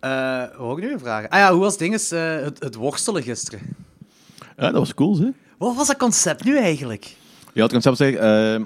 Eh, 0.00 0.40
wat 0.40 0.56
wou 0.56 0.76
ik 0.76 0.82
nu 0.82 0.88
weer 0.88 0.98
vragen? 0.98 1.28
Ah 1.28 1.38
ja, 1.38 1.52
hoe 1.52 1.60
was 1.60 1.78
dinges, 1.78 2.10
eh, 2.10 2.34
het, 2.40 2.60
het 2.60 2.74
worstelen 2.74 3.22
gisteren? 3.22 3.60
Ja, 4.38 4.70
dat 4.70 4.72
was 4.72 4.94
cool, 4.94 5.18
hè? 5.18 5.28
Wat 5.58 5.76
was 5.76 5.86
dat 5.86 5.96
concept 5.96 6.44
nu 6.44 6.56
eigenlijk? 6.56 7.16
Ja, 7.52 7.62
het 7.62 7.72
concept 7.72 7.96
zeg, 7.96 8.14
eh 8.14 8.60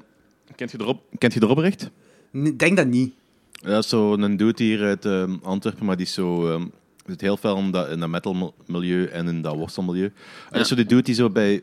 kent 0.56 0.70
je 0.70 0.80
erop, 0.80 1.02
kent 1.18 1.34
je 1.34 1.42
erop 1.42 1.58
recht? 1.58 1.90
Ik 2.32 2.58
denk 2.58 2.76
dat 2.76 2.86
niet. 2.86 3.14
Dat 3.52 3.84
is 3.84 3.88
zo'n 3.88 4.36
dude 4.36 4.64
hier 4.64 4.82
uit 4.82 5.04
eh, 5.04 5.24
Antwerpen, 5.42 5.86
maar 5.86 5.96
die 5.96 6.06
is 6.06 6.12
zo... 6.12 6.48
ehm, 6.48 6.64
zit 7.06 7.20
heel 7.20 7.36
veel 7.36 7.56
in 7.56 7.70
dat, 7.70 7.88
in 7.88 8.00
dat 8.00 8.08
metal 8.08 8.54
milieu 8.66 9.04
en 9.04 9.28
in 9.28 9.42
dat 9.42 9.54
worstelmilieu. 9.54 10.04
En 10.04 10.12
dat 10.50 10.60
is 10.60 10.68
zo 10.68 10.74
die 10.74 10.86
dude 10.86 11.02
die 11.02 11.14
zo 11.14 11.30
bij, 11.30 11.62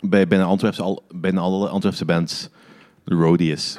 bij 0.00 0.28
bijna, 0.28 0.44
Antwerpse, 0.44 0.82
al, 0.82 1.02
bijna 1.14 1.40
alle 1.40 1.68
Antwerpse 1.68 2.04
bands 2.04 2.48
roadie 3.04 3.52
is. 3.52 3.78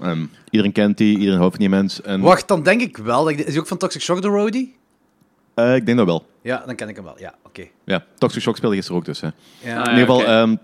Ehm, 0.00 0.26
iedereen 0.50 0.72
kent 0.72 0.98
die, 0.98 1.18
iedereen 1.18 1.38
houdt 1.38 1.54
van 1.54 1.60
die 1.60 1.68
mens. 1.68 2.02
En, 2.02 2.20
Wacht, 2.20 2.48
dan 2.48 2.62
denk 2.62 2.80
ik 2.80 2.96
wel. 2.96 3.28
Is 3.28 3.44
hij 3.44 3.58
ook 3.58 3.66
van 3.66 3.76
Toxic 3.78 4.00
Shock 4.00 4.22
de 4.22 4.28
Roadie? 4.28 4.76
Eh, 5.54 5.74
ik 5.74 5.86
denk 5.86 5.98
dat 5.98 6.06
wel. 6.06 6.26
Ja, 6.42 6.62
dan 6.66 6.74
ken 6.74 6.88
ik 6.88 6.96
hem 6.96 7.04
wel. 7.04 7.18
Ja, 7.18 7.34
oké. 7.44 7.64
Ja, 7.84 8.04
Toxic 8.18 8.42
Shock 8.42 8.56
speelde 8.56 8.74
gisteren 8.76 9.00
ook 9.00 9.06
dus. 9.06 9.20
Hè. 9.20 9.28
Ja. 9.60 9.76
Ah, 9.82 9.92
In 9.92 9.98
ieder 9.98 10.14
geval, 10.14 10.24
ehm, 10.24 10.56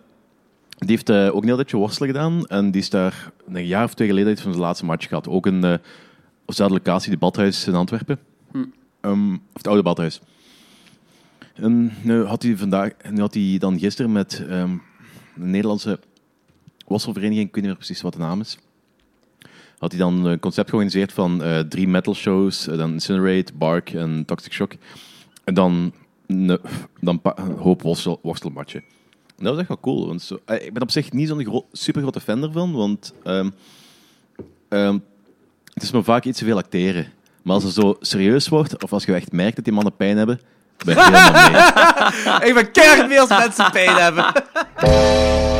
die 0.79 0.89
heeft 0.91 1.09
eh, 1.09 1.35
ook 1.35 1.41
een 1.43 1.47
heel 1.49 1.57
tijdje 1.57 1.77
worstelen 1.77 2.09
gedaan. 2.09 2.47
En 2.47 2.71
die 2.71 2.81
is 2.81 2.91
daar 2.91 3.31
een 3.49 3.67
jaar 3.67 3.85
of 3.85 3.95
twee 3.95 4.09
geleden 4.09 4.29
heeft 4.29 4.43
van 4.43 4.53
zijn 4.53 4.65
laatste 4.65 4.85
match 4.85 5.09
gehad. 5.09 5.29
Ook 5.29 5.47
in 5.47 5.65
eh, 5.65 5.73
op 5.73 6.47
dezelfde 6.47 6.75
locatie, 6.77 7.11
de 7.11 7.17
Badhuis 7.17 7.67
in 7.67 7.75
Antwerpen. 7.75 8.19
Ehm, 9.01 9.33
of 9.33 9.39
het 9.53 9.67
oude 9.67 9.83
Badhuis. 9.83 10.21
En 11.55 11.93
nu 12.03 12.25
had 12.25 12.43
hij, 12.43 12.57
vandaag, 12.57 12.91
nu 13.11 13.21
had 13.21 13.35
hij 13.35 13.57
dan 13.59 13.79
gisteren 13.79 14.13
met 14.13 14.45
ehm, 14.49 14.71
de 15.35 15.45
Nederlandse 15.45 15.99
worstelvereniging, 16.87 17.49
ik 17.49 17.55
weet 17.55 17.63
niet 17.65 17.73
meer 17.73 17.85
precies 17.85 18.03
wat 18.03 18.13
de 18.13 18.19
naam 18.19 18.41
is, 18.41 18.59
had 19.81 19.91
hij 19.93 20.01
dan 20.01 20.25
een 20.25 20.39
concept 20.41 20.69
georganiseerd 20.69 21.13
van 21.13 21.43
eh, 21.43 21.59
drie 21.59 21.89
metal 21.89 22.15
shows, 22.15 22.67
eh, 22.67 22.77
dan 22.79 22.93
Incinerate, 22.93 23.53
Bark 23.55 23.91
en 23.93 24.23
Toxic 24.27 24.53
Shock. 24.53 24.73
En 25.45 25.55
dan, 25.55 25.93
een- 26.27 26.59
dan 27.01 27.21
hoop 27.59 27.83
worstel, 27.83 28.19
worstelmatchen. 28.23 28.81
En 29.39 29.45
dat 29.47 29.49
was 29.53 29.59
echt 29.59 29.69
wel 29.69 29.81
cool. 29.81 30.07
Want 30.07 30.23
zo, 30.23 30.39
eh, 30.45 30.65
ik 30.67 30.73
ben 30.73 30.83
op 30.83 30.91
zich 30.91 31.13
niet 31.13 31.29
zo'n 31.29 31.45
gro 31.45 31.67
super 31.73 32.03
grote 32.03 32.21
fan 32.21 32.43
ervan, 32.43 32.73
want 32.73 33.13
ehm, 33.25 33.51
ehm, 34.69 34.99
het 35.75 35.83
is 35.83 35.91
me 35.91 36.03
vaak 36.03 36.25
iets 36.25 36.39
te 36.39 36.45
veel 36.45 36.57
acteren. 36.59 37.13
Maar 37.43 37.55
als 37.55 37.65
het 37.65 37.75
zo 37.75 37.97
serieus 38.01 38.49
wordt, 38.49 38.83
of 38.83 38.93
als 38.93 39.05
je 39.05 39.15
echt 39.15 39.33
merkt 39.33 39.57
dat 39.57 39.65
die 39.65 39.75
mannen 39.75 39.97
pijn 39.97 40.17
hebben, 40.17 40.41
ben 40.85 40.97
ik 40.97 41.03
helemaal 41.03 41.51
mee. 41.51 42.49
Ik 42.49 42.55
ben 42.55 42.71
keihard 42.73 43.09
mee 43.09 43.21
als 43.21 43.29
mensen 43.29 43.71
pijn 43.71 43.97
hebben. 43.97 44.33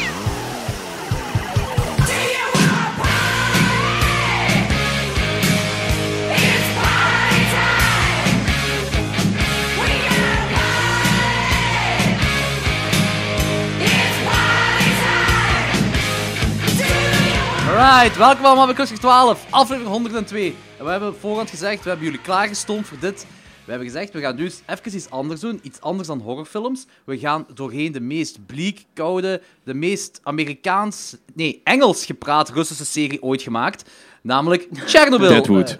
Alright, 17.81 18.17
welkom 18.17 18.45
allemaal 18.45 18.65
bij 18.65 18.75
Klokslag 18.75 18.99
12, 18.99 19.45
aflevering 19.49 19.91
102. 19.91 20.55
En 20.77 20.85
we 20.85 20.91
hebben 20.91 21.15
voorhand 21.15 21.49
gezegd, 21.49 21.83
we 21.83 21.89
hebben 21.89 22.05
jullie 22.07 22.21
klaargestoomd 22.21 22.87
voor 22.87 22.99
dit. 22.99 23.25
We 23.65 23.71
hebben 23.71 23.87
gezegd, 23.87 24.13
we 24.13 24.19
gaan 24.19 24.35
nu 24.35 24.43
eens 24.43 24.61
even 24.67 24.95
iets 24.95 25.09
anders 25.09 25.39
doen, 25.39 25.59
iets 25.63 25.81
anders 25.81 26.07
dan 26.07 26.19
horrorfilms. 26.19 26.85
We 27.03 27.17
gaan 27.17 27.45
doorheen 27.53 27.91
de 27.91 27.99
meest 27.99 28.45
bleek, 28.45 28.85
koude, 28.93 29.41
de 29.63 29.73
meest 29.73 30.19
Amerikaans, 30.23 31.17
nee, 31.33 31.61
Engels 31.63 32.05
gepraat 32.05 32.49
Russische 32.49 32.85
serie 32.85 33.23
ooit 33.23 33.41
gemaakt. 33.41 33.89
Namelijk 34.21 34.67
Chernobyl. 34.73 35.29
Deadwood. 35.29 35.79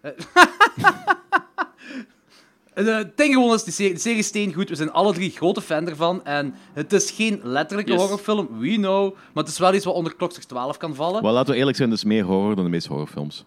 Eh, 0.00 0.10
En, 0.84 1.45
eh, 2.84 2.96
Het 2.96 3.16
ding 3.16 3.32
gewoon 3.34 3.54
is, 3.54 3.62
die 3.64 3.72
serie, 3.72 3.94
de 3.94 4.00
serie 4.00 4.18
is 4.18 4.26
steengoed. 4.26 4.68
We 4.68 4.74
zijn 4.74 4.92
alle 4.92 5.12
drie 5.12 5.30
grote 5.30 5.60
fan 5.60 5.88
ervan. 5.88 6.24
En 6.24 6.54
het 6.72 6.92
is 6.92 7.10
geen 7.10 7.40
letterlijke 7.42 7.90
Yes. 7.92 8.00
horrorfilm, 8.00 8.48
we 8.58 8.74
know. 8.74 9.14
Maar 9.14 9.44
het 9.44 9.52
is 9.52 9.58
wel 9.58 9.74
iets 9.74 9.84
wat 9.84 9.94
onder 9.94 10.14
klokslag 10.16 10.44
12 10.44 10.76
kan 10.76 10.94
vallen. 10.94 11.22
Maar 11.22 11.32
laten 11.32 11.52
we 11.52 11.58
eerlijk 11.58 11.76
zijn, 11.76 11.90
het 11.90 11.98
is 11.98 12.04
meer 12.04 12.24
horror 12.24 12.54
dan 12.54 12.64
de 12.64 12.70
meeste 12.70 12.88
horrorfilms. 12.88 13.44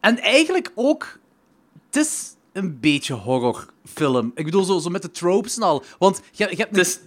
En 0.00 0.18
eigenlijk 0.20 0.72
ook, 0.74 1.18
het 1.86 1.96
is 1.96 2.36
een 2.52 2.80
beetje 2.80 3.14
horrorfilm. 3.14 4.32
Ik 4.34 4.44
bedoel, 4.44 4.64
zo, 4.64 4.78
zo 4.78 4.90
met 4.90 5.02
de 5.02 5.10
tropes 5.10 5.56
en 5.56 5.62
al. 5.62 5.82
Want 5.98 6.20
je, 6.32 6.46
je 6.50 6.56
hebt... 6.56 6.76
Het 6.76 6.86
is, 6.86 7.00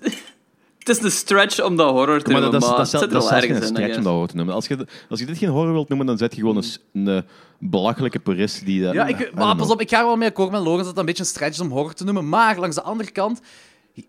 het 0.87 0.97
is 0.97 1.03
een 1.03 1.11
stretch 1.11 1.63
om 1.63 1.75
dat 1.75 1.89
horror 1.91 2.21
te 2.21 2.31
Maar 2.31 2.41
noemen, 2.41 2.59
dat, 2.59 2.61
is- 2.61 2.67
maar 2.67 2.77
dat, 2.77 2.85
is- 2.85 2.91
dat 2.91 3.01
is 3.03 3.11
wel 3.11 3.21
zelfs 3.21 3.39
geen 3.45 3.49
ergens 3.49 3.69
in. 3.69 3.75
I 3.75 3.77
stretch 3.77 3.97
om 3.97 4.03
dat 4.03 4.11
horror 4.11 4.27
te 4.29 4.35
noemen. 4.35 4.55
Als 4.55 4.67
je, 4.67 4.85
als 5.09 5.19
je 5.19 5.25
dit 5.25 5.37
geen 5.37 5.49
horror 5.49 5.73
wilt 5.73 5.87
noemen, 5.89 6.07
dan 6.07 6.17
zet 6.17 6.35
je 6.35 6.39
gewoon 6.41 6.57
een, 6.57 6.65
een, 6.93 7.07
eh, 7.17 7.21
belachelijke 7.59 8.19
purist 8.19 8.65
die... 8.65 8.83
dat- 8.83 8.93
Ja, 8.93 9.07
I 9.07 9.09
ik, 9.09 9.33
maar 9.33 9.55
pas 9.55 9.69
op, 9.69 9.81
ik 9.81 9.89
ga 9.89 10.05
wel 10.05 10.15
mee 10.15 10.27
akkoord 10.29 10.51
met 10.51 10.61
Lorenz 10.61 10.77
dat 10.79 10.87
het 10.87 10.97
een 10.97 11.05
beetje 11.05 11.23
een 11.23 11.29
stretch 11.29 11.53
is 11.53 11.59
om 11.59 11.71
horror 11.71 11.93
te 11.93 12.03
noemen. 12.03 12.29
Maar 12.29 12.59
langs 12.59 12.75
de 12.75 12.81
andere 12.81 13.11
kant, 13.11 13.41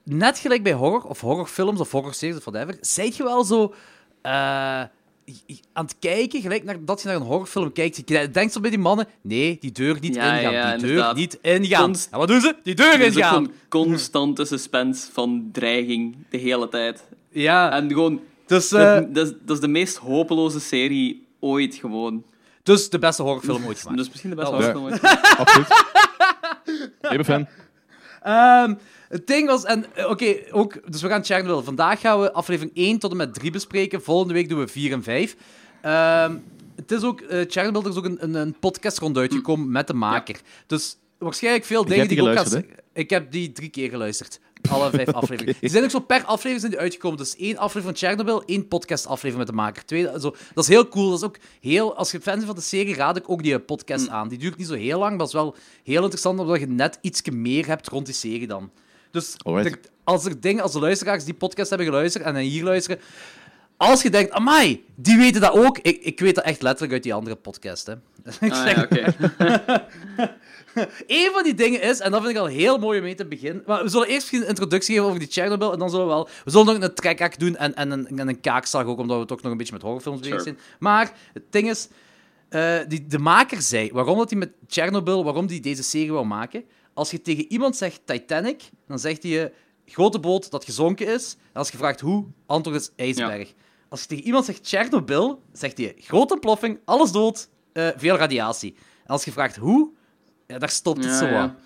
net 0.05 0.39
gelijk 0.39 0.63
bij 0.63 0.73
horror, 0.73 1.03
of 1.05 1.21
horrorfilms, 1.21 1.81
of 1.81 1.91
horrorseries, 1.93 2.37
of 2.37 2.45
whatever, 2.45 2.77
zijt 2.81 3.17
je 3.17 3.23
wel 3.23 3.45
zo 3.45 3.75
eh, 4.23 4.83
aan 5.73 5.85
het 5.85 5.97
kijken, 5.99 6.41
gelijk 6.41 6.65
naar, 6.65 6.77
dat 6.85 7.03
je 7.03 7.09
naar 7.09 7.17
een 7.17 7.23
horrorfilm 7.23 7.73
kijkt. 7.73 7.97
Je 8.09 8.31
denkt 8.31 8.53
zo 8.53 8.61
bij 8.61 8.71
die 8.71 8.79
mannen, 8.79 9.07
nee, 9.21 9.57
die 9.61 9.73
deur 9.73 9.97
niet 10.01 10.15
Ja, 10.15 10.37
ingaan, 10.37 10.53
ja, 10.53 10.71
die 10.71 10.79
deur 10.81 10.89
inderdaad. 10.89 11.17
niet 11.17 11.39
ingaan. 11.43 11.85
Const- 11.85 12.09
En 12.11 12.19
wat 12.19 12.29
doen 12.29 12.41
ze? 12.41 12.57
Die 12.63 12.75
deur 12.75 13.01
is 13.01 13.11
ook 13.11 13.17
ingaan. 13.17 13.35
zo'n 13.45 13.53
constante 13.69 14.45
suspense 14.45 15.13
van 15.13 15.49
dreiging 15.53 16.17
de 16.31 16.37
hele 16.39 16.69
tijd. 16.69 17.05
Ja, 17.31 17.73
En 17.73 17.89
gewoon, 17.89 18.21
dus, 18.47 18.73
eh, 18.73 18.95
dat, 18.95 19.15
dat, 19.15 19.27
is, 19.27 19.33
dat 19.45 19.57
is 19.57 19.61
de 19.63 19.69
meest 19.69 19.97
hopeloze 19.97 20.61
serie 20.61 21.27
ooit 21.41 21.75
gewoon. 21.75 22.25
dus 22.63 22.91
de 22.91 22.99
beste 22.99 23.23
horrorfilm 23.23 23.67
ooit 23.67 23.79
gemaakt. 23.81 23.99
Dus 23.99 24.09
misschien 24.09 24.31
de 24.31 24.37
beste 24.37 24.55
Ja. 24.55 24.57
horrorfilm 24.73 24.85
ooit. 24.85 25.01
Absoluut. 25.39 25.85
Ik 27.01 27.17
ben 27.17 27.25
fan. 27.25 27.47
Ehm, 28.23 28.75
het 29.09 29.27
ding 29.27 29.49
was, 29.49 29.65
en 29.65 29.95
eh, 29.95 30.11
oké, 30.11 30.37
ook, 30.51 30.93
dus 30.93 31.03
we 31.03 31.09
gaan 31.09 31.25
Chernobyl. 31.25 31.63
Vandaag 31.63 32.01
gaan 32.01 32.21
we 32.21 32.33
aflevering 32.33 32.77
1 32.77 32.99
tot 32.99 33.11
en 33.11 33.17
met 33.17 33.35
3 33.35 33.51
bespreken. 33.51 34.03
Volgende 34.03 34.35
week 34.35 34.49
doen 34.49 34.59
we 34.59 34.69
4 34.69 34.93
en 34.93 35.03
5. 35.03 35.37
Ehm, 35.83 36.37
het 36.77 36.93
is 36.93 37.03
ook, 37.03 37.21
eh 37.21 37.45
Chernobyl, 37.49 37.83
er 37.83 37.91
is 37.91 37.97
ook 37.97 38.05
een, 38.05 38.23
een, 38.23 38.35
een 38.35 38.59
podcast 38.59 38.99
rond 38.99 39.17
uitgekomen 39.17 39.71
met 39.71 39.87
de 39.87 39.95
maker. 39.95 40.41
Dus 40.67 40.97
waarschijnlijk 41.19 41.65
veel 41.65 41.85
dingen 41.85 42.09
die 42.09 42.19
ik 42.19 42.29
ook 42.29 42.49
zeggen. 42.49 42.67
Ik 42.93 43.11
heb 43.11 43.33
die 43.33 43.53
drie 43.53 43.69
keer 43.69 43.91
geluisterd. 43.91 44.41
Alle 44.69 44.91
vijf 44.91 45.13
afleveringen. 45.23 45.57
Die 45.61 45.71
zijn 45.71 45.85
ook 45.85 45.91
zo 45.91 46.01
per 46.01 46.25
aflevering 46.25 46.61
zijn 46.61 46.73
die 46.73 46.81
uitgekomen. 46.81 47.19
Dus 47.19 47.37
één 47.37 47.57
aflevering 47.57 47.99
van 47.99 48.09
Chernobyl, 48.09 48.45
één 48.45 48.69
podcast 48.69 49.07
aflevering 49.07 49.39
met 49.39 49.47
de 49.47 49.63
maker. 49.63 49.85
Twee, 49.85 50.05
zo. 50.05 50.35
Dat 50.55 50.65
is 50.65 50.69
heel 50.69 50.89
cool. 50.89 51.11
Dat 51.11 51.19
is 51.19 51.25
ook 51.25 51.37
heel, 51.61 51.97
als 51.97 52.11
je 52.11 52.21
fan 52.21 52.35
bent 52.35 52.47
van 52.47 52.55
de 52.55 52.61
serie, 52.61 52.95
raad 52.95 53.17
ik 53.17 53.31
ook 53.31 53.43
die 53.43 53.55
eh, 53.55 53.65
podcast 53.67 54.09
aan. 54.09 54.29
Die 54.29 54.39
duurt 54.39 54.57
niet 54.57 54.67
zo 54.67 54.75
heel 54.75 54.99
lang, 54.99 55.11
maar 55.11 55.19
dat 55.19 55.27
is 55.29 55.33
wel 55.33 55.57
heel 55.85 56.01
interessant, 56.01 56.39
omdat 56.39 56.61
je 56.61 56.67
net 56.67 56.99
iets 57.01 57.23
meer 57.31 57.67
hebt 57.67 57.89
rond 57.89 58.07
die 58.07 58.15
serie 58.15 58.47
dan. 58.47 58.71
Dus 59.17 59.35
er- 59.45 59.79
als 60.05 60.25
er 60.25 60.41
dingen, 60.41 60.63
als 60.63 60.73
de 60.73 60.81
luisteraars 60.81 61.25
die 61.25 61.35
podcast 61.35 61.69
hebben 61.69 61.87
geluisterd 61.87 62.25
en 62.25 62.35
dan 62.35 62.43
hier 62.43 62.65
luisteren, 62.65 63.01
als 63.77 64.03
je 64.03 64.11
denkt, 64.11 64.31
amai, 64.33 64.85
die 64.95 65.17
weten 65.17 65.41
dat 65.41 65.53
ook. 65.53 65.79
Ik, 65.79 66.03
ik 66.03 66.21
weet 66.21 66.35
dat 66.35 66.45
echt 66.45 66.63
letterlijk 66.63 66.93
uit 66.93 67.03
die 67.03 67.15
andere 67.15 67.37
podcast, 67.37 67.87
hè. 67.87 67.93
Ik 68.47 68.53
Ah, 68.53 68.63
zeg- 68.63 68.75
ja, 68.77 68.83
oké. 68.83 69.85
Eén 71.07 71.31
van 71.33 71.43
die 71.43 71.55
dingen 71.55 71.83
is, 71.83 72.01
en 72.01 72.11
dat 72.11 72.21
vind 72.23 72.35
ik 72.35 72.41
al 72.41 72.47
heel 72.47 72.79
mooi 72.79 72.99
om 72.99 73.05
mee 73.05 73.15
te 73.15 73.27
beginnen. 73.27 73.63
Maar 73.67 73.83
we 73.83 73.89
zullen 73.89 74.09
eerst 74.09 74.33
een 74.33 74.47
introductie 74.49 74.95
geven 74.95 75.09
over 75.09 75.21
die 75.21 75.29
Chernobyl. 75.31 75.73
En 75.73 75.79
dan 75.79 75.91
zullen 75.91 76.07
we 76.07 76.13
wel. 76.13 76.29
We 76.45 76.51
zullen 76.51 76.67
nog 76.67 76.83
een 76.89 76.95
trekhaak 76.95 77.39
doen 77.39 77.57
en, 77.57 77.75
en, 77.75 77.91
een, 77.91 78.19
en 78.19 78.29
een 78.29 78.41
kaakslag 78.41 78.85
ook, 78.85 78.99
omdat 78.99 79.19
we 79.19 79.25
toch 79.25 79.43
nog 79.43 79.53
een 79.53 79.59
beetje 79.59 79.73
met 79.73 79.83
horrorfilms 79.83 80.21
bezig 80.21 80.41
Sure. 80.41 80.43
zijn. 80.57 80.59
Maar 80.79 81.13
het 81.33 81.43
ding 81.51 81.69
is, 81.71 81.89
eh, 82.49 82.79
die, 82.89 83.07
de 83.07 83.19
maker 83.19 83.63
zei 83.63 83.91
waarom 83.93 84.19
dat 84.19 84.31
hij 84.31 84.39
met 84.39 84.51
Chernobyl, 84.69 85.25
waarom 85.25 85.47
hij 85.47 85.61
deze 85.61 85.83
serie 85.83 86.13
wil 86.13 86.25
maken. 86.25 86.65
Als 86.97 87.11
je 87.11 87.21
tegen 87.23 87.45
iemand 87.53 87.77
zegt 87.77 88.01
Titanic, 88.05 88.63
dan 88.87 88.99
zegt 88.99 89.23
hij 89.23 89.33
je 89.33 89.53
grote 89.87 90.19
boot 90.21 90.51
dat 90.51 90.65
gezonken 90.65 91.07
is. 91.07 91.37
En 91.53 91.53
als 91.59 91.71
je 91.71 91.77
vraagt 91.77 92.01
hoe, 92.01 92.25
antwoord 92.47 92.81
is 92.81 92.91
ijsberg. 92.97 93.53
Als 93.89 94.01
je 94.01 94.07
tegen 94.07 94.25
iemand 94.25 94.45
zegt 94.45 94.69
Chernobyl, 94.69 95.43
zegt 95.53 95.79
hij 95.79 95.95
grote 95.99 96.33
ontploffing, 96.33 96.79
alles 96.85 97.13
dood, 97.13 97.49
eh, 97.73 97.89
veel 97.97 98.17
radiatie. 98.17 98.75
En 99.05 99.07
als 99.13 99.25
je 99.25 99.33
vraagt 99.33 99.57
hoe, 99.57 99.91
ja, 100.47 100.59
daar 100.59 100.69
stopt 100.71 100.99
het 101.05 101.13
Ja, 101.13 101.19
zo 101.19 101.27
ja. 101.27 101.57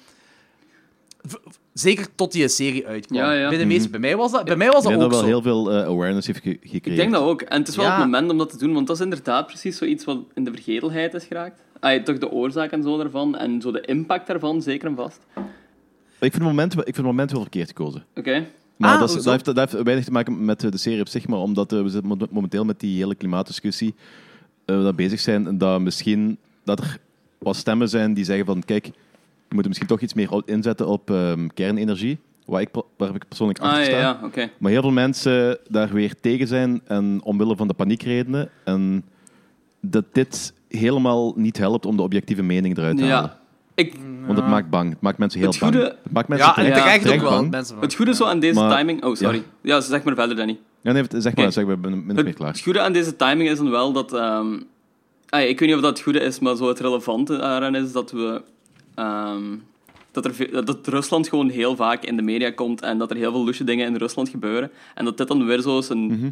Zeker 1.72 2.14
tot 2.14 2.32
die 2.32 2.48
serie 2.48 2.86
uitkwam. 2.86 3.18
Ja, 3.18 3.32
ja. 3.32 3.48
Bij, 3.48 3.58
de 3.58 3.64
meeste, 3.64 3.88
bij 3.90 4.00
mij 4.00 4.16
was 4.16 4.32
dat, 4.32 4.44
bij 4.44 4.56
mij 4.56 4.66
was 4.70 4.76
Ik 4.76 4.82
dat 4.82 4.90
denk 4.92 5.02
ook 5.02 5.10
dat 5.10 5.20
wel 5.20 5.28
zo. 5.28 5.34
heel 5.34 5.42
veel 5.42 5.70
eh, 5.72 5.86
awareness 5.86 6.26
heeft 6.26 6.40
ge- 6.42 6.58
gecreëerd. 6.60 6.86
Ik 6.86 6.96
denk 6.96 7.12
dat 7.12 7.22
ook. 7.22 7.42
En 7.42 7.58
het 7.58 7.68
is 7.68 7.76
wel 7.76 7.84
Ja. 7.84 7.90
het 7.90 8.00
moment 8.00 8.30
om 8.30 8.38
dat 8.38 8.50
te 8.50 8.56
doen, 8.58 8.72
want 8.74 8.86
dat 8.86 8.96
is 8.96 9.02
inderdaad 9.02 9.46
precies 9.46 9.76
zoiets 9.78 10.04
wat 10.04 10.18
in 10.34 10.44
de 10.44 10.50
vergetelheid 10.52 11.14
is 11.14 11.24
geraakt. 11.24 11.60
Ah, 11.80 12.02
toch 12.02 12.18
de 12.18 12.30
oorzaak 12.30 12.70
en 12.70 12.82
zo 12.82 12.96
daarvan, 12.96 13.36
en 13.36 13.60
zo 13.60 13.72
de 13.72 13.80
impact 13.80 14.26
daarvan, 14.26 14.62
zeker 14.62 14.88
en 14.88 14.94
vast. 14.96 15.20
Ik 15.36 15.42
vind 16.18 16.34
het 16.34 16.42
moment, 16.42 16.74
wel- 16.74 16.86
ik 16.86 16.94
vind 16.94 17.06
het 17.06 17.16
moment 17.16 17.30
wel 17.32 17.40
verkeerd 17.40 17.68
gekozen. 17.68 18.04
Oké. 18.14 18.46
Maar 18.76 18.92
Ah, 18.94 19.00
dat, 19.00 19.08
is- 19.08 19.14
dat, 19.22 19.32
heeft, 19.32 19.44
dat 19.44 19.56
heeft 19.56 19.82
weinig 19.82 20.04
te 20.04 20.10
maken 20.12 20.44
met 20.44 20.60
de 20.60 20.78
serie 20.78 21.00
op 21.00 21.08
zich, 21.08 21.28
maar 21.28 21.38
omdat 21.38 21.72
eh, 21.72 21.82
we 21.82 21.88
zitten 21.88 22.28
momenteel 22.30 22.64
met 22.64 22.80
die 22.80 22.96
hele 22.98 23.14
klimaatdiscussie 23.14 23.94
eh, 24.64 24.82
dat 24.82 24.96
bezig 24.96 25.20
zijn 25.20 25.46
en 25.46 25.58
dat 25.58 25.80
misschien 25.80 26.38
dat 26.64 26.78
er 26.78 26.98
wat 27.38 27.56
stemmen 27.56 27.88
zijn 27.88 28.14
die 28.14 28.24
zeggen 28.24 28.46
van 28.46 28.62
kijk, 28.64 28.84
we 28.86 28.92
moeten 29.48 29.68
misschien 29.68 29.88
toch 29.88 30.00
iets 30.00 30.14
meer 30.14 30.42
inzetten 30.44 30.86
op 30.86 31.10
ehm, 31.10 31.46
kernenergie, 31.54 32.18
waar 32.46 32.60
ik, 32.60 32.68
waar 32.96 33.14
ik 33.14 33.28
persoonlijk 33.28 33.58
achter 33.58 33.78
Ah, 33.80 33.84
sta. 33.84 33.98
ja. 34.34 34.48
Maar 34.58 34.70
heel 34.70 34.80
veel 34.82 34.90
mensen 34.90 35.58
daar 35.68 35.92
weer 35.92 36.14
tegen 36.20 36.46
zijn 36.46 36.80
en 36.86 37.20
omwille 37.24 37.56
van 37.56 37.68
de 37.68 37.74
paniekredenen 37.74 38.50
en 38.64 39.04
dat 39.80 40.04
dit 40.12 40.52
helemaal 40.78 41.32
niet 41.36 41.58
helpt 41.58 41.86
om 41.86 41.96
de 41.96 42.02
objectieve 42.02 42.42
mening 42.42 42.76
eruit 42.78 42.96
te 42.96 43.04
halen. 43.04 43.30
Ja. 43.30 43.38
Ik, 43.74 43.94
Want 44.26 44.38
het 44.38 44.48
maakt 44.48 44.70
bang. 44.70 44.90
Het 44.90 45.00
maakt 45.00 45.18
mensen 45.18 45.40
heel 45.40 45.48
Het 45.48 45.58
goede- 45.58 45.78
bang. 45.78 45.92
Het 46.02 46.12
maakt 46.12 46.28
mensen 46.28 46.46
Ja, 46.48 46.54
terecht, 46.54 47.02
terecht 47.02 47.22
ook 47.24 47.28
wel. 47.30 47.80
het 47.80 47.94
goede 47.94 48.14
zo 48.14 48.24
aan 48.24 48.40
deze 48.40 48.60
Maar- 48.60 48.76
timing... 48.78 49.04
Oh, 49.04 49.14
sorry. 49.14 49.42
Ja. 49.60 49.80
zeg 49.80 50.02
maar 50.02 50.14
verder, 50.14 50.36
Danny. 50.36 50.58
Ja, 50.80 50.92
nee, 50.92 51.04
zeg 51.08 51.36
maar, 51.36 51.52
zeg, 51.52 51.64
ik 51.66 51.80
ben 51.80 51.90
min 51.90 52.00
of 52.00 52.04
meer 52.14 52.24
Het, 52.24 52.34
klaar. 52.34 52.50
het 52.52 52.60
goede 52.60 52.80
aan 52.80 52.92
deze 52.92 53.16
timing 53.16 53.48
is 53.50 53.56
dan 53.56 53.70
wel 53.70 53.92
dat... 53.92 54.12
ehm, 54.12 54.58
ah, 55.28 55.40
ik 55.40 55.58
weet 55.58 55.68
niet 55.68 55.74
of 55.76 55.80
dat 55.82 55.90
het 55.90 56.00
goede 56.00 56.20
is, 56.20 56.38
maar 56.38 56.56
zo 56.56 56.68
het 56.68 56.80
relevante 56.80 57.36
daaraan 57.36 57.74
is 57.74 57.92
dat 57.92 58.10
we... 58.10 58.42
ehm, 58.94 59.42
dat, 60.12 60.24
er, 60.24 60.64
dat 60.64 60.86
Rusland 60.86 61.28
gewoon 61.28 61.48
heel 61.48 61.76
vaak 61.76 62.04
in 62.04 62.16
de 62.16 62.22
media 62.22 62.50
komt 62.50 62.82
en 62.82 62.98
dat 62.98 63.10
er 63.10 63.16
heel 63.16 63.32
veel 63.32 63.44
lusje 63.44 63.64
dingen 63.64 63.86
in 63.86 63.96
Rusland 63.96 64.28
gebeuren. 64.28 64.70
En 64.94 65.04
dat 65.04 65.16
dit 65.16 65.28
dan 65.28 65.46
weer 65.46 65.60
zo 65.60 65.82
een 65.88 66.06
Mhm. 66.06 66.28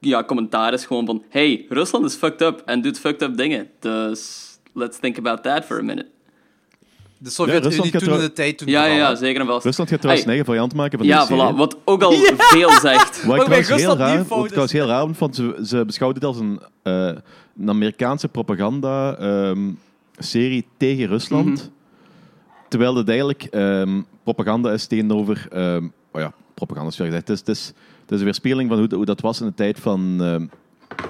Ja, 0.00 0.24
commentaar 0.24 0.72
is 0.72 0.86
gewoon 0.86 1.06
van... 1.06 1.22
Hey, 1.28 1.66
Rusland 1.68 2.04
is 2.04 2.14
fucked 2.14 2.40
up 2.42 2.62
en 2.64 2.82
doet 2.82 2.98
fucked 2.98 3.22
up 3.22 3.36
dingen. 3.36 3.68
Dus 3.80 4.46
let's 4.74 4.98
think 4.98 5.18
about 5.18 5.42
that 5.42 5.64
for 5.64 5.78
a 5.78 5.82
minute. 5.82 6.06
De 7.20 7.24
Ja, 7.24 7.30
Sovjet-Unie 7.30 7.68
Rusland 7.68 7.90
gaat 7.90 8.04
toen 8.04 8.14
in 8.14 8.20
de 8.20 8.32
tijd 8.32 8.58
toen 8.58 8.68
Ja, 8.68 8.84
ja, 8.84 8.94
ja, 8.94 9.14
zeker 9.14 9.40
en 9.40 9.46
vast. 9.46 9.64
Rusland 9.64 9.90
gaat 9.90 10.00
trouwens 10.00 10.26
Hey, 10.26 10.34
een 10.34 10.38
eigen 10.38 10.44
variant 10.44 10.74
maken 10.74 10.98
van 10.98 11.06
Ja, 11.06 11.18
deze 11.18 11.26
serie. 11.32 11.52
voilà. 11.52 11.56
Wat 11.56 11.76
ook 11.84 12.02
al 12.02 12.12
veel 12.56 12.70
zegt. 12.70 13.24
Wat 13.24 13.36
ik 13.36 13.42
trouwens 13.42 13.68
heel 13.68 13.76
Rusland 13.76 13.98
raar, 13.98 14.24
wat 14.28 14.38
ik 14.38 14.44
trouwens 14.46 14.72
heel 14.72 14.86
raar 14.86 15.00
vond, 15.04 15.18
want 15.18 15.34
ze, 15.36 15.60
ze 15.66 15.84
beschouwden 15.84 16.20
dit 16.20 16.28
als 16.30 16.38
een, 16.38 16.60
eh, 16.82 17.06
een 17.60 17.68
Amerikaanse 17.68 18.28
propaganda-serie 18.28 20.66
tegen 20.76 21.06
Rusland. 21.06 21.46
Mhm. 21.48 21.58
Terwijl 22.68 22.94
het 22.96 23.08
eigenlijk 23.08 23.42
ehm, 23.42 24.00
propaganda 24.22 24.72
is 24.72 24.86
tegenover... 24.86 25.46
ehm 25.50 25.84
oh 26.12 26.20
ja, 26.20 26.32
propaganda 26.54 26.90
is 26.90 26.96
veel 26.96 27.06
gezegd. 27.06 27.28
Het 27.28 27.38
is, 27.38 27.46
het, 27.46 27.56
is, 27.56 27.72
is 28.12 28.18
een 28.18 28.24
weerspiegeling 28.24 28.68
van 28.68 28.78
hoe, 28.78 28.94
hoe 28.94 29.04
dat 29.04 29.20
was 29.20 29.40
in 29.40 29.46
de 29.46 29.54
tijd 29.54 29.80
van 29.80 30.16
ehm 30.20 30.46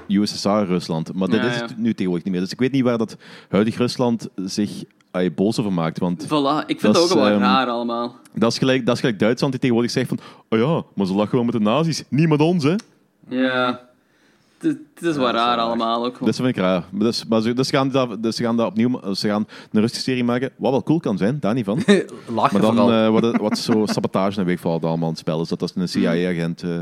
USSR-Rusland. 0.08 1.14
Maar 1.14 1.28
dit 1.28 1.40
Ja, 1.40 1.48
is 1.48 1.60
het 1.60 1.78
nu 1.78 1.90
tegenwoordig 1.90 2.24
niet 2.24 2.32
meer. 2.32 2.42
Dus 2.42 2.52
ik 2.52 2.58
weet 2.58 2.72
niet 2.72 2.82
waar 2.82 2.98
dat 2.98 3.16
huidig 3.48 3.76
Rusland 3.76 4.28
zich 4.36 4.84
boos 5.34 5.58
over 5.58 5.72
maakt. 5.72 5.98
Want 5.98 6.24
Voilà, 6.24 6.66
ik 6.66 6.80
vind 6.80 6.94
Dat 6.94 7.02
het 7.02 7.12
ook 7.12 7.18
wel 7.18 7.28
ehm, 7.28 7.38
raar 7.40 7.66
allemaal. 7.66 8.16
dat 8.34 8.52
is, 8.52 8.58
gelijk, 8.58 8.86
dat 8.86 8.94
is 8.94 9.00
gelijk 9.00 9.18
Duitsland 9.18 9.52
die 9.52 9.60
tegenwoordig 9.60 9.92
zegt 9.92 10.08
van... 10.08 10.18
Oh 10.48 10.58
ja, 10.58 10.82
maar 10.94 11.06
ze 11.06 11.12
lachen 11.12 11.28
gewoon 11.28 11.44
met 11.44 11.54
de 11.54 11.60
nazi's. 11.60 12.04
Niet 12.08 12.28
met 12.28 12.40
ons, 12.40 12.64
hè. 12.64 12.74
Ja. 13.28 13.87
Het 14.58 14.78
is 15.00 15.16
wel 15.16 15.30
raar 15.30 15.58
allemaal 15.58 16.04
ook. 16.04 16.24
Dat 16.24 16.36
vind 16.36 16.48
ik 16.48 16.56
raar. 16.56 16.84
Maar 16.90 17.00
Dus, 17.00 17.26
maar 17.26 17.40
ze, 17.40 17.52
dus, 17.52 17.70
gaan 17.70 17.90
dat, 17.90 18.22
dus 18.22 18.36
ze 18.36 18.42
gaan 18.42 18.56
dat 18.56 18.66
opnieuw... 18.66 19.14
Ze 19.14 19.28
gaan 19.28 19.46
een 19.72 19.80
rustige 19.80 20.02
serie 20.02 20.24
maken. 20.24 20.50
Wat 20.56 20.70
wel 20.70 20.82
cool 20.82 21.00
kan 21.00 21.18
zijn, 21.18 21.40
daar 21.40 21.54
niet 21.54 21.64
van. 21.64 21.82
Lachen 22.34 22.60
Maar 22.60 22.74
dan 22.74 22.92
eh, 22.92 23.08
wat, 23.08 23.36
wat 23.48 23.58
zo 23.58 23.86
sabotage 23.86 24.40
en 24.40 24.46
weegvalt 24.46 24.84
allemaal 24.84 25.04
aan 25.04 25.12
het 25.12 25.18
spel 25.18 25.40
is. 25.40 25.48
Dat 25.48 25.62
als 25.62 25.72
een 25.74 25.88
CIA-agent 25.88 26.62
eh, 26.62 26.78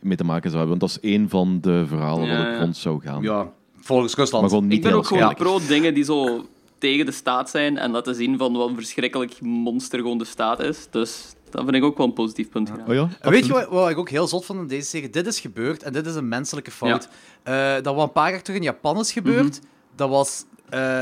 mee 0.00 0.16
te 0.16 0.24
maken 0.24 0.50
zou 0.50 0.62
hebben. 0.62 0.78
Want 0.78 0.80
dat 0.80 0.90
is 0.90 1.10
één 1.10 1.28
van 1.28 1.58
de 1.60 1.84
verhalen 1.86 2.26
Ja, 2.26 2.34
het 2.34 2.54
ja. 2.54 2.60
rond 2.60 2.76
zou 2.76 3.00
gaan. 3.00 3.22
ja, 3.22 3.52
volgens 3.80 4.14
Rusland. 4.14 4.42
Maar 4.42 4.50
gewoon 4.52 4.66
niet 4.66 4.76
ik 4.76 4.82
ben 4.82 4.92
ook 4.92 5.06
gewoon 5.06 5.22
waarschijnlijk. 5.22 5.66
pro 5.66 5.74
dingen 5.74 5.94
die 5.94 6.04
zo 6.04 6.44
tegen 6.78 7.06
de 7.06 7.12
staat 7.12 7.50
zijn 7.50 7.78
en 7.78 7.90
laten 7.90 8.14
zien 8.14 8.38
van 8.38 8.52
wat 8.52 8.68
een 8.68 8.74
verschrikkelijk 8.74 9.40
monster 9.40 9.98
gewoon 9.98 10.18
de 10.18 10.24
staat 10.24 10.60
is. 10.60 10.86
Dus 10.90 11.34
dat 11.54 11.64
vind 11.64 11.76
ik 11.76 11.84
ook 11.84 11.96
wel 11.96 12.06
een 12.06 12.12
positief 12.12 12.48
punt. 12.48 12.70
Oh 12.70 12.94
ja? 12.94 13.08
En 13.20 13.30
weet 13.30 13.46
je 13.46 13.52
wat, 13.52 13.68
wat 13.68 13.90
ik 13.90 13.98
ook 13.98 14.08
heel 14.08 14.26
zot 14.26 14.44
vond 14.44 14.60
in 14.60 14.66
deze 14.66 14.88
serie? 14.88 15.10
Dit 15.10 15.26
is 15.26 15.40
gebeurd 15.40 15.82
en 15.82 15.92
dit 15.92 16.06
is 16.06 16.14
een 16.14 16.28
menselijke 16.28 16.70
fout. 16.70 17.08
Eh, 17.42 17.74
dat 17.82 17.94
wat 17.94 18.06
een 18.06 18.12
paar 18.12 18.30
jaar 18.30 18.42
terug 18.42 18.58
in 18.58 18.64
Japan 18.64 18.98
is 18.98 19.12
gebeurd, 19.12 19.60
dat, 19.96 20.08
was, 20.08 20.44
eh, 20.68 21.00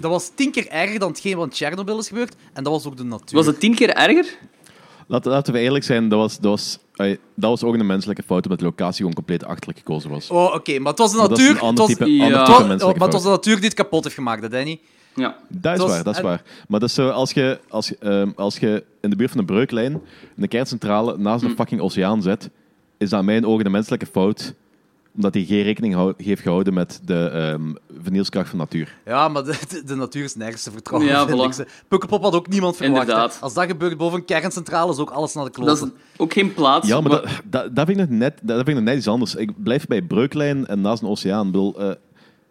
dat 0.00 0.10
was 0.10 0.30
tien 0.34 0.50
keer 0.50 0.68
erger 0.68 0.98
dan 0.98 1.08
hetgeen 1.08 1.36
wat 1.36 1.46
in 1.46 1.54
Chernobyl 1.54 1.98
is 1.98 2.08
gebeurd. 2.08 2.36
En 2.52 2.64
dat 2.64 2.72
was 2.72 2.86
ook 2.86 2.96
de 2.96 3.04
natuur. 3.04 3.36
Was 3.36 3.46
het 3.46 3.60
tien 3.60 3.74
keer 3.74 3.90
erger? 3.90 4.38
Laten, 5.06 5.30
laten 5.30 5.52
we 5.52 5.58
eerlijk 5.58 5.84
zijn, 5.84 6.08
dat 6.08 6.18
was, 6.18 6.38
dat, 6.38 6.50
was, 6.50 6.78
dat 7.34 7.50
was 7.50 7.62
ook 7.64 7.74
een 7.74 7.86
menselijke 7.86 8.22
fout, 8.22 8.42
omdat 8.44 8.58
de 8.58 8.64
locatie 8.64 8.96
gewoon 8.98 9.14
compleet 9.14 9.44
achterlijk 9.44 9.78
gekozen 9.78 10.10
was. 10.10 10.30
Oh, 10.30 10.54
oké, 10.54 10.78
maar 10.78 10.90
het 10.90 10.98
was 10.98 11.10
de 11.12 11.16
Maar 11.16 11.28
dat 11.28 11.38
is 11.38 11.44
natuur... 11.44 11.62
een 11.62 11.68
ander 11.68 11.88
het 11.88 11.98
was, 11.98 12.08
type, 12.08 12.24
Ja. 12.24 12.38
was- 12.46 12.48
menselijke 12.66 12.84
maar 12.98 13.08
het 13.08 13.12
was 13.12 13.22
de 13.22 13.28
natuur 13.28 13.54
die 13.56 13.64
het 13.64 13.74
kapot 13.74 14.02
heeft 14.04 14.16
gemaakt, 14.16 14.42
hè, 14.42 14.48
Danny. 14.48 14.80
Ja. 15.14 15.36
Dat 15.48 15.72
is 15.74 15.80
was- 15.80 15.90
waar, 15.90 16.02
dat 16.04 16.12
is 16.14 16.18
en- 16.20 16.26
waar. 16.26 16.42
Maar 16.68 16.80
dat 16.80 16.88
is 16.88 16.94
zo, 16.94 17.08
als 17.08 17.32
je, 17.32 17.60
als, 17.68 17.98
ehm, 17.98 18.30
als 18.36 18.58
je 18.58 18.84
in 19.00 19.10
de 19.10 19.16
buurt 19.16 19.30
van 19.30 19.40
een 19.40 19.46
breuklijn 19.46 20.00
een 20.36 20.48
kerncentrale 20.48 21.18
naast 21.18 21.44
een 21.44 21.54
fucking 21.54 21.80
oceaan 21.80 22.22
zet, 22.22 22.50
is 22.98 23.10
dat 23.10 23.18
in 23.20 23.24
mijn 23.26 23.46
ogen 23.46 23.66
een 23.66 23.72
menselijke 23.72 24.06
fout, 24.06 24.54
omdat 25.16 25.34
hij 25.34 25.44
geen 25.44 25.62
rekening 25.62 25.94
hou- 25.94 26.14
heeft 26.16 26.42
gehouden 26.42 26.74
met 26.74 27.00
de 27.04 27.28
ehm 27.28 27.72
vernielskracht 28.02 28.48
van 28.48 28.58
natuur. 28.58 28.96
Ja, 29.04 29.28
maar 29.28 29.44
de, 29.44 29.58
de, 29.68 29.84
de 29.84 29.94
natuur 29.94 30.24
is 30.24 30.34
nergens 30.34 30.62
te 30.62 30.70
vertrouwen. 30.70 31.10
Ja, 31.10 31.28
voilà. 31.28 31.66
Pukkelpop 31.88 32.22
had 32.22 32.34
ook 32.34 32.48
niemand 32.48 32.76
verwacht. 32.76 33.06
hè. 33.06 33.40
Als 33.40 33.54
dat 33.54 33.66
gebeurt 33.66 33.96
boven 33.96 34.18
een 34.18 34.24
kerncentrale, 34.24 34.92
is 34.92 34.98
ook 34.98 35.10
alles 35.10 35.34
naar 35.34 35.44
de 35.44 35.50
kloten. 35.50 35.78
Dat 35.78 35.88
is 35.88 36.20
ook 36.20 36.32
geen 36.32 36.54
plaats. 36.54 36.88
Ja, 36.88 37.00
maar 37.00 37.10
dat, 37.10 37.28
dat, 37.44 37.76
dat, 37.76 37.86
vind 37.86 38.00
ik 38.00 38.08
nog 38.08 38.18
net, 38.18 38.38
dat 38.42 38.64
vind 38.64 38.78
ik 38.78 38.84
net 38.84 38.96
iets 38.96 39.08
anders. 39.08 39.34
Ik 39.34 39.62
blijf 39.62 39.86
bij 39.86 40.02
breuklijn 40.02 40.66
en 40.66 40.80
naast 40.80 41.02
een 41.02 41.08
oceaan. 41.08 41.46
Ik 41.46 41.52
bedoel, 41.52 41.80
eh, 41.80 41.90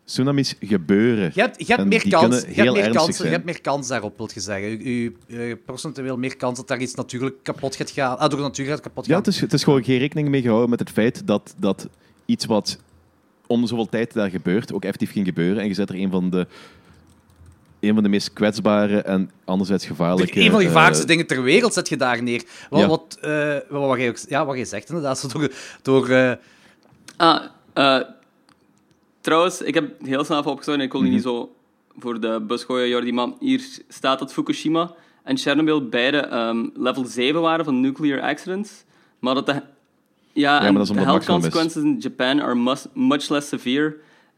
tsunamis 0.05 0.55
gebeuren. 0.59 1.31
Je 1.33 1.41
hebt, 1.41 1.59
je 1.59 1.65
hebt 1.65 1.79
En 1.79 1.87
meer 1.87 2.01
die 2.01 2.11
kans, 2.11 2.23
kunnen 2.41 2.55
je 2.55 2.61
hebt 2.61 2.73
meer 2.73 2.89
kans, 2.91 3.17
je 3.17 3.27
hebt 3.27 3.45
meer 3.45 3.61
kans 3.61 3.87
daarop, 3.87 4.17
wil 4.17 4.29
je 4.33 4.39
zeggen. 4.39 4.69
Je, 4.69 4.83
je, 5.27 5.39
je 5.39 5.55
procentueel 5.65 6.17
meer 6.17 6.35
kans 6.35 6.57
dat 6.57 6.67
daar 6.67 6.79
iets 6.81 6.95
natuurlijk 6.95 7.35
kapot 7.43 7.75
gaat 7.75 7.91
gaan. 7.91 8.17
Ah, 8.17 8.29
door 8.29 8.37
de 8.39 8.43
natuur 8.45 8.65
gaat 8.65 8.79
kapot 8.79 9.05
Ja, 9.05 9.11
gaan. 9.13 9.23
het 9.23 9.33
is, 9.33 9.41
het 9.41 9.53
is 9.53 9.63
gewoon 9.63 9.83
geen 9.83 9.97
rekening 9.99 10.29
mee 10.29 10.41
gehouden 10.41 10.69
met 10.69 10.79
het 10.79 10.89
feit 10.89 11.27
dat, 11.27 11.55
dat 11.57 11.87
iets 12.25 12.45
wat 12.45 12.77
om 13.47 13.61
de 13.61 13.67
zoveel 13.67 13.85
tijd 13.89 14.13
daar 14.13 14.29
gebeurt, 14.29 14.73
ook 14.73 14.83
effectief 14.83 15.11
ging 15.11 15.25
gebeuren. 15.25 15.61
En 15.61 15.67
je 15.67 15.73
zet 15.73 15.89
er 15.89 15.95
een 15.95 16.11
van 16.11 16.29
de, 16.29 16.47
een 17.79 17.93
van 17.93 18.03
de 18.03 18.09
meest 18.09 18.33
kwetsbare 18.33 19.01
en 19.01 19.31
anderzijds 19.45 19.85
gevaarlijke... 19.85 20.39
een 20.39 20.51
van 20.51 20.59
de 20.59 20.65
gevaarlijkste 20.65 21.03
eh, 21.03 21.09
dingen 21.09 21.27
ter 21.27 21.43
wereld 21.43 21.73
zet 21.73 21.89
je 21.89 21.97
daar 21.97 22.23
neer. 22.23 22.43
Wat, 22.69 22.79
Ja. 22.79 22.87
wat, 22.87 23.17
eh, 23.21 23.53
wat, 23.69 23.87
wat, 23.87 23.97
jij 23.97 24.09
ook, 24.09 24.17
ja, 24.17 24.45
wat 24.45 24.55
jij 24.55 24.65
zegt, 24.65 24.89
inderdaad. 24.89 25.19
Zo 25.19 25.27
door, 25.27 25.51
door, 25.81 26.09
eh, 26.09 26.31
Ah, 27.17 27.43
eh, 27.73 28.01
trouwens, 29.21 29.61
ik 29.61 29.73
heb 29.73 29.91
heel 30.05 30.23
snel 30.23 30.39
even 30.39 30.51
opgezocht 30.51 30.77
en 30.77 30.83
ik 30.83 30.91
wil 30.91 31.01
die 31.01 31.11
niet 31.11 31.23
Mhm. 31.23 31.29
zo 31.33 31.55
voor 31.97 32.19
de 32.19 32.43
bus 32.47 32.63
gooien, 32.63 32.89
Jordi, 32.89 33.11
maar 33.11 33.27
hier 33.39 33.61
staat 33.87 34.19
dat 34.19 34.33
Fukushima 34.33 34.93
en 35.23 35.37
Chernobyl 35.37 35.89
beide 35.89 36.17
ehm, 36.17 36.65
level 36.73 37.05
7 37.05 37.41
waren 37.41 37.65
van 37.65 37.79
nuclear 37.81 38.21
accidents, 38.21 38.71
maar 39.19 39.33
dat 39.33 39.45
de, 39.45 39.61
ja, 40.35 40.57
maar 40.59 40.67
en 40.67 40.73
dat 40.73 40.83
is 40.89 40.95
de 40.95 40.99
health 41.01 41.25
consequences 41.25 41.83
in 41.83 41.95
Japan 41.99 42.41
are 42.41 42.55
mus- 42.55 42.87
much 42.93 43.29
less 43.29 43.47
severe 43.47 43.95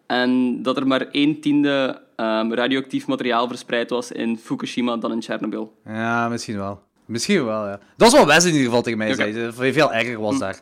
en 0.08 0.62
dat 0.64 0.78
er 0.78 0.88
maar 0.88 1.02
1 1.12 1.40
tiende 1.42 2.02
ehm, 2.16 2.52
radioactief 2.54 3.08
materiaal 3.08 3.48
verspreid 3.48 3.90
was 3.90 4.12
in 4.12 4.38
Fukushima 4.38 4.98
dan 4.98 5.12
in 5.12 5.22
Chernobyl. 5.22 5.74
ja, 5.86 6.30
misschien 6.30 6.58
wel. 6.58 6.82
Misschien 7.06 7.46
wel, 7.46 7.68
ja. 7.68 7.80
Dat 7.98 8.12
is 8.14 8.18
wat 8.20 8.28
Wes 8.28 8.44
in 8.46 8.52
ieder 8.52 8.66
geval 8.66 8.82
tegen 8.82 8.98
mij 8.98 9.14
Oké. 9.14 9.52
zei. 9.52 9.74
Veel 9.74 9.94
erger 9.94 10.20
was 10.20 10.40
daar. 10.40 10.60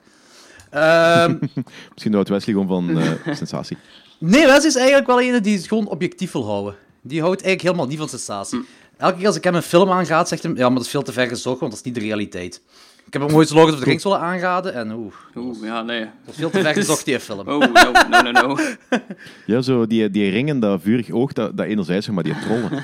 Ehm, 0.69 1.35
Misschien 1.93 2.13
houdt 2.13 2.29
Wesley 2.29 2.55
gewoon 2.55 2.67
van 2.67 2.99
eh, 2.99 3.35
sensatie. 3.35 3.77
Nee, 4.17 4.45
Wes 4.45 4.65
is 4.65 4.75
eigenlijk 4.75 5.07
wel 5.07 5.21
een 5.21 5.41
die 5.41 5.55
het 5.57 5.67
gewoon 5.67 5.87
objectief 5.87 6.31
wil 6.31 6.45
houden. 6.45 6.75
Die 7.01 7.21
houdt 7.21 7.41
eigenlijk 7.41 7.61
helemaal 7.61 7.87
niet 7.87 7.97
van 7.97 8.09
sensatie. 8.09 8.65
Elke 8.97 9.17
keer 9.17 9.27
als 9.27 9.35
ik 9.35 9.43
hem 9.43 9.55
een 9.55 9.61
film 9.61 9.89
aangaat, 9.91 10.27
zegt 10.27 10.43
hij... 10.43 10.51
Ja, 10.55 10.65
maar 10.67 10.75
dat 10.77 10.85
is 10.85 10.89
veel 10.91 11.01
te 11.01 11.11
ver 11.11 11.27
gezocht, 11.27 11.59
want 11.59 11.71
dat 11.71 11.79
is 11.79 11.85
niet 11.85 11.95
de 11.95 12.01
realiteit. 12.01 12.61
Ik 13.05 13.13
heb 13.13 13.21
hem 13.21 13.35
ooit 13.35 13.49
Lord 13.49 13.73
of 13.73 13.79
the 13.79 13.85
Rings 13.85 14.03
willen 14.03 14.19
aanraden 14.19 14.73
en 14.73 14.91
oeh, 14.91 15.13
Oeh, 15.35 15.63
ja, 15.63 15.81
nee. 15.81 15.99
dat 15.99 16.33
is 16.33 16.35
veel 16.35 16.49
te 16.49 16.61
ver 16.61 16.73
gezocht, 16.73 17.05
die 17.05 17.19
film. 17.19 17.47
Oh, 17.49 17.59
no, 17.59 17.91
no, 18.09 18.21
no, 18.21 18.31
no. 18.31 18.57
Ja, 19.45 19.61
zo 19.61 19.87
die, 19.87 20.09
die 20.09 20.29
ringen, 20.29 20.59
dat 20.59 20.81
vurig 20.81 21.11
oog, 21.11 21.33
dat, 21.33 21.57
dat 21.57 21.65
enerzijds, 21.65 22.05
zeg 22.05 22.15
maar 22.15 22.23
die 22.23 22.39
trollen. 22.39 22.83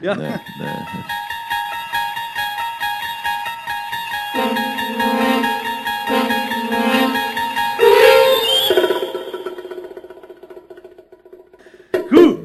Ja. 0.00 0.14
Nee, 0.14 0.28
nee. 0.28 0.82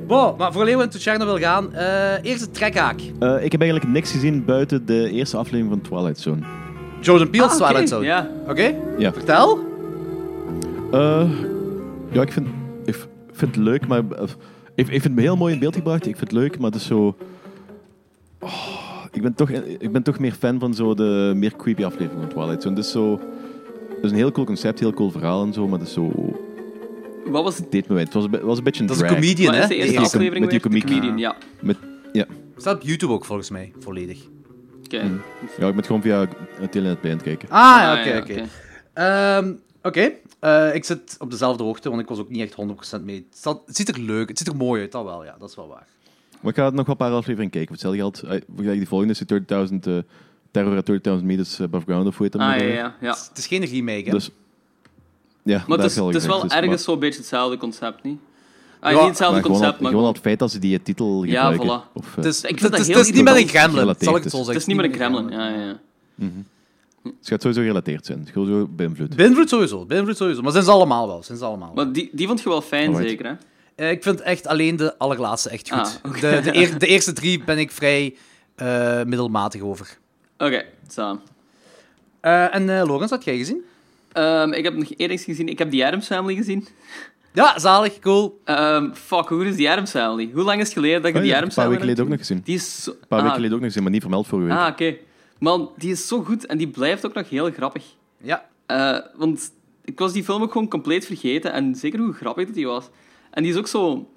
Bon, 0.10 0.34
maar 0.38 0.52
voor 0.54 0.66
Leeuwen 0.66 0.90
to 0.90 1.00
Chernobyl 1.00 1.38
gaan, 1.38 1.74
eh 1.74 2.24
eerst 2.24 2.40
de 2.40 2.52
trekhaak. 2.52 3.00
Eh, 3.20 3.44
ik 3.44 3.52
heb 3.52 3.62
eigenlijk 3.62 3.92
niks 3.92 4.12
gezien 4.12 4.46
buiten 4.46 4.86
de 4.86 5.10
eerste 5.12 5.38
aflevering 5.38 5.70
van 5.70 5.82
Twilight 5.82 6.20
Zone. 6.20 6.42
Jordan 7.02 7.30
Peele's 7.30 7.50
Ah, 7.52 7.56
oké, 7.56 7.66
Twilight 7.66 7.90
Zone. 7.90 8.06
Ja. 8.06 8.30
Oké, 8.48 8.76
Ja. 8.98 9.14
vertel. 9.14 9.60
Eh, 10.92 11.30
ja, 12.12 12.22
ik 12.22 12.32
vind, 12.32 12.48
ik 12.86 12.96
vind 13.32 13.56
het 13.56 13.64
leuk, 13.66 13.88
maar 13.88 14.00
eh, 14.12 14.24
ik, 14.76 14.88
ik 14.88 15.02
vind 15.02 15.16
het 15.16 15.20
heel 15.24 15.36
mooi 15.38 15.54
in 15.54 15.60
beeld 15.60 15.76
gebracht. 15.76 16.08
Ik 16.08 16.18
vind 16.18 16.32
het 16.32 16.40
leuk, 16.40 16.60
maar 16.60 16.72
het 16.72 16.80
is 16.80 16.86
zo... 16.88 17.16
Oh, 18.40 19.04
ik, 19.12 19.22
ben 19.22 19.34
toch, 19.34 19.50
ik 19.80 19.92
ben 19.92 20.04
toch 20.04 20.20
meer 20.20 20.32
fan 20.34 20.60
van 20.60 20.74
zo 20.74 20.94
de 20.94 21.32
meer 21.36 21.56
creepy 21.56 21.84
afleveringen 21.84 22.22
van 22.22 22.30
Twilight 22.30 22.62
Zone. 22.62 22.76
Het 22.76 22.86
is 22.86 22.92
zo... 22.92 23.20
Het 23.96 24.04
is 24.06 24.12
een 24.12 24.18
heel 24.18 24.32
cool 24.32 24.46
concept, 24.46 24.80
heel 24.80 24.94
cool 24.94 25.12
verhaal 25.12 25.44
en 25.44 25.54
zo, 25.54 25.68
maar 25.68 25.80
het 25.80 25.88
is 25.88 25.94
zo... 25.94 26.12
Wat 27.32 27.44
was 27.44 27.58
Het 27.58 27.72
me 27.72 27.84
wel. 27.88 27.98
Het 27.98 28.14
was, 28.14 28.24
een 28.24 28.30
be- 28.32 28.46
was 28.46 28.58
een 28.58 28.64
beetje 28.64 28.82
een 28.82 28.88
Dat 28.88 28.96
is 28.96 29.02
een 29.02 29.08
drag. 29.08 29.20
comedian, 29.20 29.46
Wat 29.48 29.56
hè? 29.56 29.62
is 29.62 29.68
de 29.68 29.76
eerste 29.76 30.00
aflevering 30.00 30.40
met 30.46 30.50
die 30.50 30.72
weer? 30.72 30.82
De 30.82 30.88
comedian, 30.88 31.18
ja. 31.18 31.36
Met, 31.62 31.78
ja. 32.14 32.26
Staat 32.58 32.76
op 32.76 32.82
YouTube 32.82 33.14
ook, 33.14 33.26
volgens 33.26 33.50
mij, 33.50 33.72
volledig. 33.80 34.20
Oké. 34.86 35.22
Ja, 35.60 35.68
ik 35.68 35.74
moet 35.74 35.86
gewoon 35.86 36.02
via 36.02 36.28
het 36.60 36.72
Telenet 36.72 37.02
bij 37.02 37.12
aan 37.12 37.18
het 37.18 37.26
kijken. 37.26 37.50
Ah, 37.50 37.56
ja, 37.56 37.92
Ah, 37.94 38.00
oké, 38.00 38.10
ja, 38.14 38.20
oké. 38.22 38.48
Ehm, 38.94 39.54
Oké, 39.84 40.12
eh, 40.40 40.76
ik 40.76 40.84
zit 40.84 41.16
op 41.20 41.32
dezelfde 41.32 41.64
hoogte, 41.64 41.90
want 41.90 42.02
ik 42.02 42.08
was 42.08 42.20
ook 42.20 42.30
niet 42.30 42.42
echt 42.42 42.54
100% 43.00 43.04
mee. 43.06 43.16
Het, 43.16 43.38
staat- 43.38 43.62
het 43.66 43.76
ziet 43.76 43.90
er 43.90 44.00
leuk, 44.00 44.30
het 44.30 44.38
ziet 44.38 44.48
er 44.48 44.56
mooi 44.56 44.82
uit, 44.82 44.92
dat 44.92 45.04
wel, 45.04 45.24
ja, 45.26 45.36
dat 45.40 45.50
is 45.50 45.56
wel 45.56 45.68
waar. 45.68 45.88
Maar 46.42 46.52
ik 46.52 46.58
ga 46.58 46.64
nog 46.64 46.74
wel 46.76 46.86
een 46.88 46.96
paar 46.96 47.12
afleveringen 47.12 47.52
kijken. 47.52 47.78
Voor 47.78 47.90
hetzelfde 47.92 48.00
geld, 48.00 48.42
eh, 48.42 48.42
voor 48.56 48.74
die 48.74 48.88
volgende 48.88 49.14
is 49.14 49.20
die 49.20 49.28
30.000 49.28 49.88
eh, 49.88 49.98
Terror 50.52 50.78
at 50.78 50.86
30.000 50.86 51.26
meters 51.26 51.62
above 51.62 51.86
ground, 51.86 52.08
of 52.08 52.18
hoe 52.18 52.24
heet 52.24 52.32
dat? 52.32 52.42
Ah, 52.42 52.60
ja. 52.60 52.96
ja. 53.02 53.16
Het 53.30 53.38
is 53.38 53.48
geen 53.48 53.66
remake, 53.66 54.04
hè? 54.06 54.12
Dus, 54.12 54.30
ja, 55.44 55.64
Maar 55.68 55.78
het 55.78 55.88
is, 55.92 55.96
het 55.96 56.16
is 56.16 56.26
wel. 56.26 56.42
Dus, 56.42 56.52
ergens 56.52 56.68
maar- 56.68 56.80
zo'n 56.80 57.00
beetje 57.00 57.20
hetzelfde 57.20 57.58
concept, 57.58 58.04
niet? 58.04 58.20
Ah, 58.80 58.92
Ja, 58.92 58.98
niet 59.00 59.08
hetzelfde 59.08 59.42
gewoon, 59.42 59.58
concept, 59.58 59.80
maar 59.80 59.90
gewoon 59.90 60.06
al 60.06 60.12
het 60.12 60.22
feit 60.22 60.40
dat 60.40 60.52
ze 60.52 60.60
die 60.60 60.82
titel 60.82 61.24
Ja, 61.24 61.52
gebruiken. 61.52 61.82
voilà. 61.90 61.94
Of, 61.94 62.16
Het 62.16 62.26
is, 62.26 62.42
Ik 62.42 62.60
vind 62.60 62.62
het 62.78 62.86
heel 62.88 62.98
het 62.98 63.08
is 63.08 63.14
niet 63.14 63.24
met 63.24 63.36
een 63.36 63.48
gremlin, 63.48 63.96
zal 64.00 64.16
ik 64.16 64.24
het 64.24 64.32
zo 64.32 64.40
is. 64.40 64.46
zeggen. 64.46 64.48
het 64.48 64.56
is 64.62 64.66
niet 64.66 64.76
met 64.76 64.86
een 64.86 64.94
gremlin. 64.94 65.30
Ja, 65.30 65.48
ja, 65.50 65.56
ja. 65.66 65.76
het 67.04 67.28
gaat 67.28 67.42
sowieso 67.42 67.62
gerelateerd 67.62 68.06
zijn. 68.06 68.20
Het 68.20 68.28
gaat 68.28 68.36
sowieso 68.38 68.68
beïnvloed. 68.68 69.16
Beïnvloed 69.16 69.50
sowieso, 69.50 69.86
beïnvloed 69.86 70.18
sowieso. 70.18 70.42
Maar 70.42 70.52
zijn 70.52 70.64
ze 70.64 70.72
allemaal 70.72 71.08
wel, 71.08 71.24
zijn 71.24 71.38
ze 71.38 71.46
allemaal 71.46 71.72
wel. 71.76 71.84
Maar 71.86 71.94
die, 71.94 72.10
die 72.12 72.28
vond 72.28 72.42
je 72.42 72.50
wel 72.50 72.62
fijn, 72.62 72.88
Alright. 72.88 73.10
zeker, 73.10 73.26
hè? 73.26 73.34
Eh, 73.86 73.92
ik 73.92 74.04
vind 74.04 74.22
echt 74.22 74.48
alleen 74.48 74.76
de 74.76 74.98
allerlaatste 74.98 75.50
echt 75.50 75.70
goed. 75.72 75.80
Ah, 76.04 76.12
oké. 76.12 76.20
de, 76.20 76.42
de, 76.52 76.56
eer- 76.56 76.80
de 76.80 76.88
eerste 76.88 77.14
drie 77.14 77.44
ben 77.44 77.58
ik 77.58 77.72
vrij 77.72 78.16
eh, 78.56 79.04
middelmatig 79.04 79.62
over. 79.62 79.98
Oké, 80.38 80.64
zo. 80.92 81.20
Eh, 82.20 82.56
en 82.56 82.66
Lorenz, 82.86 83.10
had 83.10 83.24
jij 83.24 83.38
gezien? 83.38 83.62
Ehm, 84.20 84.52
ik 84.52 84.64
heb 84.64 84.76
nog 84.76 84.92
één 84.92 85.08
ding 85.08 85.22
gezien. 85.22 85.48
Ik 85.48 85.58
heb 85.60 85.72
The 85.72 85.86
Addams 85.86 86.06
Family 86.06 86.36
gezien. 86.36 86.68
Ja, 87.34 87.60
zalig, 87.60 88.00
cool. 88.00 88.42
Ehm, 88.44 88.94
fuck, 88.94 89.28
hoe 89.28 89.46
is 89.46 89.56
The 89.56 89.70
Addams 89.70 89.92
Family? 89.92 90.30
Hoe 90.34 90.44
lang 90.44 90.60
is 90.60 90.66
het 90.66 90.74
geleden 90.74 91.02
dat 91.02 91.12
je 91.12 91.18
Oh 91.18 91.24
The 91.24 91.28
ja, 91.30 91.36
Addams 91.36 91.56
een 91.56 91.64
paar 91.64 91.72
Family 91.72 91.80
weken 91.80 91.96
geleden 91.96 92.04
ook 92.04 92.10
nog 92.10 92.20
gezien. 92.20 92.42
Die 92.44 92.56
is 92.56 92.84
zo... 92.84 92.92
Een 92.92 92.98
paar 92.98 93.08
ah, 93.10 93.18
weken 93.18 93.36
geleden 93.36 93.56
ook 93.56 93.62
nog 93.62 93.68
gezien, 93.68 93.84
maar 93.84 93.92
niet 93.92 94.02
vermeld 94.02 94.28
vorige 94.28 94.48
week. 94.48 94.58
Ah, 94.58 94.68
oké. 94.68 94.96
Man, 95.40 95.72
die 95.78 95.92
is 95.92 96.08
zo 96.08 96.24
goed 96.24 96.46
en 96.46 96.58
die 96.58 96.68
blijft 96.68 97.06
ook 97.06 97.14
nog 97.14 97.30
heel 97.30 97.52
grappig. 97.52 97.84
Ja. 98.22 98.50
Eh, 98.66 98.98
want 99.16 99.52
ik 99.86 100.00
was 100.00 100.14
die 100.14 100.24
film 100.24 100.42
ook 100.42 100.52
gewoon 100.52 100.68
compleet 100.68 101.06
vergeten. 101.06 101.54
En 101.54 101.76
zeker 101.76 102.00
hoe 102.00 102.14
grappig 102.14 102.46
dat 102.46 102.56
die 102.56 102.68
was. 102.68 102.90
En 103.32 103.44
die 103.44 103.52
is 103.52 103.58
ook 103.58 103.68
zo 103.68 104.10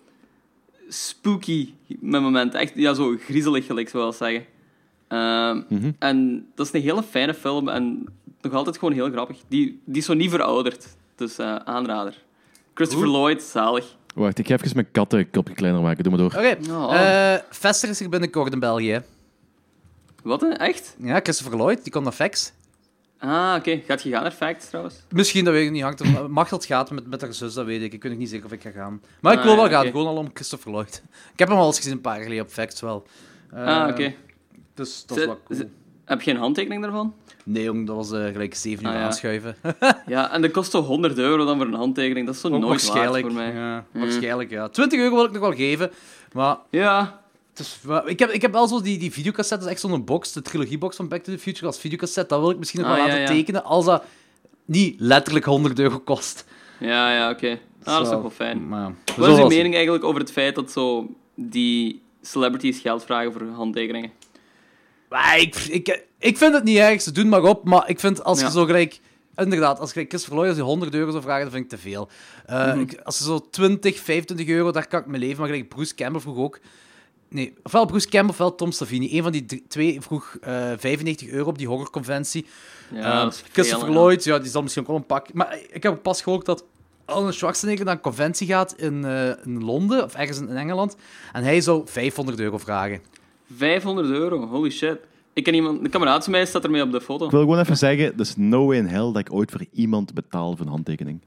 spooky 0.88 1.73
met 2.00 2.21
momenten. 2.21 2.61
Echt 2.61 2.73
ja, 2.75 2.94
zo 2.94 3.16
griezelig, 3.21 3.66
gelijk 3.66 3.88
zou 3.88 4.04
ik 4.04 4.11
wel 4.11 4.28
zeggen. 4.28 4.47
Ehm, 5.09 5.62
Mhm. 5.68 5.90
En 5.99 6.47
dat 6.54 6.66
is 6.66 6.73
een 6.73 6.80
hele 6.80 7.02
fijne 7.02 7.35
film 7.35 7.68
en 7.68 8.06
nog 8.42 8.52
altijd 8.52 8.78
gewoon 8.78 8.94
heel 8.94 9.11
grappig. 9.11 9.37
Die, 9.49 9.80
die 9.84 9.96
is 9.99 10.04
zo 10.06 10.14
niet 10.14 10.30
verouderd. 10.30 10.87
Dus 11.16 11.38
eh, 11.38 11.56
aanrader. 11.56 12.22
Christopher 12.75 13.08
Lloyd, 13.08 13.42
zalig. 13.42 13.96
Wacht, 14.14 14.38
ik 14.38 14.46
ga 14.46 14.54
even 14.54 14.70
mijn 14.75 14.90
katten 14.92 15.18
een 15.18 15.30
kopje 15.30 15.54
kleiner 15.54 15.82
maken. 15.82 16.02
Doe 16.04 16.12
maar 16.12 16.20
door. 16.30 16.38
Oké. 16.38 16.72
Oh. 16.72 16.94
Eh, 16.94 17.40
Vester 17.50 17.88
is 17.88 18.00
er 18.00 18.08
binnenkort 18.08 18.52
in 18.52 18.58
België. 18.61 19.02
Wat, 20.22 20.40
hè? 20.40 20.49
Echt? 20.49 20.96
Ja, 20.99 21.20
Christopher 21.22 21.56
Lloyd, 21.58 21.82
die 21.82 21.92
komt 21.92 22.04
naar 22.04 22.12
Fax. 22.12 22.52
Ah, 23.18 23.54
oké. 23.58 23.80
Gaat 23.87 24.02
je 24.02 24.11
gaan 24.11 24.22
naar 24.22 24.30
Facts, 24.32 24.68
trouwens? 24.68 24.94
Misschien, 25.11 25.44
dat 25.44 25.54
weet 25.54 25.64
ik 25.66 25.70
niet. 25.72 25.82
Hangt 25.82 26.00
er, 26.00 26.30
Machteld 26.30 26.64
gaat 26.64 26.90
met, 26.90 27.06
met 27.06 27.20
haar 27.20 27.34
zus, 27.34 27.54
dat 27.54 27.64
weet 27.66 27.82
ik. 27.82 27.92
Ik 27.92 28.02
weet 28.02 28.12
nog 28.12 28.20
niet 28.20 28.30
zeker 28.30 28.46
of 28.46 28.52
ik 28.52 28.62
ga 28.62 28.70
gaan. 28.70 29.02
Maar 29.20 29.32
ik 29.32 29.38
Ah, 29.38 29.44
wil 29.44 29.56
wel 29.56 29.64
ja, 29.64 29.70
gaan, 29.70 29.80
oké. 29.80 29.90
gewoon 29.90 30.06
al 30.06 30.16
om 30.16 30.30
Christopher 30.34 30.70
Lloyd. 30.70 31.02
Ik 31.32 31.38
heb 31.38 31.49
hem 31.49 31.56
al 31.58 31.66
eens 31.66 31.76
gezien 31.76 31.92
een 31.92 32.00
paar 32.00 32.14
jaar 32.14 32.22
geleden 32.22 32.44
op 32.44 32.50
Facts 32.50 32.80
wel. 32.80 33.06
Eh, 33.52 33.66
ah, 33.66 33.88
oké. 33.88 34.14
Dus 34.75 35.04
dat 35.06 35.16
is 35.16 35.22
Ze- 35.22 35.28
wel 35.28 35.40
cool. 35.44 35.58
ze- 35.58 35.68
Heb 36.04 36.23
je 36.23 36.30
een 36.30 36.37
handtekening 36.37 36.82
daarvan? 36.82 37.14
Nee, 37.44 37.62
jong, 37.64 37.87
dat 37.87 37.97
was 37.97 38.12
eh, 38.12 38.25
gelijk 38.25 38.54
7 38.54 38.85
uur 38.85 38.90
Ah, 38.90 38.97
ja. 38.97 39.04
aanschuiven. 39.04 39.56
Ja, 40.06 40.32
en 40.32 40.42
dat 40.42 40.50
kost 40.50 40.71
zo 40.71 40.80
100 40.82 41.18
euro 41.18 41.44
dan 41.44 41.56
voor 41.56 41.66
een 41.66 41.75
handtekening. 41.75 42.26
Dat 42.26 42.35
is 42.35 42.40
zo 42.40 42.47
Ook 42.49 42.52
nooit 42.52 42.64
waard 42.64 42.82
waarschijnlijk. 42.82 43.25
voor 43.25 43.35
mij. 43.35 43.52
Ja, 43.54 43.85
Waarschijnlijk, 43.92 44.50
ja. 44.50 44.68
20 44.68 44.99
euro 44.99 45.14
wil 45.14 45.25
ik 45.25 45.30
nog 45.32 45.40
wel 45.40 45.52
geven. 45.54 45.90
Maar 46.32 46.56
Ja, 46.71 47.21
maar 47.87 48.06
ik, 48.09 48.18
heb, 48.18 48.30
ik 48.30 48.42
heb 48.42 48.52
wel 48.52 48.68
zo 48.68 48.80
die, 48.82 48.99
die 48.99 49.12
videocassette, 49.12 49.64
dat 49.64 49.75
is 49.75 49.80
echt 49.82 49.92
zo'n 49.92 50.04
box, 50.04 50.32
de 50.32 50.42
trilogiebox 50.42 50.97
van 50.97 51.09
Back 51.09 51.23
to 51.23 51.32
the 51.32 51.38
Future 51.38 51.66
als 51.66 51.78
videocassette. 51.78 52.35
Dat 52.35 52.40
wil 52.42 52.50
ik 52.50 52.59
misschien 52.59 52.80
nog 52.80 52.90
Ah, 52.90 52.97
wel 52.97 53.06
ja, 53.06 53.12
laten 53.12 53.35
tekenen, 53.35 53.64
als 53.64 53.85
dat 53.85 54.04
niet 54.64 55.00
letterlijk 55.00 55.44
100 55.44 55.78
euro 55.78 55.99
kost. 55.99 56.44
ja, 56.80 57.12
ja 57.14 57.30
oké. 57.30 57.59
Ah, 57.85 57.94
dat 57.97 58.02
is 58.06 58.12
toch 58.12 58.21
wel 58.21 58.30
fijn. 58.30 58.68
Maar, 58.68 58.94
Wat 59.16 59.28
is 59.28 59.35
uw 59.35 59.40
zien. 59.40 59.49
mening 59.49 59.75
eigenlijk 59.75 60.04
over 60.04 60.21
het 60.21 60.32
feit 60.32 60.54
dat 60.54 60.71
zo 60.71 61.09
die 61.35 62.02
celebrities 62.23 62.80
geld 62.80 63.04
vragen 63.04 63.32
voor 63.32 63.42
handtekeningen? 63.54 64.11
Maar 65.12 65.38
ik, 65.38 65.54
ik, 65.57 66.02
ik 66.19 66.38
vind 66.38 66.54
het 66.54 66.64
niet 66.64 66.78
erg, 66.78 67.02
ze 67.02 67.12
doen 67.12 67.28
maar 67.28 67.42
op. 67.42 67.64
Maar 67.64 67.88
ik 67.88 68.00
vind 68.00 68.25
als 68.25 68.40
je 68.40 68.50
zo 68.50 68.64
gelijk... 68.64 69.00
Inderdaad, 69.37 69.78
als 69.78 69.87
je 69.87 69.92
gelijk 69.92 70.09
Christopher 70.11 70.37
Lloyd 70.38 70.49
als 70.49 70.59
die 70.59 70.66
100 70.69 70.95
euro 70.95 71.11
zou 71.11 71.23
vragen, 71.23 71.42
dan 71.42 71.50
vind 71.52 71.64
ik 71.64 71.71
te 71.71 71.78
veel. 71.78 72.09
Eh, 72.47 72.66
Mhm. 72.66 72.81
ik- 72.81 73.00
als 73.02 73.16
ze 73.16 73.25
zo 73.25 73.49
20, 73.50 74.00
25 74.00 74.47
euro, 74.47 74.71
daar 74.71 74.87
kan 74.88 75.00
ik 75.00 75.07
mee 75.07 75.21
leven. 75.21 75.38
Maar 75.40 75.49
gelijk 75.49 75.69
Bruce 75.69 75.95
Campbell 75.95 76.21
vroeg 76.21 76.37
ook... 76.37 76.59
Nee, 77.28 77.54
ofwel 77.62 77.87
Bruce 77.87 78.09
Campbell 78.09 78.31
ofwel 78.33 78.54
Tom 78.54 78.73
Savini. 78.73 79.16
Een 79.16 79.23
van 79.23 79.33
die 79.33 79.45
drie- 79.45 79.64
twee 79.69 80.00
vroeg 80.00 80.37
eh 80.40 80.52
95 80.76 81.28
euro 81.28 81.49
op 81.49 81.59
die 81.59 81.66
horrorconventie. 81.69 82.47
Ja, 82.92 83.23
Eh, 83.23 83.28
is 83.28 83.37
veel, 83.37 83.49
Christopher. 83.52 83.90
Lloyd, 83.90 84.25
ja, 84.25 84.38
die 84.38 84.50
zal 84.50 84.62
misschien 84.62 84.83
ook 84.83 84.88
wel 84.88 84.99
een 84.99 85.07
pak... 85.07 85.33
Maar 85.33 85.59
ik 85.71 85.83
heb 85.83 86.02
pas 86.02 86.23
gehoord 86.23 86.47
dat 86.47 86.64
Arnold 87.04 87.35
Schwarzenegger 87.35 87.85
naar 87.85 87.95
een 87.95 88.00
conventie 88.00 88.47
gaat 88.47 88.75
in, 88.76 89.04
eh, 89.04 89.28
in 89.45 89.64
Londen, 89.64 90.04
of 90.04 90.14
ergens 90.14 90.38
in, 90.38 90.49
in 90.49 90.57
Engeland. 90.57 90.97
En 91.33 91.42
hij 91.42 91.61
zou 91.61 91.83
500 91.85 92.40
euro 92.40 92.59
vragen. 92.59 93.00
500 93.56 94.09
euro, 94.09 94.47
holy 94.47 94.71
shit. 94.71 94.99
Ik 95.32 95.44
ken 95.44 95.54
iemand, 95.54 95.85
een 95.85 95.90
kameraad 95.90 96.23
van 96.25 96.32
mij 96.32 96.47
staat 96.47 96.64
ermee 96.64 96.82
op 96.82 96.92
de 96.92 97.00
foto. 97.00 97.25
Ik 97.25 97.30
wil 97.30 97.40
gewoon 97.40 97.59
even 97.59 97.76
zeggen, 97.76 98.04
er 98.12 98.21
is 98.21 98.37
no 98.37 98.66
way 98.66 98.76
in 98.76 98.87
hell 98.87 98.99
dat 99.12 99.18
ik 99.18 99.32
ooit 99.32 99.50
voor 99.50 99.64
iemand 99.73 100.14
betaal 100.14 100.56
voor 100.56 100.66
een 100.66 100.73
handtekening. 100.73 101.21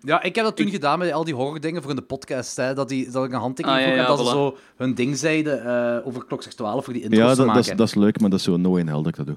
Ja, 0.00 0.22
ik 0.22 0.34
heb 0.34 0.44
dat 0.44 0.56
toen 0.56 0.68
gedaan 0.70 0.98
met 0.98 1.12
al 1.12 1.24
die 1.24 1.34
horror-dingen 1.34 1.80
voor 1.82 1.90
in 1.90 1.96
de 1.96 2.02
podcast. 2.02 2.56
Hè, 2.56 2.74
dat, 2.74 2.88
die, 2.88 3.10
dat 3.10 3.24
ik 3.24 3.32
een 3.32 3.38
handtekening 3.38 3.80
Ah, 3.80 3.86
ja, 3.86 3.92
vroeg 3.94 4.06
en 4.06 4.12
ja, 4.12 4.16
dat 4.16 4.26
ze 4.26 4.32
zo 4.32 4.56
hun 4.76 4.94
ding 4.94 5.16
zeiden 5.16 5.64
eh, 5.64 6.06
over 6.06 6.24
klokslag 6.24 6.54
12 6.54 6.84
voor 6.84 6.92
die 6.92 7.02
intro's 7.02 7.20
Ja, 7.22 7.30
te 7.30 7.36
dat, 7.36 7.46
maken. 7.46 7.62
dat, 7.62 7.70
is, 7.72 7.76
dat 7.78 7.88
is 7.88 7.94
leuk, 7.94 8.20
maar 8.20 8.30
dat 8.30 8.38
is 8.38 8.44
zo 8.44 8.56
no 8.56 8.70
way 8.70 8.80
in 8.80 8.86
hell 8.86 8.96
dat 8.96 9.06
ik 9.06 9.16
dat 9.16 9.26
doe. 9.26 9.36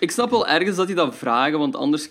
Ik 0.00 0.10
snap 0.10 0.30
wel 0.30 0.46
ergens 0.46 0.76
dat 0.76 0.86
die 0.86 0.96
dat 0.96 1.14
vragen, 1.16 1.58
want 1.58 1.76
anders... 1.76 2.10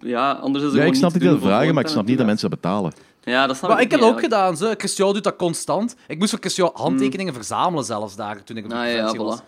Ja, 0.00 0.32
anders 0.32 0.64
is 0.64 0.70
het 0.70 0.78
Ja, 0.78 0.78
gewoon 0.78 0.86
ik 0.86 0.94
snap 0.94 1.12
niet 1.12 1.22
niet 1.22 1.30
te 1.32 1.38
dat 1.38 1.46
vragen, 1.48 1.74
maar 1.74 1.84
ik 1.84 1.90
snap 1.90 2.06
niet 2.06 2.16
dat 2.16 2.26
mensen 2.26 2.50
dat 2.50 2.60
betalen. 2.60 2.92
Ja, 3.24 3.46
dat 3.46 3.56
snap 3.56 3.70
Maar 3.70 3.80
ik 3.80 3.90
heb 3.90 4.00
dat 4.00 4.10
ook 4.10 4.20
gedaan. 4.20 4.56
Zo. 4.56 4.72
Christian 4.76 5.12
doet 5.14 5.24
dat 5.24 5.36
constant. 5.36 5.94
Ik 6.06 6.18
moest 6.18 6.30
voor 6.30 6.38
Christian 6.40 6.70
handtekeningen 6.74 7.34
verzamelen 7.34 7.84
zelfs 7.84 8.16
daar, 8.16 8.44
toen 8.44 8.56
ik 8.56 8.64
op 8.64 8.70
de 8.70 8.76
Ah, 8.76 8.82
ja, 8.86 8.90
conventie 8.92 9.20
voilà. 9.20 9.22
was. 9.28 9.38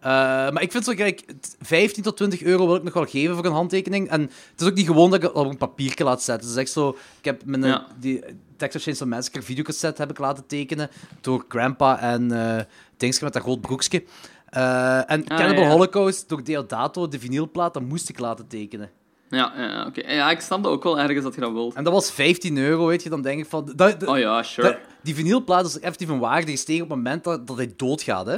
Eh, 0.00 0.10
maar 0.50 0.62
ik 0.62 0.70
vind 0.72 0.84
zo 0.84 0.92
t- 0.94 1.56
15 1.60 2.02
tot 2.02 2.16
20 2.16 2.42
euro 2.42 2.66
wil 2.66 2.74
ik 2.76 2.82
nog 2.82 2.92
wel 2.94 3.04
geven 3.04 3.34
voor 3.36 3.44
een 3.44 3.52
handtekening. 3.52 4.08
En 4.08 4.20
het 4.20 4.60
is 4.60 4.66
ook 4.66 4.74
niet 4.74 4.86
gewoon 4.86 5.10
dat 5.10 5.18
ik 5.22 5.28
het 5.28 5.32
op 5.36 5.46
een 5.50 5.56
papiertje 5.56 6.04
laat 6.04 6.22
zetten. 6.22 6.46
Het 6.48 6.56
is 6.56 6.62
echt 6.62 6.72
zo, 6.72 6.88
ik 7.18 7.24
heb 7.24 7.44
mijn 7.44 7.64
Ja. 7.64 7.86
die 7.98 8.24
Texas 8.56 8.82
Chainsaw 8.82 9.08
Massacre 9.08 9.42
videocassette 9.42 10.00
heb 10.02 10.10
ik 10.10 10.18
laten 10.18 10.46
tekenen 10.46 10.90
door 11.20 11.44
Grandpa 11.48 11.98
en 12.00 12.32
eh 12.56 12.62
Dingske 12.96 13.24
met 13.24 13.32
dat 13.32 13.42
rood 13.42 13.60
broekje. 13.60 14.04
Eh, 14.46 15.10
en 15.10 15.24
Cannibal 15.24 15.62
ja. 15.64 15.70
Holocaust 15.70 16.28
door 16.28 16.44
Deodato, 16.44 17.08
de 17.08 17.18
vinylplaat, 17.18 17.74
dat 17.74 17.82
moest 17.82 18.08
ik 18.08 18.18
laten 18.18 18.46
tekenen. 18.46 18.90
Ja, 19.30 19.52
ja, 19.56 19.86
oké. 19.86 20.12
Ja, 20.12 20.30
ik 20.30 20.40
snap 20.40 20.62
dat 20.62 20.72
ook 20.72 20.82
wel 20.82 20.98
ergens 20.98 21.22
dat 21.24 21.34
je 21.34 21.40
dat 21.40 21.52
wilt. 21.52 21.74
En 21.74 21.84
dat 21.84 21.92
was 21.92 22.10
15 22.12 22.56
euro, 22.58 22.86
weet 22.86 23.02
je. 23.02 23.08
Dan 23.08 23.22
denk 23.22 23.40
ik 23.40 23.46
van... 23.46 23.72
Dat, 23.76 24.00
dat- 24.00 24.08
Oh 24.08 24.18
ja, 24.18 24.42
sure. 24.42 24.68
dat- 24.68 24.78
die 25.02 25.14
vinylplaat 25.14 25.66
is 25.66 25.78
effectief 25.78 26.08
een 26.08 26.18
waarde 26.18 26.50
gestegen 26.50 26.82
op 26.82 26.88
het 26.88 26.96
moment 26.98 27.24
dat, 27.24 27.46
dat 27.46 27.56
hij 27.56 27.72
doodgaat, 27.76 28.26
hè. 28.26 28.36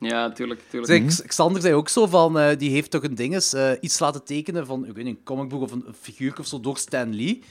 Ja, 0.00 0.30
tuurlijk, 0.32 0.60
tuurlijk. 0.70 1.10
Zeg, 1.10 1.26
Xander 1.26 1.62
zei 1.62 1.74
ook 1.74 1.88
zo 1.88 2.06
van, 2.06 2.38
eh, 2.38 2.56
die 2.58 2.70
heeft 2.70 2.90
toch 2.90 3.02
een 3.02 3.14
dinges, 3.14 3.52
eh, 3.52 3.70
iets 3.80 3.98
laten 3.98 4.24
tekenen 4.24 4.66
van, 4.66 4.86
ik 4.86 4.94
weet 4.94 5.04
niet, 5.04 5.16
een 5.16 5.24
comicboek 5.24 5.62
of 5.62 5.72
een, 5.72 5.84
een 5.86 5.94
figuur 6.00 6.34
of 6.40 6.46
zo 6.46 6.60
door 6.60 6.76
Stan 6.78 7.16
Lee. 7.16 7.42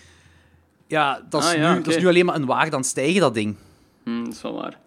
Ja, 0.87 1.21
dat 1.29 1.43
is, 1.43 1.49
Ah, 1.49 1.55
ja, 1.55 1.73
nu, 1.73 1.81
dat 1.81 1.95
is 1.95 2.01
nu 2.01 2.07
alleen 2.07 2.25
maar 2.25 2.35
een 2.35 2.45
waarde 2.45 2.71
aan 2.71 2.77
het 2.77 2.87
stijgen, 2.89 3.21
dat 3.21 3.33
ding. 3.33 3.55
Hm, 4.03 4.23
dat 4.23 4.33
is 4.33 4.41
wel 4.41 4.53
waar. 4.53 4.79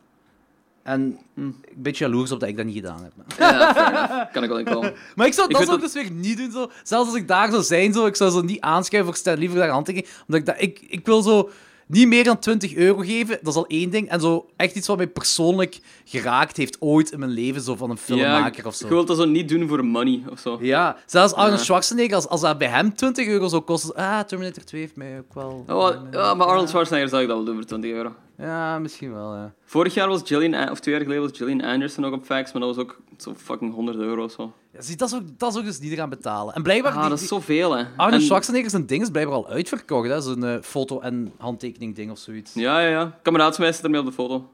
En 0.90 1.18
Hm. 1.34 1.46
ik 1.48 1.54
ben 1.54 1.74
een 1.76 1.82
beetje 1.82 2.04
jaloers 2.04 2.30
op 2.32 2.40
dat 2.40 2.48
ik 2.48 2.56
dat 2.56 2.66
niet 2.66 2.74
gedaan 2.74 3.02
heb. 3.02 3.12
Ja. 3.38 4.28
Kan 4.32 4.42
ik 4.42 4.48
wel 4.48 4.58
in 4.58 4.64
komen. 4.64 4.92
Maar 5.16 5.26
ik 5.26 5.32
zou 5.32 5.48
Ik 5.48 5.54
dat 5.54 5.64
zou 5.64 5.76
ik 5.76 5.82
dus 5.82 5.92
weer 5.92 6.10
niet 6.10 6.36
doen. 6.36 6.50
Zo. 6.50 6.70
Zelfs 6.82 7.08
als 7.08 7.16
ik 7.18 7.28
daar 7.28 7.50
zou 7.50 7.62
zijn, 7.62 7.92
zo, 7.92 8.06
ik 8.06 8.16
zou 8.16 8.30
zo 8.30 8.40
niet 8.40 8.60
aanschuiven 8.60 9.12
voor 9.12 9.20
Stan 9.20 9.38
Lee 9.38 9.48
voor 9.48 9.58
daar 9.58 9.68
handtekening. 9.68 10.12
Omdat 10.26 10.40
ik, 10.40 10.46
dat, 10.46 10.56
ik, 10.58 10.80
ik 10.88 11.06
wil 11.06 11.22
zo 11.22 11.50
niet 11.86 12.08
meer 12.08 12.24
dan 12.24 12.38
20 12.38 12.74
euro 12.74 12.98
geven, 12.98 13.38
dat 13.42 13.52
is 13.52 13.54
al 13.54 13.66
één 13.66 13.90
ding. 13.90 14.08
En 14.08 14.20
zo 14.20 14.46
echt 14.56 14.74
iets 14.74 14.86
wat 14.86 14.96
mij 14.96 15.06
persoonlijk 15.06 15.78
geraakt 16.04 16.56
heeft 16.56 16.76
ooit 16.80 17.12
in 17.12 17.18
mijn 17.18 17.30
leven, 17.30 17.62
zo 17.62 17.76
van 17.76 17.90
een 17.90 17.96
filmmaker 17.98 18.62
ja, 18.62 18.68
of 18.68 18.74
zo. 18.74 18.86
Je 18.86 18.92
wilt 18.94 19.06
dat 19.06 19.16
zo 19.16 19.24
niet 19.24 19.48
doen 19.48 19.68
voor 19.68 19.84
money 19.84 20.22
of 20.30 20.38
zo. 20.38 20.58
Ja, 20.60 20.96
zelfs 21.06 21.32
Arnold 21.32 21.58
Ja. 21.58 21.64
Schwarzenegger, 21.64 22.14
als, 22.14 22.28
als 22.28 22.40
dat 22.40 22.58
bij 22.58 22.68
hem 22.68 22.94
20 22.94 23.26
euro 23.26 23.48
zou 23.48 23.62
kosten... 23.62 23.94
Ah, 23.94 24.20
Terminator 24.20 24.64
2 24.64 24.80
heeft 24.80 24.96
mij 24.96 25.18
ook 25.18 25.34
wel... 25.34 25.64
Oh, 25.68 25.94
ja, 26.10 26.34
maar 26.34 26.46
Arnold 26.46 26.68
Schwarzenegger 26.68 27.08
zou 27.08 27.22
ik 27.22 27.28
dat 27.28 27.36
wel 27.36 27.46
doen 27.46 27.54
voor 27.54 27.64
20 27.64 27.90
euro. 27.90 28.12
Ja, 28.40 28.78
misschien 28.78 29.12
wel, 29.12 29.34
ja. 29.34 29.52
Vorig 29.64 29.94
jaar 29.94 30.08
was 30.08 30.20
Gillian, 30.24 30.54
An- 30.54 30.70
of 30.70 30.80
twee 30.80 30.94
jaar 30.94 31.02
geleden 31.02 31.22
was 31.28 31.36
Gillian 31.38 31.60
Anderson 31.64 32.04
ook 32.04 32.12
op 32.12 32.24
fax, 32.24 32.52
maar 32.52 32.62
dat 32.62 32.76
was 32.76 32.84
ook 32.84 33.00
zo 33.18 33.34
fucking 33.36 33.74
100 33.74 33.98
euro 33.98 34.24
of 34.24 34.32
zo. 34.32 34.52
ja 34.72 34.82
zie, 34.82 34.96
dat, 34.96 35.08
is 35.08 35.14
ook, 35.14 35.22
dat 35.38 35.52
is 35.52 35.58
ook 35.58 35.64
dus 35.64 35.80
niet 35.80 35.92
gaan 35.94 36.08
betalen. 36.08 36.54
En 36.54 36.62
blijkbaar... 36.62 36.92
Ah, 36.92 37.00
die- 37.00 37.08
dat 37.08 37.20
is 37.20 37.28
zoveel, 37.28 37.72
hè. 37.76 37.84
Arnold 37.96 38.20
En- 38.20 38.26
Schwarzenegger 38.26 38.70
zijn 38.70 38.86
ding 38.86 39.02
is 39.02 39.10
blijkbaar 39.10 39.36
al 39.36 39.48
uitverkocht, 39.48 40.08
hè. 40.08 40.20
Zo'n 40.20 40.44
eh, 40.44 40.56
foto- 40.62 41.00
en 41.00 41.32
handtekening 41.38 41.94
ding 41.94 42.10
of 42.10 42.18
zoiets. 42.18 42.54
Ja, 42.54 42.80
ja, 42.80 42.88
ja. 42.88 43.18
Kameraad 43.22 43.54
van 43.54 43.64
mij 43.64 43.72
zit 43.72 43.84
ermee 43.84 44.00
op 44.00 44.06
de 44.06 44.12
foto. 44.12 44.48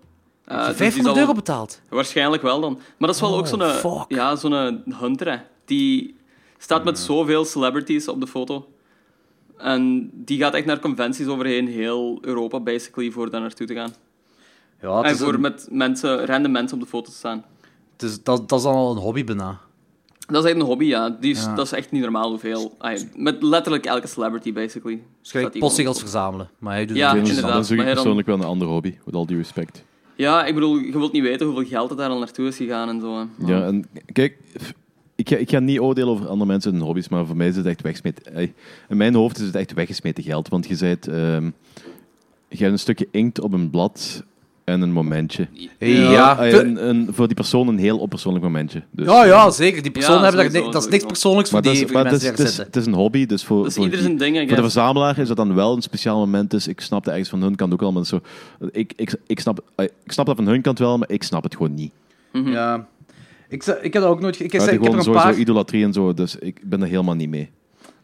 Eh, 0.44 0.56
dus 0.56 0.66
die 0.66 0.74
500 0.74 1.14
zal- 1.14 1.24
euro 1.24 1.32
betaald. 1.34 1.80
Waarschijnlijk 1.88 2.42
wel 2.42 2.60
dan. 2.60 2.72
Maar 2.72 3.06
dat 3.08 3.14
is 3.14 3.20
wel 3.20 3.30
Oh, 3.32 3.38
ook 3.38 3.46
zo'n 3.46 3.62
fuck. 3.62 4.04
ja, 4.08 4.36
zo'n 4.36 4.82
hunter, 5.00 5.30
hè. 5.30 5.38
Die 5.64 6.16
staat 6.58 6.84
met 6.84 6.98
zoveel 6.98 7.44
celebrities 7.44 8.08
op 8.08 8.20
de 8.20 8.26
foto. 8.26 8.68
En 9.58 10.10
die 10.12 10.38
gaat 10.38 10.54
echt 10.54 10.66
naar 10.66 10.78
conventies 10.80 11.26
overheen 11.26 11.68
heel 11.68 12.18
Europa, 12.20 12.60
basically, 12.60 13.10
voor 13.10 13.30
daar 13.30 13.40
naartoe 13.40 13.66
te 13.66 13.74
gaan. 13.74 13.92
Ja, 14.80 14.96
het 14.96 15.04
En 15.06 15.12
is, 15.12 15.18
voor 15.20 15.34
een- 15.34 15.40
met 15.40 15.68
mensen, 15.70 16.26
random 16.26 16.52
mensen 16.52 16.76
op 16.78 16.82
de 16.82 16.88
foto 16.88 17.10
te 17.10 17.16
staan. 17.16 17.44
is- 17.98 18.22
dat, 18.22 18.48
dat 18.48 18.58
is 18.58 18.64
dan 18.64 18.74
al 18.74 18.90
een 18.92 18.98
hobby 19.02 19.24
bijna. 19.24 19.58
Dat 20.26 20.44
is 20.44 20.50
echt 20.50 20.60
een 20.60 20.66
hobby, 20.66 20.84
ja. 20.84 21.10
Die 21.10 21.30
is, 21.30 21.42
Ja. 21.44 21.54
Dat 21.54 21.64
is 21.66 21.72
echt 21.72 21.90
niet 21.90 22.02
normaal 22.02 22.28
hoeveel. 22.28 22.74
ai, 22.78 23.08
met 23.14 23.42
letterlijk 23.42 23.86
elke 23.86 24.06
celebrity, 24.06 24.52
basically. 24.52 25.02
Dus 25.32 25.58
postzegels 25.58 25.98
verzamelen. 25.98 26.50
Maar 26.58 26.72
hij 26.74 26.86
doet 26.86 26.96
Ja, 26.96 27.08
het 27.16 27.28
inderdaad, 27.28 27.52
dat 27.52 27.62
is 27.64 27.68
maar 27.70 27.84
dan- 27.84 27.94
persoonlijk 27.94 28.26
wel 28.26 28.36
een 28.36 28.44
ander 28.44 28.68
hobby, 28.68 28.94
met 29.04 29.14
al 29.14 29.26
die 29.26 29.36
respect. 29.36 29.84
Ja, 30.14 30.44
ik 30.44 30.54
bedoel, 30.54 30.76
je 30.78 30.92
wilt 30.98 31.12
niet 31.12 31.22
weten 31.22 31.46
hoeveel 31.46 31.64
geld 31.66 31.88
het 31.88 31.98
daar 31.98 32.10
al 32.10 32.18
naartoe 32.18 32.46
is 32.46 32.56
gegaan 32.56 32.88
en 32.88 33.00
zo. 33.00 33.16
hè. 33.18 33.46
Ja, 33.52 33.66
en 33.66 33.86
kijk, 34.12 34.38
ik 35.16 35.28
ga, 35.28 35.36
ik 35.36 35.50
ga 35.50 35.58
niet 35.58 35.78
oordelen 35.80 36.08
over 36.08 36.28
andere 36.28 36.50
mensen 36.50 36.72
hun 36.72 36.80
hobby's, 36.82 37.08
maar 37.08 37.26
voor 37.26 37.36
mij 37.36 37.48
is 37.48 37.56
het 37.56 37.66
echt 37.66 37.82
weggesmeten. 37.82 38.34
In 38.88 38.96
mijn 38.96 39.14
hoofd 39.14 39.38
is 39.38 39.46
het 39.46 39.54
echt 39.54 39.72
weggesmeten 39.74 40.22
geld, 40.24 40.48
want 40.48 40.66
je 40.66 40.76
bent, 40.80 41.08
ehm, 41.08 41.44
je 42.48 42.56
hebt 42.58 42.72
een 42.72 42.78
stukje 42.78 43.08
inkt 43.10 43.40
op 43.40 43.52
een 43.52 43.70
blad 43.70 44.24
en 44.64 44.80
een 44.80 44.92
momentje. 44.92 45.48
Ja, 45.78 46.36
voor 47.10 47.26
die 47.26 47.36
persoon 47.36 47.68
een 47.68 47.78
heel 47.78 47.98
onpersoonlijk 47.98 48.44
momentje. 48.44 48.82
Dus, 48.90 49.06
ja, 49.06 49.24
ja, 49.24 49.50
zeker. 49.50 49.82
Die 49.82 49.90
personen 49.90 50.20
Ja, 50.20 50.26
hebben 50.32 50.52
daar, 50.52 50.70
dat 50.72 50.84
is 50.84 50.90
niks 50.90 51.04
persoonlijks 51.04 51.50
voor 51.50 51.60
Maar, 51.62 51.72
die, 51.72 51.92
maar 51.92 52.02
die 52.04 52.12
het, 52.12 52.22
is, 52.22 52.28
het, 52.28 52.38
is, 52.38 52.46
zitten. 52.46 52.64
het 52.66 52.76
is 52.76 52.86
een 52.86 52.94
hobby, 52.94 53.26
dus 53.26 53.44
voor, 53.44 53.72
voor, 53.72 53.90
die- 53.90 54.16
ding, 54.16 54.46
voor 54.48 54.56
de 54.56 54.62
verzamelaar 54.62 55.18
is 55.18 55.28
dat 55.28 55.36
dan 55.36 55.54
wel 55.54 55.76
een 55.76 55.82
speciaal 55.82 56.18
moment. 56.18 56.50
Dus 56.50 56.68
ik 56.68 56.80
snap 56.80 57.04
dat 57.04 57.12
ergens 57.12 57.30
van 57.30 57.42
hun 57.42 57.56
kant 57.56 57.72
ook 57.72 57.80
wel, 57.80 57.92
maar 57.92 58.04
zo, 58.06 58.20
ik, 58.70 58.92
ik, 58.96 59.14
ik, 59.26 59.40
snap, 59.40 59.64
ik 60.04 60.12
snap 60.12 60.26
dat 60.26 60.36
van 60.36 60.46
hun 60.46 60.62
kant 60.62 60.78
wel, 60.78 60.98
maar 60.98 61.10
ik 61.10 61.22
snap 61.22 61.42
het 61.42 61.52
gewoon 61.56 61.74
niet. 61.74 61.92
Ja. 62.32 62.86
Ik, 63.48 63.64
ik 63.66 63.92
heb 63.92 64.02
dat 64.02 64.10
ook 64.10 64.20
nooit... 64.20 64.34
Ik, 64.34 64.40
Ik, 64.40 64.52
heb, 64.52 64.62
ik 64.62 64.68
heb 64.70 64.82
er 64.92 64.98
een 64.98 65.02
sowieso 65.02 65.26
paar... 65.26 65.34
idolatrie 65.38 65.84
en 65.84 65.92
zo, 65.92 66.14
dus 66.14 66.36
ik 66.36 66.60
ben 66.64 66.82
er 66.82 66.88
helemaal 66.88 67.14
niet 67.14 67.28
mee. 67.28 67.50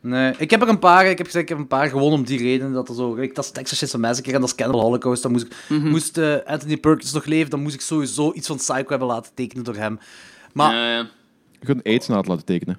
Nee, 0.00 0.34
ik 0.38 0.50
heb 0.50 0.62
er 0.62 0.68
een 0.68 0.78
paar. 0.78 1.06
Ik 1.06 1.16
heb 1.18 1.26
gezegd, 1.26 1.42
ik 1.44 1.48
heb 1.48 1.58
een 1.58 1.66
paar 1.66 1.88
gewoon 1.88 2.12
om 2.12 2.24
die 2.24 2.38
reden 2.38 2.72
dat 2.72 2.88
er 2.88 2.94
zo... 2.94 3.16
Ik, 3.16 3.34
dat 3.34 3.44
is 3.44 3.50
Texas 3.50 3.78
Chainsaw 3.78 4.00
Massacre 4.00 4.32
en 4.32 4.40
dat 4.40 4.48
is 4.48 4.54
Cannibal 4.54 4.80
Holocaust. 4.80 5.22
Dan 5.22 5.32
moest, 5.32 5.44
ik, 5.46 5.54
Mhm. 5.68 5.88
moest 5.88 6.18
eh, 6.18 6.34
Anthony 6.44 6.76
Perkins 6.76 7.12
nog 7.12 7.24
leven, 7.24 7.50
dan 7.50 7.60
moest 7.62 7.74
ik 7.74 7.80
sowieso 7.80 8.32
iets 8.32 8.46
van 8.46 8.56
Psycho 8.56 8.88
hebben 8.88 9.08
laten 9.08 9.32
tekenen 9.34 9.64
door 9.64 9.76
hem. 9.76 9.98
Maar 10.52 10.74
Ja, 10.74 10.90
ja. 10.92 11.08
Je 11.60 11.66
kunt 11.66 11.84
aids 11.84 12.06
na 12.08 12.16
het 12.16 12.26
laten 12.26 12.44
tekenen. 12.44 12.78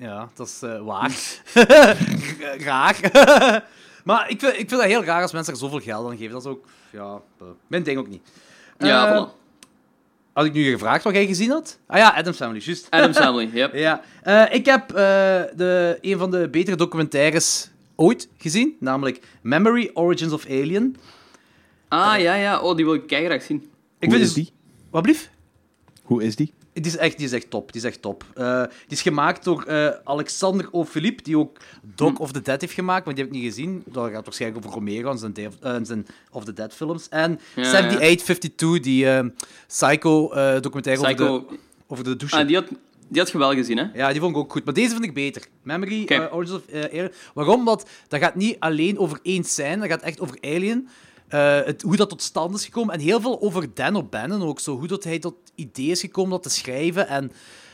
Ja, 0.00 0.28
dat 0.34 0.46
is 0.46 0.62
eh, 0.62 0.82
waar. 0.84 1.12
raar. 2.68 2.96
maar 4.04 4.30
ik 4.30 4.40
vind, 4.40 4.52
ik 4.52 4.68
vind 4.68 4.70
dat 4.70 4.82
heel 4.84 5.04
raar 5.04 5.22
als 5.22 5.32
mensen 5.32 5.52
er 5.52 5.58
zoveel 5.58 5.80
geld 5.80 6.10
aan 6.10 6.16
geven. 6.16 6.32
Dat 6.32 6.44
is 6.44 6.50
ook, 6.50 6.64
ja, 6.90 7.20
eh, 7.40 7.46
mijn 7.66 7.82
ding 7.82 7.98
ook 7.98 8.08
niet. 8.08 8.22
Ja, 8.78 9.06
Eh, 9.14 9.26
voilà. 9.26 9.40
Had 10.32 10.44
ik 10.44 10.52
nu 10.52 10.70
gevraagd 10.70 11.04
wat 11.04 11.12
jij 11.14 11.26
gezien 11.26 11.50
had? 11.50 11.78
Ah 11.86 11.98
ja, 11.98 12.14
Adam's 12.14 12.36
Family, 12.36 12.60
juist. 12.60 12.86
Adam's 12.90 13.16
Family, 13.24 13.50
yep. 13.52 13.74
ja. 13.74 14.02
Eh, 14.22 14.54
ik 14.54 14.66
heb 14.66 14.90
eh, 14.90 14.94
de, 15.56 15.98
een 16.00 16.18
van 16.18 16.30
de 16.30 16.48
betere 16.48 16.76
documentaires 16.76 17.70
ooit 17.96 18.28
gezien, 18.38 18.76
namelijk 18.80 19.20
Memory 19.40 19.90
Origins 19.94 20.32
of 20.32 20.44
Alien. 20.46 20.96
Ah, 21.88 22.18
ja, 22.20 22.34
ja. 22.34 22.60
Oh, 22.60 22.76
die 22.76 22.84
wil 22.84 22.94
ik 22.94 23.06
keihard 23.06 23.42
zien. 23.42 23.56
Ik 23.98 24.08
Hoe 24.08 24.10
vind 24.10 24.20
is 24.28 24.32
dus- 24.34 24.44
die? 24.44 24.52
Wat 24.90 25.02
blief? 25.02 25.30
Hoe 26.02 26.22
is 26.22 26.36
die? 26.36 26.52
Die 26.72 26.84
is 26.84 26.96
echt, 26.96 27.16
die 27.16 27.26
is 27.26 27.32
echt 27.32 27.50
top. 27.50 27.72
Die 27.72 27.80
is 27.80 27.86
echt 27.86 28.02
top. 28.02 28.24
Eh, 28.34 28.62
die 28.62 28.96
is 28.96 29.02
gemaakt 29.02 29.44
door 29.44 29.62
eh, 29.62 29.88
Alexander 30.04 30.68
O. 30.70 30.84
Philippe, 30.84 31.22
die 31.22 31.38
ook 31.38 31.58
Dog 31.82 32.18
of 32.18 32.32
the 32.32 32.40
Dead 32.40 32.60
heeft 32.60 32.72
gemaakt, 32.72 33.04
maar 33.04 33.14
die 33.14 33.24
heb 33.24 33.32
ik 33.32 33.40
niet 33.40 33.48
gezien. 33.50 33.82
Dat 33.86 34.10
gaat 34.10 34.24
waarschijnlijk 34.24 34.64
over 34.64 34.78
Romero 34.78 35.10
en 35.10 35.18
zijn, 35.18 35.34
zijn 35.86 36.06
Of 36.30 36.44
the 36.44 36.52
Dead 36.52 36.74
films. 36.74 37.08
En 37.08 37.30
Ja, 37.54 37.64
7852, 37.64 38.80
die 38.80 39.08
eh, 39.08 39.24
Psycho-documentaire 39.66 41.02
over, 41.02 41.14
Psycho... 41.14 41.46
de, 41.48 41.58
over 41.86 42.04
de 42.04 42.16
douche. 42.16 42.36
Ah, 42.36 42.46
die 42.46 42.56
had, 42.56 42.68
die 43.08 43.20
had 43.20 43.30
je 43.30 43.38
wel 43.38 43.54
gezien, 43.54 43.78
hè? 43.78 43.84
Ja, 43.94 44.10
die 44.10 44.20
vond 44.20 44.36
ik 44.36 44.42
ook 44.42 44.52
goed. 44.52 44.64
Maar 44.64 44.74
deze 44.74 44.90
vind 44.90 45.04
ik 45.04 45.14
beter. 45.14 45.46
Memory, 45.62 46.28
Origins 46.30 46.50
of 46.56 46.74
Alien. 46.74 47.12
Waarom? 47.34 47.64
Want 47.64 47.84
dat 48.08 48.20
gaat 48.20 48.34
niet 48.34 48.56
alleen 48.58 48.98
over 48.98 49.18
één 49.22 49.44
scène, 49.44 49.76
dat 49.76 49.88
gaat 49.88 50.02
echt 50.02 50.20
over 50.20 50.38
Alien. 50.40 50.88
Eh, 51.32 51.64
het, 51.64 51.82
hoe 51.82 51.96
dat 51.96 52.08
tot 52.08 52.22
stand 52.22 52.54
is 52.54 52.64
gekomen. 52.64 52.94
En 52.94 53.00
heel 53.00 53.20
veel 53.20 53.40
over 53.40 53.74
Dan 53.74 53.96
O'Bannon 53.96 54.42
ook. 54.42 54.60
Zo, 54.60 54.78
hoe 54.78 54.88
dat 54.88 55.04
hij 55.04 55.18
tot 55.18 55.34
idee 55.54 55.86
is 55.86 56.00
gekomen 56.00 56.30
dat 56.30 56.42
te 56.42 56.50
schrijven. 56.50 57.08
En, 57.08 57.32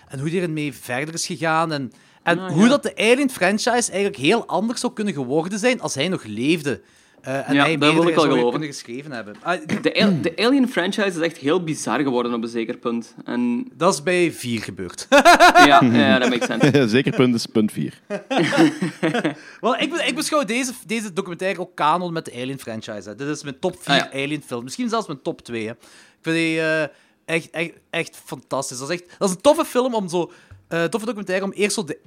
en 0.09 0.19
hoe 0.19 0.31
hij 0.31 0.43
ermee 0.43 0.75
verder 0.75 1.15
is 1.15 1.27
gegaan. 1.27 1.73
En, 1.73 1.93
en 2.23 2.39
Ah, 2.39 2.53
hoe 2.53 2.63
ja. 2.63 2.69
dat 2.69 2.83
de 2.83 2.97
Alien-franchise 2.97 3.91
eigenlijk 3.91 4.17
heel 4.17 4.47
anders 4.47 4.81
zou 4.81 4.93
kunnen 4.93 5.15
geworden 5.15 5.59
zijn 5.59 5.81
als 5.81 5.95
hij 5.95 6.09
nog 6.09 6.25
leefde. 6.25 6.81
Eh, 7.23 7.49
en 7.49 7.55
Ja, 7.55 7.63
hij 7.65 7.77
dat 7.77 7.93
wil 7.93 8.03
ik 8.03 8.15
wel 8.15 8.15
zou 8.15 8.29
geloven. 8.29 8.51
kunnen 8.51 8.69
geschreven 8.69 9.13
hebben. 9.13 9.35
Ah, 9.43 9.61
De, 9.83 9.95
Al- 10.05 10.21
de 10.27 10.33
Alien 10.37 10.69
franchise 10.69 11.07
is 11.09 11.17
echt 11.19 11.37
heel 11.37 11.65
bizar 11.65 12.01
geworden 12.01 12.35
op 12.35 12.43
een 12.43 12.49
zeker 12.49 12.77
punt. 12.77 13.15
En 13.25 13.69
dat 13.75 13.93
is 13.95 14.03
bij 14.03 14.33
vier 14.33 14.61
gebeurd. 14.63 15.07
ja, 15.11 15.81
ja 15.85 16.19
dat 16.19 16.29
makes 16.31 16.47
sense. 16.47 16.89
Zeker 16.97 17.13
punt 17.15 17.35
is 17.35 17.47
punt 17.47 17.73
4. 17.73 18.01
Wel, 19.61 19.77
ik, 19.79 19.95
ik 19.95 20.15
beschouw 20.15 20.45
deze, 20.45 20.73
deze 20.87 21.13
documentaire 21.13 21.61
ook 21.61 21.75
kanon 21.75 22.13
met 22.13 22.25
de 22.25 22.33
Alien-franchise. 22.33 23.09
hè. 23.09 23.15
Dit 23.15 23.29
is 23.29 23.43
mijn 23.43 23.59
top 23.59 23.77
4 23.83 23.95
Ah, 23.95 24.13
ja. 24.13 24.23
Alien-film. 24.25 24.65
Misschien 24.65 24.89
zelfs 24.89 25.07
mijn 25.07 25.23
top 25.23 25.41
2. 25.43 25.65
Hè. 25.67 25.71
Ik 25.73 25.79
vind 26.21 26.37
die 26.37 26.61
eh, 26.61 26.83
echt, 27.25 27.51
echt, 27.51 27.73
echt 27.91 28.21
fantastisch. 28.25 28.79
Dat 28.79 28.91
is, 28.91 29.01
echt, 29.01 29.19
dat 29.19 29.29
is 29.29 29.35
een 29.35 29.41
toffe 29.41 29.65
film 29.65 29.95
om 29.95 30.09
zo... 30.09 30.33
eh 30.69 30.85
toffe 30.85 31.07
documentaire 31.07 31.45
om 31.45 31.53
eerst 31.53 31.75
zo 31.75 31.85
de 31.85 31.99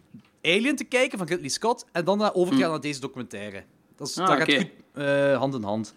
Alien 0.44 0.76
te 0.76 0.84
kijken 0.84 1.18
van 1.18 1.28
Ridley 1.28 1.50
Scott 1.50 1.86
en 1.92 2.06
dan 2.06 2.18
naar 2.18 2.34
over 2.34 2.56
te 2.56 2.62
gaan 2.62 2.70
naar 2.70 2.82
deze 2.82 3.00
documentaire. 3.00 3.64
Dat, 4.02 4.10
is. 4.10 4.18
Ah, 4.18 4.28
dat 4.28 4.38
gaat 4.38 4.54
goed 4.54 4.68
eh, 4.94 5.38
hand 5.38 5.54
in 5.54 5.64
hand. 5.64 5.94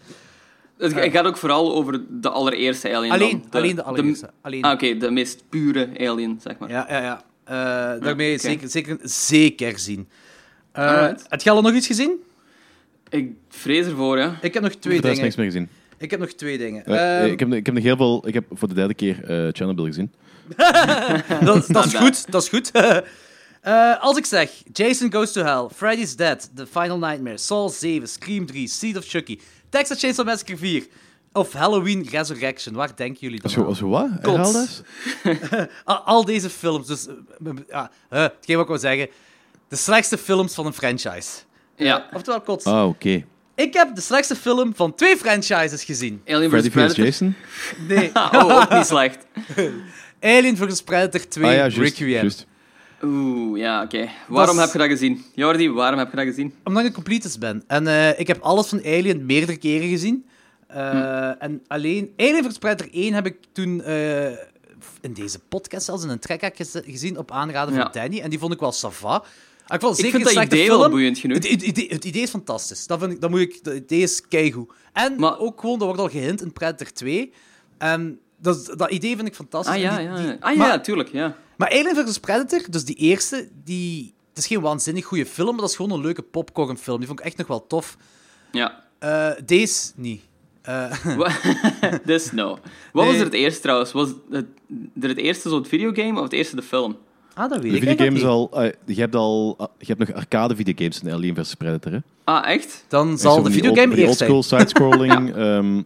Het 0.77 0.93
het 0.93 1.11
gaat 1.11 1.25
ook 1.25 1.37
vooral 1.37 1.75
over 1.75 2.01
de 2.09 2.29
allereerste 2.29 2.95
Alien. 2.95 3.11
Alleen, 3.11 3.41
dan. 3.49 3.61
alleen 3.61 3.75
de 3.75 3.83
allereerste. 3.83 4.29
Alleen. 4.41 4.63
ah, 4.63 4.71
oké, 4.71 4.97
de 4.97 5.11
meest 5.11 5.43
pure 5.49 5.89
Alien, 5.99 6.39
zeg 6.43 6.57
maar. 6.57 6.69
Ja, 6.69 6.85
ja, 6.89 7.01
ja. 7.01 7.23
Eh, 7.43 8.01
daarmee 8.03 8.37
zeker, 8.37 8.69
zeker, 8.69 8.97
zeker 9.01 9.79
zien. 9.79 10.07
Eh 10.71 10.87
Alright. 10.87 11.25
heb 11.29 11.41
je 11.41 11.49
al 11.49 11.61
nog 11.61 11.73
iets 11.73 11.87
gezien? 11.87 12.11
Ik 13.09 13.31
vrees 13.49 13.85
ervoor, 13.85 14.17
ja. 14.17 14.37
Ik 14.41 14.53
heb 14.53 14.63
nog 14.63 14.71
Ik 14.71 14.81
twee 14.81 14.93
heb 14.93 15.03
daar 15.03 15.11
dingen. 15.11 15.25
niks 15.25 15.35
meer 15.35 15.45
gezien. 15.45 15.69
Ik 15.97 16.11
heb 16.11 16.19
nog 16.19 16.29
twee 16.29 16.57
dingen. 16.57 16.85
Eh, 16.85 17.21
Ehm, 17.23 17.31
ik, 17.31 17.39
heb, 17.39 17.53
ik 17.53 17.65
heb 17.65 17.75
nog 17.75 17.83
heel 17.83 17.95
veel... 17.97 18.27
Ik 18.27 18.33
heb 18.33 18.45
voor 18.51 18.67
de 18.67 18.73
derde 18.73 18.93
keer 18.93 19.23
eh 19.23 19.47
Chernobyl 19.51 19.85
gezien. 19.85 20.11
dat, 21.45 21.67
dat 21.67 21.85
is 21.85 21.93
goed, 21.93 22.31
dat 22.31 22.41
is 22.41 22.49
goed. 22.49 22.71
Eh, 23.65 24.01
als 24.01 24.17
ik 24.17 24.25
zeg 24.25 24.51
Jason 24.73 25.13
Goes 25.13 25.31
to 25.31 25.43
Hell, 25.43 25.67
Freddy's 25.75 26.15
Dead, 26.15 26.49
The 26.55 26.65
Final 26.67 26.97
Nightmare, 26.97 27.37
Saw 27.37 27.69
7, 27.71 28.07
Scream 28.07 28.45
3, 28.45 28.67
Seed 28.67 28.97
of 28.97 29.05
Chucky, 29.05 29.39
Texas 29.69 29.99
Chainsaw 29.99 30.25
Massacre 30.25 30.57
4 30.57 30.85
of 31.33 31.53
Halloween 31.53 32.07
Resurrection, 32.11 32.75
waar 32.75 32.95
denken 32.95 33.19
jullie 33.19 33.41
dan 33.41 33.51
Zo, 33.51 33.65
aan? 33.65 33.75
zo 33.75 33.87
wat? 33.87 34.07
Herhaal? 34.21 34.65
Al, 36.05 36.25
deze 36.25 36.49
films, 36.49 36.87
dus... 36.87 37.07
eh, 37.07 37.13
ja, 37.69 37.91
eh, 38.09 38.21
hetgeen 38.21 38.55
wat 38.55 38.63
ik 38.63 38.67
wil 38.71 38.77
zeggen, 38.79 39.07
de 39.69 39.75
slechtste 39.75 40.17
films 40.17 40.53
van 40.53 40.65
een 40.65 40.73
franchise. 40.73 41.29
Ja. 41.75 42.09
Oftewel, 42.13 42.41
kots. 42.41 42.65
Ah, 42.65 42.87
oké. 42.87 43.25
Ik 43.55 43.73
heb 43.73 43.95
de 43.95 44.01
slechtste 44.01 44.35
film 44.35 44.75
van 44.75 44.95
twee 44.95 45.17
franchises 45.17 45.83
gezien. 45.83 46.21
Alien 46.27 46.49
Freddy 46.49 46.67
vs. 46.67 46.73
Predator. 46.73 47.03
Jason? 47.05 47.35
Nee, 47.87 48.11
oh, 48.33 48.61
ook 48.61 48.69
niet 48.73 48.85
slecht. 48.85 49.17
Alien 50.21 50.57
vs. 50.57 50.81
Predator 50.83 51.27
2, 51.27 51.45
Ah 51.45 51.55
ja. 51.71 51.81
Requiem. 51.81 52.09
juist. 52.09 52.45
Oeh, 53.03 53.59
ja, 53.59 53.83
oké. 53.83 54.09
Waarom 54.27 54.57
heb 54.57 54.71
je 54.71 54.77
dat 54.77 54.87
gezien? 54.87 55.23
Jordi, 55.33 55.69
waarom 55.69 55.99
heb 55.99 56.09
je 56.09 56.15
dat 56.15 56.25
gezien? 56.25 56.53
Omdat 56.63 56.81
ik 56.81 56.87
een 56.87 56.93
completist 56.93 57.39
ben. 57.39 57.63
En 57.67 57.87
eh, 57.87 58.19
ik 58.19 58.27
heb 58.27 58.41
alles 58.41 58.67
van 58.67 58.79
Alien 58.85 59.25
meerdere 59.25 59.57
keren 59.57 59.89
gezien. 59.89 60.25
Eh, 60.67 61.43
En 61.43 61.63
alleen 61.67 62.13
Alien 62.17 62.43
vs. 62.43 62.57
Predator 62.57 62.87
1 62.93 63.13
heb 63.13 63.25
ik 63.25 63.37
toen 63.51 63.81
eh, 63.83 64.25
in 65.01 65.13
deze 65.13 65.39
podcast 65.39 65.85
zelfs 65.85 66.03
in 66.03 66.09
een 66.09 66.19
track 66.19 66.51
gezien 66.85 67.17
op 67.17 67.31
aanraden 67.31 67.73
van 67.75 67.83
Ja. 67.83 67.89
Danny. 68.01 68.19
En 68.19 68.29
die 68.29 68.39
vond 68.39 68.53
ik 68.53 68.59
wel 68.59 68.71
sava. 68.71 69.23
Ik, 69.67 69.79
vond 69.81 69.97
Ik 69.97 70.05
zeker 70.05 70.19
vind 70.19 70.29
een 70.29 70.35
dat 70.35 70.53
idee 70.53 70.65
film. 70.65 70.79
wel 70.79 70.89
boeiend 70.89 71.17
genoeg. 71.17 71.37
Het, 71.37 71.49
het 71.49 71.61
idee, 71.61 71.87
het 71.89 72.05
idee 72.05 72.21
is 72.21 72.29
fantastisch. 72.29 72.87
Dat, 72.87 72.99
vind 72.99 73.11
ik, 73.11 73.21
dat 73.21 73.29
moet 73.29 73.39
ik, 73.39 73.59
het 73.63 73.73
idee 73.75 74.01
is 74.01 74.27
keigoed. 74.27 74.71
En 74.93 75.15
Maar- 75.19 75.39
ook 75.39 75.59
gewoon, 75.59 75.77
dat 75.79 75.87
wordt 75.87 76.01
al 76.01 76.09
gehint 76.09 76.41
in 76.41 76.53
Predator 76.53 76.91
2. 76.91 77.33
En 77.77 78.19
dat, 78.37 78.73
dat 78.77 78.91
idee 78.91 79.15
vind 79.15 79.27
ik 79.27 79.35
fantastisch. 79.35 79.73
Ah 79.75 79.79
ja, 79.81 79.97
die- 79.97 80.05
ja. 80.07 80.19
ja. 80.19 80.37
Ah 80.39 80.51
ja, 80.53 80.57
maar, 80.57 80.83
tuurlijk, 80.83 81.09
ja. 81.11 81.35
Maar 81.57 81.69
Alien 81.69 81.95
vs. 81.95 82.17
Predator, 82.19 82.61
dus 82.69 82.85
die 82.85 82.95
eerste, 82.95 83.47
die, 83.63 84.13
het 84.29 84.37
is 84.37 84.47
geen 84.47 84.61
waanzinnig 84.61 85.05
goede 85.05 85.25
film, 85.25 85.49
maar 85.51 85.59
dat 85.61 85.69
is 85.69 85.75
gewoon 85.75 85.91
een 85.91 86.01
leuke 86.01 86.21
popcornfilm. 86.21 86.97
Die 86.97 87.07
vond 87.07 87.19
ik 87.19 87.25
echt 87.25 87.37
nog 87.37 87.47
wel 87.47 87.67
tof. 87.67 87.97
Ja. 88.51 88.83
Eh, 88.99 89.29
deze 89.45 89.91
niet. 89.95 90.21
Eh, 90.61 91.05
Wa- 91.17 91.31
dus 92.05 92.31
no. 92.31 92.57
Wat 92.93 93.05
was 93.05 93.15
er 93.15 93.23
het 93.23 93.33
eerst 93.33 93.61
trouwens? 93.61 93.91
Was 93.91 94.09
het, 94.31 94.45
er 95.01 95.09
het 95.09 95.17
eerste 95.17 95.49
zo'n 95.49 95.65
videogame 95.65 96.17
of 96.17 96.23
het 96.23 96.33
eerste 96.33 96.55
de 96.55 96.61
film? 96.61 96.97
ah, 97.33 97.49
dat 97.49 97.61
weet 97.61 97.71
De 97.71 97.77
ik 97.77 97.83
videogames 97.87 98.23
al... 98.23 98.49
eh, 98.63 98.71
je, 98.85 99.01
hebt 99.01 99.15
al 99.15 99.55
je 99.77 99.85
hebt 99.85 99.99
nog 99.99 100.13
arcade 100.13 100.55
videogames 100.55 101.01
in 101.01 101.11
Alien 101.11 101.35
vs. 101.35 101.53
Predator, 101.55 101.91
hè? 101.91 101.97
Ah, 102.23 102.49
echt? 102.49 102.85
Dan 102.87 103.17
zal 103.17 103.41
de 103.43 103.51
videogame 103.51 103.95
eerst 103.95 104.17
zijn. 104.17 104.31
Oldschool 104.31 104.57
side-scrolling 104.59 105.35
ehm, 105.35 105.81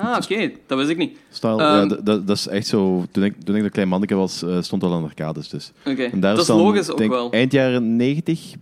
Ah, 0.00 0.16
oké. 0.22 0.50
Dat 0.66 0.78
wist 0.78 0.90
ik 0.90 0.96
niet. 0.96 1.18
Ehm, 1.42 1.58
ja, 1.58 1.86
dat- 1.86 2.06
dat, 2.06 2.26
dat 2.26 2.36
is 2.36 2.46
echt 2.46 2.66
zo... 2.66 3.04
Toen 3.10 3.24
ik, 3.24 3.42
toen 3.44 3.56
ik 3.56 3.64
een 3.64 3.70
klein 3.70 3.88
manneke 3.88 4.14
was, 4.14 4.42
eh, 4.42 4.62
stond 4.62 4.82
al 4.82 4.94
aan 4.94 5.02
arcades, 5.04 5.48
dus. 5.48 5.72
En 5.84 6.20
daar 6.20 6.34
Dat 6.34 6.42
is 6.42 6.48
logisch 6.48 6.90
ook 6.90 6.98
wel. 7.08 7.30
Eind 7.30 7.52
jaren 7.52 7.96
90, 7.96 8.52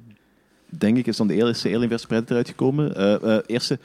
denk 0.68 0.96
ik, 0.96 1.06
is 1.06 1.16
dan 1.16 1.26
de 1.26 1.34
eerste 1.34 1.74
Alien 1.74 1.90
vs. 1.90 2.06
Predator 2.06 2.36
uitgekomen. 2.36 2.96
Eh, 2.96 3.34
eh, 3.36 3.42
eerste... 3.46 3.78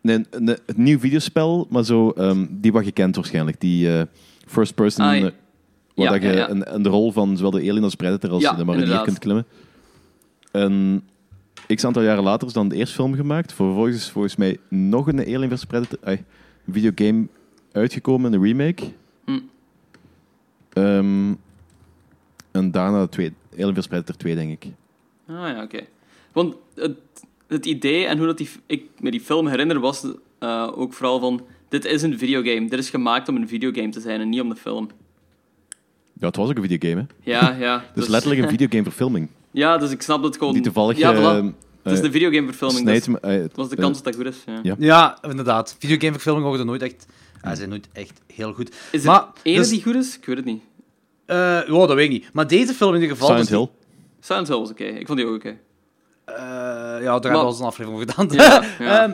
Nee, 0.00 0.16
een, 0.16 0.26
een, 0.30 0.48
een 0.48 0.58
nieuw 0.74 0.98
videospel, 0.98 1.66
maar 1.70 1.84
zo... 1.84 2.10
ehm, 2.10 2.46
die 2.50 2.72
wat 2.72 2.84
je 2.84 2.92
kent 2.92 3.16
waarschijnlijk. 3.16 3.60
Die 3.60 4.06
first 4.46 4.74
person... 4.74 5.06
Ah, 5.06 5.16
ja. 5.18 5.30
waar 5.94 6.20
dat 6.20 6.22
je. 6.22 6.46
Een, 6.48 6.74
een 6.74 6.82
de 6.82 6.88
rol 6.88 7.12
van 7.12 7.36
zowel 7.36 7.50
de 7.50 7.70
Alien 7.70 7.82
als 7.84 7.94
Predator 7.94 8.30
als 8.30 8.56
de 8.56 8.64
marinier 8.64 9.00
kunt 9.02 9.18
klimmen. 9.18 9.46
En 10.50 11.02
x 11.74 11.84
aantal 11.84 12.02
jaren 12.02 12.22
later 12.24 12.46
is 12.46 12.52
dan 12.52 12.68
de 12.68 12.76
eerste 12.76 12.94
film 12.94 13.14
gemaakt. 13.14 13.52
Vervolgens 13.52 14.10
volgens 14.10 14.36
mij 14.36 14.58
nog 14.68 15.06
een 15.06 15.20
Alien 15.20 15.50
vs. 15.50 15.64
Predator 15.64 15.98
een 16.00 16.24
videogame 16.70 17.26
uitgekomen, 17.72 18.32
een 18.32 18.42
remake. 18.42 18.82
Hm. 19.24 19.38
Ehm, 20.72 21.34
en 22.50 22.70
daarna 22.70 23.06
tweede, 23.06 23.34
Alien 23.58 23.74
vs 23.74 23.86
Predator 23.86 24.16
2, 24.16 24.34
denk 24.34 24.50
ik. 24.50 24.72
Ah 25.26 25.34
ja, 25.34 25.62
oké. 25.62 25.80
Want 26.32 26.54
het, 26.74 26.98
het 27.46 27.66
idee 27.66 28.06
en 28.06 28.18
hoe 28.18 28.26
dat 28.26 28.38
die, 28.38 28.48
ik 28.66 28.84
me 29.00 29.10
die 29.10 29.20
film 29.20 29.46
herinner 29.46 29.80
was 29.80 30.06
eh, 30.38 30.68
ook 30.74 30.92
vooral 30.92 31.20
van... 31.20 31.40
Dit 31.68 31.84
is 31.84 32.02
een 32.02 32.18
videogame. 32.18 32.68
Dit 32.68 32.78
is 32.78 32.90
gemaakt 32.90 33.28
om 33.28 33.36
een 33.36 33.48
videogame 33.48 33.88
te 33.88 34.00
zijn 34.00 34.20
en 34.20 34.28
niet 34.28 34.40
om 34.40 34.48
de 34.48 34.56
film. 34.56 34.88
Ja, 36.12 36.26
het 36.26 36.36
was 36.36 36.48
ook 36.48 36.56
een 36.56 36.62
videogame, 36.68 37.00
hè? 37.00 37.30
Ja, 37.30 37.56
ja. 37.58 37.84
Dus 37.94 38.08
letterlijk 38.08 38.42
een 38.42 38.48
videogame 38.56 38.82
verfilming. 38.82 39.28
Ja, 39.50 39.78
dus 39.78 39.90
ik 39.90 40.02
snap 40.02 40.22
dat 40.22 40.36
gewoon... 40.36 40.52
Die 40.52 40.62
toevallig... 40.62 40.98
Ja, 40.98 41.14
voilà. 41.14 41.44
eh, 41.44 41.52
het 41.82 41.92
is 41.92 41.98
eh, 41.98 42.04
een 42.04 42.12
videogame-verfilming, 42.12 42.86
dus 42.86 43.06
eh, 43.20 43.30
het 43.42 43.56
was 43.56 43.68
de 43.68 43.76
eh, 43.76 43.82
kans 43.82 44.02
dat 44.02 44.04
dat 44.04 44.14
goed 44.22 44.34
is. 44.34 44.36
Ja. 44.46 44.58
Ja. 44.62 44.74
Ja, 44.78 45.18
inderdaad. 45.30 45.76
Videogameverfilmingen 45.78 46.48
worden 46.48 46.66
nooit 46.66 46.82
echt... 46.82 47.06
Ja, 47.42 47.54
zijn 47.54 47.68
nooit 47.68 47.88
echt 47.92 48.20
heel 48.34 48.52
goed. 48.52 48.74
Is 48.90 49.02
maar, 49.02 49.20
er 49.20 49.26
ene 49.42 49.58
dus, 49.58 49.68
die 49.68 49.82
goed 49.82 49.94
is? 49.94 50.16
Ik 50.16 50.24
weet 50.24 50.36
het 50.36 50.44
niet. 50.44 50.62
eh, 51.26 51.36
ja, 51.36 51.64
dat 51.66 51.94
weet 51.94 52.04
ik 52.04 52.10
niet. 52.10 52.32
Maar 52.32 52.46
deze 52.46 52.74
film 52.74 52.94
in 52.94 53.00
ieder 53.00 53.16
geval... 53.16 53.28
Silent 53.28 53.48
dus 53.48 53.58
Hill. 53.58 53.68
Silent 54.20 54.48
Hill 54.48 54.58
was 54.58 54.70
oké. 54.70 54.84
Ik 54.84 55.06
vond 55.06 55.18
die 55.18 55.26
ook 55.28 55.34
oké. 55.34 55.56
Eh, 56.24 56.34
ja, 56.36 56.98
daar 57.00 57.12
hebben 57.12 57.30
we 57.32 57.36
al 57.38 57.48
eens 57.48 57.58
een 57.58 57.64
aflevering 57.66 58.02
over 58.02 58.14
gedaan. 58.26 58.36
Ja, 58.46 58.64
ja. 58.86 59.02
Ehm, 59.02 59.12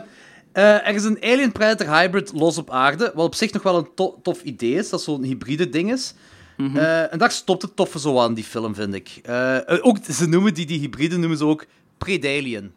eh, 0.51 0.87
er 0.87 0.95
is 0.95 1.03
een 1.03 1.17
Alien 1.23 1.51
Predator 1.51 1.95
hybrid 1.99 2.31
los 2.33 2.57
op 2.57 2.69
aarde, 2.69 3.11
wat 3.15 3.25
op 3.25 3.35
zich 3.35 3.51
nog 3.51 3.63
wel 3.63 3.77
een 3.77 3.87
to- 3.95 4.19
tof 4.23 4.41
idee 4.43 4.73
is, 4.73 4.89
dat 4.89 5.01
zo'n 5.01 5.23
hybride 5.23 5.69
ding 5.69 5.91
is. 5.91 6.13
Mhm. 6.57 6.77
Eh, 6.77 7.13
en 7.13 7.19
daar 7.19 7.31
stopt 7.31 7.61
het 7.61 7.75
toffe 7.75 7.99
zo 7.99 8.19
aan, 8.19 8.33
die 8.33 8.43
film, 8.43 8.75
vind 8.75 8.93
ik. 8.93 9.19
Eh, 9.23 9.55
eh, 9.69 9.77
ook, 9.81 9.97
ze 10.11 10.27
noemen 10.27 10.53
die, 10.53 10.65
die 10.65 10.79
hybride 10.79 11.17
noemen 11.17 11.37
ze 11.37 11.45
ook 11.45 11.65
Predalien. 11.99 12.71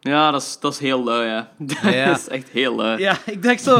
Ja, 0.00 0.30
dat 0.30 0.42
is, 0.42 0.56
dat 0.60 0.72
is 0.72 0.78
heel 0.78 1.04
lui, 1.04 1.26
ja. 1.34 1.50
Ja. 1.82 2.06
dat 2.06 2.18
is 2.18 2.28
echt 2.28 2.48
heel 2.48 2.74
lui. 2.76 2.98
Ja, 3.00 3.18
ik 3.26 3.42
dacht 3.42 3.62
zo... 3.62 3.76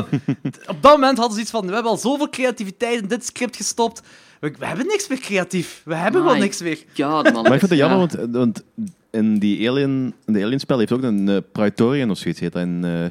op 0.66 0.76
dat 0.82 0.92
moment 0.92 1.18
hadden 1.18 1.34
ze 1.36 1.40
iets 1.42 1.50
van, 1.50 1.66
we 1.66 1.72
hebben 1.72 1.90
al 1.90 1.96
zoveel 1.98 2.28
creativiteit 2.30 3.00
in 3.02 3.08
dit 3.08 3.24
script 3.26 3.56
gestopt. 3.56 4.02
We, 4.40 4.54
we 4.58 4.66
hebben 4.66 4.86
niks 4.86 5.08
meer 5.08 5.18
creatief. 5.18 5.82
We 5.84 5.94
hebben 5.94 6.20
gewoon 6.20 6.36
My 6.36 6.42
niks 6.42 6.62
meer. 6.62 6.76
God, 6.96 7.32
man. 7.32 7.42
Maar 7.42 7.52
ik 7.52 7.58
vind 7.58 7.70
het 7.70 7.78
jammer, 7.78 7.98
Ja. 8.10 8.16
want, 8.16 8.32
want 8.32 8.62
in 9.10 9.38
die 9.38 9.68
Alien, 9.70 10.14
in 10.26 10.32
de 10.32 10.44
Alien-spel 10.44 10.78
heeft 10.78 10.92
ook 10.92 11.02
een 11.02 11.26
uh, 11.28 11.36
Praetorian 11.52 12.10
of 12.10 12.18
zoiets 12.18 12.40
heet 12.40 12.52
dat 12.52 12.62
in 12.62 12.84
eh, 12.84 13.04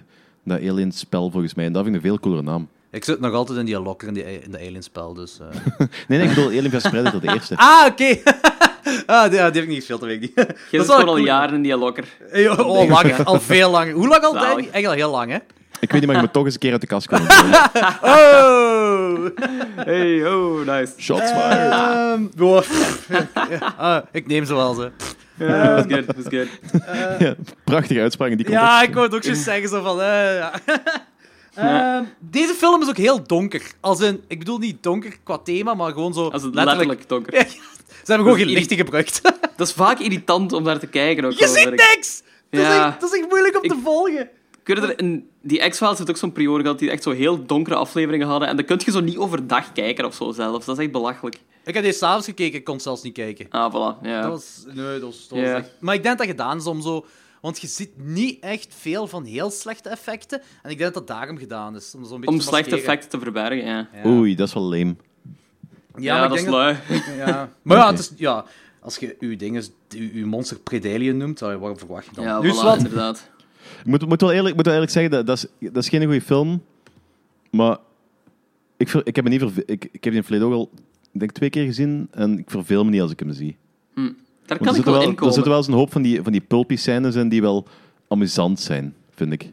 dat 0.44 0.70
Alien-spel 0.70 1.30
volgens 1.32 1.54
mij. 1.54 1.66
En 1.66 1.74
dat 1.74 1.84
vind 1.84 1.96
ik 1.96 2.02
een 2.04 2.08
veel 2.08 2.20
coolere 2.20 2.42
naam. 2.44 2.68
Ik 2.92 3.04
zit 3.04 3.20
nog 3.20 3.34
altijd 3.34 3.60
in 3.60 3.66
die 3.66 3.80
locker 3.80 4.08
in, 4.08 4.14
die, 4.14 4.42
in 4.42 4.52
de 4.52 4.58
Alien-spel, 4.60 5.14
dus... 5.14 5.40
eh. 5.40 5.48
Nee, 6.08 6.20
nee, 6.20 6.22
ik 6.30 6.36
bedoel 6.36 6.48
Alien 6.48 6.72
vs 6.72 6.90
Predator, 6.90 7.22
de 7.22 7.34
eerste. 7.34 7.58
Ah, 7.58 7.86
oké. 7.88 8.18
Ah, 9.06 9.30
die, 9.30 9.40
ja, 9.40 9.50
die 9.50 9.62
heb 9.62 9.64
ik 9.64 9.68
niet 9.68 9.76
gespeeld, 9.78 10.00
dat 10.02 10.10
weet 10.10 10.24
ik 10.24 10.36
niet. 10.36 10.48
Je 10.72 10.80
zit 10.80 10.90
al 10.90 11.04
cool. 11.04 11.18
jaren 11.18 11.56
in 11.56 11.62
die 11.62 11.78
lokker. 11.78 12.06
Hey, 12.30 12.50
oh, 12.50 12.60
oh, 12.60 12.90
lang, 12.90 13.24
al 13.24 13.40
veel 13.40 13.70
langer. 13.70 13.94
Hoe 13.94 14.08
lang 14.08 14.24
al? 14.24 14.58
Echt 14.72 14.86
al 14.86 14.92
heel 14.92 15.12
lang, 15.12 15.32
hè? 15.32 15.38
Ik 15.80 15.92
weet 15.92 16.02
niet, 16.02 16.06
maar 16.06 16.16
ik 16.16 16.22
moet 16.22 16.34
toch 16.34 16.46
eens 16.46 16.54
een 16.54 16.60
keer 16.60 16.72
uit 16.72 16.82
de 16.82 16.88
kast 16.88 17.08
komen. 17.08 17.28
Oh! 18.02 19.26
Hey, 19.76 20.28
oh, 20.28 20.66
nice. 20.66 20.94
Shots 20.98 21.32
fired. 21.32 21.72
Ehm, 21.72 22.26
ah, 23.78 23.98
ik 24.12 24.28
neem 24.28 24.46
ze 24.46 24.56
wel, 24.56 24.74
ze. 24.74 24.92
Ja, 25.38 25.76
dat 25.76 25.86
is 25.86 25.96
good, 25.96 26.06
dat 26.06 26.18
is 26.18 26.40
good. 26.40 26.48
Ja, 27.20 27.36
prachtige 27.64 28.02
uitspraak 28.02 28.30
in 28.30 28.38
die 28.38 28.46
context. 28.46 28.72
Ja, 28.72 28.82
ik 28.82 28.94
wou 28.94 29.06
het 29.06 29.16
ook 29.16 29.24
zo 29.24 29.34
zeggen, 29.34 29.70
zo 29.70 29.82
van... 29.82 30.02
eh, 30.02 30.38
ja. 30.38 30.52
Ehm, 31.56 32.04
deze 32.20 32.54
film 32.54 32.82
is 32.82 32.90
ook 32.90 32.98
heel 32.98 33.24
donker. 33.24 33.62
Als 33.80 34.00
in, 34.00 34.24
ik 34.28 34.40
bedoel 34.40 34.58
niet 34.58 34.84
donker 34.84 35.16
qua 35.24 35.38
thema, 35.38 35.74
maar 35.74 35.92
gewoon 35.92 36.14
zo 36.14 36.30
Als 36.30 36.44
het 36.44 36.56
letterlijk... 36.56 36.90
letterlijk 36.90 37.10
donker. 37.10 37.48
Ze 38.04 38.12
hebben 38.12 38.32
gewoon 38.32 38.46
geen 38.46 38.54
lichten 38.54 38.78
gebruikt. 38.78 39.22
Dat 39.58 39.68
is 39.68 39.74
vaak 39.74 40.00
irritant 40.00 40.54
om 40.54 40.64
naar 40.64 40.80
te 40.80 40.88
kijken. 40.88 41.26
Ook 41.26 41.32
Je 41.32 41.48
ziet 41.48 41.70
niks! 41.70 42.22
Dat, 42.50 42.62
is 42.62 42.68
Ja. 42.68 42.88
echt, 42.88 43.02
dat 43.02 43.14
is 43.14 43.20
echt 43.20 43.30
moeilijk 43.30 43.62
om 43.64 43.70
te 43.70 43.80
volgen. 43.84 44.30
Kun 44.64 44.76
je 44.76 44.82
er 44.82 45.00
in 45.00 45.30
die 45.42 45.70
X-Files 45.70 45.98
heeft 45.98 46.10
ook 46.10 46.18
zo'n 46.18 46.32
periode 46.32 46.64
gehad 46.64 46.80
die 46.80 46.90
echt 46.92 47.04
zo 47.04 47.12
heel 47.12 47.46
donkere 47.46 47.76
afleveringen 47.76 48.28
hadden. 48.28 48.48
En 48.48 48.56
dan 48.56 48.66
kun 48.66 48.80
je 48.86 48.92
zo 48.92 49.00
niet 49.00 49.18
overdag 49.18 49.72
kijken 49.72 50.06
of 50.06 50.16
zo 50.16 50.32
zelfs. 50.32 50.66
Dat 50.66 50.78
is 50.78 50.84
echt 50.84 50.92
belachelijk. 50.94 51.38
Ik 51.66 51.74
heb 51.74 51.84
deze 51.84 51.98
s'avonds 51.98 52.26
gekeken, 52.26 52.60
ik 52.60 52.64
kon 52.64 52.74
het 52.74 52.84
zelfs 52.84 53.02
niet 53.02 53.14
kijken. 53.14 53.46
Ah, 53.50 53.72
voilà. 53.74 54.02
Ja. 54.06 54.22
Dat 54.22 54.32
was, 54.32 54.64
nee, 54.74 55.00
dat 55.00 55.02
was, 55.02 55.28
dat 55.28 55.38
was 55.40 55.48
Ja. 55.48 55.56
echt... 55.56 55.70
Maar 55.80 55.96
ik 55.96 56.04
denk 56.04 56.18
dat 56.18 56.28
gedaan 56.28 56.58
is 56.58 56.66
om 56.66 56.82
zo... 56.82 57.06
Want 57.42 57.60
je 57.62 57.68
ziet 57.68 57.90
niet 57.98 58.40
echt 58.44 58.76
veel 58.80 59.08
van 59.08 59.24
heel 59.24 59.52
slechte 59.52 59.90
effecten. 59.90 60.42
En 60.62 60.70
ik 60.72 60.78
denk 60.78 60.94
dat 60.94 61.08
dat 61.08 61.18
daarom 61.18 61.38
gedaan 61.38 61.76
is. 61.76 61.94
Om, 61.96 62.06
zo'n 62.06 62.16
beetje 62.20 62.32
Om 62.34 62.40
te 62.40 62.46
slechte 62.46 62.70
maskeren. 62.70 62.94
effecten 62.94 63.10
te 63.20 63.26
verbergen, 63.26 63.66
ja. 63.66 63.90
Ja. 63.94 64.10
Oei, 64.10 64.36
dat 64.36 64.48
is 64.48 64.54
wel 64.54 64.64
lame. 64.64 64.96
Ja, 65.98 66.28
dat 66.28 66.38
is 66.38 66.46
lui. 66.46 66.78
Ja. 67.18 67.50
Maar 67.62 67.78
ja, 67.78 67.84
Oké. 67.84 67.92
het 67.92 68.00
is, 68.00 68.12
ja, 68.16 68.46
als 68.80 68.98
je 68.98 69.16
je 69.20 69.36
dingen, 69.36 69.64
je, 69.88 70.18
je 70.18 70.26
monster 70.26 70.60
Predalien 70.60 71.18
noemt, 71.18 71.40
waarom 71.40 71.78
verwacht 71.78 72.06
je 72.06 72.12
dan? 72.14 72.24
Ja, 72.24 72.42
nu 72.42 72.50
is 72.50 72.60
voilà, 72.60 72.64
wat. 72.64 72.78
inderdaad. 72.78 73.30
Ik 73.80 73.86
moet, 73.86 74.08
moet, 74.08 74.22
wel 74.22 74.32
eerlijk, 74.32 74.56
moet 74.56 74.66
wel 74.66 74.74
eerlijk 74.74 74.92
zeggen, 74.92 75.12
dat, 75.12 75.26
dat, 75.28 75.38
is, 75.38 75.70
dat 75.72 75.84
is 75.84 75.90
geen 75.90 76.04
goede 76.04 76.22
film. 76.22 76.64
Maar 77.52 77.78
ik, 78.78 78.90
ver- 78.90 79.08
ik, 79.08 79.16
heb 79.16 79.24
me 79.24 79.30
niet 79.30 79.42
ik, 79.42 79.86
ik 79.92 79.92
heb 79.92 80.02
die 80.02 80.12
in 80.12 80.18
het 80.18 80.26
verleden 80.26 80.48
ook 80.48 80.54
al 80.54 80.70
denk 81.12 81.32
twee 81.32 81.50
keer 81.50 81.66
gezien. 81.66 82.08
En 82.12 82.40
ik 82.40 82.50
verveel 82.50 82.84
me 82.84 82.90
niet 82.90 83.02
als 83.02 83.12
ik 83.12 83.20
hem 83.20 83.34
zie. 83.34 83.56
Daar 83.94 84.04
Want 84.04 84.16
kan 84.46 84.58
er 84.60 84.68
ik 84.68 84.74
zitten 84.76 84.92
wel 84.94 85.02
wel, 85.02 85.10
in 85.10 85.18
er 85.18 85.34
zitten 85.34 85.52
wel 85.52 85.58
eens 85.58 85.68
een 85.68 85.74
hoop 85.74 85.92
van 85.92 86.02
die, 86.02 86.22
van 86.22 86.32
die 86.32 86.42
pulpy 86.42 86.76
scènes 86.76 87.16
in 87.16 87.30
die 87.30 87.42
wel 87.42 87.68
amusant 88.08 88.60
zijn, 88.60 88.96
vind 89.16 89.34
ik. 89.34 89.52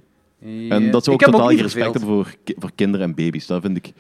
En 0.69 0.91
dat 0.91 1.05
ze 1.05 1.11
ook 1.11 1.21
totaal 1.23 1.47
geen 1.47 1.57
respect 1.61 1.85
hebben 1.85 2.03
voor, 2.03 2.35
ki- 2.45 2.55
voor 2.59 2.71
kinderen 2.75 3.07
en 3.07 3.15
baby's. 3.15 3.47
Dat 3.47 3.63
vind 3.63 3.77
ik 3.77 3.93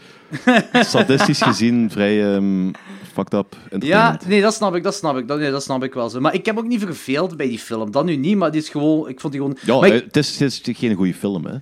sadistisch 0.84 1.42
gezien 1.42 1.90
vrij 1.90 2.34
ehm, 2.34 2.70
fucked 3.12 3.32
up. 3.34 3.56
Ja, 3.78 4.18
nee, 4.26 4.40
dat 4.40 4.54
snap 4.54 4.74
ik, 4.74 4.82
dat 4.82 4.94
snap 4.94 5.16
ik, 5.16 5.28
dat, 5.28 5.38
nee, 5.38 5.50
dat 5.50 5.62
snap 5.62 5.84
ik 5.84 5.94
wel 5.94 6.08
zo. 6.08 6.20
Maar 6.20 6.34
ik 6.34 6.46
heb 6.46 6.58
ook 6.58 6.66
niet 6.66 6.80
verveeld 6.80 7.36
bij 7.36 7.48
die 7.48 7.58
film. 7.58 7.90
Dat 7.90 8.04
nu 8.04 8.16
niet, 8.16 8.36
maar 8.36 8.50
die 8.50 8.60
is 8.60 8.68
gewoon, 8.68 9.08
ik 9.08 9.20
vond 9.20 9.32
die 9.32 9.42
gewoon... 9.42 9.56
Ja, 9.64 9.78
maar 9.80 9.88
ik, 9.88 9.94
eh, 9.94 10.06
het, 10.06 10.16
is, 10.16 10.38
het 10.38 10.68
is 10.68 10.76
geen 10.78 10.94
goede 10.94 11.14
film, 11.14 11.44
hè. 11.46 11.54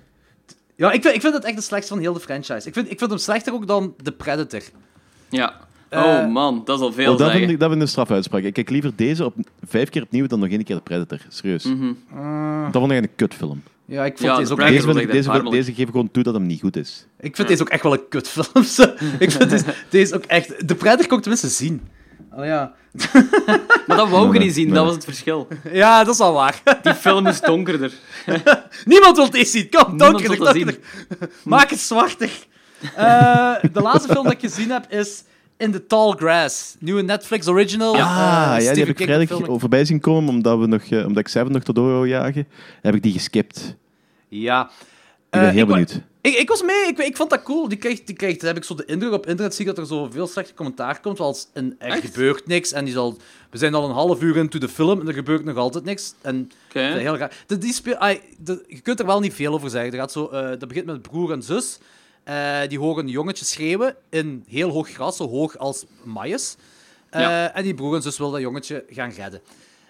ja, 0.75 0.91
ik 0.91 1.01
vind, 1.01 1.15
ik 1.15 1.21
vind 1.21 1.33
het 1.33 1.43
echt 1.43 1.55
de 1.55 1.61
slechtste 1.61 1.93
van 1.93 2.01
heel 2.01 2.13
de 2.13 2.19
franchise. 2.19 2.67
Ik 2.67 2.73
vind, 2.73 2.91
ik 2.91 2.97
vind 2.97 3.09
hem 3.09 3.19
slechter 3.19 3.53
ook 3.53 3.67
dan 3.67 3.93
The 4.03 4.11
Predator. 4.11 4.61
Ja. 5.29 5.53
Eh, 5.89 6.01
Oh 6.03 6.31
man, 6.31 6.61
dat 6.65 6.77
is 6.79 6.83
al 6.85 6.91
veel 6.93 7.03
Oh, 7.03 7.09
dat, 7.09 7.19
zeggen. 7.19 7.37
vind 7.39 7.51
ik, 7.51 7.59
dat 7.59 7.67
vind 7.69 7.81
ik 7.81 7.87
een 7.87 7.91
strafuitspraak. 7.91 8.43
Ik 8.43 8.53
kijk 8.53 8.69
liever 8.69 8.91
deze 8.95 9.25
op, 9.25 9.33
vijf 9.67 9.89
keer 9.89 10.01
opnieuw 10.01 10.27
dan 10.27 10.39
nog 10.39 10.49
één 10.49 10.63
keer 10.63 10.75
de 10.75 10.81
Predator. 10.81 11.19
Serieus. 11.29 11.63
Mhm. 11.63 11.93
Dat 12.71 12.81
vond 12.81 12.91
ik 12.91 12.97
echt 12.97 13.07
een 13.09 13.15
kutfilm. 13.15 13.61
Ja, 13.89 14.05
ik 14.05 14.17
vond 14.17 14.29
Ja, 14.29 14.37
deze 14.37 14.51
ook 14.51 14.59
Deze, 14.59 14.81
vind 14.81 14.97
ik- 14.97 15.11
deze, 15.11 15.49
deze 15.49 15.73
geeft 15.73 15.91
gewoon 15.91 16.11
toe 16.11 16.23
dat 16.23 16.33
hem 16.33 16.45
niet 16.45 16.59
goed 16.61 16.77
is. 16.77 17.05
Ik 17.19 17.35
vind 17.35 17.47
deze 17.47 17.61
ook 17.61 17.69
echt 17.69 17.83
wel 17.83 17.93
een 17.93 18.07
kutfilm. 18.09 18.45
ik 19.19 19.31
vind 19.31 19.49
deze, 19.49 19.63
deze 19.89 20.15
ook 20.15 20.23
echt... 20.25 20.67
De 20.67 20.75
Predator 20.75 21.07
kon 21.07 21.17
ik 21.17 21.23
tenminste 21.23 21.47
zien. 21.49 21.87
Oh 22.35 22.45
ja. 22.45 22.73
Maar 23.87 23.97
dat 23.97 24.09
wou 24.09 24.25
je 24.25 24.31
Nee, 24.31 24.39
niet 24.47 24.53
zien, 24.55 24.69
dat 24.73 24.85
was 24.85 24.93
het 24.93 25.03
verschil. 25.03 25.47
Ja, 25.71 26.03
dat 26.03 26.13
is 26.13 26.19
wel 26.19 26.33
waar. 26.33 26.61
Die 26.81 26.93
film 26.93 27.27
is 27.27 27.41
donkerder. 27.41 27.91
Niemand 28.85 29.15
wil 29.17 29.29
deze 29.29 29.49
zien. 29.51 29.69
Kom, 29.69 29.97
donkerder, 29.97 30.37
donkerder. 30.37 30.77
Maak 31.43 31.69
het 31.69 31.79
zwartig. 31.79 32.45
Eh, 32.95 33.55
de 33.73 33.81
laatste 33.81 34.11
film 34.11 34.23
dat 34.23 34.33
ik 34.33 34.39
gezien 34.39 34.69
heb 34.71 34.85
is 34.91 35.23
In 35.59 35.71
the 35.71 35.85
Tall 35.87 36.11
Grass. 36.17 36.75
Nieuwe 36.79 37.01
Netflix 37.01 37.47
original. 37.47 37.93
Ah, 37.95 38.55
eh, 38.57 38.63
ja, 38.63 38.73
die 38.73 38.83
heb 38.85 38.99
ik 38.99 39.03
vrijdag 39.05 39.39
voorbij 39.59 39.85
zien 39.85 39.99
komen, 39.99 40.29
omdat, 40.29 40.59
we 40.59 40.65
nog, 40.67 40.81
eh, 40.83 41.05
omdat 41.05 41.17
ik 41.17 41.27
Seven 41.27 41.51
nog 41.51 41.63
door 41.63 41.91
wou 41.91 42.07
jagen. 42.07 42.47
Heb 42.81 42.95
ik 42.95 43.03
die 43.03 43.11
geskipt. 43.13 43.75
Ja. 44.27 44.63
Ik 44.65 44.69
ben 45.29 45.41
Eh, 45.41 45.49
heel 45.49 45.65
wa- 45.65 45.71
benieuwd. 45.71 46.01
Ik, 46.21 46.35
ik 46.35 46.49
was 46.49 46.61
mee, 46.63 46.87
ik, 46.87 46.97
ik 46.97 47.15
vond 47.15 47.29
dat 47.29 47.43
cool. 47.43 47.67
Die 47.67 47.77
krijgt, 47.77 48.07
die 48.07 48.15
krijgt, 48.15 48.41
heb 48.41 48.57
ik 48.57 48.63
zo 48.63 48.75
de 48.75 48.85
indruk 48.85 49.11
op 49.13 49.25
internet 49.27 49.55
zie 49.55 49.65
ik 49.67 49.75
dat 49.75 49.77
er 49.89 49.95
zo 49.95 50.07
veel 50.11 50.27
slechte 50.27 50.53
commentaar 50.53 50.99
komt. 50.99 51.19
Als 51.19 51.47
een, 51.53 51.75
er 51.79 51.87
Echt? 51.91 52.05
gebeurt 52.05 52.47
niks 52.47 52.71
en 52.71 52.85
die 52.85 52.93
zal, 52.93 53.17
we 53.49 53.57
zijn 53.57 53.73
al 53.73 53.85
een 53.85 53.93
half 53.95 54.21
uur 54.21 54.37
into 54.37 54.59
de 54.59 54.69
film 54.69 54.99
en 54.99 55.07
er 55.07 55.13
gebeurt 55.13 55.45
nog 55.45 55.57
altijd 55.57 55.83
niks. 55.83 56.13
En 56.21 56.51
Oké. 56.69 56.87
dat 56.87 56.95
is 56.97 57.01
heel 57.01 57.17
raar. 57.17 57.43
De, 57.47 57.57
die 57.57 57.73
speel, 57.73 57.97
de- 58.37 58.63
je 58.67 58.79
kunt 58.79 58.99
er 58.99 59.05
wel 59.05 59.19
niet 59.19 59.33
veel 59.33 59.53
over 59.53 59.69
zeggen. 59.69 59.91
Er 59.91 59.97
gaat 59.99 60.11
zo, 60.11 60.27
eh, 60.27 60.49
dat 60.49 60.67
begint 60.67 60.85
met 60.85 61.01
broer 61.01 61.31
en 61.31 61.41
zus. 61.43 61.79
Eh, 62.29 62.67
die 62.67 62.79
horen 62.79 63.03
een 63.05 63.11
jongetje 63.11 63.45
schreeuwen 63.45 63.95
in 64.09 64.43
heel 64.47 64.69
hoog 64.69 64.89
gras, 64.89 65.17
zo 65.17 65.27
hoog 65.29 65.57
als 65.57 65.85
maïs. 66.03 66.55
Eh, 67.09 67.21
Ja. 67.21 67.53
En 67.53 67.63
die 67.63 67.73
broer 67.73 67.95
en 67.95 68.01
zus 68.01 68.17
wil 68.17 68.31
dat 68.31 68.41
jongetje 68.41 68.85
gaan 68.89 69.09
redden. 69.11 69.41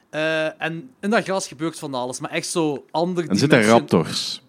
Eh, 0.09 0.61
en 0.61 0.89
in 0.99 1.09
dat 1.09 1.23
gras 1.23 1.47
gebeurt 1.47 1.79
van 1.79 1.93
alles, 1.93 2.19
maar 2.19 2.31
echt 2.31 2.47
zo 2.47 2.85
ander 2.91 3.23
En 3.23 3.29
er 3.29 3.37
zitten 3.37 3.63
raptors. 3.63 4.41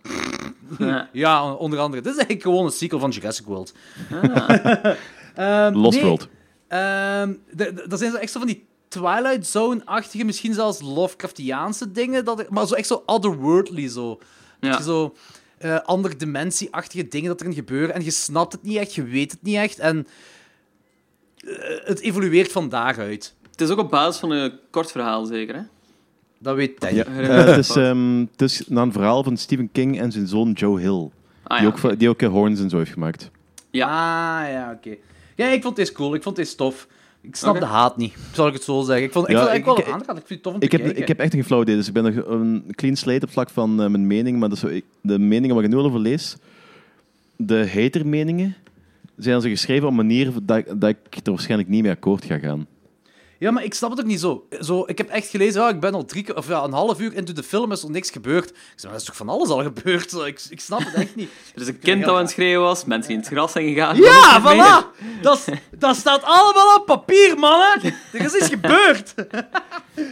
Ja. 1.13 1.53
onder 1.55 1.79
andere. 1.79 2.03
Dit 2.03 2.13
is 2.13 2.19
eigenlijk 2.19 2.43
gewoon 2.49 2.65
een 2.65 2.73
sequel 2.73 2.99
van 3.01 3.11
Jurassic 3.11 3.47
World. 3.47 3.73
Ah. 4.23 4.49
Ehm, 5.35 5.75
Lost 5.75 5.97
nee, 5.97 6.05
World. 6.07 6.29
ehm, 6.69 7.33
de- 7.53 7.73
de- 7.75 7.85
dat 7.89 7.99
zijn 7.99 8.11
zo 8.11 8.17
echt 8.17 8.33
zo 8.33 8.39
van 8.39 8.49
die 8.49 8.67
Twilight 8.89 9.47
Zone-achtige, 9.47 10.25
misschien 10.25 10.55
zelfs 10.55 10.81
Lovecraftiaanse 10.81 11.93
dingen, 11.93 12.25
dat 12.25 12.39
er- 12.39 12.47
maar 12.49 12.67
zo 12.67 12.75
echt 12.75 12.87
zo 12.87 13.03
otherworldly 13.07 13.89
zo. 13.89 14.09
Dat 14.61 14.71
Ja. 14.71 14.77
je 14.77 14.83
zo 14.83 15.15
eh 15.61 15.79
andere 15.79 16.17
dimensie-achtige 16.17 17.09
dingen 17.09 17.29
dat 17.29 17.41
erin 17.41 17.55
gebeuren 17.55 17.95
en 17.95 18.05
je 18.05 18.11
snapt 18.11 18.53
het 18.53 18.63
niet 18.63 18.77
echt, 18.77 18.95
je 18.95 19.03
weet 19.05 19.31
het 19.31 19.43
niet 19.43 19.57
echt 19.57 19.79
en 19.79 20.07
eh, 21.37 21.55
het 21.85 22.01
evolueert 22.01 22.53
van 22.53 22.69
daaruit. 22.69 23.35
Het 23.51 23.61
is 23.61 23.71
ook 23.71 23.79
op 23.79 23.91
basis 23.91 24.21
van 24.21 24.31
een 24.31 24.53
kort 24.71 24.91
verhaal, 24.91 25.25
zeker, 25.25 25.55
hè? 25.55 25.63
Dat 26.39 26.57
weet 26.57 26.81
Danny. 26.81 26.97
Ja. 26.97 27.05
Eh, 27.05 27.47
het, 27.47 27.57
is, 27.57 27.67
dat. 27.67 27.77
ehm, 27.77 28.19
het 28.21 28.43
is 28.43 28.69
naar 28.69 28.83
een 28.83 28.93
verhaal 28.93 29.23
van 29.23 29.37
Stephen 29.37 29.73
King 29.73 30.01
en 30.01 30.13
zijn 30.13 30.27
zoon 30.27 30.53
Joe 30.53 30.81
Hill. 30.81 31.11
Ah, 31.43 31.59
die 31.59 31.69
ja. 31.69 31.75
ook, 31.89 31.99
die 31.99 32.09
ook 32.09 32.21
Horns 32.21 32.61
en 32.61 32.71
zo 32.71 32.77
heeft 32.79 32.93
gemaakt. 32.93 33.31
Ja. 33.71 33.87
Ah, 33.87 34.53
ja, 34.53 34.73
oké. 34.77 34.97
Ja, 35.37 35.47
ik 35.47 35.63
vond 35.63 35.77
deze 35.77 35.93
cool, 35.93 36.15
ik 36.15 36.23
vond 36.23 36.37
deze 36.37 36.55
tof. 36.55 36.87
Ik 37.23 37.37
snap 37.37 37.59
de 37.59 37.65
haat 37.65 37.97
niet, 37.97 38.15
zal 38.33 38.47
ik 38.47 38.53
het 38.53 38.63
zo 38.63 38.83
zeggen. 38.83 39.05
Ik 39.07 39.13
vond, 39.13 39.29
ik 39.29 39.35
Ja, 39.37 39.43
vond 39.45 39.57
ik- 39.57 39.65
wel 39.65 39.79
ik-. 39.79 39.87
Ik 39.87 40.05
vind 40.07 40.29
het 40.29 40.43
tof 40.43 40.55
om 40.55 40.61
Ik 40.63 40.71
te 40.71 40.77
heb, 40.77 40.85
kijken. 40.85 41.03
ik 41.03 41.09
heb 41.09 41.19
echt 41.19 41.33
geen 41.33 41.45
flauw 41.45 41.63
idee, 41.63 41.77
dus 41.77 41.87
ik 41.89 41.93
ben 41.93 42.15
nog 42.15 42.27
een 42.27 42.65
clean 42.71 42.97
slate 42.97 43.25
op 43.27 43.31
vlak 43.33 43.51
van 43.51 43.71
eh, 43.83 43.89
mijn 43.89 44.07
mening. 44.07 44.39
Maar 44.39 44.49
dat 44.49 44.59
is 44.59 44.65
zo, 44.65 44.71
ik- 44.71 44.85
de 45.01 45.19
meningen 45.19 45.55
waar 45.55 45.65
ik 45.65 45.71
nu 45.71 45.77
al 45.77 45.85
over 45.85 46.01
lees, 46.01 46.37
de 47.37 47.69
hater-meningen 47.75 48.57
zijn 49.17 49.41
ze 49.41 49.49
geschreven 49.49 49.85
op 49.85 49.91
een 49.91 49.97
manier 49.97 50.33
dat, 50.43 50.65
dat 50.77 50.91
ik 50.91 51.27
er 51.27 51.33
waarschijnlijk 51.33 51.69
niet 51.71 51.83
mee 51.83 51.91
akkoord 51.91 52.25
ga 52.25 52.39
gaan. 52.39 52.67
Ja, 53.41 53.51
maar 53.51 53.65
ik 53.65 53.75
snap 53.75 53.91
het 53.91 54.01
ook 54.01 54.07
niet 54.07 54.21
zo. 54.21 54.47
zo 54.61 54.83
ik 54.87 54.99
heb 54.99 55.09
echt 55.09 55.29
gelezen, 55.29 55.63
ja, 55.63 55.69
ik 55.69 55.81
ben 55.81 55.95
al 55.95 56.05
drie, 56.05 56.23
keer- 56.23 56.37
of 56.37 56.49
ja, 56.49 56.63
een 56.65 56.73
half 56.73 57.01
uur 57.01 57.15
into 57.15 57.33
de 57.33 57.43
film, 57.43 57.73
is 57.73 57.83
nog 57.83 57.91
niks 57.91 58.11
gebeurd. 58.11 58.51
Ik 58.51 58.57
zeg, 58.57 58.83
maar 58.83 58.91
dat 58.93 59.01
is 59.01 59.07
toch 59.07 59.17
van 59.17 59.29
alles 59.29 59.49
al 59.49 59.63
gebeurd? 59.63 60.13
Ik, 60.13 60.43
ik 60.51 60.61
snap 60.61 60.79
het 60.85 60.95
echt 60.95 61.17
niet. 61.17 61.31
Er 61.55 61.61
is 61.61 61.67
een 61.69 61.79
kind 61.79 62.05
dat 62.05 62.15
aan 62.15 62.21
het 62.21 62.31
schreeuwen 62.31 62.67
was, 62.67 62.85
mensen 62.85 63.09
die 63.09 63.17
in 63.17 63.23
het 63.23 63.33
gras 63.33 63.53
zijn 63.53 63.69
gegaan. 63.69 63.97
Ja, 63.97 64.41
voilà! 64.43 65.01
Dat, 65.23 65.45
dat 65.79 65.97
staat 65.97 66.23
allemaal 66.23 66.77
op 66.77 66.87
papier, 66.87 67.39
mannen! 67.39 67.95
Er 68.13 68.21
is 68.25 68.35
iets 68.35 68.49
gebeurd! 68.49 69.15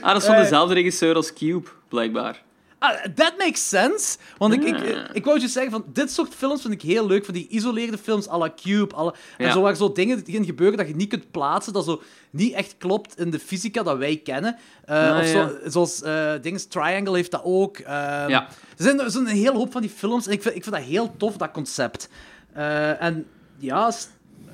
Ah, 0.01 0.13
dat 0.13 0.17
is 0.17 0.25
van 0.27 0.35
Eh. 0.35 0.41
dezelfde 0.43 0.75
regisseur 0.75 1.15
als 1.15 1.33
Cube, 1.33 1.69
blijkbaar. 1.89 2.43
Ah, 2.81 3.05
that 3.15 3.35
makes 3.39 3.69
sense. 3.69 4.17
Want 4.37 4.55
ik, 4.55 4.63
ik, 4.63 5.09
ik 5.13 5.25
wou 5.25 5.41
je 5.41 5.49
zeggen, 5.49 5.73
van, 5.73 5.85
dit 5.93 6.11
soort 6.13 6.35
films 6.35 6.61
vind 6.63 6.75
ik 6.75 6.83
heel 6.83 7.07
leuk. 7.07 7.25
Van 7.25 7.35
die 7.35 7.47
isoleerde 7.49 7.99
films 7.99 8.29
à 8.29 8.39
la 8.39 8.53
Cube. 8.63 8.95
à 8.97 9.05
la- 9.05 9.15
en 9.39 9.47
Ja. 9.47 9.53
zo 9.53 9.61
waar 9.61 9.77
zo 9.77 9.93
dingen 9.93 10.25
in 10.25 10.45
gebeuren 10.45 10.77
dat 10.79 10.89
je 10.89 10.95
niet 10.97 11.09
kunt 11.09 11.31
plaatsen. 11.31 11.73
Dat 11.73 11.85
zo 11.85 12.03
niet 12.31 12.53
echt 12.53 12.75
klopt 12.79 13.19
in 13.19 13.31
de 13.31 13.39
fysica 13.39 13.83
dat 13.83 13.99
wij 13.99 14.17
kennen. 14.17 14.57
Eh, 14.85 15.17
of 15.21 15.27
zo, 15.27 15.39
ja. 15.39 15.71
zoals 15.71 16.03
eh 16.03 16.33
Dings 16.43 16.67
Triangle 16.67 17.15
heeft 17.17 17.31
dat 17.31 17.41
ook. 17.45 17.79
Ehm, 17.79 18.29
Ja. 18.29 18.47
Er 18.77 18.85
zijn, 18.85 19.01
er 19.01 19.11
zijn 19.11 19.27
een 19.27 19.37
hele 19.37 19.57
hoop 19.57 19.73
van 19.73 19.81
die 19.81 19.91
films. 19.91 20.27
En 20.27 20.33
ik 20.33 20.43
vind, 20.43 20.55
ik 20.55 20.63
vind 20.63 20.75
dat 20.75 20.85
heel 20.85 21.15
tof, 21.17 21.37
dat 21.37 21.51
concept. 21.51 22.09
Eh, 22.53 23.03
en 23.03 23.27
ja, 23.59 23.93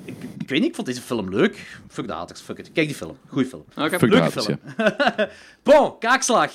ik, 0.05 0.15
ik 0.39 0.49
weet 0.49 0.59
niet, 0.59 0.69
ik 0.69 0.75
vond 0.75 0.87
deze 0.87 1.01
film 1.01 1.29
leuk. 1.29 1.79
Fuck 1.89 2.07
de 2.07 2.13
haters, 2.13 2.41
fuck 2.41 2.57
it. 2.57 2.71
Kijk 2.71 2.87
die 2.87 2.95
film. 2.95 3.17
Goeie 3.27 3.47
film. 3.47 3.65
Leuke 3.73 4.15
haters, 4.19 4.45
film. 4.45 4.59
ja. 4.77 5.29
Bon, 5.63 5.97
kaakslag. 5.99 6.51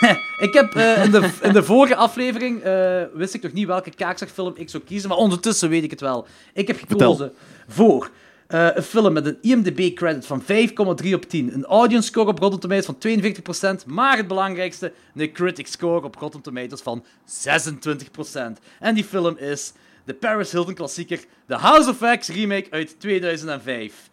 Ik 0.46 0.54
heb 0.54 0.74
eh, 0.74 1.04
in, 1.04 1.10
de, 1.10 1.30
in 1.42 1.52
de 1.52 1.62
vorige 1.62 1.96
aflevering 1.96 2.62
eh, 2.62 3.02
wist 3.14 3.34
ik 3.34 3.42
nog 3.42 3.52
niet 3.52 3.66
welke 3.66 3.90
kaakslagfilm 3.90 4.52
ik 4.56 4.70
zou 4.70 4.82
kiezen, 4.82 5.08
maar 5.08 5.18
ondertussen 5.18 5.68
weet 5.68 5.82
ik 5.82 5.90
het 5.90 6.00
wel. 6.00 6.26
Ik 6.52 6.66
heb 6.66 6.78
gekozen 6.88 7.32
voor 7.68 8.10
eh, 8.46 8.68
een 8.74 8.82
film 8.82 9.12
met 9.12 9.26
een 9.26 9.38
IMDb-credit 9.40 10.26
van 10.26 10.42
5,3 10.42 10.46
op 11.12 11.24
10, 11.28 11.54
een 11.54 11.64
audience 11.64 12.08
score 12.08 12.28
op 12.28 12.38
Rotten 12.38 12.60
Tomatoes 12.60 12.84
van 12.84 13.82
42%, 13.82 13.86
maar 13.86 14.16
het 14.16 14.28
belangrijkste, 14.28 14.92
een 15.14 15.32
critic 15.32 15.66
score 15.66 16.04
op 16.04 16.14
Rotten 16.14 16.40
Tomatoes 16.40 16.80
van 16.80 17.04
26%. 17.24 18.64
En 18.80 18.94
die 18.94 19.04
film 19.04 19.36
is 19.36 19.72
de 20.04 20.14
Paris 20.14 20.52
Hilton 20.52 20.74
klassieker 20.74 21.24
The 21.46 21.54
House 21.54 21.90
of 21.90 22.18
X 22.18 22.28
remake 22.28 22.66
uit 22.70 23.00
2005. 23.00 24.10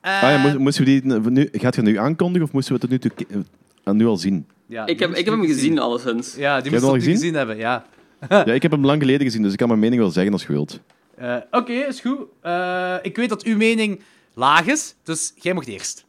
Ah, 0.00 0.20
ja, 0.22 0.38
moest- 0.38 0.58
moesten 0.58 0.84
we 0.84 1.00
die 1.00 1.30
nu, 1.30 1.48
gaat 1.52 1.74
je 1.74 1.82
nu 1.82 1.96
aankondigen 1.98 2.46
of 2.46 2.52
moesten 2.52 2.74
we 2.80 2.86
het 2.90 3.04
nu, 3.30 3.36
eh, 3.84 3.92
nu 3.92 4.06
al 4.06 4.16
zien? 4.16 4.46
ja, 4.66 4.86
Ik 4.86 4.98
heb, 4.98 5.10
ik 5.10 5.24
heb 5.24 5.34
hem 5.34 5.44
gezien, 5.44 5.78
alleszins. 5.78 6.34
Ja, 6.36 6.60
die 6.60 6.70
moest 6.72 6.84
je 6.84 6.92
gezien? 6.92 7.12
gezien? 7.12 7.34
hebben, 7.34 7.56
ja. 7.66 7.84
Ja, 8.28 8.44
ik 8.44 8.62
heb 8.62 8.70
hem 8.70 8.84
lang 8.84 9.00
geleden 9.00 9.26
gezien, 9.26 9.42
dus 9.42 9.52
ik 9.52 9.58
kan 9.58 9.68
mijn 9.68 9.80
mening 9.80 10.00
wel 10.00 10.10
zeggen 10.10 10.32
als 10.32 10.42
je 10.42 10.48
wilt. 10.52 10.80
Eh, 11.16 11.36
Oké, 11.50 11.72
is 11.72 12.00
goed. 12.00 12.18
Eh, 12.42 12.94
ik 13.02 13.16
weet 13.16 13.28
dat 13.28 13.42
uw 13.44 13.56
mening 13.56 14.00
laag 14.34 14.66
is, 14.66 14.94
dus 15.02 15.32
jij 15.36 15.54
mag 15.54 15.66
eerst. 15.66 16.04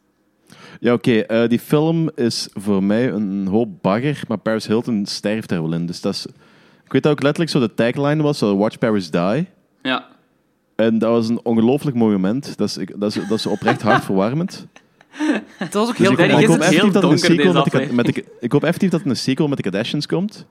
Ja, 0.80 0.92
oké. 0.92 1.18
eh, 1.18 1.48
die 1.48 1.58
film 1.58 2.10
is 2.14 2.48
voor 2.54 2.82
mij 2.82 3.08
een 3.10 3.46
hoop 3.46 3.82
bagger, 3.82 4.20
maar 4.28 4.38
Paris 4.38 4.66
Hilton 4.66 5.06
sterft 5.06 5.50
er 5.50 5.62
wel 5.62 5.72
in. 5.72 5.86
Dus 5.86 6.00
dat 6.00 6.14
is... 6.14 6.26
Ik 6.84 6.92
weet 6.92 7.02
dat 7.02 7.12
ook 7.12 7.22
letterlijk 7.22 7.50
zo 7.50 7.60
de 7.60 7.74
tagline 7.74 8.22
was, 8.22 8.40
Watch 8.40 8.78
Paris 8.78 9.10
Die. 9.10 9.46
Ja. 9.82 10.06
En 10.86 10.98
dat 10.98 11.10
was 11.10 11.28
een 11.28 11.40
ongelooflijk 11.42 11.96
mooi 11.96 12.12
moment. 12.12 12.56
Dat 12.56 12.68
is, 12.68 12.76
ik- 12.76 12.92
dat 13.00 13.16
is, 13.16 13.28
dat 13.28 13.38
is 13.38 13.46
oprecht 13.46 13.82
hartverwarmend. 13.88 14.66
Het 15.56 15.74
was 15.74 15.88
ook 15.88 15.96
Dus 15.96 16.08
heel 16.08 16.12
ik, 16.18 16.18
hoop- 16.18 16.28
is 16.28 16.42
ik, 16.42 16.46
hoop 16.48 16.58
effectief 16.60 16.92
dat 16.92 17.02
er 17.02 17.10
een 17.10 17.18
sequel 17.18 17.52
met 17.52 17.72
de, 17.72 17.92
met 17.94 18.06
de, 18.06 18.24
ik 18.40 18.52
hoop 18.52 18.62
effectief 18.64 18.90
dat 18.90 19.00
er 19.00 19.06
een 19.06 19.16
sequel 19.16 19.48
met 19.48 19.56
de 19.56 19.62
Kardashians 19.62 20.06
komt. 20.06 20.46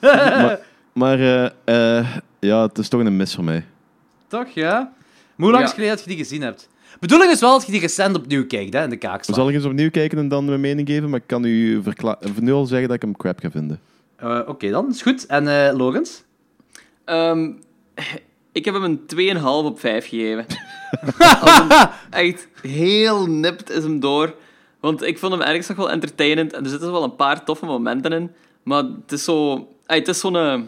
maar 0.02 0.58
maar 0.92 1.20
eh, 1.20 1.98
eh, 1.98 2.06
ja, 2.40 2.62
het 2.66 2.78
is 2.78 2.88
toch 2.88 3.00
een 3.00 3.16
mis 3.16 3.34
voor 3.34 3.44
mij. 3.44 3.64
Toch, 4.28 4.48
ja? 4.48 4.72
Maar 5.36 5.46
hoe 5.46 5.50
lang 5.50 5.62
is 5.62 5.68
Ja. 5.68 5.74
geleden 5.74 5.94
dat 5.96 6.04
je 6.04 6.10
die 6.10 6.18
gezien 6.18 6.42
hebt? 6.42 6.68
Bedoeling 7.00 7.30
is 7.32 7.40
wel 7.40 7.52
dat 7.52 7.66
je 7.66 7.72
die 7.72 7.80
recent 7.80 8.16
opnieuw 8.16 8.46
kijkt, 8.46 8.72
hè, 8.74 8.82
in 8.82 8.90
de 8.90 8.96
kaakslag. 8.96 9.36
zal 9.36 9.48
ik 9.48 9.54
eens 9.54 9.64
opnieuw 9.64 9.90
kijken 9.90 10.18
en 10.18 10.28
dan 10.28 10.44
mijn 10.44 10.60
mening 10.60 10.88
geven, 10.88 11.10
maar 11.10 11.18
ik 11.20 11.26
kan 11.26 11.44
u 11.44 11.82
nu 12.40 12.52
al 12.52 12.66
zeggen 12.66 12.86
dat 12.86 12.96
ik 12.96 13.02
hem 13.02 13.16
crap 13.16 13.38
ga 13.40 13.50
vinden. 13.50 13.80
Eh, 14.16 14.40
Oké, 14.46 14.70
dan. 14.70 14.88
Is 14.90 15.02
goed. 15.02 15.26
En 15.26 15.48
eh 15.68 15.76
Logans? 15.76 16.22
Ehm, 17.04 17.50
ik 18.56 18.64
heb 18.64 18.74
hem 18.74 18.84
een 18.84 19.36
2,5 19.38 19.42
op 19.42 19.80
5 19.80 20.08
gegeven. 20.08 20.46
Echt 22.10 22.48
heel 22.62 23.26
nipt 23.26 23.70
is 23.70 23.82
hem 23.82 24.00
door. 24.00 24.34
Want 24.80 25.02
ik 25.02 25.18
vond 25.18 25.32
hem 25.32 25.42
ergens 25.42 25.68
nog 25.68 25.76
wel 25.76 25.90
entertainend. 25.90 26.52
En 26.52 26.64
er 26.64 26.70
zitten 26.70 26.92
wel 26.92 27.02
een 27.02 27.16
paar 27.16 27.44
toffe 27.44 27.66
momenten 27.66 28.12
in. 28.12 28.32
Maar 28.62 28.82
het 28.82 29.12
is 29.12 29.24
zo... 29.24 29.68
ey, 29.86 29.98
het 29.98 30.08
is 30.08 30.20
zo'n 30.20 30.36
eh, 30.36 30.60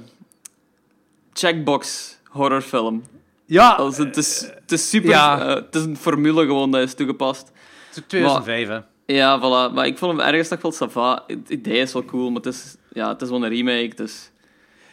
checkbox 1.32 2.16
horrorfilm. 2.24 3.04
Ja, 3.46 3.84
het, 3.86 4.16
is, 4.16 4.50
het 4.54 4.72
is 4.72 4.88
super... 4.88 5.10
Ja. 5.10 5.40
eh, 5.40 5.54
het 5.54 5.74
is 5.74 5.82
een 5.82 5.96
formule 5.96 6.46
gewoon 6.46 6.70
dat 6.70 6.82
is 6.82 6.94
toegepast. 6.94 7.46
het 7.46 7.96
is 7.96 8.02
ook 8.02 8.08
2005, 8.08 8.68
hè. 8.68 8.78
Ja, 9.14 9.38
voilà. 9.38 9.74
Maar 9.74 9.86
ik 9.86 9.98
vond 9.98 10.16
hem 10.16 10.26
ergens 10.26 10.48
nog 10.48 10.60
wel 10.60 10.72
sava. 10.72 11.24
Het 11.26 11.48
idee 11.48 11.80
is 11.80 11.92
wel 11.92 12.04
cool, 12.04 12.30
maar 12.30 12.42
het 12.42 12.54
is, 12.54 12.76
ja, 12.92 13.08
het 13.08 13.22
is 13.22 13.30
wel 13.30 13.44
een 13.44 13.50
remake. 13.50 13.94
Dus... 13.94 14.30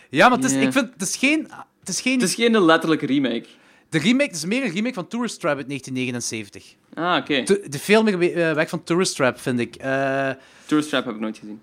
Ja, 0.09 0.29
maar 0.29 0.37
het 0.37 0.45
is, 0.45 0.53
ik 0.53 0.71
vind, 0.71 0.93
het 0.93 1.01
is 1.01 1.15
geen... 1.15 1.49
Het 1.85 1.93
is 1.93 2.01
geen... 2.01 2.19
Het 2.19 2.29
is 2.29 2.35
geen 2.35 2.59
letterlijke 2.65 3.05
remake. 3.05 3.45
De 3.89 3.99
remake 3.99 4.25
het 4.27 4.35
is 4.35 4.45
meer 4.45 4.63
een 4.63 4.71
remake 4.71 4.93
van 4.93 5.07
Tourist 5.07 5.39
Trap 5.39 5.57
uit 5.57 5.67
1979. 5.67 6.75
Ah, 6.93 7.17
oké. 7.21 7.43
De, 7.43 7.69
de 7.69 7.79
veel 7.79 8.03
meer 8.03 8.17
we- 8.17 8.53
weg 8.53 8.69
van 8.69 8.83
Tourist 8.83 9.15
Trap, 9.15 9.39
vind 9.39 9.59
ik. 9.59 9.75
Eh, 9.75 10.29
Tourist 10.65 10.89
Trap 10.89 11.05
heb 11.05 11.13
ik 11.15 11.19
nooit 11.21 11.37
gezien. 11.37 11.61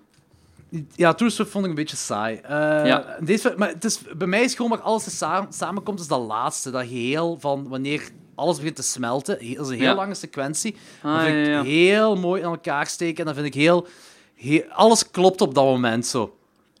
Ja, 0.95 1.13
Tourist 1.13 1.35
Trap 1.37 1.49
vond 1.51 1.63
ik 1.63 1.69
een 1.69 1.75
beetje 1.75 1.95
saai. 1.95 2.35
Eh, 2.35 2.49
Ja. 2.85 3.17
deze, 3.19 3.53
maar 3.57 3.67
het 3.69 3.83
is, 3.85 3.99
bij 4.17 4.27
mij 4.27 4.43
is 4.43 4.55
gewoon 4.55 4.71
waar 4.71 4.81
alles 4.81 5.17
sa- 5.17 5.47
samenkomt, 5.49 5.99
is 5.99 6.07
dat 6.07 6.21
laatste. 6.21 6.71
Dat 6.71 6.81
geheel 6.81 7.37
van 7.39 7.67
wanneer 7.67 8.01
alles 8.35 8.57
begint 8.57 8.75
te 8.75 8.83
smelten. 8.83 9.33
Dat 9.55 9.65
is 9.65 9.71
een 9.71 9.77
heel 9.79 9.83
Ja. 9.89 9.95
lange 9.95 10.13
sequentie. 10.15 10.75
Ah, 11.01 11.15
dat 11.15 11.23
vind 11.25 11.47
ik 11.47 11.53
ja, 11.53 11.63
heel 11.63 12.15
mooi 12.15 12.41
in 12.41 12.47
elkaar 12.47 12.87
steken. 12.87 13.17
En 13.17 13.25
dat 13.25 13.35
vind 13.35 13.47
ik 13.47 13.53
heel, 13.61 13.87
heel... 14.35 14.63
Alles 14.69 15.11
klopt 15.11 15.41
op 15.41 15.55
dat 15.55 15.63
moment 15.63 16.05
zo. 16.05 16.37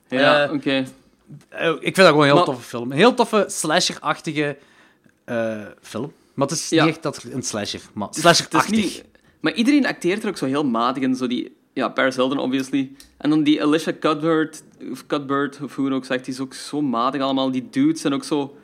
Ja, 0.07 0.43
Eh, 0.43 0.53
oké. 0.53 0.83
Ik 1.79 1.79
vind 1.81 1.95
dat 1.95 2.05
gewoon 2.07 2.21
een 2.21 2.25
heel 2.27 2.35
Maar- 2.35 2.43
toffe 2.45 2.61
film. 2.67 2.91
Een 2.91 2.97
heel 2.97 3.13
toffe 3.13 3.45
slasher-achtige 3.47 4.57
eh, 5.25 5.61
film. 5.81 6.13
Maar 6.33 6.47
het 6.47 6.57
is 6.57 6.69
Ja. 6.69 6.83
niet 6.85 6.93
echt 6.93 7.03
dat, 7.03 7.23
een 7.31 7.43
slasher. 7.43 7.81
Maar 7.93 8.07
slasher-achtig. 8.11 9.01
Maar 9.39 9.53
iedereen 9.53 9.85
acteert 9.85 10.23
er 10.23 10.29
ook 10.29 10.37
zo 10.37 10.45
heel 10.45 10.65
matig 10.65 11.03
in. 11.03 11.15
Zo 11.15 11.27
die, 11.27 11.55
ja, 11.73 11.89
Paris 11.89 12.15
Hilton, 12.15 12.37
obviously. 12.37 12.91
En 13.17 13.29
dan 13.29 13.43
die 13.43 13.63
Alicia 13.63 13.93
Cuthbert, 13.99 14.63
of 14.91 15.05
Cuthbert, 15.07 15.59
of 15.63 15.75
hoe 15.75 15.91
ook 15.91 16.05
zegt, 16.05 16.25
die 16.25 16.33
is 16.33 16.39
ook 16.39 16.53
zo 16.53 16.81
matig 16.81 17.21
allemaal. 17.21 17.51
Die 17.51 17.67
dudes 17.71 18.01
zijn 18.01 18.13
ook 18.13 18.23
zo 18.23 18.55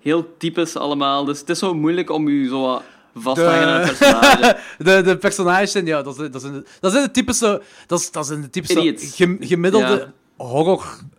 heel 0.00 0.36
typisch 0.38 0.76
allemaal. 0.76 1.24
Dus 1.24 1.38
het 1.40 1.48
is 1.48 1.58
zo 1.58 1.74
moeilijk 1.74 2.10
om 2.10 2.28
je 2.28 2.48
zo 2.48 2.60
wat 2.60 2.82
vast 3.14 3.36
te 3.36 3.46
aan 3.48 3.80
het 3.80 3.86
personage. 3.98 4.56
De, 4.84 5.02
de 5.02 5.16
personages 5.16 5.72
zijn, 5.72 5.86
ja, 5.86 6.02
dat 6.02 6.16
zijn, 6.16 6.30
dat 6.30 6.40
zijn, 6.40 6.66
dat 6.80 6.92
zijn 6.92 7.04
de 7.04 7.10
typische, 7.10 7.62
dat, 7.86 8.00
is, 8.00 8.10
dat 8.10 8.26
zijn 8.26 8.40
de 8.40 8.50
typische 8.50 8.78
Idiots. 8.80 9.14
gem- 9.16 9.38
gemiddelde 9.40 10.12
Ja. 10.38 10.44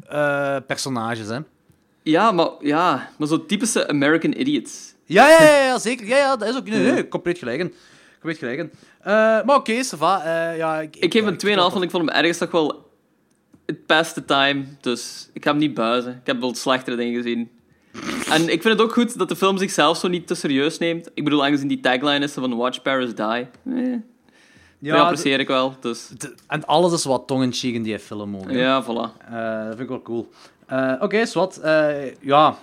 Horror-personages, 0.07 1.27
hè. 1.27 1.39
ja, 2.03 2.31
maar, 2.31 2.49
ja, 2.59 3.09
maar 3.17 3.27
zo 3.27 3.45
typische 3.45 3.87
American 3.87 4.33
idiots. 4.37 4.93
Ja, 5.05 5.29
ja, 5.29 5.43
ja, 5.43 5.63
ja, 5.63 5.79
zeker. 5.79 6.07
Ja, 6.07 6.17
ja, 6.17 6.35
dat 6.35 6.49
is 6.49 6.55
ook... 6.55 6.69
Nee, 6.69 6.91
nee, 6.91 7.07
compleet 7.07 7.37
gelijk 7.37 7.59
in. 7.59 7.73
Compleet 8.13 8.37
gelijk 8.37 8.59
in. 8.59 8.71
Eh, 9.01 9.13
maar 9.13 9.55
oké, 9.55 9.83
va. 9.83 10.23
Eh, 10.23 10.57
ja, 10.57 10.81
ik, 10.81 10.95
Ik 10.95 11.11
geef 11.11 11.23
hem 11.23 11.37
2,5, 11.45 11.55
want 11.55 11.83
ik 11.83 11.89
vond 11.89 12.05
hem 12.05 12.09
ergens 12.09 12.37
toch 12.37 12.51
wel... 12.51 12.83
Het 13.65 13.85
past 13.85 14.13
the 14.13 14.25
time, 14.25 14.63
dus 14.81 15.29
ik 15.33 15.43
ga 15.43 15.49
hem 15.49 15.59
niet 15.59 15.73
buizen. 15.73 16.11
Ik 16.11 16.27
heb 16.27 16.39
wel 16.39 16.55
slechtere 16.55 16.95
dingen 16.95 17.21
gezien. 17.21 17.49
En 18.29 18.41
ik 18.41 18.61
vind 18.61 18.63
het 18.63 18.81
ook 18.81 18.93
goed 18.93 19.17
dat 19.17 19.29
de 19.29 19.35
film 19.35 19.57
zichzelf 19.57 19.97
zo 19.97 20.07
niet 20.07 20.27
te 20.27 20.35
serieus 20.35 20.77
neemt. 20.77 21.09
Ik 21.13 21.23
bedoel, 21.23 21.45
aangezien 21.45 21.67
die 21.67 21.79
tagline 21.79 22.25
is 22.25 22.31
van 22.31 22.55
Watch 22.55 22.81
Paris 22.81 23.15
Die. 23.15 23.25
Eh, 23.25 23.95
dat 24.91 24.99
Ja, 24.99 25.03
apprecieer 25.03 25.39
ik 25.39 25.47
wel, 25.47 25.75
dus... 25.79 26.07
en 26.47 26.65
alles 26.65 26.93
is 26.93 27.03
wat 27.03 27.23
tong-in-cheek 27.27 27.73
in 27.73 27.83
die 27.83 27.99
film 27.99 28.35
ook. 28.35 28.51
hè. 28.51 28.57
Ja, 28.57 28.83
voilà. 28.83 29.25
Eh, 29.31 29.57
dat 29.57 29.67
vind 29.67 29.79
ik 29.79 29.87
wel 29.87 30.01
cool. 30.01 30.29
Eh, 30.65 30.91
oké, 30.99 31.25
zwart. 31.25 31.59
Eh, 31.59 31.85
ja, 32.21 32.55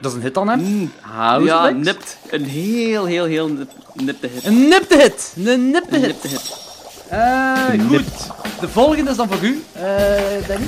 dat 0.00 0.10
is 0.10 0.16
een 0.16 0.22
hit 0.22 0.34
dan, 0.34 0.48
hè? 0.48 0.88
House 1.00 1.46
ja, 1.46 1.68
nipt. 1.70 2.18
Een 2.30 2.44
heel, 2.44 3.04
heel, 3.04 3.24
heel 3.24 3.48
nip, 3.48 3.70
nipte 3.94 4.26
hit. 4.26 4.44
Een 4.46 4.68
nipte 4.68 4.96
hit. 4.96 5.34
Een 5.44 5.70
nipte 5.70 5.94
Een 5.96 6.00
hit. 6.02 6.10
nipte 6.12 6.28
hit. 6.28 6.62
Eh, 7.08 7.64
goed. 7.68 7.90
Nipt. 7.90 8.28
De 8.60 8.68
volgende 8.68 9.10
is 9.10 9.16
dan 9.16 9.28
voor 9.28 9.42
u, 9.44 9.62
eh 9.72 9.82
Danny. 10.48 10.66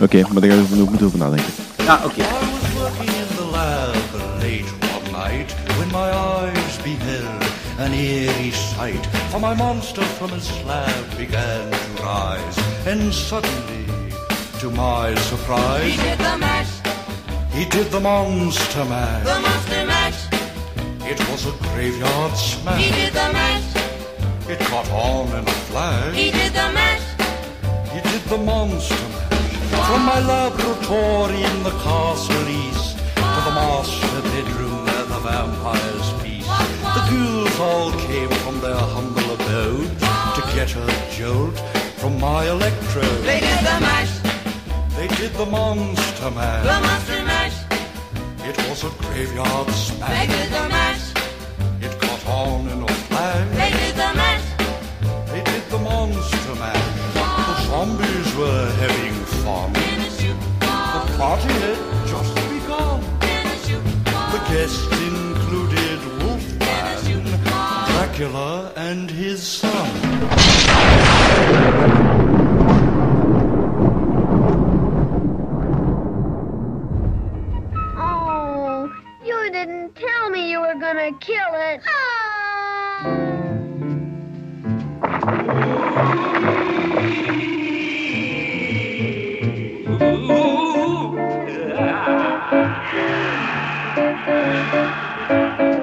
Oké, 0.00 0.20
maar 0.32 0.40
daar 0.42 0.50
ga 0.50 0.56
ik 0.62 0.68
nog 0.70 0.88
moeten 0.88 1.06
over 1.06 1.18
nadenken. 1.18 1.52
Ja, 1.84 2.00
oké. 2.04 2.20
I 2.20 2.22
was 2.22 2.72
working 2.78 3.10
in 3.10 3.36
the 3.36 3.44
lab 3.50 3.94
late 4.40 4.64
one 4.96 5.28
night 5.28 5.54
when 5.76 5.88
my 5.88 6.08
eyes 6.10 6.76
beheld 6.82 7.43
an 7.78 7.92
eerie 7.92 8.50
sight. 8.50 9.04
For 9.30 9.40
my 9.40 9.54
monster 9.54 10.02
from 10.18 10.30
his 10.30 10.44
slab 10.46 11.16
began 11.16 11.70
to 11.70 12.02
rise, 12.02 12.58
and 12.86 13.12
suddenly, 13.12 13.84
to 14.60 14.70
my 14.70 15.14
surprise, 15.16 15.92
He 15.92 15.96
did 15.96 16.18
the 16.18 16.38
mash, 16.38 16.72
he 17.52 17.64
did 17.66 17.86
the 17.90 18.00
monster 18.00 18.84
mash. 18.84 19.24
the 19.24 19.40
monster 19.40 19.86
mash. 19.86 20.20
It 21.06 21.20
was 21.28 21.46
a 21.46 21.52
graveyard 21.68 22.32
smash. 22.36 22.82
He 22.82 22.90
did 22.90 23.12
the 23.12 23.28
mash, 23.32 23.68
It 24.48 24.58
caught 24.60 24.90
on 24.90 25.28
in 25.38 25.46
a 25.46 25.50
flash. 25.68 26.14
he 26.14 26.30
did 26.30 26.52
the 26.52 26.68
mash, 26.72 27.02
He 27.92 28.00
did 28.00 28.22
the 28.22 28.38
monster 28.38 28.94
mash. 28.94 29.86
From 29.88 30.02
my 30.06 30.20
laboratory 30.20 31.42
in 31.42 31.62
the 31.62 31.70
castle 31.84 32.48
east 32.48 32.96
to 32.98 33.40
the 33.46 33.54
master 33.60 34.22
bedroom 34.32 34.84
where 34.86 35.04
the 35.12 35.18
vampires 35.18 35.30
feast. 35.32 35.32
The 35.54 35.72
ghouls 35.94 36.03
all 37.60 37.92
came 37.92 38.28
from 38.42 38.60
their 38.60 38.74
humble 38.76 39.28
abode 39.34 39.90
to 40.36 40.42
get 40.54 40.74
a 40.76 40.86
jolt 41.16 41.56
from 42.00 42.18
my 42.20 42.46
electrode. 42.48 43.22
They 43.24 43.40
did 43.40 43.58
the 43.58 43.78
mash, 43.80 44.12
They 44.96 45.08
did 45.16 45.32
the 45.34 45.46
monster 45.46 46.30
mash. 46.30 46.64
the 46.64 46.80
monster 46.86 47.22
mash. 47.24 47.56
It 48.48 48.56
was 48.68 48.84
a 48.84 48.90
graveyard 49.02 49.70
smash. 49.70 50.10
They 50.10 50.26
did 50.34 50.48
the 50.52 50.68
mash, 50.68 51.04
It 51.82 52.00
caught 52.00 52.26
on 52.28 52.68
in 52.68 52.82
a 52.82 52.88
flash. 53.08 53.48
they 53.60 53.70
did 53.80 53.94
the 53.96 54.10
mash. 54.20 54.46
They 55.30 55.42
did 55.42 55.64
the 55.70 55.78
monster 55.78 56.54
mash. 56.56 56.86
The 57.14 57.54
zombies 57.68 58.36
were 58.36 58.66
having 58.82 59.14
fun. 59.42 59.70
In 59.76 60.00
The 60.60 61.18
party 61.18 61.52
had 61.64 61.78
just 62.12 62.34
begun. 62.50 63.00
in 63.22 63.44
The 64.32 64.40
guests 64.50 64.86
Wolfman, 64.90 65.43
Dracula, 68.14 68.72
and 68.76 69.10
his 69.10 69.42
son. 69.42 69.90
Oh, 77.98 78.88
you 79.24 79.50
didn't 79.50 79.96
tell 79.96 80.30
me 80.30 80.48
you 80.48 80.60
were 80.60 80.76
gonna 80.78 81.10
kill 81.18 81.54
it. 81.54 81.80
Het 95.26 95.73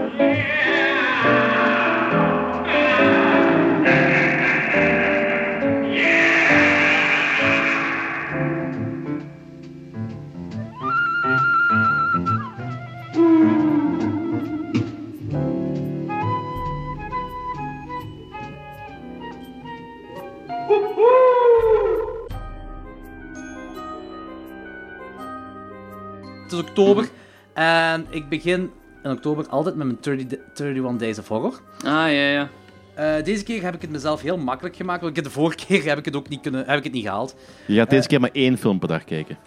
oktober 26.82 27.10
en 27.54 28.06
ik 28.10 28.30
begin 28.30 28.72
in 29.04 29.12
oktober 29.12 29.48
altijd 29.50 29.76
met 29.76 29.86
mijn 29.86 29.98
30, 30.02 30.28
d- 30.54 30.60
31 30.60 30.96
Days 31.00 31.20
of 31.20 31.28
Horror. 31.28 31.60
Ah, 31.78 31.92
ja, 31.92 32.08
ja. 32.10 32.50
Eh, 32.94 33.24
deze 33.24 33.44
keer 33.44 33.64
heb 33.64 33.76
ik 33.76 33.82
het 33.82 33.90
mezelf 33.92 34.22
heel 34.22 34.38
makkelijk 34.38 34.76
gemaakt, 34.76 35.02
want 35.02 35.18
ik 35.18 35.24
heb 35.24 35.34
de 35.34 35.40
vorige 35.40 35.66
keer 35.66 35.84
heb 35.86 35.98
ik 35.98 36.06
het 36.06 36.16
ook 36.16 36.30
niet, 36.30 36.42
kunnen, 36.42 36.66
heb 36.68 36.78
ik 36.78 36.84
het 36.84 36.94
niet 36.94 37.04
gehaald. 37.04 37.36
Je 37.66 37.76
gaat 37.76 37.90
deze 37.90 38.08
keer 38.08 38.20
maar 38.20 38.30
één 38.34 38.58
film 38.58 38.80
per 38.80 38.88
dag 38.88 39.04
kijken. 39.04 39.38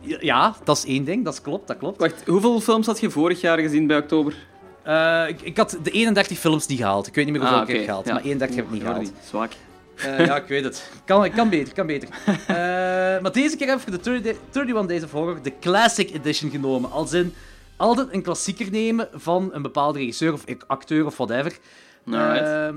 Ja, 0.00 0.54
dat 0.64 0.76
is 0.76 0.84
één 0.84 1.04
ding, 1.04 1.24
dat 1.24 1.32
is 1.32 1.40
klopt, 1.42 1.66
dat 1.68 1.76
klopt. 1.78 2.00
Wacht, 2.00 2.22
hoeveel 2.26 2.60
films 2.60 2.86
had 2.86 3.00
je 3.00 3.10
vorig 3.10 3.40
jaar 3.40 3.58
gezien 3.58 3.86
bij 3.86 3.96
oktober? 3.98 4.34
Eh, 4.82 5.24
ik, 5.28 5.40
ik 5.42 5.56
had 5.56 5.78
de 5.82 5.90
31 5.90 6.38
films 6.38 6.66
niet 6.66 6.78
gehaald. 6.78 7.06
Ik 7.06 7.14
weet 7.14 7.24
niet 7.24 7.32
meer 7.34 7.42
hoeveel 7.42 7.60
Ah, 7.62 7.68
ik 7.68 7.74
heb 7.76 7.84
gehaald, 7.84 8.06
ja. 8.06 8.12
maar 8.12 8.22
31 8.22 8.56
heb 8.56 8.64
ik 8.66 8.70
niet 8.72 8.82
gehaald. 8.82 9.12
Zwak. 9.28 9.52
Eh, 9.98 10.26
ja, 10.26 10.36
ik 10.36 10.48
weet 10.48 10.64
het. 10.64 10.90
Kan, 11.04 11.30
kan 11.30 11.48
beter, 11.48 11.74
kan 11.74 11.86
beter. 11.86 12.08
Eh, 12.46 12.56
maar 13.22 13.32
deze 13.32 13.56
keer 13.56 13.68
heb 13.68 13.80
ik 13.80 13.90
de 13.90 14.00
30 14.22 14.36
31 14.52 14.86
Days 14.86 15.02
of 15.02 15.10
Horror 15.10 15.42
de 15.42 15.52
Classic 15.60 16.10
Edition 16.10 16.50
genomen. 16.50 16.90
Als 16.90 17.12
in 17.12 17.34
altijd 17.76 18.08
een 18.12 18.22
klassieker 18.22 18.70
nemen 18.70 19.08
van 19.12 19.50
een 19.52 19.62
bepaalde 19.62 19.98
regisseur 19.98 20.32
of 20.32 20.44
acteur 20.66 21.06
of 21.06 21.16
whatever. 21.16 21.58
Alright. 22.10 22.74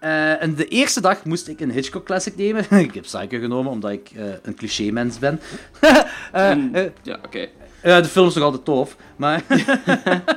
Eh, 0.00 0.42
en 0.42 0.54
de 0.54 0.68
eerste 0.68 1.00
dag 1.00 1.24
moest 1.24 1.48
ik 1.48 1.60
een 1.60 1.70
Hitchcock 1.70 2.04
Classic 2.04 2.36
nemen. 2.36 2.70
ik 2.88 2.94
heb 2.94 3.02
Psycho 3.02 3.38
genomen, 3.38 3.72
omdat 3.72 3.90
ik 3.90 4.10
een 4.42 4.54
cliché-mens 4.54 5.18
ben. 5.18 5.40
En- 6.32 6.74
eh, 6.74 6.84
ja, 7.02 7.18
oké. 7.24 7.48
de 7.82 8.04
film 8.04 8.26
is 8.26 8.34
nog 8.34 8.44
altijd 8.44 8.64
tof, 8.64 8.96
maar... 9.16 9.42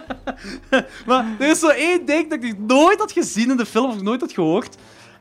maar 1.08 1.26
er 1.40 1.50
is 1.50 1.60
zo 1.60 1.68
één 1.68 2.06
ding 2.06 2.30
dat 2.30 2.44
ik 2.44 2.60
nooit 2.60 3.00
had 3.00 3.12
gezien 3.12 3.50
in 3.50 3.58
de 3.58 3.66
film, 3.66 3.90
of 3.90 4.02
nooit 4.02 4.22
had 4.22 4.32
gehoord. 4.34 4.76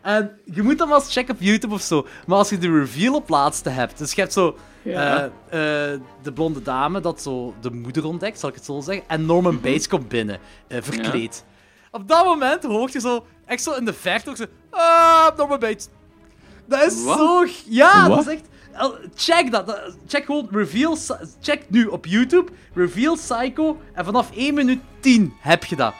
En 0.04 0.30
je 0.44 0.62
moet 0.62 0.78
maar 0.78 0.94
eens 0.94 1.12
checken 1.12 1.34
op 1.34 1.40
YouTube 1.40 1.74
of 1.74 1.80
zo. 1.80 2.06
Maar 2.26 2.38
als 2.38 2.48
je 2.48 2.58
de 2.58 2.78
reveal 2.78 3.14
op 3.14 3.28
laatste 3.28 3.70
hebt, 3.70 3.98
dus 3.98 4.12
je 4.12 4.20
hebt 4.20 4.32
zo... 4.32 4.56
Ja. 4.82 5.30
eh, 5.48 5.92
eh, 5.92 6.00
de 6.22 6.32
blonde 6.32 6.62
dame 6.62 7.00
dat 7.00 7.22
zo 7.22 7.54
de 7.60 7.70
moeder 7.70 8.04
ontdekt, 8.04 8.40
zal 8.40 8.48
ik 8.48 8.54
het 8.54 8.64
zo 8.64 8.80
zeggen. 8.80 9.04
En 9.08 9.26
Norman 9.26 9.60
Bates 9.60 9.88
komt 9.88 10.08
binnen, 10.08 10.38
eh, 10.68 10.78
verkleed. 10.82 11.44
Op 11.90 12.08
dat 12.08 12.24
moment 12.24 12.62
hoort 12.64 12.92
je 12.92 13.00
zo, 13.00 13.26
echt 13.46 13.62
zo 13.62 13.72
in 13.72 13.84
de 13.84 13.92
verte, 13.92 14.30
ook 14.30 14.36
zo... 14.36 14.44
Ah, 14.70 15.36
Norman 15.36 15.58
Bates. 15.58 15.88
Dat 16.66 16.82
is 16.82 17.02
zo... 17.02 17.46
Ja, 17.68 18.08
dat 18.08 18.26
is 18.26 18.32
echt... 18.32 18.48
Check 19.14 19.50
dat. 19.50 19.94
Check 20.06 20.24
gewoon 20.24 20.48
Reveal... 20.50 20.96
Check 21.40 21.62
nu 21.68 21.86
op 21.86 22.06
YouTube. 22.06 22.52
Reveal 22.74 23.14
Psycho. 23.14 23.80
En 23.92 24.04
vanaf 24.04 24.30
1 24.36 24.54
minuut 24.54 24.80
10 25.00 25.34
heb 25.38 25.64
je 25.64 25.76
dat. 25.76 25.94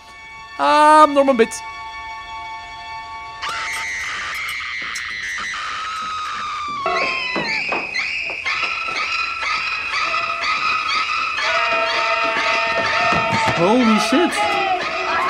Ah, 0.59 1.15
Norman 1.15 1.37
Bates. 1.37 1.74
Holy 13.57 13.99
shit. 13.99 14.33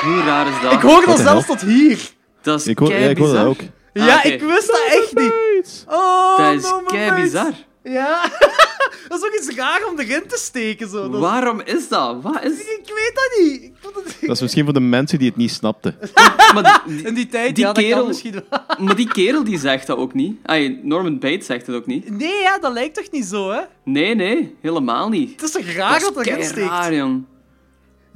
Hoe 0.01 0.21
raar 0.25 0.47
is 0.47 0.61
dat? 0.61 0.71
Ik 0.73 0.79
hoor 0.79 1.05
dat 1.05 1.19
zelfs 1.19 1.45
tot 1.47 1.61
hier. 1.61 1.99
Dat 2.41 2.59
is 2.59 2.67
Ik 2.67 2.79
hoor, 2.79 2.89
ja, 2.89 2.95
ik 2.95 3.17
hoor 3.17 3.33
dat 3.33 3.45
ook. 3.45 3.59
Ah, 3.59 4.05
ja, 4.05 4.17
oké. 4.17 4.27
ik 4.27 4.41
wist 4.41 4.67
dat 4.67 4.81
echt 4.87 5.15
niet. 5.15 5.85
Oh, 5.89 6.37
Dat 6.37 6.63
is 6.63 6.73
kei 6.87 7.21
bizar. 7.21 7.51
Ja. 7.83 8.21
dat 9.07 9.19
is 9.19 9.25
ook 9.25 9.33
iets 9.39 9.55
raar 9.55 9.81
om 9.91 9.99
erin 9.99 10.23
te 10.27 10.37
steken. 10.37 10.89
Zo. 10.89 11.09
Dat 11.09 11.19
Waarom 11.21 11.61
is 11.61 11.87
dat? 11.87 12.21
Wat 12.21 12.43
is... 12.43 12.51
Ik 12.51 12.81
weet 12.85 13.11
dat 13.13 13.39
niet. 13.39 13.63
Ik 13.63 13.73
vond 13.81 13.95
het... 13.95 14.17
Dat 14.21 14.35
is 14.35 14.41
misschien 14.45 14.63
voor 14.63 14.73
de 14.73 14.79
mensen 14.79 15.19
die 15.19 15.27
het 15.27 15.37
niet 15.37 15.51
snapten. 15.51 15.97
Maar 16.53 16.81
die, 16.87 17.01
In 17.07 17.13
die 17.13 17.27
tijd, 17.27 17.55
Die 17.55 17.65
ja, 17.65 17.73
dat 17.73 17.83
kan 17.83 17.91
kerel- 17.91 18.07
misschien 18.07 18.31
wel. 18.49 18.59
maar 18.85 18.95
die 18.95 19.07
kerel 19.07 19.43
die 19.43 19.59
zegt 19.59 19.87
dat 19.87 19.97
ook 19.97 20.13
niet. 20.13 20.37
Ay, 20.45 20.79
Norman 20.83 21.19
Bates 21.19 21.45
zegt 21.45 21.67
het 21.67 21.75
ook 21.75 21.85
niet. 21.85 22.09
Nee, 22.09 22.41
ja, 22.41 22.59
dat 22.59 22.73
lijkt 22.73 22.95
toch 22.95 23.11
niet 23.11 23.25
zo, 23.25 23.51
hè? 23.51 23.61
Nee, 23.83 24.15
nee, 24.15 24.55
helemaal 24.61 25.09
niet. 25.09 25.31
Het 25.31 25.41
is 25.43 25.51
toch 25.51 25.65
raar 25.75 25.99
dat, 25.99 26.13
dat 26.15 26.25
erin 26.25 26.39
is 26.39 26.47
steekt? 26.47 26.67
raar, 26.67 26.93
jong. 26.93 27.23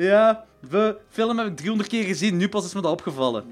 Ja, 0.04 0.46
de 0.70 0.96
film 1.10 1.38
heb 1.38 1.48
ik 1.48 1.56
300 1.56 1.90
keer 1.90 2.04
gezien, 2.04 2.38
nu 2.38 2.50
pas 2.50 2.66
is 2.66 2.74
me 2.74 2.82
dat 2.82 2.92
opgevallen. 2.92 3.44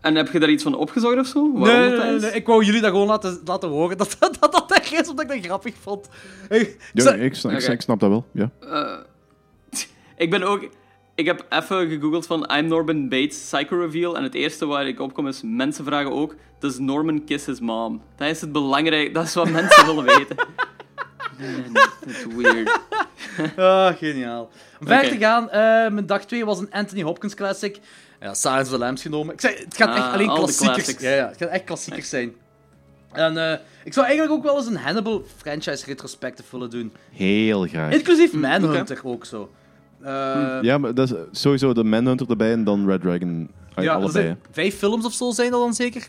En 0.00 0.14
heb 0.14 0.32
je 0.32 0.38
daar 0.38 0.48
iets 0.50 0.62
van 0.62 0.74
opgezocht 0.74 1.18
of 1.18 1.26
zo? 1.26 1.52
Waarom 1.52 1.80
Nee, 1.80 1.90
dat 1.96 2.04
nee, 2.04 2.14
is? 2.14 2.22
nee, 2.22 2.30
ik 2.30 2.46
wou 2.46 2.64
jullie 2.64 2.80
dat 2.80 2.90
gewoon 2.90 3.06
laten, 3.06 3.40
laten 3.44 3.68
horen, 3.68 3.98
dat 3.98 4.16
dat, 4.18 4.36
dat, 4.40 4.52
dat 4.52 4.72
echt 4.72 4.92
is, 4.92 5.08
omdat 5.08 5.24
ik 5.24 5.30
dat 5.36 5.44
grappig 5.44 5.74
vond. 5.80 6.08
Ik, 6.48 6.90
Ja, 6.92 7.12
ik, 7.12 7.34
snap, 7.34 7.52
ik- 7.52 7.80
snap 7.80 8.00
dat 8.00 8.08
wel. 8.08 8.24
Ja. 8.32 8.50
Ik 10.16 10.30
ben 10.30 10.42
ook... 10.42 10.68
Ik 11.14 11.26
heb 11.26 11.46
even 11.50 11.88
gegoogeld 11.88 12.26
van 12.26 12.50
I'm 12.56 12.66
Norman 12.66 13.08
Bates 13.08 13.48
Psycho 13.50 13.78
Reveal. 13.80 14.16
En 14.16 14.22
het 14.22 14.34
eerste 14.34 14.66
waar 14.66 14.86
ik 14.88 15.00
opkom 15.00 15.26
is... 15.28 15.40
Mensen 15.44 15.84
vragen 15.84 16.12
ook... 16.12 16.34
Does 16.58 16.78
Norman 16.78 17.24
kiss 17.24 17.46
his 17.46 17.60
mom? 17.60 18.02
Dat 18.16 18.28
is 18.28 18.40
het 18.40 18.52
belangrijk. 18.52 19.14
Dat 19.14 19.24
is 19.24 19.34
wat 19.34 19.50
mensen 19.50 19.86
willen 19.86 20.04
weten. 20.04 20.36
Weird. 22.36 22.78
Ah, 23.56 23.96
geniaal. 23.96 24.50
Om 24.80 24.86
verder 24.86 25.10
te 25.10 25.16
gaan, 25.18 25.50
eh, 25.50 25.58
mijn 25.92 26.06
dag 26.06 26.24
2 26.24 26.44
was 26.44 26.58
een 26.58 26.70
Anthony 26.70 27.02
Hopkins 27.02 27.34
classic. 27.34 27.78
Ja, 28.20 28.34
Silence 28.34 28.62
of 28.64 28.68
the 28.68 28.78
Lambs 28.78 29.02
genomen. 29.02 29.34
Ik 29.34 29.40
zei, 29.40 29.54
het 29.56 29.76
gaat 29.76 29.96
echt 29.96 30.06
Ah, 30.06 30.12
alleen 30.12 30.28
klassiekers. 30.34 30.94
Ja, 30.98 31.10
ja, 31.14 31.26
het 31.28 31.36
gaat 31.36 31.48
echt 31.48 31.64
klassiekers 31.64 32.08
zijn. 32.08 32.32
En 33.12 33.50
eh, 33.50 33.58
ik 33.84 33.92
zou 33.92 34.06
eigenlijk 34.06 34.36
ook 34.38 34.44
wel 34.44 34.56
eens 34.56 34.66
een 34.66 34.76
Hannibal 34.76 35.24
franchise 35.36 35.84
retrospective 35.86 36.48
willen 36.50 36.70
doen. 36.70 36.92
Heel 37.12 37.66
graag. 37.66 37.92
Inclusief 37.92 38.32
Manhunter 38.32 39.00
ook 39.04 39.24
zo. 39.24 39.50
Eh, 40.02 40.58
Ja, 40.62 40.78
maar 40.78 40.94
dat 40.94 41.10
is 41.10 41.40
sowieso 41.40 41.72
de 41.72 41.84
Manhunter 41.84 42.30
erbij 42.30 42.52
en 42.52 42.64
dan 42.64 42.86
Red 42.88 43.00
Dragon. 43.00 43.50
Ah, 43.74 43.84
Ja, 43.84 43.90
er 43.94 43.96
allebei. 44.02 44.36
vijf 44.50 44.78
films 44.78 45.04
of 45.04 45.12
zo 45.12 45.30
zijn 45.30 45.50
dat 45.50 45.60
dan 45.60 45.74
zeker? 45.74 46.08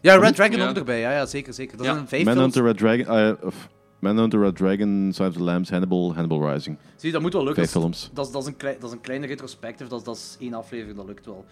Ja, 0.00 0.16
Red 0.16 0.34
Dragon 0.34 0.58
Ja. 0.58 0.68
ook 0.68 0.76
erbij. 0.76 1.00
Ja, 1.00 1.12
ja 1.12 1.26
zeker, 1.26 1.52
zeker. 1.54 1.76
Dat 1.76 1.86
Ja. 1.86 1.94
zijn 1.94 2.08
vijf 2.08 2.24
Manhunter, 2.24 2.62
films. 2.62 2.80
Red 2.80 3.04
Dragon, 3.06 3.36
of 3.42 3.54
Manhunter, 4.00 4.40
Red 4.40 4.56
Dragon, 4.56 5.10
Silence 5.12 5.22
of 5.28 5.32
the 5.34 5.42
Lambs, 5.42 5.70
Hannibal, 5.70 6.14
Hannibal 6.14 6.52
Rising. 6.52 6.76
Zie, 6.96 7.12
dat 7.12 7.20
moet 7.22 7.32
wel 7.32 7.44
lukken. 7.44 7.62
Vijf 7.62 7.74
films. 7.76 8.10
dat, 8.12 8.26
is, 8.26 8.32
dat, 8.32 8.42
is 8.42 8.48
een 8.48 8.56
klei- 8.56 8.76
dat 8.78 8.88
is 8.88 8.94
een 8.94 9.00
kleine 9.00 9.26
retrospective. 9.26 9.88
Dat 9.90 9.98
is, 9.98 10.04
dat 10.04 10.16
is 10.16 10.36
één 10.40 10.54
aflevering, 10.54 10.96
dat 10.96 11.06
lukt 11.06 11.26
wel. 11.26 11.44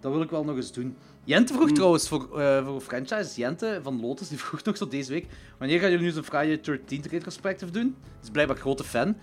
Dat 0.00 0.12
wil 0.12 0.22
ik 0.22 0.30
wel 0.30 0.44
nog 0.44 0.56
eens 0.56 0.72
doen. 0.72 0.96
Jente 1.24 1.52
vroeg 1.52 1.72
trouwens 1.72 2.08
voor, 2.08 2.40
eh 2.40 2.66
voor 2.66 2.80
franchise. 2.80 3.40
Jente 3.40 3.80
van 3.82 4.00
Lotus 4.00 4.28
die 4.28 4.38
vroeg 4.44 4.62
nog 4.62 4.76
zo 4.76 4.88
deze 4.88 5.12
week. 5.12 5.26
Wanneer 5.58 5.80
gaan 5.80 5.90
jullie 5.90 6.04
nu 6.04 6.12
zo'n 6.12 6.22
Friday 6.22 6.60
13 6.60 7.02
retrospective 7.10 7.72
doen? 7.72 7.96
Dat 8.02 8.22
is 8.24 8.30
blijkbaar 8.30 8.56
een 8.56 8.62
grote 8.62 8.84
fan. 8.84 9.06
En 9.06 9.16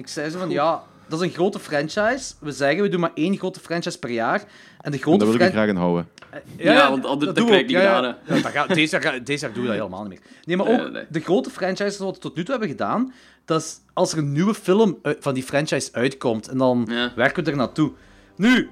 ik 0.00 0.08
zei 0.08 0.30
zo 0.30 0.38
van 0.38 0.50
ja, 0.50 0.82
dat 1.08 1.20
is 1.20 1.26
een 1.26 1.32
grote 1.32 1.58
franchise. 1.58 2.34
We 2.40 2.52
zeggen, 2.52 2.82
we 2.82 2.88
doen 2.88 3.00
maar 3.00 3.10
één 3.14 3.36
grote 3.38 3.60
franchise 3.60 3.98
per 3.98 4.10
jaar. 4.10 4.40
En 4.80 4.90
de 4.90 4.96
En 4.96 5.02
grote 5.02 5.18
dat 5.24 5.34
wil 5.36 5.46
ik 5.46 5.52
graag 5.52 5.68
aan 5.68 5.76
houden. 5.76 6.08
Ja, 6.56 6.90
want 6.90 7.04
anders- 7.06 7.32
dat 7.34 7.44
krijg 7.44 7.50
we 7.50 7.56
ik 7.56 7.66
niet 7.66 7.76
Ja, 7.76 7.96
gedaan, 7.96 8.02
ja. 8.26 8.34
Ja, 8.36 8.42
dat 8.42 8.52
gaat- 8.52 8.74
deze, 8.74 9.00
jaar, 9.00 9.24
deze 9.24 9.44
jaar 9.44 9.54
doen 9.54 9.62
we 9.62 9.68
dat 9.68 9.78
helemaal 9.78 10.02
niet 10.02 10.10
meer. 10.10 10.20
Nee, 10.44 10.56
maar 10.56 10.66
ook 10.66 10.76
Nee, 10.76 10.90
nee. 10.90 11.04
de 11.10 11.20
grote 11.20 11.50
franchises 11.50 11.98
wat 11.98 12.14
we 12.14 12.20
tot 12.20 12.36
nu 12.36 12.42
toe 12.42 12.50
hebben 12.50 12.68
gedaan, 12.68 13.12
dat 13.44 13.60
is 13.60 13.80
als 13.92 14.12
er 14.12 14.18
een 14.18 14.32
nieuwe 14.32 14.54
film 14.54 14.98
van 15.02 15.34
die 15.34 15.42
franchise 15.42 15.88
uitkomt, 15.92 16.48
en 16.48 16.58
dan 16.58 16.86
Ja. 16.90 17.12
werken 17.16 17.44
we 17.44 17.50
er 17.50 17.56
naartoe. 17.56 17.92
Nu, 18.36 18.68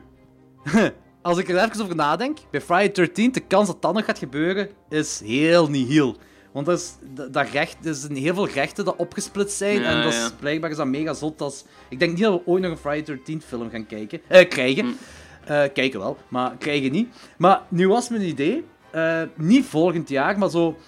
als 1.22 1.38
ik 1.38 1.48
er 1.48 1.56
even 1.64 1.82
over 1.82 1.94
nadenk, 1.96 2.38
bij 2.50 2.60
Friday 2.60 2.92
13, 2.92 3.32
de 3.32 3.40
kans 3.40 3.66
dat 3.66 3.82
dat 3.82 3.94
nog 3.94 4.04
gaat 4.04 4.18
gebeuren, 4.18 4.68
is 4.88 5.20
heel 5.24 5.68
nihil. 5.70 6.16
Want 6.53 6.66
dat 6.66 6.78
is, 6.78 6.94
dat, 7.30 7.48
recht, 7.51 7.86
er 7.86 7.94
zijn 7.94 8.16
heel 8.16 8.34
veel 8.34 8.48
rechten 8.48 8.84
dat 8.84 8.96
opgesplitst 8.96 9.57
zijn. 9.57 9.80
Ja, 9.80 9.90
en 9.90 10.03
dat 10.03 10.12
is, 10.12 10.18
ja. 10.18 10.30
blijkbaar 10.40 10.70
is 10.70 10.76
dat 10.76 10.86
mega 10.86 11.14
zot. 11.14 11.40
Als, 11.40 11.64
ik 11.88 11.98
denk 11.98 12.12
niet 12.12 12.22
dat 12.22 12.32
we 12.32 12.51
ooit 12.51 12.62
nog 12.62 12.70
een 12.70 12.78
Friday 12.78 13.03
13 13.03 13.42
film 13.42 13.70
gaan 13.70 13.86
kijken. 13.86 14.20
Eh, 14.26 14.48
krijgen. 14.48 14.84
Mm. 14.84 14.96
Eh, 15.44 15.62
kijken 15.72 16.01
wel, 16.01 16.16
maar 16.28 16.57
krijgen 16.57 16.92
niet. 16.92 17.09
Maar 17.38 17.62
nu 17.68 17.88
was 17.88 18.09
mijn 18.09 18.22
idee, 18.22 18.64
eh, 18.90 19.22
niet 19.36 19.64
volgend 19.64 20.09
jaar, 20.09 20.38
maar 20.38 20.51
zo... 20.51 20.78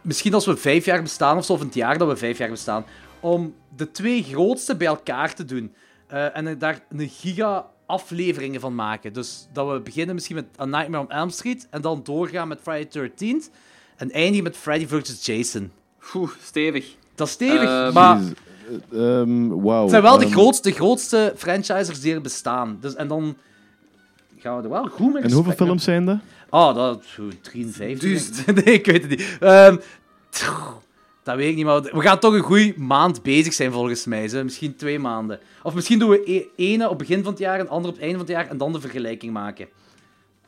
Misschien 0.00 0.34
als 0.34 0.46
we 0.46 0.56
vijf 0.56 0.84
jaar 0.84 1.02
bestaan, 1.02 1.36
of 1.36 1.44
zo, 1.44 1.52
of 1.52 1.60
een 1.60 1.70
jaar 1.72 1.98
dat 1.98 2.08
we 2.08 2.16
vijf 2.16 2.38
jaar 2.38 2.50
bestaan, 2.50 2.84
om 3.20 3.54
de 3.76 3.90
twee 3.90 4.22
grootste 4.22 4.76
bij 4.76 4.86
elkaar 4.86 5.34
te 5.34 5.44
doen. 5.44 5.74
Eh, 6.06 6.36
en 6.36 6.58
daar 6.58 6.84
een 6.88 7.08
giga 7.08 7.70
afleveringen 7.86 8.60
van 8.60 8.74
maken. 8.74 9.12
Dus 9.12 9.48
dat 9.52 9.70
we 9.70 9.80
beginnen 9.80 10.14
misschien 10.14 10.36
met 10.36 10.60
A 10.60 10.64
Nightmare 10.64 11.04
on 11.04 11.10
Elm 11.10 11.30
Street, 11.30 11.66
en 11.70 11.80
dan 11.80 12.00
doorgaan 12.02 12.48
met 12.48 12.60
Friday 12.62 12.88
13 12.90 13.42
en 13.96 14.10
eindigen 14.10 14.42
met 14.42 14.56
Freddy 14.56 14.86
vs. 14.86 15.26
Jason. 15.26 15.70
Oeh, 16.14 16.30
stevig. 16.42 16.96
Dat 17.14 17.26
is 17.26 17.32
stevig, 17.32 17.68
Eh, 17.68 17.92
maar... 17.92 18.20
Eh, 18.92 19.20
ehm, 19.20 19.48
Wauw. 19.48 19.80
Het 19.82 19.90
zijn 19.90 20.02
wel 20.02 20.18
de 20.18 20.24
Ehm, 20.24 20.32
grootste, 20.32 20.70
grootste 20.72 21.32
franchisers 21.36 22.00
die 22.00 22.14
er 22.14 22.20
bestaan. 22.20 22.78
Dus, 22.80 22.94
en 22.94 23.08
dan 23.08 23.36
gaan 24.38 24.56
we 24.56 24.62
er 24.62 24.68
wel 24.70 24.86
goed 24.88 25.12
mee 25.12 25.22
En 25.22 25.32
hoeveel 25.32 25.52
films 25.52 25.84
zijn 25.84 26.04
dat? 26.04 26.18
Oh, 26.50 26.74
dat 26.74 27.02
is 27.02 27.18
53. 27.40 28.46
Nee, 28.64 28.74
ik 28.74 28.86
weet 28.86 29.00
het 29.02 29.10
niet. 29.10 29.36
Ehm, 29.40 29.76
tch, 30.30 30.72
dat 31.22 31.36
weet 31.36 31.50
ik 31.50 31.56
niet, 31.56 31.64
maar 31.64 31.82
we 31.82 32.00
gaan 32.00 32.18
toch 32.18 32.34
een 32.34 32.40
goede 32.40 32.74
maand 32.76 33.22
bezig 33.22 33.52
zijn 33.52 33.72
volgens 33.72 34.04
mij. 34.04 34.28
Zo. 34.28 34.44
Misschien 34.44 34.76
twee 34.76 34.98
maanden. 34.98 35.38
Of 35.62 35.74
misschien 35.74 35.98
doen 35.98 36.08
we 36.10 36.30
e- 36.30 36.46
ene 36.56 36.88
op 36.88 36.98
begin 36.98 37.22
van 37.22 37.32
het 37.32 37.40
jaar 37.40 37.58
en 37.58 37.68
andere 37.68 37.88
op 37.88 37.94
het 37.94 38.02
einde 38.02 38.18
van 38.18 38.26
het 38.26 38.36
jaar 38.36 38.48
en 38.48 38.56
dan 38.58 38.72
de 38.72 38.80
vergelijking 38.80 39.32
maken. 39.32 39.68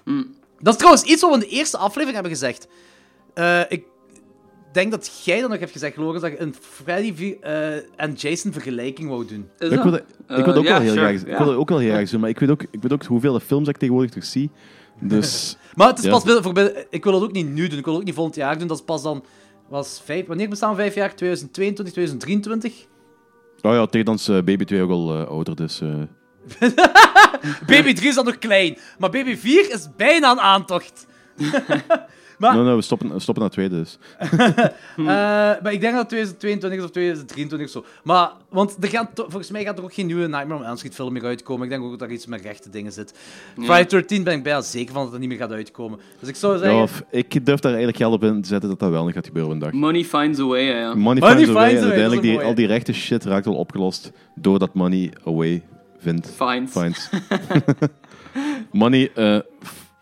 Mm. 0.04 0.34
Dat 0.60 0.72
is 0.72 0.78
trouwens 0.78 1.04
iets 1.04 1.20
wat 1.22 1.30
we 1.30 1.36
in 1.36 1.48
de 1.48 1.54
eerste 1.56 1.76
aflevering 1.76 2.12
hebben 2.14 2.32
gezegd. 2.32 2.66
Eh, 3.36 3.60
ik 3.68 3.84
denk 4.72 4.90
dat 4.90 5.22
jij 5.24 5.40
dat 5.40 5.50
nog 5.50 5.58
hebt 5.58 5.72
gezegd, 5.72 5.96
Lorenz, 5.96 6.22
dat 6.22 6.30
je 6.30 6.40
een 6.40 6.54
Freddy 6.60 7.36
eh, 7.40 7.74
en 7.76 8.12
Jason 8.16 8.52
vergelijking 8.52 9.08
wou 9.08 9.26
doen. 9.26 9.48
Is 9.58 9.68
Ik 9.68 9.74
dat? 9.74 9.82
wil, 9.82 9.92
dat- 9.92 10.00
ik 10.38 10.44
wil 10.44 10.54
dat 10.54 10.54
Eh, 10.54 10.58
ook 10.58 10.64
wel 10.66 10.80
heel 10.80 10.92
sure, 10.92 11.06
graag 11.18 11.20
Ik 11.32 11.36
wil 11.38 11.46
dat 11.46 11.56
ook 11.56 11.68
wel 11.68 11.78
heel 11.78 11.90
graag 11.92 12.10
doen, 12.10 12.20
maar 12.20 12.28
ik 12.30 12.38
weet 12.38 12.50
ook, 12.50 12.62
ik 12.62 12.82
weet 12.82 12.92
ook 12.92 13.04
hoeveel 13.04 13.32
de 13.32 13.40
films 13.40 13.68
ik 13.68 13.76
tegenwoordig 13.76 14.10
terug 14.10 14.26
zie. 14.26 14.50
Dus 15.00 15.56
Maar 15.74 15.88
het 15.88 15.98
is 15.98 16.04
Ja. 16.04 16.10
pas 16.10 16.22
voor 16.42 16.58
ik 16.90 17.04
wil 17.04 17.14
het 17.14 17.22
ook 17.22 17.32
niet 17.32 17.48
nu 17.52 17.68
doen. 17.68 17.78
Ik 17.78 17.84
wil 17.84 17.92
het 17.92 18.00
ook 18.02 18.06
niet 18.06 18.14
volgend 18.14 18.36
jaar 18.36 18.58
doen. 18.58 18.68
Dat 18.68 18.78
is 18.78 18.84
pas 18.84 19.02
dan. 19.02 19.24
Was 19.68 20.00
vijf, 20.04 20.26
wanneer 20.26 20.48
bestaan 20.48 20.74
vijf 20.74 20.94
jaar? 20.94 21.14
2022, 21.14 21.92
2023? 21.94 22.86
oh 23.62 23.72
ja, 23.74 23.86
tegen 23.86 24.06
dan 24.06 24.14
is 24.14 24.28
eh, 24.28 24.34
Baby 24.34 24.64
2 24.64 24.82
ook 24.82 24.90
al 24.90 25.12
ouder, 25.26 25.56
dus... 25.56 25.80
eh, 25.80 26.02
Baby 27.66 27.92
3 27.92 28.08
is 28.08 28.14
dan 28.14 28.24
nog 28.24 28.38
klein. 28.38 28.78
Maar 28.98 29.10
Baby 29.10 29.36
4 29.36 29.70
is 29.72 29.88
bijna 29.96 30.30
een 30.30 30.40
aantocht. 30.40 31.06
Maar- 32.38 32.54
Nee, 32.54 32.64
nee, 32.64 32.74
we 32.74 32.82
stoppen, 32.82 33.12
we 33.12 33.20
stoppen 33.20 33.42
naar 33.42 33.52
twee, 33.52 33.68
dus. 33.68 33.98
Eh, 34.96 35.04
maar 35.62 35.72
ik 35.72 35.80
denk 35.80 35.92
dat 35.94 36.00
het 36.00 36.08
2022 36.08 36.78
is 36.78 36.84
of 36.84 36.90
2023 36.90 37.66
of 37.66 37.72
zo. 37.72 37.84
Maar, 38.04 38.30
want 38.48 38.76
er 38.80 38.88
gaan 38.88 39.08
to- 39.14 39.22
volgens 39.28 39.50
mij 39.50 39.64
gaat 39.64 39.78
er 39.78 39.84
ook 39.84 39.94
geen 39.94 40.06
nieuwe 40.06 40.26
Nightmare 40.28 40.60
on 40.60 40.66
Elm 40.66 40.76
Street 40.76 40.94
film 40.94 41.12
meer 41.12 41.24
uitkomen. 41.24 41.64
Ik 41.64 41.70
denk 41.70 41.82
ook 41.84 41.98
dat 41.98 42.08
er 42.08 42.14
iets 42.14 42.26
met 42.26 42.40
rechte 42.40 42.70
dingen 42.70 42.92
zit. 42.92 43.14
Friday 43.54 43.86
13 43.86 44.22
ben 44.24 44.34
ik 44.34 44.42
bijna 44.42 44.60
zeker 44.60 44.92
van 44.92 45.02
dat 45.02 45.10
het 45.12 45.20
niet 45.20 45.28
meer 45.28 45.38
gaat 45.38 45.52
uitkomen. 45.52 45.98
Dus 46.20 46.28
ik 46.28 46.36
zou 46.36 46.58
zeggen... 46.58 46.76
Ja, 46.76 46.82
of, 46.82 47.02
ik 47.10 47.46
durf 47.46 47.60
daar 47.60 47.72
eigenlijk 47.72 47.96
geld 48.02 48.12
op 48.14 48.24
in 48.24 48.42
te 48.42 48.48
zetten 48.48 48.68
dat 48.68 48.78
dat 48.78 48.90
wel 48.90 49.04
nog 49.04 49.12
gaat 49.12 49.26
gebeuren 49.26 49.52
een 49.52 49.58
dag. 49.58 49.72
Money 49.72 50.04
finds 50.04 50.38
a 50.40 50.44
way, 50.44 50.62
ja, 50.64 50.78
ja. 50.78 50.94
Money, 50.94 51.20
Money 51.22 51.36
finds 51.36 51.50
a 51.50 51.52
way. 51.52 51.68
finds 51.68 51.82
a 51.84 51.86
way, 51.88 51.98
uiteindelijk 51.98 52.22
die, 52.22 52.40
al 52.40 52.54
die 52.54 52.66
rechte 52.66 52.92
shit 52.92 53.24
raakt 53.24 53.44
wel 53.44 53.54
opgelost 53.54 54.12
doordat 54.34 54.74
Money 54.74 55.12
away 55.24 55.62
vindt. 55.98 56.30
Finds. 56.36 56.72
Finds. 56.80 57.08
money 58.72 59.10
eh, 59.14 59.38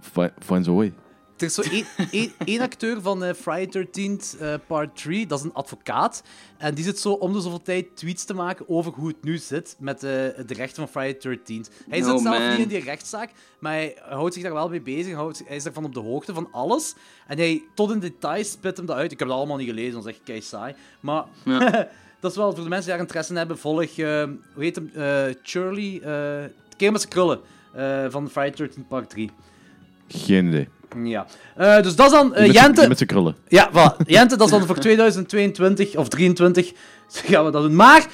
fi- 0.00 0.30
finds 0.38 0.68
a 0.68 0.72
way. 0.72 0.92
Er 1.36 1.46
is 1.46 1.54
zo 1.54 1.62
één, 1.70 1.86
één, 2.10 2.32
één 2.44 2.60
acteur 2.60 3.00
van 3.00 3.24
eh, 3.24 3.34
Friday 3.34 3.66
13 3.66 4.20
eh, 4.40 4.54
Part 4.66 4.96
3, 4.96 5.26
dat 5.26 5.38
is 5.38 5.44
een 5.44 5.54
advocaat. 5.54 6.22
En 6.58 6.74
die 6.74 6.84
zit 6.84 6.98
zo 6.98 7.12
om 7.12 7.32
de 7.32 7.40
zoveel 7.40 7.62
tijd 7.62 7.96
tweets 7.96 8.24
te 8.24 8.34
maken 8.34 8.68
over 8.68 8.92
hoe 8.92 9.08
het 9.08 9.22
nu 9.22 9.38
zit 9.38 9.76
met 9.78 9.96
eh, 9.96 10.10
de 10.46 10.54
rechten 10.54 10.76
van 10.76 10.88
Friday 10.88 11.20
13. 11.20 11.66
Hij 11.88 11.98
zit 11.98 12.06
zelf 12.06 12.22
man. 12.22 12.48
niet 12.50 12.58
in 12.58 12.68
die 12.68 12.80
rechtszaak, 12.80 13.30
maar 13.58 13.72
hij 13.72 13.96
houdt 14.08 14.34
zich 14.34 14.42
daar 14.42 14.52
wel 14.52 14.68
mee 14.68 14.80
bezig. 14.80 15.06
Hij, 15.06 15.14
houdt, 15.14 15.42
hij 15.46 15.56
is 15.56 15.62
daarvan 15.62 15.84
op 15.84 15.94
de 15.94 16.00
hoogte 16.00 16.34
van 16.34 16.48
alles. 16.52 16.94
En 17.26 17.38
hij, 17.38 17.62
tot 17.74 17.90
in 17.90 17.98
detail 17.98 18.44
spit 18.44 18.76
hem 18.76 18.86
dat 18.86 18.96
uit. 18.96 19.12
Ik 19.12 19.18
heb 19.18 19.28
dat 19.28 19.36
allemaal 19.36 19.56
niet 19.56 19.68
gelezen, 19.68 19.92
dat 19.92 20.06
is 20.06 20.12
echt 20.12 20.20
kei 20.24 20.40
saai. 20.40 20.74
Maar 21.00 21.24
Ja. 21.44 21.88
dat 22.20 22.30
is 22.30 22.36
wel 22.36 22.54
voor 22.54 22.62
de 22.62 22.68
mensen 22.68 22.86
die 22.86 22.92
daar 22.92 23.00
interesse 23.00 23.32
in 23.32 23.38
hebben. 23.38 23.58
Volg, 23.58 23.96
hoe 23.96 24.38
heet 24.58 24.76
hem? 24.76 24.90
Charlie, 25.42 26.00
met 26.78 27.00
zijn 27.00 27.08
krullen 27.08 27.40
van 28.10 28.30
Friday 28.30 28.50
13 28.50 28.86
Part 28.86 29.10
3. 29.10 29.30
Geen 30.08 30.46
idee. 30.46 30.68
Ja. 31.02 31.26
Eh, 31.56 31.82
dus 31.82 31.96
dat 31.96 32.06
is 32.06 32.12
dan 32.12 32.34
eh, 32.34 32.46
met 32.46 32.54
Jente. 32.54 32.88
Met 32.88 32.96
zijn 32.96 33.08
krullen. 33.08 33.36
Ja, 33.48 33.70
voilà. 33.70 34.06
Jente, 34.06 34.36
dat 34.36 34.46
is 34.46 34.52
dan 34.52 34.66
voor 34.66 34.78
2022 34.78 35.96
of 35.96 36.08
2023 36.08 36.72
gaan 37.30 37.44
we 37.44 37.50
dat 37.50 37.62
doen. 37.62 37.76
Maar 37.76 38.06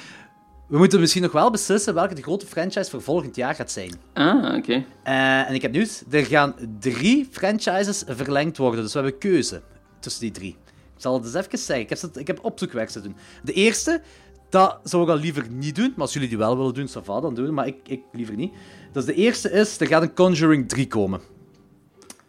we 0.67 0.77
moeten 0.77 0.99
misschien 0.99 1.21
nog 1.21 1.31
wel 1.31 1.51
beslissen 1.51 1.93
welke 1.93 2.15
de 2.15 2.21
grote 2.21 2.45
franchise 2.45 2.89
voor 2.89 3.01
volgend 3.01 3.35
jaar 3.35 3.55
gaat 3.55 3.71
zijn. 3.71 3.91
Ah, 4.13 4.55
oké. 4.55 4.83
Eh, 5.03 5.49
en 5.49 5.53
ik 5.53 5.61
heb 5.61 5.71
nieuws. 5.71 6.03
Er 6.09 6.25
gaan 6.25 6.55
drie 6.79 7.27
franchises 7.31 8.03
verlengd 8.07 8.57
worden. 8.57 8.83
Dus 8.83 8.93
we 8.93 8.99
hebben 8.99 9.19
keuze 9.19 9.61
tussen 9.99 10.21
die 10.21 10.31
drie. 10.31 10.57
Ik 10.95 11.07
zal 11.07 11.13
het 11.13 11.23
eens 11.23 11.33
even 11.33 11.57
zeggen. 11.57 11.85
Ik 11.85 11.89
heb, 11.89 12.17
ik 12.17 12.27
heb 12.27 12.39
opzoekwerk 12.41 12.89
te 12.89 13.01
doen. 13.01 13.15
De 13.43 13.53
eerste, 13.53 14.01
dat 14.49 14.79
zou 14.83 15.03
ik 15.03 15.09
al 15.09 15.17
liever 15.17 15.45
niet 15.49 15.75
doen. 15.75 15.89
Maar 15.89 16.01
als 16.01 16.13
jullie 16.13 16.29
die 16.29 16.37
wel 16.37 16.57
willen 16.57 16.73
doen, 16.73 16.87
ça 16.87 17.03
va, 17.03 17.19
dan 17.19 17.35
doen 17.35 17.45
we. 17.45 17.51
Maar 17.51 17.67
ik, 17.67 17.77
ik 17.87 18.01
liever 18.11 18.35
niet. 18.35 18.53
Dus 18.91 19.05
de 19.05 19.13
eerste 19.13 19.51
is, 19.51 19.79
er 19.79 19.87
gaat 19.87 20.01
een 20.01 20.13
Conjuring 20.13 20.69
3 20.69 20.87
komen. 20.87 21.21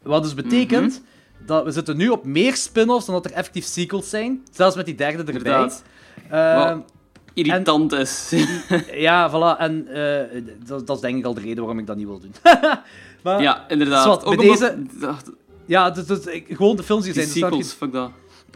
Wat 0.03 0.23
dus 0.23 0.35
betekent 0.35 1.03
dat 1.47 1.65
we 1.65 1.71
zitten 1.71 1.97
nu 1.97 2.09
op 2.09 2.25
meer 2.25 2.57
spin-offs 2.57 3.07
dan 3.07 3.15
dat 3.15 3.25
er 3.25 3.33
effectief 3.33 3.65
sequels 3.65 4.11
zijn. 4.11 4.43
Zelfs 4.53 4.77
met 4.77 4.87
die 4.87 4.95
derde 4.95 5.19
erbij. 5.19 5.35
Inderdaad. 5.35 5.83
Eh, 6.31 6.75
Wat 6.75 6.85
irritant 7.35 7.93
is. 7.93 8.33
ja, 8.93 9.31
voilà. 9.31 9.59
En 9.61 9.87
eh, 9.89 10.43
dat, 10.67 10.87
dat 10.87 10.97
is 10.97 11.03
denk 11.03 11.19
ik 11.19 11.25
al 11.25 11.35
de 11.35 11.41
reden 11.41 11.59
waarom 11.59 11.79
ik 11.79 11.87
dat 11.87 11.97
niet 11.97 12.07
wil 12.07 12.21
doen. 12.21 12.35
maar, 13.23 13.43
ja, 13.43 13.69
inderdaad. 13.69 14.25
Ook 14.25 14.37
bij 14.37 14.47
deze- 14.47 14.83
Ja, 15.67 15.91
dus, 15.91 16.07
dus, 16.07 16.43
gewoon 16.49 16.77
de 16.77 16.83
films 16.83 17.05
die 17.05 17.13
Die 17.13 17.23
zijn. 17.23 17.35
sequels, 17.35 17.73
fuck 17.73 17.93
dat. 17.93 18.11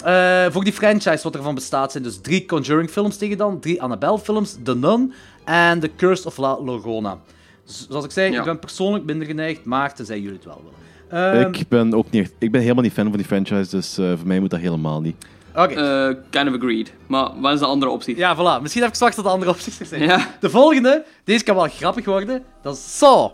eh, 0.05 0.47
voor 0.51 0.65
die 0.65 0.73
franchise 0.73 1.23
wat 1.23 1.35
ervan 1.35 1.55
bestaat 1.55 1.93
zijn 1.93 2.03
dus 2.03 2.21
drie 2.21 2.47
Conjuring-films 2.47 3.17
tegen 3.17 3.37
dan, 3.39 3.61
drie 3.61 3.83
Annabelle-films, 3.83 4.57
The 4.63 4.77
Nun 4.77 5.13
en 5.45 5.81
The 5.81 5.91
Curse 5.97 6.27
of 6.27 6.37
La 6.37 6.59
Llorona. 6.61 7.19
Dus, 7.67 7.87
zoals 7.89 8.05
ik 8.05 8.11
zei, 8.11 8.33
Ja. 8.33 8.39
ik 8.39 8.45
ben 8.45 8.59
persoonlijk 8.59 9.05
minder 9.05 9.27
geneigd, 9.27 9.65
maar 9.65 9.95
tenzij 9.95 10.21
jullie 10.21 10.37
het 10.37 10.45
wel 10.45 10.57
willen. 10.65 10.79
Ehm, 11.09 11.53
ik 11.53 11.69
ben 11.69 11.95
ook 11.95 12.11
niet 12.11 12.23
echt, 12.23 12.33
ik 12.39 12.51
ben 12.51 12.61
helemaal 12.61 12.83
niet 12.83 12.93
fan 12.93 13.09
van 13.09 13.17
die 13.17 13.27
franchise, 13.27 13.71
dus 13.71 13.99
eh, 13.99 14.07
voor 14.17 14.27
mij 14.27 14.41
moet 14.41 14.51
dat 14.51 14.61
helemaal 14.61 15.01
niet. 15.01 15.17
Oké. 15.55 15.75
Eh, 15.75 16.15
kind 16.31 16.49
of 16.49 16.55
agreed. 16.55 16.93
Maar 17.07 17.31
wat 17.41 17.53
is 17.53 17.59
de 17.59 17.67
andere 17.67 17.91
optie? 17.93 18.17
Ja, 18.17 18.37
voilà. 18.37 18.61
Misschien 18.63 18.83
heb 18.83 18.91
ik 18.91 18.97
straks 18.97 19.15
tot 19.15 19.25
de 19.25 19.31
andere 19.31 19.51
opties 19.51 19.77
gezegd. 19.77 20.03
Ja. 20.05 20.27
De 20.41 20.51
volgende, 20.51 21.05
deze 21.25 21.45
kan 21.45 21.55
wel 21.55 21.69
grappig 21.69 22.05
worden, 22.05 22.43
dat 22.63 22.75
is 22.77 22.99
Saw. 22.99 23.31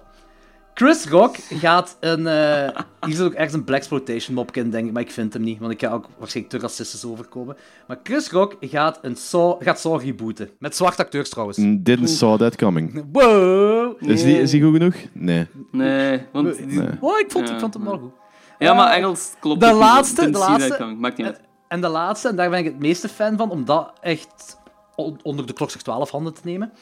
Chris 0.75 1.07
Rock 1.09 1.37
gaat 1.37 1.97
een... 2.01 2.27
eh 2.27 2.81
hier 3.01 3.15
zit 3.17 3.27
ook 3.27 3.33
ergens 3.33 3.53
een 3.55 3.65
Blaxploitation 3.65 4.35
mopje 4.35 4.61
in, 4.61 4.71
denk 4.71 4.87
ik, 4.87 4.93
maar 4.93 5.03
ik 5.03 5.11
vind 5.11 5.33
hem 5.33 5.43
niet, 5.43 5.59
want 5.59 5.73
ik 5.73 5.81
ga 5.81 5.93
ook 5.93 6.07
waarschijnlijk 6.19 6.55
te 6.57 6.61
racistisch 6.61 7.05
overkomen. 7.05 7.57
Maar 7.87 7.99
Chris 8.03 8.31
Rock 8.31 8.57
gaat, 8.61 8.99
een 9.03 9.17
Saw, 9.17 9.63
gaat 9.63 9.81
Saw 9.81 10.01
rebooten. 10.01 10.51
Met 10.59 10.77
zwarte 10.77 11.03
acteurs 11.03 11.29
trouwens. 11.29 11.59
Mm, 11.59 11.83
Didn't 11.83 12.11
saw 12.11 12.39
that 12.39 12.57
coming. 12.57 13.05
Wow! 13.13 14.03
Is 14.11 14.23
die, 14.23 14.41
is 14.41 14.51
die 14.51 14.63
goed 14.63 14.73
genoeg? 14.73 14.95
Nee. 15.13 15.47
Nee, 15.71 16.23
want... 16.33 16.67
nee. 16.67 16.89
Oh, 17.01 17.19
ik 17.19 17.31
vond, 17.31 17.49
Ja. 17.49 17.55
ik 17.55 17.61
vond 17.61 17.75
hem 17.75 17.85
wel 17.85 17.99
goed. 17.99 18.13
Ja, 18.59 18.75
maar 18.75 18.91
Eh, 18.91 18.97
Engels 18.97 19.31
klopt 19.41 19.61
de 19.61 19.67
niet. 19.67 19.75
laatste- 19.77 20.31
de 20.31 20.39
laatste-. 20.39 20.85
Maakt 20.85 21.17
niet 21.17 21.27
uit. 21.27 21.41
En 21.69 21.81
de 21.81 21.89
laatste, 21.89 22.29
en 22.29 22.37
daar 22.37 22.51
ben 22.51 22.59
ik 22.59 22.65
het 22.65 22.79
meeste 22.79 23.09
fan 23.09 23.37
van, 23.37 23.51
om 23.51 23.65
dat 23.65 23.93
echt 24.01 24.59
on- 24.95 25.21
onder 25.23 25.47
de 25.47 25.53
klokslag 25.53 25.83
12 25.83 26.11
handen 26.11 26.35
te 26.35 26.41
nemen. 26.45 26.73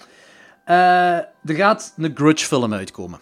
Eh, 0.65 0.77
er 1.17 1.27
gaat 1.45 1.95
een 1.97 2.11
Grudge-film 2.15 2.73
uitkomen. 2.75 3.19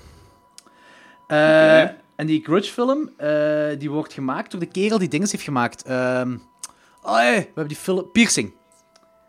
Eh. 1.28 1.80
En 2.16 2.26
die 2.26 2.42
Grudge-film, 2.44 3.10
eh, 3.16 3.78
die 3.78 3.90
wordt 3.90 4.12
gemaakt 4.12 4.50
door 4.50 4.60
de 4.60 4.66
kerel 4.66 4.98
die 4.98 5.08
dingen 5.08 5.28
heeft 5.30 5.42
gemaakt. 5.42 5.82
Ehm 5.82 6.36
oh, 7.02 7.16
hey, 7.16 7.36
we 7.36 7.44
hebben 7.44 7.68
die 7.68 7.76
film... 7.76 8.10
Piercing. 8.12 8.52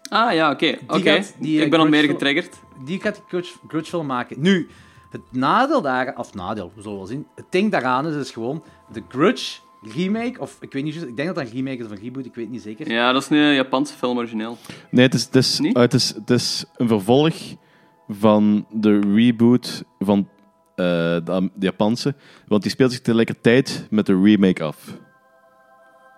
Ah, 0.10 0.34
ja, 0.34 0.52
oké. 0.52 0.78
Oké. 0.88 1.10
eh, 1.10 1.62
Ik 1.62 1.70
ben 1.70 1.80
al 1.80 1.88
meer 1.88 2.04
getriggerd. 2.04 2.56
Die 2.86 3.02
gaat 3.02 3.16
die 3.16 3.24
Grudge, 3.28 3.54
Grudge-film 3.68 4.06
maken. 4.06 4.42
Nu, 4.42 4.68
het 5.10 5.22
nadeel 5.32 5.82
daar... 5.82 6.14
Of 6.18 6.34
nadeel, 6.34 6.72
we 6.76 6.82
zullen 6.82 6.98
wel 6.98 7.06
zien. 7.08 7.28
Het 7.36 7.46
ding 7.50 7.72
daaraan 7.72 8.08
is, 8.08 8.16
is 8.16 8.32
gewoon 8.32 8.64
de 8.92 9.04
Grudge 9.08 9.60
remake, 9.94 10.40
of 10.40 10.58
ik 10.60 10.74
weet 10.74 10.84
niet, 10.84 10.96
ik 10.96 11.16
denk 11.16 11.28
dat 11.28 11.36
dat 11.36 11.46
een 11.46 11.52
remake 11.54 11.78
is 11.78 11.86
of 11.86 11.92
een 11.92 11.98
reboot, 12.02 12.26
ik 12.26 12.36
weet 12.36 12.46
het 12.46 12.54
niet 12.54 12.64
zeker. 12.64 12.92
Ja, 12.92 13.12
dat 13.12 13.22
is 13.22 13.30
nu 13.30 13.40
een 13.44 13.54
Japanse 13.54 13.94
film 13.94 14.18
origineel. 14.18 14.58
Nee, 14.92 15.06
het 15.06 15.14
is, 15.14 15.24
het, 15.26 15.36
is, 15.36 15.60
Niet? 15.60 15.76
eh, 15.76 15.82
het, 15.82 15.94
is, 15.94 16.10
het 16.16 16.30
is 16.30 16.66
een 16.76 16.88
vervolg 16.88 17.36
van 18.10 18.66
de 18.70 19.00
reboot 19.14 19.84
van 20.00 20.28
de, 21.24 21.32
Am- 21.32 21.52
de 21.54 21.66
Japanse. 21.66 22.14
Want 22.48 22.62
die 22.62 22.72
speelt 22.72 22.92
zich 22.92 23.02
tegelijkertijd 23.02 23.88
met 23.90 24.06
de 24.06 24.22
remake 24.24 24.64
af. 24.64 24.78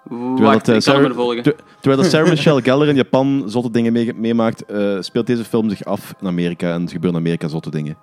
Wacht, 0.09 0.65
dat, 0.65 0.67
eh, 0.67 0.71
hem 0.73 0.81
Sarah- 0.81 1.35
er 1.37 1.43
ter- 1.43 1.55
terwijl 1.79 2.01
dat 2.01 2.11
Sarah 2.11 2.29
Michelle 2.35 2.61
Gellar 2.61 2.87
in 2.87 2.95
Japan 2.95 3.43
zotte 3.45 3.71
dingen 3.71 3.93
mee- 3.93 4.13
meemaakt, 4.13 4.65
eh, 4.65 4.97
speelt 4.99 5.27
deze 5.27 5.43
film 5.43 5.69
zich 5.69 5.83
af 5.85 6.13
in 6.21 6.27
Amerika. 6.27 6.73
En 6.73 6.81
er 6.83 6.89
gebeuren 6.89 7.19
in 7.19 7.25
Amerika 7.25 7.47
zotte 7.47 7.69
dingen. 7.69 7.97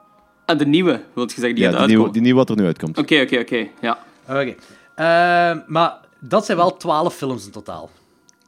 Ah, 0.46 0.58
de 0.58 0.66
nieuwe, 0.66 1.00
wil 1.14 1.24
je 1.24 1.30
zeggen, 1.30 1.54
die 1.54 1.64
ja, 1.64 1.70
gaat 1.70 1.78
die 1.78 1.88
nieuwe, 1.88 2.10
die 2.12 2.22
nieuwe 2.22 2.38
wat 2.38 2.50
er 2.50 2.56
nu 2.56 2.64
uitkomt. 2.64 2.98
Oké, 2.98 3.20
oké, 3.20 3.38
oké. 3.38 3.66
Ja. 3.80 3.98
Oké. 4.28 4.54
Maar 5.66 5.96
dat 6.20 6.44
zijn 6.44 6.56
wel 6.58 6.76
twaalf 6.76 7.14
films 7.14 7.46
in 7.46 7.52
totaal. 7.52 7.90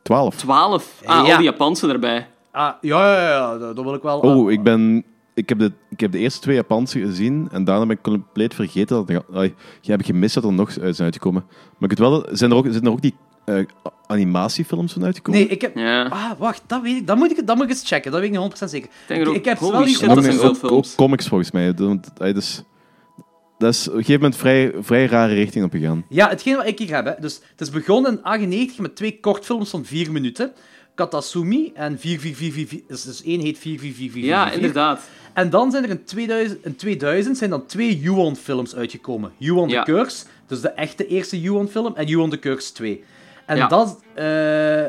12. 0.02 0.36
12. 0.36 1.00
Ah, 1.04 1.26
Ja. 1.26 1.30
al 1.32 1.36
die 1.36 1.46
Japanse 1.50 1.88
erbij. 1.88 2.26
Ah, 2.52 2.72
ja, 2.80 3.14
ja, 3.20 3.28
ja, 3.28 3.58
dat, 3.58 3.76
dat 3.76 3.84
wil 3.84 3.94
ik 3.94 4.02
wel... 4.02 4.18
Oh, 4.20 4.50
ik 4.50 4.62
ben... 4.62 5.04
Ik 5.40 5.48
heb, 5.48 5.58
de, 5.58 5.72
ik 5.90 6.00
heb 6.00 6.12
de 6.12 6.18
eerste 6.18 6.40
twee 6.40 6.56
Japanse 6.56 7.00
gezien 7.00 7.48
en 7.52 7.64
daarna 7.64 7.86
ben 7.86 7.96
ik 7.96 8.02
compleet 8.02 8.54
vergeten 8.54 8.96
dat 8.96 9.08
er... 9.10 9.22
Ai, 9.34 9.54
je 9.80 9.90
hebt 9.90 10.04
gemist 10.06 10.34
dat 10.34 10.44
er 10.44 10.52
nog 10.52 10.68
uit 10.78 10.94
zijn 10.94 11.04
uitgekomen. 11.06 11.44
Maar 11.78 11.90
ik 11.90 11.98
weet 11.98 12.08
wel... 12.08 12.26
Zijn 12.32 12.50
er 12.50 12.56
ook, 12.56 12.66
zijn 12.70 12.84
er 12.84 12.90
ook 12.90 13.02
die 13.02 13.14
eh, 13.44 13.64
animatiefilms 14.06 14.92
van 14.92 15.04
uitgekomen? 15.04 15.40
Nee, 15.40 15.48
ik 15.48 15.60
heb... 15.60 15.76
Ja. 15.76 16.04
Ah, 16.06 16.30
wacht, 16.38 16.62
dat 16.66 16.82
weet 16.82 16.96
ik. 16.96 17.06
Dat 17.06 17.16
moet 17.16 17.30
ik, 17.38 17.46
dat 17.46 17.56
moet 17.56 17.64
ik 17.64 17.70
eens 17.70 17.88
checken. 17.88 18.10
Dat 18.12 18.20
weet 18.20 18.34
ik 18.34 18.38
niet 18.40 18.60
100% 18.62 18.64
zeker. 18.64 18.88
denk 19.06 19.20
er 19.22 19.28
ook- 19.28 19.34
ik 19.34 19.44
heb 19.44 19.58
wel 19.58 19.84
die 19.84 19.94
shit, 19.96 20.08
dat 20.08 20.16
ook, 20.18 20.24
zijn 20.24 20.38
ook- 20.38 20.44
ook 20.44 20.56
films. 20.56 20.94
comics 20.94 21.28
volgens 21.28 21.50
mij. 21.50 21.74
Want, 21.74 22.10
ai, 22.18 22.32
dus, 22.32 22.62
dat 23.58 23.74
is 23.74 23.88
op 23.88 23.92
een 23.94 23.98
gegeven 24.00 24.20
moment 24.20 24.40
vrij, 24.40 24.72
vrij 24.80 25.06
rare 25.06 25.34
richting 25.34 25.64
op 25.64 25.70
gegaan. 25.72 26.04
Ja, 26.08 26.28
hetgeen 26.28 26.56
wat 26.56 26.66
ik 26.66 26.78
hier 26.78 26.94
heb. 26.94 27.04
Hè. 27.04 27.12
Dus, 27.20 27.40
het 27.50 27.60
is 27.60 27.70
begonnen 27.70 28.12
in 28.12 28.22
98 28.22 28.78
met 28.78 28.96
twee 28.96 29.20
kortfilms 29.20 29.70
van 29.70 29.84
vier 29.84 30.12
minuten. 30.12 30.52
Katasumi 31.04 31.70
en 31.74 31.98
4444. 31.98 32.88
Dus, 32.88 33.02
dus 33.02 33.22
één 33.24 33.40
heet 33.40 33.58
44444. 33.58 34.24
Ja, 34.30 34.50
inderdaad. 34.52 35.08
En 35.32 35.50
dan 35.50 35.70
zijn 35.70 35.84
er 35.84 35.90
in 35.90 36.04
2000, 36.04 36.64
in 36.64 36.76
2000 36.76 37.36
zijn 37.38 37.50
dan 37.50 37.66
twee 37.66 37.98
Yuan-films 37.98 38.74
uitgekomen. 38.74 39.32
Yuan 39.36 39.68
Ja. 39.68 39.82
the 39.82 39.90
Curse, 39.92 40.24
dus 40.46 40.60
de 40.60 40.68
echte 40.68 41.06
eerste 41.06 41.40
Yuan-film, 41.40 41.96
en 41.96 42.06
Yuan 42.06 42.30
the 42.30 42.38
Curse 42.38 42.72
2. 42.72 43.04
En, 43.46 43.56
Ja. 43.56 43.66
dat, 43.68 44.00
eh, 44.14 44.82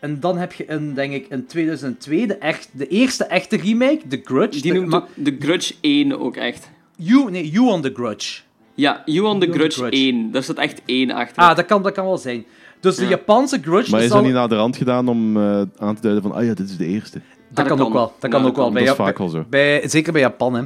en 0.00 0.20
dan 0.20 0.38
heb 0.38 0.52
je 0.52 0.64
in, 0.64 0.94
denk 0.94 1.12
ik, 1.12 1.26
in 1.28 1.46
2002 1.46 2.26
de, 2.26 2.34
echt, 2.34 2.68
de 2.72 2.86
eerste 2.88 3.24
echte 3.24 3.56
remake, 3.56 4.00
The 4.08 4.20
Grudge. 4.24 4.60
Die 4.60 4.72
de, 4.72 4.78
noemt 4.78 4.94
ook 4.94 5.08
de 5.14 5.36
Grudge 5.40 5.74
1 5.80 6.18
ook 6.18 6.36
echt. 6.36 6.70
You, 6.96 7.30
nee, 7.30 7.50
Yuan 7.50 7.80
the 7.82 7.90
Grudge. 7.94 8.40
Ja, 8.74 9.02
You 9.04 9.26
on 9.26 9.40
the 9.40 9.46
the 9.46 9.52
Grudge 9.52 9.78
Grudge. 9.78 9.96
1. 9.96 10.30
Daar 10.30 10.42
staat 10.42 10.58
echt 10.58 10.80
1 10.86 11.10
achter. 11.10 11.42
Ah, 11.42 11.56
dat 11.56 11.66
kan, 11.66 11.82
dat 11.82 11.92
kan 11.92 12.04
wel 12.04 12.18
zijn. 12.18 12.44
Dus 12.80 12.96
de 12.96 13.02
Ja. 13.02 13.08
Japanse 13.08 13.58
Grudge... 13.62 13.90
Maar 13.90 14.00
is 14.00 14.06
zal- 14.06 14.16
dat 14.16 14.24
niet 14.26 14.34
naar 14.34 14.48
de 14.48 14.54
rand 14.56 14.76
gedaan 14.76 15.08
om 15.08 15.36
eh, 15.36 15.60
aan 15.78 15.94
te 15.94 16.00
duiden 16.00 16.22
van... 16.22 16.32
Ah 16.32 16.44
ja, 16.44 16.54
dit 16.54 16.68
is 16.70 16.76
de 16.76 16.86
eerste. 16.86 17.18
Dat, 17.18 17.26
dat 17.56 17.66
kan 17.66 17.76
kan. 17.76 17.86
ook 17.86 17.92
wel. 17.92 18.02
Dat 18.06 18.14
Ja, 18.20 18.28
kan 18.28 18.40
dat 18.42 18.50
ook 18.50 18.56
wel. 18.56 18.64
kan. 18.64 18.74
Bij, 18.74 18.84
Dat 18.84 18.98
is 18.98 19.04
vaak 19.04 19.18
wel 19.18 19.28
zo. 19.28 19.44
bij, 19.50 19.88
zeker 19.88 20.12
bij 20.12 20.20
Japan, 20.20 20.54
hè. 20.54 20.62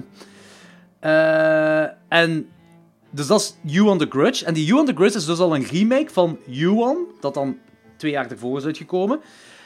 Eh, 1.01 1.91
en... 2.09 2.49
Dus 3.11 3.27
dat 3.27 3.41
is 3.41 3.57
You 3.73 3.89
on 3.89 3.99
the 3.99 4.07
Grudge. 4.11 4.45
En 4.45 4.55
die 4.55 4.65
You 4.67 4.81
on 4.81 4.87
the 4.87 4.93
Grudge 4.95 5.17
is 5.19 5.25
dus 5.25 5.39
al 5.39 5.55
een 5.55 5.65
remake 5.65 6.09
van 6.13 6.39
You-On, 6.47 6.97
dat 7.21 7.35
dan 7.35 7.57
twee 7.97 8.13
jaar 8.13 8.31
ervoor 8.31 8.59
is 8.59 8.65
uitgekomen. 8.65 9.21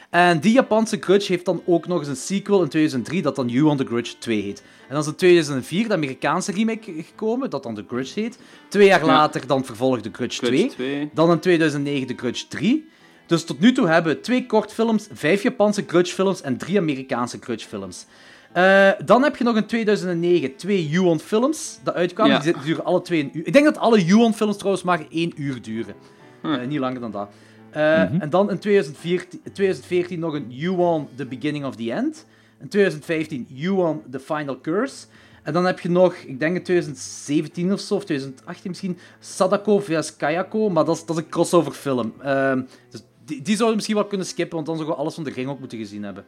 En 0.09 0.39
die 0.39 0.53
Japanse 0.53 0.97
Grudge 0.99 1.31
heeft 1.31 1.45
dan 1.45 1.61
ook 1.65 1.87
nog 1.87 1.99
eens 1.99 2.07
een 2.07 2.15
sequel 2.15 2.61
in 2.61 2.69
2003, 2.69 3.21
dat 3.21 3.35
dan 3.35 3.47
You 3.47 3.69
on 3.69 3.77
the 3.77 3.85
Grudge 3.85 4.17
2 4.17 4.41
heet. 4.41 4.59
En 4.59 4.93
dan 4.93 4.99
is 4.99 5.07
in 5.07 5.15
2004 5.15 5.87
de 5.87 5.93
Amerikaanse 5.93 6.51
remake 6.51 6.93
gekomen, 6.93 7.49
dat 7.49 7.63
dan 7.63 7.75
The 7.75 7.85
Grudge 7.87 8.19
heet. 8.19 8.39
Twee 8.67 8.87
jaar 8.87 8.99
Ja. 8.99 9.05
later 9.05 9.47
dan 9.47 9.65
vervolgde 9.65 10.01
The 10.01 10.09
Grudge, 10.13 10.37
Grudge 10.37 10.67
2. 10.67 10.69
2. 10.69 11.09
Dan 11.13 11.31
in 11.31 11.39
2009 11.39 12.07
de 12.07 12.13
Grudge 12.17 12.47
3. 12.47 12.87
Dus 13.25 13.43
tot 13.43 13.59
nu 13.59 13.71
toe 13.71 13.87
hebben 13.87 14.13
we 14.13 14.19
twee 14.19 14.45
kortfilms, 14.45 15.07
vijf 15.13 15.43
Japanse 15.43 15.83
Grudge-films 15.87 16.41
en 16.41 16.57
drie 16.57 16.77
Amerikaanse 16.77 17.37
Grudge-films. 17.41 18.05
Eh, 18.51 18.89
dan 19.05 19.23
heb 19.23 19.35
je 19.35 19.43
nog 19.43 19.55
in 19.55 19.65
2009 19.65 20.55
twee 20.55 20.89
Yuon-films 20.89 21.79
dat 21.83 21.93
uitkwamen. 21.93 22.33
Ja. 22.33 22.39
Die, 22.39 22.53
duren 22.63 22.85
alle 22.85 23.01
twee 23.01 23.23
een 23.23 23.29
uur. 23.33 23.47
Ik 23.47 23.53
denk 23.53 23.65
dat 23.65 23.77
alle 23.77 24.05
Yuon-films 24.05 24.57
trouwens 24.57 24.83
maar 24.83 25.01
één 25.09 25.31
uur 25.35 25.61
duren. 25.61 25.95
Hm. 26.41 26.53
Eh, 26.53 26.67
niet 26.67 26.79
langer 26.79 26.99
dan 26.99 27.11
dat. 27.11 27.29
Eh, 27.71 28.21
En 28.21 28.29
dan 28.29 28.49
in 28.49 28.59
2014, 28.59 29.39
2014 29.53 30.19
nog 30.19 30.33
een 30.33 30.45
Yuon 30.49 31.07
The 31.15 31.25
Beginning 31.25 31.65
of 31.65 31.75
the 31.75 31.91
End. 31.91 32.25
In 32.61 32.67
2015 32.67 33.45
Yuon 33.49 34.01
The 34.11 34.19
Final 34.19 34.59
Curse. 34.61 35.05
En 35.43 35.53
dan 35.53 35.65
heb 35.65 35.79
je 35.79 35.89
nog, 35.89 36.13
ik 36.13 36.39
denk 36.39 36.55
in 36.55 36.63
2017 36.63 37.73
of 37.73 37.79
zo, 37.79 37.95
of 37.95 38.05
2018 38.05 38.69
misschien, 38.69 38.97
Sadako 39.19 39.79
vs 39.79 40.15
Kayako. 40.15 40.69
Maar 40.69 40.85
dat 40.85 40.95
is, 40.95 41.05
dat 41.05 41.17
is 41.17 41.23
een 41.23 41.29
crossover 41.29 41.71
film. 41.71 42.13
Ehm, 42.21 42.61
dus 42.89 43.01
die, 43.25 43.37
die 43.41 43.45
zouden 43.45 43.67
we 43.67 43.75
misschien 43.75 43.95
wel 43.95 44.05
kunnen 44.05 44.27
skippen, 44.27 44.55
want 44.55 44.65
dan 44.67 44.75
zouden 44.75 44.95
we 44.95 45.01
alles 45.01 45.15
van 45.15 45.23
de 45.23 45.31
ring 45.31 45.49
ook 45.49 45.59
moeten 45.59 45.77
gezien 45.77 46.03
hebben. 46.03 46.25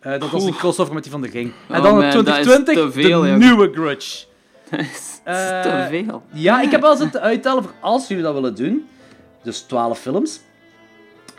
Eh, 0.00 0.20
dat 0.20 0.30
was 0.30 0.44
een 0.44 0.54
crossover 0.54 0.94
met 0.94 1.02
die 1.02 1.12
van 1.12 1.20
de 1.20 1.28
ring. 1.28 1.52
En 1.68 1.76
Oh 1.76 1.82
dan 1.82 1.94
man, 1.94 2.02
in 2.04 2.10
dat 2.10 2.26
is 2.28 2.32
2020 2.34 2.74
te 2.74 2.92
veel, 3.00 3.20
de 3.20 3.28
nieuwe 3.28 3.70
Grudge. 3.72 4.24
Dat 4.70 4.80
is 4.80 5.20
Eh, 5.24 5.62
te 5.62 5.86
veel. 5.90 6.22
Ja, 6.32 6.60
ik 6.62 6.70
heb 6.70 6.80
wel 6.80 6.96
zitten 6.96 7.20
uittellen 7.20 7.62
voor 7.62 7.72
als 7.80 8.08
jullie 8.08 8.22
dat 8.22 8.34
willen 8.34 8.54
doen. 8.54 8.86
Dus 9.42 9.60
12 9.60 9.98
films. 9.98 10.40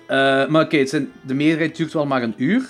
Eh, 0.08 0.47
maar 0.47 0.64
oké, 0.64 0.78
het 0.78 0.89
zijn- 0.89 1.12
de 1.22 1.34
meerderheid 1.34 1.76
duurt 1.76 1.93
wel 1.93 2.06
maar 2.06 2.24
een 2.24 2.34
uur. 2.38 2.70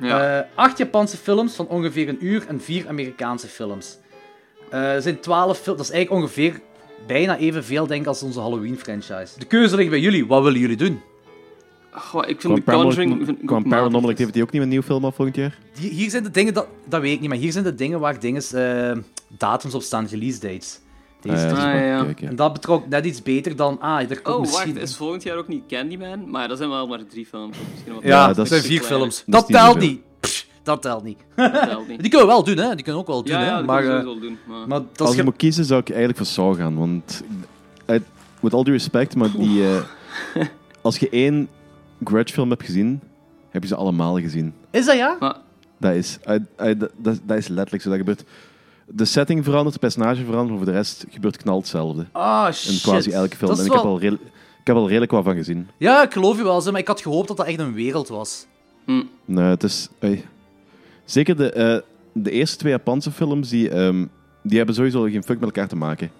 Ja. 0.00 0.38
Eh, 0.38 0.46
acht 0.54 0.78
Japanse 0.78 1.16
films 1.16 1.54
van 1.54 1.66
ongeveer 1.66 2.08
een 2.08 2.24
uur 2.26 2.44
en 2.48 2.60
vier 2.60 2.88
Amerikaanse 2.88 3.46
films. 3.46 3.98
Eh, 4.70 4.94
er 4.94 5.02
zijn 5.02 5.20
12 5.20 5.58
films. 5.58 5.78
Dat 5.78 5.88
is 5.88 5.92
eigenlijk 5.94 6.22
ongeveer 6.22 6.60
bijna 7.06 7.36
evenveel, 7.36 7.86
denk 7.86 8.00
ik, 8.00 8.06
als 8.06 8.22
onze 8.22 8.40
Halloween-franchise. 8.40 9.38
De 9.38 9.44
keuze 9.44 9.76
ligt 9.76 9.90
bij 9.90 10.00
jullie. 10.00 10.26
Wat 10.26 10.42
willen 10.42 10.60
jullie 10.60 10.76
doen? 10.76 11.00
Goh, 11.92 12.28
ik 12.28 12.40
vind 12.40 12.62
Kwam 12.62 12.76
The 12.80 12.82
Conjuring... 12.96 13.46
Kwam 13.46 13.62
ook 13.64 13.68
Paranormal. 13.68 14.10
Activity 14.10 14.40
ook 14.40 14.44
niet 14.44 14.52
met 14.52 14.62
een 14.62 14.68
nieuwe 14.68 14.84
film 14.84 15.04
af 15.04 15.14
volgend 15.14 15.36
jaar? 15.36 15.58
Hier 15.78 16.10
zijn 16.10 16.22
de 16.22 16.30
dingen, 16.30 16.54
dat, 16.54 16.66
dat 16.88 17.00
weet 17.00 17.12
ik 17.14 17.20
niet, 17.20 17.28
maar 17.28 17.38
hier 17.38 17.52
zijn 17.52 17.64
de 17.64 17.74
dingen 17.74 18.00
waar 18.00 18.20
dingen, 18.20 18.42
eh, 18.52 18.98
datums 19.28 19.74
op 19.74 19.82
staan, 19.82 20.06
release 20.06 20.40
dates. 20.40 20.80
Deze 21.20 21.46
Ah, 21.46 21.50
ja, 21.52 21.94
is 21.94 21.98
Ah. 22.00 22.04
Kijk, 22.04 22.20
ja. 22.20 22.28
En 22.28 22.36
dat 22.36 22.52
betrok 22.52 22.88
net 22.88 23.04
iets 23.04 23.22
beter 23.22 23.56
dan, 23.56 23.80
ah, 23.80 24.10
er 24.10 24.20
komt 24.20 24.36
Oh, 24.36 24.40
misschien... 24.40 24.72
wacht. 24.74 24.84
Is 24.84 24.96
volgend 24.96 25.22
jaar 25.22 25.36
ook 25.36 25.48
niet 25.48 25.62
Candyman? 25.68 26.30
Maar 26.30 26.48
dat 26.48 26.56
zijn 26.58 26.70
wel 26.70 26.86
maar 26.86 27.00
drie 27.10 27.26
films. 27.26 27.56
Misschien 27.70 27.94
wat 27.94 28.02
Ja, 28.02 28.26
dat, 28.26 28.36
dat 28.36 28.48
zijn 28.48 28.60
is- 28.60 28.66
vier 28.66 28.78
kleiner. 28.78 28.98
films. 29.00 29.22
Dat 29.26 29.46
telt 29.46 29.78
niet. 29.78 30.00
Pff, 30.20 30.46
dat 30.62 30.82
telt 30.82 31.04
niet. 31.04 31.18
Dat 31.36 31.52
telt 31.52 31.88
niet. 31.88 32.00
Die 32.00 32.10
kunnen 32.10 32.26
we 32.26 32.32
wel 32.32 32.44
doen, 32.44 32.56
hè. 32.56 32.74
Die 32.74 32.84
kunnen 32.84 32.94
we 32.94 32.98
ook 33.00 33.06
wel 33.06 33.22
doen, 33.22 33.32
Ja, 33.34 33.40
hè. 33.40 33.46
ja, 33.46 33.56
dat 33.56 33.66
maar, 33.66 33.84
eh, 33.84 33.88
sowieso 34.00 34.20
doen. 34.20 34.38
Maar... 34.46 34.68
maar 34.68 34.80
dat 34.92 35.06
Als 35.08 35.16
ik 35.16 35.24
moet 35.24 35.36
kiezen, 35.36 35.64
zou 35.64 35.80
ik 35.80 35.88
eigenlijk 35.88 36.18
voor 36.18 36.26
Saw 36.26 36.56
gaan. 36.56 36.76
Want, 36.76 37.22
met 38.40 38.52
al 38.52 38.64
die 38.64 38.72
respect, 38.72 39.14
maar 39.16 39.30
die, 39.36 39.64
eh, 39.64 40.46
als 40.80 40.98
je 40.98 41.08
één 41.08 41.48
Grudge-film 42.04 42.50
hebt 42.50 42.64
gezien, 42.64 43.00
heb 43.50 43.62
je 43.62 43.68
ze 43.68 43.74
allemaal 43.76 44.18
gezien. 44.20 44.52
Is 44.70 44.84
dat 44.86 44.96
ja? 44.96 45.16
maar 45.20 45.36
Dat 45.78 45.94
is, 45.94 46.18
dat, 46.56 46.78
dat, 46.96 47.20
dat 47.22 47.36
is 47.36 47.48
letterlijk 47.48 47.82
zo 47.82 47.88
dat 47.88 47.98
gebeurt. 47.98 48.24
De 48.92 49.04
setting 49.04 49.44
verandert, 49.44 49.72
het 49.72 49.80
personage 49.80 50.24
verandert, 50.24 50.48
maar 50.48 50.56
voor 50.56 50.66
de 50.66 50.72
rest 50.72 51.04
gebeurt 51.10 51.36
knal 51.36 51.58
hetzelfde. 51.58 52.06
Ah, 52.12 52.52
shit. 52.52 52.72
In 52.72 52.78
quasi 52.80 53.10
elke 53.10 53.36
film. 53.36 53.50
Dat 53.50 53.58
En 53.60 53.64
ik 53.66 53.72
heb, 53.72 53.82
wel- 53.82 53.90
al 53.92 54.00
redel- 54.00 54.18
ik 54.60 54.66
heb 54.66 54.76
al 54.76 54.86
redelijk 54.88 55.10
wat 55.10 55.24
van 55.24 55.34
gezien. 55.36 55.68
Ja, 55.76 56.02
ik 56.02 56.12
geloof 56.12 56.36
je 56.36 56.42
wel, 56.42 56.60
zeg, 56.60 56.72
maar 56.72 56.80
ik 56.80 56.86
had 56.86 57.00
gehoopt 57.00 57.28
dat 57.28 57.36
dat 57.36 57.46
echt 57.46 57.58
een 57.58 57.72
wereld 57.72 58.08
was. 58.08 58.46
Nee, 59.24 59.44
het 59.44 59.62
is... 59.62 59.88
Zeker 61.04 61.36
de, 61.36 61.52
eh, 61.52 61.78
de 62.12 62.30
eerste 62.30 62.56
twee 62.56 62.72
Japanse 62.72 63.10
films, 63.10 63.48
die, 63.48 63.68
ehm, 63.70 64.06
die 64.42 64.56
hebben 64.56 64.74
sowieso 64.74 65.02
geen 65.02 65.22
fuck 65.22 65.36
met 65.40 65.48
elkaar 65.48 65.68
te 65.68 65.76
maken. 65.76 66.10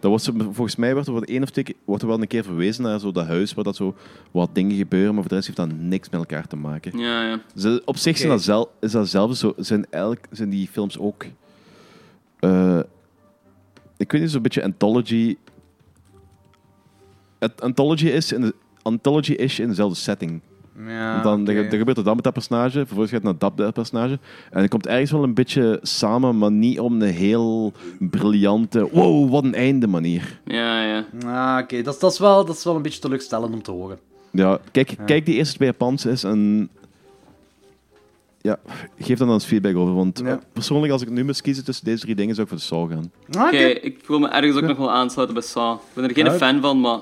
Dat 0.00 0.22
zo- 0.22 0.32
volgens 0.38 0.76
mij 0.76 0.92
wordt 0.92 1.06
er, 1.06 1.12
voor 1.14 1.26
de 1.26 1.32
één 1.32 1.42
of 1.42 1.50
twee, 1.50 1.64
keer- 1.64 1.74
wordt 1.84 2.02
er 2.02 2.08
wel 2.08 2.20
een 2.20 2.26
keer 2.26 2.44
verwezen 2.44 2.82
naar 2.82 2.98
zo 3.00 3.12
dat 3.12 3.26
huis 3.26 3.54
waar 3.54 3.64
dat 3.64 3.76
zo 3.76 3.94
wat 4.30 4.50
dingen 4.52 4.76
gebeuren, 4.76 5.10
maar 5.14 5.20
voor 5.20 5.28
de 5.28 5.34
rest 5.34 5.46
heeft 5.46 5.58
dat 5.70 5.78
niks 5.78 6.08
met 6.10 6.20
elkaar 6.20 6.46
te 6.46 6.56
maken. 6.56 6.98
ja, 6.98 7.28
ja. 7.28 7.40
Ze, 7.56 7.82
op 7.84 7.96
zich 7.96 8.16
zijn 8.16 8.28
Oké. 8.28 8.36
dat 8.36 8.44
zel, 8.46 8.70
is 8.80 8.92
dat 8.92 9.08
zelfs 9.08 9.40
zo, 9.40 9.52
zijn, 9.56 9.86
elk, 9.90 10.18
zijn 10.30 10.50
die 10.50 10.68
films 10.72 10.98
ook... 10.98 11.24
eh, 12.40 12.78
ik 13.96 14.12
weet 14.12 14.20
niet, 14.20 14.30
zo'n 14.30 14.42
beetje 14.42 14.62
anthology... 14.64 15.36
Het 17.38 17.60
anthology 17.60 18.06
is 18.06 18.32
in 18.32 18.40
de, 18.40 18.54
anthology 18.82 19.32
is 19.32 19.58
in 19.58 19.68
dezelfde 19.68 19.96
setting. 19.96 20.40
Ja, 20.86 21.22
dan, 21.22 21.44
dan, 21.44 21.54
dan 21.54 21.78
gebeurt 21.78 21.98
er 21.98 22.04
dat 22.04 22.14
met 22.14 22.24
dat 22.24 22.32
personage, 22.32 22.78
vervolgens 22.78 23.10
gaat 23.10 23.22
het 23.22 23.40
naar 23.40 23.54
dat 23.56 23.72
personage. 23.74 24.18
En 24.50 24.60
het 24.60 24.70
komt 24.70 24.86
ergens 24.86 25.10
wel 25.10 25.22
een 25.22 25.34
beetje 25.34 25.78
samen, 25.82 26.38
maar 26.38 26.50
niet 26.52 26.80
op 26.80 26.90
een 26.90 27.00
heel 27.02 27.72
briljante, 27.98 28.88
wow, 28.92 29.30
wat 29.30 29.44
een 29.44 29.54
einde 29.54 29.86
manier. 29.86 30.40
Ja, 30.44 30.84
ja. 30.84 31.04
Ah, 31.26 31.62
oké. 31.62 31.82
Dat, 31.82 31.94
is- 31.94 32.00
dat, 32.00 32.12
is 32.12 32.18
wel, 32.18 32.44
dat 32.44 32.56
is 32.56 32.64
wel 32.64 32.76
een 32.76 32.82
beetje 32.82 33.00
teleurstellend 33.00 33.54
om 33.54 33.62
te 33.62 33.70
horen. 33.70 33.98
Ja, 34.32 34.58
kijk, 34.72 34.96
kijk 35.06 35.26
die 35.26 35.34
eerste 35.34 35.54
twee 35.56 35.68
Japanse 35.68 36.10
is 36.10 36.24
en... 36.24 36.70
Ja, 38.42 38.58
geef 38.98 39.18
dan 39.18 39.26
dan 39.26 39.36
eens 39.36 39.44
feedback 39.44 39.76
over, 39.76 39.94
want 39.94 40.20
Ja. 40.24 40.40
persoonlijk, 40.52 40.92
als 40.92 41.02
ik 41.02 41.10
nu 41.10 41.24
moest 41.24 41.42
kiezen 41.42 41.64
tussen 41.64 41.84
deze 41.84 42.02
drie 42.02 42.14
dingen, 42.14 42.34
zou 42.34 42.46
ik 42.46 42.52
voor 42.52 42.60
de 42.62 42.66
Saw 42.66 42.90
gaan. 42.92 43.12
Ah, 43.38 43.46
Oké, 43.46 43.56
ik 43.66 44.06
wil 44.06 44.18
me 44.18 44.28
ergens 44.28 44.56
ook 44.56 44.62
nog 44.68 44.76
wel 44.76 44.90
aansluiten 44.90 45.36
bij 45.38 45.46
Saw. 45.46 45.74
Ik 45.74 45.80
ben 45.94 46.04
er 46.04 46.14
geen 46.14 46.24
Ja. 46.24 46.32
fan 46.32 46.60
van, 46.60 46.80
maar 46.80 46.98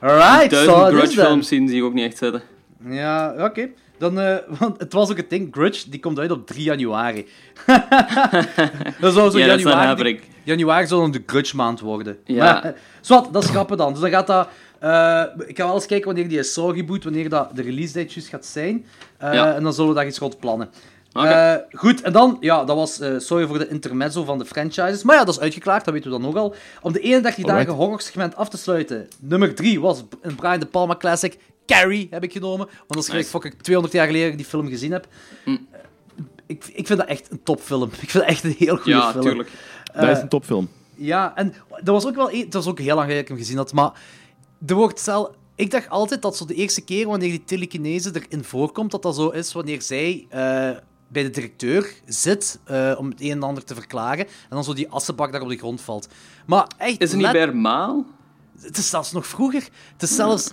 Alright, 0.00 0.48
this 0.50 0.64
Grudge 0.66 1.20
films 1.20 1.48
zien 1.48 1.68
zie 1.68 1.76
ik 1.78 1.84
ook 1.84 1.94
niet 1.94 2.04
echt 2.04 2.16
zitten. 2.18 2.42
Ja, 2.88 3.34
oké. 3.38 3.68
Dan, 3.98 4.20
eh, 4.20 4.36
want 4.58 4.78
het 4.80 4.92
was 4.92 5.10
ook 5.10 5.16
het 5.16 5.30
ding, 5.30 5.48
Grudge, 5.54 5.90
die 5.90 6.00
komt 6.00 6.18
uit 6.18 6.30
op 6.30 6.46
3 6.46 6.62
januari. 6.64 7.26
dat 9.00 9.12
zou 9.14 9.30
zo 9.30 9.38
Ja, 9.38 9.46
dat 9.46 9.58
is 9.58 9.64
een 9.64 9.70
januari, 9.70 10.20
januari 10.42 10.86
zou 10.86 11.00
dan 11.00 11.10
de 11.10 11.22
Grudge 11.26 11.56
maand 11.56 11.80
worden. 11.80 12.18
Ja. 12.24 12.44
Maar, 12.44 12.74
zwart, 13.00 13.32
dat 13.32 13.42
is 13.44 13.50
grappig 13.50 13.76
dan. 13.76 13.92
Dus 13.92 14.00
dan 14.00 14.10
gaat 14.10 14.26
dat... 14.26 14.48
eh, 14.88 15.22
ik 15.48 15.56
ga 15.56 15.64
wel 15.66 15.74
eens 15.74 15.86
kijken 15.86 16.06
wanneer 16.06 16.28
die 16.28 16.42
Saw 16.42 16.74
reboot, 16.74 17.04
wanneer 17.04 17.28
dat 17.28 17.56
de 17.56 17.62
release 17.62 17.92
date 17.92 18.12
juist 18.14 18.28
gaat 18.28 18.46
zijn. 18.46 18.84
Eh, 19.18 19.32
Ja. 19.34 19.54
En 19.54 19.62
dan 19.62 19.72
zullen 19.74 19.88
we 19.90 19.96
daar 19.96 20.06
iets 20.06 20.18
rond 20.18 20.38
plannen. 20.38 20.68
Eh, 21.12 21.54
goed, 21.72 22.02
en 22.02 22.12
dan, 22.12 22.36
ja, 22.40 22.64
dat 22.64 22.76
was, 22.76 23.00
eh, 23.00 23.18
sorry 23.18 23.46
voor 23.46 23.58
de 23.58 23.68
intermezzo 23.68 24.24
van 24.24 24.38
de 24.38 24.44
franchises, 24.44 25.02
maar 25.02 25.16
ja, 25.16 25.24
dat 25.24 25.34
is 25.34 25.40
uitgeklaard, 25.40 25.84
dat 25.84 25.94
weten 25.94 26.10
we 26.10 26.18
dan 26.18 26.28
ook 26.28 26.36
al. 26.36 26.54
Om 26.82 26.92
de 26.92 27.00
31 27.00 27.44
dagen 27.44 27.72
horrorsegment 27.72 28.36
af 28.36 28.48
te 28.48 28.56
sluiten, 28.56 29.08
nummer 29.20 29.54
3 29.54 29.80
was 29.80 30.02
een 30.22 30.34
Brian 30.34 30.60
De 30.60 30.66
Palma 30.66 30.96
classic, 30.96 31.38
Carrie 31.66 32.08
heb 32.10 32.22
ik 32.22 32.32
genomen, 32.32 32.66
want 32.66 32.86
dat 32.88 32.98
is 32.98 33.04
gelijk 33.08 33.24
Nice. 33.24 33.30
fucking 33.38 33.54
200 33.62 33.94
jaar 33.96 34.06
geleden 34.06 34.28
dat 34.28 34.36
die 34.36 34.46
film 34.46 34.68
gezien 34.68 34.92
heb. 34.92 35.06
Eh, 35.44 35.54
Ik, 36.46 36.64
ik 36.72 36.86
vind 36.86 36.98
dat 36.98 37.08
echt 37.08 37.30
een 37.30 37.42
topfilm. 37.42 37.90
Ik 38.00 38.10
vind 38.10 38.12
dat 38.12 38.22
echt 38.32 38.44
een 38.44 38.54
heel 38.58 38.76
goede 38.76 38.90
ja, 38.98 39.10
film. 39.10 39.24
tuurlijk. 39.24 39.50
dat 39.94 40.08
is 40.16 40.18
een 40.22 40.28
topfilm. 40.28 40.68
Ja, 40.94 41.32
en 41.36 41.54
dat 41.68 41.94
was 41.94 42.06
ook 42.06 42.14
wel... 42.14 42.30
e- 42.30 42.38
Het 42.44 42.54
was 42.54 42.66
ook 42.66 42.78
heel 42.78 42.94
lang 42.94 43.00
geleden 43.00 43.14
dat 43.14 43.22
ik 43.22 43.28
hem 43.28 43.38
gezien 43.38 43.56
had, 43.56 43.72
maar... 43.72 43.92
Er 44.66 44.74
wordt 44.74 45.00
zelf... 45.00 45.30
Ik 45.54 45.70
dacht 45.70 45.88
altijd 45.88 46.22
dat 46.22 46.36
zo 46.36 46.44
de 46.44 46.54
eerste 46.54 46.80
keer 46.80 47.06
wanneer 47.06 47.30
die 47.30 47.44
telekinese 47.44 48.10
erin 48.14 48.44
voorkomt, 48.44 48.90
dat 48.90 49.02
dat 49.02 49.14
zo 49.14 49.28
is 49.28 49.52
wanneer 49.52 49.82
zij 49.82 50.26
eh, 50.28 50.40
bij 51.08 51.22
de 51.22 51.30
directeur 51.30 51.94
zit 52.06 52.60
eh, 52.64 52.94
om 52.98 53.08
het 53.10 53.20
een 53.20 53.30
en 53.30 53.42
ander 53.42 53.64
te 53.64 53.74
verklaren, 53.74 54.26
en 54.26 54.30
dan 54.48 54.64
zo 54.64 54.72
die 54.74 54.90
assenbak 54.90 55.32
daar 55.32 55.42
op 55.42 55.48
de 55.48 55.56
grond 55.56 55.80
valt. 55.80 56.08
Maar 56.46 56.66
echt... 56.78 57.00
Is 57.00 57.10
het 57.10 57.20
niet 57.20 57.32
bij 57.32 57.40
Hermaal? 57.40 58.04
Het 58.60 58.76
is 58.76 58.90
zelfs 58.90 59.12
nog 59.12 59.26
vroeger. 59.26 59.68
Het 59.92 60.02
is 60.02 60.14
zelfs... 60.14 60.52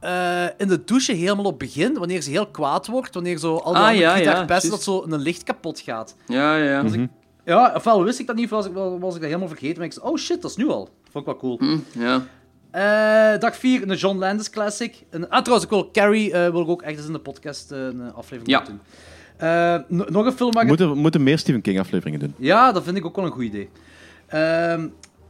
eh, 0.00 0.44
in 0.56 0.68
de 0.68 0.84
douche 0.84 1.12
helemaal 1.12 1.44
op 1.44 1.60
het 1.60 1.72
begin, 1.72 1.94
wanneer 1.94 2.22
ze 2.22 2.30
heel 2.30 2.46
kwaad 2.46 2.86
wordt, 2.86 3.14
wanneer 3.14 3.38
zo 3.38 3.56
al 3.56 3.72
die 3.72 3.82
Ah, 3.82 3.96
ja, 3.96 4.44
dat 4.44 4.82
zo 4.82 5.04
een 5.08 5.20
licht 5.20 5.42
kapot 5.42 5.80
gaat. 5.80 6.14
Ja, 6.26 6.56
ja. 6.56 6.82
Mhm. 6.82 7.06
Ja, 7.44 7.72
ofwel 7.74 8.04
wist 8.04 8.18
ik 8.18 8.26
dat 8.26 8.36
niet, 8.36 8.44
of 8.44 8.50
was 8.50 8.66
ik, 8.66 8.72
was 8.74 9.14
ik 9.14 9.20
dat 9.20 9.20
helemaal 9.20 9.48
vergeten. 9.48 9.76
Maar 9.76 9.86
ik 9.86 9.92
zei, 9.92 10.06
oh 10.06 10.16
shit, 10.16 10.42
dat 10.42 10.50
is 10.50 10.56
nu 10.56 10.68
al. 10.68 10.88
Vond 11.10 11.26
ik 11.26 11.32
wel 11.32 11.36
cool. 11.40 11.58
Hm, 11.58 12.00
ja. 12.00 12.26
Eh, 12.70 13.38
dag 13.38 13.56
4, 13.56 13.82
een 13.90 13.96
John 13.96 14.18
Landis 14.18 14.50
classic. 14.50 15.04
Een, 15.10 15.28
ah, 15.28 15.40
trouwens, 15.42 15.64
ik 15.64 15.70
wil 15.70 15.90
Carrie 15.92 16.32
eh, 16.32 16.50
wil 16.50 16.60
ik 16.60 16.68
ook 16.68 16.82
echt 16.82 16.96
eens 16.96 17.06
in 17.06 17.12
de 17.12 17.18
podcast 17.18 17.72
eh, 17.72 17.78
een 17.78 18.12
aflevering 18.14 18.48
Ja. 18.48 18.60
doen. 18.64 18.80
Eh, 19.36 19.78
no- 19.88 20.04
nog 20.08 20.26
een 20.26 20.32
film 20.32 20.52
waar 20.52 20.64
We 20.66 20.72
ik... 20.72 20.78
moeten, 20.78 20.90
we 20.90 21.00
moeten 21.00 21.22
meer 21.22 21.38
Stephen 21.38 21.60
King 21.62 21.78
afleveringen 21.78 22.20
doen. 22.20 22.34
Ja, 22.38 22.72
dat 22.72 22.82
vind 22.84 22.96
ik 22.96 23.04
ook 23.04 23.16
wel 23.16 23.24
een 23.24 23.30
goed 23.30 23.42
idee. 23.44 23.68
Ehm, 24.26 24.86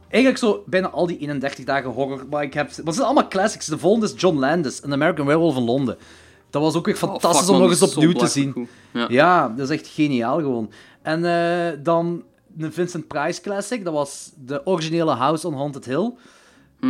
eigenlijk 0.09 0.37
zo 0.37 0.63
bijna 0.65 0.89
al 0.89 1.07
die 1.07 1.17
31 1.17 1.65
dagen 1.65 1.89
horror. 1.89 2.25
Maar 2.29 2.43
ik 2.43 2.53
heb... 2.53 2.67
Maar 2.67 2.85
het 2.85 2.93
zijn 2.95 3.05
allemaal 3.05 3.27
classics. 3.27 3.65
De 3.65 3.77
volgende 3.77 4.05
is 4.05 4.13
John 4.21 4.37
Landis, 4.37 4.83
An 4.83 4.93
American 4.93 5.25
Werewolf 5.25 5.55
in 5.55 5.63
Londen. 5.63 5.97
Dat 6.49 6.61
was 6.61 6.75
ook 6.75 6.85
weer 6.85 6.95
Oh, 6.95 6.99
fantastisch 7.01 7.45
fuck, 7.45 7.55
om 7.55 7.61
nog 7.61 7.69
eens 7.69 7.81
opnieuw 7.81 8.11
te 8.13 8.27
zien. 8.27 8.67
Ja. 8.93 9.05
Ja, 9.09 9.49
dat 9.49 9.69
is 9.69 9.77
echt 9.77 9.87
geniaal 9.87 10.37
gewoon. 10.39 10.71
En 11.01 11.25
eh, 11.25 11.77
dan 11.83 12.23
een 12.57 12.73
Vincent 12.73 13.07
Price 13.07 13.41
classic. 13.41 13.83
Dat 13.83 13.93
was 13.93 14.31
de 14.45 14.65
originele 14.65 15.11
House 15.11 15.47
on 15.47 15.53
Haunted 15.53 15.85
Hill. 15.85 16.11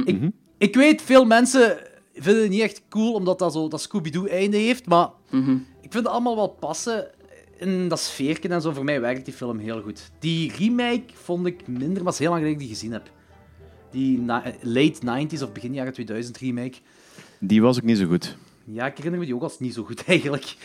Ik, 0.05 0.21
ik 0.57 0.75
weet, 0.75 1.01
veel 1.01 1.25
mensen 1.25 1.77
vinden 2.13 2.41
het 2.41 2.51
niet 2.51 2.61
echt 2.61 2.81
cool, 2.89 3.13
omdat 3.13 3.39
dat 3.39 3.53
zo 3.53 3.67
dat 3.67 3.81
Scooby-Doo-einde 3.81 4.57
heeft. 4.57 4.85
Maar 4.85 5.09
Mhm. 5.29 5.51
ik 5.81 5.91
vind 5.91 5.93
het 5.93 6.07
allemaal 6.07 6.35
wel 6.35 6.47
passen 6.49 7.07
in 7.57 7.87
dat 7.87 7.99
sfeerken 7.99 8.51
en 8.51 8.61
zo. 8.61 8.71
Voor 8.71 8.83
mij 8.83 9.01
werkt 9.01 9.25
die 9.25 9.33
film 9.33 9.59
heel 9.59 9.81
goed. 9.81 10.11
Die 10.19 10.51
remake 10.57 11.03
vond 11.13 11.45
ik 11.45 11.67
minder, 11.67 11.89
maar 12.03 12.05
het 12.05 12.13
is 12.13 12.19
heel 12.19 12.29
lang 12.29 12.41
geleden 12.41 12.61
ik 12.61 12.67
die 12.67 12.75
gezien 12.75 12.91
heb. 12.91 13.11
Die 13.91 14.25
late 14.61 15.27
90s 15.27 15.41
of 15.41 15.51
begin 15.51 15.73
jaren 15.73 15.93
2000 15.93 16.37
remake. 16.37 16.77
Die 17.39 17.61
was 17.61 17.77
ook 17.77 17.83
niet 17.83 17.97
zo 17.97 18.05
goed. 18.05 18.37
Ja, 18.65 18.85
ik 18.85 18.95
herinner 18.95 19.19
me 19.19 19.25
die 19.25 19.35
ook 19.35 19.41
als 19.43 19.59
niet 19.59 19.73
zo 19.73 19.83
goed 19.83 20.03
eigenlijk. 20.07 20.55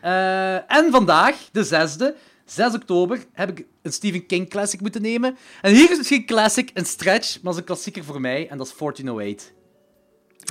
Eh, 0.00 0.54
en 0.72 0.90
vandaag, 0.90 1.48
de 1.52 1.64
zesde, 1.64 2.14
6 2.44 2.74
oktober, 2.74 3.18
heb 3.32 3.50
ik 3.58 3.66
een 3.82 3.92
Stephen 3.92 4.26
King 4.26 4.48
classic 4.48 4.80
moeten 4.80 5.02
nemen. 5.02 5.36
En 5.60 5.74
hier 5.74 5.90
is 5.90 5.96
het 5.98 6.06
geen 6.06 6.26
classic, 6.26 6.70
een 6.74 6.84
stretch, 6.86 7.34
maar 7.34 7.40
het 7.42 7.52
is 7.52 7.58
een 7.58 7.64
klassieker 7.64 8.04
voor 8.04 8.20
mij, 8.20 8.48
en 8.48 8.58
dat 8.58 8.66
is 8.66 8.74
1408. 8.78 9.52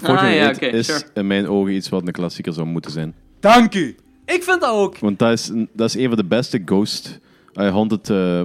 Ah, 0.04 0.08
ja, 0.08 0.16
1408 0.16 0.56
oké, 0.56 0.66
is 0.78 0.86
sure. 0.86 1.04
in 1.14 1.28
mijn 1.28 1.48
ogen 1.48 1.74
iets 1.74 1.90
wat 1.90 2.08
een 2.08 2.12
klassieker 2.14 2.54
zou 2.54 2.68
moeten 2.68 2.92
zijn. 2.92 3.16
Dank 3.40 3.76
u! 3.76 3.96
Ik 4.26 4.44
vind 4.44 4.62
dat 4.62 4.70
ook. 4.72 4.98
Want 4.98 5.20
dat 5.20 5.32
is, 5.32 5.48
een- 5.48 5.70
dat 5.74 5.88
is 5.90 5.96
een 5.96 6.08
van 6.08 6.18
de 6.18 6.26
beste 6.26 6.62
Ghost 6.66 7.20
uh, 7.54 7.70
Haunted 7.72 8.10
eh, 8.10 8.42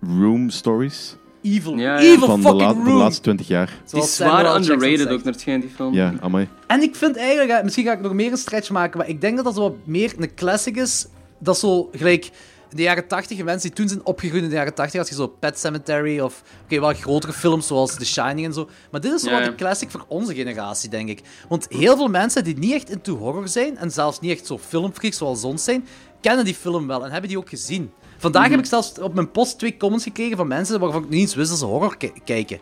Room 0.00 0.50
stories 0.50 1.16
Evil, 1.42 1.76
Ja, 1.76 1.82
ja. 1.82 1.98
evil 1.98 2.26
van 2.26 2.40
de, 2.40 2.48
fucking 2.48 2.70
de 2.84 2.90
room. 2.90 2.98
laatste 2.98 3.22
20 3.22 3.46
jaar. 3.48 3.80
Die 3.90 4.02
is 4.02 4.16
zwaar 4.16 4.56
underrated 4.56 5.08
ook, 5.08 5.22
naar 5.24 5.32
het 5.32 5.40
schijnt, 5.40 5.62
die 5.62 5.70
film. 5.70 5.94
Ja, 5.94 6.14
amai. 6.20 6.48
En 6.66 6.82
ik 6.82 6.94
vind 6.94 7.16
eigenlijk, 7.16 7.50
eh, 7.50 7.62
misschien 7.62 7.84
ga 7.84 7.92
ik 7.92 8.00
nog 8.00 8.12
meer 8.12 8.30
een 8.30 8.36
stretch 8.36 8.70
maken, 8.70 8.98
maar 8.98 9.08
ik 9.08 9.20
denk 9.20 9.36
dat 9.36 9.44
dat 9.44 9.54
zo 9.54 9.60
wat 9.60 9.74
meer 9.84 10.12
een 10.18 10.34
classic 10.34 10.76
is. 10.76 11.06
Dat 11.38 11.58
zo 11.58 11.88
gelijk 11.92 12.24
in 12.70 12.76
de 12.80 12.82
jaren 12.82 13.06
80, 13.06 13.42
mensen 13.44 13.68
die 13.68 13.72
toen 13.78 13.88
zijn 13.88 14.06
opgegroeid 14.06 14.42
in 14.42 14.48
de 14.48 14.54
jaren 14.54 14.74
80, 14.74 15.00
als 15.00 15.08
je 15.08 15.14
zo 15.14 15.26
Pet 15.26 15.58
Cemetery 15.58 16.20
of 16.20 16.42
oké, 16.64 16.80
wel 16.80 16.92
grotere 16.94 17.32
films 17.32 17.66
zoals 17.66 17.94
The 17.94 18.04
Shining 18.06 18.46
en 18.46 18.52
zo. 18.52 18.68
Maar 18.90 19.00
dit 19.00 19.12
is 19.12 19.20
zo 19.22 19.28
Ja, 19.30 19.34
wat 19.34 19.44
ja. 19.44 19.50
een 19.50 19.56
classic 19.56 19.90
voor 19.90 20.04
onze 20.08 20.34
generatie, 20.34 20.90
denk 20.90 21.08
ik. 21.08 21.20
Want 21.48 21.66
heel 21.68 21.96
veel 21.96 22.08
mensen 22.08 22.44
die 22.44 22.58
niet 22.58 22.72
echt 22.72 22.90
into 22.90 23.16
horror 23.16 23.48
zijn 23.48 23.76
en 23.78 23.90
zelfs 23.90 24.20
niet 24.20 24.30
echt 24.30 24.46
zo 24.46 24.58
filmfreaks 24.58 25.16
zoals 25.16 25.44
ons 25.44 25.64
zijn, 25.64 25.86
kennen 26.20 26.44
die 26.44 26.54
film 26.54 26.86
wel 26.86 27.04
en 27.04 27.10
hebben 27.10 27.28
die 27.28 27.38
ook 27.38 27.48
gezien. 27.48 27.90
Vandaag 28.18 28.42
Mhm. 28.42 28.50
heb 28.50 28.60
ik 28.60 28.66
zelfs 28.66 28.98
op 28.98 29.14
mijn 29.14 29.30
post 29.30 29.58
twee 29.58 29.76
comments 29.76 30.04
gekregen 30.04 30.36
van 30.36 30.46
mensen 30.48 30.80
waarvan 30.80 31.02
ik 31.02 31.08
niet 31.08 31.20
eens 31.20 31.34
wist 31.34 31.50
dat 31.50 31.58
ze 31.58 31.64
horror 31.64 31.96
ki- 31.96 32.12
kijken 32.24 32.58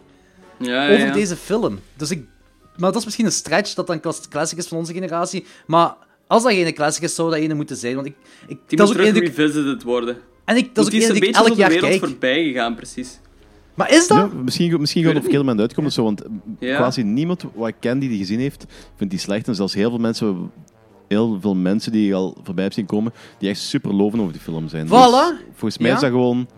Ja, 0.59 0.85
ja, 0.87 0.93
over 0.95 1.07
ja. 1.07 1.13
deze 1.13 1.37
film. 1.37 1.81
Dus 1.97 2.11
ik... 2.11 2.25
Maar 2.77 2.91
dat 2.91 2.99
is 2.99 3.05
misschien 3.05 3.27
een 3.27 3.33
stretch 3.33 3.75
dat 3.75 3.87
dan 3.87 4.01
classic 4.31 4.59
is 4.59 4.67
van 4.67 4.79
onze 4.79 4.93
generatie. 4.93 5.47
Maar 5.67 5.95
als 6.33 6.43
dat 6.43 6.53
geen 6.53 6.75
classic 6.75 7.03
is, 7.03 7.15
zou 7.15 7.31
dat 7.31 7.39
ene 7.39 7.55
moeten 7.55 7.77
zijn. 7.77 7.95
Want 7.95 8.07
ik, 8.07 8.15
ik, 8.47 8.59
Die 8.67 8.79
dat 8.79 8.87
moet 8.87 8.97
terug 8.97 9.13
revisited 9.19 9.83
worden. 9.83 10.17
En 10.45 10.57
ik, 10.57 10.75
dat 10.75 10.87
is 10.87 10.95
ook 10.95 11.01
een 11.01 11.07
die 11.07 11.15
ik 11.17 11.21
beetje 11.21 11.45
elk 11.45 11.57
jaar 11.57 11.69
wereld 11.71 11.91
kijk. 11.91 12.05
voorbij 12.05 12.45
gegaan, 12.45 12.75
precies. 12.75 13.21
Maar 13.75 13.91
is 13.93 14.07
dat? 14.07 14.17
Ja, 14.19 14.31
misschien 14.45 14.81
misschien 14.81 15.01
gewoon 15.03 15.17
op 15.17 15.23
verkeerde 15.23 15.45
moment 15.45 15.61
uitkomen. 15.61 15.93
Zo, 15.93 16.03
want 16.05 16.23
Ja. 16.59 16.77
quasi 16.77 17.03
niemand 17.03 17.45
wat 17.55 17.69
ik 17.69 17.75
ken 17.81 17.99
die 17.99 18.09
die 18.09 18.19
gezien 18.19 18.41
heeft, 18.41 18.65
vindt 18.97 19.13
die 19.13 19.23
slecht. 19.23 19.49
En 19.49 19.55
zelfs 19.55 19.75
heel 19.75 19.89
veel 19.91 19.99
mensen, 19.99 20.51
heel 21.09 21.39
veel 21.41 21.55
mensen 21.55 21.93
die 21.93 22.09
ik 22.09 22.15
al 22.15 22.37
voorbij 22.43 22.65
heb 22.65 22.73
zien 22.73 22.87
komen, 22.87 23.13
die 23.39 23.49
echt 23.49 23.61
super 23.61 23.95
loven 23.95 24.21
over 24.21 24.33
die 24.33 24.41
film 24.43 24.69
zijn. 24.69 24.87
Voilà. 24.87 24.91
Dus 24.91 25.35
volgens 25.55 25.79
mij 25.79 25.89
Ja. 25.89 25.95
is 25.95 26.01
dat 26.01 26.11
gewoon... 26.11 26.49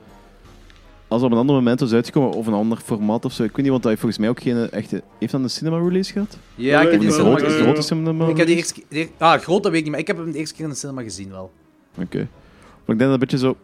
Als 1.15 1.23
er 1.23 1.29
op 1.29 1.35
een 1.35 1.41
ander 1.41 1.57
moment 1.57 1.81
was 1.81 1.93
uitgekomen, 1.93 2.31
of 2.33 2.47
een 2.47 2.53
ander 2.53 2.79
formaat 2.79 3.25
of 3.25 3.33
zo, 3.33 3.43
ik 3.43 3.49
weet 3.49 3.59
niet, 3.59 3.69
want 3.69 3.83
dat 3.83 3.91
heeft 3.91 4.01
volgens 4.01 4.21
mij 4.21 4.31
ook 4.31 4.43
geen 4.43 4.71
echte... 4.71 5.03
Heeft 5.19 5.33
dat 5.33 5.41
een 5.41 5.51
cinema-release 5.51 6.12
gehad? 6.12 6.39
Ja, 6.55 6.81
ik 6.81 6.91
heb 6.91 7.01
die 7.01 7.11
cinema 7.11 7.29
grote, 7.29 7.45
gezien. 7.45 7.62
grote 7.62 7.83
cinema 7.83 8.29
Ik 8.29 8.37
heb 8.37 8.47
die 8.47 8.57
eerste 8.57 8.83
keer... 8.89 9.09
Ah, 9.19 9.41
groot, 9.41 9.62
dat 9.62 9.73
weet 9.73 9.81
ik 9.81 9.83
niet, 9.83 9.91
maar 9.93 10.01
ik 10.01 10.07
heb 10.07 10.17
hem 10.17 10.33
de 10.33 10.39
eerste 10.39 10.55
keer 10.55 10.65
in 10.65 10.71
de 10.71 10.77
cinema 10.77 11.03
gezien 11.03 11.31
wel. 11.31 11.51
Oké. 11.99 12.19
Maar 12.85 12.95
ik 12.95 12.99
denk 12.99 12.99
dat 12.99 13.11
een 13.12 13.19
beetje 13.19 13.39
zo... 13.39 13.57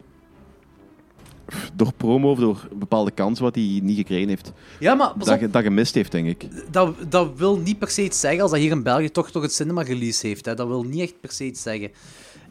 Door 1.73 1.93
promo 1.97 2.31
of 2.31 2.39
door 2.39 2.67
bepaalde 2.73 3.11
kansen 3.11 3.43
wat 3.43 3.55
hij 3.55 3.79
niet 3.83 3.97
gekregen 3.97 4.27
heeft, 4.27 4.51
Ja, 4.79 4.93
maar 4.93 5.13
dat, 5.17 5.51
dat 5.51 5.63
gemist 5.63 5.95
heeft, 5.95 6.11
denk 6.11 6.27
ik. 6.27 6.47
dat, 6.71 6.95
dat 7.09 7.29
wil 7.35 7.57
niet 7.57 7.79
per 7.79 7.89
se 7.89 8.03
iets 8.03 8.19
zeggen 8.19 8.41
als 8.41 8.51
dat 8.51 8.59
hier 8.59 8.71
in 8.71 8.83
België 8.83 9.09
toch 9.09 9.31
toch 9.31 9.41
het 9.41 9.53
cinema-release 9.53 10.27
heeft. 10.27 10.45
Hè. 10.45 10.55
Dat 10.55 10.67
wil 10.67 10.83
niet 10.83 11.01
echt 11.01 11.19
per 11.21 11.31
se 11.31 11.45
iets 11.45 11.61
zeggen. 11.61 11.91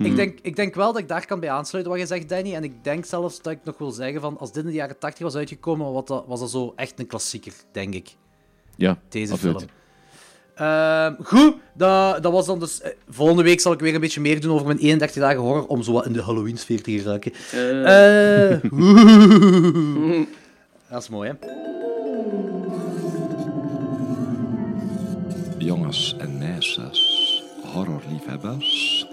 Ik, 0.03 0.17
denk, 0.17 0.39
ik 0.43 0.57
denk 0.57 0.75
wel 0.75 0.93
dat 0.93 1.03
ik 1.03 1.09
daar 1.09 1.27
kan 1.27 1.41
bij 1.41 1.51
aansluiten 1.51 1.93
wat 1.93 2.01
je 2.01 2.07
zegt, 2.09 2.29
Danny. 2.29 2.55
En 2.55 2.65
ik 2.65 2.85
denk 2.85 3.05
zelfs 3.05 3.43
dat 3.43 3.53
ik 3.53 3.59
nog 3.65 3.79
wil 3.79 3.91
zeggen 3.91 4.21
van 4.21 4.39
als 4.39 4.53
dit 4.53 4.63
in 4.65 4.69
de 4.71 4.77
jaren 4.77 4.99
80 4.99 5.23
was 5.23 5.35
uitgekomen, 5.37 5.93
wat 5.93 6.07
dat, 6.07 6.25
was 6.27 6.41
dat 6.41 6.51
zo 6.51 6.73
echt 6.77 6.99
een 6.99 7.07
klassieker, 7.07 7.53
denk 7.73 7.95
ik. 7.95 8.17
Ja, 8.77 8.99
Deze 9.09 9.33
absoluut. 9.33 9.57
film. 9.59 9.71
Ehm, 10.55 11.15
goed, 11.23 11.55
dat, 11.75 12.23
dat 12.23 12.33
was 12.33 12.47
dan 12.47 12.59
dus. 12.59 12.81
eh, 12.81 12.91
volgende 13.09 13.43
week 13.43 13.61
zal 13.61 13.73
ik 13.73 13.81
weer 13.81 13.95
een 13.95 14.01
beetje 14.01 14.21
meer 14.21 14.41
doen 14.41 14.53
over 14.53 14.67
mijn 14.67 14.79
31 14.79 15.23
dagen 15.23 15.41
horror 15.41 15.67
om 15.67 15.83
zo 15.83 15.93
wat 15.93 16.07
in 16.07 16.13
de 16.13 16.23
Halloween-sfeer 16.23 16.83
te 16.83 16.91
geraken. 16.99 17.33
Oeh. 18.73 20.27
dat 20.91 21.03
is 21.03 21.09
mooi, 21.09 21.29
hè? 21.31 21.47
Jongens 25.59 26.15
en 26.19 26.39
meisjes, 26.39 27.43
horrorliefhebbers. 27.73 29.07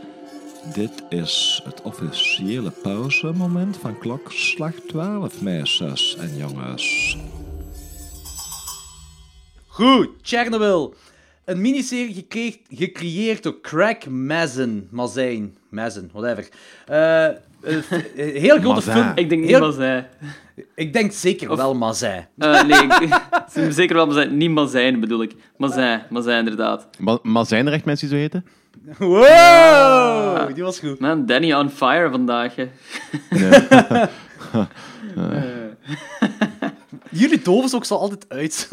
Dit 0.74 1.03
is 1.09 1.61
het 1.63 1.82
officiële 1.82 2.72
pauzemoment 2.72 3.78
van 3.78 3.99
klokslag 3.99 4.74
12, 4.74 5.41
meisjes 5.41 6.15
en 6.15 6.38
jongens. 6.38 7.18
Goed, 9.68 10.09
Chernobyl. 10.22 10.95
Een 11.45 11.61
miniserie 11.61 12.13
gecreëerd, 12.13 12.59
gecreëerd 12.70 13.43
door 13.43 13.61
Craig 13.61 14.07
Mazin. 14.07 14.88
Mazin. 14.91 15.57
Mazin, 15.70 16.09
whatever. 16.13 16.49
Eh, 16.86 17.30
heel 18.16 18.60
grote 18.60 18.82
film. 18.82 19.12
ik 19.16 19.30
denk 19.30 19.41
niet 19.41 19.49
heel- 19.49 19.60
Mazijn. 19.60 20.08
Ik 20.76 20.93
denk 20.93 21.12
zeker 21.12 21.55
wel 21.55 21.76
Mazin. 21.76 22.26
Eh, 22.38 22.64
nee, 22.64 22.84
ik, 22.84 22.91
ze 23.51 23.60
zijn 23.60 23.74
zeker 23.74 23.95
wel 23.95 24.05
Mazijn. 24.08 24.38
Niet 24.38 24.49
Mazijn 24.51 24.99
bedoel 24.99 25.22
ik. 25.22 25.36
Mazijn, 25.58 26.01
Mazijn 26.10 26.39
inderdaad. 26.39 26.88
Maar, 26.99 27.18
maar 27.22 27.45
zijn 27.45 27.68
er 27.68 27.74
echt 27.74 27.86
mensen 27.86 28.10
die 28.10 28.18
zo 28.18 28.24
heten? 28.24 28.45
Wow, 28.97 30.53
die 30.55 30.64
was 30.64 30.80
goed. 30.80 30.99
Man, 30.99 31.26
Danny 31.26 31.53
on 31.53 31.70
fire 31.70 32.10
vandaag. 32.10 32.55
Hè. 32.55 32.68
Jullie 37.10 37.41
doven 37.41 37.76
ook 37.76 37.86
zo 37.86 37.95
altijd 37.95 38.26
uit. 38.30 38.68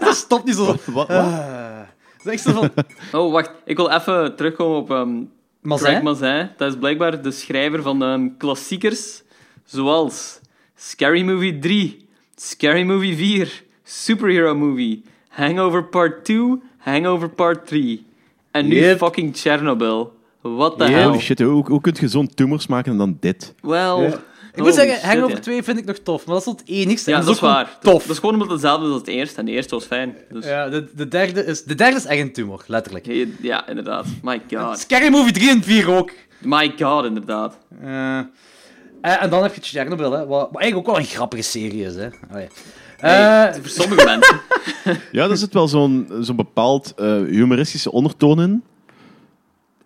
dat 0.00 0.16
stopt 0.16 0.44
niet 0.44 0.54
zo. 0.54 0.64
Wat? 0.66 0.80
wat? 0.86 1.08
Ah. 1.08 1.80
Van... 2.24 2.70
Oh, 3.12 3.32
wacht. 3.32 3.50
Ik 3.64 3.76
wil 3.76 3.90
even 3.90 4.36
terugkomen 4.36 4.76
op 4.78 4.90
ehm 4.90 5.22
Mazin? 5.64 5.86
Craig 5.86 6.02
Mazin. 6.02 6.50
Dat 6.56 6.72
is 6.72 6.78
blijkbaar 6.78 7.22
de 7.22 7.30
schrijver 7.30 7.82
van 7.82 8.02
ehm, 8.02 8.28
klassiekers 8.38 9.22
zoals 9.64 10.40
Scary 10.76 11.22
Movie 11.22 11.58
3, 11.58 12.06
Scary 12.36 12.82
Movie 12.82 13.16
4, 13.16 13.62
Superhero 13.82 14.54
Movie, 14.54 15.02
Hangover 15.28 15.84
Part 15.84 16.24
2, 16.24 16.60
Hangover 16.78 17.28
Part 17.28 17.66
3. 17.66 18.06
En 18.50 18.68
nu 18.68 18.74
Yep. 18.76 18.98
fucking 18.98 19.36
Chernobyl. 19.36 20.12
What 20.40 20.78
the 20.78 20.84
Ja. 20.84 20.90
hell? 20.90 21.04
Holy 21.08 21.20
shit, 21.20 21.40
hoe, 21.40 21.64
hoe 21.66 21.80
kun 21.80 21.94
je 22.00 22.08
zo'n 22.08 22.28
tumors 22.34 22.66
maken 22.66 22.92
en 22.92 22.98
dan 22.98 23.16
dit? 23.20 23.54
Wel... 23.62 24.14
Ik 24.54 24.62
moet 24.62 24.74
zeggen, 24.74 24.94
shit, 24.94 25.04
Hangover 25.04 25.36
ja. 25.36 25.40
2 25.42 25.62
vind 25.62 25.78
ik 25.78 25.84
nog 25.84 25.98
tof, 25.98 26.26
maar 26.26 26.34
dat 26.34 26.46
is 26.46 26.52
het 26.52 26.62
enigste. 26.64 27.10
Ja, 27.10 27.18
en 27.18 27.24
dat 27.24 27.34
is 27.34 27.40
waar. 27.40 27.78
Tof. 27.82 28.02
Dat 28.02 28.10
is 28.10 28.18
gewoon 28.18 28.34
omdat 28.34 28.48
het 28.50 28.60
hetzelfde 28.60 28.86
is 28.86 28.92
als 28.92 29.00
het 29.00 29.10
eerste. 29.10 29.38
En 29.38 29.44
de 29.44 29.52
eerste 29.52 29.74
was 29.74 29.84
fijn. 29.84 30.16
Dus, 30.30 30.44
Ja, 30.46 30.68
de, 30.68 30.88
de, 30.94 31.08
derde 31.08 31.44
is, 31.44 31.62
de 31.64 31.74
derde 31.74 31.96
is 31.96 32.04
echt 32.04 32.20
een 32.20 32.32
tumor, 32.32 32.64
letterlijk. 32.66 33.06
ja. 33.06 33.26
ja, 33.40 33.68
inderdaad. 33.68 34.06
My 34.22 34.42
god. 34.54 34.78
Scary 34.78 35.08
Movie 35.08 35.32
3 35.32 35.50
en 35.50 35.62
4 35.62 35.90
ook. 35.90 36.10
My 36.38 36.72
god, 36.78 37.04
inderdaad. 37.04 37.58
Eh, 37.82 38.18
eh, 38.18 38.24
en 39.22 39.30
dan 39.30 39.42
heb 39.42 39.54
je 39.54 39.60
Chernobyl, 39.62 40.12
hè, 40.12 40.18
wat, 40.26 40.48
wat 40.50 40.60
eigenlijk 40.60 40.76
ook 40.76 40.94
wel 40.94 41.04
een 41.04 41.10
grappige 41.10 41.42
serie 41.42 41.84
is. 41.84 41.94
Hè. 41.94 42.08
Allee. 42.30 42.48
Eh, 42.98 43.52
voor 43.52 43.68
sommige 43.70 44.04
mensen. 44.14 44.40
Ja, 45.12 45.28
er 45.28 45.36
zit 45.36 45.52
wel 45.54 45.68
zo'n 45.68 46.08
zo'n 46.20 46.36
bepaald 46.36 46.92
eh, 46.96 47.06
humoristische 47.06 47.92
ondertoon 47.92 48.40
in. 48.42 48.64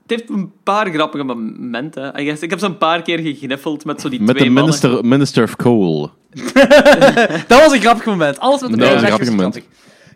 Het 0.08 0.18
heeft 0.18 0.30
een 0.30 0.52
paar 0.62 0.90
grappige 0.92 1.24
momenten. 1.24 2.20
I 2.20 2.24
guess. 2.24 2.42
Ik 2.42 2.50
heb 2.50 2.58
zo 2.58 2.66
een 2.66 2.78
paar 2.78 3.02
keer 3.02 3.18
gegniffeld 3.18 3.84
met 3.84 4.00
zo 4.00 4.08
die 4.08 4.20
Met 4.20 4.36
twee 4.36 4.48
de 4.48 4.54
mannen. 4.54 4.80
minister, 4.80 5.04
minister 5.08 5.42
of 5.42 5.56
Coal. 5.56 6.10
dat 7.48 7.60
was 7.60 7.72
een 7.72 7.80
grappig 7.80 8.04
moment. 8.04 8.38
Alles 8.38 8.60
met 8.60 8.70
de 8.70 8.76
was 8.78 8.90
een 8.90 8.98
grappig 9.06 9.28
grappig. 9.28 9.64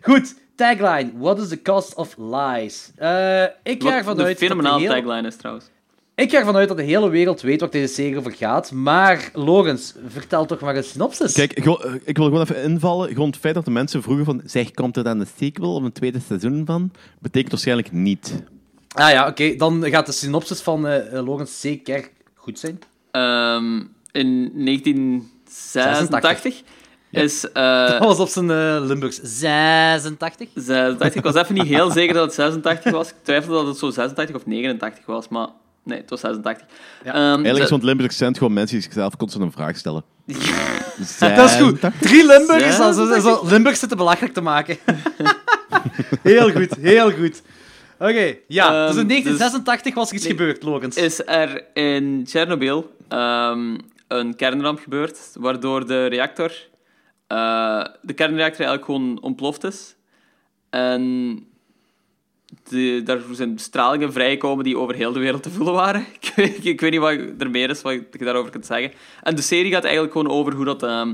Goed, 0.01 0.35
tagline. 0.55 1.11
What 1.17 1.39
is 1.39 1.47
the 1.47 1.61
cost 1.61 1.95
of 1.95 2.15
lies? 2.17 2.91
Eh, 2.95 3.43
ik 3.63 3.83
ga 3.83 3.89
Wat 3.89 3.93
ervan 3.93 4.15
de 4.17 4.23
uit 4.23 4.29
dat 4.29 4.39
de 4.39 4.45
fenomenale 4.45 4.81
hele- 4.81 4.93
tagline 5.01 5.27
is 5.27 5.35
trouwens. 5.35 5.65
Ik 6.15 6.31
ga 6.31 6.37
ervan 6.37 6.55
uit 6.55 6.67
dat 6.67 6.77
de 6.77 6.83
hele 6.83 7.09
wereld 7.09 7.41
weet 7.41 7.59
waar 7.59 7.69
deze 7.69 7.93
serie 7.93 8.17
over 8.17 8.31
gaat. 8.31 8.71
Maar, 8.71 9.29
Logans, 9.33 9.93
vertel 10.07 10.45
toch 10.45 10.59
maar 10.59 10.75
een 10.75 10.83
synopsis. 10.83 11.33
Kijk, 11.33 11.51
eh, 11.51 11.93
ik 12.03 12.17
wil 12.17 12.25
gewoon 12.25 12.41
even 12.41 12.63
invallen. 12.63 13.09
Gewoon 13.09 13.27
het 13.29 13.37
feit 13.37 13.53
dat 13.55 13.65
de 13.65 13.71
mensen 13.71 14.01
vroegen 14.03 14.25
van... 14.25 14.41
Zeg, 14.45 14.71
komt 14.71 14.97
er 14.97 15.03
dan 15.03 15.19
een 15.19 15.27
sequel 15.37 15.75
of 15.75 15.83
een 15.83 15.91
tweede 15.91 16.19
seizoen 16.27 16.63
van? 16.65 16.91
Betekent 17.19 17.51
waarschijnlijk 17.51 17.91
niet. 17.91 18.43
Ah 18.93 19.11
ja, 19.11 19.27
oké. 19.27 19.55
Dan 19.55 19.83
gaat 19.89 20.05
de 20.05 20.11
synopsis 20.11 20.61
van 20.61 20.87
eh 20.87 21.17
eh, 21.17 21.25
Logans 21.25 21.59
zeker 21.61 22.09
goed 22.35 22.59
zijn. 22.59 22.79
Ehm, 23.11 23.81
in 24.11 24.51
1986 24.65 26.61
is... 27.11 27.49
eh, 27.51 27.87
Dat 27.89 27.99
was 27.99 28.19
op 28.19 28.27
zijn 28.29 28.49
eh, 28.51 28.77
Limburgs. 28.81 29.19
86. 29.23 30.49
86. 30.55 31.15
Ik 31.15 31.23
was 31.23 31.35
even 31.35 31.53
niet 31.53 31.67
heel 31.67 31.91
zeker 31.91 32.13
dat 32.13 32.23
het 32.25 32.33
86 32.33 32.91
was. 32.91 33.09
Ik 33.09 33.15
twijfelde 33.21 33.55
dat 33.57 33.67
het 33.67 33.77
zo 33.77 33.89
86 33.89 34.35
of 34.35 34.45
89 34.45 35.05
was, 35.05 35.27
maar 35.27 35.47
nee, 35.83 35.97
het 35.97 36.09
was 36.09 36.19
86. 36.19 36.67
Ja. 37.03 37.09
Ehm, 37.13 37.17
Eigenlijk 37.23 37.55
is 37.57 37.61
ze- 37.61 37.67
zo'n 37.67 37.83
Limburg 37.85 38.09
accent 38.09 38.37
gewoon 38.37 38.53
mensen 38.53 38.75
die 38.75 38.83
zichzelf 38.85 39.17
constant 39.17 39.43
een 39.43 39.51
vraag 39.51 39.77
stellen. 39.77 40.03
Dat 41.19 41.49
is 41.49 41.55
goed. 41.55 41.79
Drie 41.99 42.25
Limburgers 42.25 42.79
als 42.79 42.95
ze 42.95 43.05
86. 43.07 43.23
zo 43.23 43.47
Limburg 43.53 43.77
zitten 43.77 43.97
belachelijk 43.97 44.33
te 44.33 44.41
maken. 44.41 44.77
heel 46.21 46.51
goed, 46.51 46.75
heel 46.79 47.11
goed. 47.11 47.41
Oké, 48.09 48.37
ja. 48.47 48.65
Ehm, 48.67 48.87
dus 48.93 49.01
in 49.01 49.07
dus- 49.07 49.23
1986 49.23 49.93
was 49.93 50.09
er 50.09 50.15
iets 50.15 50.23
Nee. 50.27 50.33
gebeurd, 50.37 50.63
Logans. 50.63 50.95
is 50.95 51.21
er 51.25 51.65
in 51.73 52.23
Tsjernobyl 52.23 52.91
ehm, 53.07 53.77
een 54.07 54.35
kernramp 54.35 54.79
gebeurd, 54.79 55.19
waardoor 55.39 55.87
de 55.87 56.05
reactor, 56.05 56.51
eh, 57.27 57.85
de 58.01 58.13
kernreactor 58.13 58.65
eigenlijk 58.65 58.85
gewoon 58.85 59.21
ontploft 59.21 59.63
is. 59.63 59.95
En 60.69 61.03
de, 62.69 63.01
daar 63.03 63.19
zijn 63.31 63.59
stralingen 63.59 64.13
vrijgekomen 64.13 64.63
die 64.63 64.77
over 64.77 64.95
heel 64.95 65.11
de 65.13 65.19
wereld 65.19 65.43
te 65.43 65.49
voelen 65.49 65.73
waren. 65.73 66.05
ik, 66.21 66.31
weet- 66.35 66.65
ik 66.65 66.81
weet 66.81 66.91
niet 66.91 66.99
wat 66.99 67.17
er 67.37 67.49
meer 67.49 67.69
is 67.69 67.81
wat 67.81 67.93
je 67.93 68.25
daarover 68.25 68.51
kunt 68.51 68.65
zeggen. 68.65 68.91
En 69.23 69.35
de 69.35 69.41
serie 69.41 69.71
gaat 69.71 69.83
eigenlijk 69.83 70.13
gewoon 70.13 70.31
over 70.31 70.53
hoe 70.53 70.65
dat... 70.65 70.83
ehm, 70.83 71.13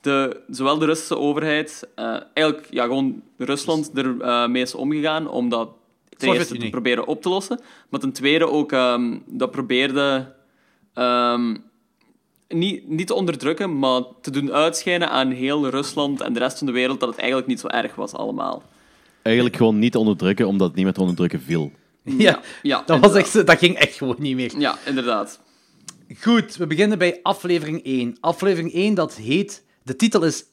de, 0.00 0.40
zowel 0.50 0.78
de 0.78 0.86
Russische 0.86 1.18
overheid, 1.18 1.88
eh, 1.94 2.16
eigenlijk 2.34 2.66
ja, 2.70 2.82
gewoon 2.84 3.22
Rusland 3.38 3.90
er 3.98 4.50
mee 4.50 4.62
is 4.62 4.74
omgegaan 4.74 5.28
om 5.28 5.48
dat 5.48 5.68
ten 6.20 6.32
eerste 6.32 6.58
te 6.58 6.70
proberen 6.70 7.06
op 7.06 7.22
te 7.22 7.28
lossen. 7.28 7.60
Maar 7.88 8.00
ten 8.00 8.12
tweede 8.12 8.48
ook 8.48 8.72
ehm, 8.72 9.18
dat 9.26 9.50
probeerde 9.50 10.32
ehm, 10.94 11.56
niet, 12.48 12.88
niet 12.88 13.06
te 13.06 13.14
onderdrukken, 13.14 13.78
maar 13.78 14.02
te 14.20 14.30
doen 14.30 14.52
uitschijnen 14.52 15.10
aan 15.10 15.30
heel 15.30 15.68
Rusland 15.68 16.20
en 16.20 16.32
de 16.32 16.38
rest 16.38 16.58
van 16.58 16.66
de 16.66 16.72
wereld 16.72 17.00
dat 17.00 17.08
het 17.08 17.18
eigenlijk 17.18 17.48
niet 17.48 17.60
zo 17.60 17.66
erg 17.66 17.94
was 17.94 18.12
allemaal. 18.12 18.62
Eigenlijk 19.22 19.56
gewoon 19.56 19.78
niet 19.78 19.96
onderdrukken, 19.96 20.46
omdat 20.46 20.66
het 20.66 20.76
niet 20.76 20.84
meer 20.84 20.94
te 20.94 21.00
onderdrukken 21.00 21.40
viel. 21.40 21.72
ja, 22.02 22.40
ja, 22.62 22.82
dat, 22.86 23.00
was 23.00 23.14
echt, 23.14 23.46
dat 23.46 23.58
ging 23.58 23.76
echt 23.76 23.96
gewoon 23.96 24.16
niet 24.18 24.36
meer. 24.36 24.58
Ja, 24.58 24.78
inderdaad. 24.86 25.40
Goed, 26.20 26.56
we 26.56 26.66
beginnen 26.66 26.98
bij 26.98 27.20
aflevering 27.22 27.84
1. 27.84 28.16
Aflevering 28.20 28.72
1, 28.72 28.94
dat 28.94 29.14
heet... 29.14 29.64
De 29.82 29.96
titel 29.96 30.24
is 30.24 30.44
1.23.45 30.44 30.50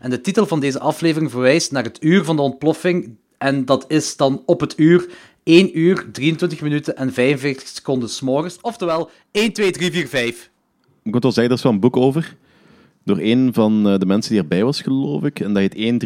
en 0.00 0.10
de 0.10 0.20
titel 0.20 0.46
van 0.46 0.60
deze 0.60 0.80
aflevering 0.80 1.30
verwijst 1.30 1.72
naar 1.72 1.84
het 1.84 2.04
uur 2.04 2.24
van 2.24 2.36
de 2.36 2.42
ontploffing 2.42 3.16
en 3.38 3.64
dat 3.64 3.84
is 3.88 4.16
dan 4.16 4.42
op 4.46 4.60
het 4.60 4.78
uur 4.78 5.08
1 5.42 5.78
uur, 5.78 6.06
23 6.12 6.60
minuten 6.60 6.96
en 6.96 7.12
45 7.12 7.68
seconden 7.68 8.08
s'morgens, 8.08 8.58
oftewel 8.60 9.10
1, 9.30 9.52
2, 9.52 9.70
3, 9.70 9.92
4, 9.92 10.08
5. 10.08 10.50
Ik 11.02 11.12
moet 11.12 11.22
wel 11.22 11.32
zeggen, 11.32 11.52
er 11.52 11.58
is 11.58 11.64
wel 11.64 11.72
een 11.72 11.80
boek 11.80 11.96
over. 11.96 12.36
Door 13.04 13.18
een 13.18 13.50
van 13.52 13.88
eh, 13.88 13.98
de 13.98 14.06
mensen 14.06 14.32
die 14.32 14.40
erbij 14.40 14.64
was, 14.64 14.80
geloof 14.80 15.22
ik. 15.22 15.40
En 15.40 15.54
dat 15.54 15.72
heet 15.72 16.04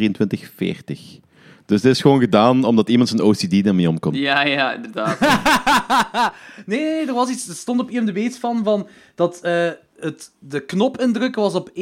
1.23.40. 0.89 1.23
Dus 1.67 1.81
dit 1.81 1.93
is 1.93 2.01
gewoon 2.01 2.21
gedaan 2.21 2.65
omdat 2.65 2.89
iemand 2.89 3.09
zijn 3.09 3.23
OCD 3.23 3.65
daarmee 3.65 3.89
omkomt. 3.89 4.17
Ja, 4.17 4.45
ja, 4.45 4.75
inderdaad. 4.75 5.19
Nee, 6.67 7.07
er 7.07 7.15
was 7.15 7.31
iets, 7.31 7.49
er 7.49 7.55
stond 7.55 7.81
op 7.81 7.91
IMDb 7.91 8.17
iets 8.17 8.39
van, 8.39 8.65
van 8.65 8.89
dat 9.15 9.41
eh, 9.41 9.71
het, 9.99 10.31
de 10.39 10.61
knop 10.61 11.01
indrukken 11.01 11.43
was 11.43 11.55
op 11.55 11.69
1.23.40 11.71 11.75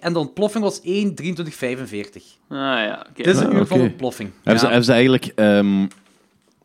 en 0.00 0.12
de 0.12 0.18
ontploffing 0.18 0.64
was 0.64 0.80
1.23.45. 0.80 0.84
Ah 2.48 2.48
ja, 2.48 3.06
oké. 3.10 3.22
Dit 3.22 3.34
is 3.34 3.40
een 3.40 3.46
Ah, 3.46 3.54
uur 3.54 3.66
van 3.66 3.80
ontploffing. 3.80 4.30
Hebben, 4.36 4.58
ze, 4.58 4.66
hebben 4.66 4.84
ze 4.84 4.92
eigenlijk... 4.92 5.26
ehm, 5.34 5.78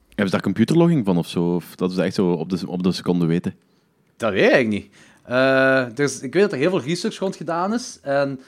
hebben 0.07 0.25
ze 0.25 0.31
daar 0.31 0.41
computerlogging 0.41 1.05
van 1.05 1.17
of 1.17 1.27
zo? 1.27 1.55
Of 1.55 1.75
dat 1.75 1.91
ze 1.91 2.01
echt 2.01 2.15
zo 2.15 2.31
op 2.31 2.49
de, 2.49 2.59
op 2.67 2.83
de 2.83 2.91
seconde 2.91 3.25
weten? 3.25 3.55
Dat 4.17 4.31
weet 4.31 4.43
ik 4.45 4.51
eigenlijk 4.51 4.83
niet. 4.83 4.93
Eh, 5.23 5.85
dus 5.93 6.19
ik 6.19 6.33
weet 6.33 6.41
dat 6.43 6.51
er 6.51 6.57
heel 6.57 6.69
veel 6.69 6.81
research 6.81 7.17
rond 7.17 7.35
gedaan 7.35 7.73
is. 7.73 7.99
En 8.01 8.39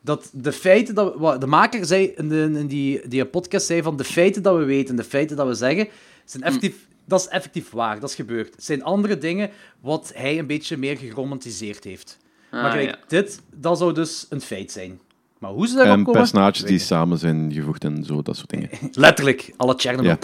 dat 0.00 0.30
de 0.32 0.52
feiten 0.52 0.94
dat 0.94 1.14
we- 1.18 1.38
de 1.38 1.46
maker 1.46 1.84
zei 1.86 2.04
in, 2.16 2.28
de, 2.28 2.50
in 2.58 2.66
die, 2.66 3.08
die 3.08 3.24
podcast 3.26 3.66
zei 3.66 3.82
van 3.82 3.96
de 3.96 4.04
feiten 4.04 4.42
dat 4.42 4.56
we 4.56 4.64
weten, 4.64 4.96
de 4.96 5.04
feiten 5.04 5.36
dat 5.36 5.46
we 5.46 5.54
zeggen, 5.54 5.88
zijn 6.24 6.42
effectief, 6.42 6.86
dat 7.04 7.20
is 7.20 7.28
effectief 7.28 7.70
waar, 7.70 8.00
dat 8.00 8.08
is 8.08 8.14
gebeurd. 8.14 8.54
Het 8.54 8.64
zijn 8.64 8.84
andere 8.84 9.18
dingen 9.18 9.50
wat 9.80 10.12
hij 10.14 10.38
een 10.38 10.46
beetje 10.46 10.76
meer 10.76 10.96
geromantiseerd 10.96 11.84
heeft. 11.84 12.18
maar 12.50 12.64
Ah, 12.64 12.70
gelijk, 12.70 12.88
ja. 12.88 12.96
dit, 13.08 13.40
dat 13.54 13.78
zou 13.78 13.92
dus 13.94 14.26
een 14.30 14.40
feit 14.40 14.72
zijn. 14.72 15.00
Maar 15.38 15.50
hoe 15.50 15.66
ze 15.66 15.74
daarop 15.74 15.96
En 15.96 16.04
komen? 16.04 16.20
personages 16.20 16.62
die 16.62 16.78
samen 16.78 17.18
zijn 17.18 17.52
gevoegd 17.52 17.84
en 17.84 18.04
zo, 18.04 18.22
dat 18.22 18.36
soort 18.36 18.50
dingen. 18.50 18.68
Letterlijk, 18.92 19.52
alle 19.56 19.74
Chernobyl. 19.76 20.10
Ja. 20.10 20.18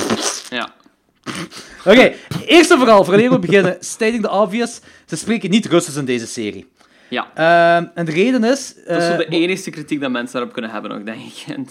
Ja. 0.50 0.74
Oké, 1.84 2.12
eerst 2.46 2.70
en 2.70 2.78
vooral, 2.78 3.04
voordat 3.04 3.30
we 3.30 3.38
beginnen, 3.38 3.76
stating 3.94 4.22
the 4.22 4.30
obvious, 4.30 4.80
ze 5.06 5.16
spreken 5.16 5.50
niet 5.50 5.66
Russisch 5.66 5.98
in 5.98 6.04
deze 6.04 6.26
serie. 6.26 6.66
ja. 7.08 7.30
Ehm, 7.34 7.86
en 7.94 8.04
de 8.04 8.12
reden 8.12 8.44
is... 8.44 8.74
Dat 8.86 8.96
is 8.96 9.06
zo 9.06 9.12
eh, 9.12 9.18
de 9.18 9.26
enige 9.26 9.70
kritiek 9.70 10.00
dat 10.00 10.10
mensen 10.10 10.32
daarop 10.32 10.52
kunnen 10.52 10.70
hebben 10.70 10.90
nog, 10.90 11.02
denk 11.02 11.20
ik. 11.20 11.44
En- 11.56 11.68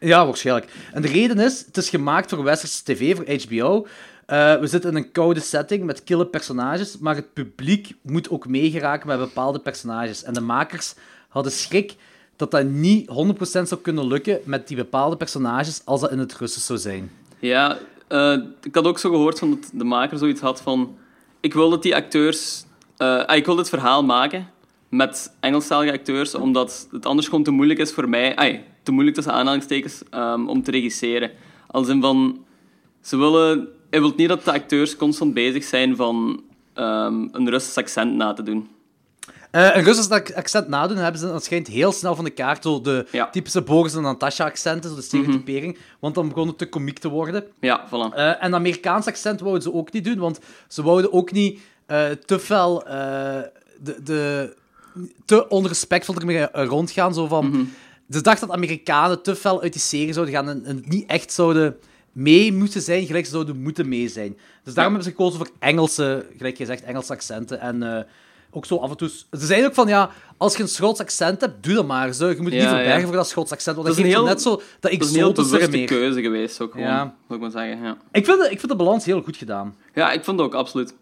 Ja, 0.00 0.24
waarschijnlijk. 0.26 0.70
En 0.92 1.02
de 1.02 1.08
reden 1.08 1.38
is, 1.38 1.62
het 1.66 1.76
is 1.76 1.88
gemaakt 1.88 2.30
voor 2.30 2.42
westerse 2.44 2.84
tv, 2.84 3.16
voor 3.16 3.24
HBO. 3.48 3.86
Eh, 4.32 4.54
we 4.56 4.66
zitten 4.66 4.90
in 4.90 4.96
een 4.96 5.12
koude 5.12 5.40
setting 5.40 5.84
met 5.84 6.04
kille 6.04 6.26
personages, 6.26 6.98
maar 6.98 7.14
het 7.14 7.32
publiek 7.32 7.94
moet 8.02 8.30
ook 8.30 8.46
meegeraken 8.46 9.08
met 9.08 9.18
bepaalde 9.18 9.58
personages. 9.58 10.22
En 10.22 10.32
de 10.32 10.40
makers 10.40 10.94
hadden 11.28 11.52
schrik 11.52 11.96
dat 12.36 12.50
dat 12.50 12.64
niet 12.64 13.08
100% 13.08 13.68
zou 13.68 13.80
kunnen 13.80 14.06
lukken 14.06 14.40
met 14.44 14.68
die 14.68 14.76
bepaalde 14.76 15.16
personages 15.16 15.82
als 15.84 16.00
dat 16.00 16.10
in 16.10 16.18
het 16.18 16.34
Russisch 16.34 16.66
zou 16.66 16.78
zijn. 16.78 17.10
Ja, 17.38 17.78
eh, 18.08 18.36
ik 18.62 18.74
had 18.74 18.84
ook 18.84 18.98
zo 18.98 19.10
gehoord 19.10 19.38
van 19.38 19.50
dat 19.50 19.70
de 19.72 19.84
maker 19.84 20.18
zoiets 20.18 20.40
had 20.40 20.60
van... 20.60 20.96
Ik 21.40 21.54
wil 21.54 21.70
dat 21.70 21.82
die 21.82 21.94
acteurs... 21.94 22.64
eh, 22.96 23.24
ah, 23.24 23.36
ik 23.36 23.46
wil 23.46 23.56
dit 23.56 23.68
verhaal 23.68 24.04
maken 24.04 24.48
met 24.88 25.36
Engelstalige 25.40 25.92
acteurs, 25.92 26.34
omdat 26.34 26.88
het 26.90 27.06
anders 27.06 27.28
gewoon 27.28 27.44
te 27.44 27.50
moeilijk 27.50 27.80
is 27.80 27.92
voor 27.92 28.08
mij... 28.08 28.64
te 28.82 28.92
moeilijk 28.92 29.16
tussen 29.16 29.34
aanhalingstekens 29.34 30.02
ehm, 30.10 30.48
om 30.48 30.62
te 30.62 30.70
regisseren. 30.70 31.30
Als 31.66 31.88
in 31.88 32.00
van... 32.00 32.44
Ze 33.00 33.16
willen... 33.16 33.80
Hij 33.92 34.00
wil 34.00 34.12
niet 34.16 34.28
dat 34.28 34.44
de 34.44 34.52
acteurs 34.52 34.96
constant 34.96 35.34
bezig 35.34 35.64
zijn 35.64 35.96
van 35.96 36.42
ehm, 36.74 37.28
een 37.32 37.50
Russisch 37.50 37.76
accent 37.78 38.14
na 38.14 38.32
te 38.32 38.42
doen. 38.42 38.68
Eh, 39.50 39.76
een 39.76 39.82
Russisch 39.84 40.10
ac- 40.10 40.32
accent 40.34 40.68
nadoen 40.68 40.96
hebben 40.96 41.20
ze 41.20 41.26
dat 41.26 41.44
schijnt 41.44 41.66
heel 41.66 41.92
snel 41.92 42.14
van 42.14 42.24
de 42.24 42.30
kaart, 42.30 42.62
zo 42.62 42.80
de 42.80 43.06
Ja. 43.10 43.28
typische 43.30 43.62
Boris 43.62 43.94
en 43.94 44.02
Natasha-accenten, 44.02 44.90
zo 44.90 44.96
de 44.96 45.02
stereotypering, 45.02 45.78
want 46.00 46.14
dan 46.14 46.28
begon 46.28 46.46
het 46.46 46.58
te 46.58 46.68
komiek 46.68 46.98
te 46.98 47.08
worden. 47.08 47.44
Ja, 47.60 47.86
voilà. 47.88 48.14
Eh, 48.14 48.44
en 48.44 48.54
Amerikaans 48.54 49.06
accent 49.06 49.40
wouden 49.40 49.62
ze 49.62 49.72
ook 49.72 49.92
niet 49.92 50.04
doen, 50.04 50.18
want 50.18 50.38
ze 50.68 50.82
wouden 50.82 51.12
ook 51.12 51.32
niet 51.32 51.60
eh, 51.86 52.10
te 52.10 52.38
fel, 52.38 52.78
de, 53.80 54.00
de, 54.04 54.54
te 55.24 55.48
onrespectvol 55.48 56.14
ermee 56.14 56.46
rondgaan. 56.52 57.14
Zo 57.14 57.26
van, 57.26 57.68
Ze 58.10 58.20
dachten 58.20 58.46
dat 58.46 58.56
Amerikanen 58.56 59.22
te 59.22 59.36
fel 59.36 59.62
uit 59.62 59.72
die 59.72 59.80
serie 59.82 60.12
zouden 60.12 60.34
gaan 60.34 60.48
en, 60.48 60.64
en 60.64 60.82
niet 60.86 61.08
echt 61.10 61.32
zouden 61.32 61.76
mee 62.12 62.52
moeten 62.52 62.80
zijn, 62.82 63.06
gelijk 63.06 63.24
ze 63.24 63.30
zouden 63.30 63.62
moeten 63.62 63.88
mee 63.88 64.08
zijn. 64.08 64.36
Dus 64.64 64.74
daarom 64.74 64.94
hebben 64.94 65.12
ze 65.12 65.16
gekozen 65.18 65.38
voor 65.38 65.50
Engelse, 65.58 66.26
gelijk 66.36 66.58
je 66.58 66.64
zegt, 66.66 66.82
Engelse 66.82 67.12
accenten. 67.12 67.60
En 67.60 67.82
eh, 67.96 68.04
ook 68.50 68.66
zo 68.66 68.76
af 68.76 68.90
en 68.90 68.96
toe... 68.96 69.08
Ze 69.08 69.26
zeiden 69.46 69.68
ook 69.68 69.74
van, 69.74 69.88
ja, 69.88 70.10
als 70.36 70.56
je 70.56 70.62
een 70.62 70.68
Schots 70.68 71.00
accent 71.00 71.40
hebt, 71.40 71.62
doe 71.64 71.74
dat 71.74 71.86
maar. 71.86 72.12
Zo. 72.12 72.28
Je 72.28 72.34
moet 72.36 72.44
je 72.52 72.58
niet 72.58 72.62
Ja, 72.62 72.68
verbergen 72.68 73.00
ja. 73.00 73.06
voor 73.06 73.16
dat 73.16 73.28
Schots 73.28 73.52
accent, 73.52 73.76
want 73.76 73.88
Dat 73.88 73.96
dat, 73.96 74.06
is 74.06 74.12
zo 74.12 74.18
heel- 74.18 74.28
net 74.28 74.42
zo 74.42 74.50
dat 74.50 74.62
Dat 74.80 74.90
is 74.92 74.98
een 74.98 75.04
heel 75.14 75.28
exotische 75.28 75.50
bewuste 75.50 75.76
meer. 75.76 75.86
keuze 75.86 76.20
geweest 76.22 76.60
ook 76.60 76.72
gewoon, 76.72 76.86
Ja. 76.86 77.14
wil 77.26 77.36
ik 77.36 77.42
maar 77.42 77.50
zeggen. 77.50 77.82
Ja. 77.84 77.96
Ik 78.12 78.24
vind, 78.24 78.40
de, 78.40 78.44
ik 78.50 78.58
vind 78.58 78.68
de 78.72 78.76
balans 78.76 79.04
heel 79.04 79.22
goed 79.22 79.36
gedaan. 79.36 79.76
ja, 79.94 80.12
ik 80.12 80.24
vond 80.24 80.38
het 80.38 80.46
ook, 80.48 80.54
absoluut. 80.54 80.94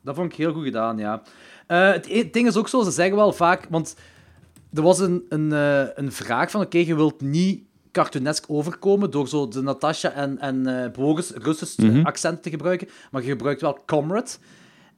Dat 0.00 0.14
vond 0.14 0.32
ik 0.32 0.38
heel 0.38 0.52
goed 0.52 0.64
gedaan, 0.64 0.98
ja. 0.98 1.22
Eh, 1.66 1.92
het 1.92 2.06
e- 2.08 2.30
ding 2.30 2.46
is 2.46 2.56
ook 2.56 2.68
zo, 2.68 2.82
ze 2.82 2.90
zeggen 2.90 3.16
wel 3.16 3.32
vaak... 3.32 3.66
Want 3.70 3.94
er 4.74 4.82
was 4.82 4.98
een, 4.98 5.24
een, 5.28 5.52
eh, 5.52 5.82
een 5.94 6.12
vraag 6.12 6.50
van, 6.50 6.60
oké, 6.60 6.78
je 6.78 6.94
wilt 6.94 7.20
niet 7.20 7.62
cartoonesk 7.94 8.44
overkomen 8.48 9.10
door 9.10 9.28
zo 9.28 9.48
de 9.48 9.62
Natasha 9.62 10.10
en, 10.10 10.38
en 10.38 10.66
eh 10.84 10.90
Boris 10.90 11.30
Russisch 11.30 11.76
Mhm. 11.76 12.06
accent 12.06 12.42
te 12.42 12.50
gebruiken, 12.50 12.88
maar 13.10 13.22
je 13.22 13.28
gebruikt 13.28 13.60
wel 13.60 13.78
comrade. 13.86 14.30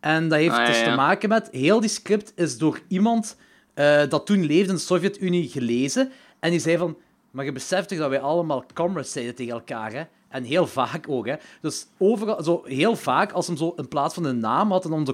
En 0.01 0.29
dat 0.29 0.39
heeft 0.39 0.53
Ah, 0.55 0.59
ja, 0.59 0.67
dus 0.67 0.83
te 0.83 0.91
maken 0.91 1.29
met... 1.29 1.49
Heel 1.51 1.81
die 1.81 1.89
script 1.91 2.33
is 2.37 2.59
door 2.59 2.81
iemand 2.89 3.37
eh, 3.75 4.03
dat 4.09 4.27
toen 4.27 4.45
leefde 4.45 4.69
in 4.69 4.75
de 4.75 4.81
Sovjet-Unie 4.81 5.49
gelezen. 5.49 6.11
En 6.41 6.51
die 6.51 6.61
zei 6.61 6.77
van... 6.77 6.97
Maar 7.31 7.45
je 7.45 7.53
beseft 7.53 7.89
toch 7.89 7.99
dat 7.99 8.09
wij 8.09 8.21
allemaal 8.21 8.65
comrades 8.75 9.13
zeiden 9.13 9.35
tegen 9.35 9.53
elkaar, 9.53 9.93
hè? 9.93 10.03
En 10.29 10.45
heel 10.45 10.67
vaak 10.67 11.05
ook, 11.09 11.27
hè? 11.27 11.35
Dus 11.61 11.87
overal, 11.99 12.43
zo 12.43 12.63
heel 12.65 12.97
vaak, 12.97 13.33
als 13.33 13.47
hem 13.47 13.57
zo 13.57 13.73
in 13.77 13.89
plaats 13.89 14.15
van 14.15 14.25
een 14.25 14.39
naam 14.39 14.71
had, 14.71 14.85
en 14.85 14.91
dan 14.91 15.05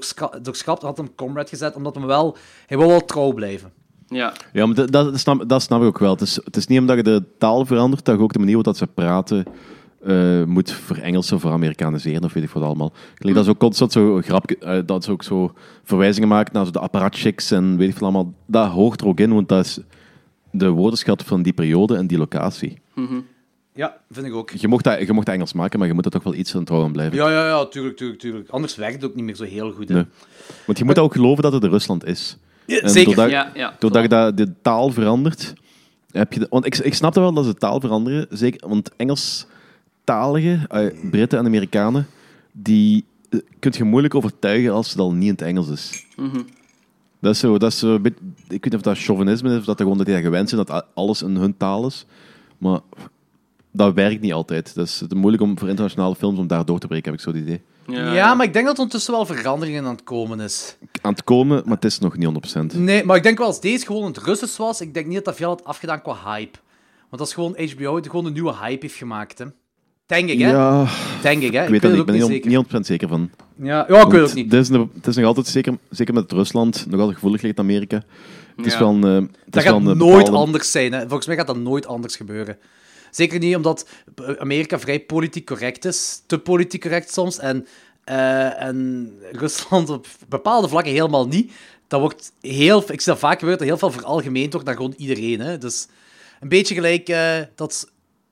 doorschrapt, 0.43 0.83
had 0.83 0.97
hem 0.97 1.15
comrade 1.15 1.49
gezet, 1.49 1.75
omdat 1.77 1.95
hem 1.95 2.07
wel... 2.07 2.37
Hij 2.67 2.79
wil 2.79 2.89
wel 2.89 3.05
trouw 3.05 3.33
blijven. 3.33 3.73
Ja, 4.13 4.33
Ja, 4.53 4.67
maar 4.67 4.75
dat, 4.75 4.93
dat, 4.93 5.19
snap, 5.19 5.49
dat 5.49 5.63
snap 5.63 5.81
ik 5.81 5.87
ook 5.87 5.99
wel. 5.99 6.11
Het 6.11 6.21
is, 6.21 6.41
het 6.45 6.57
is 6.57 6.67
niet 6.67 6.79
omdat 6.79 6.97
je 6.97 7.03
de 7.03 7.23
taal 7.39 7.67
verandert, 7.67 8.05
dat 8.05 8.17
je 8.17 8.23
ook 8.23 8.33
de 8.33 8.39
manier 8.39 8.55
waarop 8.55 8.75
dat 8.75 8.89
ze 8.89 8.95
praten 8.95 9.45
eh, 10.05 10.45
moet 10.45 10.71
verengelsen 10.71 11.37
of 11.37 11.43
veramerikaniseren, 11.43 12.25
of 12.25 12.33
weet 12.33 12.45
ik 12.45 12.51
wat 12.51 12.63
allemaal. 12.63 12.93
Gelijk 13.15 13.37
dat 13.37 13.45
ze 13.45 13.51
ook 13.51 13.59
constant 13.59 13.93
zo 13.93 14.21
grapje, 14.21 14.59
eh, 14.59 14.79
dat 14.87 15.05
ze 15.05 15.11
ook 15.11 15.23
zo 15.23 15.53
verwijzingen 15.83 16.29
maken 16.29 16.55
naar 16.55 16.65
zo 16.65 16.71
de 16.71 16.79
apparatchiks 16.79 17.51
en 17.51 17.77
weet 17.77 17.89
ik 17.89 17.97
veel 17.97 18.07
allemaal. 18.07 18.35
Dat 18.47 18.71
hoort 18.71 19.01
er 19.01 19.07
ook 19.07 19.21
in, 19.21 19.35
want 19.35 19.49
dat 19.49 19.65
is 19.65 19.79
de 20.51 20.69
woordenschat 20.69 21.23
van 21.23 21.43
die 21.43 21.53
periode 21.53 21.97
en 21.97 22.07
die 22.07 22.19
locatie. 22.19 22.79
Ja, 23.75 23.97
vind 24.11 24.27
ik 24.27 24.35
ook. 24.35 24.51
Je 24.51 24.69
mocht, 24.69 24.85
dat, 24.85 25.07
je 25.07 25.13
mocht 25.13 25.27
dat 25.27 25.35
Engels 25.35 25.53
maken, 25.53 25.79
maar 25.79 25.89
je 25.89 25.95
moet 25.95 26.05
er 26.05 26.11
toch 26.11 26.23
wel 26.23 26.35
iets 26.35 26.57
aan 26.57 26.65
trouw 26.65 26.83
aan 26.85 26.93
blijven. 26.93 27.17
Ja, 27.17 27.31
ja, 27.31 27.47
ja, 27.47 27.67
tuurlijk, 27.67 27.97
tuurlijk, 27.97 28.21
tuurlijk. 28.21 28.49
Anders 28.49 28.77
werkt 28.77 28.95
het 28.95 29.05
ook 29.05 29.15
niet 29.15 29.25
meer 29.25 29.35
zo 29.35 29.45
heel 29.45 29.73
goed? 29.73 29.89
Nee. 29.89 30.05
Want 30.67 30.79
je 30.79 30.85
moet 30.85 30.99
ook 30.99 31.13
geloven 31.13 31.43
dat 31.43 31.53
het 31.53 31.65
Rusland 31.65 32.05
is. 32.07 32.37
Ja, 32.75 32.81
En 32.81 32.91
zeker. 32.91 33.15
doordat- 33.15 33.31
ja, 33.31 33.51
ja. 33.55 33.77
Doordat 33.79 34.03
je 34.03 34.09
dat, 34.09 34.37
de 34.37 34.53
taal 34.63 34.91
verandert, 34.91 35.53
heb 36.11 36.33
je... 36.33 36.41
de- 36.41 36.47
want 36.51 36.67
ik, 36.67 36.77
ik 36.79 36.95
snap 36.95 37.15
wel 37.15 37.33
dat 37.33 37.45
ze 37.45 37.55
taal 37.55 37.81
veranderen, 37.81 38.27
zeker, 38.31 38.69
want 38.69 38.91
Engelstaligen, 38.97 40.67
eh, 40.69 41.11
Britten 41.11 41.39
en 41.39 41.47
Amerikanen, 41.47 42.07
die 42.53 43.05
eh, 43.31 43.39
kun 43.59 43.73
je 43.77 43.85
moeilijk 43.85 44.15
overtuigen 44.15 44.73
als 44.73 44.91
het 44.91 44.99
al 44.99 45.13
niet 45.13 45.23
in 45.25 45.31
het 45.31 45.43
Engels 45.43 45.69
is. 45.69 46.07
Mhm. 46.17 46.41
Dat 47.21 47.33
is 47.35 47.41
zo, 47.41 47.59
dat 47.59 47.73
is 47.73 47.79
zo 47.79 47.95
een 47.95 48.03
beetje, 48.03 48.19
ik 48.45 48.49
weet 48.49 48.65
niet 48.65 48.75
of 48.75 48.81
dat 48.81 48.99
chauvinisme 48.99 49.51
is, 49.53 49.59
of 49.59 49.65
dat, 49.65 49.75
er 49.79 49.83
gewoon 49.83 49.97
dat 49.97 50.07
die 50.07 50.15
dat 50.15 50.25
gewend 50.25 50.49
zijn, 50.49 50.65
dat 50.67 50.85
alles 50.95 51.23
in 51.23 51.37
hun 51.37 51.57
taal 51.57 51.87
is. 51.87 52.07
Maar 52.59 52.81
dat 53.73 53.95
werkt 53.95 54.21
niet 54.21 54.33
altijd. 54.33 54.75
Dat 54.75 54.87
is 54.87 55.01
het 55.01 55.15
moeilijk 55.15 55.43
om 55.43 55.59
voor 55.59 55.69
internationale 55.69 56.15
films 56.15 56.39
om 56.39 56.47
daar 56.47 56.65
door 56.65 56.79
te 56.79 56.87
breken, 56.87 57.05
heb 57.11 57.15
ik 57.15 57.25
zo 57.27 57.31
het 57.33 57.41
idee. 57.41 57.61
Ja, 57.87 58.35
maar 58.35 58.47
ik 58.47 58.53
denk 58.53 58.65
dat 58.67 58.75
er 58.75 58.83
ondertussen 58.83 59.13
wel 59.15 59.27
veranderingen 59.27 59.85
aan 59.85 59.91
het 59.95 60.05
komen 60.05 60.41
is. 60.41 60.77
Aan 61.03 61.13
het 61.13 61.25
komen, 61.25 61.63
maar 61.65 61.75
het 61.75 61.85
is 61.85 61.99
nog 61.99 62.17
niet 62.17 62.55
100%. 62.75 62.77
Nee, 62.77 63.05
maar 63.05 63.17
ik 63.17 63.23
denk 63.23 63.39
wel 63.39 63.47
als 63.47 63.61
deze 63.61 63.87
gewoon 63.87 64.03
in 64.03 64.09
het 64.09 64.19
Russisch 64.19 64.57
was, 64.57 64.81
ik 64.81 64.95
denk 64.95 65.07
niet 65.07 65.15
dat 65.15 65.25
dat 65.25 65.37
veel 65.37 65.49
had 65.49 65.65
afgedaan 65.65 66.03
qua 66.03 66.17
hype. 66.25 66.59
Want 67.09 67.19
dat 67.19 67.27
is 67.27 67.35
gewoon 67.35 67.57
HBO 67.71 68.01
die 68.01 68.11
gewoon 68.11 68.27
een 68.27 68.33
nieuwe 68.33 68.55
hype 68.57 68.87
heeft 68.87 68.99
gemaakt, 68.99 69.39
hè. 69.39 69.45
Denk 70.07 70.29
ik, 70.29 70.39
hè? 70.39 70.51
Ja, 70.51 70.87
Denk 71.23 71.43
ik, 71.43 71.53
hè? 71.53 71.63
ik 71.63 71.69
weet 71.69 71.83
dat 71.83 71.91
het. 71.91 71.93
Ik 71.93 71.99
ook 72.01 72.07
ben 72.07 72.15
niet 72.15 72.29
niet, 72.29 72.43
zeker. 72.45 72.51
niet 72.51 72.83
100% 72.83 72.87
zeker 72.87 73.09
van. 73.09 73.31
Ja, 73.57 73.85
ja, 73.89 74.01
ik 74.01 74.07
weet 74.13 74.21
het 74.23 74.35
niet. 74.35 74.53
Het 74.53 74.61
is, 74.61 74.69
een- 74.69 74.91
het 74.95 75.07
is 75.07 75.17
nog 75.17 75.25
altijd, 75.27 75.47
zeker, 75.47 75.79
zeker 75.91 76.15
met 76.15 76.33
Rusland, 76.33 76.85
nog 76.89 76.99
altijd 76.99 77.15
gevoelig 77.19 77.43
ligt 77.43 77.59
Amerika. 77.59 78.03
Het 78.57 78.67
is 78.67 78.73
Ja. 78.73 78.79
wel 78.79 78.89
een... 78.89 79.05
eh, 79.05 79.15
het 79.15 79.29
Dat 79.47 79.63
is 79.65 79.69
wel 79.71 79.79
gaat 79.81 79.87
een 79.91 79.97
nooit 79.97 80.17
bepaalde- 80.25 80.39
anders 80.47 80.71
zijn, 80.71 80.93
hè. 80.93 81.01
Volgens 81.01 81.27
mij 81.27 81.37
gaat 81.37 81.47
dat 81.47 81.57
nooit 81.57 81.87
anders 81.87 82.17
gebeuren. 82.17 82.59
Zeker 83.11 83.39
niet 83.39 83.57
omdat 83.57 83.89
Amerika 84.39 84.79
vrij 84.79 85.01
politiek 85.01 85.47
correct 85.47 85.85
is. 85.85 86.23
Te 86.27 86.39
politiek 86.39 86.81
correct 86.81 87.13
soms. 87.13 87.39
En, 87.39 87.67
eh, 88.05 88.63
en 88.63 89.13
Rusland 89.33 89.89
op 89.91 90.07
bepaalde 90.29 90.69
vlakken 90.69 90.93
helemaal 90.93 91.27
niet. 91.27 91.53
Dat 91.89 92.01
wordt 92.01 92.33
heel... 92.41 92.79
Ik 92.93 93.01
zie 93.01 93.13
dat 93.13 93.19
vaak 93.19 93.39
gebeuren, 93.39 93.59
dat 93.59 93.69
heel 93.69 93.79
veel 93.89 93.99
veralgemeend 94.01 94.53
wordt 94.53 94.67
naar 94.67 94.77
gewoon 94.77 94.95
iedereen. 94.97 95.41
Hè. 95.41 95.59
Dus 95.59 95.87
een 96.41 96.49
beetje 96.49 96.75
gelijk 96.75 97.09
eh, 97.09 97.37
dat 97.55 97.91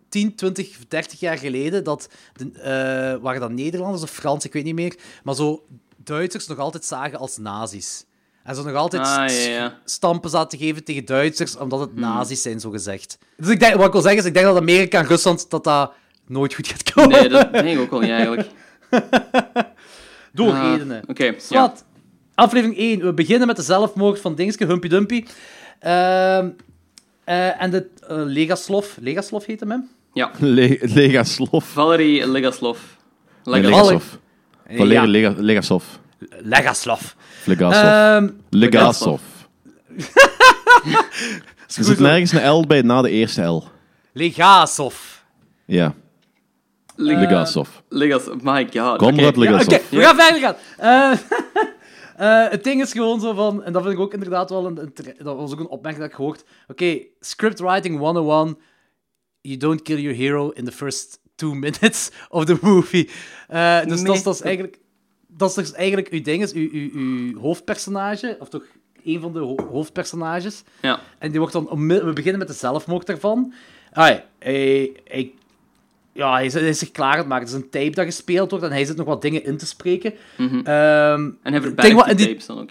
10, 0.09 0.35
20, 0.35 0.77
30 0.89 1.21
jaar 1.21 1.39
geleden, 1.39 1.85
dat 1.85 2.09
de, 2.37 2.51
eh, 2.61 3.23
waren 3.23 3.41
dat 3.41 3.51
Nederlanders 3.53 4.03
of 4.03 4.11
Frans, 4.11 4.45
ik 4.45 4.53
weet 4.53 4.65
niet 4.65 4.75
meer, 4.75 4.97
maar 5.25 5.35
zo 5.35 5.65
Duitsers 6.05 6.47
nog 6.47 6.59
altijd 6.59 6.85
zagen 6.85 7.19
als 7.19 7.37
nazi's. 7.37 8.05
En 8.45 8.55
ze 8.55 8.63
nog 8.63 8.75
altijd 8.75 9.03
Ah, 9.03 9.09
ja, 9.17 9.29
s- 9.29 9.47
ja. 9.47 9.79
stampen 9.85 10.31
zaten 10.31 10.59
te 10.59 10.65
geven 10.65 10.85
tegen 10.85 11.05
Duitsers, 11.05 11.57
omdat 11.57 11.81
het 11.81 11.95
nazi's 11.95 12.43
zijn, 12.43 12.61
zo 12.61 12.71
gezegd. 12.71 13.19
Dus 13.37 13.49
ik 13.49 13.61
denk, 13.61 13.75
wat 13.75 13.87
ik 13.87 13.93
wil 13.93 14.01
zeggen 14.01 14.21
is, 14.21 14.27
ik 14.27 14.35
denk 14.35 14.47
dat 14.47 14.57
Amerika 14.57 14.99
en 14.99 15.07
Rusland 15.07 15.51
dat 15.51 15.65
dat 15.65 15.93
nooit 16.27 16.55
goed 16.55 16.67
gaat 16.69 16.93
komen. 16.93 17.11
Nee, 17.11 17.29
dat 17.29 17.53
denk 17.53 17.67
ik 17.69 17.79
ook 17.81 17.91
wel 17.91 18.01
niet 18.01 18.11
eigenlijk. 18.11 18.49
Door 20.33 20.55
redenen. 20.55 21.03
Oké, 21.07 21.25
ja. 21.25 21.33
Zwat. 21.39 21.85
Aflevering 22.35 22.79
1. 22.79 23.01
We 23.01 23.13
beginnen 23.15 23.47
met 23.47 23.57
de 23.57 23.63
zelfmoord 23.63 24.21
van 24.21 24.35
Dingske, 24.35 24.67
Humpy 24.67 24.89
Dumpy. 24.89 25.25
Ehm, 25.81 26.49
eh, 27.25 27.63
en 27.63 27.71
de 27.71 27.87
eh, 28.09 28.17
Legaslov. 28.25 28.87
Legaslov 29.01 29.45
heet 29.47 29.61
hem, 29.61 29.71
hè? 29.71 29.77
ja. 30.13 30.31
Le 30.39 30.79
Legasov. 30.81 31.65
Valery 31.65 32.25
Legaslov. 32.25 32.79
Nee, 33.45 33.61
Legaslov. 33.63 33.89
Legasov. 33.93 34.05
Valery 34.79 35.07
Lega- 35.11 35.35
Legasov. 35.37 35.85
Legaslov. 36.43 37.15
Legasov. 37.45 37.85
Ehm, 37.85 38.29
Legasov. 38.51 39.21
Er 41.77 41.85
zit 41.85 41.99
nergens 41.99 42.33
een 42.33 42.49
L 42.51 42.67
bij 42.67 42.83
na 42.83 43.03
de 43.03 43.11
eerste 43.11 43.43
L. 43.43 43.65
Legasov. 44.13 44.95
Ja, 45.65 45.95
Leg- 47.01 47.19
Legasov. 47.19 47.69
Legaslov. 47.89 48.43
My 48.43 48.69
god. 48.73 48.99
Comrade 48.99 49.27
Oké. 49.39 49.43
Ja, 49.45 49.51
Legasov. 49.51 49.73
Oké, 49.75 49.97
we 49.97 50.03
gaan 50.03 50.17
verder 50.17 50.41
gaan. 50.41 50.55
Eh, 50.79 51.19
eh, 52.45 52.51
het 52.51 52.65
ding 52.65 52.83
is 52.83 52.93
gewoon 52.93 53.21
zo 53.21 53.33
van, 53.35 53.63
en 53.65 53.73
dat 53.73 53.83
vind 53.83 53.95
ik 53.95 54.01
ook 54.01 54.13
inderdaad 54.15 54.51
wel 54.51 54.67
een, 54.67 54.79
een 54.79 54.93
dat 55.23 55.37
was 55.37 55.53
ook 55.53 55.61
een 55.61 55.69
opmerking 55.69 56.03
dat 56.03 56.11
ik 56.11 56.17
gehoord. 56.17 56.45
Oké, 56.69 56.99
scriptwriting 57.21 57.99
101. 57.99 58.59
You 59.41 59.57
don't 59.57 59.83
kill 59.83 60.01
your 60.01 60.17
hero 60.17 60.49
in 60.51 60.65
the 60.65 60.73
first 60.73 61.21
two 61.35 61.55
minutes 61.65 62.11
of 62.29 62.45
the 62.45 62.59
movie. 62.61 63.11
Eh, 63.49 63.85
dus 63.85 64.03
dat, 64.03 64.17
is, 64.17 64.23
dat 64.23 64.35
is 64.35 64.41
eigenlijk, 64.41 64.79
dat 65.29 65.49
is 65.49 65.55
dus 65.55 65.73
eigenlijk 65.73 66.09
uw 66.09 66.23
ding, 66.23 66.43
is 66.43 66.53
uw, 66.53 66.69
uw, 66.73 66.91
uw 66.93 67.39
hoofdpersonage, 67.41 68.37
of 68.41 68.49
toch 68.49 68.63
een 69.05 69.21
van 69.21 69.33
de 69.33 69.39
ho- 69.39 69.69
hoofdpersonages. 69.71 70.63
Ja. 70.83 71.01
En 71.19 71.31
die 71.31 71.39
wordt 71.39 71.55
dan, 71.55 71.87
we 71.87 72.13
beginnen 72.13 72.39
met 72.39 72.49
de 72.49 72.55
zelfmoord 72.55 73.07
daarvan. 73.07 73.53
Ai, 73.93 74.23
hij, 74.39 74.93
hij, 75.05 75.33
ja, 76.13 76.33
hij 76.33 76.45
is, 76.45 76.53
hij 76.55 76.69
is 76.69 76.79
zich 76.79 76.91
klaar 76.91 77.13
aan 77.13 77.19
het 77.19 77.27
maken. 77.27 77.47
Het 77.47 77.55
is 77.57 77.63
een 77.63 77.71
tape 77.71 77.91
dat 77.91 78.05
gespeeld 78.05 78.51
wordt 78.51 78.65
en 78.65 78.71
hij 78.71 78.85
zit 78.85 78.97
nog 78.97 79.07
wat 79.07 79.23
dingen 79.23 79.45
in 79.45 79.57
te 79.57 79.67
spreken. 79.67 80.15
Mhm. 80.37 80.55
Ehm, 80.57 81.31
En 81.43 81.53
hij 81.53 81.61
verbergt 81.61 81.93
wat- 81.93 82.07
die 82.07 82.15
die- 82.15 82.27
tapes 82.27 82.47
dan 82.47 82.59
ook. 82.61 82.71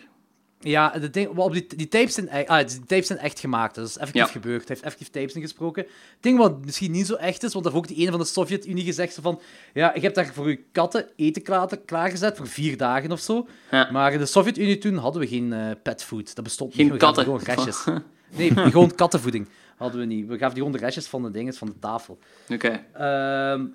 Ja, 0.62 0.90
de 0.90 1.10
ding, 1.10 1.34
wat 1.34 1.46
op 1.46 1.54
die, 1.54 1.68
die, 1.76 1.88
tapes 1.88 2.14
zijn, 2.14 2.28
e- 2.32 2.46
ah, 2.46 2.68
die 2.68 2.80
tapes 2.86 3.08
zijn 3.08 3.20
echt 3.20 3.40
gemaakt. 3.40 3.76
dus 3.76 3.84
Dat 3.84 3.92
is 3.92 3.98
effectief 3.98 4.26
Ja. 4.26 4.32
gebeurd. 4.32 4.58
Hij 4.60 4.68
heeft 4.68 4.82
effectief 4.82 5.10
tapes 5.10 5.34
ingesproken. 5.34 5.84
Het 5.84 6.18
ding 6.20 6.38
wat 6.38 6.66
misschien 6.66 6.92
niet 6.92 7.06
zo 7.08 7.14
echt 7.14 7.44
is, 7.44 7.54
want 7.54 7.64
dat 7.66 7.74
heeft 7.74 7.86
ook 7.86 7.92
die 7.96 8.02
ene 8.02 8.12
van 8.12 8.20
de 8.20 8.26
Sovjet-Unie 8.26 8.84
gezegd 8.84 9.18
van 9.22 9.40
ja, 9.74 9.94
ik 9.94 10.02
heb 10.02 10.14
daar 10.14 10.32
voor 10.34 10.46
uw 10.46 10.58
katten 10.72 11.06
eten 11.16 11.42
klaar, 11.42 11.78
klaargezet 11.86 12.38
voor 12.38 12.48
vier 12.48 12.78
dagen 12.78 13.12
of 13.12 13.20
zo. 13.20 13.48
Ja. 13.72 13.90
Maar 13.92 14.14
in 14.14 14.20
de 14.20 14.26
Sovjet-Unie 14.26 14.78
toen 14.78 14.96
hadden 14.98 15.22
we 15.22 15.28
geen 15.28 15.54
eh 15.54 15.60
petfood. 15.84 16.36
Dat 16.36 16.44
bestond 16.44 16.74
Geen 16.74 16.90
niet. 16.90 16.98
Katten. 16.98 17.24
Gewoon 17.24 17.42
restjes. 17.44 17.84
Nee, 18.38 18.52
gewoon 18.56 18.96
kattenvoeding 18.96 19.48
hadden 19.80 20.00
we 20.00 20.06
niet. 20.06 20.28
We 20.28 20.34
gaven 20.38 20.54
die 20.56 20.64
gewoon 20.64 20.72
de 20.80 20.84
restjes 20.86 21.08
van 21.08 21.24
de 21.24 21.32
dinges 21.32 21.58
van 21.58 21.68
de 21.68 21.80
tafel. 21.80 22.20
Oké. 22.54 22.86
Ehm, 22.94 23.66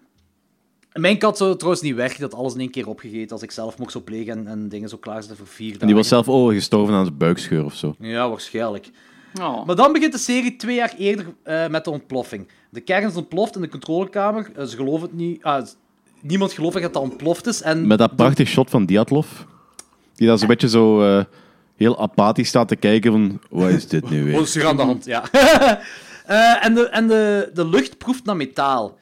mijn 0.92 1.18
kat 1.18 1.36
zou 1.36 1.54
trouwens 1.56 1.82
niet 1.82 1.94
weg, 1.94 2.16
dat 2.16 2.34
alles 2.34 2.54
in 2.54 2.60
één 2.60 2.70
keer 2.70 2.88
opgegeten 2.88 3.30
als 3.32 3.42
ik 3.42 3.50
zelf 3.50 3.78
mocht 3.78 3.92
zo 3.92 4.00
plegen 4.00 4.32
en, 4.38 4.46
en 4.46 4.68
dingen 4.68 4.88
zo 4.88 4.96
klaarzetten 4.96 5.36
voor 5.36 5.46
vier 5.46 5.66
dagen. 5.68 5.80
En 5.80 5.86
die 5.86 5.96
was 5.96 6.08
zelf 6.08 6.28
oh, 6.28 6.52
gestorven 6.52 6.94
aan 6.94 7.04
zijn 7.04 7.18
buikscheur 7.18 7.64
of 7.64 7.74
zo. 7.74 7.94
Ja, 7.98 8.28
waarschijnlijk. 8.28 8.90
Oh. 9.40 9.64
Maar 9.66 9.76
dan 9.76 9.92
begint 9.92 10.12
de 10.12 10.18
serie 10.18 10.56
twee 10.56 10.74
jaar 10.76 10.94
eerder 10.98 11.26
eh, 11.42 11.68
met 11.68 11.84
de 11.84 11.90
ontploffing. 11.90 12.48
De 12.70 12.80
kern 12.80 13.06
is 13.08 13.16
ontploft 13.16 13.54
in 13.56 13.60
de 13.60 13.68
controlekamer. 13.68 14.50
Eh, 14.56 14.64
ze 14.64 14.76
geloven 14.76 15.02
het 15.08 15.16
niet. 15.16 15.42
ah, 15.42 15.64
s- 15.66 15.76
niemand 16.20 16.52
gelooft 16.52 16.74
dat 16.74 16.82
het 16.82 16.96
ontploft 16.96 17.46
is. 17.46 17.62
En 17.62 17.86
Met 17.86 17.98
dat 17.98 18.16
prachtig 18.16 18.48
shot 18.48 18.70
van 18.70 18.86
Diatlov. 18.86 19.26
Die 20.14 20.26
daar 20.26 20.38
zo'n 20.38 20.48
beetje 20.48 20.68
zo 20.68 21.02
eh, 21.18 21.24
heel 21.76 21.98
apathisch 22.00 22.48
staat 22.48 22.68
te 22.68 22.76
kijken 22.76 23.12
van... 23.12 23.40
Wat 23.50 23.70
is 23.70 23.88
dit 23.88 24.10
nu 24.10 24.18
Wat 24.18 24.26
weer? 24.32 24.40
is 24.40 24.54
hier 24.54 24.66
aan 24.66 24.76
de 24.76 24.82
hand? 24.82 25.04
Ja. 25.04 25.22
Eh, 26.26 26.64
en 26.64 26.74
de, 26.74 26.88
en 26.88 27.06
de, 27.06 27.50
de 27.54 27.66
lucht 27.68 27.98
proeft 27.98 28.24
naar 28.24 28.36
metaal. 28.36 28.98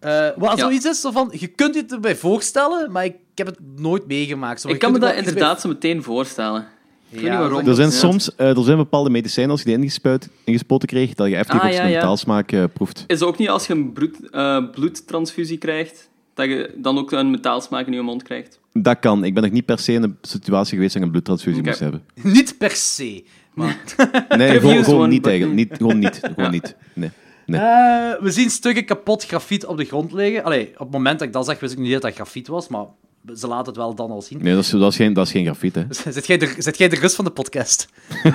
Eh, 0.00 0.26
wat 0.36 0.50
Ja. 0.50 0.56
zoiets 0.64 0.84
is, 0.84 1.00
zo 1.00 1.10
van, 1.10 1.28
je 1.32 1.46
kunt 1.46 1.74
je 1.74 1.80
het 1.80 1.92
erbij 1.92 2.16
voorstellen, 2.16 2.92
maar 2.92 3.04
ik, 3.04 3.14
heb 3.34 3.46
het 3.46 3.58
nooit 3.76 4.06
meegemaakt. 4.06 4.60
Zo, 4.60 4.68
Ik 4.68 4.78
kan 4.78 4.92
me 4.92 4.98
dat 4.98 5.10
er 5.10 5.16
inderdaad 5.16 5.60
zo 5.60 5.68
meteen 5.68 6.02
voorstellen. 6.02 6.60
Ik 7.10 7.20
weet 7.20 7.30
niet 7.30 7.38
waarom. 7.38 7.66
Er 7.66 7.74
zijn 7.74 7.92
soms 7.92 8.34
eh, 8.34 8.56
er 8.56 8.64
zijn 8.64 8.76
bepaalde 8.76 9.10
medicijnen, 9.10 9.50
als 9.50 9.60
je 9.62 9.66
die 9.66 9.76
ingespuit, 9.76 10.28
ingespoten 10.44 10.88
kreeg, 10.88 11.14
dat 11.14 11.28
je 11.28 11.36
effectief 11.36 11.60
Ah, 11.62 11.70
ja, 11.70 11.76
zo'n 11.76 11.88
ja. 11.90 11.94
metaalsmaak 11.94 12.52
eh, 12.52 12.64
proeft. 12.72 13.04
Is 13.06 13.20
het 13.20 13.28
ook 13.28 13.38
niet 13.38 13.48
als 13.48 13.66
je 13.66 13.72
een 13.72 13.92
bloed, 13.92 14.30
eh, 14.30 14.70
bloedtransfusie 14.70 15.58
krijgt, 15.58 16.08
Dat 16.38 16.48
je 16.48 16.74
dan 16.76 16.98
ook 16.98 17.12
een 17.12 17.30
metaalsmaak 17.30 17.86
in 17.86 17.92
je 17.92 18.02
mond 18.02 18.22
krijgt. 18.22 18.60
Dat 18.72 18.98
kan. 18.98 19.24
Ik 19.24 19.34
ben 19.34 19.42
nog 19.42 19.52
niet 19.52 19.64
per 19.64 19.78
se 19.78 19.92
in 19.92 20.02
een 20.02 20.16
situatie 20.22 20.74
geweest 20.74 20.92
dat 20.92 21.00
ik 21.00 21.06
een 21.06 21.12
bloedtransfusie 21.12 21.62
moest 21.62 21.78
hebben. 21.78 22.02
Niet 22.22 22.58
per 22.58 22.70
se. 22.70 23.24
Maar, 23.54 23.76
Nee, 24.28 24.60
gewoon, 24.60 25.08
niet 25.08 25.26
eigenlijk. 25.26 25.56
Niet, 25.56 25.76
gewoon 25.76 25.98
niet. 25.98 26.20
Gewoon 26.34 26.50
niet. 26.50 26.76
Nee. 26.94 27.10
Nee. 27.46 27.60
Eh, 27.60 28.22
we 28.22 28.30
zien 28.30 28.50
stukken 28.50 28.84
kapot 28.84 29.24
grafiet 29.24 29.66
op 29.66 29.76
de 29.76 29.84
grond 29.84 30.12
liggen. 30.12 30.44
Allee, 30.44 30.70
op 30.72 30.78
het 30.78 30.90
moment 30.90 31.18
dat 31.18 31.28
ik 31.28 31.34
dat 31.34 31.46
zag, 31.46 31.60
wist 31.60 31.72
ik 31.72 31.78
niet 31.78 31.92
dat 31.92 32.02
dat 32.02 32.14
grafiet 32.14 32.48
was, 32.48 32.68
maar 32.68 32.86
ze 33.34 33.46
laten 33.46 33.66
het 33.66 33.76
wel 33.76 33.94
dan 33.94 34.10
al 34.10 34.22
zien. 34.22 34.42
Nee, 34.42 34.54
dat 34.54 34.64
is, 34.64 34.70
dat 34.70 34.90
is 34.90 34.96
geen, 34.96 35.12
dat 35.12 35.26
is 35.26 35.32
geen 35.32 35.44
grafiet, 35.44 35.74
hè. 35.74 35.84
Zet 36.12 36.26
jij, 36.26 36.38
de, 36.38 36.54
zet 36.58 36.78
jij 36.78 36.88
de 36.88 36.96
rust 36.96 37.14
van 37.14 37.24
de 37.24 37.30
podcast? 37.30 37.88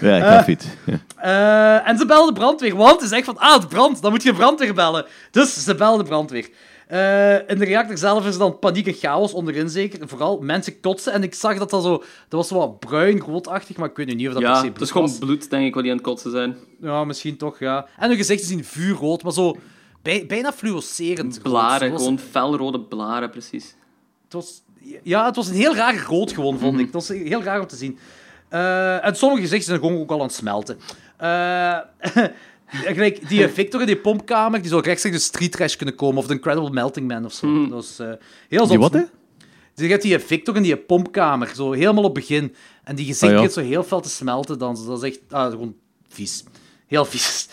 Ja, 0.00 0.20
grafiet. 0.20 0.76
Ja. 0.84 0.98
Eh, 1.16 1.88
en 1.88 1.98
ze 1.98 2.06
belden 2.06 2.34
de 2.34 2.40
brandweer, 2.40 2.76
want 2.76 3.00
ze 3.00 3.06
zegt 3.06 3.24
van, 3.24 3.38
ah, 3.38 3.60
het 3.60 3.68
brandt, 3.68 4.02
dan 4.02 4.10
moet 4.10 4.22
je 4.22 4.34
brandweer 4.34 4.74
bellen. 4.74 5.06
Dus 5.30 5.64
ze 5.64 5.74
belden 5.74 6.04
de 6.04 6.10
brandweer. 6.10 6.48
Eh, 6.86 7.34
in 7.34 7.58
de 7.58 7.64
reactor 7.64 7.98
zelf 7.98 8.26
is 8.26 8.32
er 8.32 8.38
dan 8.38 8.58
paniek 8.58 8.86
en 8.86 8.92
chaos 8.92 9.32
onderin 9.32 9.68
zeker. 9.68 10.08
Vooral 10.08 10.38
mensen 10.40 10.80
kotsen. 10.80 11.12
En 11.12 11.22
ik 11.22 11.34
zag 11.34 11.58
dat 11.58 11.70
dat 11.70 11.82
zo... 11.82 11.96
Dat 11.98 12.04
was 12.28 12.48
zo 12.48 12.54
wat 12.56 12.78
bruin, 12.78 13.20
roodachtig, 13.20 13.76
maar 13.76 13.88
ik 13.88 13.96
weet 13.96 14.06
nu 14.06 14.14
niet 14.14 14.26
of 14.28 14.32
dat 14.32 14.42
per 14.42 14.52
ja, 14.52 14.60
se 14.60 14.66
het 14.66 14.80
is 14.80 14.90
gewoon 14.90 15.06
was. 15.06 15.18
bloed, 15.18 15.50
denk 15.50 15.66
ik, 15.66 15.74
wat 15.74 15.82
die 15.82 15.92
aan 15.92 15.98
het 15.98 16.06
kotsen 16.06 16.30
zijn. 16.30 16.56
Ja, 16.80 17.04
misschien 17.04 17.36
toch, 17.36 17.58
ja. 17.58 17.86
En 17.98 18.08
hun 18.08 18.16
gezichten 18.16 18.48
zien 18.48 18.64
vuurrood, 18.64 19.22
maar 19.22 19.32
zo... 19.32 19.56
bij- 20.06 20.26
bijna 20.26 20.52
fluorescerend. 20.52 21.34
rood. 21.34 21.42
Blaren, 21.42 21.90
was- 21.90 22.00
gewoon 22.02 22.18
felrode 22.18 22.80
blaren, 22.80 23.30
precies. 23.30 23.74
Het 24.24 24.32
was, 24.32 24.62
ja, 25.02 25.26
het 25.26 25.36
was 25.36 25.48
een 25.48 25.54
heel 25.54 25.74
raar 25.74 26.04
rood 26.06 26.32
gewoon, 26.32 26.58
vond 26.58 26.78
ik. 26.78 26.84
Het 26.84 26.94
was 26.94 27.08
heel 27.08 27.42
raar 27.42 27.60
om 27.60 27.66
te 27.66 27.76
zien. 27.76 27.98
Eh, 28.48 29.04
en 29.04 29.16
sommige 29.16 29.42
gezichten 29.42 29.68
zijn 29.68 29.80
gewoon 29.80 30.00
ook 30.00 30.10
al 30.10 30.18
aan 30.20 30.26
het 30.26 30.34
smelten. 30.34 30.78
Eh, 31.16 31.78
gelijk 32.66 33.28
die 33.28 33.48
Victor 33.58 33.80
in 33.80 33.86
die 33.86 33.96
pompkamer, 33.96 34.60
die 34.60 34.70
zou 34.70 34.82
rechtstreeks 34.82 35.16
de 35.16 35.22
street 35.22 35.52
trash 35.52 35.76
kunnen 35.76 35.94
komen, 35.94 36.16
of 36.16 36.26
de 36.26 36.34
Incredible 36.34 36.70
Melting 36.70 37.08
Man 37.08 37.24
of 37.24 37.32
zo. 37.32 37.60
Dat 37.62 37.70
was 37.70 37.98
eh, 37.98 38.12
heel 38.48 38.66
Die 38.66 38.78
wat, 38.78 38.92
hè? 38.92 39.02
Je 39.74 39.86
hebt 39.88 40.02
die 40.02 40.18
Victor 40.18 40.56
in 40.56 40.62
die 40.62 40.76
pompkamer, 40.76 41.52
zo 41.54 41.72
helemaal 41.72 42.04
op 42.04 42.14
het 42.14 42.26
begin. 42.26 42.54
En 42.84 42.96
die 42.96 43.06
gezicht 43.06 43.30
ja. 43.30 43.32
begint 43.32 43.52
zo 43.52 43.60
heel 43.60 43.82
fel 43.82 44.00
te 44.00 44.08
smelten. 44.08 44.58
Dan, 44.58 44.78
dat 44.86 45.02
is 45.02 45.10
echt 45.10 45.20
ah, 45.32 45.50
gewoon 45.50 45.74
vies. 46.08 46.44
Heel 46.86 47.04
vies. 47.04 47.48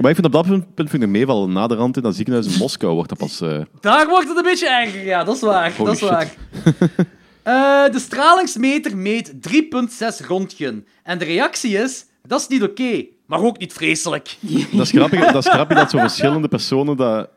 Maar 0.00 0.10
ik 0.10 0.16
vind 0.16 0.26
op 0.26 0.32
dat 0.32 0.46
punt, 0.46 0.74
punt 0.74 0.90
vind 0.90 1.02
ik 1.02 1.08
meevallen. 1.08 1.52
Na 1.52 1.66
de 1.66 1.74
rand 1.74 1.96
in 1.96 2.02
dat 2.02 2.14
ziekenhuis 2.14 2.46
in 2.46 2.58
Moskou 2.58 2.94
wordt 2.94 3.08
dat 3.08 3.18
pas... 3.18 3.40
eh, 3.40 3.60
Daar 3.80 4.08
wordt 4.08 4.28
het 4.28 4.36
een 4.36 4.42
beetje 4.42 4.68
erger, 4.68 5.04
ja, 5.04 5.24
dat 5.24 5.34
is 5.34 5.40
waar. 5.40 5.72
Holy 5.76 5.84
dat 5.84 5.94
is 5.94 6.00
shit. 6.00 6.08
waar. 6.10 6.32
Eh, 7.42 7.92
de 7.92 7.98
stralingsmeter 7.98 8.96
meet 8.96 9.32
3,6 9.32 10.26
röntgen. 10.26 10.86
En 11.02 11.18
de 11.18 11.24
reactie 11.24 11.76
is, 11.78 12.04
dat 12.22 12.40
is 12.40 12.46
niet 12.48 12.62
oké, 12.62 13.04
maar 13.26 13.42
ook 13.42 13.58
niet 13.58 13.72
vreselijk. 13.72 14.36
dat, 14.72 14.80
is 14.86 14.90
grappig, 14.90 15.32
dat 15.32 15.46
is 15.46 15.52
grappig 15.52 15.76
dat 15.76 15.90
zo 15.90 15.98
verschillende 15.98 16.48
personen 16.48 16.96
dat 16.96 17.28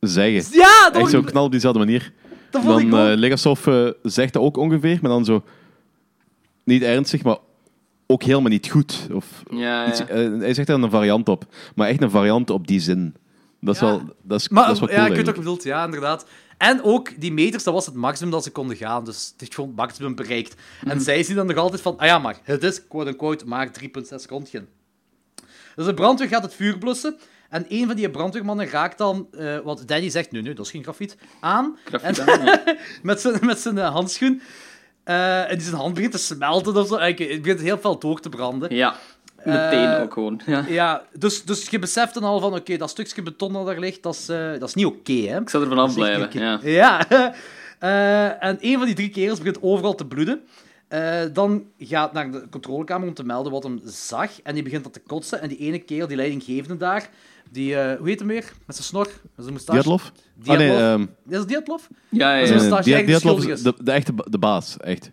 zeggen. 0.00 0.52
Ja, 0.58 0.90
dat, 0.92 1.02
Echt 1.02 1.10
zo 1.10 1.20
knal 1.22 1.44
op 1.44 1.50
diezelfde 1.50 1.78
manier. 1.78 2.12
dat 2.50 2.62
vond 2.62 2.80
ik 2.80 2.90
Dan 2.90 3.00
ook. 3.00 3.08
eh 3.08 3.16
Legasov 3.16 3.66
eh, 3.66 3.88
zegt 4.02 4.32
dat 4.32 4.42
ook 4.42 4.56
ongeveer, 4.56 4.98
maar 5.02 5.10
dan 5.10 5.24
zo... 5.24 5.42
Niet 6.64 6.82
ernstig, 6.82 7.22
maar 7.22 7.36
ook 8.10 8.22
helemaal 8.22 8.50
niet 8.50 8.68
goed. 8.68 9.06
Of 9.12 9.42
Ja, 9.50 9.88
iets- 9.88 9.98
ja. 9.98 10.06
eh, 10.06 10.38
hij 10.38 10.54
zegt 10.54 10.66
daar 10.68 10.82
een 10.82 10.90
variant 10.90 11.28
op. 11.28 11.44
Maar 11.74 11.88
echt 11.88 12.02
een 12.02 12.10
variant 12.10 12.50
op 12.50 12.66
die 12.66 12.80
zin. 12.80 13.14
Dat 13.60 13.74
is 13.74 13.80
Ja. 13.80 13.86
wel... 13.86 14.02
Dat 14.22 14.40
is, 14.40 14.48
maar 14.48 14.64
dat 14.66 14.74
is 14.74 14.80
wel 14.80 14.88
ja, 14.88 14.94
cool 14.94 15.06
ik 15.08 15.14
weet 15.16 15.26
wat 15.26 15.34
je 15.34 15.40
bedoelt, 15.40 15.62
ja, 15.62 15.84
inderdaad. 15.84 16.26
En 16.58 16.82
ook, 16.82 17.20
die 17.20 17.32
meters, 17.32 17.64
dat 17.64 17.74
was 17.74 17.86
het 17.86 17.94
maximum 17.94 18.30
dat 18.32 18.44
ze 18.44 18.50
konden 18.50 18.76
gaan. 18.76 19.04
Dus 19.04 19.28
het 19.30 19.40
heeft 19.40 19.54
gewoon 19.54 19.70
het 19.70 19.78
maximum 19.78 20.14
bereikt. 20.14 20.54
Mhm. 20.80 20.90
En 20.90 21.00
zij 21.00 21.22
zien 21.22 21.36
dan 21.36 21.46
nog 21.46 21.56
altijd 21.56 21.80
van, 21.80 21.98
ah 21.98 22.06
ja, 22.06 22.18
maar 22.18 22.38
het 22.42 22.62
is, 22.62 22.86
quote-unquote, 22.88 23.46
maar 23.46 23.70
3,6 23.72 24.26
röntgen. 24.28 24.68
Dus 25.76 25.86
de 25.86 25.94
brandweer 25.94 26.28
gaat 26.28 26.42
het 26.42 26.54
vuur 26.54 26.78
blussen. 26.78 27.16
En 27.48 27.64
een 27.68 27.86
van 27.86 27.96
die 27.96 28.10
brandweermannen 28.10 28.66
raakt 28.68 28.98
dan, 28.98 29.26
eh, 29.32 29.58
wat 29.58 29.82
Danny 29.86 30.08
zegt, 30.10 30.32
nee, 30.32 30.42
nee, 30.42 30.54
dat 30.54 30.64
is 30.64 30.70
geen 30.70 30.82
grafiet, 30.82 31.16
aan. 31.40 31.76
Grafiet 31.84 32.18
En- 32.18 32.28
aan, 32.28 32.44
ja. 32.46 32.62
met 33.02 33.20
zijn, 33.20 33.38
met 33.46 33.58
zijn 33.58 33.76
handschoen. 33.78 34.42
Eh, 35.10 35.50
en 35.50 35.56
die 35.56 35.66
zijn 35.66 35.76
hand 35.76 35.94
begint 35.94 36.12
te 36.12 36.18
smelten 36.18 36.76
of 36.76 36.86
zo. 36.88 36.96
En 36.96 37.08
ik- 37.08 37.18
Het 37.18 37.42
begint 37.42 37.60
heel 37.60 37.78
fel 37.78 37.98
door 37.98 38.20
te 38.20 38.28
branden. 38.28 38.74
Ja, 38.74 38.94
meteen 39.44 39.88
Eh, 39.92 40.02
ook 40.02 40.12
gewoon. 40.12 40.40
Ja. 40.46 40.64
Ja, 40.68 41.02
dus, 41.18 41.44
dus 41.44 41.68
je 41.68 41.78
beseft 41.78 42.14
dan 42.14 42.22
al 42.24 42.40
van, 42.40 42.54
oké, 42.54 42.76
dat 42.76 42.90
stukje 42.90 43.22
beton 43.22 43.52
dat 43.52 43.66
daar 43.66 43.78
ligt, 43.78 44.02
dat 44.02 44.14
is, 44.14 44.28
eh, 44.28 44.50
dat 44.58 44.68
is 44.68 44.74
niet 44.74 44.86
oké, 44.86 45.12
hè. 45.12 45.40
Ik 45.40 45.48
zou 45.50 45.62
er 45.62 45.68
vanaf 45.68 45.94
blijven. 45.94 46.40
Ja. 46.40 46.60
Ja. 46.62 47.06
En 48.40 48.58
een 48.60 48.76
van 48.76 48.86
die 48.86 48.94
drie 48.94 49.08
kerels 49.08 49.38
begint 49.38 49.62
overal 49.62 49.94
te 49.94 50.06
bloeden. 50.06 50.40
Dan 51.32 51.64
gaat 51.78 52.12
naar 52.12 52.30
de 52.30 52.46
controlekamer 52.50 53.08
om 53.08 53.14
te 53.14 53.24
melden 53.24 53.52
wat 53.52 53.62
hem 53.62 53.80
zag. 53.84 54.40
En 54.42 54.54
die 54.54 54.62
begint 54.62 54.82
dat 54.84 54.92
te 54.92 55.00
kotsen. 55.06 55.40
En 55.40 55.48
die 55.48 55.58
ene 55.58 55.78
kerel, 55.78 56.06
die 56.06 56.16
leidinggevende 56.16 56.76
daar, 56.76 57.08
die, 57.52 57.76
eh, 57.76 57.98
hoe 57.98 58.08
heet 58.08 58.18
hem 58.18 58.28
weer? 58.28 58.52
Met 58.66 58.76
zijn 58.76 58.86
snor? 58.88 59.04
Met 59.06 59.30
zijn 59.36 59.50
moustache? 59.50 59.78
Diatlov? 59.82 60.02
Ah, 60.46 60.58
nee, 60.58 60.76
ehm, 60.76 61.06
Is 61.28 61.38
het 61.38 61.48
Diatlov? 61.48 61.82
Ja, 62.08 62.34
ja, 62.34 62.40
Dat 62.40 62.48
ja. 62.48 62.54
is 62.54 62.60
een 62.60 62.66
stage 62.66 62.82
Dia- 62.82 62.94
eigenlijk 62.94 63.06
Diatlov 63.06 63.42
schuldig 63.42 63.56
is 63.58 63.62
de, 63.62 63.74
de 63.84 63.90
echte 63.92 64.12
ba- 64.12 64.24
de 64.28 64.38
baas, 64.38 64.76
echt. 64.76 65.10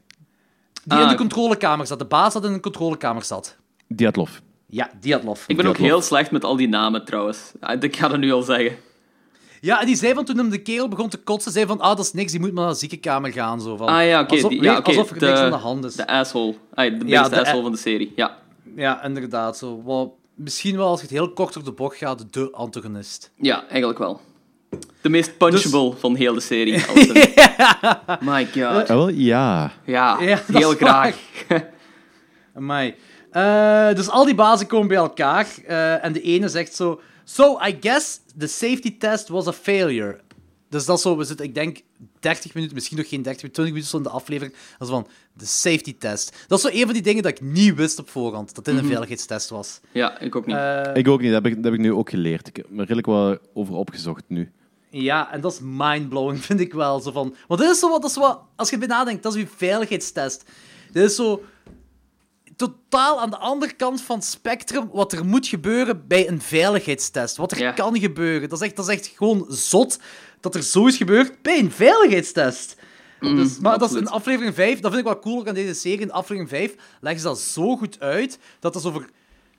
Die 0.83 0.97
in 0.97 1.03
Ah. 1.03 1.09
de 1.09 1.15
controlekamer 1.15 1.88
zat. 1.88 1.99
De 1.99 2.05
baas 2.05 2.33
dat 2.33 2.45
in 2.45 2.53
de 2.53 2.59
controlekamer 2.59 3.23
zat. 3.23 3.55
Diatlov. 3.88 4.31
Ja, 4.65 4.89
Diatlov. 4.99 5.43
Ik 5.47 5.57
ben 5.57 5.65
ook 5.65 5.77
heel 5.77 6.01
slecht 6.01 6.31
met 6.31 6.43
al 6.43 6.55
die 6.55 6.67
namen 6.69 7.05
trouwens. 7.05 7.51
Ah, 7.59 7.81
Ik 7.83 7.95
ga 7.95 8.07
dat 8.07 8.19
nu 8.19 8.31
al 8.31 8.41
zeggen. 8.41 8.75
Ja, 9.61 9.79
en 9.79 9.85
die 9.85 9.95
zei 9.95 10.13
van 10.13 10.25
toen 10.25 10.38
hem 10.38 10.49
de 10.49 10.61
kerel 10.61 10.88
begon 10.88 11.09
te 11.09 11.17
kotsen, 11.17 11.51
zei 11.51 11.65
van, 11.65 11.79
ah, 11.79 11.95
dat 11.95 12.05
is 12.05 12.13
niks, 12.13 12.31
die 12.31 12.39
moet 12.39 12.51
maar 12.53 12.63
naar 12.63 12.73
de 12.73 12.79
ziekenkamer 12.79 13.31
gaan. 13.31 13.61
Zo, 13.61 13.75
van, 13.77 13.88
Ah 13.88 14.05
ja, 14.05 14.21
oké. 14.21 14.33
Alsof, 14.33 14.51
ja, 14.53 14.73
alsof 14.77 15.09
er 15.11 15.19
de- 15.19 15.25
niks 15.25 15.39
aan 15.39 15.49
de 15.51 15.55
hand 15.57 15.85
is. 15.85 15.95
De 15.95 16.07
asshole. 16.07 16.55
Ah, 16.73 16.99
de 16.99 17.05
Ja, 17.07 17.29
de 17.29 17.39
asshole 17.41 17.61
van 17.61 17.71
de 17.71 17.77
serie. 17.77 18.13
Ja. 18.15 18.38
Ja, 18.75 19.03
inderdaad. 19.03 19.57
Zo. 19.57 19.81
Wat, 19.83 20.09
misschien 20.38 20.75
wel, 20.77 20.88
als 20.88 20.99
je 20.99 21.05
het 21.07 21.15
heel 21.15 21.33
kort 21.33 21.53
door 21.53 21.63
de 21.63 21.71
bocht 21.71 21.97
gaat, 21.97 22.33
de 22.33 22.49
antagonist. 22.51 23.31
ja, 23.35 23.67
eigenlijk 23.67 23.99
wel. 23.99 24.21
De 25.01 25.09
meest 25.09 25.38
punchable 25.38 25.89
Dus- 25.91 25.99
van 25.99 26.15
heel 26.15 26.33
de 26.33 26.39
serie. 26.39 26.85
als 26.95 27.07
een- 27.07 27.33
My 28.21 28.45
god. 28.45 28.63
Ah, 28.63 28.88
wel, 28.88 29.09
ja. 29.09 29.71
Ja, 29.85 30.19
Ja, 30.21 30.39
heel 30.53 30.73
graag. 30.75 31.15
Amai. 32.55 32.95
Eh, 33.31 33.93
dus 33.93 34.09
al 34.09 34.25
die 34.25 34.35
bazen 34.35 34.67
komen 34.67 34.88
bij 34.88 34.97
elkaar 34.97 35.47
eh, 35.67 36.03
en 36.03 36.13
de 36.13 36.21
ene 36.21 36.47
zegt 36.49 36.75
zo... 36.75 37.01
So, 37.23 37.59
I 37.67 37.77
guess 37.81 38.19
the 38.38 38.47
safety 38.47 38.97
test 38.97 39.27
was 39.27 39.47
a 39.47 39.53
failure. 39.53 40.19
Dus 40.70 40.86
dat 40.86 40.95
is 40.97 41.01
zo, 41.01 41.18
we 41.18 41.24
zitten, 41.24 41.45
ik 41.45 41.53
denk, 41.55 41.82
30 42.20 42.53
minuten, 42.53 42.76
misschien 42.76 42.97
nog 42.97 43.07
geen 43.09 43.22
30 43.22 43.41
minuten, 43.41 43.63
20 43.63 43.74
minuten 43.74 43.89
zo 43.89 43.97
in 43.97 44.03
de 44.03 44.09
aflevering. 44.09 44.55
Dat 44.78 44.88
is 44.88 44.93
van, 44.93 45.07
de 45.34 45.45
safety 45.45 45.97
test. 45.97 46.36
Dat 46.47 46.57
is 46.57 46.63
zo 46.72 46.78
een 46.78 46.84
van 46.86 46.93
die 46.93 47.01
dingen 47.01 47.24
dat 47.24 47.32
ik 47.32 47.41
niet 47.41 47.76
wist 47.76 47.99
op 47.99 48.09
voorhand, 48.09 48.55
dat 48.55 48.65
dit 48.65 48.78
een 48.78 48.86
veiligheidstest 48.86 49.49
was. 49.49 49.80
Ja, 49.91 50.20
ik 50.20 50.36
ook 50.36 50.45
niet. 50.45 50.55
Eh, 50.55 50.91
Ik 50.93 51.07
ook 51.07 51.22
niet, 51.22 51.32
dat 51.32 51.43
heb 51.43 51.51
ik, 51.51 51.55
dat 51.55 51.63
heb 51.63 51.74
ik 51.74 51.80
nu 51.80 51.93
ook 51.93 52.09
geleerd. 52.09 52.47
Ik 52.47 52.55
heb 52.55 52.65
er 52.72 52.78
redelijk 52.80 53.07
wat 53.07 53.39
over 53.53 53.74
opgezocht 53.76 54.24
nu. 54.28 54.51
Ja, 54.89 55.32
en 55.32 55.41
dat 55.41 55.51
is 55.51 55.59
mindblowing, 55.63 56.39
vind 56.45 56.59
ik 56.59 56.74
wel. 56.74 56.99
Zo 56.99 57.11
van, 57.11 57.36
want 57.47 57.61
dit 57.61 57.70
is 57.70 57.80
zo 57.80 57.89
wat, 57.89 58.01
dat 58.01 58.11
is 58.11 58.18
wat, 58.18 58.41
als 58.55 58.68
je 58.70 58.74
erbij 58.74 58.88
nadenkt, 58.97 59.24
dat 59.24 59.36
is 59.36 59.41
je 59.41 59.47
veiligheidstest. 59.55 60.43
Dit 60.91 61.03
is 61.03 61.15
zo 61.15 61.43
totaal 62.55 63.22
aan 63.22 63.30
de 63.30 63.38
andere 63.38 63.74
kant 63.74 64.01
van 64.01 64.15
het 64.15 64.26
spectrum 64.26 64.89
wat 64.91 65.11
er 65.13 65.26
moet 65.26 65.47
gebeuren 65.47 66.07
bij 66.07 66.28
een 66.28 66.41
veiligheidstest. 66.41 67.38
Wat 67.38 67.51
er 67.51 67.59
Ja. 67.59 67.72
kan 67.72 67.99
gebeuren. 67.99 68.49
Dat 68.49 68.61
is, 68.61 68.68
echt, 68.68 68.76
dat 68.76 68.88
is 68.89 68.95
echt 68.95 69.07
gewoon 69.07 69.45
zot 69.49 69.99
dat 70.39 70.55
er 70.55 70.63
zoiets 70.63 70.97
gebeurt 70.97 71.41
bij 71.41 71.59
een 71.59 71.71
veiligheidstest. 71.71 72.75
dus, 73.19 73.59
maar 73.59 73.79
dat 73.79 73.91
is 73.91 73.97
in 73.97 74.07
aflevering 74.07 74.55
5, 74.55 74.79
dat 74.79 74.93
vind 74.93 75.05
ik 75.05 75.13
wel 75.13 75.19
cool 75.19 75.39
ook 75.39 75.47
aan 75.47 75.53
deze 75.53 75.73
serie. 75.73 75.99
In 75.99 76.11
aflevering 76.11 76.49
5 76.49 76.75
leggen 77.01 77.21
ze 77.21 77.27
dat 77.27 77.39
zo 77.39 77.77
goed 77.77 77.99
uit 77.99 78.39
dat, 78.59 78.73
dat, 78.73 78.85
over, 78.85 79.09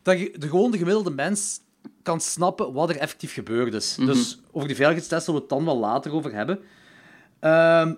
dat 0.02 0.18
je 0.18 0.34
de, 0.38 0.48
gewoon 0.48 0.70
de 0.70 0.78
gemiddelde 0.78 1.10
mens 1.10 1.60
kan 2.02 2.20
snappen 2.20 2.72
wat 2.72 2.90
er 2.90 2.96
effectief 2.96 3.32
gebeurd 3.32 3.74
is. 3.74 3.94
Dus 3.94 4.40
over 4.52 4.66
die 4.68 4.76
veiligheidstest 4.76 5.24
zullen 5.24 5.40
we 5.40 5.46
het 5.46 5.56
dan 5.56 5.64
wel 5.64 5.78
later 5.78 6.12
over 6.12 6.32
hebben. 6.32 6.58
Ehm, 7.40 7.94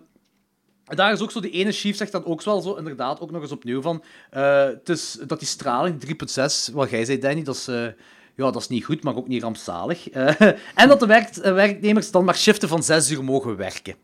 en 0.90 0.96
daar 0.96 1.12
is 1.12 1.20
ook 1.20 1.30
zo, 1.30 1.40
die 1.40 1.50
ene 1.50 1.72
chief 1.72 1.96
zegt 1.96 2.12
dan 2.12 2.24
ook 2.24 2.42
wel 2.42 2.60
zo, 2.60 2.74
inderdaad, 2.74 3.20
ook 3.20 3.30
nog 3.30 3.42
eens 3.42 3.52
opnieuw 3.52 3.82
van, 3.82 4.04
het 4.30 4.88
is, 4.88 5.18
dat 5.26 5.38
die 5.38 5.48
straling, 5.48 6.00
3.6, 6.00 6.72
wat 6.72 6.90
jij 6.90 7.04
zei, 7.04 7.18
Danny, 7.18 7.42
dat 7.42 7.54
is, 7.54 7.68
eh, 7.68 7.86
ja, 8.40 8.50
dat 8.50 8.62
is 8.62 8.68
niet 8.68 8.84
goed, 8.84 9.02
maar 9.02 9.16
ook 9.16 9.28
niet 9.28 9.42
rampzalig. 9.42 10.10
Eh, 10.10 10.40
en 10.74 10.88
dat 10.88 11.00
de 11.00 11.06
werk, 11.06 11.36
eh, 11.36 11.52
werknemers 11.52 12.10
dan 12.10 12.24
maar 12.24 12.36
shiften 12.36 12.68
van 12.68 12.82
6 12.82 13.10
uur 13.10 13.24
mogen 13.24 13.56
werken. 13.56 13.94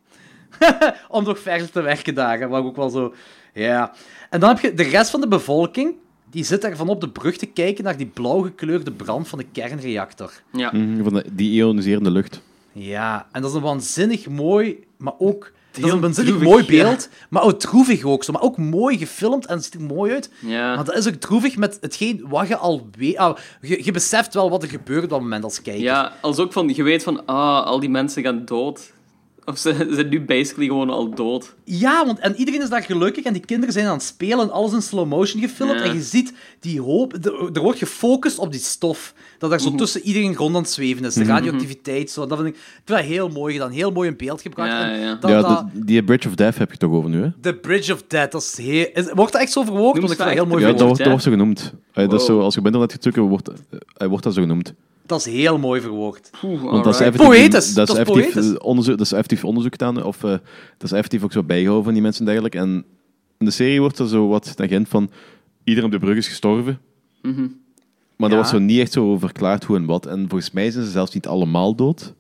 Om 1.09 1.25
nog 1.25 1.39
verder 1.39 1.71
te 1.71 1.81
werken 1.81 2.15
dagen, 2.15 2.51
maar 2.51 2.65
ook 2.65 2.77
wel 2.77 2.91
zo, 2.91 3.15
ja. 3.55 3.93
En 4.31 4.41
dan 4.41 4.49
heb 4.49 4.61
je 4.61 4.75
de 4.75 4.83
rest 4.83 5.11
van 5.11 5.21
de 5.21 5.29
bevolking, 5.29 5.95
die 6.31 6.45
zit 6.45 6.63
daar 6.63 6.77
van 6.77 6.89
op 6.89 7.01
de 7.01 7.09
brug 7.11 7.37
te 7.37 7.47
kijken 7.47 7.85
naar 7.85 7.97
die 7.97 8.07
blauw 8.07 8.41
gekleurde 8.43 8.93
brand 8.93 9.29
van 9.29 9.39
de 9.39 9.47
kernreactor. 9.53 10.33
ja. 10.53 10.71
Mhm, 10.73 11.03
Van 11.03 11.13
de, 11.13 11.25
die 11.33 11.51
ioniserende 11.53 12.11
lucht. 12.11 12.43
Ja, 12.73 13.27
en 13.33 13.41
dat 13.43 13.51
is 13.51 13.57
een 13.57 13.63
waanzinnig 13.63 14.29
mooi, 14.29 14.85
maar 14.97 15.15
ook... 15.19 15.53
Dat 15.77 15.85
is 15.85 15.91
Heel 15.91 16.05
een 16.05 16.15
waanzinnig 16.15 16.43
mooi 16.43 16.63
ja. 16.63 16.85
beeld, 16.85 17.09
maar 17.29 17.43
ook 17.43 17.61
droevig 17.61 18.05
ook 18.05 18.25
zo. 18.25 18.33
Maar 18.33 18.43
ook 18.43 18.57
mooi 18.57 18.99
gefilmd 18.99 19.47
en 19.47 19.55
het 19.55 19.65
ziet 19.65 19.75
er 19.75 19.81
mooi 19.81 20.13
uit. 20.13 20.31
Ja. 20.41 20.75
Maar 20.75 20.85
dat 20.85 20.97
is 20.97 21.09
ook 21.09 21.15
droevig 21.15 21.57
met 21.57 21.79
hetgeen 21.81 22.25
wat 22.29 22.49
je 22.49 22.57
al 22.57 22.89
weet. 22.99 23.17
Ah, 23.17 23.37
je, 23.61 23.85
je 23.85 23.91
beseft 23.93 24.35
wel 24.35 24.51
wat 24.51 24.63
er 24.63 24.69
gebeurt 24.69 25.05
op 25.05 25.11
dat 25.11 25.21
moment 25.21 25.45
als 25.45 25.63
kijker. 25.63 25.83
Ja, 25.83 26.13
als 26.21 26.39
ook 26.39 26.53
van, 26.53 26.73
je 26.75 26.83
weet 26.83 27.03
van, 27.03 27.27
ah, 27.27 27.65
al 27.65 27.81
die 27.81 27.91
mensen 27.91 28.23
gaan 28.23 28.45
dood. 28.45 28.93
Of 29.47 29.59
ze 29.59 29.75
ze 29.79 29.95
zijn 29.95 30.09
nu 30.09 30.21
basically 30.25 30.67
gewoon 30.69 30.91
al 30.91 31.15
dood. 31.15 31.55
Ja, 31.65 32.07
want 32.07 32.19
en 32.19 32.35
iedereen 32.37 32.63
is 32.63 32.69
daar 32.69 32.83
gelukkig 32.83 33.25
en 33.25 33.33
die 33.33 33.45
kinderen 33.45 33.73
zijn 33.73 33.87
aan 33.87 33.93
het 33.93 34.03
spelen 34.03 34.39
en 34.41 34.51
alles 34.51 34.73
in 34.73 34.83
slow 34.83 35.07
motion 35.09 35.41
gefilmd. 35.43 35.73
Ja. 35.81 35.85
En 35.85 35.95
je 35.95 36.03
ziet 36.03 36.33
die 36.61 36.81
hoop, 36.81 37.13
er, 37.13 37.51
er 37.53 37.61
wordt 37.63 37.79
gefocust 37.79 38.39
op 38.39 38.53
die 38.53 38.61
stof. 38.61 39.15
Dat 39.39 39.51
daar 39.51 39.61
zo 39.61 39.69
Mhm. 39.69 39.77
tussen 39.77 40.01
iedereen 40.03 40.35
rond 40.35 40.55
aan 40.57 40.63
het 40.63 40.71
zweven 40.71 41.05
is. 41.05 41.15
De 41.15 41.25
radioactiviteit. 41.25 42.11
Zo. 42.11 42.27
Dat 42.27 42.39
vind 42.39 42.49
ik, 42.51 42.55
ik 42.55 42.61
vind 42.85 42.99
dat 42.99 43.07
heel 43.09 43.29
mooi 43.29 43.53
gedaan. 43.53 43.71
Heel 43.71 43.91
mooi 43.93 44.09
in 44.09 44.17
beeld 44.17 44.41
gebracht. 44.43 44.71
Ja, 44.71 44.95
ja. 44.95 45.15
Dat, 45.15 45.31
ja, 45.31 45.41
dat, 45.43 45.65
die 45.73 46.05
Bridge 46.05 46.29
of 46.29 46.35
Death 46.35 46.59
heb 46.59 46.71
je 46.71 46.77
toch 46.77 46.93
over 46.93 47.11
nu, 47.11 47.23
hè? 47.23 47.29
The 47.41 47.55
Bridge 47.55 47.93
of 47.93 48.03
Death, 48.09 48.33
dat 48.33 48.43
is 48.43 48.57
heel... 48.57 48.87
is- 48.95 49.13
wordt 49.13 49.33
dat 49.33 49.41
echt 49.43 49.53
zo 49.53 49.63
verwoord? 49.63 49.99
Want 49.99 50.11
ik 50.13 50.17
ze 50.17 50.17
vind 50.17 50.29
dat 50.29 50.37
heel 50.39 50.47
mooi 50.47 50.63
Ja, 50.67 50.73
dat 50.73 50.81
wordt, 50.81 51.05
dat 51.05 51.23
zo 51.23 51.31
genoemd. 51.31 51.73
Dat 51.93 52.13
is 52.13 52.25
zo, 52.25 52.41
als 52.41 52.55
je 52.55 52.61
op 52.61 52.67
internet 52.67 52.93
gaat 52.93 53.03
zoeken, 53.03 53.23
wordt, 53.23 53.49
eh, 53.49 53.55
hij 53.97 54.09
wordt 54.09 54.25
dat 54.25 54.35
zo 54.35 54.41
genoemd. 54.41 54.75
Dat 55.07 55.19
is 55.27 55.33
heel 55.35 55.59
mooi 55.59 55.81
verwoord. 55.81 56.31
Want 56.43 56.85
dat 56.85 56.95
is 56.95 57.01
effectief, 57.01 57.27
Poëtisch, 57.27 57.75
Dat 57.75 57.89
is, 57.89 57.95
effectief, 57.95 58.33
poëtisch. 58.33 58.59
onderzoek, 58.59 58.97
dat 58.97 59.07
is 59.07 59.13
effectief 59.13 59.45
onderzoek 59.45 59.73
gedaan, 59.73 60.03
of 60.05 60.17
eh, 60.25 60.31
dat 60.31 60.83
is 60.83 60.93
effectief 60.93 61.23
ook 61.25 61.33
zo 61.33 61.43
bijgehouden 61.43 61.85
van 61.85 61.93
die 61.93 62.03
mensen 62.03 62.21
en 62.21 62.27
dergelijke. 62.33 62.59
En 62.59 62.85
in 63.39 63.47
de 63.47 63.51
serie 63.53 63.81
wordt 63.81 63.99
er 63.99 64.09
zo 64.09 64.29
wat 64.29 64.57
tangent 64.57 64.89
van 64.89 65.11
iedereen 65.65 65.93
op 65.93 66.01
de 66.01 66.07
brug 66.07 66.17
is 66.17 66.29
gestorven. 66.29 66.79
Mhm. 67.23 67.41
Maar 68.17 68.31
Ja. 68.31 68.37
dat 68.37 68.45
wordt 68.45 68.49
zo 68.49 68.59
niet 68.59 68.81
echt 68.81 68.93
zo 68.93 69.19
verklaard 69.19 69.65
hoe 69.65 69.77
en 69.77 69.85
wat. 69.87 70.07
En 70.07 70.29
volgens 70.29 70.51
mij 70.51 70.71
zijn 70.71 70.85
ze 70.85 70.91
zelfs 70.91 71.15
niet 71.15 71.27
allemaal 71.27 71.75
dood. 71.75 72.15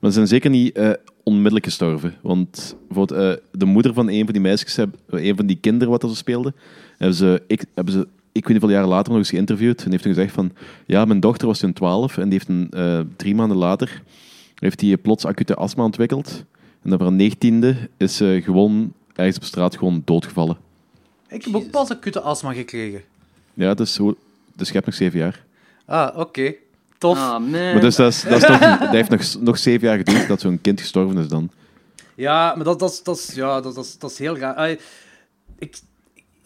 Maar 0.00 0.10
ze 0.10 0.16
zijn 0.16 0.26
zeker 0.28 0.50
niet 0.50 0.76
eh, 0.76 0.90
onmiddellijk 1.22 1.64
gestorven. 1.64 2.14
Want 2.22 2.76
bijvoorbeeld, 2.88 3.20
eh, 3.20 3.44
de 3.58 3.64
moeder 3.64 3.94
van 3.94 4.08
een 4.08 4.24
van 4.24 4.32
die 4.32 4.42
meisjes, 4.42 4.76
heb- 4.76 4.96
een 5.06 5.36
van 5.36 5.46
die 5.46 5.56
kinderen 5.60 5.88
wat 5.90 6.02
er 6.02 6.08
zo 6.08 6.14
speelde, 6.14 6.54
hebben 6.98 7.16
ze, 7.16 7.42
ik, 7.46 7.64
hebben 7.74 7.94
ze, 7.94 8.08
ik 8.36 8.42
weet 8.42 8.52
niet 8.52 8.60
hoeveel 8.60 8.78
jaar 8.78 8.86
later 8.88 9.08
nog 9.10 9.18
eens 9.20 9.30
geïnterviewd. 9.30 9.84
En 9.84 9.90
heeft 9.90 10.02
toen 10.02 10.14
gezegd 10.14 10.32
van, 10.34 10.52
ja, 10.86 11.04
mijn 11.04 11.20
dochter 11.20 11.46
was 11.46 11.58
toen 11.58 11.72
12 11.72 12.16
en 12.18 12.22
die 12.28 12.32
heeft 12.32 12.48
een, 12.48 12.68
eh, 12.70 13.00
drie 13.16 13.34
maanden 13.34 13.56
later 13.56 14.02
heeft 14.54 14.78
die 14.78 14.96
plots 14.96 15.24
acute 15.24 15.54
astma 15.54 15.84
ontwikkeld. 15.84 16.44
En 16.82 16.92
op 16.92 17.00
haar 17.00 17.12
negentiende 17.12 17.76
is 17.96 18.16
ze 18.16 18.40
gewoon 18.44 18.92
ergens 19.14 19.36
op 19.36 19.44
straat 19.44 19.76
gewoon 19.76 20.02
doodgevallen. 20.04 20.56
Ik 21.28 21.44
heb 21.44 21.54
ook 21.54 21.70
pas 21.70 21.90
acute 21.90 22.20
astma 22.20 22.52
gekregen. 22.52 23.02
Ja, 23.54 23.74
dus, 23.74 23.98
dus 24.54 24.66
je 24.68 24.72
hebt 24.74 24.86
nog 24.86 24.94
zeven 24.94 25.18
jaar. 25.18 25.44
Ah, 25.84 26.18
oké. 26.18 26.54
Tof. 26.98 27.18
Ah, 27.18 27.30
man. 27.32 27.50
Maar 27.50 27.80
dus 27.80 27.96
dat, 27.96 28.12
is, 28.12 28.22
dat, 28.22 28.32
is 28.42 28.46
toch, 28.46 28.58
dat 28.78 28.90
heeft 28.90 29.10
nog, 29.10 29.36
nog 29.40 29.58
zeven 29.58 29.88
jaar 29.88 29.96
geduurd 29.96 30.28
dat 30.28 30.40
zo'n 30.40 30.60
kind 30.60 30.80
gestorven 30.80 31.18
is 31.18 31.28
dan. 31.28 31.50
Ja, 32.14 32.54
maar 32.54 32.64
dat, 32.64 32.78
dat, 32.78 32.90
is- 32.90 33.02
dat, 33.02 33.16
is, 33.18 33.34
ja, 33.34 33.60
dat, 33.60 33.74
dat, 33.74 33.84
is, 33.84 33.98
dat 33.98 34.10
is 34.10 34.18
heel 34.18 34.36
raar. 34.38 34.76
Ik, 35.58 35.78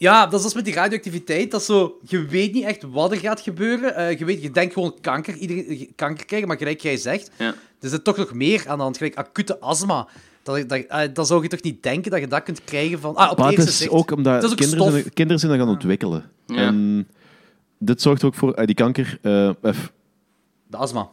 ja, 0.01 0.27
dat 0.27 0.39
is 0.39 0.45
als 0.45 0.53
met 0.53 0.65
die 0.65 0.73
radioactiviteit. 0.73 1.51
Dat 1.51 1.59
is 1.59 1.65
zo, 1.65 1.99
je 2.07 2.25
weet 2.25 2.53
niet 2.53 2.63
echt 2.63 2.83
wat 2.83 3.11
er 3.11 3.17
gaat 3.17 3.41
gebeuren. 3.41 3.95
Eh, 3.95 4.19
je, 4.19 4.25
weet, 4.25 4.41
je 4.41 4.51
denkt 4.51 4.73
gewoon 4.73 4.97
kanker, 5.01 5.35
iedereen, 5.35 5.91
kanker 5.95 6.25
krijgen, 6.25 6.47
maar 6.47 6.57
gelijk 6.57 6.81
jij 6.81 6.97
zegt, 6.97 7.31
Ja. 7.37 7.53
er 7.79 7.89
zit 7.89 8.03
toch 8.03 8.17
nog 8.17 8.33
meer 8.33 8.63
aan 8.67 8.77
de 8.77 8.83
hand. 8.83 8.97
Gelijk 8.97 9.15
acute 9.15 9.59
astma. 9.59 10.07
Dat, 10.43 10.69
dat, 10.69 10.79
eh, 10.85 10.99
dan 11.13 11.25
zou 11.25 11.41
je 11.43 11.47
toch 11.49 11.61
niet 11.61 11.83
denken 11.83 12.11
dat 12.11 12.19
je 12.19 12.27
dat 12.27 12.43
kunt 12.43 12.63
krijgen 12.63 12.99
van... 12.99 13.15
Ah, 13.15 13.31
op 13.31 13.37
Maar 13.37 13.49
het 13.49 13.57
is 13.67 13.77
zicht. 13.77 13.89
ook 13.91 14.11
omdat 14.11 14.33
Het 14.33 14.43
is 14.43 14.51
ook 14.51 14.57
kinderen, 14.57 14.83
stof. 14.85 14.99
zijn, 14.99 15.13
kinderen 15.13 15.39
zijn 15.41 15.51
dat 15.51 15.61
gaan 15.61 15.69
ontwikkelen. 15.69 16.23
Ja. 16.45 16.55
En 16.55 17.07
dit 17.77 18.01
zorgt 18.01 18.23
ook 18.23 18.35
voor, 18.35 18.53
eh, 18.53 18.65
die 18.65 18.75
kanker, 18.75 19.17
eh, 19.21 19.47
eh, 19.47 19.55
De 20.67 20.77
astma. 20.77 21.09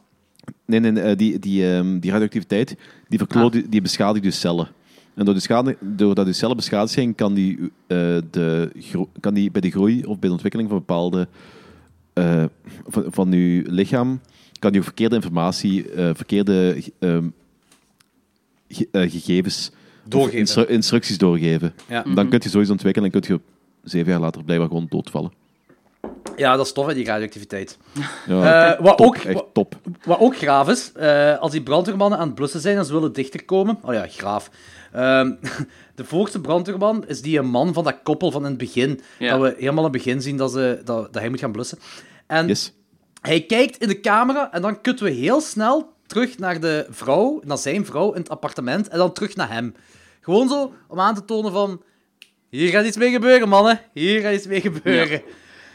nee, 0.66 0.80
nee, 0.80 0.90
nee, 0.90 1.02
eh, 1.02 1.16
die, 1.16 1.38
die, 1.38 1.72
ehm, 1.74 1.98
die 1.98 2.10
radioactiviteit, 2.10 2.76
die, 3.08 3.18
verkloot, 3.18 3.52
die, 3.52 3.68
die 3.68 3.80
beschadigt 3.82 4.24
je 4.24 4.30
cellen. 4.30 4.68
En 5.18 5.24
door 5.24 5.34
de 5.34 5.40
schade, 5.40 5.76
doordat 5.80 6.26
je 6.26 6.32
cellen 6.32 6.56
beschadigd 6.56 6.92
zijn, 6.92 7.14
kan 7.14 7.34
die, 7.34 7.58
eh, 7.86 7.98
de, 8.30 8.70
kan 9.20 9.34
die 9.34 9.50
bij 9.50 9.60
de 9.60 9.70
groei 9.70 10.02
of 10.04 10.18
bij 10.18 10.28
de 10.28 10.30
ontwikkeling 10.32 10.68
van 10.68 10.78
bepaalde 10.78 11.28
eh, 12.12 12.44
van, 12.86 13.04
van 13.08 13.32
je 13.32 13.62
lichaam, 13.66 14.20
kan 14.58 14.72
die 14.72 14.82
verkeerde 14.82 15.14
informatie, 15.14 15.90
eh, 15.92 16.10
verkeerde 16.14 16.82
ehm, 16.98 17.28
ge- 18.68 18.88
eh, 18.92 19.10
gegevens, 19.10 19.70
Doorgeven. 20.04 20.38
instru- 20.38 20.66
instructies 20.66 21.18
doorgeven. 21.18 21.72
Ja. 21.88 22.02
Dan 22.14 22.28
kun 22.28 22.40
je 22.42 22.48
zoiets 22.48 22.70
ontwikkelen 22.70 23.12
en 23.12 23.20
kun 23.20 23.34
je 23.34 23.40
zeven 23.82 24.10
jaar 24.10 24.20
later 24.20 24.44
blijkbaar 24.44 24.68
gewoon 24.68 24.86
doodvallen. 24.88 25.32
ja, 26.36 26.56
dat 26.56 26.66
is 26.66 26.72
tof, 26.72 26.86
hè, 26.86 26.94
die 26.94 27.04
radioactiviteit. 27.04 27.78
Ja, 28.26 28.72
Eh, 28.74 28.80
wat, 28.84 28.96
top, 28.96 29.06
ook, 29.06 29.16
echt 29.16 29.32
wat, 29.34 29.46
top. 29.52 29.74
wat 30.04 30.18
ook 30.20 30.36
graaf 30.36 30.68
is, 30.68 30.92
eh, 30.92 31.38
als 31.38 31.50
die 31.52 31.62
brandweermannen 31.62 32.18
aan 32.18 32.26
het 32.26 32.34
blussen 32.34 32.60
zijn 32.60 32.76
en 32.76 32.84
ze 32.84 32.92
willen 32.92 33.12
dichter 33.12 33.44
komen... 33.44 33.78
Oh 33.82 33.92
ja, 33.94 34.06
graaf. 34.08 34.50
Ehm, 34.92 35.32
de 35.94 36.04
voorste 36.04 36.40
brandweerman 36.40 37.04
is 37.06 37.22
die 37.22 37.38
een 37.38 37.46
man 37.50 37.72
van 37.74 37.84
dat 37.84 37.96
koppel 38.02 38.30
van 38.30 38.42
in 38.42 38.48
het 38.48 38.58
begin. 38.58 39.00
Ja. 39.18 39.30
Dat 39.30 39.40
we 39.40 39.54
helemaal 39.58 39.86
in 39.86 39.92
het 39.92 40.04
begin 40.04 40.22
zien 40.22 40.36
dat, 40.36 40.52
ze, 40.52 40.80
dat, 40.84 41.12
dat 41.12 41.22
hij 41.22 41.28
moet 41.30 41.38
gaan 41.40 41.52
blussen. 41.52 41.78
En 42.26 42.46
Yes. 42.46 42.72
hij 43.20 43.40
kijkt 43.42 43.76
in 43.76 43.88
de 43.88 44.00
camera 44.00 44.52
en 44.52 44.62
dan 44.62 44.80
kutten 44.80 45.06
we 45.06 45.12
heel 45.12 45.40
snel 45.40 45.92
terug 46.06 46.38
naar 46.38 46.60
de 46.60 46.86
vrouw, 46.90 47.40
naar 47.44 47.58
zijn 47.58 47.86
vrouw 47.86 48.12
in 48.12 48.20
het 48.20 48.28
appartement 48.30 48.88
en 48.88 48.98
dan 48.98 49.12
terug 49.12 49.36
naar 49.36 49.50
hem. 49.50 49.74
Gewoon 50.20 50.48
zo 50.48 50.72
om 50.88 51.00
aan 51.00 51.14
te 51.14 51.24
tonen 51.24 51.52
van... 51.52 51.82
Hier 52.50 52.70
gaat 52.70 52.84
iets 52.86 52.96
mee 52.96 53.10
gebeuren, 53.10 53.48
mannen. 53.48 53.80
Hier 53.92 54.20
gaat 54.20 54.34
iets 54.34 54.46
mee 54.46 54.60
gebeuren. 54.60 55.22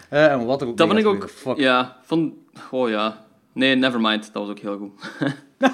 Eh, 0.10 0.32
en 0.32 0.46
wat 0.46 0.62
er 0.62 0.68
ook 0.68 0.78
Dat 0.78 0.88
vind 0.88 1.00
ik 1.00 1.06
ook... 1.06 1.30
Fuck. 1.30 1.58
Ja, 1.58 1.98
van... 2.04 2.34
Oh 2.72 2.90
ja. 2.90 3.26
Nee, 3.54 3.76
nevermind. 3.76 4.30
Dat 4.34 4.42
was 4.42 4.50
ook 4.52 4.60
heel 4.60 4.78
goed. 4.78 4.92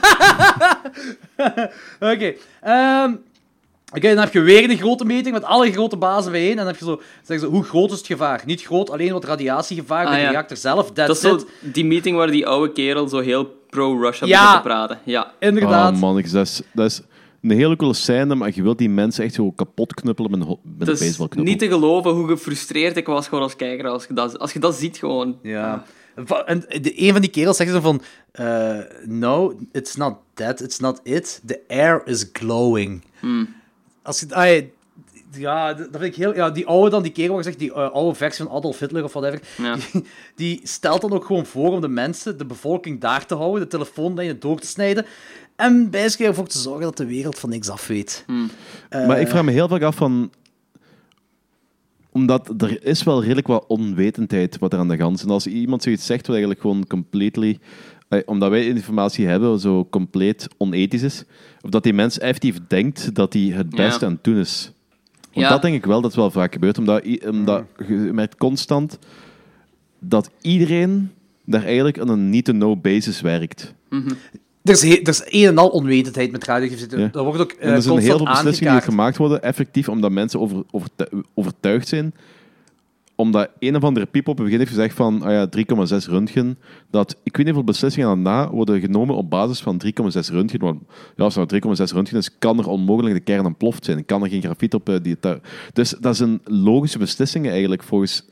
Oké. 2.13 2.33
ehm, 2.61 3.15
Oké, 3.95 4.07
dan 4.13 4.23
heb 4.23 4.33
je 4.33 4.39
weer 4.39 4.69
een 4.69 4.77
grote 4.77 5.05
meting 5.05 5.33
met 5.33 5.43
alle 5.43 5.71
grote 5.71 5.97
bazen 5.97 6.31
bijeen. 6.31 6.49
En 6.51 6.55
dan 6.57 6.65
heb 6.67 6.77
je 6.77 6.85
zo, 6.85 7.01
zeggen 7.23 7.39
ze, 7.47 7.53
hoe 7.55 7.63
groot 7.63 7.91
is 7.91 7.97
het 7.97 8.07
gevaar? 8.07 8.41
Niet 8.45 8.61
groot, 8.61 8.89
alleen 8.89 9.11
wat 9.13 9.25
radiatiegevaar 9.25 10.05
Ah, 10.05 10.11
bij 10.11 10.21
de 10.23 10.29
reactor 10.29 10.57
zelf. 10.57 10.91
Dat 10.91 11.09
is 11.09 11.19
zo 11.19 11.39
die 11.61 11.85
meeting 11.85 12.15
waar 12.17 12.31
die 12.31 12.47
oude 12.47 12.71
kerel 12.73 13.07
zo 13.07 13.19
heel 13.19 13.45
pro-Russia 13.69 14.27
Ja. 14.27 14.41
begint 14.41 14.61
te 14.61 14.67
praten. 14.67 14.99
Ja. 15.05 15.31
Inderdaad. 15.39 15.93
Ah, 15.93 15.99
man, 15.99 16.17
ik- 16.17 16.31
dat, 16.31 16.45
is, 16.47 16.61
dat 16.73 16.85
is 16.85 17.01
een 17.41 17.49
hele 17.51 17.75
coole 17.75 17.93
scène, 17.93 18.35
maar 18.35 18.51
je 18.53 18.63
wilt 18.63 18.77
die 18.77 18.89
mensen 18.89 19.23
echt 19.23 19.33
zo 19.33 19.51
kapot 19.51 19.93
knuppelen 19.93 20.31
met 20.31 20.39
met 20.39 20.47
een 20.63 20.77
Het 20.79 20.89
is 20.89 20.99
baseballknuppel. 20.99 21.51
niet 21.53 21.61
te 21.61 21.67
geloven 21.67 22.11
hoe 22.11 22.27
gefrustreerd 22.27 22.97
ik 22.97 23.05
was 23.05 23.27
gewoon 23.27 23.43
als 23.43 23.55
kijker 23.55 23.87
als 23.87 24.05
je 24.07 24.13
dat, 24.13 24.39
als 24.39 24.53
je 24.53 24.59
dat 24.59 24.75
ziet 24.75 24.97
gewoon. 24.97 25.37
Ja. 25.41 25.83
En 26.45 26.63
de, 26.81 27.01
een 27.01 27.11
van 27.11 27.21
die 27.21 27.29
kerels 27.29 27.57
zegt 27.57 27.71
zo 27.71 27.79
van... 27.79 28.01
eh, 28.31 28.77
no, 29.05 29.59
it's 29.71 29.95
not 29.95 30.15
that, 30.33 30.61
it's 30.61 30.79
not 30.79 30.99
it. 31.03 31.41
The 31.45 31.59
air 31.67 32.01
is 32.05 32.29
glowing. 32.33 33.03
Als 34.09 34.19
je... 34.19 34.35
ah, 34.35 34.63
ja, 35.31 35.73
dat 35.73 35.87
vind 35.91 36.03
ik 36.03 36.15
heel... 36.15 36.35
Ja, 36.35 36.49
die 36.49 36.65
oude 36.65 36.89
dan, 36.89 37.03
die 37.03 37.11
kerel 37.11 37.35
wat 37.35 37.43
zegt, 37.43 37.59
die 37.59 37.73
eh, 37.73 37.91
oude 37.91 38.15
versie 38.15 38.45
van 38.45 38.55
Adolf 38.55 38.79
Hitler 38.79 39.03
of 39.03 39.13
whatever, 39.13 39.41
Ja. 39.57 39.75
die, 39.91 40.05
die 40.35 40.59
stelt 40.63 41.01
dan 41.01 41.11
ook 41.11 41.25
gewoon 41.25 41.45
voor 41.45 41.71
om 41.71 41.81
de 41.81 41.87
mensen, 41.87 42.37
de 42.37 42.45
bevolking 42.45 42.99
daar 42.99 43.25
te 43.25 43.35
houden, 43.35 43.61
de 43.61 43.67
telefoonlijnen 43.67 44.39
door 44.39 44.59
te 44.59 44.67
snijden 44.67 45.05
en 45.55 45.89
bijzonder 45.89 46.27
ervoor 46.27 46.47
te 46.47 46.57
zorgen 46.57 46.83
dat 46.83 46.97
de 46.97 47.05
wereld 47.05 47.39
van 47.39 47.49
niks 47.49 47.69
af 47.69 47.87
weet. 47.87 48.25
Maar 48.89 49.19
ik 49.19 49.27
vraag 49.27 49.43
me 49.43 49.51
heel 49.51 49.67
vaak 49.67 49.81
af 49.81 49.95
van... 49.95 50.31
Omdat 52.11 52.53
er 52.57 52.85
is 52.85 53.03
wel 53.03 53.21
redelijk 53.21 53.47
wat 53.47 53.65
onwetendheid 53.67 54.57
wat 54.57 54.73
er 54.73 54.79
aan 54.79 54.87
de 54.87 54.97
gang 54.97 55.15
is. 55.15 55.23
En 55.23 55.29
als 55.29 55.47
iemand 55.47 55.83
zoiets 55.83 56.05
zegt 56.05 56.21
wat 56.21 56.35
eigenlijk 56.35 56.61
gewoon 56.61 56.87
completely... 56.87 57.59
eh, 58.09 58.19
omdat 58.25 58.49
wij 58.49 58.65
informatie 58.67 59.25
hebben, 59.27 59.59
zo 59.59 59.87
compleet 59.89 60.47
onethisch 60.57 61.01
is. 61.03 61.23
Of 61.61 61.69
dat 61.69 61.83
die 61.83 61.93
mens 61.93 62.19
effectief 62.19 62.57
denkt 62.67 63.15
dat 63.15 63.33
hij 63.33 63.41
het 63.41 63.67
Ja. 63.69 63.75
beste 63.85 64.05
aan 64.05 64.11
het 64.11 64.23
doen 64.23 64.37
is. 64.37 64.71
Want 65.33 65.45
Ja. 65.45 65.49
dat 65.49 65.61
denk 65.61 65.75
ik 65.75 65.85
wel 65.85 66.01
dat 66.01 66.15
wel 66.15 66.31
vaak 66.31 66.53
gebeurt. 66.53 66.77
Omdat, 66.77 67.03
omdat 67.29 67.63
je 67.87 67.93
merkt 67.93 68.35
constant 68.37 68.99
dat 69.99 70.29
iedereen 70.41 71.11
daar 71.45 71.63
eigenlijk 71.63 71.99
aan 71.99 72.09
een 72.09 72.29
need-to-know 72.29 72.81
basis 72.81 73.21
werkt. 73.21 73.73
Er 74.63 74.71
is, 74.75 74.81
he- 74.81 74.99
er 75.01 75.07
is 75.07 75.21
een 75.25 75.47
en 75.47 75.57
al 75.57 75.67
onwetendheid 75.69 76.31
met 76.31 76.43
radioactiviteit. 76.43 77.01
Ja. 77.01 77.07
Dat 77.11 77.23
wordt 77.25 77.39
ook 77.41 77.51
eh 77.51 77.67
En 77.69 77.73
er 77.73 77.81
zijn 77.81 77.97
heel 77.97 78.07
constant 78.07 78.27
veel 78.27 78.43
beslissingen 78.43 78.73
die 78.73 78.81
gemaakt 78.81 79.17
worden, 79.17 79.41
effectief, 79.43 79.89
omdat 79.89 80.11
mensen 80.11 80.39
over, 80.39 80.63
overtu- 80.71 81.21
overtuigd 81.33 81.87
zijn. 81.87 82.13
Omdat 83.19 83.49
een 83.59 83.75
of 83.75 83.83
andere 83.83 84.05
piep 84.05 84.27
op 84.27 84.35
het 84.35 84.45
begin 84.45 84.59
heeft 84.59 84.71
gezegd 84.71 84.95
van 84.95 85.21
ah 85.21 85.31
ja, 85.31 85.47
3,6 85.57 86.09
röntgen. 86.09 86.57
Dat, 86.91 87.11
ik 87.23 87.37
weet 87.37 87.45
niet 87.45 87.55
hoeveel 87.55 87.63
beslissingen 87.63 88.07
daarna 88.07 88.49
worden 88.49 88.79
genomen 88.79 89.15
op 89.15 89.29
basis 89.29 89.59
van 89.59 89.81
3,6 89.85 89.91
röntgen. 90.31 90.59
Want 90.59 90.81
ja, 91.15 91.23
als 91.23 91.35
het 91.35 91.51
nou 91.51 91.77
3,6 91.77 91.93
röntgen 91.93 92.17
is, 92.17 92.37
kan 92.37 92.59
er 92.59 92.67
onmogelijk 92.67 93.15
de 93.15 93.21
kern 93.21 93.45
ontploft 93.45 93.85
zijn. 93.85 94.05
Kan 94.05 94.23
er 94.23 94.29
geen 94.29 94.41
grafiet 94.41 94.73
op 94.73 94.89
eh, 94.89 94.95
die 95.01 95.17
Dus 95.73 95.95
dat 95.99 96.15
zijn 96.15 96.41
logische 96.43 96.97
beslissingen 96.97 97.51
eigenlijk 97.51 97.83
volgens 97.83 98.25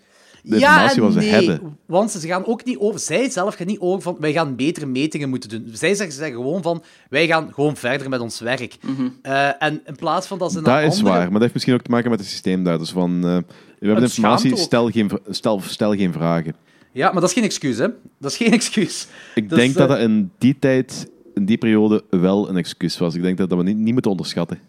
de 0.43 0.55
informatie 0.55 1.01
wat 1.01 1.13
ze 1.13 1.19
nee, 1.19 1.29
hebben. 1.29 1.77
Want 1.85 2.11
ze 2.11 2.27
gaan 2.27 2.45
ook 2.45 2.65
niet 2.65 2.77
over... 2.77 2.99
Zij 2.99 3.29
zelf 3.29 3.55
gaan 3.55 3.67
niet 3.67 3.79
over 3.79 4.01
van, 4.01 4.17
wij 4.19 4.31
gaan 4.33 4.55
betere 4.55 4.85
metingen 4.85 5.29
moeten 5.29 5.49
doen. 5.49 5.69
Zij 5.71 5.95
zeggen, 5.95 6.15
ze 6.15 6.19
zeggen 6.21 6.37
gewoon 6.37 6.61
van, 6.61 6.83
wij 7.09 7.27
gaan 7.27 7.53
gewoon 7.53 7.75
verder 7.75 8.09
met 8.09 8.19
ons 8.19 8.39
werk. 8.39 8.77
Eh, 9.21 9.63
en 9.63 9.81
in 9.85 9.95
plaats 9.95 10.27
van 10.27 10.37
dat 10.37 10.51
ze 10.51 10.61
Dat 10.61 10.81
is 10.81 10.83
andere... 10.83 11.03
waar, 11.03 11.21
maar 11.21 11.31
dat 11.31 11.41
heeft 11.41 11.53
misschien 11.53 11.73
ook 11.73 11.81
te 11.81 11.91
maken 11.91 12.09
met 12.09 12.19
het 12.19 12.29
systeem 12.29 12.63
daar. 12.63 12.77
Dus 12.77 12.91
van, 12.91 13.25
eh, 13.25 13.37
we 13.79 13.85
hebben 13.85 14.03
Het 14.03 14.17
informatie, 14.17 14.55
stel 14.57 14.89
geen, 14.89 15.11
stel, 15.29 15.61
stel 15.61 15.95
geen 15.95 16.13
vragen. 16.13 16.55
Ja, 16.91 17.11
maar 17.11 17.21
dat 17.21 17.29
is 17.29 17.33
geen 17.35 17.43
excuus, 17.43 17.77
hè. 17.77 17.87
Dat 18.17 18.31
is 18.31 18.37
geen 18.37 18.51
excuus. 18.59 19.07
Ik 19.35 19.49
Dus, 19.49 19.57
denk 19.57 19.71
eh, 19.71 19.77
dat 19.77 19.89
dat 19.89 19.99
in 19.99 20.31
die 20.37 20.59
tijd, 20.59 21.09
in 21.33 21.45
die 21.45 21.57
periode, 21.57 22.03
wel 22.09 22.49
een 22.49 22.57
excuus 22.57 22.97
was. 22.97 23.15
Ik 23.15 23.21
denk 23.21 23.37
dat 23.37 23.49
dat 23.49 23.57
we 23.57 23.63
niet, 23.63 23.77
niet 23.77 23.93
moeten 23.93 24.11
onderschatten. 24.11 24.59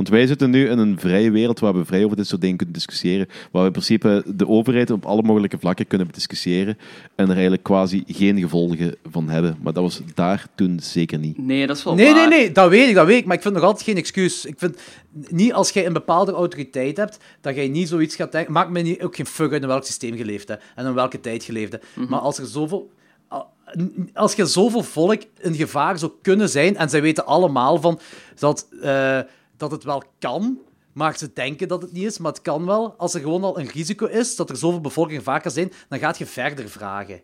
Want 0.00 0.12
wij 0.12 0.26
zitten 0.26 0.50
nu 0.50 0.68
in 0.68 0.78
een 0.78 0.98
vrije 0.98 1.30
wereld 1.30 1.60
waar 1.60 1.74
we 1.74 1.84
vrij 1.84 2.04
over 2.04 2.16
dit 2.16 2.26
soort 2.26 2.40
dingen 2.40 2.56
kunnen 2.56 2.74
discussiëren. 2.74 3.26
Waar 3.50 3.60
we 3.60 3.66
in 3.66 3.72
principe 3.72 4.24
de 4.26 4.48
overheid 4.48 4.90
op 4.90 5.04
alle 5.04 5.22
mogelijke 5.22 5.58
vlakken 5.58 5.86
kunnen 5.86 6.08
discussiëren. 6.12 6.78
En 7.14 7.24
er 7.24 7.32
eigenlijk 7.32 7.62
quasi 7.62 8.02
geen 8.06 8.38
gevolgen 8.38 8.96
van 9.10 9.28
hebben. 9.28 9.58
Maar 9.62 9.72
dat 9.72 9.82
was 9.82 10.00
daar 10.14 10.46
toen 10.54 10.80
zeker 10.82 11.18
niet. 11.18 11.38
Nee, 11.38 11.66
dat 11.66 11.76
is 11.76 11.84
wel 11.84 11.94
Nee, 11.94 12.12
waar. 12.12 12.28
nee, 12.28 12.38
nee, 12.38 12.52
dat 12.52 12.68
weet 12.68 12.88
ik, 12.88 12.94
dat 12.94 13.06
weet 13.06 13.18
ik. 13.18 13.24
Maar 13.26 13.36
ik 13.36 13.42
vind 13.42 13.54
nog 13.54 13.62
altijd 13.62 13.84
geen 13.84 13.96
excuus. 13.96 14.44
Ik 14.44 14.58
vind 14.58 14.78
niet 15.28 15.52
als 15.52 15.70
jij 15.70 15.86
een 15.86 15.92
bepaalde 15.92 16.32
autoriteit 16.32 16.96
hebt, 16.96 17.18
dat 17.40 17.54
jij 17.54 17.68
niet 17.68 17.88
zoiets 17.88 18.16
gaat 18.16 18.32
denken. 18.32 18.52
Maakt 18.52 18.70
me 18.70 18.80
niet, 18.80 19.02
ook 19.02 19.16
geen 19.16 19.26
fuck 19.26 19.52
uit 19.52 19.62
in 19.62 19.68
welk 19.68 19.84
systeem 19.84 20.14
je 20.14 20.24
leeft 20.24 20.48
hè, 20.48 20.54
en 20.74 20.86
in 20.86 20.94
welke 20.94 21.20
tijd 21.20 21.44
je 21.44 21.52
leefde. 21.52 21.80
Mhm. 21.94 22.10
Maar 22.10 22.20
als 22.20 22.38
er 22.38 22.46
zoveel. 22.46 22.90
Als 24.14 24.34
je 24.34 24.46
zoveel 24.46 24.82
volk 24.82 25.22
in 25.40 25.54
gevaar 25.54 25.98
zou 25.98 26.12
kunnen 26.22 26.48
zijn, 26.48 26.76
en 26.76 26.90
zij 26.90 27.02
weten 27.02 27.26
allemaal 27.26 27.80
van 27.80 28.00
dat, 28.38 28.68
eh, 28.82 29.18
dat 29.60 29.70
het 29.70 29.84
wel 29.84 30.02
kan, 30.18 30.58
maar 30.92 31.18
ze 31.18 31.30
denken 31.34 31.68
dat 31.68 31.82
het 31.82 31.92
niet 31.92 32.04
is, 32.04 32.18
maar 32.18 32.32
het 32.32 32.42
kan 32.42 32.66
wel. 32.66 32.94
Als 32.96 33.14
er 33.14 33.20
gewoon 33.20 33.44
al 33.44 33.58
een 33.58 33.68
risico 33.68 34.06
is 34.06 34.36
dat 34.36 34.50
er 34.50 34.56
zoveel 34.56 34.80
bevolking 34.80 35.18
in 35.18 35.24
gevaar 35.24 35.40
kan 35.40 35.50
zijn, 35.50 35.72
dan 35.88 35.98
gaat 35.98 36.18
je 36.18 36.26
verder 36.26 36.68
vragen. 36.68 37.20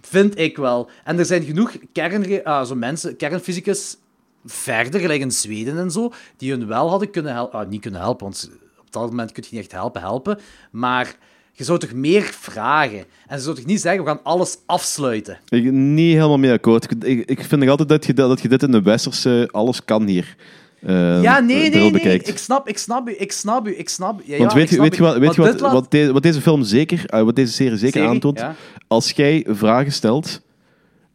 Vind 0.00 0.38
ik 0.38 0.56
wel. 0.56 0.90
En 1.04 1.18
er 1.18 1.24
zijn 1.24 1.42
genoeg 1.42 1.76
kern, 1.92 2.44
ah, 2.44 2.66
zo 2.66 2.74
mensen, 2.74 3.16
kernfysicus 3.16 3.96
verder, 4.44 5.00
gelijk 5.00 5.20
in 5.20 5.30
Zweden 5.30 5.78
en 5.78 5.90
zo, 5.90 6.12
die 6.36 6.50
hun 6.50 6.66
wel 6.66 6.90
hadden 6.90 7.10
kunnen 7.10 7.32
helpen. 7.32 7.58
Ah, 7.58 7.68
niet 7.68 7.80
kunnen 7.80 8.00
helpen, 8.00 8.24
want 8.24 8.50
op 8.80 8.92
dat 8.92 9.10
moment 9.10 9.32
kun 9.32 9.42
je 9.42 9.56
niet 9.56 9.60
echt 9.64 9.72
helpen, 9.72 10.00
helpen. 10.00 10.38
Maar 10.70 11.16
je 11.52 11.64
zou 11.64 11.78
toch 11.78 11.92
meer 11.92 12.22
vragen. 12.22 13.04
En 13.26 13.38
ze 13.38 13.44
zou 13.44 13.56
toch 13.56 13.64
niet 13.64 13.80
zeggen, 13.80 14.04
we 14.04 14.08
gaan 14.08 14.22
alles 14.22 14.58
afsluiten. 14.66 15.38
Ik 15.48 15.72
niet 15.72 16.14
helemaal 16.14 16.38
mee 16.38 16.52
akkoord. 16.52 16.90
Ik, 16.90 17.04
ik, 17.04 17.30
ik 17.30 17.44
vind 17.44 17.60
nog 17.60 17.70
altijd 17.70 17.88
dat 17.88 18.06
je, 18.06 18.14
dat 18.14 18.40
je 18.40 18.48
dit 18.48 18.62
in 18.62 18.70
de 18.70 18.82
westerse 18.82 19.48
alles 19.52 19.84
kan 19.84 20.06
hier. 20.06 20.36
Eh, 20.80 21.22
ja, 21.22 21.38
nee, 21.40 21.70
bril 21.70 21.90
nee, 21.90 22.04
nee. 22.04 22.18
Ik 22.22 22.38
snap, 22.38 22.68
ik 22.68 22.78
snap 22.78 23.08
u, 23.08 23.14
ik 23.18 23.32
snap 23.32 23.68
u, 23.68 23.78
ik 23.78 23.88
snap. 23.88 24.20
Ja, 24.24 24.38
Want 24.38 24.52
weet 24.52 24.70
je, 24.70 24.80
weet 24.80 24.96
je 24.96 25.02
wat, 25.02 25.18
weet 25.18 25.34
je 25.34 25.42
wat, 25.42 25.60
wat, 25.60 25.90
de- 25.90 26.12
wat 26.12 26.22
deze 26.22 26.40
film 26.40 26.62
zeker, 26.62 27.04
eh, 27.06 27.22
wat 27.22 27.36
deze 27.36 27.52
serie 27.52 27.76
zeker 27.76 27.92
Serie, 27.92 28.08
aantoont? 28.08 28.38
ja. 28.38 28.54
Als 28.86 29.10
jij 29.10 29.44
vragen 29.48 29.92
stelt, 29.92 30.40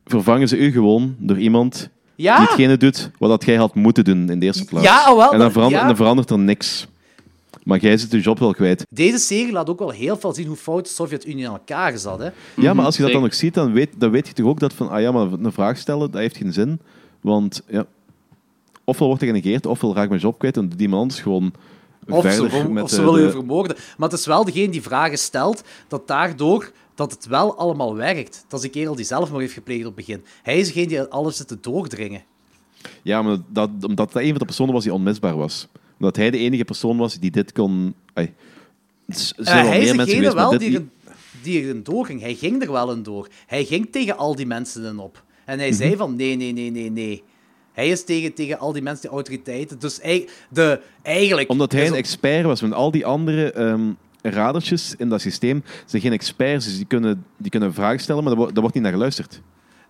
vervangen 0.05 0.47
ze 0.47 0.57
u 0.57 0.71
gewoon 0.71 1.15
door 1.19 1.37
iemand 1.39 1.89
Ja. 2.15 2.37
die 2.37 2.45
hetgene 2.45 2.77
doet 2.77 3.11
wat 3.19 3.29
dat 3.29 3.45
jij 3.45 3.55
had 3.55 3.75
moeten 3.75 4.03
doen 4.03 4.29
in 4.29 4.39
de 4.39 4.45
eerste 4.45 4.65
plaats. 4.65 4.85
Ja, 4.85 5.15
wel, 5.15 5.31
en, 5.33 5.39
dan 5.39 5.51
verandert, 5.51 5.81
ja. 5.81 5.87
dan 5.87 5.95
verandert 5.95 6.29
er 6.29 6.39
niks. 6.39 6.87
Maar 7.63 7.79
jij 7.79 7.97
zit 7.97 8.11
je 8.11 8.19
job 8.19 8.39
wel 8.39 8.53
kwijt. 8.53 8.85
Deze 8.89 9.17
serie 9.17 9.51
laat 9.51 9.69
ook 9.69 9.79
wel 9.79 9.89
heel 9.89 10.17
veel 10.17 10.33
zien 10.33 10.47
hoe 10.47 10.55
fout 10.55 10.83
de 10.83 10.89
Sovjet-Unie 10.89 11.47
aan 11.47 11.53
elkaar 11.53 11.97
zat. 11.97 12.19
Hè. 12.19 12.29
Ja, 12.55 12.73
maar 12.73 12.85
als 12.85 12.95
je 12.97 13.01
dat 13.03 13.11
dan 13.11 13.21
zeker. 13.21 13.21
nog 13.21 13.33
ziet, 13.33 13.53
dan 13.53 13.73
weet, 13.73 13.89
dan 13.97 14.11
weet 14.11 14.27
je 14.27 14.33
toch 14.33 14.45
ook 14.45 14.59
dat 14.59 14.73
van, 14.73 14.89
ah 14.89 15.01
ja, 15.01 15.11
maar 15.11 15.27
een 15.31 15.51
vraag 15.51 15.77
stellen, 15.77 16.11
dat 16.11 16.21
heeft 16.21 16.37
geen 16.37 16.53
zin. 16.53 16.79
Want 17.21 17.61
ja, 17.69 17.85
ofwel 18.83 19.07
wordt 19.07 19.21
er 19.21 19.27
genegeerd, 19.27 19.65
ofwel 19.65 19.93
raak 19.93 20.03
ik 20.03 20.09
mijn 20.09 20.21
job 20.21 20.39
kwijt 20.39 20.57
en 20.57 20.69
doet 20.69 20.81
iemand 20.81 21.01
anders 21.01 21.21
gewoon 21.21 21.53
Of 22.09 22.21
ze, 22.23 22.29
verder 22.31 22.49
ver- 22.49 22.71
met 22.71 22.83
of 22.83 22.89
ze 22.89 23.03
willen 23.03 23.21
je 23.21 23.31
vermoorden. 23.31 23.75
Maar 23.97 24.09
het 24.09 24.19
is 24.19 24.25
wel 24.25 24.43
degene 24.45 24.69
die 24.69 24.81
vragen 24.81 25.17
stelt, 25.17 25.63
dat 25.87 26.07
daardoor 26.07 26.71
dat 26.95 27.11
het 27.11 27.25
wel 27.25 27.57
allemaal 27.57 27.95
werkt. 27.95 28.45
Dat 28.47 28.59
is 28.63 28.65
de 28.71 28.71
kerel 28.79 28.95
die 28.95 29.05
zelfmoord 29.05 29.41
heeft 29.41 29.53
gepleegd 29.53 29.85
op 29.85 29.95
het 29.95 30.05
begin. 30.05 30.23
Hij 30.43 30.57
is 30.59 30.67
degene 30.67 30.87
die 30.87 31.01
alles 31.01 31.37
zit 31.37 31.47
te 31.47 31.57
doordringen. 31.61 32.23
Ja, 33.01 33.21
maar 33.21 33.37
dat, 33.49 33.69
omdat 33.81 34.11
dat 34.11 34.21
een 34.21 34.29
van 34.29 34.37
de 34.39 34.45
personen 34.45 34.73
was 34.73 34.83
die 34.83 34.93
onmisbaar 34.93 35.35
was. 35.37 35.67
Omdat 35.99 36.15
hij 36.15 36.31
de 36.31 36.37
enige 36.37 36.63
persoon 36.65 36.97
was 36.97 37.19
die 37.19 37.31
dit 37.31 37.51
kon... 37.51 37.93
Eh, 38.13 38.25
hij 38.25 38.33
is 39.07 39.33
degene 39.35 40.05
geweest, 40.05 40.33
wel 40.33 40.49
dit 40.49 40.59
die, 40.59 40.75
er, 40.75 40.83
die 41.41 41.61
erin 41.61 41.83
doorging. 41.83 42.21
Hij 42.21 42.35
ging 42.35 42.61
er 42.61 42.71
wel 42.71 42.91
in 42.91 43.03
door. 43.03 43.27
Hij 43.47 43.65
ging 43.65 43.91
tegen 43.91 44.17
al 44.17 44.35
die 44.35 44.45
mensen 44.45 44.83
in 44.85 44.99
op. 44.99 45.23
En 45.45 45.59
hij 45.59 45.67
Mhm. 45.69 45.77
zei 45.77 45.95
van, 45.95 46.15
nee, 46.15 46.35
nee, 46.35 46.51
nee, 46.51 46.71
nee, 46.71 46.91
nee. 46.91 47.23
Hij 47.73 47.89
is 47.89 48.03
tegen, 48.03 48.33
tegen 48.33 48.59
al 48.59 48.71
die 48.71 48.81
mensen, 48.81 49.01
die 49.01 49.11
autoriteiten. 49.11 49.79
Dus 49.79 49.99
hij, 50.01 50.29
de, 50.49 50.81
eigenlijk... 51.01 51.49
Omdat 51.49 51.71
hij 51.71 51.87
een 51.87 51.93
expert 51.93 52.45
was. 52.45 52.61
Want 52.61 52.73
al 52.73 52.91
die 52.91 53.05
andere 53.05 53.51
ehm 53.51 53.81
radertjes 54.21 54.95
in 54.97 55.09
dat 55.09 55.21
systeem 55.21 55.63
zijn 55.85 56.01
geen 56.01 56.11
experts. 56.11 56.65
Dus 56.65 56.75
die 56.77 56.85
kunnen, 56.85 57.25
die 57.37 57.51
kunnen 57.51 57.73
vragen 57.73 57.99
stellen, 57.99 58.19
maar 58.23 58.29
daar, 58.29 58.37
wordt- 58.39 58.53
daar 58.53 58.61
wordt 58.61 58.75
niet 58.75 58.83
naar 58.85 58.93
geluisterd. 58.93 59.41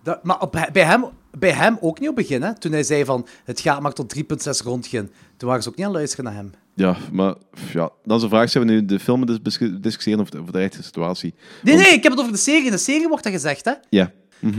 Dat, 0.02 0.24
maar 0.24 0.40
op, 0.40 0.68
bij, 0.72 0.84
hem, 0.84 1.04
bij 1.38 1.50
hem 1.52 1.76
ook 1.80 2.00
niet 2.00 2.08
op 2.08 2.16
het 2.16 2.26
begin, 2.26 2.42
hè? 2.42 2.58
Toen 2.58 2.72
hij 2.72 2.82
zei 2.82 3.04
van, 3.04 3.26
het 3.44 3.60
gaat 3.60 3.80
maar 3.80 3.92
tot 3.92 4.14
3.6 4.16 4.22
rondgaan. 4.64 5.10
Toen 5.36 5.48
waren 5.48 5.62
ze 5.62 5.68
ook 5.68 5.76
niet 5.76 5.84
aan 5.86 5.90
het 5.90 6.00
luisteren 6.00 6.24
naar 6.24 6.34
hem. 6.34 6.50
Ja, 6.74 6.96
maar 7.12 7.34
ja, 7.72 7.90
dat 8.04 8.16
is 8.16 8.22
een 8.22 8.28
vraag. 8.28 8.50
Zijn 8.50 8.66
we 8.66 8.72
nu 8.72 8.84
de 8.84 8.98
film 9.00 9.26
dis- 9.26 9.38
discu- 9.42 9.80
discussiëren 9.80 10.20
over 10.20 10.32
de, 10.32 10.38
over 10.40 10.52
de 10.52 10.58
echte 10.58 10.82
situatie? 10.82 11.34
Nee, 11.62 11.76
nee, 11.76 11.92
ik 11.92 12.02
heb 12.02 12.12
het 12.12 12.20
over 12.20 12.32
de 12.32 12.38
serie. 12.38 12.64
In 12.64 12.70
de 12.70 12.76
serie 12.78 13.08
wordt 13.08 13.24
dat 13.24 13.32
gezegd, 13.32 13.64
hè? 13.64 13.72
Ja. 13.88 14.12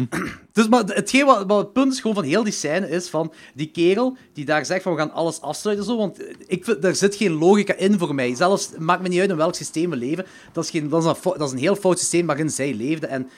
Dus, 0.52 0.68
maar 0.68 0.84
hetgeen 0.86 1.26
wat, 1.26 1.44
wat 1.48 1.58
het 1.58 1.74
punt 1.74 1.94
is 1.94 2.00
gewoon 2.00 2.16
van 2.16 2.24
heel 2.26 2.44
die 2.44 2.54
scène 2.54 2.90
is 2.90 3.10
van 3.10 3.34
die 3.54 3.72
kerel 3.72 4.18
die 4.34 4.46
daar 4.46 4.66
zegt 4.66 4.84
van 4.84 4.92
we 4.94 5.00
gaan 5.00 5.14
alles 5.14 5.42
afsluiten 5.42 5.86
zo, 5.86 5.98
want 5.98 6.20
ik 6.48 6.64
vind, 6.66 6.82
daar 6.82 6.96
zit 6.96 7.16
geen 7.16 7.32
logica 7.34 7.76
in 7.76 8.00
voor 8.00 8.16
mij. 8.16 8.36
Zelfs, 8.36 8.70
maakt 8.78 9.02
me 9.02 9.08
niet 9.08 9.20
uit 9.20 9.30
in 9.30 9.36
welk 9.36 9.56
systeem 9.56 9.90
we 9.90 9.96
leven, 9.96 10.26
dat 10.54 10.64
is, 10.64 10.70
geen, 10.70 10.90
dat 10.90 11.04
is, 11.04 11.08
een, 11.10 11.34
dat 11.38 11.48
is 11.48 11.52
een 11.52 11.58
heel 11.60 11.76
fout 11.76 12.00
systeem 12.00 12.26
waarin 12.26 12.50
zij 12.50 12.74
leefden 12.74 13.10
en 13.10 13.30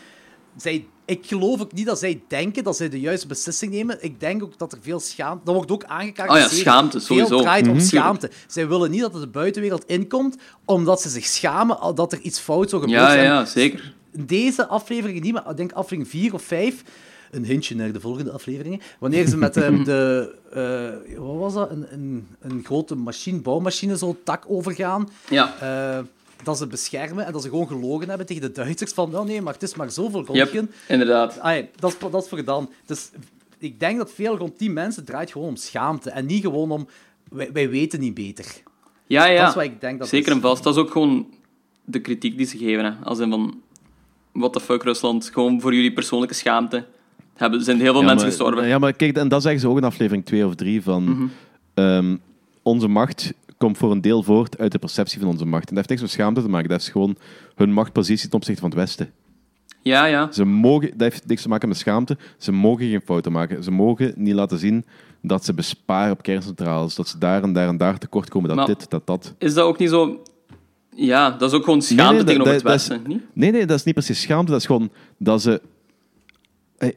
zij, 0.58 0.86
ik 1.06 1.26
geloof 1.26 1.62
ook 1.62 1.74
niet 1.74 1.86
dat 1.86 2.00
zij 2.00 2.22
denken 2.28 2.64
dat 2.64 2.78
zij 2.78 2.90
de 2.90 3.00
juiste 3.00 3.28
beslissing 3.28 3.72
nemen. 3.72 3.98
Ik 4.04 4.20
denk 4.20 4.44
ook 4.44 4.58
dat 4.58 4.72
er 4.72 4.78
veel 4.82 5.00
schaamte... 5.00 5.46
Dat 5.46 5.56
wordt 5.56 5.72
ook 5.72 5.84
aangekaart. 5.84 6.30
Oh 6.30 6.38
ja, 6.38 6.48
schaamte, 6.48 7.00
sowieso. 7.00 7.28
Veel 7.28 7.42
draait 7.42 7.68
om 7.68 7.76
Mhm. 7.76 7.84
schaamte. 7.86 8.32
Zij 8.48 8.68
willen 8.68 8.92
niet 8.92 9.02
dat 9.02 9.14
het 9.14 9.22
de 9.22 9.28
buitenwereld 9.28 9.86
inkomt, 9.86 10.36
omdat 10.66 11.02
ze 11.02 11.10
zich 11.10 11.26
schamen 11.26 11.96
dat 11.96 12.12
er 12.12 12.20
iets 12.20 12.40
fout 12.40 12.70
zou 12.70 12.82
gebeuren 12.82 13.16
Ja, 13.16 13.22
ja, 13.22 13.46
zeker. 13.46 13.96
Deze 14.26 14.68
aflevering 14.68 15.22
niet, 15.22 15.34
maar 15.34 15.50
ik 15.50 15.58
denk 15.58 15.72
aflevering 15.72 16.08
4 16.08 16.34
of 16.34 16.42
5. 16.42 16.84
Een 17.32 17.46
hintje 17.46 17.76
naar 17.76 17.92
de 17.92 18.00
volgende 18.00 18.32
afleveringen. 18.32 18.80
Wanneer 19.00 19.28
ze 19.28 19.38
met 19.38 19.58
eh, 19.58 19.84
de. 19.84 20.36
eh, 21.10 21.18
wat 21.18 21.36
was 21.38 21.54
dat? 21.54 21.72
Een, 21.72 21.86
een, 21.94 22.28
een 22.42 22.62
grote 22.66 22.96
machine, 22.96 23.40
bouwmachine 23.40 23.98
zo 23.98 24.18
tak 24.24 24.44
overgaan. 24.48 25.10
Ja. 25.30 25.56
eh, 25.60 26.04
dat 26.44 26.58
ze 26.58 26.68
beschermen 26.68 27.26
en 27.26 27.32
dat 27.32 27.42
ze 27.42 27.50
gewoon 27.50 27.68
gelogen 27.68 28.10
hebben 28.10 28.26
tegen 28.28 28.42
de 28.42 28.52
Duitsers. 28.52 28.92
Van, 28.94 29.16
oh 29.18 29.26
nee, 29.26 29.42
maar 29.42 29.54
het 29.54 29.64
is 29.64 29.76
maar 29.76 29.92
zoveel 29.92 30.20
Yep, 30.20 30.28
rondgen. 30.28 30.72
inderdaad. 30.88 31.40
Ah, 31.40 31.56
ja, 31.58 31.64
dat, 31.76 31.92
is, 31.92 31.98
dat 32.12 32.24
is 32.24 32.30
voor 32.30 32.44
dan. 32.44 32.70
Dus 32.86 33.10
ik 33.58 33.80
denk 33.80 33.98
dat 33.98 34.12
veel 34.12 34.38
rond 34.38 34.60
die 34.60 34.70
mensen 34.70 35.06
draait 35.06 35.32
gewoon 35.32 35.48
om 35.48 35.56
schaamte. 35.56 36.10
En 36.10 36.26
niet 36.26 36.42
gewoon 36.42 36.72
om. 36.72 36.88
Wij, 37.30 37.52
wij 37.52 37.70
weten 37.70 38.00
niet 38.00 38.14
beter. 38.14 38.46
Ja, 39.08 39.26
ja. 39.26 39.40
Dat 39.40 39.50
is 39.50 39.56
wat 39.56 39.64
ik 39.64 39.82
denk 39.82 40.00
dat 40.00 40.08
Zeker 40.08 40.32
en 40.32 40.42
vast. 40.42 40.64
Dat 40.64 40.76
is 40.76 40.82
ook 40.82 40.92
gewoon 40.92 41.28
de 41.86 42.00
kritiek 42.00 42.38
die 42.38 42.46
ze 42.46 42.58
geven. 42.58 42.86
Hè. 42.86 42.92
Als 43.04 43.20
in 43.20 43.30
van, 43.30 43.62
what 44.38 44.54
the 44.54 44.60
fuck 44.60 44.84
Rusland, 44.84 45.30
gewoon 45.34 45.62
voor 45.62 45.74
jullie 45.74 45.94
persoonlijke 45.94 46.36
schaamte. 46.36 46.86
Hebben, 47.36 47.62
zijn 47.64 47.80
heel 47.80 47.92
veel 47.92 48.02
Ja, 48.02 48.08
mensen 48.08 48.28
maar- 48.28 48.36
gestorven. 48.38 48.68
Ja, 48.68 48.80
maar 48.80 48.94
kijk, 48.94 49.18
en 49.18 49.28
dat 49.28 49.42
zeggen 49.42 49.62
ze 49.62 49.68
ook 49.68 49.78
in 49.78 49.84
aflevering 49.84 50.26
2 50.26 50.46
of 50.46 50.56
3 50.56 50.82
van... 50.82 51.04
Mhm. 51.04 51.26
ehm, 51.74 52.16
onze 52.62 52.88
macht 52.88 53.34
komt 53.58 53.78
voor 53.78 53.92
een 53.92 54.02
deel 54.02 54.24
voort 54.24 54.58
uit 54.58 54.72
de 54.72 54.80
perceptie 54.80 55.20
van 55.20 55.28
onze 55.30 55.46
macht. 55.46 55.70
En 55.70 55.76
dat 55.76 55.78
heeft 55.78 55.90
niks 55.90 56.02
met 56.02 56.12
schaamte 56.12 56.42
te 56.42 56.50
maken. 56.50 56.70
Dat 56.70 56.82
is 56.82 56.90
gewoon 56.90 57.16
hun 57.56 57.72
machtpositie 57.74 58.30
ten 58.30 58.38
opzichte 58.38 58.62
van 58.62 58.70
het 58.70 58.80
Westen. 58.80 59.12
Ja, 59.82 60.06
ja. 60.06 60.32
Ze 60.32 60.46
mogen, 60.46 60.90
dat 60.90 61.00
heeft 61.12 61.28
niks 61.28 61.42
te 61.42 61.48
maken 61.50 61.68
met 61.68 61.78
schaamte. 61.78 62.18
Ze 62.38 62.52
mogen 62.52 62.90
geen 62.90 63.02
fouten 63.06 63.32
maken. 63.32 63.64
Ze 63.64 63.72
mogen 63.72 64.14
niet 64.16 64.34
laten 64.34 64.60
zien 64.60 64.86
dat 65.22 65.46
ze 65.46 65.54
besparen 65.54 66.12
op 66.12 66.22
kerncentrales. 66.24 66.96
Dat 66.96 67.08
ze 67.08 67.18
daar 67.18 67.44
en 67.44 67.54
daar 67.54 67.68
en 67.68 67.78
daar 67.78 67.98
tekort 67.98 68.30
komen. 68.30 68.48
Dat 68.48 68.58
Maar- 68.58 68.66
dit, 68.66 68.90
dat 68.90 69.08
dat. 69.08 69.34
Is 69.38 69.54
dat 69.54 69.66
ook 69.66 69.78
niet 69.78 69.90
zo... 69.90 70.22
Ja, 71.00 71.32
dat 71.32 71.52
is 71.52 71.58
ook 71.58 71.64
gewoon 71.64 71.82
schaamte 71.82 72.04
nee, 72.04 72.18
dat- 72.18 72.28
tegenover 72.28 72.54
dat- 72.54 72.62
het 72.62 72.72
dat 72.72 72.82
is- 72.82 72.88
Westen, 72.88 73.08
niet? 73.10 73.24
Nee, 73.34 73.52
nee, 73.52 73.66
dat 73.66 73.78
is 73.78 73.84
niet 73.84 73.94
precies 73.94 74.22
schaamte. 74.22 74.52
Dat 74.52 74.60
is 74.60 74.66
gewoon 74.66 74.92
dat 75.18 75.42
ze... 75.42 75.62
Hey, 76.78 76.94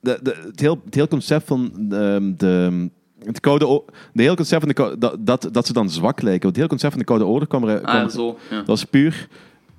de, 0.00 0.18
de, 0.22 0.42
het, 0.46 0.60
heel, 0.60 0.80
het 0.84 0.94
heel 0.94 1.08
concept 1.08 1.46
van 1.46 1.72
ehm, 1.90 2.32
de... 2.36 2.88
Het 3.24 3.40
koude 3.40 3.82
de 4.12 4.22
heel 4.22 4.34
concept 4.34 4.64
van 4.64 4.74
de 4.74 4.96
dat, 4.98 5.16
dat, 5.26 5.48
dat 5.52 5.66
ze 5.66 5.72
dan 5.72 5.90
zwak 5.90 6.22
lijken. 6.22 6.42
Want 6.42 6.44
het 6.44 6.56
heel 6.56 6.66
concept 6.66 6.92
van 6.92 7.00
de 7.00 7.06
Koude 7.06 7.26
Oorlog 7.26 7.48
kwam 7.48 7.64
er... 7.68 7.80
kwam 7.80 7.96
Ah, 7.96 8.08
zo. 8.08 8.38
Ja. 8.50 8.56
Dat 8.56 8.66
was 8.66 8.84
puur 8.84 9.28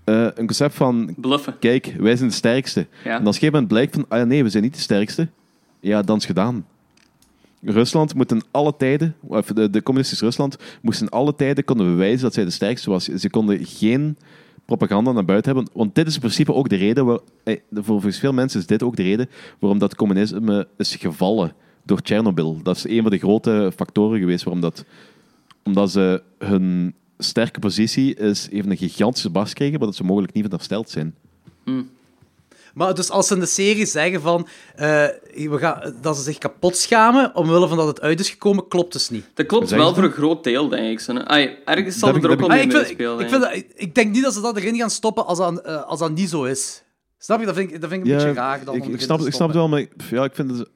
eh, 0.04 0.24
een 0.24 0.46
concept 0.46 0.76
van... 0.76 1.14
Bluffen. 1.18 1.60
Kijk, 1.60 1.96
wij 2.00 2.16
zijn 2.16 2.30
de 2.30 2.36
sterkste. 2.36 2.88
Ja. 3.04 3.10
En 3.10 3.12
als 3.12 3.20
op 3.20 3.26
een 3.26 3.34
gegeven 3.34 3.52
moment 3.52 3.68
blijkt 3.68 3.94
van... 3.94 4.06
Ah 4.08 4.28
nee, 4.28 4.44
we 4.44 4.50
zijn 4.50 4.64
niet 4.64 4.74
de 4.74 4.80
sterkste. 4.80 5.28
Ja, 5.80 6.02
dan 6.02 6.18
is 6.18 6.28
het 6.28 6.38
gedaan. 6.38 6.66
Rusland 7.66 8.16
moet 8.16 8.32
in 8.32 8.42
alle 8.52 8.76
tijden... 8.78 9.16
Of 9.22 9.46
de, 9.46 9.70
de 9.70 9.84
communistische 9.84 10.26
Rusland 10.26 10.58
moest 10.82 11.02
in 11.02 11.10
alle 11.10 11.36
tijden 11.36 11.64
konden 11.64 11.86
bewijzen 11.86 12.22
dat 12.22 12.34
zij 12.34 12.44
de 12.44 12.50
sterkste 12.50 12.90
was. 12.90 13.04
Ze 13.04 13.30
konden 13.30 13.66
geen 13.66 14.18
propaganda 14.66 15.12
naar 15.12 15.26
buiten 15.26 15.54
hebben. 15.54 15.72
Want 15.74 15.96
dit 15.96 16.08
is 16.08 16.14
in 16.14 16.20
principe 16.20 16.54
ook 16.54 16.70
de 16.70 16.76
reden... 16.76 17.06
Waar, 17.06 17.20
eh, 17.44 17.58
voor, 17.74 18.02
veel 18.02 18.34
mensen 18.34 18.60
is 18.60 18.66
dit 18.66 18.84
ook 18.84 18.96
de 18.96 19.04
reden 19.04 19.30
waarom 19.60 19.80
dat 19.80 19.96
communisme 19.96 20.68
is 20.78 20.96
gevallen 20.96 21.54
door 21.84 22.02
Tsjernobyl. 22.02 22.60
Dat 22.64 22.76
is 22.76 22.88
een 22.88 23.02
van 23.02 23.12
de 23.12 23.18
grote 23.18 23.72
factoren 23.76 24.20
geweest 24.20 24.44
waarom 24.44 24.62
dat... 24.62 24.86
Omdat 25.64 25.92
ze 25.92 26.24
hun 26.38 26.94
sterke 27.18 27.60
positie 27.60 28.16
is, 28.16 28.50
even 28.52 28.72
een 28.72 28.78
gigantische 28.78 29.30
bas 29.30 29.50
gekregen, 29.50 29.78
maar 29.78 29.88
dat 29.88 29.96
ze 29.96 30.04
mogelijk 30.04 30.34
niet 30.34 30.44
van 30.44 30.54
hersteld 30.54 30.90
zijn. 30.90 31.16
Maar 32.74 32.96
dus 32.96 33.10
als 33.10 33.28
ze 33.28 33.34
in 33.34 33.40
de 33.40 33.46
serie 33.46 33.86
zeggen 33.86 34.22
van, 34.22 34.48
eh, 34.76 35.08
we 35.34 35.58
gaan, 35.58 35.96
dat 36.02 36.18
ze 36.18 36.24
zich 36.24 36.38
kapot 36.38 36.78
schamen 36.78 37.36
omwille 37.36 37.68
van 37.68 37.78
dat 37.78 37.88
het 37.88 38.02
uit 38.02 38.20
is 38.20 38.30
gekomen, 38.30 38.68
klopt 38.68 38.94
dus 38.94 39.10
niet. 39.10 39.26
Dat 39.34 39.46
klopt 39.46 39.70
wel 39.70 39.94
voor 39.94 40.04
een 40.04 40.12
groot 40.12 40.44
deel, 40.44 40.70
denk 40.70 40.92
ik. 40.92 41.00
zo. 41.00 41.14
Ai, 41.14 41.58
ergens 41.66 42.00
zal 42.00 42.08
Dat 42.08 42.22
het 42.22 42.26
er 42.26 42.32
ook 42.32 42.40
wel 42.40 42.50
mee 42.50 42.64
ik, 42.64 42.72
vind, 42.72 42.90
ik, 42.90 42.90
ik, 42.90 42.98
denk 42.98 43.30
vind 43.30 43.42
dat, 43.42 43.64
ik 43.76 43.96
denk 43.96 44.14
niet 44.14 44.24
dat 44.24 44.34
ze 44.34 44.42
dat 44.42 44.58
erin 44.58 44.76
gaan 44.76 44.90
stoppen 44.90 45.26
als 45.26 45.38
dat, 45.38 45.62
eh, 45.62 45.84
als 45.84 46.00
dat 46.00 46.12
niet 46.12 46.30
zo 46.30 46.44
is. 46.44 46.84
Snap 47.18 47.40
je? 47.40 47.46
Dat 47.46 47.56
vind 47.56 47.72
ik, 47.72 47.82
dat 47.82 47.90
vind 47.90 48.06
ik 48.06 48.12
een 48.12 48.18
beetje 48.18 48.34
raar. 48.34 48.64
Dan 48.64 48.76
ik, 48.76 49.02
snap, 49.02 49.20
ik 49.20 49.34
snap 49.34 49.48
het 49.48 49.58
wel, 49.58 49.68
maar 49.68 49.86
ja, 50.10 50.24
ik 50.24 50.36
vind 50.36 50.58
het... 50.58 50.70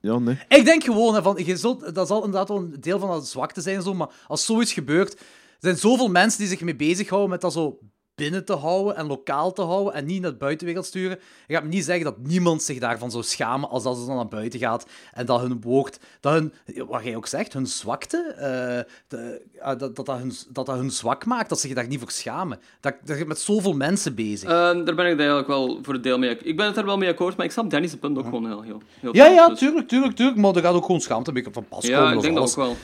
Ja, 0.00 0.18
nee. 0.18 0.38
Ik 0.48 0.64
denk 0.64 0.84
gewoon, 0.84 1.14
hè, 1.14 1.22
van, 1.22 1.42
je 1.44 1.56
zult, 1.56 1.94
dat 1.94 2.06
zal 2.06 2.24
inderdaad 2.24 2.48
wel 2.48 2.58
een 2.58 2.76
deel 2.80 2.98
van 2.98 3.20
de 3.20 3.26
zwakte 3.26 3.60
zijn, 3.60 3.76
en 3.76 3.82
zo, 3.82 3.94
maar 3.94 4.08
als 4.26 4.44
zoiets 4.44 4.72
gebeurt, 4.72 5.12
er 5.12 5.18
zijn 5.58 5.76
zoveel 5.76 6.08
mensen 6.08 6.38
die 6.38 6.48
zich 6.48 6.60
mee 6.60 6.76
bezighouden 6.76 7.30
met 7.30 7.40
dat 7.40 7.52
zo 7.52 7.78
binnen 8.16 8.44
te 8.44 8.52
houden 8.52 8.96
en 8.96 9.06
lokaal 9.06 9.52
te 9.52 9.62
houden 9.62 9.94
en 9.94 10.04
niet 10.04 10.20
naar 10.22 10.30
de 10.30 10.36
buitenwereld 10.36 10.86
sturen. 10.86 11.18
Ik 11.46 11.54
ga 11.56 11.60
me 11.60 11.68
niet 11.68 11.84
zeggen 11.84 12.04
dat 12.04 12.18
niemand 12.18 12.62
zich 12.62 12.78
daarvan 12.78 13.10
zou 13.10 13.22
schamen 13.22 13.68
als 13.68 13.82
dat 13.82 13.96
ze 13.98 14.06
dan 14.06 14.16
naar 14.16 14.28
buiten 14.28 14.58
gaat 14.60 14.86
en 15.12 15.26
dat 15.26 15.40
hun 15.40 15.60
woord, 15.60 15.98
dat 16.20 16.32
hun, 16.32 16.52
wat 16.88 17.04
jij 17.04 17.16
ook 17.16 17.26
zegt, 17.26 17.52
hun 17.52 17.66
zwakte, 17.66 18.16
eh, 18.36 18.92
de- 19.08 19.42
ah, 19.60 19.78
dat, 19.78 19.96
dat, 19.96 20.06
dat, 20.06 20.18
hun, 20.18 20.32
dat 20.48 20.66
dat 20.66 20.76
hun 20.76 20.90
zwak 20.90 21.24
maakt, 21.24 21.48
dat 21.48 21.60
ze 21.60 21.66
zich 21.66 21.76
daar 21.76 21.86
niet 21.88 21.98
voor 22.00 22.10
schamen. 22.10 22.58
Dat, 22.80 22.94
dat 23.04 23.18
je 23.18 23.24
met 23.26 23.38
zoveel 23.38 23.72
mensen 23.72 24.14
bezig. 24.14 24.48
Eh, 24.48 24.54
daar 24.56 24.94
ben 24.94 25.06
ik 25.06 25.18
eigenlijk 25.18 25.48
wel 25.48 25.78
voor 25.82 25.94
een 25.94 26.02
deel 26.02 26.18
mee. 26.18 26.38
Ik 26.38 26.56
ben 26.56 26.66
het 26.66 26.76
er 26.76 26.84
wel 26.84 26.98
mee 26.98 27.08
akkoord, 27.08 27.36
maar 27.36 27.46
ik 27.46 27.52
snap 27.52 27.70
Danny's 27.70 27.94
punt 27.96 28.18
ook 28.18 28.24
gewoon 28.24 28.46
heel, 28.46 28.62
heel, 28.62 28.82
heel 29.00 29.14
ja, 29.16 29.26
ja, 29.26 29.48
dus- 29.48 29.58
tuurlijk, 29.58 29.88
tuurlijk, 29.88 30.16
tuurlijk, 30.16 30.38
maar 30.38 30.54
er 30.54 30.62
gaat 30.62 30.74
ook 30.74 30.84
gewoon 30.84 31.00
schaamte 31.00 31.28
een 31.28 31.34
beetje 31.34 31.52
van 31.52 31.66
pas 31.68 31.84
komen. 31.90 32.00
Ja, 32.02 32.12
ik 32.12 32.20
denk 32.20 32.34
dat 32.36 32.48
ook 32.50 32.56
wel. 32.56 32.76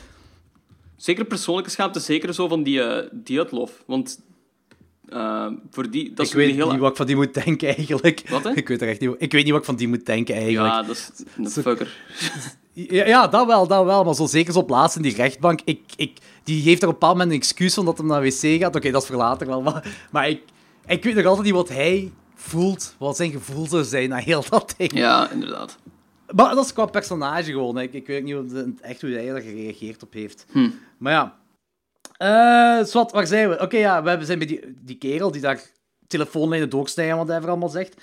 Zeker 0.97 1.25
persoonlijke 1.25 1.71
schaamte, 1.71 2.01
zeker 2.01 2.35
zo 2.35 2.49
van 2.49 2.63
die, 2.63 2.83
eh 2.83 3.09
dieetlof. 3.13 3.83
Want 3.87 4.19
eh, 5.13 5.47
voor 5.71 5.91
die, 5.91 6.13
dat 6.13 6.27
is 6.27 6.33
ik 6.33 6.37
weet 6.39 6.55
heel... 6.55 6.71
niet 6.71 6.81
wat 6.81 6.91
ik 6.91 6.97
van 6.97 7.07
die 7.07 7.17
moet 7.17 7.35
denken, 7.35 7.77
eigenlijk. 7.77 8.23
Wat, 8.29 8.45
hè? 8.45 8.51
Ik 8.55 8.69
weet 8.69 8.83
er 8.83 8.89
echt 8.89 9.01
niet, 9.01 9.15
ik 9.19 9.33
weet 9.33 9.43
niet 9.43 9.51
wat 9.53 9.61
ik 9.61 9.67
van 9.67 9.77
die 9.77 9.89
moet 9.89 10.07
denken, 10.07 10.35
eigenlijk. 10.35 10.75
Ja, 10.75 10.83
dat 10.83 10.97
is 10.97 11.11
een 11.37 11.63
fucker. 11.63 11.97
Ja, 12.75 13.07
ja, 13.07 13.27
dat 13.29 13.47
wel, 13.47 13.67
dat 13.67 13.85
wel. 13.85 14.05
Maar 14.05 14.15
zo 14.15 14.27
zeker 14.27 14.53
zo 14.53 14.59
op 14.59 14.71
laatst 14.71 14.97
in 14.97 15.03
die 15.03 15.15
rechtbank. 15.15 15.61
Ik, 15.65 15.81
ik, 15.97 16.19
die 16.45 16.63
geeft 16.63 16.83
er 16.83 16.89
op 16.89 16.95
een 16.95 16.99
bepaald 16.99 17.13
moment 17.17 17.31
een 17.31 17.37
excuus 17.41 17.79
omdat 17.79 17.99
hij 17.99 18.07
naar 18.07 18.21
de 18.23 18.27
wc 18.27 18.61
gaat. 18.61 18.77
Oké, 18.77 18.91
dat 18.91 19.03
is 19.03 19.09
voor 19.09 19.17
later 19.17 19.47
wel. 19.47 19.63
Maar, 19.63 20.07
maar 20.11 20.29
ik, 20.29 20.43
ik 20.87 21.05
weet 21.05 21.15
nog 21.15 21.25
altijd 21.25 21.45
niet 21.45 21.55
wat 21.55 21.69
hij 21.69 22.13
voelt. 22.35 22.95
Wat 22.99 23.17
zijn 23.17 23.31
gevoel 23.31 23.67
zou 23.67 23.85
zijn 23.85 24.09
na 24.09 24.17
heel 24.17 24.45
dat 24.51 24.75
ding. 24.77 24.93
Ja, 24.93 25.31
inderdaad. 25.31 25.79
Maar 26.35 26.55
dat 26.55 26.65
is 26.65 26.73
qua 26.73 26.87
personage 26.87 27.51
gewoon. 27.51 27.77
hè. 27.77 27.83
Ik, 27.83 27.93
ik 27.93 28.07
weet 28.07 28.25
niet 28.25 28.37
echt 28.81 29.01
hoe 29.01 29.11
hij 29.11 29.29
er 29.29 29.41
gereageerd 29.43 30.03
op 30.03 30.13
heeft. 30.13 30.47
Hm. 30.53 30.71
Maar 30.99 31.13
ja. 31.13 31.37
Eh 32.23 32.85
Swat, 32.85 33.13
waar 33.13 33.27
zijn 33.27 33.49
we? 33.49 33.61
Oké, 33.61 33.77
ja, 33.77 34.03
we 34.03 34.09
hebben- 34.09 34.27
zijn 34.27 34.39
bij 34.39 34.47
die, 34.47 34.61
die 34.81 34.97
kerel 34.99 35.31
die 35.31 35.41
daar 35.41 35.61
telefoonlijnen 36.07 36.69
doorsnijden, 36.71 37.17
wat 37.17 37.29
hij 37.29 37.37
er 37.37 37.49
allemaal 37.49 37.69
zegt. 37.69 37.95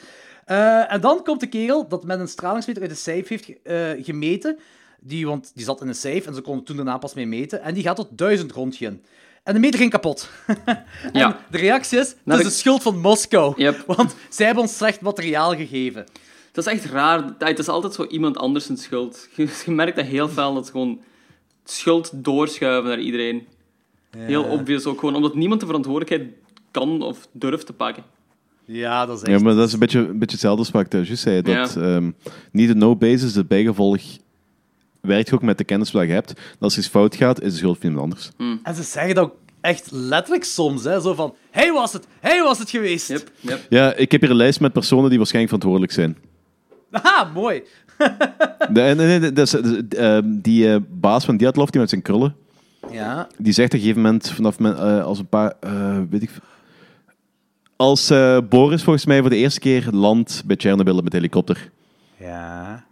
Eh, 0.45 0.93
en 0.93 1.01
dan 1.01 1.23
komt 1.23 1.39
de 1.39 1.47
kerel 1.47 1.87
dat 1.87 2.03
met 2.03 2.19
een 2.19 2.27
stralingsmeter 2.27 2.81
uit 2.81 2.91
de 2.91 2.97
safe 2.97 3.23
heeft 3.27 3.61
eh, 3.63 4.05
gemeten. 4.05 4.57
Die, 4.99 5.27
want 5.27 5.51
die 5.55 5.65
zat 5.65 5.81
in 5.81 5.87
een 5.87 5.95
safe 5.95 6.23
en 6.25 6.33
ze 6.35 6.41
konden 6.41 6.63
toen 6.65 6.75
daarna 6.75 6.97
pas 6.97 7.13
mee 7.13 7.27
meten. 7.27 7.61
En 7.61 7.73
die 7.73 7.83
gaat 7.83 7.95
tot 7.95 8.17
1000 8.17 8.51
rondje. 8.51 8.99
En 9.43 9.53
de 9.53 9.59
meter 9.59 9.79
ging 9.79 9.91
kapot. 9.91 10.29
en 10.65 10.85
Ja. 11.13 11.39
de 11.51 11.57
reactie 11.57 11.99
is, 11.99 12.07
het 12.07 12.17
Nou, 12.23 12.39
is 12.39 12.45
de- 12.45 12.51
schuld 12.51 12.81
van 12.81 12.99
Moskou. 12.99 13.53
Yep. 13.57 13.83
Want 13.95 14.15
zij 14.29 14.45
hebben 14.45 14.63
ons 14.63 14.77
slecht 14.77 15.01
materiaal 15.01 15.55
gegeven. 15.55 16.05
Dat 16.51 16.67
is 16.67 16.73
echt 16.73 16.85
raar. 16.85 17.23
Het 17.37 17.59
is 17.59 17.67
altijd 17.67 17.93
zo 17.93 18.05
iemand 18.05 18.37
anders 18.37 18.65
zijn 18.65 18.77
schuld. 18.77 19.27
Je, 19.35 19.47
je 19.65 19.71
merkt 19.71 19.95
dat 19.95 20.05
heel 20.05 20.27
fel, 20.29 20.53
dat 20.53 20.65
ze 20.65 20.71
gewoon 20.71 21.01
schuld 21.63 22.11
doorschuiven 22.23 22.89
naar 22.89 22.99
iedereen. 22.99 23.47
Heel 24.17 24.43
obvious 24.43 24.85
ook 24.85 24.99
gewoon, 24.99 25.15
omdat 25.15 25.35
niemand 25.35 25.59
de 25.59 25.65
verantwoordelijkheid 25.65 26.33
kan 26.71 27.01
of 27.01 27.27
durft 27.31 27.65
te 27.65 27.73
pakken. 27.73 28.03
Ja, 28.65 29.05
dat 29.05 29.17
is 29.17 29.23
echt... 29.23 29.37
Ja, 29.37 29.43
maar 29.43 29.55
dat 29.55 29.67
is 29.67 29.73
een 29.73 29.79
beetje, 29.79 29.99
een 29.99 30.19
beetje 30.19 30.31
hetzelfde 30.31 30.59
als 30.59 30.71
wat 30.71 30.85
ik 30.85 30.91
juist 30.91 31.21
zei. 31.21 31.41
Dat 31.41 31.75
ehm, 31.75 32.11
niet 32.51 32.67
de 32.67 32.75
no-basis, 32.75 33.35
het 33.35 33.47
bijgevolg 33.47 34.01
werkt 35.01 35.33
ook 35.33 35.41
met 35.41 35.57
de 35.57 35.63
kennis 35.63 35.91
wat 35.91 36.05
je 36.05 36.11
hebt. 36.11 36.29
En 36.33 36.59
als 36.59 36.73
er 36.73 36.79
iets 36.79 36.87
fout 36.87 37.15
gaat, 37.15 37.41
is 37.41 37.51
de 37.51 37.57
schuld 37.57 37.77
van 37.77 37.89
iemand 37.89 38.03
anders. 38.03 38.31
En 38.63 38.75
ze 38.75 38.83
zeggen 38.83 39.15
dat 39.15 39.23
ook 39.23 39.35
echt 39.61 39.91
letterlijk 39.91 40.43
soms, 40.43 40.83
hè. 40.83 41.01
Zo 41.01 41.13
van, 41.13 41.35
hij 41.51 41.71
was 41.71 41.93
het, 41.93 42.07
hij 42.19 42.43
was 42.43 42.59
het 42.59 42.69
geweest. 42.69 43.07
Yep, 43.07 43.31
yep. 43.39 43.65
Ja, 43.69 43.93
ik 43.93 44.11
heb 44.11 44.21
hier 44.21 44.29
een 44.29 44.35
lijst 44.35 44.59
met 44.59 44.73
personen 44.73 45.09
die 45.09 45.17
waarschijnlijk 45.17 45.55
verantwoordelijk 45.55 45.91
zijn. 45.91 46.17
Haha, 46.91 47.31
mooi. 47.33 47.63
Nee, 48.69 48.95
nee, 48.95 49.19
dat 49.19 49.35
dat 49.35 49.63
ehm, 49.89 50.23
die 50.25 50.73
eh, 50.73 50.79
baas 50.89 51.25
van 51.25 51.37
Diatlov, 51.37 51.69
die 51.69 51.79
met 51.79 51.89
zijn 51.89 52.01
krullen, 52.01 52.35
Ja. 52.91 53.27
die 53.37 53.53
zegt 53.53 53.67
op 53.67 53.73
een 53.73 53.79
gegeven 53.79 54.01
moment, 54.01 54.29
vanaf 54.29 54.59
men, 54.59 54.77
eh, 54.77 55.03
als 55.03 55.19
een 55.19 55.27
paar, 55.27 55.53
eh, 55.59 55.99
weet 56.09 56.21
ik 56.21 56.31
Als 57.75 58.09
eh, 58.09 58.37
Boris 58.49 58.83
volgens 58.83 59.05
mij 59.05 59.19
voor 59.19 59.29
de 59.29 59.35
eerste 59.35 59.59
keer 59.59 59.87
landt 59.91 60.43
bij 60.45 60.55
Chernobyl 60.59 61.01
met 61.01 61.13
helikopter. 61.13 61.71
Ja. 62.17 62.83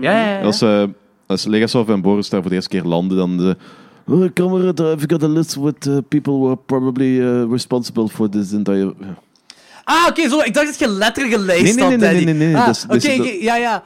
Ja, 0.00 0.10
ja, 0.10 0.38
ja. 0.38 0.42
Als, 0.42 0.60
eh 0.60 0.84
als 1.26 1.44
Legasov 1.44 1.88
en 1.88 2.00
Boris 2.00 2.28
daar 2.28 2.40
voor 2.40 2.50
de 2.50 2.56
eerste 2.56 2.70
keer 2.70 2.84
landen, 2.84 3.16
dan 3.16 3.36
de... 3.36 3.56
Oh, 4.06 4.32
comrade, 4.34 4.92
I've 4.92 5.08
got 5.08 5.22
a 5.22 5.28
list 5.28 5.54
with 5.54 5.86
uh, 5.86 5.98
people 6.08 6.32
who 6.32 6.46
are 6.46 6.58
probably 6.66 7.20
uh, 7.20 7.50
responsible 7.50 8.08
for 8.08 8.28
this 8.28 8.52
entire... 8.52 8.92
Ah, 9.84 10.06
oké, 10.08 10.28
zo. 10.28 10.40
Ik 10.40 10.54
dacht 10.54 10.66
dat 10.66 10.78
je 10.78 10.88
letterlijk 10.88 11.34
een 11.34 11.44
lijst 11.44 11.62
Nee, 11.62 11.72
nee, 11.74 11.82
had, 11.82 11.90
nee, 11.90 11.98
nee, 11.98 12.24
nee, 12.24 12.34
nee, 12.34 12.46
nee, 12.48 12.56
Ah, 12.56 12.66
dat 12.66 12.76
is- 13.04 13.06
oké, 13.18 13.30
ja, 13.40 13.56
ja. 13.56 13.84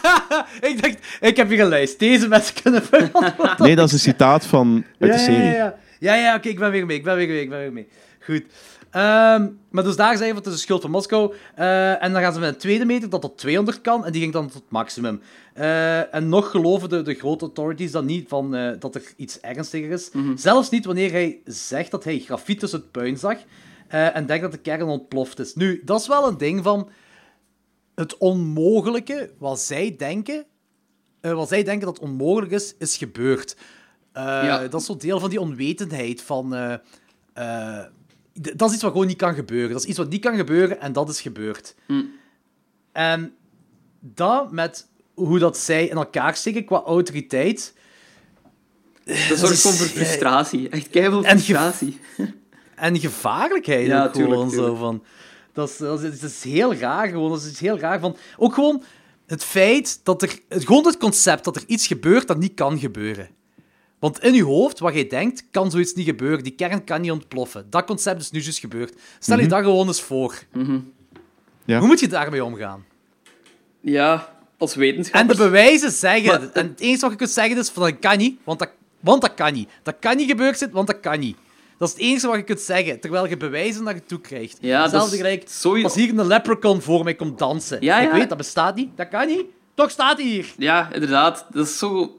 ik 0.68 0.82
dacht, 0.82 0.96
ik 1.20 1.36
heb 1.36 1.48
hier 1.48 1.60
een 1.60 1.68
lijst. 1.68 1.98
Deze 1.98 2.28
mensen 2.28 2.54
kunnen 2.62 2.82
verantwoorden. 2.82 3.54
Nee, 3.66 3.76
dat 3.76 3.86
is 3.86 3.92
een 3.92 3.98
citaat 3.98 4.46
van 4.46 4.84
uit 4.98 5.12
de 5.12 5.18
serie. 5.18 5.42
Ja, 5.42 5.50
ja, 5.50 5.74
ja. 5.98 6.14
ja, 6.14 6.14
ja 6.14 6.34
oké, 6.34 6.48
ik 6.48 6.58
ben 6.58 6.70
weer 6.70 6.86
mee, 6.86 6.96
ik 6.96 7.04
ben 7.04 7.16
weer 7.16 7.28
mee, 7.28 7.40
ik 7.40 7.48
ben 7.48 7.58
weer 7.58 7.72
mee. 7.72 7.88
Goed. 8.20 8.42
Ehm, 8.90 9.46
maar 9.70 9.84
dus 9.84 9.96
daar 9.96 10.16
zeggen 10.16 10.28
we, 10.28 10.34
het 10.36 10.46
is 10.46 10.52
de 10.52 10.58
schuld 10.58 10.82
van 10.82 10.90
Moskou. 10.90 11.34
Eh, 11.54 12.02
en 12.02 12.12
dan 12.12 12.22
gaan 12.22 12.32
ze 12.32 12.38
met 12.40 12.48
een 12.48 12.60
tweede 12.60 12.84
meter 12.84 13.08
dat 13.10 13.20
tot 13.20 13.38
200 13.38 13.80
kan, 13.80 14.06
en 14.06 14.12
die 14.12 14.20
ging 14.20 14.32
dan 14.32 14.46
tot 14.46 14.54
het 14.54 14.70
maximum. 14.70 15.20
Eh, 15.54 16.14
en 16.14 16.28
nog 16.28 16.50
geloven 16.50 16.88
de, 16.88 17.02
de 17.02 17.14
grote 17.14 17.44
authorities 17.44 17.90
dan 17.90 18.04
niet 18.06 18.28
van, 18.28 18.54
eh, 18.54 18.70
dat 18.78 18.94
er 18.94 19.02
iets 19.16 19.40
ernstiger 19.40 19.90
is. 19.90 20.10
Zelfs 20.34 20.70
niet 20.70 20.84
wanneer 20.84 21.10
hij 21.10 21.38
zegt 21.44 21.90
dat 21.90 22.04
hij 22.04 22.18
grafiet 22.18 22.60
tussen 22.60 22.78
het 22.78 22.90
puin 22.90 23.16
zag 23.18 23.36
eh, 23.88 24.16
en 24.16 24.26
denkt 24.26 24.42
dat 24.42 24.52
de 24.52 24.58
kern 24.58 24.82
ontploft 24.82 25.38
is. 25.38 25.54
Nu, 25.54 25.82
dat 25.84 26.00
is 26.00 26.06
wel 26.06 26.28
een 26.28 26.38
ding 26.38 26.62
van 26.62 26.90
het 27.94 28.16
onmogelijke, 28.16 29.30
wat 29.38 29.60
zij 29.60 29.94
denken, 29.98 30.44
eh, 31.20 31.32
wat 31.32 31.48
zij 31.48 31.62
denken 31.62 31.86
dat 31.86 31.98
onmogelijk 31.98 32.52
is, 32.52 32.74
is 32.78 32.96
gebeurd. 32.96 33.56
Eh, 34.12 34.22
Ja. 34.22 34.68
Dat 34.68 34.80
is 34.80 34.86
zo 34.86 34.96
deel 34.96 35.20
van 35.20 35.30
die 35.30 35.40
onwetendheid 35.40 36.22
van... 36.22 36.50
dat 38.32 38.68
is 38.68 38.74
iets 38.74 38.82
wat 38.82 38.92
gewoon 38.92 39.06
niet 39.06 39.16
kan 39.16 39.34
gebeuren. 39.34 39.70
Dat 39.72 39.82
is 39.82 39.88
iets 39.88 39.98
wat 39.98 40.08
niet 40.08 40.20
kan 40.20 40.36
gebeuren 40.36 40.80
en 40.80 40.92
dat 40.92 41.08
is 41.08 41.20
gebeurd. 41.20 41.74
Hm. 41.86 42.02
En 42.92 43.34
dat 44.00 44.52
met 44.52 44.88
hoe 45.14 45.38
dat 45.38 45.58
zij 45.58 45.86
in 45.86 45.96
elkaar 45.96 46.36
steken 46.36 46.64
qua 46.64 46.82
autoriteit... 46.82 47.76
Dat 49.28 49.38
zorgt 49.38 49.60
gewoon 49.60 49.76
voor 49.76 49.86
frustratie. 49.86 50.68
Echt 50.68 50.88
keihard 50.88 51.26
frustratie. 51.26 51.98
En 52.16 52.37
gevaarlijkheid 52.80 53.86
Ja, 53.86 54.04
ook 54.06 54.12
tuurlijk, 54.12 54.34
gewoon 54.34 54.50
zo 54.50 54.74
van. 54.74 55.04
Dat 55.52 55.68
is, 55.68 55.76
dat, 55.76 56.02
is, 56.02 56.20
dat 56.20 56.30
is 56.30 56.42
heel 56.44 56.74
raar 56.74 57.08
gewoon. 57.08 57.30
Dat 57.30 57.42
is 57.42 57.60
heel 57.60 57.78
raar 57.78 58.00
van. 58.00 58.16
Ook 58.36 58.54
gewoon 58.54 58.82
het 59.26 59.44
feit 59.44 60.00
dat 60.02 60.22
er. 60.22 60.38
het- 60.48 60.64
Gewoon 60.64 60.86
het 60.86 60.96
concept 60.96 61.44
dat 61.44 61.56
er 61.56 61.62
iets 61.66 61.86
gebeurt 61.86 62.26
dat 62.28 62.38
niet 62.38 62.54
kan 62.54 62.78
gebeuren. 62.78 63.28
Want 63.98 64.22
in 64.24 64.34
je 64.34 64.44
hoofd, 64.44 64.78
wat 64.78 64.94
jij 64.94 65.06
denkt, 65.06 65.44
kan 65.50 65.70
zoiets 65.70 65.94
niet 65.94 66.06
gebeuren. 66.06 66.42
Die 66.44 66.52
kern 66.54 66.84
kan 66.84 67.00
niet 67.00 67.10
ontploffen. 67.10 67.66
Dat 67.70 67.84
concept 67.84 68.20
is 68.20 68.30
nu 68.30 68.40
juist 68.40 68.58
gebeurd. 68.58 68.94
Stel 69.18 69.38
je 69.40 69.46
dat 69.46 69.62
gewoon 69.62 69.86
eens 69.86 70.00
voor. 70.00 70.34
Ja. 71.64 71.78
Hoe 71.78 71.86
moet 71.86 72.00
je 72.00 72.08
daarmee 72.08 72.44
omgaan? 72.44 72.84
Ja, 73.80 74.34
als 74.58 74.72
En 74.74 74.78
wetenschapper. 74.80 75.36
de 75.36 75.42
bewijzen 75.42 75.90
zeggen. 75.90 76.26
Maar- 76.26 76.50
en 76.52 76.66
het 76.68 76.80
enige 76.80 77.00
wat 77.00 77.10
je 77.10 77.16
kunt 77.16 77.30
zeggen 77.30 77.56
is: 77.58 77.68
van 77.68 77.82
dat 77.82 77.98
kan 77.98 78.18
niet, 78.18 78.38
want 78.44 78.58
dat, 78.58 78.70
want 79.00 79.20
dat 79.22 79.34
kan 79.34 79.52
niet. 79.52 79.68
Dat 79.82 79.96
kan 80.00 80.16
niet 80.16 80.30
gebeurd 80.30 80.58
zijn, 80.58 80.70
want 80.70 80.86
dat 80.86 81.00
kan 81.00 81.18
niet. 81.18 81.36
Dat 81.78 81.88
is 81.88 81.94
het 81.94 82.02
enige 82.02 82.26
wat 82.26 82.36
je 82.36 82.42
kunt 82.42 82.60
zeggen, 82.60 83.00
terwijl 83.00 83.28
je 83.28 83.36
bewijzen 83.36 83.84
naar 83.84 83.94
je 83.94 84.04
toe 84.04 84.20
krijgt. 84.20 84.58
Ja, 84.60 84.74
dat 84.74 84.82
Hetzelfde 84.82 85.14
is 85.16 85.22
gelijk 85.22 85.48
sowieso- 85.48 85.86
als 85.86 85.96
hier 85.96 86.18
een 86.18 86.26
leprechaun 86.26 86.82
voor 86.82 87.04
mij 87.04 87.14
komt 87.14 87.38
dansen. 87.38 87.78
Ja, 87.80 88.00
Ik 88.00 88.08
ja. 88.08 88.14
weet, 88.14 88.28
dat 88.28 88.38
bestaat 88.38 88.74
niet, 88.74 88.96
dat 88.96 89.08
kan 89.08 89.26
niet. 89.26 89.44
Toch 89.74 89.90
staat 89.90 90.18
hij 90.18 90.26
hier. 90.26 90.52
Ja, 90.56 90.92
inderdaad. 90.92 91.46
Dat 91.52 91.66
is 91.66 91.78
zo... 91.78 92.16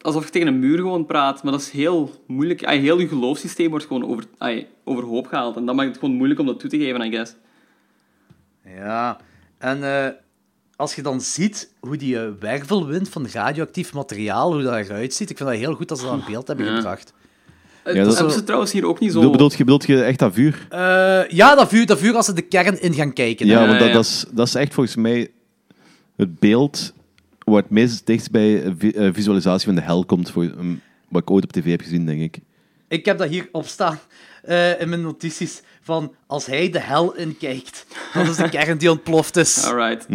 Alsof 0.00 0.24
je 0.24 0.30
tegen 0.30 0.48
een 0.48 0.58
muur 0.58 0.76
gewoon 0.78 1.06
praat, 1.06 1.42
maar 1.42 1.52
dat 1.52 1.60
is 1.60 1.70
heel 1.70 2.24
moeilijk. 2.26 2.64
Ay, 2.64 2.78
heel 2.78 2.98
je 2.98 3.08
geloofssysteem 3.08 3.70
wordt 3.70 3.86
gewoon 3.86 4.04
over, 4.08 4.24
ay, 4.38 4.68
overhoop 4.84 5.26
gehaald. 5.26 5.56
En 5.56 5.66
dat 5.66 5.74
maakt 5.74 5.88
het 5.88 5.98
gewoon 5.98 6.14
moeilijk 6.14 6.40
om 6.40 6.46
dat 6.46 6.60
toe 6.60 6.70
te 6.70 6.78
geven, 6.78 7.00
I 7.00 7.10
guess. 7.10 7.34
Ja, 8.64 9.16
en 9.58 9.82
eh, 10.04 10.12
als 10.76 10.94
je 10.94 11.02
dan 11.02 11.20
ziet 11.20 11.72
hoe 11.80 11.96
die 11.96 12.20
eh, 12.20 12.28
wervelwind 12.40 13.08
van 13.08 13.26
radioactief 13.32 13.92
materiaal, 13.92 14.52
hoe 14.52 14.62
dat 14.62 14.74
eruit 14.74 15.14
ziet, 15.14 15.30
ik 15.30 15.36
vind 15.36 15.48
dat 15.48 15.58
heel 15.58 15.74
goed 15.74 15.88
dat 15.88 15.98
ze 15.98 16.04
dat 16.04 16.14
in 16.14 16.24
beeld 16.26 16.46
hebben 16.46 16.66
Ja. 16.66 16.74
gebracht. 16.76 17.12
Dat 17.94 18.04
dat 18.04 18.14
hebben 18.14 18.32
ze 18.34 18.44
trouwens 18.44 18.72
hier 18.72 18.86
ook 18.86 19.00
niet 19.00 19.10
zo... 19.10 19.16
Bedoel, 19.16 19.32
bedoelt, 19.32 19.52
je, 19.56 19.64
bedoelt 19.64 19.86
je 19.86 20.02
echt 20.02 20.18
dat 20.18 20.34
vuur? 20.34 20.66
Eh, 20.70 21.28
ja, 21.28 21.54
dat 21.54 21.68
vuur, 21.68 21.86
dat 21.86 21.98
vuur 21.98 22.14
als 22.14 22.26
ze 22.26 22.32
de 22.32 22.42
kern 22.42 22.82
in 22.82 22.94
gaan 22.94 23.12
kijken. 23.12 23.46
Ja, 23.46 23.60
hè. 23.60 23.66
want 23.66 23.78
dat, 23.78 23.88
ja. 23.88 23.94
dat, 23.94 24.04
is, 24.04 24.24
dat 24.32 24.46
is 24.46 24.54
echt 24.54 24.74
volgens 24.74 24.96
mij 24.96 25.30
het 26.16 26.38
beeld 26.38 26.92
waar 27.44 27.62
het 27.62 27.70
meest 27.70 28.06
dichtst 28.06 28.30
bij 28.30 28.74
vi- 28.78 29.10
visualisatie 29.12 29.66
van 29.66 29.74
de 29.74 29.80
hel 29.80 30.04
komt, 30.04 30.30
voor, 30.30 30.44
ehm, 30.44 30.74
wat 31.08 31.22
ik 31.22 31.30
ooit 31.30 31.44
op 31.44 31.52
tv 31.52 31.70
heb 31.70 31.80
gezien, 31.80 32.06
denk 32.06 32.20
ik. 32.20 32.38
Ik 32.88 33.04
heb 33.04 33.18
dat 33.18 33.28
hier 33.28 33.48
op 33.52 33.66
staan 33.66 33.98
eh, 34.42 34.80
in 34.80 34.88
mijn 34.88 35.00
notities 35.02 35.62
van 35.82 36.14
als 36.26 36.46
hij 36.46 36.70
de 36.70 36.80
hel 36.80 37.14
inkijkt, 37.14 37.86
dat 38.14 38.28
is 38.28 38.36
de 38.36 38.48
kern 38.58 38.78
die 38.78 38.90
ontploft 38.90 39.36
is. 39.36 39.64
Alright. 39.64 40.06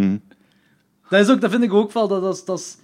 Dat, 1.10 1.20
is 1.22 1.30
ook, 1.30 1.42
dat 1.42 1.52
vind 1.52 1.64
ik 1.64 1.74
ook 1.74 1.92
wel. 1.92 2.08
Dat, 2.08 2.22
dat, 2.22 2.44
dat 2.46 2.60
is, 2.60 2.76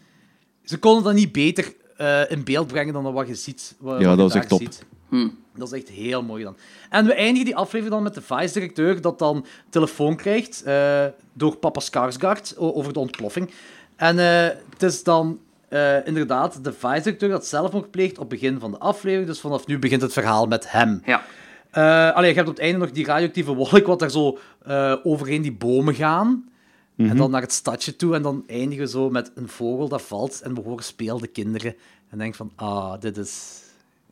ze 0.64 0.78
konden 0.78 1.04
dat 1.04 1.14
niet 1.14 1.32
beter 1.32 1.74
eh, 1.98 2.32
in 2.32 2.44
beeld 2.44 2.68
brengen 2.68 2.94
dan 2.94 3.14
wat 3.14 3.28
je 3.28 3.36
ziet. 3.36 3.76
Wat, 3.80 4.00
Ja, 4.02 4.08
wat 4.08 4.18
dat 4.18 4.28
je 4.28 4.34
was 4.34 4.42
echt 4.42 4.50
top. 4.50 4.60
ziet. 4.60 4.86
Hm. 5.10 5.28
Dat 5.56 5.72
is 5.74 5.80
echt 5.80 5.90
heel 5.90 6.24
mooi 6.24 6.44
dan. 6.44 6.56
En 6.90 7.06
we 7.06 7.14
eindigen 7.14 7.46
die 7.46 7.56
aflevering 7.56 7.90
dan 7.94 8.04
met 8.04 8.14
de 8.14 8.22
vice-directeur 8.22 9.02
dat 9.02 9.20
dan 9.20 9.46
telefoon 9.70 10.16
krijgt 10.16 10.64
eh, 10.64 11.06
door 11.34 11.56
papa 11.56 11.82
Skarsgård 11.82 12.58
over 12.58 12.94
de 12.94 13.00
ontploffing. 13.00 13.52
En 13.96 14.20
eh, 14.20 14.56
het 14.70 14.84
is 14.84 15.04
dan 15.04 15.40
eh, 15.70 16.06
inderdaad 16.06 16.64
de 16.64 16.74
vice-directeur 16.74 17.30
dat 17.30 17.46
zelfmoord 17.46 17.92
pleegt 17.92 18.12
op 18.18 18.30
het 18.30 18.40
begin 18.40 18.60
van 18.60 18.72
de 18.72 18.78
aflevering. 18.78 19.28
Dus 19.28 19.40
vanaf 19.40 19.68
nu 19.68 19.80
begint 19.80 20.02
het 20.02 20.14
verhaal 20.14 20.46
met 20.46 20.72
hem. 20.72 21.02
Ja. 21.06 21.24
Eh 21.72 22.16
allee, 22.16 22.30
je 22.30 22.36
hebt 22.36 22.48
op 22.48 22.56
het 22.56 22.64
einde 22.64 22.78
nog 22.80 22.92
die 22.92 23.06
radioactieve 23.06 23.54
wolk, 23.54 23.86
wat 23.86 24.00
daar 24.00 24.10
zo 24.12 24.38
eh, 24.66 24.96
overheen 25.04 25.42
die 25.42 25.54
bomen 25.54 25.94
gaan. 25.96 26.50
En 26.98 27.18
dan 27.18 27.32
naar 27.32 27.42
het 27.42 27.52
stadje 27.52 27.96
toe. 27.96 28.16
En 28.16 28.22
dan 28.22 28.44
eindigen 28.48 28.84
we 28.84 28.90
zo 28.90 29.10
met 29.10 29.32
een 29.36 29.48
vogel 29.48 29.88
dat 29.88 30.02
valt. 30.02 30.42
En 30.42 30.54
we 30.56 30.62
horen 30.62 30.84
speelde 30.84 31.28
kinderen. 31.28 31.76
En 32.10 32.18
denk 32.18 32.36
van, 32.36 32.52
ah, 32.56 33.00
dit 33.00 33.18
is 33.18 33.62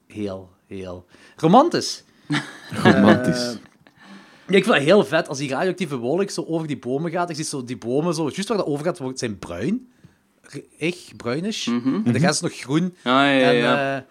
heel, 0.08 0.50
heel 0.68 1.06
romantisch. 1.36 2.04
Romantisch. 2.84 3.48
Eh, 3.48 3.54
ja, 4.48 4.56
ik 4.58 4.64
vind 4.64 4.76
het 4.76 4.84
heel 4.84 5.06
vet 5.06 5.28
als 5.28 5.38
die 5.38 5.50
radioactieve 5.50 5.98
wolk 5.98 6.30
zo 6.30 6.44
over 6.48 6.68
die 6.68 6.78
bomen 6.80 7.12
gaat. 7.12 7.30
Ik 7.30 7.36
zie 7.36 7.46
zo 7.46 7.64
die 7.64 7.78
bomen 7.78 8.14
zo, 8.14 8.24
juist 8.24 8.48
waar 8.48 8.58
dat 8.58 8.66
over 8.68 8.86
gaat, 8.86 8.98
wordt- 9.00 9.20
zijn 9.20 9.40
bruin. 9.40 9.88
Echt, 10.80 11.18
bruinish. 11.18 11.68
En 11.68 12.04
de 12.04 12.12
rest 12.20 12.34
is 12.34 12.42
nog 12.42 12.54
groen. 12.54 12.84
Ah, 12.98 13.04
ja, 13.04 13.30
ja, 13.32 13.50
En, 13.50 13.56
ja. 13.56 13.96
eh, 13.98 14.02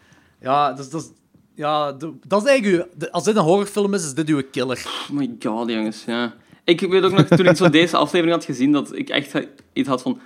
ja, 0.41 0.73
dus, 0.73 0.91
dat 0.91 1.03
is- 1.03 1.11
ja, 1.55 1.93
dat 2.27 2.43
is 2.43 2.49
eigenlijk 2.49 2.91
uw, 3.01 3.09
als 3.11 3.25
dit 3.25 3.37
een 3.37 3.43
horrorfilm 3.43 3.95
is, 3.95 4.05
is 4.05 4.15
dit 4.15 4.29
uw 4.29 4.43
killer. 4.51 4.83
Oh 4.87 5.17
my 5.17 5.37
god, 5.43 5.71
jongens, 5.71 6.05
ja. 6.05 6.35
Ik 6.65 6.81
weet 6.81 7.03
ook 7.05 7.13
nog, 7.13 7.23
toen 7.27 7.47
ik 7.47 7.57
zo 7.57 7.71
deze 7.71 7.97
aflevering 7.97 8.37
had 8.37 8.45
gezien, 8.45 8.73
dat 8.73 8.97
ik 8.97 9.09
echt 9.09 9.33
iets 9.73 9.89
had 9.89 10.03
van... 10.03 10.21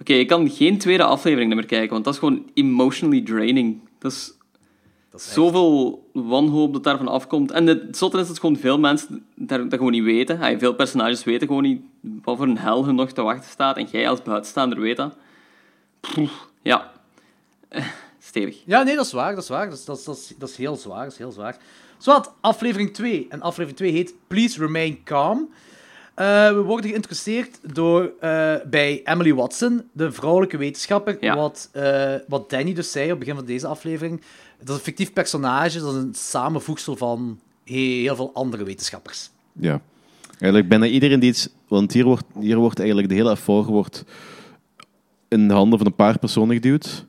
Oké, 0.00 0.12
ik 0.12 0.28
kan 0.28 0.50
geen 0.50 0.78
tweede 0.78 1.02
aflevering 1.04 1.54
meer 1.54 1.66
kijken, 1.66 1.90
want 1.90 2.04
dat 2.04 2.12
is 2.14 2.18
gewoon 2.18 2.50
emotionally 2.54 3.20
draining. 3.22 3.78
Dat 3.98 4.12
is 4.12 4.32
Dat 5.10 5.20
is 5.20 5.26
echt- 5.26 5.34
zoveel 5.34 6.08
wanhoop 6.12 6.72
dat 6.72 6.84
daarvan 6.84 7.08
afkomt. 7.08 7.50
En 7.50 7.66
het 7.66 7.96
zotte 7.96 8.18
is 8.18 8.26
dat 8.26 8.38
gewoon 8.38 8.56
veel 8.56 8.78
mensen 8.78 9.24
daar, 9.34 9.58
dat 9.68 9.78
gewoon 9.78 9.92
niet 9.92 10.02
weten. 10.04 10.38
Hey, 10.38 10.58
veel 10.58 10.74
personages 10.74 11.24
weten 11.24 11.46
gewoon 11.46 11.62
niet 11.62 11.80
wat 12.22 12.36
voor 12.36 12.46
een 12.46 12.58
hel 12.58 12.84
hun 12.84 12.94
nog 12.94 13.12
te 13.12 13.22
wachten 13.22 13.50
staat. 13.50 13.76
En 13.76 13.86
jij 13.90 14.08
als 14.08 14.22
buitenstaander 14.22 14.80
weet 14.80 14.96
dat. 14.96 15.16
Poeh, 16.00 16.30
ja. 16.62 16.90
Stevig. 18.18 18.62
Ja, 18.66 18.82
nee, 18.82 18.96
dat 18.96 19.06
is 19.06 19.12
waar, 19.12 19.34
dat 19.34 19.42
is 19.42 19.48
waar. 19.48 19.68
Dat 19.70 19.78
is, 19.78 19.84
dat 19.84 19.98
is, 19.98 20.04
dat 20.04 20.16
is, 20.16 20.32
dat 20.38 20.48
is 20.48 20.56
heel 20.56 20.76
zwaar, 20.76 21.02
dat 21.04 21.12
is 21.12 21.18
heel 21.18 21.32
zwaar. 21.32 21.56
Zowat, 21.98 22.32
aflevering 22.40 22.92
2. 22.94 23.26
En 23.28 23.40
aflevering 23.40 23.76
2 23.76 23.90
heet 23.92 24.14
Please 24.26 24.58
Remain 24.60 25.02
Calm. 25.04 25.48
Eh, 26.20 26.52
we 26.52 26.62
worden 26.62 26.90
geïnteresseerd 26.90 27.58
door, 27.74 28.12
eh, 28.20 28.54
bij 28.66 29.00
Emily 29.04 29.34
Watson, 29.34 29.82
de 29.92 30.12
vrouwelijke 30.12 30.56
wetenschapper. 30.56 31.16
Ja. 31.20 31.36
Wat, 31.36 31.68
eh, 31.72 32.14
wat 32.28 32.50
Danny 32.50 32.74
dus 32.74 32.92
zei 32.92 33.04
op 33.04 33.10
het 33.10 33.18
begin 33.18 33.34
van 33.34 33.44
deze 33.44 33.66
aflevering. 33.66 34.20
Dat 34.58 34.68
is 34.68 34.74
een 34.74 34.80
fictief 34.80 35.12
personage, 35.12 35.78
dat 35.78 35.94
is 35.94 36.02
een 36.02 36.14
samenvoegsel 36.14 36.96
van 36.96 37.40
heel 37.64 38.16
veel 38.16 38.30
andere 38.34 38.64
wetenschappers. 38.64 39.30
Ja. 39.52 39.80
Eigenlijk 40.30 40.68
bijna 40.68 40.86
iedereen 40.86 41.20
die 41.20 41.30
iets... 41.30 41.48
Want 41.68 41.92
hier 41.92 42.04
wordt, 42.04 42.24
hier 42.40 42.56
wordt 42.56 42.78
eigenlijk 42.78 43.08
de 43.08 43.14
hele 43.14 43.30
effort 43.30 43.66
wordt 43.66 44.04
in 45.28 45.48
de 45.48 45.54
handen 45.54 45.78
van 45.78 45.86
een 45.86 45.94
paar 45.94 46.18
personen 46.18 46.54
geduwd. 46.54 47.06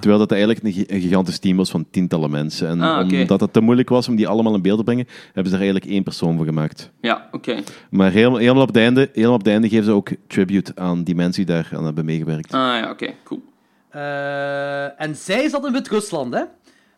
Terwijl 0.00 0.18
dat 0.18 0.30
eigenlijk 0.30 0.62
een, 0.64 0.72
gi- 0.72 0.84
een 0.86 1.00
gigantisch 1.00 1.38
team 1.38 1.56
was 1.56 1.70
van 1.70 1.86
tientallen 1.90 2.30
mensen. 2.30 2.68
En 2.68 2.80
Ah, 2.80 3.12
omdat 3.12 3.40
het 3.40 3.52
te 3.52 3.60
moeilijk 3.60 3.88
was 3.88 4.08
om 4.08 4.16
die 4.16 4.28
allemaal 4.28 4.54
in 4.54 4.62
beeld 4.62 4.78
te 4.78 4.84
brengen, 4.84 5.06
hebben 5.24 5.46
ze 5.46 5.52
er 5.58 5.62
eigenlijk 5.62 5.84
één 5.92 6.02
persoon 6.02 6.36
voor 6.36 6.44
gemaakt. 6.44 6.90
Ja, 7.00 7.28
oké. 7.32 7.62
Maar 7.90 8.10
helemaal, 8.10 8.38
helemaal, 8.38 8.62
op 8.62 8.68
het 8.68 8.76
einde, 8.76 9.10
helemaal 9.12 9.34
op 9.34 9.40
het 9.44 9.48
einde 9.52 9.68
geven 9.68 9.84
ze 9.84 9.90
ook 9.90 10.08
tribute 10.26 10.72
aan 10.74 11.02
die 11.04 11.14
mensen 11.14 11.46
die 11.46 11.54
daar 11.54 11.68
aan 11.72 11.84
hebben 11.84 12.04
meegewerkt. 12.04 12.52
Ah 12.52 12.60
ja, 12.60 12.90
oké, 12.90 13.12
cool. 13.24 13.42
Eh, 13.90 15.00
en 15.00 15.16
zij 15.16 15.48
zat 15.48 15.66
in 15.66 15.72
Wit-Rusland, 15.72 16.34
hè? 16.34 16.42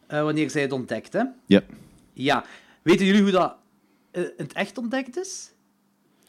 Eh, 0.06 0.22
wanneer 0.22 0.51
zij 0.51 0.62
het 0.62 0.72
ontdekte. 0.72 1.32
Ja. 1.47 1.60
Ja. 2.12 2.44
Weten 2.82 3.06
jullie 3.06 3.22
hoe 3.22 3.30
dat 3.30 3.55
eh, 4.10 4.22
in 4.22 4.30
het 4.36 4.52
echt 4.52 4.78
ontdekt 4.78 5.18
is? 5.18 5.52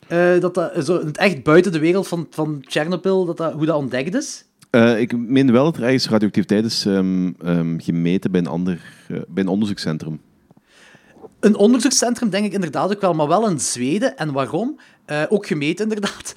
Eh, 0.07 0.39
dat 0.39 0.53
dat 0.53 0.85
zo 0.85 0.97
in 0.97 1.06
het 1.07 1.18
echt 1.18 1.43
buiten 1.43 1.72
de 1.72 1.80
wereld 1.80 2.07
van, 2.07 2.27
van 2.30 2.61
Chernobyl, 2.68 3.26
dat 3.26 3.38
dat, 3.38 3.53
hoe 3.53 3.65
dat 3.65 3.76
ontdekt 3.77 4.15
is? 4.15 4.45
Eh, 4.70 5.00
ik 5.00 5.18
meen 5.18 5.52
wel 5.52 5.72
dat 5.72 5.78
radioactiviteit 5.78 6.66
is 6.66 6.86
ehm, 6.86 7.80
gemeten 7.80 8.32
bij 8.32 8.40
een, 8.40 8.48
ander, 8.48 8.82
eh, 9.08 9.18
bij 9.28 9.44
een 9.44 9.50
onderzoekscentrum. 9.50 10.22
Een 11.40 11.56
onderzoekscentrum, 11.56 12.30
denk 12.30 12.46
ik 12.46 12.54
inderdaad 12.54 12.91
ook 12.91 13.02
wel, 13.02 13.14
maar 13.14 13.28
wel 13.28 13.50
in 13.50 13.60
Zweden. 13.60 14.18
En 14.18 14.32
waarom? 14.32 14.80
Eh, 15.06 15.24
ook 15.30 15.48
gemeten, 15.48 15.84
inderdaad. 15.84 16.36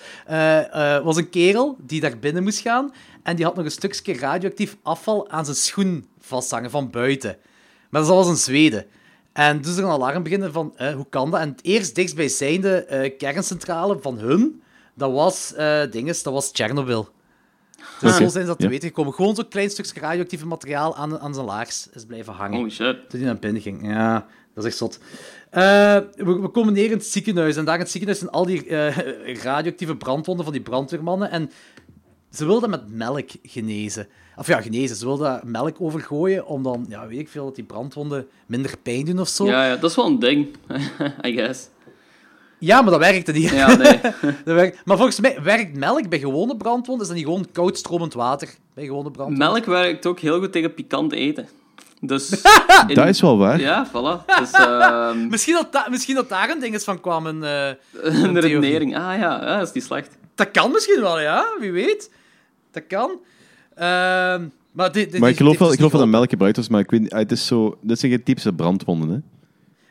Was 1.05 1.17
een 1.17 1.31
kerel 1.31 1.77
die 1.87 2.01
daar 2.01 2.19
binnen 2.19 2.43
moest 2.43 2.59
gaan. 2.59 2.93
En 3.23 3.37
die 3.37 3.45
had 3.45 3.57
nog 3.57 3.65
een 3.65 3.71
stukje 3.71 4.19
radioactief 4.19 4.77
afval 4.83 5.31
aan 5.31 5.45
zijn 5.45 5.57
schoen 5.57 6.07
vasthangen 6.19 6.71
van 6.71 6.91
buiten. 6.91 7.37
Maar 7.91 8.01
dat 8.01 8.11
was 8.11 8.29
in 8.29 8.37
Zweden. 8.37 8.87
En 9.33 9.61
dus 9.61 9.77
er 9.77 9.85
een 9.85 9.91
alarm 9.91 10.23
beginnen 10.23 10.53
van, 10.53 10.75
hoe 10.95 11.07
kan 11.11 11.31
dat? 11.31 11.41
En 11.41 11.49
het 11.49 11.65
eerst 11.65 11.95
dichtstbijzijnde 11.95 13.15
kerncentrale 13.19 13.99
van 14.01 14.19
hun, 14.19 14.63
dat 14.95 15.13
was, 15.13 15.55
dinges, 15.91 16.23
dat 16.23 16.33
was 16.33 16.51
Chernobyl. 16.53 17.09
Dus 18.03 18.12
Oké, 18.12 18.24
zo 18.24 18.29
zijn 18.31 18.43
ze 18.43 18.49
dat 18.49 18.59
te 18.59 18.65
ja. 18.65 18.70
weten 18.70 18.89
gekomen. 18.89 19.12
Gewoon 19.12 19.35
zo'n 19.35 19.49
klein 19.49 19.70
stukje 19.70 20.01
radioactief 20.01 20.45
materiaal 20.45 20.97
aan, 20.97 21.19
aan 21.19 21.35
zijn 21.35 21.47
laars 21.47 21.89
is 21.93 22.05
blijven 22.05 22.33
hangen. 22.33 22.57
Holy 22.59 22.70
shit. 22.70 23.11
Toen 23.11 23.20
hij 23.20 23.29
naar 23.29 23.39
binnen 23.39 23.62
ging. 23.62 23.87
Ja, 23.87 24.27
dat 24.55 24.65
is 24.65 24.70
echt 24.70 24.79
zot. 24.79 24.99
Eh, 25.51 25.62
we, 26.16 26.39
we 26.41 26.49
komen 26.49 26.73
neer 26.73 26.85
in 26.85 26.91
het 26.93 27.07
ziekenhuis. 27.07 27.57
En 27.57 27.65
daar 27.65 27.74
in 27.74 27.81
het 27.81 27.91
ziekenhuis 27.91 28.20
zijn 28.20 28.35
al 28.35 28.47
die 28.47 28.66
eh, 28.66 29.35
radioactieve 29.43 29.97
brandwonden 29.97 30.45
van 30.45 30.53
die 30.55 30.62
brandweermannen. 30.62 31.31
En 31.31 31.51
ze 32.31 32.45
wilden 32.47 32.70
met 32.70 32.91
melk 32.91 33.31
genezen. 33.43 34.09
Of 34.37 34.47
ja, 34.47 34.61
genezen. 34.61 34.97
Ze 34.97 35.05
wilden 35.05 35.27
daar 35.27 35.41
melk 35.45 35.77
overgooien 35.81 36.47
om 36.47 36.62
dan, 36.62 36.87
ja, 36.89 37.07
weet 37.07 37.19
ik 37.19 37.29
veel, 37.29 37.45
dat 37.45 37.55
die 37.55 37.65
brandwonden 37.65 38.27
minder 38.47 38.74
pijn 38.83 39.05
doen 39.05 39.20
of 39.20 39.29
zo. 39.29 39.47
Ja, 39.47 39.51
Ja, 39.51 39.66
ja, 39.66 39.77
dat 39.77 39.91
is 39.91 39.97
wel 39.97 40.07
een 40.07 40.19
ding, 40.19 40.49
I 41.27 41.33
guess. 41.33 41.69
Maar 42.71 42.91
dat 42.91 42.99
werkte 43.01 43.33
niet. 43.33 43.51
Ja, 43.51 43.77
nee. 43.77 44.01
Dat 44.45 44.55
werkt- 44.55 44.81
Maar 44.85 44.97
volgens 44.97 45.21
mij 45.21 45.39
werkt 45.43 45.77
melk 45.77 46.09
bij 46.09 46.19
gewone 46.19 46.57
brandwonden. 46.57 47.03
Is 47.03 47.09
dat 47.09 47.17
niet 47.17 47.27
gewoon 47.27 47.47
koud 47.53 47.79
stromend 47.79 48.15
water 48.15 48.49
bij 48.75 48.85
gewone 48.85 49.11
brandwonden? 49.11 49.49
Melk 49.53 49.65
werkt 49.65 50.07
ook 50.07 50.21
heel 50.21 50.39
goed 50.39 50.53
tegen 50.53 50.75
pikant 50.75 51.13
eten. 51.13 51.49
Dus... 52.01 52.31
in- 52.89 52.95
Dat 52.95 53.07
is 53.09 53.21
wel 53.21 53.39
waar. 53.39 53.61
Ja, 53.61 53.87
voilà. 53.89 54.25
Dus, 54.39 54.51
ehm 54.53 55.27
Misschien 55.31 55.55
dat, 55.55 55.73
da- 55.73 55.87
misschien 55.91 56.15
dat 56.15 56.29
daar 56.29 56.51
een 56.51 56.61
ding 56.61 56.75
is 56.75 56.85
van 56.85 57.01
kwam. 57.01 57.27
Een, 57.27 57.43
eh, 57.45 57.69
een 58.03 58.41
redenering. 58.41 58.97
Ah 58.97 59.01
ja, 59.19 59.41
ja, 59.45 59.59
dat 59.59 59.67
is 59.69 59.73
niet 59.75 59.85
slecht. 59.85 60.17
Dat 60.35 60.51
kan 60.51 60.71
misschien 60.71 61.01
wel, 61.01 61.21
ja. 61.21 61.45
Wie 61.61 61.73
weet. 61.73 62.11
Dat 62.71 62.83
kan. 62.89 63.11
Ehm, 63.75 64.45
maar 64.73 64.93
dit, 64.93 65.11
dit, 65.11 65.21
Maar 65.21 65.21
dit 65.21 65.31
ik 65.31 65.37
geloof 65.37 65.59
wel, 65.59 65.71
ik 65.71 65.77
geloof 65.77 65.93
wel 65.93 66.01
dat 66.01 66.11
melk 66.11 66.31
gebruikt 66.31 66.57
was, 66.57 66.69
maar 66.69 66.81
ik 66.81 66.91
weet 66.91 67.13
het 67.13 67.33
is 67.33 67.47
zo, 67.47 67.79
dit 67.81 67.99
zijn 67.99 68.13
geen 68.13 68.23
typische 68.23 68.53
brandwonden. 68.53 69.09
Hè? 69.11 69.19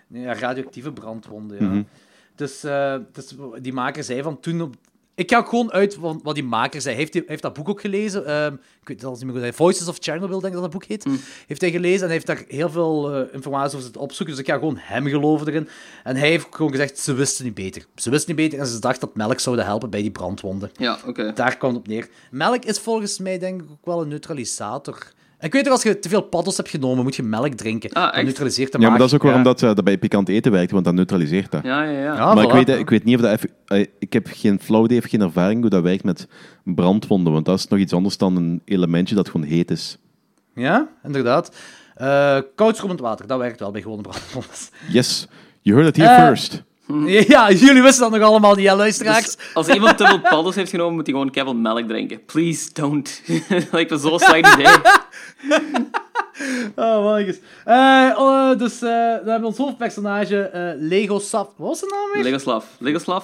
Nee, 0.07 0.21
ja, 0.21 0.33
radioactieve 0.33 0.91
brandwonden, 0.91 1.57
ja. 1.59 1.65
Mhm. 1.67 1.81
Dus, 2.41 2.63
eh, 2.63 2.95
dus 3.13 3.35
die 3.61 3.73
maker 3.73 4.03
zei 4.03 4.21
van 4.21 4.39
toen... 4.39 4.61
Op... 4.61 4.75
Ik 5.15 5.31
ga 5.31 5.37
ook 5.37 5.49
gewoon 5.49 5.71
uit 5.71 5.93
van 5.99 6.19
wat 6.23 6.35
die 6.35 6.43
maker 6.43 6.81
zei. 6.81 6.95
Heeft, 6.95 7.13
die- 7.13 7.23
heeft 7.25 7.41
dat 7.41 7.53
boek 7.53 7.69
ook 7.69 7.81
gelezen. 7.81 8.25
ehm, 8.25 8.53
ik 8.53 8.87
weet 8.87 8.97
het 9.01 9.05
al 9.05 9.11
niet 9.11 9.23
meer 9.23 9.31
goed. 9.33 9.41
hij- 9.41 9.53
Voices 9.53 9.87
of 9.87 9.97
Chernobyl, 9.99 10.39
denk 10.39 10.53
ik 10.53 10.61
dat 10.61 10.61
dat 10.61 10.71
boek 10.71 10.85
heet. 10.89 11.05
Heeft 11.47 11.61
hij 11.61 11.71
gelezen 11.71 11.99
en 11.99 12.03
hij 12.05 12.13
heeft 12.13 12.25
daar 12.25 12.43
heel 12.47 12.69
veel 12.69 13.13
eh, 13.13 13.33
informatie 13.33 13.69
over 13.71 13.81
zitten 13.81 14.01
opzoeken. 14.01 14.35
Dus 14.35 14.43
ik 14.45 14.49
ga 14.51 14.57
gewoon 14.57 14.77
hem 14.77 15.07
geloven 15.07 15.47
erin. 15.47 15.67
En 16.03 16.15
hij 16.15 16.29
heeft 16.29 16.47
gewoon 16.49 16.71
gezegd, 16.71 16.99
ze 16.99 17.13
wisten 17.13 17.45
niet 17.45 17.53
beter. 17.53 17.85
Ze 17.95 18.09
wisten 18.09 18.35
niet 18.35 18.45
beter 18.45 18.59
en 18.59 18.67
ze 18.67 18.79
dachten 18.79 19.07
dat 19.07 19.15
melk 19.15 19.39
zouden 19.39 19.65
helpen 19.65 19.89
bij 19.89 20.01
die 20.01 20.11
brandwonden. 20.11 20.71
Ja, 20.73 20.99
oké. 21.05 21.33
Daar 21.33 21.57
kwam 21.57 21.69
het 21.69 21.79
op 21.79 21.87
neer. 21.87 22.09
Melk 22.31 22.63
is 22.65 22.79
volgens 22.79 23.19
mij 23.19 23.39
denk 23.39 23.61
ik 23.61 23.69
ook 23.71 23.85
wel 23.85 24.01
een 24.01 24.07
neutralisator. 24.07 25.11
Ik 25.41 25.53
weet 25.53 25.65
ook, 25.65 25.71
als 25.71 25.83
je 25.83 25.99
te 25.99 26.09
veel 26.09 26.21
paddels 26.21 26.57
hebt 26.57 26.69
genomen, 26.69 27.03
moet 27.03 27.15
je 27.15 27.23
melk 27.23 27.53
drinken. 27.53 27.89
Ah, 27.91 28.13
dat 28.15 28.23
neutraliseert 28.23 28.71
de 28.71 28.77
Ja, 28.77 28.81
maar 28.83 28.89
maag. 28.91 28.99
dat 28.99 29.07
is 29.09 29.13
ook 29.15 29.23
waarom 29.23 29.41
Ja. 29.41 29.47
dat, 29.47 29.63
eh, 29.63 29.75
dat 29.75 29.83
bij 29.83 29.97
pikant 29.97 30.29
eten 30.29 30.51
werkt, 30.51 30.71
want 30.71 30.85
dat 30.85 30.93
neutraliseert 30.93 31.51
dat. 31.51 31.63
Ja, 31.63 31.83
ja, 31.83 31.99
ja. 31.99 32.13
Ja, 32.15 32.33
maar 32.33 32.43
ik 32.43 32.51
weet, 32.65 32.79
ik 32.79 32.89
weet 32.89 33.03
niet 33.03 33.15
of 33.15 33.21
dat... 33.21 33.31
effe- 33.31 33.49
eh, 33.65 33.85
ik 33.99 34.13
heb 34.13 34.27
geen 34.31 34.59
flauw 34.59 34.83
idee, 34.85 34.97
of 34.97 35.05
geen 35.05 35.21
ervaring 35.21 35.61
hoe 35.61 35.69
dat 35.69 35.83
werkt 35.83 36.03
met 36.03 36.27
brandwonden, 36.63 37.33
want 37.33 37.45
dat 37.45 37.57
is 37.57 37.67
nog 37.67 37.79
iets 37.79 37.93
anders 37.93 38.17
dan 38.17 38.35
een 38.35 38.61
elementje 38.65 39.15
dat 39.15 39.29
gewoon 39.29 39.47
heet 39.47 39.71
is. 39.71 39.97
Ja, 40.55 40.87
inderdaad. 41.03 41.55
Eh 41.95 42.37
koud 42.55 42.75
stromend 42.75 42.99
water, 42.99 43.27
dat 43.27 43.39
werkt 43.39 43.59
wel 43.59 43.71
bij 43.71 43.81
gewone 43.81 44.01
brandwondes. 44.01 44.69
Yes, 44.89 45.27
you 45.61 45.77
heard 45.81 45.97
it 45.97 46.03
here 46.05 46.15
Eh, 46.21 46.27
Ja, 47.27 47.51
jullie 47.51 47.81
wisten 47.81 48.09
dat 48.09 48.19
nog 48.19 48.29
allemaal 48.29 48.55
niet, 48.55 48.67
hè, 48.67 48.75
luisteraars. 48.75 49.25
Dus 49.25 49.37
als 49.53 49.67
iemand 49.67 49.97
te 49.97 50.05
veel 50.05 50.19
paddels 50.21 50.55
heeft 50.55 50.69
genomen, 50.69 50.95
moet 50.95 51.05
hij 51.05 51.15
gewoon 51.15 51.31
keihard 51.31 51.57
melk 51.57 51.87
drinken. 51.87 52.25
Please 52.25 52.69
don't. 52.73 53.21
Lijkt 53.71 53.89
me 53.91 53.97
zo'n 53.97 54.19
slecht 54.19 54.53
idee. 54.53 54.67
Oh, 56.75 57.03
mannetjes. 57.03 57.39
Eh, 57.65 58.09
oh, 58.17 58.57
dus 58.57 58.73
eh, 58.81 58.89
dan 58.89 59.11
hebben 59.11 59.39
we 59.41 59.45
ons 59.45 59.57
hoofdpersonage, 59.57 60.41
eh, 60.41 60.71
Lego 60.79 61.19
Saf... 61.19 61.47
Wat 61.57 61.67
was 61.67 61.79
zijn 61.79 61.91
naam 61.91 62.09
weer? 62.13 62.23
Legoslav. 62.23 62.65
Legoslav? 62.79 63.23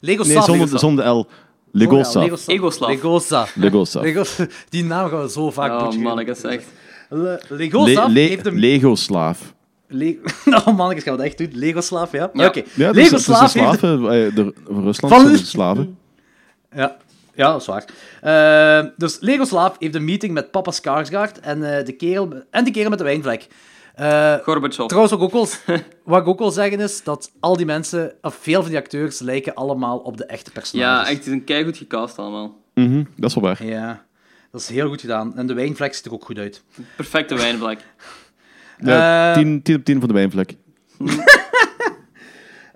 Lego 0.00 0.22
Nee, 0.24 0.42
zonder, 0.42 0.78
zonder 0.78 1.04
de 1.04 1.10
L. 1.10 1.18
Oh, 1.18 1.24
Legosa. 1.72 2.20
Legosa. 2.46 3.46
Legosa. 3.54 4.00
Lego- 4.00 4.24
Die 4.68 4.84
naam 4.84 5.08
gaan 5.10 5.22
we 5.22 5.30
zo 5.30 5.50
vaak 5.50 5.70
Oh 5.70 5.78
butcheren. 5.82 6.02
man, 6.06 6.18
ik 6.18 6.28
is. 6.28 6.42
Le 7.08 7.40
Legoslav 7.48 8.06
Le- 8.06 8.12
le- 8.12 8.20
heeft 8.20 8.46
een... 8.46 8.58
Lego-slaaf. 8.58 9.38
Le 9.92 10.18
oh 10.44 10.64
gaan 10.64 10.94
we 10.94 11.02
dat 11.04 11.20
echt 11.20 11.38
doen? 11.38 11.50
Legoslav, 11.52 12.12
ja? 12.12 12.30
Ja. 12.32 12.46
Oké. 12.46 12.62
Ja, 12.74 12.92
dus, 12.92 13.08
dus 13.10 13.24
de 13.24 13.60
heeft... 13.60 13.80
de, 13.80 14.54
Rusland 14.66 15.14
Van- 15.14 15.20
zijn 15.20 15.32
de 15.32 15.44
slaven. 15.44 15.98
Ja. 16.74 16.96
ja, 17.34 17.52
dat 17.52 17.60
is 17.60 17.66
waar. 17.66 17.84
Eh, 18.20 18.90
dus 18.96 19.16
Legoslav 19.20 19.76
heeft 19.78 19.94
een 19.94 20.04
meeting 20.04 20.32
met 20.32 20.50
papa 20.50 20.72
Skarsgård 20.72 21.40
en, 21.40 21.78
eh, 21.78 21.84
de 21.84 21.92
kerel, 21.92 22.28
en 22.50 22.64
de 22.64 22.70
kerel 22.70 22.90
met 22.90 22.98
de 22.98 23.04
wijnvlek. 23.04 23.46
Eh, 23.94 24.34
Gorbachev. 24.34 24.86
trouwens, 24.86 25.12
wat 25.12 25.20
ik, 25.20 25.22
ook 25.22 25.32
wel, 25.32 25.76
wat 26.04 26.20
ik 26.20 26.26
ook 26.26 26.38
wil 26.38 26.50
zeggen 26.50 26.80
is 26.80 27.02
dat 27.02 27.30
al 27.40 27.56
die 27.56 27.66
mensen, 27.66 28.12
of 28.22 28.34
veel 28.40 28.60
van 28.60 28.70
die 28.70 28.78
acteurs, 28.78 29.18
lijken 29.18 29.54
allemaal 29.54 29.98
op 29.98 30.16
de 30.16 30.24
echte 30.24 30.50
personages. 30.50 31.06
Ja, 31.06 31.12
echt, 31.12 31.22
die 31.22 31.28
zijn 31.28 31.44
keigoed 31.44 31.76
gecast 31.76 32.18
allemaal. 32.18 32.58
Mhm, 32.74 33.04
dat 33.16 33.30
is 33.30 33.34
wel 33.34 33.44
waar. 33.44 33.64
Ja, 33.64 34.04
dat 34.50 34.60
is 34.60 34.68
heel 34.68 34.88
goed 34.88 35.00
gedaan. 35.00 35.36
En 35.36 35.46
de 35.46 35.54
wijnvlek 35.54 35.94
ziet 35.94 36.06
er 36.06 36.12
ook 36.12 36.24
goed 36.24 36.38
uit. 36.38 36.62
Perfecte 36.96 37.34
wijnvlek. 37.34 37.78
Ja, 38.82 39.28
Eh, 39.30 39.34
10, 39.38 39.62
10 39.62 39.76
op 39.76 39.84
10 39.84 39.98
voor 39.98 40.08
de 40.08 40.14
wijnvlek. 40.14 40.54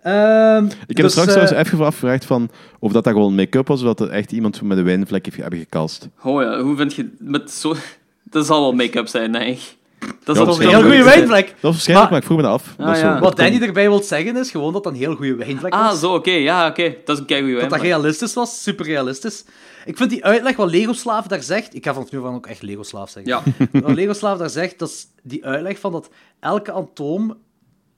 Ehm, 0.03 0.65
Ik 0.65 0.97
heb 0.97 1.07
dus, 1.07 1.17
er 1.17 1.31
straks 1.31 1.51
eh, 1.51 1.59
even 1.59 1.79
afgevraagd 1.85 2.25
van 2.25 2.51
of 2.79 2.93
dat, 2.93 3.05
dat 3.05 3.13
gewoon 3.13 3.35
make-up 3.35 3.69
was 3.69 3.81
of 3.81 3.87
dat 3.87 4.01
er 4.01 4.09
echt 4.11 4.33
iemand 4.33 4.63
met 4.63 4.79
een 4.79 4.85
wijnvlek 4.85 5.25
heeft 5.25 5.37
hebben 5.37 5.59
gecast. 5.59 6.09
Oh 6.23 6.43
ja, 6.43 6.61
hoe 6.61 6.77
vind 6.77 6.95
je... 6.95 7.11
Met 7.19 7.51
zo... 7.51 7.75
Dat 8.31 8.47
zal 8.47 8.61
wel 8.61 8.73
make-up 8.73 9.09
zijn, 9.09 9.33
denk 9.33 9.47
ik. 9.57 9.77
Dat 10.25 10.37
is 10.49 10.59
een 10.59 10.69
heel 10.69 10.83
goede 10.83 11.03
wijnvlek. 11.03 11.47
Dat 11.47 11.57
was 11.61 11.71
waarschijnlijk, 11.71 12.11
Maar- 12.11 12.11
maar, 12.11 12.19
ik 12.19 12.25
vroeg 12.25 12.37
me 12.37 12.43
dat 12.43 12.53
af. 12.53 12.75
Ah, 12.79 12.87
Dat 12.87 12.97
is 12.97 13.03
ja. 13.03 13.15
zo- 13.15 13.21
Wat 13.21 13.37
dat 13.37 13.47
Danny 13.51 13.63
erbij 13.67 13.89
wil 13.89 14.03
zeggen 14.03 14.37
is 14.37 14.51
gewoon 14.51 14.73
dat 14.73 14.85
dat 14.85 14.93
een 14.93 14.99
heel 14.99 15.15
goede 15.15 15.35
wijnvlek 15.35 15.73
Ah, 15.73 15.89
was. 15.91 16.01
zo, 16.01 16.15
oké. 16.15 16.31
Ja, 16.31 16.67
oké. 16.69 16.95
Dat 17.05 17.15
is 17.17 17.21
een 17.21 17.27
keigoede 17.27 17.53
Dat 17.61 17.63
dat 17.63 17.71
wijnvlek. 17.71 17.93
realistisch 18.01 18.35
was, 18.35 18.63
super 18.63 18.85
realistisch. 18.87 19.45
Ik 19.85 19.97
vind 19.97 20.11
die 20.11 20.25
uitleg 20.25 20.57
wat 20.57 20.71
Lego-slaaf 20.71 21.27
daar 21.27 21.43
zegt... 21.43 21.75
Ik 21.75 21.85
ga 21.85 21.95
van 21.95 22.07
nu 22.11 22.21
van 22.21 22.35
ook 22.35 22.47
echt 22.47 22.63
Lego-slaaf 22.63 23.11
zeggen. 23.11 23.33
Ja. 23.33 23.43
Wat 23.81 23.95
Lego-slaaf 23.95 24.39
daar 24.39 24.51
zegt, 24.51 24.79
dat 24.79 24.89
is 24.89 25.07
die 25.23 25.45
uitleg 25.45 25.79
van 25.79 25.93
dat 25.93 26.11
elke 26.41 26.73
atoom 26.73 27.37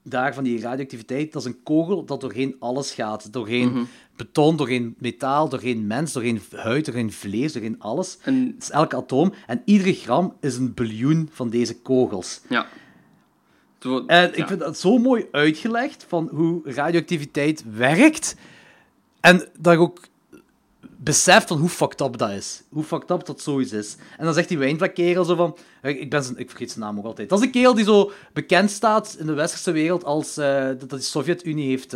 daar 0.02 0.34
van 0.34 0.44
die 0.44 0.60
radioactiviteit, 0.60 1.32
dat 1.32 1.42
is 1.42 1.48
een 1.48 1.62
kogel 1.62 2.04
dat 2.04 2.20
doorheen 2.20 2.56
alles 2.58 2.92
gaat. 2.92 3.32
Doorheen 3.32 3.68
Mhm. 3.72 3.84
beton, 4.16 4.56
doorheen 4.56 4.94
metaal, 4.98 5.48
doorheen 5.48 5.86
mens, 5.86 6.12
doorheen 6.12 6.40
huid, 6.56 6.84
doorheen 6.84 7.12
vlees, 7.12 7.52
doorheen 7.52 7.80
alles. 7.80 8.18
En 8.22 8.52
Het 8.54 8.62
is 8.62 8.70
elke 8.70 8.96
atoom. 8.96 9.32
En 9.46 9.62
iedere 9.64 9.92
gram 9.92 10.36
is 10.40 10.56
een 10.56 10.74
biljoen 10.74 11.28
van 11.32 11.50
deze 11.50 11.80
kogels. 11.80 12.40
ja. 12.48 12.66
En 14.06 14.28
ik 14.28 14.36
ja. 14.36 14.46
vind 14.46 14.60
dat 14.60 14.78
zo 14.78 14.98
mooi 14.98 15.26
uitgelegd 15.30 16.04
van 16.08 16.28
hoe 16.32 16.60
radioactiviteit 16.64 17.64
werkt. 17.74 18.36
En 19.20 19.48
dat 19.58 19.72
ik 19.72 19.80
ook 19.80 20.00
besef 20.96 21.46
van 21.46 21.58
hoe 21.58 21.68
fucked 21.68 22.00
up 22.00 22.16
dat 22.18 22.30
is. 22.30 22.62
Hoe 22.70 22.82
fucked 22.84 23.10
up 23.10 23.26
dat 23.26 23.40
zoiets 23.40 23.72
is. 23.72 23.96
En 24.18 24.24
dan 24.24 24.34
zegt 24.34 24.48
die 24.48 24.58
wijnvlekkerel 24.58 25.24
zo 25.24 25.34
van... 25.34 25.56
Ik, 25.82 26.10
ben 26.10 26.24
zijn, 26.24 26.36
ik 26.38 26.48
vergeet 26.48 26.70
zijn 26.70 26.84
naam 26.84 26.98
ook 26.98 27.04
altijd. 27.04 27.28
Dat 27.28 27.38
is 27.38 27.44
een 27.44 27.50
kerel 27.50 27.74
die 27.74 27.84
zo 27.84 28.10
bekend 28.32 28.70
staat 28.70 29.16
in 29.18 29.26
de 29.26 29.32
westerse 29.32 29.70
wereld 29.70 30.04
als 30.04 30.36
eh, 30.36 30.64
dat 30.78 30.90
de 30.90 31.00
Sovjet-Unie 31.00 31.68
heeft 31.68 31.94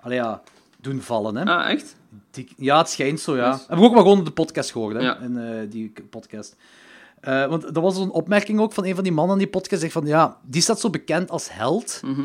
allee, 0.00 0.18
ja, 0.18 0.42
doen 0.80 1.00
vallen. 1.00 1.36
Hè? 1.36 1.44
Ah, 1.44 1.70
echt? 1.70 1.96
Die- 2.30 2.48
ja, 2.56 2.78
het 2.78 2.88
schijnt 2.88 3.20
zo, 3.20 3.36
ja. 3.36 3.50
Yes. 3.52 3.64
Heb 3.68 3.78
ik 3.78 3.84
ook 3.84 3.92
maar 3.92 4.02
gewoon 4.02 4.18
op 4.18 4.24
de 4.24 4.30
podcast 4.32 4.70
gehoord, 4.72 4.94
hè, 4.96 5.00
Ja. 5.02 5.18
in 5.18 5.36
eh, 5.38 5.70
die 5.70 5.92
podcast. 6.10 6.56
Want 7.20 7.64
er 7.76 7.80
was 7.80 7.94
zo'n 7.94 8.10
opmerking 8.10 8.60
ook 8.60 8.72
van 8.72 8.84
een 8.84 8.94
van 8.94 9.04
die 9.04 9.12
mannen 9.12 9.32
in 9.36 9.42
die 9.42 9.50
podcast, 9.52 9.80
zegt 9.80 9.92
van, 9.92 10.06
ja, 10.06 10.38
die 10.46 10.62
staat 10.62 10.80
zo 10.80 10.90
bekend 10.90 11.30
als 11.30 11.52
held, 11.52 12.00
Mhm. 12.04 12.20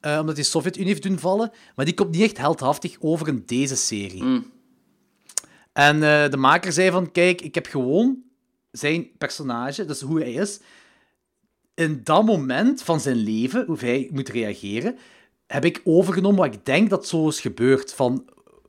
eh, 0.00 0.10
omdat 0.20 0.34
hij 0.34 0.44
de 0.44 0.50
Sovjet-Unie 0.50 0.88
heeft 0.88 1.02
doen 1.02 1.18
vallen, 1.18 1.50
maar 1.76 1.84
die 1.84 1.94
komt 1.94 2.10
niet 2.10 2.22
echt 2.22 2.38
heldhaftig 2.38 2.96
over 3.00 3.28
in 3.28 3.42
deze 3.46 3.76
serie. 3.76 4.22
Mm. 4.22 4.44
En 5.78 6.02
eh, 6.02 6.30
de 6.30 6.36
maker 6.36 6.72
zei 6.72 6.90
van, 6.90 7.12
kijk, 7.12 7.40
ik 7.40 7.54
heb 7.54 7.66
gewoon 7.66 8.18
zijn 8.70 9.08
personage, 9.18 9.84
dus 9.84 10.00
hoe 10.00 10.20
hij 10.20 10.32
is, 10.32 10.60
in 11.74 12.00
dat 12.04 12.24
moment 12.24 12.82
van 12.82 13.00
zijn 13.00 13.16
leven, 13.16 13.64
hoe 13.66 13.78
hij 13.78 14.08
moet 14.12 14.28
reageren, 14.28 14.96
heb 15.46 15.64
ik 15.64 15.80
overgenomen 15.84 16.38
wat 16.38 16.54
ik 16.54 16.64
denk 16.64 16.90
dat 16.90 17.06
zo 17.06 17.28
is 17.28 17.40
gebeurd. 17.40 17.94
Van, 17.94 18.24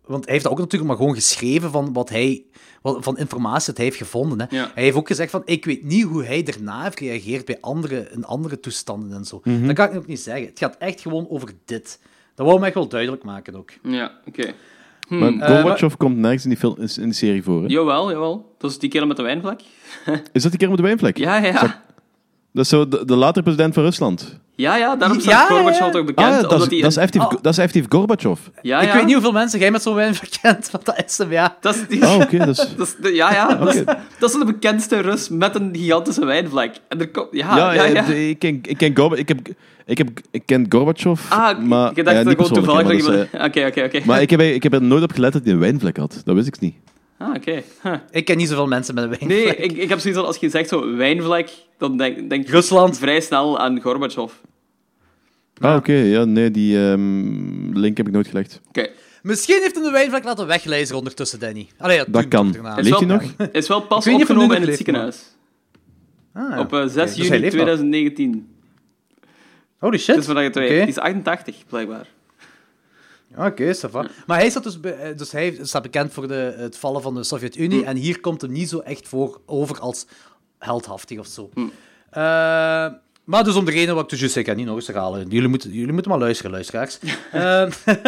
want 0.06 0.24
hij 0.24 0.34
heeft 0.34 0.44
dat 0.44 0.54
ook 0.54 0.60
natuurlijk 0.60 0.90
maar 0.90 1.00
gewoon 1.00 1.16
geschreven 1.16 1.72
van 1.72 1.94
wat 1.94 2.10
hij 2.10 2.46
wat, 2.82 3.04
van 3.04 3.18
informatie 3.18 3.68
dat 3.68 3.78
hij 3.78 3.86
heeft 3.86 3.98
gevonden. 3.98 4.40
Hè. 4.40 4.56
Ja. 4.56 4.72
Hij 4.74 4.84
heeft 4.84 4.96
ook 4.96 5.08
gezegd 5.08 5.32
van, 5.32 5.42
ik 5.46 5.66
weet 5.66 5.84
niet 5.84 6.04
hoe 6.04 6.24
hij 6.24 6.44
daarna 6.44 6.84
heeft 6.84 6.98
gereageerd 6.98 7.46
bij 7.46 7.58
andere, 7.62 8.10
in 8.12 8.26
andere 8.26 8.60
toestanden 8.60 9.18
en 9.18 9.26
zo. 9.26 9.42
Mhm. 9.44 9.66
Dat 9.68 9.76
kan 9.76 9.90
ik 9.90 9.96
ook 9.96 10.08
niet 10.08 10.20
zeggen. 10.20 10.46
Het 10.46 10.60
gaat 10.60 10.78
echt 10.78 11.02
gewoon 11.02 11.30
over 11.30 11.50
dit. 11.66 12.00
Dat 12.36 12.46
wou 12.46 12.60
ik 12.60 12.66
echt 12.66 12.74
wel 12.74 12.88
duidelijk 12.88 13.24
maken 13.24 13.56
ook. 13.56 13.72
Ja, 13.84 14.20
oké. 14.26 14.54
Hmm. 15.10 15.42
Gorbachev 15.42 15.96
komt 15.98 16.18
nergens 16.18 16.44
in 16.44 16.50
die, 16.50 16.60
film, 16.60 16.76
in 16.78 17.04
die 17.04 17.14
serie 17.14 17.44
voor. 17.44 17.62
Hè? 17.62 17.68
Jawel, 17.68 18.12
jawel. 18.12 18.56
Dat 18.58 18.72
is 18.72 18.80
die 18.80 18.90
kerel 18.90 19.08
met 19.08 19.18
de 19.18 19.24
wijnvlek. 19.24 19.62
Is 20.32 20.42
dat 20.42 20.52
die 20.52 20.60
keer 20.60 20.68
met 20.70 20.78
de 20.78 20.84
wijnvlek? 20.84 21.18
Ja, 21.28 21.38
ja, 21.38 21.46
ja. 21.46 21.84
Dat 22.54 22.64
is 22.64 22.70
zo 22.70 22.88
de, 22.88 23.06
de 23.06 23.16
latere 23.16 23.44
president 23.44 23.74
van 23.74 23.84
Rusland. 23.84 24.40
Ja, 24.56 24.76
ja, 24.76 24.96
daarom 24.96 25.18
Ja, 25.18 25.24
staat 25.24 25.48
Gorbachev 25.48 25.80
ja. 25.80 25.90
toch 25.90 26.06
bekend. 26.06 26.28
Ah, 26.28 26.34
ja, 26.34 26.42
dat, 26.42 26.52
is, 26.62 26.68
hij 26.68 26.82
dat, 26.82 27.16
is 27.16 27.22
Oh. 27.22 27.30
dat 27.42 27.52
is 27.52 27.58
effectief 27.58 27.86
Gorbachev. 27.90 28.40
Ja, 28.62 28.80
ik 28.82 28.88
ja. 28.88 28.94
weet 28.94 29.04
niet 29.06 29.14
hoeveel 29.14 29.32
mensen 29.32 29.60
jij 29.60 29.72
met 29.72 29.82
zo'n 29.82 29.94
wijn 29.96 30.16
verkent, 30.16 30.72
want 30.72 30.86
dat 30.86 31.04
is 31.06 31.18
hem, 31.18 31.32
ja. 31.32 31.58
Dat 31.62 31.76
is, 31.76 31.88
die... 31.88 32.06
Ah, 32.06 32.16
oké. 32.16 32.46
dus... 32.46 32.58
dat 32.78 32.88
is 32.88 32.96
de- 33.02 33.14
ja, 33.16 33.34
ja. 33.34 33.56
Dat, 33.56 33.74
is, 33.74 33.82
Oké. 33.82 33.98
dat 34.20 34.30
is 34.34 34.40
de 34.40 34.46
bekendste 34.46 35.00
Rus 35.00 35.30
met 35.30 35.56
een 35.56 35.70
gigantische 35.76 36.26
wijnvlek. 36.26 36.76
En 36.88 37.00
er 37.00 37.10
komt... 37.12 37.28
Ja, 37.32 37.58
ja, 37.58 37.72
ja, 37.74 37.84
ja. 37.86 38.06
eh, 38.08 38.30
Ik, 38.30 38.40
ken, 38.40 38.60
ik, 38.62 38.78
ken 38.78 38.98
Gorba, 38.98 39.16
ik, 39.16 39.28
heb, 39.28 39.40
ik, 39.86 39.98
heb, 39.98 40.10
ik 40.32 40.42
ken 40.46 40.66
Gorbachev, 40.70 41.32
Ah, 41.32 41.60
maar... 41.60 41.90
ik 41.90 41.96
dacht 42.06 42.18
ja, 42.18 42.24
dat 42.24 42.38
niet 42.38 42.48
gewoon 42.48 42.64
toevallig... 42.64 42.92
is, 42.92 43.08
Oké, 43.08 43.44
oké, 43.44 43.66
oké. 43.66 43.98
eh, 43.98 44.06
maar 44.06 44.22
ik, 44.22 44.30
heb, 44.30 44.42
ik 44.42 44.64
heb 44.64 44.74
er 44.74 44.82
nooit 44.82 45.04
op 45.04 45.12
gelet 45.12 45.34
dat 45.34 45.42
hij 45.44 45.54
een 45.54 45.60
wijnvlek 45.60 45.98
had. 45.98 46.22
Dat 46.26 46.36
wist 46.36 46.48
ik 46.48 46.60
niet. 46.60 46.76
Ah, 47.20 47.36
oké. 47.36 47.64
Huh. 47.84 47.94
Ik 48.12 48.26
ken 48.26 48.38
niet 48.38 48.48
zoveel 48.48 48.68
mensen 48.68 48.96
met 48.96 49.04
een 49.04 49.10
wijn. 49.10 49.28
Nee, 49.28 49.56
ik, 49.56 49.72
ik 49.72 49.90
heb 49.90 50.00
zoiets 50.00 50.20
van, 50.20 50.28
als 50.28 50.38
je 50.38 50.50
zegt 50.50 50.70
zo 50.70 50.96
wijnvlek, 50.96 51.52
dan 51.78 51.98
denk, 51.98 52.30
denk 52.30 52.44
ik 52.44 52.50
Rusland. 52.50 52.98
vrij 52.98 53.22
snel 53.22 53.60
aan 53.60 53.82
Gorbachev. 53.82 54.32
Ah, 55.62 55.76
oké. 55.76 55.94
ja, 55.94 56.24
nee, 56.24 56.52
die 56.52 56.78
ehm, 56.90 57.78
link 57.78 57.98
heb 57.98 58.08
ik 58.08 58.14
nooit 58.14 58.28
gelegd. 58.28 58.62
Oké. 58.68 58.88
Misschien 59.22 59.62
heeft 59.62 59.76
hem 59.76 59.84
de 59.84 59.92
wijnvlek 59.92 60.24
laten 60.24 60.48
weglijzen 60.48 60.96
ondertussen, 60.98 61.40
Danny. 61.40 61.68
Allee, 61.78 61.98
ja, 61.98 62.06
Dat 62.08 62.28
kan. 62.28 62.48
Is 62.48 62.56
Leeft 62.56 63.00
hij 63.00 63.08
wel- 63.08 63.18
nog? 63.38 63.48
Is 63.52 63.68
wel 63.68 63.82
pas 63.82 64.08
opgenomen 64.08 64.56
in 64.56 64.62
het 64.68 64.76
ziekenhuis. 64.76 65.24
Ah, 66.34 66.50
ja. 66.50 66.60
Op 66.60 66.74
eh, 66.74 66.80
6 66.80 66.94
Dus 66.94 67.04
hij 67.16 67.26
juni 67.26 67.40
nog. 67.40 67.50
2019. 67.50 68.48
Holy 69.78 69.98
shit. 69.98 70.16
Dat 70.16 70.18
is 70.18 70.28
waar 70.34 70.42
je 70.44 70.48
het. 70.48 70.58
Oké. 70.58 70.68
Die 70.68 70.88
is 70.88 70.98
88, 70.98 71.56
blijkbaar. 71.70 72.08
Oké, 73.46 73.74
ça 73.76 73.90
va. 73.90 74.06
Maar 74.28 74.38
hij, 74.40 74.50
staat 74.50 74.64
dus, 74.64 74.80
be- 74.80 74.90
eh, 74.92 75.18
dus 75.18 75.32
hij 75.32 75.60
staat 75.62 75.82
bekend 75.82 76.14
voor 76.14 76.28
de, 76.28 76.54
het 76.58 76.78
vallen 76.78 77.02
van 77.02 77.16
de 77.16 77.24
Sovjet-Unie. 77.24 77.86
En 77.86 77.96
hier 77.98 78.20
komt 78.20 78.42
hem 78.42 78.52
niet 78.52 78.70
zo 78.70 78.80
echt 78.80 79.08
voor 79.08 79.42
over 79.46 79.80
als 79.80 80.06
heldhaftig 80.58 81.20
of 81.20 81.28
zo. 81.28 81.50
Hm. 81.54 81.60
Eh, 82.10 82.22
maar 83.24 83.44
dus 83.44 83.56
om 83.56 83.66
de 83.66 83.72
reden 83.72 83.96
wat 83.96 84.04
ik 84.04 84.10
dus 84.10 84.20
juist 84.20 84.34
zei, 84.34 84.46
ik 84.46 84.52
ga 84.52 84.58
niet 84.58 84.68
nog 84.68 84.76
eens 84.76 84.88
herhalen. 84.88 85.28
Jullie 85.28 85.48
moeten, 85.48 85.72
jullie 85.72 85.94
moeten 85.94 86.12
maar 86.12 86.20
luisteren, 86.20 86.52
luisteraars. 86.52 87.00
Ehm 87.32 87.72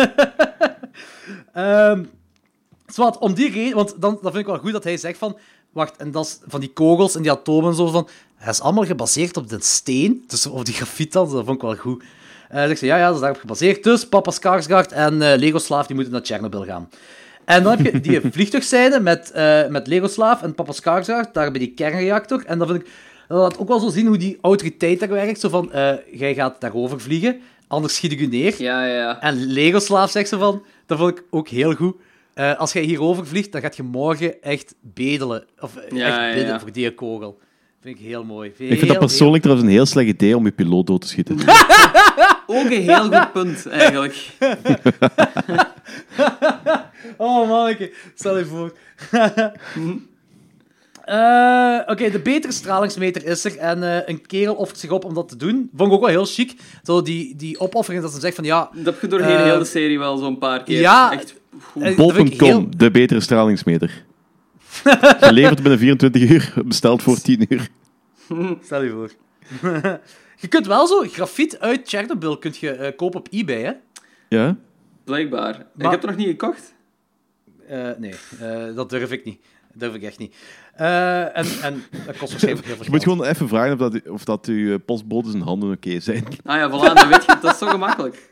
ehm, 1.53 2.03
zwart, 2.85 3.17
om 3.17 3.33
die 3.33 3.51
reden, 3.51 3.75
want 3.75 3.89
dan, 4.01 4.19
dan 4.21 4.31
vind 4.31 4.35
ik 4.35 4.45
wel 4.45 4.57
goed 4.57 4.71
dat 4.71 4.83
hij 4.83 4.97
zegt 4.97 5.17
van, 5.17 5.37
wacht, 5.71 5.97
en 5.97 6.11
dat 6.11 6.25
is 6.25 6.39
van 6.47 6.59
die 6.59 6.73
kogels 6.73 7.15
en 7.15 7.21
die 7.21 7.31
atomen 7.31 7.69
en 7.69 7.75
zo 7.75 7.87
van, 7.87 8.07
hij 8.35 8.49
is 8.51 8.61
allemaal 8.61 8.85
gebaseerd 8.85 9.37
op 9.37 9.49
de 9.49 9.57
steen, 9.59 10.23
dus 10.27 10.45
op 10.45 10.65
die 10.65 10.73
grafiet 10.73 11.11
dan, 11.11 11.29
dat 11.31 11.45
vond 11.45 11.55
ik 11.55 11.61
wel 11.61 11.75
goed. 11.75 12.03
Eh 12.51 12.65
zegt 12.65 12.79
ze, 12.79 12.85
ja, 12.85 12.97
ja, 12.97 13.05
dat 13.05 13.13
is 13.15 13.21
daarop 13.21 13.39
gebaseerd. 13.39 13.83
Dus 13.83 14.07
papa 14.07 14.31
Skarsgård 14.31 14.93
en 14.93 15.21
eh 15.21 15.37
Lego 15.37 15.57
Slaaf 15.57 15.85
die 15.87 15.95
moeten 15.95 16.13
naar 16.13 16.25
Chernobyl 16.25 16.63
gaan. 16.63 16.89
En 17.45 17.63
dan 17.63 17.77
heb 17.77 17.93
je 17.93 17.99
die 17.99 18.21
vliegtuigzijde 18.31 18.99
met, 18.99 19.31
eh 19.31 19.67
met 19.67 19.87
Lego 19.87 20.07
Slaaf 20.07 20.41
en 20.41 20.55
papa 20.55 20.73
Skarsgård, 20.73 21.33
daar 21.33 21.51
bij 21.51 21.59
die 21.59 21.73
kernreactor. 21.73 22.43
En 22.45 22.57
dan 22.57 22.67
vind 22.67 22.79
ik, 22.81 22.89
dat 23.27 23.37
laat 23.37 23.57
ook 23.57 23.67
wel 23.67 23.79
zo 23.79 23.89
zien 23.89 24.07
hoe 24.07 24.17
die 24.17 24.37
autoriteit 24.41 24.99
daar 24.99 25.09
werkt. 25.09 25.39
Zo 25.39 25.49
van, 25.49 25.69
jij 26.11 26.33
gaat 26.33 26.61
daarover 26.61 27.01
vliegen, 27.01 27.41
anders 27.67 27.95
schiet 27.95 28.11
ik 28.11 28.19
u 28.19 28.27
neer. 28.27 28.55
Ja, 28.57 28.85
ja, 28.85 28.95
ja. 28.95 29.21
En 29.21 29.45
Lego 29.45 29.79
Slaaf 29.79 30.11
zegt 30.11 30.29
ze 30.29 30.37
van, 30.37 30.63
dat 30.85 30.97
vond 30.97 31.17
ik 31.17 31.23
ook 31.29 31.47
heel 31.47 31.73
goed. 31.73 31.95
Als 32.57 32.73
jij 32.73 32.83
hierover 32.83 33.27
vliegt, 33.27 33.51
dan 33.51 33.61
gaat 33.61 33.75
je 33.75 33.83
morgen 33.83 34.41
echt 34.41 34.75
bedelen. 34.81 35.45
Of 35.59 35.75
echt 35.75 36.33
bidden 36.35 36.59
voor 36.59 36.71
die 36.71 36.93
kogel. 36.93 37.39
Vind 37.81 37.99
ik 37.99 38.05
heel 38.05 38.23
mooi. 38.23 38.49
Ik 38.49 38.55
vind 38.55 38.79
dat 38.79 38.89
Heel, 38.89 38.97
persoonlijk 38.97 39.43
trouwens 39.43 39.69
een 39.69 39.73
heel 39.75 39.85
slecht 39.85 40.07
idee 40.07 40.35
om 40.37 40.45
je 40.45 40.51
piloot 40.51 40.87
dood 40.87 41.01
te 41.01 41.07
schieten. 41.07 41.37
Ook 42.47 42.63
een 42.69 42.81
heel 42.81 43.03
goed 43.11 43.31
punt, 43.31 43.67
eigenlijk. 43.67 44.27
Oh, 47.17 47.47
manneke. 47.49 47.93
Stel 48.15 48.37
je 48.37 48.45
voor. 48.45 48.73
Eh, 51.05 51.79
Oké, 51.85 52.09
de 52.09 52.19
betere 52.23 52.53
stralingsmeter 52.53 53.25
is 53.25 53.45
er. 53.45 53.57
En 53.57 53.83
eh, 53.83 53.97
een 54.09 54.25
kerel 54.25 54.55
offert 54.55 54.79
zich 54.79 54.89
op 54.89 55.05
om 55.05 55.13
dat 55.13 55.29
te 55.29 55.35
doen. 55.35 55.69
Vond 55.75 55.89
ik 55.89 55.95
ook 55.95 56.01
wel 56.01 56.09
heel 56.09 56.25
chic. 56.25 56.53
Zo 56.83 57.01
die, 57.01 57.35
die 57.35 57.59
opoffering 57.59 58.03
dat 58.03 58.13
ze 58.13 58.19
zegt 58.19 58.35
van 58.35 58.43
ja... 58.43 58.69
Dat 58.73 58.85
heb 58.85 59.01
je 59.01 59.07
doorheen 59.07 59.37
Eh, 59.37 59.43
heel 59.43 59.57
de 59.59 59.65
serie 59.65 59.99
wel 59.99 60.17
zo'n 60.17 60.37
paar 60.37 60.63
keer. 60.63 60.79
ja, 60.79 61.11
Echt 61.13 61.33
eh, 61.79 61.95
Bol.com, 61.95 62.27
heel- 62.47 62.67
de 62.77 62.91
betere 62.91 63.19
stralingsmeter. 63.19 64.03
Geleverd 65.27 65.61
binnen 65.61 65.79
24 65.79 66.29
uur, 66.29 66.53
besteld 66.65 67.03
voor 67.03 67.21
10 67.21 67.45
uur. 67.49 67.67
Stel 68.63 68.83
je 68.83 68.89
voor. 68.89 69.11
je 70.41 70.47
kunt 70.47 70.65
wel 70.67 70.87
zo 70.87 71.01
grafiet 71.01 71.59
uit 71.59 71.89
Chernobyl 71.89 72.37
kunt 72.37 72.57
je, 72.57 72.71
eh, 72.71 72.95
kopen 72.95 73.19
op 73.19 73.27
eBay, 73.31 73.61
hè? 73.61 73.71
Ja? 74.29 74.57
Blijkbaar. 75.03 75.55
Ik 75.59 75.65
Maar- 75.75 75.91
heb 75.91 76.01
het 76.01 76.09
nog 76.09 76.19
niet 76.19 76.27
gekocht. 76.27 76.73
Eh, 77.67 77.89
nee, 77.97 78.13
eh, 78.39 78.75
dat 78.75 78.89
durf 78.89 79.11
ik 79.11 79.25
niet. 79.25 79.39
Dat 79.71 79.79
durf 79.79 79.93
ik 79.93 80.03
echt 80.03 80.17
niet. 80.17 80.35
Eh, 80.75 81.37
en, 81.37 81.45
en 81.61 81.83
dat 82.05 82.17
kost 82.17 82.31
waarschijnlijk 82.31 82.65
heel 82.65 82.75
veel 82.75 82.85
Je 82.85 82.91
moet 82.91 83.03
gewoon 83.03 83.23
even 83.23 83.47
vragen 83.47 83.73
of 83.73 83.79
dat, 83.79 84.09
of 84.09 84.23
dat 84.23 84.45
uw 84.45 84.79
postbode 84.79 85.29
zijn 85.29 85.43
handen 85.43 85.71
oké 85.71 85.99
zijn. 85.99 86.23
Ah 86.43 86.55
ja, 86.57 86.69
voilà, 86.69 86.93
dan 86.93 87.07
weet 87.09 87.25
je, 87.25 87.37
dat 87.41 87.51
is 87.53 87.57
zo 87.57 87.67
gemakkelijk. 87.67 88.29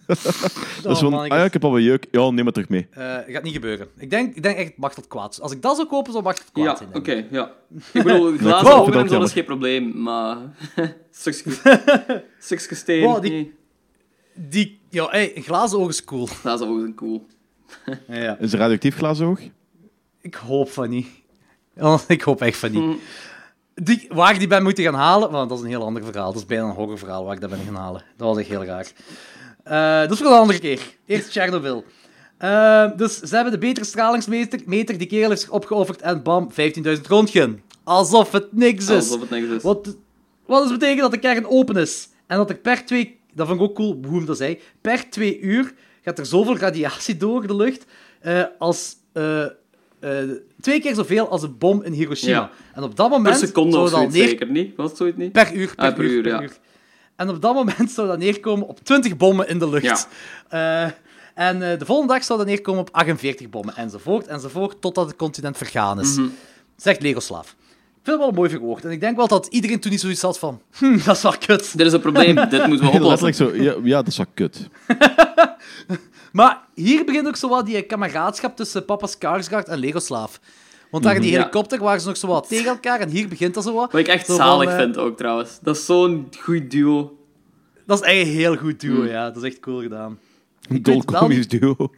dat 0.06 0.18
is 0.18 0.84
Oh, 0.84 0.96
van, 0.96 1.10
manneke. 1.10 1.32
ah 1.34 1.38
ja, 1.40 1.44
ik 1.44 1.52
heb 1.52 1.64
al 1.64 1.70
wat 1.70 1.82
jeuk. 1.82 2.06
Ja, 2.10 2.30
neem 2.30 2.44
maar 2.44 2.52
terug 2.52 2.68
mee. 2.68 2.86
Eh, 2.90 3.16
gaat 3.26 3.42
niet 3.42 3.52
gebeuren. 3.52 3.88
Ik 3.98 4.10
denk, 4.10 4.34
ik 4.36 4.42
denk 4.42 4.58
echt 4.58 4.76
Machteld 4.76 5.06
kwaad. 5.06 5.40
Als 5.40 5.52
ik 5.52 5.62
dat 5.62 5.76
zou 5.76 5.88
kopen, 5.88 6.12
zou 6.12 6.24
Machteld 6.24 6.52
kwaad 6.52 6.64
Ja, 6.66 6.76
zijn. 6.76 6.88
oké, 6.88 7.14
denk 7.14 7.24
ik. 7.24 7.30
ja. 7.32 7.52
Ik 7.92 8.02
bedoel, 8.02 8.32
ik 8.32 8.40
glazen 8.40 8.72
ogen 8.74 8.92
en 8.92 8.98
zo 9.00 9.04
jammer. 9.06 9.22
is 9.26 9.32
geen 9.32 9.44
probleem, 9.44 10.02
maar... 10.02 10.36
stukje, 11.10 11.50
stukje 12.38 12.74
steen, 12.74 13.02
Wow, 13.04 13.22
die- 13.22 13.30
nee. 13.30 13.54
Die, 14.34 14.80
ja, 14.90 15.06
hey, 15.10 15.36
een 15.36 15.42
glazen 15.42 15.78
oog 15.78 15.88
is 15.88 16.04
cool. 16.04 16.26
Glazen 16.26 16.66
ogen 16.68 16.80
zijn 16.80 16.94
cool. 16.94 17.26
Ja. 18.08 18.36
Is 18.38 18.52
er 18.52 18.58
radioactief 18.58 18.96
glazen 18.96 19.26
oog? 19.26 19.40
Ik 20.20 20.34
hoop 20.34 20.70
van 20.70 20.90
niet. 20.90 21.06
Oh, 21.78 21.98
ik 22.08 22.22
hoop 22.22 22.40
echt 22.42 22.58
van 22.58 22.70
niet. 22.72 22.98
Die, 23.74 24.06
waar 24.08 24.32
ik 24.32 24.38
die 24.38 24.48
ben 24.48 24.62
moeten 24.62 24.84
gaan 24.84 24.94
halen, 24.94 25.30
want 25.30 25.48
dat 25.48 25.58
is 25.58 25.64
een 25.64 25.70
heel 25.70 25.84
ander 25.84 26.04
verhaal. 26.04 26.32
Dat 26.32 26.40
is 26.40 26.46
bijna 26.46 26.64
een 26.64 26.74
horrorverhaal 26.74 27.24
waar 27.24 27.34
ik 27.34 27.40
dat 27.40 27.50
ben 27.50 27.58
gaan 27.64 27.74
halen. 27.74 28.02
Dat 28.16 28.28
was 28.28 28.38
echt 28.38 28.48
heel 28.48 28.64
raar. 28.64 28.86
Eh, 29.66 30.00
dat 30.00 30.10
is 30.10 30.18
voor 30.18 30.26
een 30.26 30.32
andere 30.38 30.58
keer. 30.58 30.80
Eerst 31.06 31.30
Chernobyl. 31.30 31.84
Eh, 32.38 32.90
dus 32.96 33.18
ze 33.20 33.34
hebben 33.34 33.52
de 33.52 33.58
betere 33.58 33.86
stralingsmeter. 33.86 34.60
Meter, 34.66 34.98
die 34.98 35.06
kerel 35.06 35.28
heeft 35.28 35.40
zich 35.40 35.50
opgeofferd 35.50 36.02
en 36.02 36.22
bam, 36.22 36.50
15.000 36.50 37.06
röntgen. 37.06 37.62
Alsof 37.84 38.32
het 38.32 38.52
niks 38.52 38.84
is. 38.84 38.90
Alsof 38.90 39.20
het 39.20 39.30
niks 39.30 39.46
is. 39.46 39.62
Wat, 39.62 39.96
wat 40.46 40.62
dus 40.62 40.72
betekent 40.72 41.00
dat 41.00 41.10
de 41.10 41.18
kern 41.18 41.46
open 41.46 41.76
is. 41.76 42.08
En 42.26 42.36
dat 42.36 42.50
er 42.50 42.56
per 42.56 42.84
twee... 42.84 43.18
Dat 43.34 43.46
vond 43.46 43.60
ik 43.60 43.66
ook 43.66 43.74
cool, 43.74 43.98
hoe 44.06 44.16
hem 44.16 44.26
dat 44.26 44.36
zei. 44.36 44.58
Per 44.80 45.10
twee 45.10 45.40
uur 45.40 45.72
gaat 46.02 46.18
er 46.18 46.26
zoveel 46.26 46.56
radiatie 46.56 47.16
door 47.16 47.46
de 47.46 47.56
lucht 47.56 47.84
eh, 48.20 48.42
als... 48.58 48.96
twee 50.60 50.80
keer 50.80 50.94
zoveel 50.94 51.28
als 51.28 51.42
een 51.42 51.58
bom 51.58 51.82
in 51.82 51.92
Hiroshima. 51.92 52.32
Ja. 52.32 52.50
En 52.74 52.82
op 52.82 52.96
dat 52.96 53.08
Per 53.08 53.18
moment 53.18 53.38
seconde 53.38 53.72
zou 53.72 53.84
of 53.84 53.92
al 53.92 54.08
neer... 54.08 54.28
zeker 54.28 54.50
niet? 54.50 54.76
Was 54.76 54.88
het 54.88 54.96
zoiets 54.96 55.16
niet? 55.16 55.32
Per 55.32 55.54
uur, 55.54 55.74
per, 55.74 55.84
Ah, 55.84 55.94
per 55.94 56.04
uur, 56.04 56.10
uur, 56.10 56.22
per 56.22 56.32
ja. 56.32 56.42
uur. 56.42 56.56
En 57.16 57.28
op 57.28 57.42
dat 57.42 57.54
moment 57.54 57.90
zou 57.90 58.08
dat 58.08 58.18
neerkomen 58.18 58.66
op 58.66 58.84
20 58.84 59.16
bommen 59.16 59.48
in 59.48 59.58
de 59.58 59.68
lucht. 59.68 60.08
Eh, 60.48 60.82
en 61.34 61.62
eh, 61.62 61.78
de 61.78 61.84
volgende 61.84 62.12
dag 62.12 62.24
zou 62.24 62.38
dat 62.38 62.48
neerkomen 62.48 62.80
op 62.80 62.88
48 62.92 63.50
bommen, 63.50 63.76
enzovoort, 63.76 64.26
enzovoort, 64.26 64.80
totdat 64.80 65.06
het 65.06 65.16
continent 65.16 65.56
vergaan 65.56 66.00
is. 66.00 66.16
Mhm. 66.16 66.28
Zegt 66.76 67.02
Legoslaaf. 67.02 67.56
Ik 68.06 68.12
vind 68.12 68.16
het 68.16 68.18
wel 68.18 68.28
een 68.28 68.34
mooi 68.34 68.50
verwoord. 68.50 68.84
En 68.84 68.90
ik 68.90 69.00
denk 69.00 69.16
wel 69.16 69.28
dat 69.28 69.46
iedereen 69.46 69.80
toen 69.80 69.90
niet 69.90 70.00
zoiets 70.00 70.22
had 70.22 70.38
van... 70.38 70.60
Hm, 70.78 70.98
dat 71.04 71.16
is 71.16 71.22
wel 71.22 71.34
kut. 71.46 71.72
Dit 71.78 71.86
is 71.86 71.92
een 71.92 72.00
probleem, 72.00 72.34
dit 72.50 72.66
moeten 72.66 72.86
we 72.86 72.92
oplossen. 72.92 73.34
Zo, 73.34 73.54
ja, 73.54 73.74
ja, 73.82 73.96
dat 73.96 74.06
is 74.06 74.16
wel 74.16 74.26
kut. 74.34 74.68
Maar 76.36 76.60
hier 76.74 77.04
begint 77.04 77.26
ook 77.26 77.36
zo 77.36 77.48
wat 77.48 77.66
die 77.66 77.82
kameraadschap 77.82 78.56
tussen 78.56 78.84
Papa 78.84 79.08
Skarsgård 79.08 79.68
en 79.68 79.78
Legoslaaf. 79.78 80.40
Want 80.90 81.04
daar 81.04 81.14
in 81.14 81.20
die 81.20 81.30
Mhm. 81.30 81.38
Helikopter 81.40 81.78
waren 81.78 82.00
ze 82.00 82.06
nog 82.06 82.16
zo 82.16 82.26
wat 82.26 82.48
tegen 82.48 82.66
elkaar, 82.66 83.00
en 83.00 83.08
hier 83.08 83.28
begint 83.28 83.54
dat 83.54 83.64
zo 83.64 83.72
wat. 83.74 83.92
Wat 83.92 84.00
ik 84.00 84.06
echt 84.08 84.26
Zo 84.26 84.34
zalig 84.34 84.70
eh, 84.70 84.76
vind 84.76 84.98
ook, 84.98 85.16
trouwens. 85.16 85.58
Dat 85.62 85.76
is 85.76 85.84
zo'n 85.86 86.28
goed 86.40 86.70
duo. 86.70 87.16
Dat 87.86 88.00
is 88.02 88.06
echt 88.06 88.26
een 88.26 88.32
heel 88.32 88.56
goed 88.56 88.80
duo, 88.80 89.00
Mm. 89.00 89.06
ja. 89.06 89.30
Dat 89.30 89.36
is 89.36 89.42
echt 89.50 89.60
cool 89.60 89.80
gedaan. 89.80 90.18
Een 90.68 90.82
wel 90.82 90.94
dolkomisch 90.94 91.48
duo. 91.48 91.76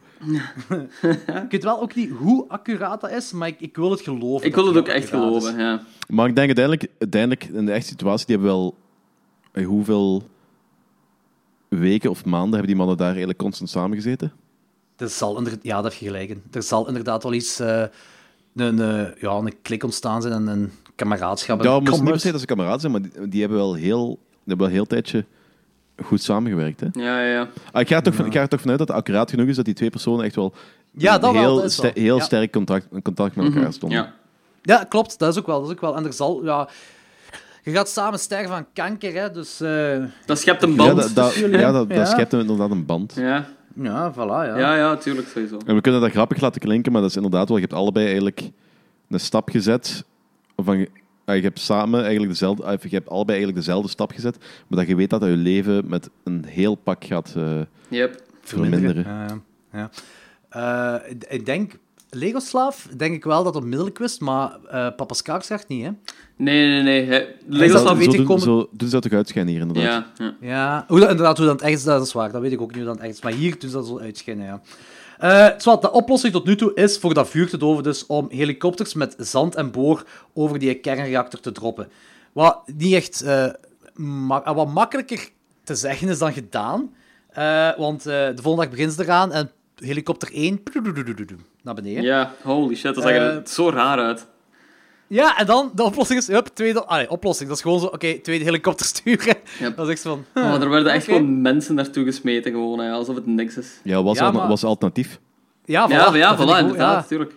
Ik 1.43 1.51
weet 1.51 1.63
wel 1.63 1.81
ook 1.81 1.95
niet 1.95 2.09
hoe 2.11 2.45
accuraat 2.47 3.01
dat 3.01 3.11
is, 3.11 3.31
maar 3.31 3.47
ik, 3.47 3.59
ik 3.59 3.75
wil 3.75 3.91
het 3.91 4.01
geloven. 4.01 4.47
Ik 4.47 4.55
wil 4.55 4.65
het 4.67 4.77
ook 4.77 4.87
echt 4.87 5.03
is. 5.03 5.09
geloven, 5.09 5.57
ja. 5.59 5.83
Maar 6.07 6.27
ik 6.27 6.35
denk 6.35 6.47
uiteindelijk, 6.47 6.91
uiteindelijk 6.99 7.43
in 7.43 7.65
de 7.65 7.71
echte 7.71 7.87
situatie, 7.87 8.25
die 8.25 8.35
hebben 8.35 8.53
wel... 8.55 8.75
eh, 9.51 9.65
Hoeveel 9.65 10.23
weken 11.67 12.09
of 12.09 12.25
maanden 12.25 12.49
hebben 12.51 12.67
die 12.67 12.75
mannen 12.75 12.97
daar 12.97 13.07
eigenlijk 13.07 13.37
constant 13.39 13.69
samengezeten? 13.69 14.31
Er 14.97 15.09
zal 15.09 15.43
ja, 15.61 15.81
dat 15.81 15.91
heb 15.91 16.01
je 16.01 16.05
gelijk 16.05 16.29
in. 16.29 16.43
Er 16.51 16.63
zal 16.63 16.87
inderdaad 16.87 17.23
wel 17.23 17.33
iets... 17.33 17.59
eh, 17.59 17.83
een, 18.59 18.79
eh, 18.79 19.21
ja, 19.21 19.31
een 19.31 19.61
klik 19.61 19.83
ontstaan 19.83 20.21
zijn 20.21 20.33
en 20.33 20.47
een 20.47 20.71
kameraadschap. 20.95 21.63
Ja, 21.63 21.69
en 21.69 21.75
het 21.75 21.89
moest 21.89 22.01
niet 22.01 22.11
per 22.11 22.19
se 22.19 22.31
dat 22.31 22.39
ze 22.39 22.45
kameraden 22.45 22.79
zijn, 22.79 22.91
maar 22.91 23.01
die, 23.01 23.27
die 23.27 23.39
hebben 23.39 23.57
wel 23.57 23.73
heel, 23.73 24.07
die 24.07 24.17
hebben 24.45 24.57
wel 24.57 24.67
een 24.67 24.73
heel 24.73 24.85
tijdje 24.87 25.25
goed 26.03 26.21
samengewerkt. 26.21 26.79
Hè? 26.79 26.87
Ja, 26.91 27.21
ja, 27.21 27.31
ja. 27.31 27.47
Ah, 27.71 27.81
ik, 27.81 27.87
ga 27.87 27.95
er 27.95 28.03
toch 28.03 28.15
van, 28.15 28.25
ik 28.25 28.33
ga 28.33 28.39
er 28.41 28.47
toch 28.47 28.61
vanuit 28.61 28.79
dat 28.79 28.87
het 28.87 28.97
accuraat 28.97 29.29
genoeg 29.29 29.47
is 29.47 29.55
dat 29.55 29.65
die 29.65 29.73
twee 29.73 29.89
personen 29.89 30.25
echt 30.25 30.35
wel 30.35 30.53
Ja, 30.91 31.17
dat 31.17 31.31
wel, 31.31 31.41
heel, 31.41 31.55
dat 31.55 31.63
is 31.65 31.79
wel. 31.79 31.91
heel 31.93 32.17
Ja. 32.17 32.23
sterk 32.23 32.51
contact, 32.51 32.87
in 32.91 33.01
contact 33.01 33.35
met 33.35 33.55
elkaar 33.55 33.73
stonden. 33.73 33.97
Ja. 33.97 34.13
Ja, 34.61 34.83
klopt. 34.83 35.19
Dat 35.19 35.33
is 35.33 35.39
ook 35.39 35.45
wel. 35.47 35.59
Dat 35.59 35.69
is 35.69 35.75
ook 35.75 35.81
wel. 35.81 35.95
En 35.95 36.05
er 36.05 36.13
zal... 36.13 36.45
Ja, 36.45 36.69
je 37.63 37.71
gaat 37.71 37.89
samen 37.89 38.19
sterven 38.19 38.49
van 38.49 38.65
kanker, 38.73 39.13
hè. 39.13 39.31
Dus... 39.31 39.61
eh, 39.61 39.97
Dat 40.25 40.39
schept 40.39 40.63
een 40.63 40.69
Ja, 40.69 40.75
band. 40.75 40.97
dat, 40.99 41.11
dat, 41.15 41.33
Tuurlijk. 41.33 41.61
ja, 41.63 41.71
dat, 41.71 41.87
dat 41.89 41.97
Ja. 41.97 42.05
schept 42.05 42.33
inderdaad 42.33 42.71
een 42.71 42.85
band. 42.85 43.13
Ja, 43.15 43.47
ja, 43.73 44.13
voilà, 44.13 44.17
ja. 44.47 44.57
ja, 44.57 44.75
ja, 44.75 44.95
tuurlijk, 44.95 45.27
sowieso. 45.27 45.57
En 45.65 45.75
we 45.75 45.81
kunnen 45.81 46.01
dat 46.01 46.11
grappig 46.11 46.41
laten 46.41 46.61
klinken, 46.61 46.91
maar 46.91 47.01
dat 47.01 47.09
is 47.09 47.15
inderdaad 47.15 47.47
wel... 47.47 47.57
Je 47.57 47.63
hebt 47.63 47.75
allebei 47.75 48.05
eigenlijk 48.05 48.41
een 49.09 49.19
stap 49.19 49.49
gezet 49.49 50.03
van... 50.55 50.87
ah, 51.25 51.35
Je 51.35 51.41
hebt 51.41 51.59
samen 51.59 51.99
eigenlijk 52.01 52.31
dezelfde... 52.31 52.63
ah, 52.63 52.81
Je 52.81 52.89
hebt 52.89 53.09
allebei 53.09 53.37
eigenlijk 53.37 53.65
dezelfde 53.65 53.89
stap 53.89 54.11
gezet, 54.11 54.37
maar 54.67 54.79
dat 54.79 54.87
je 54.87 54.95
weet 54.95 55.09
dat 55.09 55.19
dat 55.19 55.29
je 55.29 55.35
leven 55.35 55.89
met 55.89 56.09
een 56.23 56.45
heel 56.47 56.75
pak 56.75 57.05
gaat 57.05 57.33
eh, 57.37 57.61
Yep. 57.87 58.21
verminderen. 58.41 59.03
Ja, 59.03 59.39
ja. 59.73 59.89
Eh, 60.49 61.11
ik 61.27 61.45
denk... 61.45 61.73
Legoslaaf, 62.09 62.87
denk 62.97 63.13
ik 63.13 63.23
wel 63.23 63.43
dat 63.43 63.53
het 63.53 63.63
onmiddellijk 63.63 63.97
wist, 63.97 64.21
maar 64.21 64.51
eh 64.67 64.87
Papa 64.95 65.15
Skarsgård 65.15 65.67
niet, 65.67 65.85
hè. 65.85 65.91
Nee, 66.35 66.81
nee, 66.81 66.81
nee. 67.05 67.19
Zo, 67.21 67.25
Legoslav 67.47 67.97
weet 67.97 68.13
zo, 68.13 68.19
ik 68.19 68.25
komen- 68.25 68.41
zo 68.43 68.69
doen 68.71 68.87
ze 68.87 68.93
dat 68.93 69.03
toch 69.03 69.11
uitschijnen 69.13 69.53
hier, 69.53 69.61
inderdaad. 69.61 70.05
Ja, 70.17 70.25
ja. 70.25 70.35
Ja, 70.47 70.85
hoe 70.87 70.99
dat, 70.99 71.09
inderdaad, 71.09 71.37
hoe 71.37 71.45
dat 71.45 71.61
echt 71.61 71.77
is, 71.77 71.83
dat 71.83 72.05
is 72.05 72.13
waar. 72.13 72.31
Dat 72.31 72.41
weet 72.41 72.51
ik 72.51 72.61
ook 72.61 72.75
niet 72.75 72.83
hoe 72.85 72.93
dat 72.93 73.03
echt 73.03 73.13
is. 73.13 73.21
Maar 73.21 73.31
hier 73.33 73.59
doen 73.59 73.69
ze 73.69 73.75
dat 73.75 73.87
zo 73.87 73.99
uitschijnen, 73.99 74.45
ja. 74.45 74.61
Eh, 75.17 75.59
zwart, 75.59 75.81
de 75.81 75.91
oplossing 75.91 76.33
tot 76.33 76.45
nu 76.45 76.55
toe 76.55 76.73
is 76.73 76.97
voor 76.97 77.13
dat 77.13 77.29
vuur 77.29 77.49
te 77.49 77.57
doven 77.57 77.83
dus 77.83 78.05
om 78.05 78.27
helikopters 78.29 78.93
met 78.93 79.15
zand 79.17 79.55
en 79.55 79.71
boor 79.71 80.03
over 80.33 80.59
die 80.59 80.73
kernreactor 80.73 81.39
te 81.39 81.51
droppen. 81.51 81.87
Wat 82.33 82.61
niet 82.75 82.93
echt 82.93 83.21
eh, 83.21 83.45
ma- 83.95 84.53
wat 84.53 84.73
makkelijker 84.73 85.29
te 85.63 85.75
zeggen 85.75 86.07
is 86.09 86.17
dan 86.19 86.33
gedaan. 86.33 86.93
Eh, 87.29 87.77
want 87.77 87.99
eh, 87.99 88.05
de 88.13 88.41
volgende 88.41 88.61
dag 88.61 88.69
beginnen 88.69 88.95
ze 88.95 89.03
eraan 89.03 89.31
en 89.31 89.51
helikopter 89.75 90.29
1 90.33 90.63
naar 91.73 91.83
beneden. 91.83 92.03
Ja, 92.03 92.33
holy 92.41 92.75
shit, 92.75 92.95
dat 92.95 93.03
zag 93.03 93.11
er 93.13 93.37
Eh, 93.37 93.45
zo 93.45 93.69
raar 93.69 93.97
uit. 93.99 94.27
Ja, 95.07 95.37
en 95.37 95.45
dan 95.45 95.71
de 95.75 95.83
oplossing 95.83 96.19
is, 96.19 96.27
hup, 96.27 96.47
tweede... 96.53 96.85
Allee, 96.85 97.09
oplossing, 97.09 97.47
dat 97.49 97.57
is 97.57 97.63
gewoon 97.63 97.79
zo, 97.79 97.85
oké, 97.85 98.19
tweede 98.19 98.43
helikopter 98.43 98.85
sturen. 98.95 99.35
Yep. 99.59 99.75
Dat 99.77 99.85
is 99.85 99.91
echt 99.91 100.01
van... 100.01 100.25
Oh, 100.35 100.43
huh, 100.43 100.61
er 100.61 100.69
werden 100.69 100.91
echt 100.93 101.05
gewoon 101.09 101.41
mensen 101.41 101.75
naartoe 101.75 102.03
gesmeten, 102.05 102.51
gewoon, 102.51 102.79
hè, 102.79 102.91
alsof 102.91 103.15
het 103.15 103.25
niks 103.25 103.57
is. 103.57 103.79
Ja, 103.83 104.03
was, 104.03 104.17
Ja, 104.17 104.25
al- 104.25 104.31
maar- 104.31 104.47
was 104.47 104.63
alternatief. 104.63 105.19
Ja, 105.65 105.87
voilà, 105.87 105.91
ja, 105.91 106.15
ja, 106.15 106.35
voilà, 106.37 106.39
inderdaad, 106.59 106.77
ja. 106.77 107.03
tuurlijk. 107.07 107.33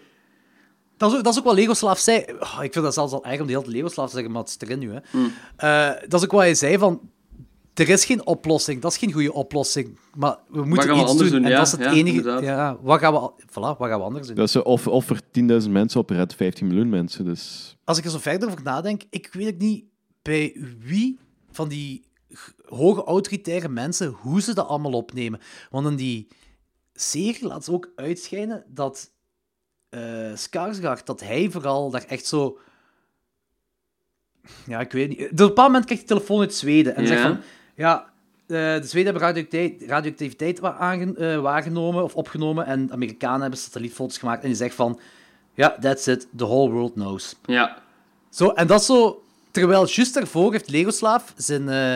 Dat 0.97 1.11
is, 1.11 1.17
ook, 1.17 1.25
dat 1.25 1.33
is 1.33 1.39
ook 1.39 1.45
wat 1.45 1.55
Legoslaaf 1.55 1.99
zei. 1.99 2.25
Oh, 2.41 2.59
ik 2.63 2.73
vind 2.73 2.85
dat 2.85 2.95
zelfs 2.95 3.13
al 3.13 3.25
erg 3.25 3.41
om 3.41 3.47
de 3.47 3.53
hele 3.53 3.65
tijd 3.65 3.77
Legoslaaf 3.77 4.07
te 4.09 4.15
zeggen, 4.15 4.33
maar 4.33 4.43
het 4.43 4.51
is 4.61 4.69
erin 4.69 4.79
nu. 4.79 4.93
Hè. 4.93 4.99
Hmm. 5.11 5.33
Eh, 5.57 5.89
dat 6.09 6.21
is 6.21 6.25
ook 6.27 6.33
wat 6.33 6.41
hij 6.41 6.55
zei 6.55 6.79
van... 6.79 7.01
Er 7.75 7.89
is 7.89 8.05
geen 8.05 8.27
oplossing, 8.27 8.81
dat 8.81 8.93
is 8.93 8.99
geen 8.99 9.13
goede 9.13 9.33
oplossing. 9.33 9.99
Maar 10.17 10.39
we 10.49 10.65
moeten 10.65 10.89
gaan 10.89 10.97
we 10.97 11.01
iets 11.03 11.11
anders 11.11 11.31
doen. 11.31 11.39
doen? 11.43 11.45
En 11.47 11.51
Ja, 11.51 11.57
dat 11.59 11.67
is 11.67 11.73
het 11.73 11.81
ja, 11.81 11.93
enige... 11.93 12.17
inderdaad. 12.17 12.43
Ja, 12.43 12.77
wat 12.83 12.99
gaan 13.01 13.13
we... 13.13 13.19
al- 13.19 13.41
Voilà, 13.41 13.79
wat 13.79 13.89
gaan 13.89 13.99
we 13.99 14.05
anders 14.05 14.27
doen? 14.27 14.37
Dat 14.37 14.49
is, 14.49 14.57
of, 14.57 14.87
of 14.87 15.11
er 15.11 15.21
10.000 15.65 15.71
mensen 15.71 16.01
op 16.01 16.11
red 16.11 16.35
15 16.35 16.67
miljoen 16.67 16.89
mensen. 16.89 17.25
Dus... 17.25 17.77
Als 17.85 17.99
ik 17.99 18.05
er 18.05 18.11
zo 18.11 18.19
verder 18.19 18.49
over 18.49 18.63
nadenk, 18.63 19.03
ik 19.11 19.29
weet 19.33 19.55
ook 19.55 19.61
niet 19.61 19.85
bij 20.23 20.57
wie 20.79 21.19
van 21.51 21.69
die 21.69 22.05
hoge 22.69 23.05
autoritaire 23.05 23.69
mensen, 23.69 24.09
hoe 24.09 24.41
ze 24.43 24.55
dat 24.55 24.67
allemaal 24.67 24.93
opnemen. 24.93 25.41
Want 25.71 25.87
in 25.87 25.97
die 25.97 26.29
serie 26.95 27.47
laat 27.47 27.65
ze 27.65 27.73
ook 27.73 27.91
uitschijnen 27.97 28.65
dat 28.69 29.11
eh 29.89 30.33
Skarsgård, 30.35 31.05
dat 31.07 31.21
hij 31.21 31.51
vooral 31.51 31.91
daar 31.91 32.05
echt 32.05 32.27
zo... 32.27 32.59
Ja, 34.67 34.81
ik 34.81 34.93
weet 34.93 35.09
niet. 35.09 35.19
Op 35.21 35.29
een 35.31 35.37
bepaald 35.37 35.67
moment 35.69 35.85
krijgt 35.85 36.09
hij 36.09 36.17
telefoon 36.17 36.41
uit 36.41 36.55
Zweden 36.55 36.95
en 36.97 37.03
Ja. 37.03 37.09
zegt 37.09 37.23
van... 37.23 37.41
Ja, 37.83 38.05
eh, 38.47 38.57
de 38.57 38.87
Zweden 38.87 39.13
hebben 39.17 39.47
radioactiviteit, 39.87 40.61
eh, 40.61 41.41
waargenomen 41.41 42.03
of 42.03 42.15
opgenomen 42.15 42.67
en 42.67 42.87
de 42.87 42.93
Amerikanen 42.93 43.41
hebben 43.41 43.59
satellietfoto's 43.59 44.19
gemaakt 44.19 44.43
en 44.43 44.49
die 44.49 44.57
zegt 44.57 44.75
van... 44.75 45.01
Ja, 45.55 45.77
that's 45.81 46.07
it. 46.07 46.29
The 46.37 46.45
whole 46.45 46.71
world 46.71 46.93
knows. 46.93 47.37
Ja, 47.47 47.79
Zo, 48.31 48.49
en 48.49 48.67
dat 48.67 48.81
is 48.81 48.87
zo... 48.87 49.23
Terwijl 49.51 49.87
juist 49.89 50.15
daarvoor 50.15 50.53
heeft 50.53 50.71
Legoslaaf 50.71 51.33
zijn... 51.37 51.69
eh, 51.69 51.93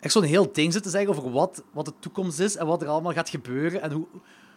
echt 0.00 0.12
zo'n 0.12 0.22
heel 0.22 0.50
ding 0.52 0.72
zitten 0.72 0.90
zeggen 0.90 1.10
over 1.10 1.30
wat, 1.30 1.62
wat 1.72 1.84
de 1.84 1.92
toekomst 2.00 2.40
is 2.40 2.56
en 2.56 2.66
wat 2.66 2.82
er 2.82 2.88
allemaal 2.88 3.12
gaat 3.12 3.28
gebeuren 3.28 3.82
en 3.82 3.92
hoe, 3.92 4.06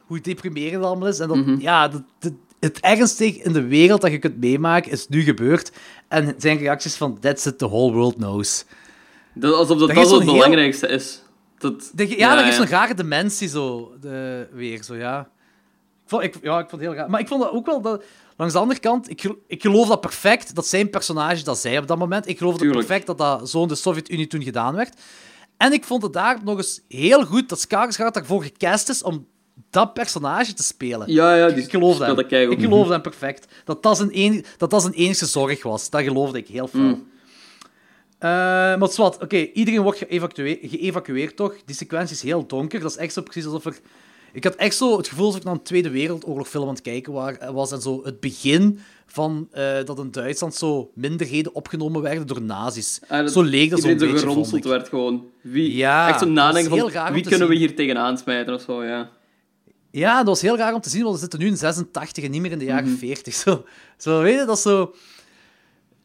hoe 0.05 0.21
deprimerend 0.21 0.73
het 0.75 0.83
allemaal 0.83 1.07
is. 1.07 1.19
En 1.19 1.27
dat, 1.27 1.37
Mhm. 1.37 1.59
ja, 1.59 1.87
dat, 1.87 2.01
dat- 2.19 2.33
het 2.59 2.79
ergste 2.79 3.25
in 3.25 3.53
de 3.53 3.63
wereld 3.67 4.01
dat 4.01 4.11
je 4.11 4.19
kunt 4.19 4.39
meemaken 4.39 4.91
is 4.91 5.07
nu 5.07 5.21
gebeurd. 5.21 5.71
En 6.07 6.35
zijn 6.37 6.57
reacties 6.57 6.95
van, 6.95 7.19
that's 7.19 7.45
it, 7.45 7.57
the 7.57 7.67
whole 7.67 7.91
world 7.93 8.15
knows. 8.15 8.65
Dat, 9.39 9.53
alsof 9.53 9.77
dat, 9.77 9.87
Dat 9.87 9.95
dat 9.95 10.05
is 10.05 10.09
zo 10.09 10.15
het 10.15 10.23
heel- 10.23 10.33
belangrijkste 10.33 10.87
is. 10.87 11.21
Dat, 11.57 11.91
De, 11.93 12.17
ja, 12.17 12.35
dat 12.35 12.45
is 12.45 12.55
zo'n 12.55 12.65
rare 12.67 12.93
dimensie 12.93 13.47
zo, 13.47 13.91
de, 14.01 14.47
weer, 14.51 14.83
zo, 14.83 14.95
ja. 14.95 15.19
Ik 16.03 16.09
vond, 16.15 16.23
ik, 16.23 16.35
ja, 16.41 16.59
ik 16.59 16.69
vond 16.69 16.81
het 16.81 16.91
heel 16.91 16.99
raar. 16.99 17.09
Maar 17.09 17.19
ik 17.19 17.27
vond 17.27 17.41
dat 17.41 17.51
ook 17.51 17.65
wel, 17.65 17.81
dat, 17.81 18.03
langs 18.37 18.53
de 18.53 18.59
andere 18.59 18.79
kant, 18.79 19.09
ik, 19.09 19.33
ik 19.47 19.61
geloof 19.61 19.87
dat 19.87 20.01
perfect, 20.01 20.55
dat 20.55 20.67
zijn 20.67 20.89
personage 20.89 21.43
dat 21.43 21.57
zij 21.57 21.77
op 21.77 21.87
dat 21.87 21.97
moment, 21.97 22.27
ik 22.27 22.37
geloof 22.37 22.57
dat 22.57 22.71
perfect 22.71 23.07
dat 23.07 23.17
dat 23.17 23.49
zo 23.49 23.61
in 23.61 23.67
de 23.67 23.75
Sovjet-Unie 23.75 24.27
toen 24.27 24.43
gedaan 24.43 24.75
werd. 24.75 24.99
En 25.57 25.73
ik 25.73 25.83
vond 25.83 26.03
het 26.03 26.13
daar 26.13 26.39
nog 26.43 26.57
eens 26.57 26.81
heel 26.87 27.25
goed 27.25 27.49
dat 27.49 27.59
Skarsgård 27.59 28.13
daarvoor 28.13 28.43
gecast 28.43 28.89
is 28.89 29.03
om 29.03 29.27
dat 29.69 29.93
personage 29.93 30.53
te 30.53 30.63
spelen. 30.63 31.11
Ja, 31.11 31.35
ja, 31.35 31.47
die 31.49 31.63
ik 31.63 31.69
geloof 31.69 31.97
dat. 31.97 32.19
Ik 32.31 32.59
geloof 32.59 32.87
dat 32.87 33.01
perfect. 33.01 33.47
Dat 33.65 33.83
dat 33.83 33.97
zijn, 33.97 34.09
een, 34.13 34.45
dat 34.57 34.69
dat 34.69 34.81
zijn 34.81 34.93
enige 34.93 35.25
zorg 35.25 35.63
was. 35.63 35.89
Dat 35.89 36.01
geloofde 36.01 36.37
ik 36.37 36.47
heel 36.47 36.67
veel. 36.67 36.79
Mm. 36.81 37.07
Eh, 38.19 38.29
maar 38.77 38.89
zwart, 38.89 39.21
oké, 39.23 39.37
iedereen 39.37 39.81
wordt 39.81 39.97
geëvacueerd, 39.97 40.59
geëvacueerd 40.61 41.35
toch? 41.35 41.55
Die 41.65 41.75
sequentie 41.75 42.15
is 42.15 42.21
heel 42.21 42.47
donker. 42.47 42.79
Dat 42.79 42.91
is 42.91 42.97
echt 42.97 43.13
zo 43.13 43.21
precies 43.21 43.45
alsof 43.45 43.65
er... 43.65 43.79
Ik 44.33 44.43
had 44.43 44.55
echt 44.55 44.75
zo 44.75 44.97
het 44.97 45.07
gevoel 45.07 45.25
alsof 45.25 45.39
ik 45.39 45.45
naar 45.45 45.53
een 45.55 45.61
Tweede 45.61 45.89
Wereldoorlog 45.89 46.47
film 46.49 46.67
aan 46.67 46.73
het 46.73 46.81
kijken 46.81 47.13
wa- 47.13 47.53
was. 47.53 47.71
En 47.71 47.81
zo 47.81 48.01
het 48.03 48.19
begin 48.19 48.79
van 49.05 49.47
eh, 49.51 49.63
dat 49.85 49.99
in 49.99 50.11
Duitsland 50.11 50.55
zo 50.55 50.91
minderheden 50.95 51.55
opgenomen 51.55 52.01
werden 52.01 52.27
door 52.27 52.41
nazi's. 52.41 52.99
Ah, 53.07 53.19
dat 53.19 53.31
zo 53.31 53.41
leek 53.41 53.69
dat 53.69 53.79
zo'n 53.81 53.97
beetje, 53.97 54.19
zo 54.19 54.27
geronseld 54.27 54.65
werd 54.65 54.89
gewoon. 54.89 55.25
Wie, 55.41 55.75
Ja, 55.75 56.07
echt 56.09 56.19
zo 56.19 56.25
dat 56.25 56.33
nadenken 56.33 56.77
van, 56.77 57.13
wie 57.13 57.23
kunnen 57.23 57.47
we 57.47 57.55
hier 57.55 57.75
tegenaan 57.75 58.17
smijten 58.17 58.53
of 58.53 58.61
zo, 58.61 58.83
ja. 58.83 59.09
Ja, 59.91 60.17
dat 60.17 60.25
was 60.27 60.41
heel 60.41 60.57
raar 60.57 60.73
om 60.73 60.81
te 60.81 60.89
zien, 60.89 61.01
want 61.01 61.13
we 61.13 61.19
zitten 61.21 61.39
nu 61.39 61.45
in 61.47 61.57
86 61.57 62.23
en 62.23 62.31
niet 62.31 62.41
meer 62.41 62.51
in 62.51 62.59
de 62.59 62.65
jaren 62.65 62.97
40. 62.97 63.33
Zo, 63.45 63.63
zo 63.97 64.21
weet 64.21 64.39
je, 64.39 64.45
dat 64.45 64.55
is 64.57 64.61
zo... 64.61 64.93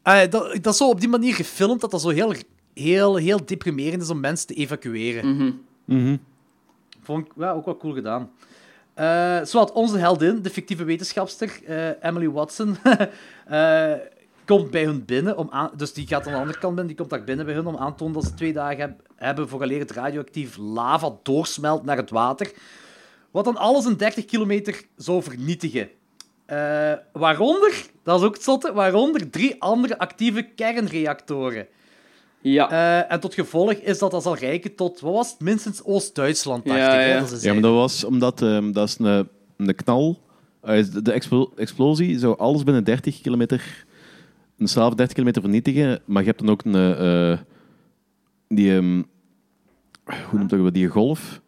Ah, 0.04 0.30
dat, 0.30 0.56
dat 0.62 0.72
is 0.72 0.76
zo 0.76 0.88
op 0.88 1.00
die 1.00 1.08
manier 1.08 1.34
gefilmd 1.34 1.80
dat 1.80 1.90
dat 1.90 2.00
zo 2.00 2.08
heel, 2.08 2.32
heel, 2.74 3.16
heel 3.16 3.44
deprimerend 3.44 4.02
is 4.02 4.10
om 4.10 4.20
mensen 4.20 4.46
te 4.46 4.54
evacueren. 4.54 5.36
Mhm. 5.84 6.16
Vond 7.02 7.26
ik 7.26 7.32
ja, 7.36 7.52
ook 7.52 7.64
wel 7.64 7.76
cool 7.76 7.94
gedaan. 7.94 8.30
Eh 8.94 9.40
zowat 9.42 9.72
onze 9.72 9.98
heldin, 9.98 10.42
de 10.42 10.50
fictieve 10.50 10.84
wetenschapster, 10.84 11.60
eh, 11.66 11.88
Emily 12.08 12.28
Watson, 12.30 12.76
eh, 13.46 13.92
komt 14.44 14.70
bij 14.70 14.84
hun 14.84 15.04
binnen. 15.04 15.36
Om 15.38 15.48
aan, 15.50 15.70
dus 15.76 15.92
die 15.92 16.06
gaat 16.06 16.26
aan 16.26 16.32
de 16.32 16.38
andere 16.38 16.58
kant 16.58 16.74
binnen, 16.74 16.86
die 16.86 16.96
komt 16.96 17.10
daar 17.10 17.24
binnen 17.24 17.46
bij 17.46 17.54
hun 17.54 17.66
om 17.66 17.76
aan 17.76 17.90
te 17.90 17.96
tonen 17.98 18.14
dat 18.14 18.24
ze 18.24 18.34
twee 18.34 18.52
dagen 18.52 18.80
heb- 18.80 19.00
hebben 19.16 19.48
vooraleer 19.48 19.78
het 19.80 19.90
radioactief 19.90 20.56
lava 20.56 21.16
doorsmelt 21.22 21.84
naar 21.84 21.96
het 21.96 22.10
water. 22.10 22.52
Wat 23.30 23.44
dan 23.44 23.56
alles 23.56 23.86
in 23.86 23.96
30 23.96 24.24
kilometer 24.24 24.82
zou 24.96 25.22
vernietigen. 25.22 25.88
Eh, 26.46 26.92
waaronder, 27.12 27.86
dat 28.02 28.20
is 28.20 28.26
ook 28.26 28.34
het 28.34 28.42
zotte, 28.42 28.72
waaronder 28.72 29.30
drie 29.30 29.62
andere 29.62 29.98
actieve 29.98 30.42
kernreactoren. 30.42 31.66
Ja. 32.40 32.70
Eh, 32.70 33.12
en 33.12 33.20
tot 33.20 33.34
gevolg 33.34 33.72
is 33.72 33.98
dat 33.98 34.10
dat 34.10 34.22
zal 34.22 34.36
reiken 34.36 34.74
tot, 34.74 35.00
wat 35.00 35.12
was 35.12 35.30
het, 35.30 35.40
minstens 35.40 35.84
Oost-Duitsland, 35.84 36.64
dacht 36.64 36.78
Ja, 36.78 37.00
ik. 37.00 37.08
ja. 37.08 37.18
dat 37.20 37.28
ze 37.28 37.46
Ja, 37.46 37.52
maar 37.52 37.62
dat 37.62 37.72
was 37.74 38.04
omdat 38.04 38.42
ehm, 38.42 38.72
dat 38.72 38.88
is 38.88 38.98
een, 38.98 39.28
een 39.56 39.74
knal. 39.74 40.18
eh, 40.60 40.84
de 40.92 41.02
de 41.02 41.12
explo- 41.12 41.52
explosie 41.56 42.18
zou 42.18 42.38
alles 42.38 42.62
binnen 42.64 42.84
30 42.84 43.20
kilometer, 43.20 43.84
een 44.58 44.68
straal 44.68 44.86
van 44.88 44.96
30 44.96 45.14
kilometer 45.14 45.42
vernietigen. 45.42 46.00
Maar 46.04 46.22
je 46.22 46.28
hebt 46.28 46.40
dan 46.40 46.50
ook 46.50 46.64
een, 46.64 46.74
eh, 46.96 47.38
die, 48.48 48.72
ehm, 48.76 49.02
hoe 50.30 50.38
noemt 50.38 50.50
dat, 50.50 50.74
die 50.74 50.88
golf? 50.88 51.40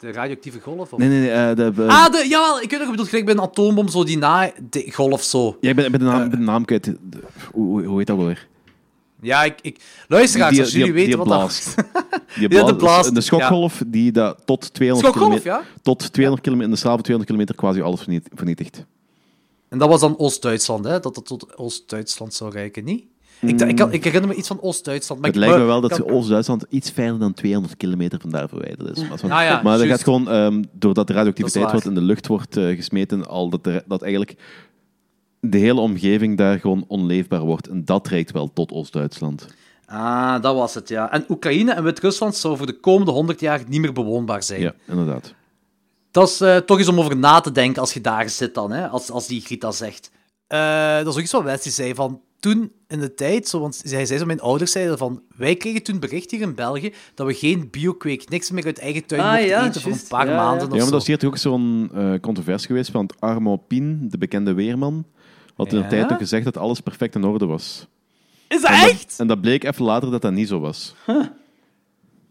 De 0.00 0.12
radioactieve 0.12 0.60
golf? 0.60 0.92
Of... 0.92 0.98
Nee, 0.98 1.08
nee, 1.08 1.20
nee. 1.20 1.30
eh, 1.30 1.56
de, 1.56 1.72
eh, 1.76 1.88
Ah, 2.04 2.12
de, 2.12 2.26
jawel, 2.28 2.60
ik 2.60 2.70
weet 2.70 2.78
nog, 2.78 2.82
ik 2.82 2.90
bedoel, 2.90 3.06
gelijk 3.06 3.24
bij 3.24 3.34
een 3.34 3.40
atoombom, 3.40 3.88
zo 3.88 4.04
die 4.04 4.18
na-golf 4.18 5.22
zo. 5.22 5.56
ja, 5.60 5.70
ik 5.70 5.76
ben, 5.76 5.84
ik 5.84 5.90
ben 5.90 6.00
de 6.00 6.06
naam, 6.06 6.22
ik 6.24 6.30
ben 6.30 6.38
de 6.38 6.44
naam 6.44 6.64
kwijt. 6.64 6.84
De- 6.84 6.96
hoe, 7.52 7.84
hoe, 7.84 7.98
heet 7.98 8.06
dat 8.06 8.16
wel 8.16 8.26
weer? 8.26 8.48
Ja, 9.20 9.44
ik... 9.44 9.58
ik... 9.62 9.80
Luisteraars, 10.08 10.58
als 10.60 10.72
jullie 10.72 10.92
weten 10.92 11.18
wat 11.18 11.26
blaast. 11.26 11.76
dat... 11.76 11.84
Die 12.38 12.42
Ja, 12.42 12.48
de 12.48 12.54
blaast. 12.64 12.76
blaast, 12.76 13.14
De 13.14 13.20
schokgolf 13.20 13.82
die 13.86 14.12
dat 14.12 14.42
tot 14.44 14.74
200 14.74 15.12
Schokgolf, 15.14 15.40
kilometer, 15.42 15.66
ja? 15.74 15.82
tot 15.82 16.12
200 16.12 16.42
kilometer, 16.42 16.64
in 16.68 16.70
de 16.74 16.76
straal 16.80 16.94
van 16.94 17.02
200 17.04 17.30
kilometer 17.36 17.54
quasi 17.64 17.80
alles 17.80 18.00
verniet- 18.00 18.28
vernietigt. 18.34 18.84
En 19.68 19.78
dat 19.78 19.88
was 19.88 20.00
dan 20.00 20.18
Oost-Duitsland, 20.18 20.84
hè? 20.84 21.00
Dat 21.00 21.16
het 21.16 21.26
tot 21.26 21.56
Oost-Duitsland 21.58 22.34
zou 22.34 22.50
reiken, 22.52 22.84
niet? 22.84 23.04
Ik, 23.40 23.60
ik, 23.60 23.76
kan- 23.76 23.92
ik 23.92 24.04
herinner 24.04 24.28
me 24.30 24.34
iets 24.36 24.48
van 24.48 24.60
Oost-Duitsland. 24.62 25.20
maar 25.20 25.30
Het 25.30 25.38
ik- 25.40 25.44
lijkt 25.46 25.60
me 25.62 25.66
wel 25.68 25.80
dat 25.80 26.02
Oost-Duitsland 26.04 26.64
iets 26.68 26.90
verder 26.90 27.18
dan 27.18 27.32
200 27.32 27.76
kilometer 27.76 28.20
van 28.20 28.30
daar 28.30 28.48
verwijderd 28.48 28.96
is. 28.96 29.08
Maar, 29.08 29.22
Ah 29.32 29.42
ja, 29.42 29.60
maar 29.62 29.78
dat 29.78 29.86
gaat 29.86 30.02
gewoon, 30.02 30.28
ehm, 30.28 30.62
doordat 30.72 31.06
de 31.06 31.12
radioactiviteit 31.12 31.72
wat 31.72 31.84
in 31.84 31.94
de 31.94 32.00
lucht 32.00 32.26
wordt 32.26 32.56
eh, 32.56 32.76
gesmeten, 32.76 33.26
al 33.28 33.48
dat, 33.50 33.66
er- 33.66 33.82
dat 33.86 34.02
eigenlijk 34.02 34.36
de 35.40 35.58
hele 35.58 35.80
omgeving 35.80 36.36
daar 36.36 36.58
gewoon 36.60 36.84
onleefbaar 36.88 37.40
wordt. 37.40 37.68
En 37.68 37.84
dat 37.84 38.08
reikt 38.08 38.30
wel 38.32 38.52
tot 38.52 38.72
Oost-Duitsland. 38.72 39.46
Ah, 39.86 40.42
dat 40.42 40.54
was 40.54 40.74
het, 40.74 40.88
ja. 40.88 41.12
En 41.12 41.24
Oekraïne 41.28 41.72
en 41.72 41.82
Wit-Rusland 41.84 42.36
zou 42.36 42.56
voor 42.56 42.66
de 42.66 42.80
komende 42.80 43.10
100 43.12 43.40
jaar 43.40 43.60
niet 43.68 43.80
meer 43.80 43.92
bewoonbaar 43.92 44.42
zijn. 44.42 44.60
Ja, 44.60 44.74
inderdaad. 44.88 45.34
Dat 46.10 46.28
is 46.28 46.40
eh, 46.40 46.56
toch 46.56 46.78
eens 46.78 46.88
om 46.88 46.98
over 46.98 47.16
na 47.16 47.40
te 47.40 47.52
denken 47.52 47.80
als 47.80 47.92
je 47.92 48.00
daar 48.00 48.28
zit 48.28 48.54
dan, 48.54 48.72
hè? 48.72 48.88
Als, 48.88 49.10
als 49.10 49.26
die 49.26 49.40
Grita 49.40 49.70
zegt. 49.70 50.10
Eh, 50.46 50.96
dat 50.96 51.06
is 51.06 51.14
ook 51.14 51.20
iets 51.22 51.32
wat 51.32 51.42
Wesley 51.42 51.72
zei, 51.72 51.94
van 51.94 52.20
toen 52.40 52.72
in 52.88 53.00
de 53.00 53.14
tijd, 53.14 53.48
zo, 53.48 53.60
want 53.60 53.80
zij 53.84 54.06
zei 54.06 54.18
zo, 54.18 54.26
mijn 54.26 54.40
ouders 54.40 54.72
zeiden 54.72 54.98
van, 54.98 55.22
wij 55.36 55.56
kregen 55.56 55.82
toen 55.82 55.98
bericht 56.00 56.30
hier 56.30 56.40
in 56.40 56.54
België 56.54 56.92
dat 57.14 57.26
we 57.26 57.34
geen 57.34 57.68
biokweek, 57.70 58.28
niks 58.28 58.50
meer 58.50 58.64
uit 58.64 58.78
eigen 58.78 59.06
tuin 59.06 59.20
Ah, 59.20 59.30
mochten 59.30 59.48
ja, 59.48 59.66
eten 59.66 59.80
voor 59.80 59.92
een 59.92 60.00
paar 60.08 60.26
Ja, 60.26 60.32
ja. 60.32 60.36
maanden 60.44 60.66
of 60.68 60.74
Ja, 60.74 60.82
maar 60.82 60.90
dat 60.90 61.00
is 61.00 61.06
hier 61.06 61.18
toch 61.18 61.30
ook 61.30 61.36
zo'n 61.36 61.90
eh 61.94 62.12
controversie 62.20 62.66
geweest 62.66 62.90
van 62.90 63.02
het 63.02 63.20
Armand 63.20 63.66
Pien, 63.66 64.08
de 64.08 64.18
bekende 64.18 64.52
weerman. 64.52 65.06
Had 65.56 65.72
in 65.72 65.76
de 65.78 65.82
Ja? 65.82 65.88
tijd 65.88 66.12
ook 66.12 66.18
gezegd 66.18 66.44
dat 66.44 66.56
alles 66.56 66.80
perfect 66.80 67.14
in 67.14 67.24
orde 67.24 67.46
was. 67.46 67.86
Is 68.48 68.60
dat 68.60 68.70
En 68.70 68.80
dat- 68.80 68.90
echt? 68.90 69.14
En 69.18 69.26
dat 69.26 69.40
bleek 69.40 69.64
even 69.64 69.84
later 69.84 70.10
dat 70.10 70.22
dat 70.22 70.32
niet 70.32 70.48
zo 70.48 70.60
was. 70.60 70.94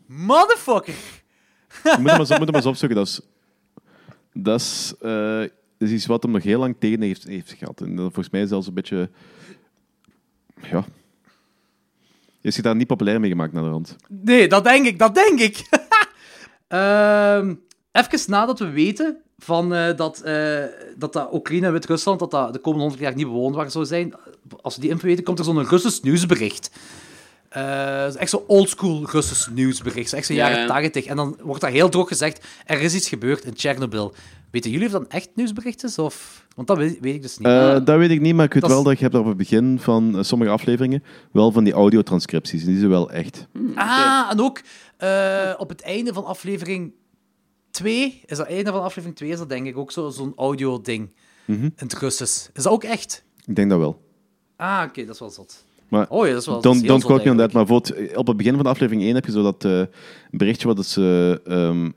Motherfucker! 0.06 0.94
Je 1.84 1.95
moet 1.99 2.10
hem 2.11 2.19
eens, 2.19 2.30
moet 2.30 2.45
hem 2.48 2.56
eens 2.56 2.65
opzoeken. 2.65 2.98
Dat 2.98 3.07
is, 3.07 3.22
dat 4.34 4.60
is, 4.60 4.94
eh, 5.02 5.41
is 5.77 5.91
iets 5.91 6.06
wat 6.06 6.23
hem 6.23 6.31
nog 6.31 6.44
heel 6.44 6.60
lang 6.60 6.76
tegen 6.80 7.02
heeft, 7.02 7.23
heeft 7.23 7.53
gehad. 7.53 7.81
En 7.81 7.95
dat 7.95 8.03
volgens 8.14 8.30
mij 8.30 8.45
zelfs 8.45 8.68
een 8.68 8.73
beetje... 8.73 9.10
Ja... 10.61 10.86
Hij 12.41 12.61
daar 12.61 12.76
niet 12.76 12.88
populair 12.88 13.19
mee 13.19 13.30
gemaakt 13.30 13.53
naar 13.53 13.64
de 13.64 13.69
rand? 13.69 13.95
Nee, 14.07 14.48
dat 14.48 14.64
denk 14.64 14.86
ik, 14.86 14.99
dat 14.99 15.15
denk 15.15 15.40
ik. 15.40 15.64
Ehm 16.68 17.53
even 17.91 18.31
nadat 18.31 18.60
we 18.60 18.69
weten 18.69 19.18
van, 19.38 19.73
eh, 19.73 19.95
dat, 19.98 20.22
eh, 20.22 20.64
dat 20.98 21.14
dat 21.14 21.34
Oekraïne 21.34 21.65
en 21.65 21.72
Wit-Rusland 21.72 22.19
dat 22.19 22.31
dat 22.31 22.53
de 22.53 22.60
komende 22.60 22.86
100 22.86 23.03
jaar 23.03 23.15
niet 23.15 23.26
bewoonbaar 23.26 23.72
zou 23.72 23.86
zijn, 23.86 24.14
als 24.61 24.76
we 24.76 24.81
die 24.81 24.90
info 24.90 25.06
weten, 25.06 25.23
komt 25.23 25.40
er 25.40 25.45
zo'n 25.45 25.68
Russisch 25.68 26.02
nieuwsbericht. 26.02 26.72
Eh, 27.50 28.16
echt 28.20 28.30
zo'n 28.30 28.44
oldschool 28.48 29.06
Russisch 29.12 29.50
nieuwsbericht, 29.50 30.10
zo 30.10 30.16
echt 30.16 30.26
zo'n 30.26 30.36
Ja, 30.36 30.48
jaren 30.50 30.62
ja. 30.62 30.68
80. 30.68 31.06
En 31.06 31.16
dan 31.16 31.38
wordt 31.44 31.62
daar 31.62 31.72
heel 31.72 31.90
droog 31.90 32.08
gezegd, 32.08 32.46
er 32.66 32.82
is 32.82 32.96
iets 32.96 33.10
gebeurd 33.10 33.44
in 33.46 33.54
Tsjernobyl. 33.54 34.14
Weten 34.52 34.72
jullie 34.72 34.86
of 34.86 34.92
dat 34.92 35.02
een 35.02 35.10
echt 35.10 35.30
nieuwsbericht 35.36 35.84
is? 35.84 35.98
Of... 36.00 36.48
Want 36.56 36.68
dat 36.68 36.78
weet, 36.78 36.98
weet 37.00 37.16
ik 37.16 37.22
dus 37.22 37.38
niet. 37.38 37.48
Eh, 37.48 37.72
dat 37.86 37.98
weet 37.98 38.10
ik 38.10 38.22
niet, 38.22 38.36
maar 38.36 38.46
ik 38.46 38.54
weet 38.54 38.62
Dat 38.62 38.70
is- 38.72 38.76
wel 38.78 38.86
dat 38.86 38.98
je 38.98 39.04
hebt 39.04 39.16
op 39.16 39.26
het 39.26 39.38
begin 39.38 39.80
van 39.80 40.18
eh, 40.18 40.24
sommige 40.24 40.52
afleveringen 40.52 41.04
wel 41.32 41.52
van 41.52 41.64
die 41.64 41.74
audiotranscripties. 41.74 42.62
En 42.62 42.68
die 42.68 42.78
zijn 42.78 42.90
wel 42.90 43.12
echt. 43.12 43.48
Ah, 43.76 44.28
en 44.32 44.42
ook 44.42 44.62
eh, 44.98 45.54
op 45.58 45.70
het 45.70 45.82
einde 45.82 46.14
van 46.14 46.26
aflevering 46.26 46.94
2, 47.72 48.22
is 48.26 48.38
dat 48.38 48.48
einde 48.48 48.72
van 48.72 48.82
aflevering 48.82 49.16
2, 49.16 49.30
is 49.30 49.38
dat 49.38 49.50
denk 49.50 49.68
ik 49.68 49.78
ook 49.78 49.92
zo- 49.92 50.10
zo'n 50.10 50.34
audio-ding 50.36 51.14
Mhm. 51.46 51.64
in 51.64 51.74
het 51.76 51.94
Russisch. 51.94 52.48
Is 52.54 52.64
dat 52.64 52.74
ook 52.74 52.84
echt? 52.84 53.24
Ik 53.46 53.56
denk 53.56 53.70
dat 53.70 53.80
wel. 53.80 54.02
Ah, 54.56 54.84
oké, 54.88 55.06
dat 55.06 55.14
is 55.14 55.20
wel 55.20 55.30
zot. 55.30 55.66
Maar 55.90 56.06
Oh 56.10 56.26
ja, 56.26 56.32
dat 56.32 56.41
is 56.41 56.48
wel 56.48 56.61
don't 56.61 56.88
don't 56.88 57.03
quote 57.06 57.24
me 57.24 57.32
on 57.32 57.38
that. 57.38 57.52
Maar 57.52 57.66
bijvoorbeeld, 57.66 58.10
eh, 58.10 58.18
op 58.18 58.28
het 58.28 58.38
begin 58.38 58.53
van 58.53 58.64
de 58.64 58.70
aflevering 58.70 59.03
1 59.06 59.16
heb 59.16 59.26
je 59.26 59.32
zo 59.32 59.44
dat 59.44 59.66
eh, 59.66 59.82
berichtje 60.32 60.68
wat 60.68 60.86
ze 60.86 61.41
ehm, 61.45 61.90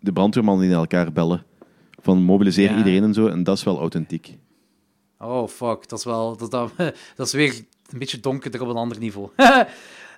de 0.00 0.12
brandweermannen 0.12 0.62
die 0.62 0.70
naar 0.72 0.80
elkaar 0.80 1.12
bellen. 1.12 1.44
Van 2.02 2.22
mobiliseer 2.22 2.70
Ja. 2.70 2.76
iedereen 2.76 3.02
en 3.02 3.14
zo. 3.14 3.26
En 3.26 3.42
dat 3.44 3.56
is 3.56 3.64
wel 3.64 3.78
authentiek. 3.78 4.36
Oh, 5.18 5.48
fuck. 5.48 5.88
Dat 5.88 5.98
is 5.98 6.04
wel... 6.04 6.36
Dat, 6.36 6.50
dat, 6.50 6.70
dat 7.16 7.26
is 7.26 7.32
weer 7.32 7.54
een 7.90 7.98
beetje 7.98 8.20
donkerder 8.20 8.62
op 8.62 8.68
een 8.68 8.76
ander 8.76 8.98
niveau. 8.98 9.28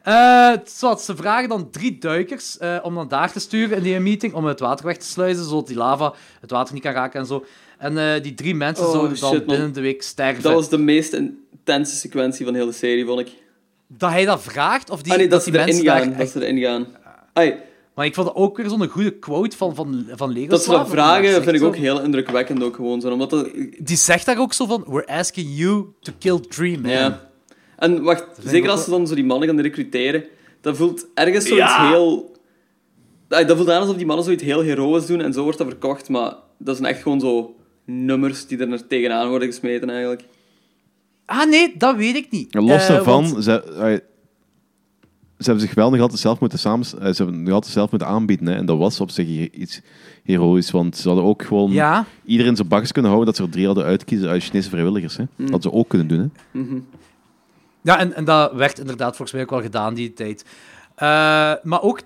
Eh, 0.02 0.52
zwart, 0.64 1.00
ze 1.00 1.16
vragen 1.16 1.48
dan 1.48 1.70
drie 1.70 1.98
duikers 1.98 2.58
eh, 2.58 2.78
om 2.82 2.94
dan 2.94 3.08
daar 3.08 3.32
te 3.32 3.40
sturen 3.40 3.76
in 3.76 3.82
die 3.82 3.98
meeting, 4.00 4.34
om 4.34 4.44
het 4.44 4.60
water 4.60 4.86
weg 4.86 4.96
te 4.96 5.06
sluizen, 5.06 5.44
zodat 5.44 5.66
die 5.66 5.76
lava 5.76 6.14
het 6.40 6.50
water 6.50 6.74
niet 6.74 6.82
kan 6.82 6.92
raken 6.92 7.20
en 7.20 7.26
zo. 7.26 7.44
En 7.82 7.98
eh, 7.98 8.22
die 8.22 8.34
drie 8.34 8.54
mensen 8.54 8.84
Oh, 8.84 8.90
zouden 8.92 9.20
dan 9.20 9.30
shit, 9.30 9.46
man. 9.46 9.54
binnen 9.56 9.72
de 9.72 9.80
week 9.80 10.02
sterven. 10.02 10.42
Dat 10.42 10.52
was 10.52 10.68
de 10.68 10.78
meest 10.78 11.12
intense 11.12 11.96
sequentie 11.96 12.44
van 12.44 12.52
de 12.54 12.58
hele 12.60 12.72
serie, 12.72 13.04
vond 13.06 13.20
ik. 13.20 13.28
Dat 13.86 14.10
hij 14.10 14.24
dat 14.24 14.42
vraagt, 14.42 14.90
of 14.90 15.02
die, 15.02 15.12
ah 15.12 15.18
nee, 15.18 15.28
dat, 15.28 15.44
die 15.44 15.52
ze 15.52 15.58
erin 15.58 15.68
mensen 15.74 15.86
gaan. 15.92 16.08
daar 16.08 16.18
Dat 16.18 16.28
ze 16.28 16.40
erin 16.46 16.58
gaan. 16.62 16.86
Ai, 17.32 17.54
Maar 17.94 18.06
ik 18.06 18.14
vond 18.14 18.26
het 18.28 18.36
ook 18.36 18.56
weer 18.56 18.68
zo'n 18.68 18.86
goede 18.88 19.10
quote 19.10 19.56
van, 19.56 19.74
van, 19.74 20.06
van 20.14 20.32
Lego. 20.32 20.48
dat 20.48 20.62
ze 20.62 20.70
dat 20.70 20.88
vragen 20.88 21.42
vind 21.42 21.56
ik 21.56 21.62
ook 21.62 21.76
heel 21.76 22.00
indrukwekkend 22.02 22.62
ook 22.62 22.76
gewoon 22.76 23.00
zo. 23.00 23.10
Omdat 23.10 23.30
dat, 23.30 23.48
Die 23.78 23.96
zegt 23.96 24.26
daar 24.26 24.38
ook 24.38 24.52
zo 24.52 24.66
van, 24.66 24.84
we're 24.88 25.06
asking 25.06 25.48
you 25.58 25.86
to 26.00 26.12
kill 26.18 26.40
Dream, 26.48 26.80
man. 26.80 26.90
ja. 26.90 27.30
En 27.76 28.02
wacht, 28.02 28.24
zeker 28.44 28.70
als 28.70 28.84
ze 28.84 28.90
dan 28.90 29.06
zo 29.06 29.14
die 29.14 29.24
mannen 29.24 29.48
gaan 29.48 29.60
recruteren, 29.60 30.24
dat 30.60 30.76
voelt 30.76 31.06
ergens 31.14 31.46
zoiets 31.48 31.76
heel... 31.76 32.36
Ai, 33.28 33.44
dat 33.44 33.56
voelt 33.56 33.70
aan 33.70 33.80
alsof 33.80 33.96
die 33.96 34.06
mannen 34.06 34.24
zoiets 34.24 34.42
heel 34.42 34.60
heroïs 34.60 35.06
doen 35.06 35.20
en 35.20 35.32
zo 35.32 35.42
wordt 35.42 35.58
dat 35.58 35.66
verkocht, 35.66 36.08
maar 36.08 36.34
dat 36.58 36.76
zijn 36.76 36.88
echt 36.88 37.02
gewoon 37.02 37.20
zo 37.20 37.54
nummers 37.84 38.46
die 38.46 38.58
er 38.66 38.86
tegenaan 38.86 39.28
worden 39.28 39.48
gesmeten 39.48 39.90
eigenlijk. 39.90 40.24
Ah, 41.26 41.48
nee, 41.48 41.74
dat 41.76 41.96
weet 41.96 42.16
ik 42.16 42.30
niet. 42.30 42.54
Los 42.54 42.82
Eh, 42.82 42.88
daarvan, 42.88 43.30
want- 43.32 43.44
ze, 43.44 44.02
ze 45.38 45.48
hebben 45.50 45.66
zich 45.66 45.74
wel 45.74 45.90
nog 45.90 46.00
altijd 46.00 46.20
zelf 46.20 46.40
moeten, 46.40 46.58
samen, 46.58 46.86
eh, 46.86 47.12
ze 47.12 47.22
hebben 47.22 47.42
nog 47.42 47.52
altijd 47.52 47.72
zelf 47.72 47.90
moeten 47.90 48.08
aanbieden. 48.08 48.46
Hè, 48.46 48.54
en 48.54 48.66
dat 48.66 48.78
was 48.78 49.00
op 49.00 49.10
zich 49.10 49.50
iets 49.52 49.80
heroïs, 50.24 50.70
want 50.70 50.96
ze 50.96 51.06
hadden 51.08 51.26
ook 51.26 51.42
gewoon 51.42 51.70
Ja, 51.70 52.04
iedereen 52.24 52.56
zijn 52.56 52.68
bakjes 52.68 52.92
kunnen 52.92 53.10
houden 53.10 53.32
dat 53.32 53.40
ze 53.42 53.46
er 53.48 53.54
drie 53.54 53.66
hadden 53.66 53.84
uitkiezen 53.84 54.28
uit 54.28 54.42
Chinese 54.42 54.68
vrijwilligers. 54.68 55.16
Hè. 55.16 55.24
Dat 55.36 55.50
hadden 55.50 55.70
ze 55.70 55.72
ook 55.72 55.88
kunnen 55.88 56.08
doen. 56.08 56.32
Hè. 56.52 56.60
ja 57.82 57.98
en, 57.98 58.14
en 58.14 58.24
dat 58.24 58.52
werd 58.52 58.78
inderdaad 58.78 59.08
volgens 59.16 59.32
mij 59.32 59.42
ook 59.42 59.50
wel 59.50 59.62
gedaan 59.62 59.94
die 59.94 60.12
tijd. 60.12 60.44
Eh, 60.94 61.06
maar 61.62 61.82
ook, 61.82 62.00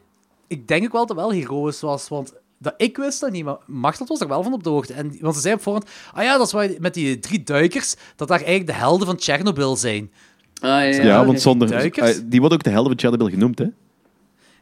ik 0.47 0.69
denk 0.69 0.85
ook 0.85 0.93
wel 0.93 1.07
dat 1.07 1.17
het 1.17 1.27
wel 1.27 1.33
heroïs 1.35 1.81
was, 1.81 2.09
want 2.09 2.35
dat 2.59 2.75
ik 2.77 2.97
wist 2.97 3.21
dat 3.21 3.31
niet, 3.31 3.45
maar 3.45 3.57
Machtel 3.67 4.07
was 4.07 4.21
er 4.21 4.29
wel 4.29 4.43
van 4.43 4.53
op 4.53 4.63
de 4.63 4.71
hoogte. 4.71 4.93
En, 4.93 5.17
want 5.21 5.35
ze 5.35 5.41
zei 5.41 5.55
op 5.55 5.63
voorhand, 5.63 5.89
ah 6.13 6.23
ja, 6.23 6.37
dat 6.39 6.47
is 6.47 6.53
waar, 6.53 6.71
met 6.79 6.95
die 6.95 7.19
drie 7.19 7.43
duikers, 7.43 7.95
dat 8.17 8.29
daar 8.29 8.39
eigenlijk 8.39 8.67
de 8.67 8.73
helden 8.73 9.07
van 9.07 9.17
Tsjernobyl 9.17 9.77
zijn. 9.77 10.11
Ah, 10.55 10.71
ja, 10.71 10.83
Ja, 10.83 11.03
ja. 11.03 11.25
want 11.25 11.41
zonder, 11.41 11.69
duikers? 11.69 12.17
eh, 12.17 12.23
die 12.25 12.41
wordt 12.41 12.55
ook 12.55 12.63
de 12.63 12.71
helft 12.71 12.89
van 12.89 12.99
Chernobyl 12.99 13.29
genoemd. 13.29 13.59
Hè. 13.59 13.67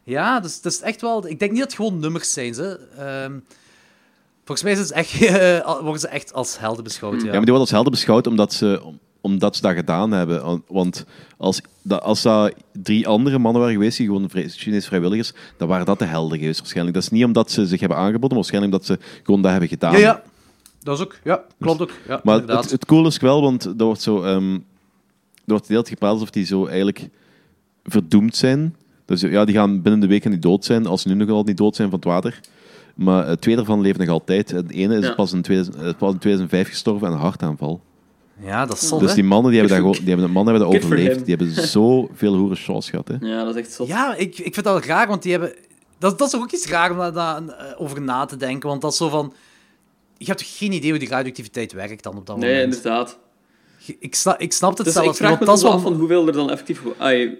Ja, 0.03 0.39
dus 0.39 0.55
het 0.55 0.65
is 0.65 0.81
echt 0.81 1.01
wel... 1.01 1.27
Ik 1.27 1.39
denk 1.39 1.51
niet 1.51 1.59
dat 1.61 1.69
het 1.71 1.79
gewoon 1.81 1.99
nummers 1.99 2.33
zijn, 2.33 2.53
ze. 2.53 2.79
Ehm, 2.97 3.39
volgens 4.37 4.63
mij 4.63 4.71
is 4.71 4.79
het 4.79 4.91
echt, 4.91 5.21
eh, 5.25 5.79
worden 5.81 5.99
ze 5.99 6.07
echt 6.07 6.33
als 6.33 6.59
helden 6.59 6.83
beschouwd, 6.83 7.13
ja. 7.13 7.19
Ja, 7.19 7.23
maar 7.25 7.31
die 7.31 7.39
worden 7.39 7.59
als 7.59 7.71
helden 7.71 7.91
beschouwd 7.91 8.27
omdat 8.27 8.53
ze, 8.53 8.81
om- 8.83 8.99
omdat 9.25 9.55
ze 9.55 9.61
dat 9.61 9.75
gedaan 9.75 10.11
hebben. 10.11 10.61
Want- 10.67 11.05
als 11.37 11.61
dat, 11.81 12.01
als 12.01 12.21
dat 12.21 12.53
drie 12.71 13.07
andere 13.07 13.37
mannen 13.39 13.61
waren 13.61 13.75
geweest, 13.77 13.97
die 13.97 14.05
gewoon 14.07 14.29
Chinese 14.33 14.87
vrijwilligers, 14.87 15.33
dan 15.57 15.67
waren 15.67 15.85
dat 15.85 15.99
de 15.99 16.05
helden 16.05 16.39
geweest 16.39 16.59
waarschijnlijk. 16.59 16.95
Dat 16.95 17.03
is 17.05 17.09
niet 17.11 17.23
omdat 17.25 17.51
ze 17.51 17.67
zich 17.67 17.79
hebben 17.79 17.97
aangeboden, 17.97 18.27
maar 18.27 18.37
waarschijnlijk 18.37 18.73
omdat 18.73 18.87
ze 18.87 19.19
gewoon 19.23 19.41
dat 19.41 19.51
hebben 19.51 19.69
gedaan. 19.69 19.91
Ja, 19.91 19.97
ja. 19.99 20.23
Dat 20.79 20.97
is 20.97 21.03
ook... 21.03 21.15
Ja, 21.23 21.43
klopt 21.59 21.81
ook. 21.81 21.91
Ja, 22.07 22.19
Maar 22.23 22.39
inderdaad. 22.39 22.63
het, 22.63 22.71
het 22.71 22.85
coole 22.85 23.07
is 23.07 23.17
wel, 23.17 23.41
want 23.41 23.65
er 23.65 23.85
wordt 23.85 24.01
zo... 24.01 24.23
er 24.23 24.41
wordt 25.45 25.67
de 25.67 25.73
hele 25.73 25.83
tijd 25.83 25.89
gepraat 25.89 26.11
alsof 26.11 26.29
die 26.29 26.45
zo 26.45 26.65
eigenlijk 26.65 27.09
verdoemd 27.83 28.35
zijn. 28.35 28.75
Dus 29.05 29.21
ja, 29.21 29.45
die 29.45 29.55
gaan 29.55 29.81
binnen 29.81 30.01
de 30.01 30.07
week 30.07 30.23
die 30.23 30.39
dood 30.39 30.65
zijn, 30.65 30.85
als 30.85 31.01
ze 31.01 31.07
nu 31.07 31.13
nog 31.13 31.27
altijd 31.29 31.47
niet 31.47 31.57
dood 31.57 31.75
zijn 31.75 31.89
van 31.89 31.99
het 31.99 32.07
water. 32.07 32.39
Maar 32.95 33.23
tweede 33.39 33.61
daarvan 33.61 33.81
leeft 33.81 33.99
nog 33.99 34.07
altijd. 34.09 34.51
Het 34.51 34.71
ene 34.71 34.97
is 34.97 35.05
Ja. 35.05 35.13
pas, 35.13 35.33
in 35.33 35.41
2000, 35.41 35.97
pas 35.97 36.11
in 36.13 36.19
2005 36.19 36.67
gestorven 36.69 37.07
aan 37.07 37.13
een 37.13 37.19
hartaanval. 37.19 37.81
Ja, 38.41 38.65
dat 38.65 38.81
is 38.81 38.87
zot, 38.87 38.99
Dus 38.99 39.13
die 39.13 39.23
mannen 39.23 39.51
die 39.51 39.59
hebben, 39.59 39.77
dat, 39.77 39.85
gewoon- 39.87 40.05
die 40.05 40.09
hebben, 40.13 40.27
de 40.27 40.33
mannen 40.33 40.53
hebben 40.53 40.71
dat 40.71 40.81
Good 40.81 40.89
for 40.91 40.97
overleefd. 40.99 41.25
Die 41.25 41.35
hebben 41.35 41.67
zoveel 41.67 42.35
hoere 42.35 42.55
shows 42.55 42.89
gehad. 42.89 43.07
Hè. 43.07 43.15
Ja, 43.19 43.43
dat 43.43 43.55
is 43.55 43.61
echt 43.61 43.71
zot. 43.71 43.87
Ja, 43.87 44.15
ik, 44.15 44.37
ik 44.37 44.53
vind 44.53 44.65
dat 44.65 44.73
wel 44.73 44.95
raar, 44.95 45.07
want 45.07 45.21
die 45.23 45.31
hebben... 45.31 45.53
Dat, 45.99 46.17
dat 46.17 46.27
is 46.27 46.33
toch 46.33 46.41
ook 46.43 46.51
iets 46.51 46.67
raar 46.67 46.91
om 46.91 46.97
daar, 46.97 47.13
daar, 47.13 47.47
eh, 47.47 47.81
over 47.81 48.01
na 48.01 48.25
te 48.25 48.37
denken, 48.37 48.69
want 48.69 48.81
dat 48.81 48.91
is 48.91 48.97
zo 48.97 49.09
van... 49.09 49.33
Je 50.17 50.25
hebt 50.25 50.37
toch 50.39 50.57
geen 50.57 50.71
idee 50.71 50.89
hoe 50.89 50.99
die 50.99 51.09
radioactiviteit 51.09 51.71
werkt 51.73 52.03
dan 52.03 52.17
op 52.17 52.25
dat 52.25 52.37
Nee, 52.37 52.53
moment? 52.53 52.75
inderdaad. 52.75 53.17
Ik, 53.99 54.15
snap, 54.15 54.39
ik 54.39 54.53
snap 54.53 54.75
het 54.75 54.85
Dus 54.85 54.93
zelfs 54.93 55.09
ik 55.09 55.15
vraag 55.15 55.39
me 55.39 55.45
want 55.45 55.61
dat 55.61 55.71
af 55.71 55.81
van 55.81 55.93
hoeveel 55.93 56.27
er 56.27 56.33
dan 56.33 56.49
effectief... 56.51 56.81
Ai, 56.97 57.37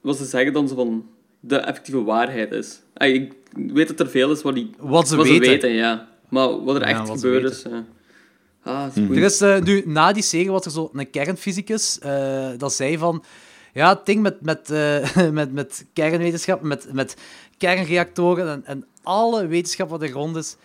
wat 0.00 0.16
ze 0.16 0.24
zeggen 0.24 0.52
dan 0.52 0.68
zo 0.68 0.74
van 0.74 1.06
de 1.40 1.56
effectieve 1.56 2.02
waarheid 2.02 2.52
is. 2.52 2.80
Ai, 2.94 3.14
ik 3.14 3.32
weet 3.72 3.88
dat 3.88 4.00
er 4.00 4.08
veel 4.08 4.30
is 4.30 4.42
wat, 4.42 4.54
die, 4.54 4.70
Wat 4.78 5.08
ze 5.08 5.16
wat 5.16 5.26
weten. 5.28 5.70
ja. 5.70 6.08
Maar 6.28 6.64
wat 6.64 6.74
er 6.74 6.80
Ja, 6.80 6.86
echt 6.88 7.08
wat 7.08 7.20
ze 7.20 7.26
gebeurd 7.26 7.52
is... 7.52 7.62
Ja. 7.62 7.84
Ah, 8.64 8.86
is 8.88 8.94
Mhm. 8.94 9.06
goed. 9.06 9.16
Er 9.16 9.22
is 9.22 9.40
eh, 9.40 9.60
nu, 9.60 9.82
na 9.86 10.12
die 10.12 10.22
serie, 10.22 10.50
was 10.50 10.64
er 10.64 10.70
zo 10.70 10.90
een 10.92 11.10
kernfysicus, 11.10 11.98
eh, 11.98 12.48
dat 12.56 12.72
zei 12.72 12.98
van... 12.98 13.24
Ja, 13.72 13.88
het 13.88 14.06
ding 14.06 14.22
met, 14.22 14.40
met, 14.40 14.70
eh, 14.70 15.28
met, 15.30 15.52
met 15.52 15.84
kernwetenschap, 15.92 16.62
met, 16.62 16.92
met 16.92 17.16
kernreactoren 17.58 18.48
en, 18.48 18.62
en 18.66 18.84
alle 19.02 19.46
wetenschap 19.46 19.88
wat 19.90 20.02
er 20.02 20.10
rond 20.10 20.36
is, 20.36 20.56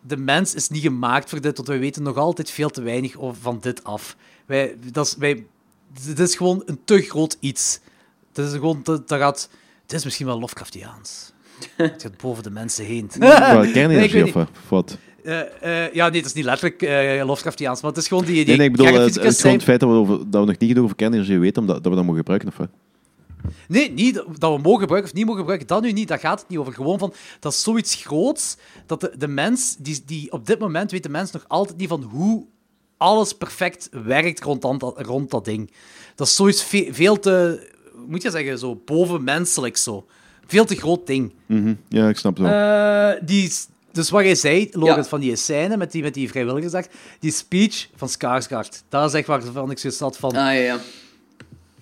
de 0.00 0.16
mens 0.16 0.54
is 0.54 0.68
niet 0.68 0.82
gemaakt 0.82 1.30
voor 1.30 1.40
dit, 1.40 1.56
want 1.56 1.68
wij 1.68 1.78
weten 1.78 2.02
nog 2.02 2.16
altijd 2.16 2.50
veel 2.50 2.70
te 2.70 2.82
weinig 2.82 3.16
over, 3.16 3.42
van 3.42 3.58
dit 3.60 3.84
af. 3.84 4.16
Wij, 4.46 4.76
dat 4.92 5.06
is, 5.06 5.16
wij, 5.18 5.44
het 6.06 6.18
is 6.18 6.34
gewoon 6.36 6.62
een 6.66 6.80
te 6.84 7.00
groot 7.02 7.36
iets. 7.40 7.80
Het 8.32 8.46
is 8.46 8.52
gewoon, 8.52 8.80
dat, 8.82 9.08
dat 9.08 9.18
gaat... 9.18 9.48
Het 9.82 9.92
is 9.92 10.04
misschien 10.04 10.26
wel 10.26 10.40
Lovecraftiaans. 10.40 11.32
Het 11.76 12.02
gaat 12.02 12.16
boven 12.16 12.42
de 12.42 12.50
mensen 12.50 12.84
heen. 12.84 13.10
Nee, 13.18 13.72
kernenergie 13.72 14.24
weet 14.24 14.34
of 14.34 14.48
wat? 14.68 14.98
Eh, 15.24 15.40
eh, 15.86 15.94
ja, 15.94 16.08
nee, 16.08 16.16
het 16.18 16.26
is 16.28 16.32
niet 16.32 16.44
letterlijk 16.44 16.82
eh 16.82 17.24
Lovecraftiaans, 17.26 17.80
maar 17.82 17.90
het 17.90 18.00
is 18.00 18.08
gewoon 18.08 18.24
die, 18.24 18.34
die 18.34 18.44
Nee, 18.46 18.56
nee, 18.56 18.66
ik 18.66 18.72
bedoel, 18.76 18.94
het, 19.00 19.16
is 19.16 19.40
gewoon 19.40 19.56
het 19.56 19.64
feit 19.64 19.80
dat 19.80 19.88
we, 19.88 19.94
over, 19.94 20.18
dat 20.30 20.40
we 20.40 20.46
nog 20.46 20.58
niet 20.58 20.68
genoeg 20.70 20.84
over 20.84 20.96
kernenergie 20.96 21.38
weten, 21.38 21.60
omdat, 21.60 21.76
dat 21.82 21.86
we 21.92 21.94
dat 21.96 22.04
mogen 22.04 22.18
gebruiken. 22.18 22.48
Of 22.48 22.56
wat? 22.56 22.68
Nee, 23.68 23.90
niet 23.92 24.14
dat 24.38 24.54
we 24.56 24.62
mogen 24.62 24.80
gebruiken 24.80 25.10
of 25.10 25.16
niet 25.16 25.24
mogen 25.24 25.38
gebruiken, 25.40 25.66
dat 25.68 25.82
nu 25.82 25.92
niet. 25.92 26.08
Daar 26.08 26.18
gaat 26.18 26.40
het 26.40 26.48
niet 26.48 26.58
over. 26.58 26.72
Gewoon 26.72 26.98
van, 26.98 27.12
dat 27.40 27.52
is 27.52 27.62
zoiets 27.62 27.94
groots, 27.94 28.56
dat 28.86 29.00
de, 29.00 29.12
de 29.18 29.28
mens, 29.28 29.76
die, 29.78 30.02
die, 30.06 30.32
op 30.32 30.46
dit 30.46 30.58
moment 30.58 30.90
weet 30.90 31.02
de 31.02 31.08
mens 31.08 31.30
nog 31.30 31.44
altijd 31.48 31.78
niet 31.78 31.88
van 31.88 32.02
hoe 32.02 32.46
alles 32.96 33.32
perfect 33.32 33.88
werkt 34.04 34.42
rond, 34.42 34.62
dat- 34.62 34.94
rond 35.06 35.30
dat 35.30 35.44
ding. 35.44 35.70
Dat 36.14 36.26
is 36.26 36.34
zoiets 36.34 36.62
ve- 36.62 36.88
veel 36.90 37.18
te, 37.18 37.66
moet 38.06 38.22
je 38.22 38.30
zeggen, 38.30 38.58
zo 38.58 38.82
bovenmenselijk 38.84 39.76
zo. 39.76 40.06
Veel 40.46 40.64
te 40.64 40.76
groot 40.76 41.06
ding. 41.06 41.32
Mhm. 41.46 41.74
Ja, 41.88 42.08
ik 42.08 42.16
snap 42.18 42.36
het 42.36 42.46
wel. 42.46 42.52
Eh, 43.12 43.20
die, 43.26 43.52
dus 43.92 44.10
wat 44.10 44.24
jij 44.24 44.34
zei, 44.34 44.68
Ja. 44.80 45.04
van 45.04 45.20
die 45.20 45.36
scène 45.36 45.76
met 45.76 45.92
die, 45.92 46.02
met 46.02 46.14
die 46.14 46.28
vrijwilligersdag, 46.28 46.84
die 47.20 47.30
speech 47.32 47.88
van 47.96 48.08
Skarsgård, 48.08 48.82
dat 48.88 49.08
is 49.08 49.14
echt 49.14 49.26
waarvan 49.26 49.70
ik 49.70 49.78
zo 49.78 49.90
zat 49.90 50.16
van... 50.16 50.30
Ah, 50.30 50.36
ja, 50.36 50.50
ja. 50.50 50.78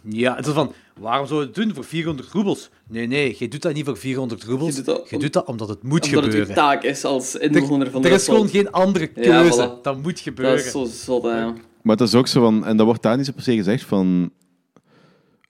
Ja, 0.03 0.37
het 0.37 0.47
is 0.47 0.53
van, 0.53 0.73
waarom 0.99 1.27
zou 1.27 1.41
je 1.41 1.47
het 1.47 1.55
doen 1.55 1.75
voor 1.75 1.85
400 1.85 2.29
roebels? 2.33 2.71
Nee, 2.89 3.07
nee, 3.07 3.37
je 3.39 3.49
doet 3.49 3.63
dat 3.63 3.75
niet 3.75 3.85
voor 3.85 3.97
400 3.97 4.45
roebels. 4.45 4.69
Je 4.71 4.77
doet 4.77 4.85
dat 4.85 5.09
Je 5.09 5.15
om- 5.17 5.23
doet 5.23 5.33
dat 5.33 5.47
omdat 5.47 5.69
het 5.69 5.83
moet 5.83 6.05
Omdat 6.05 6.11
het 6.25 6.25
gebeuren. 6.25 6.49
uw 6.49 6.55
taak 6.55 6.83
is 6.83 7.05
als 7.05 7.35
inwoner 7.37 7.91
van 7.91 8.03
er 8.05 8.09
de 8.11 8.15
is 8.17 8.25
gewoon 8.25 8.49
geen 8.49 8.71
andere 8.73 9.07
keuze. 9.07 9.61
Ja, 9.61 9.69
voilà. 9.79 9.83
Dat 9.83 10.03
moet 10.03 10.21
gebeuren. 10.21 10.57
Dat 10.57 10.65
is 10.65 10.71
zo 10.71 10.85
zot, 11.05 11.23
hè. 11.23 11.45
Maar 11.83 11.97
het 11.97 12.01
is 12.01 12.15
ook 12.15 12.27
zo 12.27 12.41
van, 12.41 12.65
en 12.67 12.77
dat 12.77 12.87
wordt 12.87 13.03
daar 13.03 13.17
niet 13.17 13.27
zo 13.27 13.33
per 13.33 13.43
se 13.43 13.55
gezegd 13.57 13.85
van. 13.85 14.31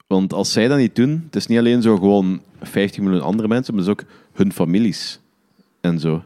Want 0.06 0.32
als 0.32 0.52
zij 0.52 0.68
dat 0.68 0.78
niet 0.78 0.96
doen, 0.96 1.22
het 1.26 1.36
is 1.36 1.46
niet 1.46 1.58
alleen 1.58 1.82
zo 1.82 1.96
gewoon 1.96 2.40
50 2.62 3.02
miljoen 3.02 3.22
andere 3.22 3.48
mensen, 3.48 3.74
maar 3.74 3.84
het 3.84 3.92
is 3.98 4.04
ook 4.04 4.10
hun 4.32 4.52
families 4.52 5.20
en 5.80 5.98
zo. 6.00 6.22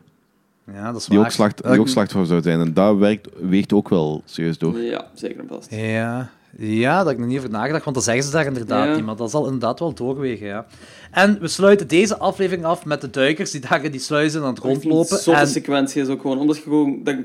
Ja, 0.72 0.92
dat 0.92 1.00
is 1.00 1.06
Die 1.06 1.18
ook, 1.18 1.30
slacht, 1.30 1.62
die 1.62 1.80
ook 1.80 1.88
slachtoffer 1.88 2.26
zouden 2.26 2.52
zijn. 2.52 2.66
En 2.66 2.74
dat 2.74 2.96
werkt, 2.96 3.28
weegt 3.40 3.72
ook 3.72 3.88
wel 3.88 4.22
serieus 4.24 4.58
door. 4.58 4.78
Ja, 4.78 5.06
zeker 5.14 5.38
en 5.40 5.46
vast. 5.48 5.70
Ja. 5.70 6.30
ja, 6.58 6.96
daar 6.96 7.04
heb 7.04 7.12
ik 7.14 7.18
nog 7.18 7.28
niet 7.28 7.38
over 7.38 7.50
nagedacht, 7.50 7.84
want 7.84 7.96
dat 7.96 8.04
zeggen 8.04 8.24
ze 8.24 8.30
daar 8.30 8.46
inderdaad 8.46 8.86
Ja. 8.88 8.94
niet. 8.94 9.04
Maar 9.04 9.16
dat 9.16 9.30
zal 9.30 9.44
inderdaad 9.44 9.78
wel 9.78 9.92
doorwegen, 9.94 10.46
ja. 10.46 10.66
En 11.10 11.38
we 11.40 11.48
sluiten 11.48 11.88
deze 11.88 12.18
aflevering 12.18 12.64
af 12.66 12.84
met 12.84 13.00
de 13.00 13.10
duikers 13.10 13.50
die 13.50 13.60
daar 13.68 13.84
in 13.84 13.90
die 13.90 14.00
sluizen 14.00 14.42
aan 14.42 14.48
het 14.48 14.58
rondlopen. 14.58 15.18
Zotte 15.18 15.40
En 15.40 15.48
sequentie 15.48 16.02
is 16.02 16.08
ook 16.08 16.20
gewoon, 16.20 16.38
omdat 16.38 16.56
je 16.56 16.62
gewoon... 16.62 17.00
Dat, 17.04 17.16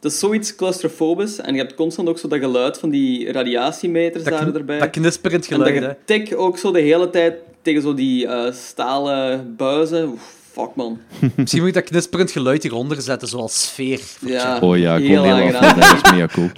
dat 0.00 0.12
is 0.12 0.18
zoiets 0.18 0.54
claustrofobisch 0.56 1.40
en 1.40 1.54
je 1.54 1.60
hebt 1.60 1.74
constant 1.74 2.08
ook 2.08 2.18
zo 2.18 2.28
dat 2.28 2.38
geluid 2.38 2.78
van 2.78 2.90
die 2.90 3.32
radiatiemeters 3.32 4.24
dat, 4.24 4.32
daar 4.38 4.54
erbij. 4.54 4.78
dat 4.78 4.90
knisperend 4.90 5.48
en 5.48 5.58
dat 5.58 5.68
geluid, 5.68 5.96
getik 6.06 6.38
ook 6.38 6.58
zo 6.58 6.72
de 6.72 6.80
hele 6.80 7.10
tijd 7.10 7.34
tegen 7.62 7.82
zo 7.82 7.94
die 7.94 8.26
eh, 8.26 8.52
stalen 8.52 9.54
buizen. 9.56 10.08
Oef, 10.08 10.36
fuck, 10.54 10.74
man. 10.74 10.98
Misschien 11.36 11.60
moet 11.60 11.68
ik 11.68 11.74
dat 11.74 11.84
knisperend 11.84 12.30
geluid 12.30 12.62
hieronder 12.62 13.02
zetten, 13.02 13.28
zoals 13.28 13.62
sfeer. 13.66 14.00
Ja, 14.26 14.58
Oh 14.60 14.78
ja, 14.78 14.98
gewoon 14.98 15.24
heel 15.40 15.56
af. 15.56 15.74
Dat 15.74 16.02
is 16.04 16.10
mega 16.10 16.26
cool. 16.26 16.50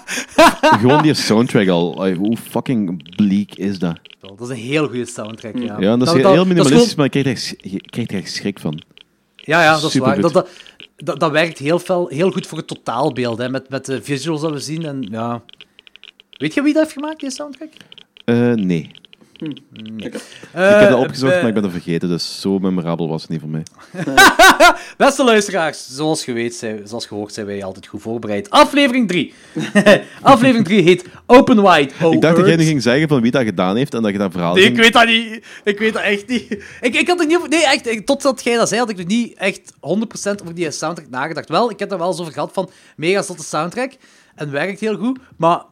Gewoon 0.80 1.02
die 1.02 1.14
soundtrack 1.14 1.68
al. 1.68 2.08
Hoe 2.14 2.36
fucking 2.36 3.14
bleak 3.16 3.54
is 3.54 3.78
dat? 3.78 3.98
Dat 4.20 4.40
is 4.40 4.48
een 4.48 4.62
heel 4.62 4.86
goede 4.86 5.06
soundtrack, 5.06 5.58
ja. 5.58 5.76
Ja, 5.80 5.96
dat 5.96 6.06
is 6.08 6.14
heel, 6.14 6.22
dat- 6.22 6.32
heel 6.32 6.44
minimalistisch, 6.46 6.94
maar 6.94 7.08
je 7.12 7.22
krijgt, 7.22 7.54
er, 7.60 7.70
je 7.70 7.80
krijgt 7.80 8.10
er 8.10 8.16
echt 8.18 8.32
schrik 8.32 8.58
van. 8.58 8.82
Ja, 9.36 9.62
ja, 9.62 9.80
dat 9.80 9.94
is 9.94 9.98
waar. 9.98 10.14
Supergoed. 10.14 10.32
Dat, 10.32 10.48
dat, 10.96 11.20
dat 11.20 11.30
werkt 11.30 11.58
heel, 11.58 11.78
fel, 11.78 12.08
heel 12.08 12.30
goed 12.30 12.46
voor 12.46 12.58
het 12.58 12.66
totaalbeeld, 12.66 13.38
hè, 13.38 13.48
met, 13.48 13.68
met 13.68 13.84
de 13.86 14.02
visuals 14.02 14.40
dat 14.40 14.50
we 14.52 14.58
zien. 14.60 14.84
En, 14.86 15.06
ja. 15.10 15.42
Weet 16.30 16.54
je 16.54 16.62
wie 16.62 16.72
dat 16.72 16.82
heeft 16.82 16.94
gemaakt, 16.94 17.20
die 17.20 17.30
soundtrack? 17.30 17.68
Eh, 18.24 18.52
nee. 18.52 18.90
Ik 19.38 20.12
heb 20.52 20.90
dat 20.90 20.98
opgezocht, 20.98 21.34
maar 21.34 21.46
ik 21.48 21.54
ben 21.54 21.62
dat 21.62 21.72
vergeten. 21.72 22.08
Dus 22.08 22.40
zo 22.40 22.58
memorabel 22.58 23.08
was 23.08 23.22
het 23.22 23.30
niet 23.30 23.40
voor 23.40 23.48
mij. 23.48 23.62
Beste 24.96 25.24
luisteraars, 25.24 25.86
zoals 25.88 26.24
je 26.24 26.32
weet, 26.32 26.54
zijn, 26.54 26.80
zoals 26.88 27.06
gehoord 27.06 27.34
zijn 27.34 27.46
wij 27.46 27.64
altijd 27.64 27.86
goed 27.86 28.02
voorbereid. 28.02 28.50
Aflevering 28.50 29.08
3. 29.08 29.34
Aflevering 30.22 30.64
3 30.64 30.82
heet 30.82 31.04
Open 31.26 31.56
Wide. 31.62 31.92
Oh, 32.02 32.12
ik 32.12 32.20
dacht 32.20 32.36
dat 32.36 32.46
jij 32.46 32.56
nu 32.56 32.64
ging 32.64 32.82
zeggen 32.82 33.08
van 33.08 33.20
wie 33.20 33.30
dat 33.30 33.42
gedaan 33.42 33.76
heeft 33.76 33.94
en 33.94 34.02
dat 34.02 34.12
je 34.12 34.18
dat 34.18 34.32
verhaal 34.32 34.54
Nee, 34.54 34.62
ging- 34.62 34.76
ik 34.76 34.82
weet 34.82 34.92
dat 34.92 35.06
niet. 35.06 35.44
Ik 35.64 35.78
weet 35.78 35.92
dat 35.92 36.02
echt 36.02 36.28
niet. 36.28 36.64
Ik, 36.80 36.94
ik 36.94 37.08
had 37.08 37.20
er 37.20 37.26
niet 37.26 37.36
over... 37.36 37.48
Nee, 37.48 37.64
echt, 37.66 38.06
totdat 38.06 38.44
jij 38.44 38.56
dat 38.56 38.68
zei, 38.68 38.80
had 38.80 38.90
ik 38.90 38.96
nog 38.96 39.06
niet 39.06 39.34
echt 39.34 39.72
100% 39.74 39.78
over 40.42 40.54
die 40.54 40.70
soundtrack 40.70 41.08
nagedacht. 41.10 41.48
Wel, 41.48 41.70
ik 41.70 41.78
heb 41.78 41.92
er 41.92 41.98
wel 41.98 42.08
eens 42.08 42.20
over 42.20 42.32
gehad 42.32 42.50
van 42.52 42.70
mega 42.96 43.22
zotte 43.22 43.44
soundtrack. 43.44 43.92
En 44.34 44.50
werkt 44.50 44.80
heel 44.80 44.96
goed, 44.96 45.18
maar 45.36 45.62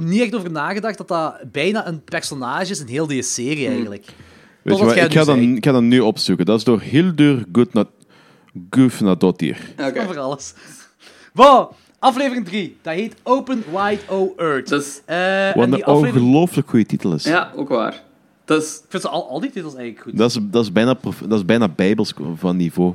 niet 0.00 0.20
echt 0.20 0.34
over 0.34 0.50
nagedacht 0.50 0.98
dat 0.98 1.08
dat 1.08 1.34
bijna 1.52 1.86
een 1.86 2.04
personage 2.04 2.70
is 2.70 2.80
in 2.80 2.86
heel 2.86 3.06
die 3.06 3.22
serie, 3.22 3.66
eigenlijk. 3.66 4.04
Weet 4.06 4.14
je 4.62 4.70
Totdat 4.70 4.86
wat, 4.86 4.96
ik, 4.96 5.12
ga 5.12 5.24
dat, 5.24 5.36
zei. 5.36 5.54
ik 5.56 5.64
ga 5.64 5.72
dat 5.72 5.82
nu 5.82 6.00
opzoeken. 6.00 6.46
Dat 6.46 6.58
is 6.58 6.64
door 6.64 6.80
Hildur 6.80 7.44
Gufnadottir. 8.70 9.58
Oké. 9.88 10.00
Over 10.02 10.18
alles. 10.18 10.54
Wow, 11.32 11.72
aflevering 11.98 12.46
3. 12.46 12.76
Dat 12.82 12.94
heet 12.94 13.14
Open 13.22 13.64
Wide 13.70 14.00
O 14.08 14.34
Earth. 14.36 14.68
Dus, 14.68 15.00
Eh, 15.04 15.48
en 15.48 15.56
Wat 15.58 15.66
die 15.66 15.74
een 15.76 15.84
aflevering... 15.84 16.26
ongelooflijk 16.26 16.68
goede 16.68 16.86
titel 16.86 17.14
is. 17.14 17.24
ja, 17.24 17.52
ook 17.56 17.68
waar. 17.68 18.02
Dat 18.44 18.62
is, 18.62 18.76
Ik 18.76 18.84
vind 18.88 19.02
ze 19.02 19.08
al, 19.08 19.28
al 19.28 19.40
die 19.40 19.50
titels 19.50 19.74
eigenlijk 19.74 20.04
goed. 20.04 20.16
Dat, 20.18 20.30
is, 20.30 20.38
dat, 20.42 20.62
is 20.64 20.72
bijna, 20.72 20.94
prof- 20.94 21.22
dat 21.28 21.38
is 21.38 21.44
bijna 21.44 21.68
bijbels 21.68 22.12
van 22.34 22.56
niveau. 22.56 22.94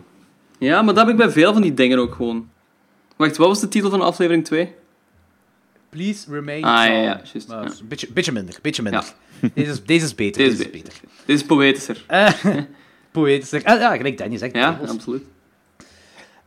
ja, 0.60 0.82
maar 0.82 0.94
dat 0.94 1.04
heb 1.06 1.14
ik 1.14 1.20
bij 1.20 1.30
veel 1.32 1.54
van 1.54 1.62
die 1.62 1.74
dingen 1.74 1.98
ook 2.00 2.16
gewoon. 2.16 2.48
Wacht, 3.16 3.38
wat 3.38 3.48
was 3.48 3.60
de 3.60 3.68
titel 3.68 3.90
van 3.90 4.02
aflevering 4.02 4.46
2? 4.46 4.74
Please 5.96 6.26
remain 6.32 6.64
Ah, 6.64 6.86
calm. 6.86 6.94
ja, 7.04 7.22
juist, 7.34 7.48
Maar 7.48 7.64
ja. 7.64 7.72
is 7.72 7.80
Een 7.80 7.88
beetje, 7.88 8.08
beetje 8.14 8.32
minder, 8.32 8.56
beetje 8.62 8.82
minder. 8.84 9.04
Deze, 9.54 9.72
is, 9.72 9.84
deze 9.84 10.06
is 10.06 10.16
beter. 10.24 10.42
Deze 10.44 10.56
Deze, 10.58 10.64
is 10.64 10.72
beter. 10.72 10.94
Dit 11.26 11.36
is 11.40 11.46
poëtischer. 11.46 12.04
Eh, 12.08 12.32
Poëtisch. 13.12 13.52
Eh, 13.52 13.62
ja, 13.80 13.96
gelijk 13.96 14.18
Danny 14.18 14.38
zegt. 14.38 14.56
Ja, 14.56 14.80
absoluut. 14.88 15.24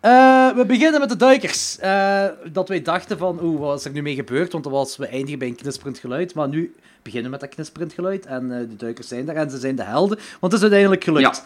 Eh, 0.00 0.50
we 0.56 0.64
beginnen 0.66 1.00
met 1.00 1.08
de 1.08 1.16
duikers. 1.16 1.78
Eh, 1.78 2.24
dat 2.52 2.68
wij 2.68 2.82
dachten 2.82 3.18
van, 3.18 3.38
oeh, 3.42 3.60
wat 3.60 3.78
is 3.78 3.84
er 3.84 3.90
nu 3.92 4.02
mee 4.02 4.14
gebeurd? 4.14 4.52
Want 4.52 4.64
was, 4.64 4.96
we 4.96 5.06
eindigen 5.06 5.38
bij 5.38 5.48
een 5.48 5.54
knisperend 5.56 5.98
geluid. 5.98 6.34
Maar 6.34 6.48
nu 6.48 6.74
beginnen 7.02 7.24
we 7.24 7.30
met 7.30 7.40
dat 7.40 7.54
knisperend 7.54 7.92
geluid. 7.92 8.26
En 8.26 8.48
de 8.48 8.76
duikers 8.76 9.08
zijn 9.08 9.24
daar 9.26 9.36
en 9.36 9.50
ze 9.50 9.58
zijn 9.58 9.76
de 9.76 9.82
helden. 9.82 10.18
Want 10.40 10.52
het 10.52 10.52
is 10.52 10.60
uiteindelijk 10.60 11.04
gelukt. 11.04 11.42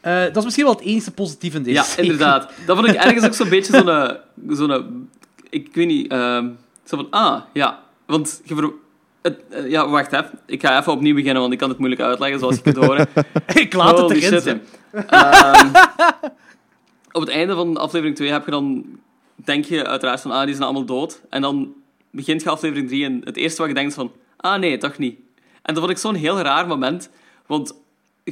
Dat 0.00 0.36
is 0.36 0.44
misschien 0.44 0.64
wel 0.64 0.74
het 0.74 0.84
enige 0.84 1.10
positieve 1.10 1.56
in 1.56 1.62
deze 1.62 1.76
Ja, 1.76 1.82
serie. 1.82 2.10
inderdaad. 2.10 2.50
Dat 2.66 2.76
vond 2.76 2.88
ik 2.88 2.94
ergens 2.94 3.24
ook 3.26 3.34
zo'n 3.34 3.48
beetje 3.56 3.72
zo'n... 3.72 4.56
zo'n 4.56 5.08
ik 5.50 5.68
weet 5.74 5.86
niet... 5.86 6.10
ehm, 6.10 6.48
zo 6.84 6.96
van, 6.96 7.06
ah, 7.10 7.40
ja. 7.52 7.82
Want 8.06 8.40
je 8.44 8.54
ver- 8.54 8.72
het, 9.22 9.40
eh, 9.50 9.70
ja, 9.70 9.88
wacht 9.88 10.12
even. 10.12 10.30
Ik 10.46 10.60
ga 10.60 10.78
even 10.80 10.92
opnieuw 10.92 11.14
beginnen, 11.14 11.40
want 11.40 11.52
ik 11.52 11.58
kan 11.58 11.68
het 11.68 11.78
moeilijk 11.78 12.02
uitleggen, 12.02 12.38
zoals 12.38 12.54
je 12.56 12.62
kunt 12.62 12.76
horen. 12.76 13.08
Ik 13.54 13.72
laat 13.74 13.98
Holy 13.98 14.20
het 14.20 14.46
erin. 14.46 14.62
hè. 14.90 15.00
Ehm, 15.00 15.68
op 17.12 17.20
het 17.20 17.28
einde 17.28 17.54
van 17.54 17.76
aflevering 17.76 18.16
2 18.16 18.30
heb 18.30 18.44
je 18.44 18.50
dan... 18.50 18.84
Denk 19.36 19.64
je 19.64 19.86
uiteraard 19.86 20.20
van, 20.20 20.30
ah, 20.30 20.44
die 20.44 20.52
zijn 20.54 20.64
allemaal 20.64 20.84
dood. 20.84 21.20
En 21.30 21.42
dan 21.42 21.72
begint 22.10 22.42
je 22.42 22.50
aflevering 22.50 22.88
3 22.88 23.04
en 23.04 23.20
het 23.24 23.36
eerste 23.36 23.58
wat 23.60 23.68
je 23.68 23.74
denkt 23.74 23.90
is 23.90 23.96
van, 23.96 24.12
ah 24.36 24.58
nee, 24.58 24.76
toch 24.78 24.98
niet. 24.98 25.18
En 25.62 25.74
dat 25.74 25.78
vond 25.78 25.90
ik 25.90 25.98
zo'n 25.98 26.14
heel 26.14 26.38
raar 26.40 26.66
moment, 26.66 27.10
want 27.46 27.74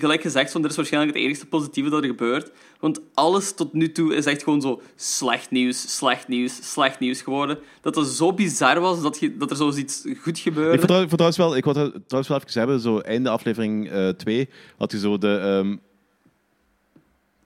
gelijk 0.00 0.22
gezegd, 0.22 0.52
van, 0.52 0.62
dit 0.62 0.70
is 0.70 0.76
waarschijnlijk 0.76 1.14
het 1.16 1.24
enige 1.24 1.46
positieve 1.46 1.90
dat 1.90 2.02
er 2.02 2.08
gebeurt. 2.08 2.50
Want 2.80 3.00
alles 3.14 3.54
tot 3.54 3.72
nu 3.72 3.92
toe 3.92 4.14
is 4.14 4.24
echt 4.26 4.42
gewoon 4.42 4.60
zo 4.60 4.80
slecht 4.96 5.50
nieuws, 5.50 5.96
slecht 5.96 6.28
nieuws, 6.28 6.72
slecht 6.72 6.98
nieuws 7.00 7.22
geworden. 7.22 7.58
Dat 7.80 7.94
het 7.94 8.06
zo 8.08 8.32
bizar 8.32 8.80
was 8.80 9.02
dat, 9.02 9.18
je, 9.20 9.36
dat 9.36 9.50
er 9.50 9.56
zoiets 9.56 10.04
goed 10.22 10.38
gebeurde. 10.38 10.72
Ik 10.72 10.78
vond 10.78 10.88
trouw- 10.90 10.98
vond 10.98 11.10
trouwens 11.10 11.36
wel, 11.36 11.56
ik 11.56 11.64
wil 11.64 11.72
trouwens 11.72 12.28
wel 12.28 12.38
even 12.38 12.58
hebben, 12.60 12.80
zo 12.80 12.98
einde 12.98 13.28
aflevering 13.28 13.90
2 14.16 14.48
had 14.76 14.92
je 14.92 14.98
zo 14.98 15.18
de... 15.18 15.36
ehm, 15.36 15.76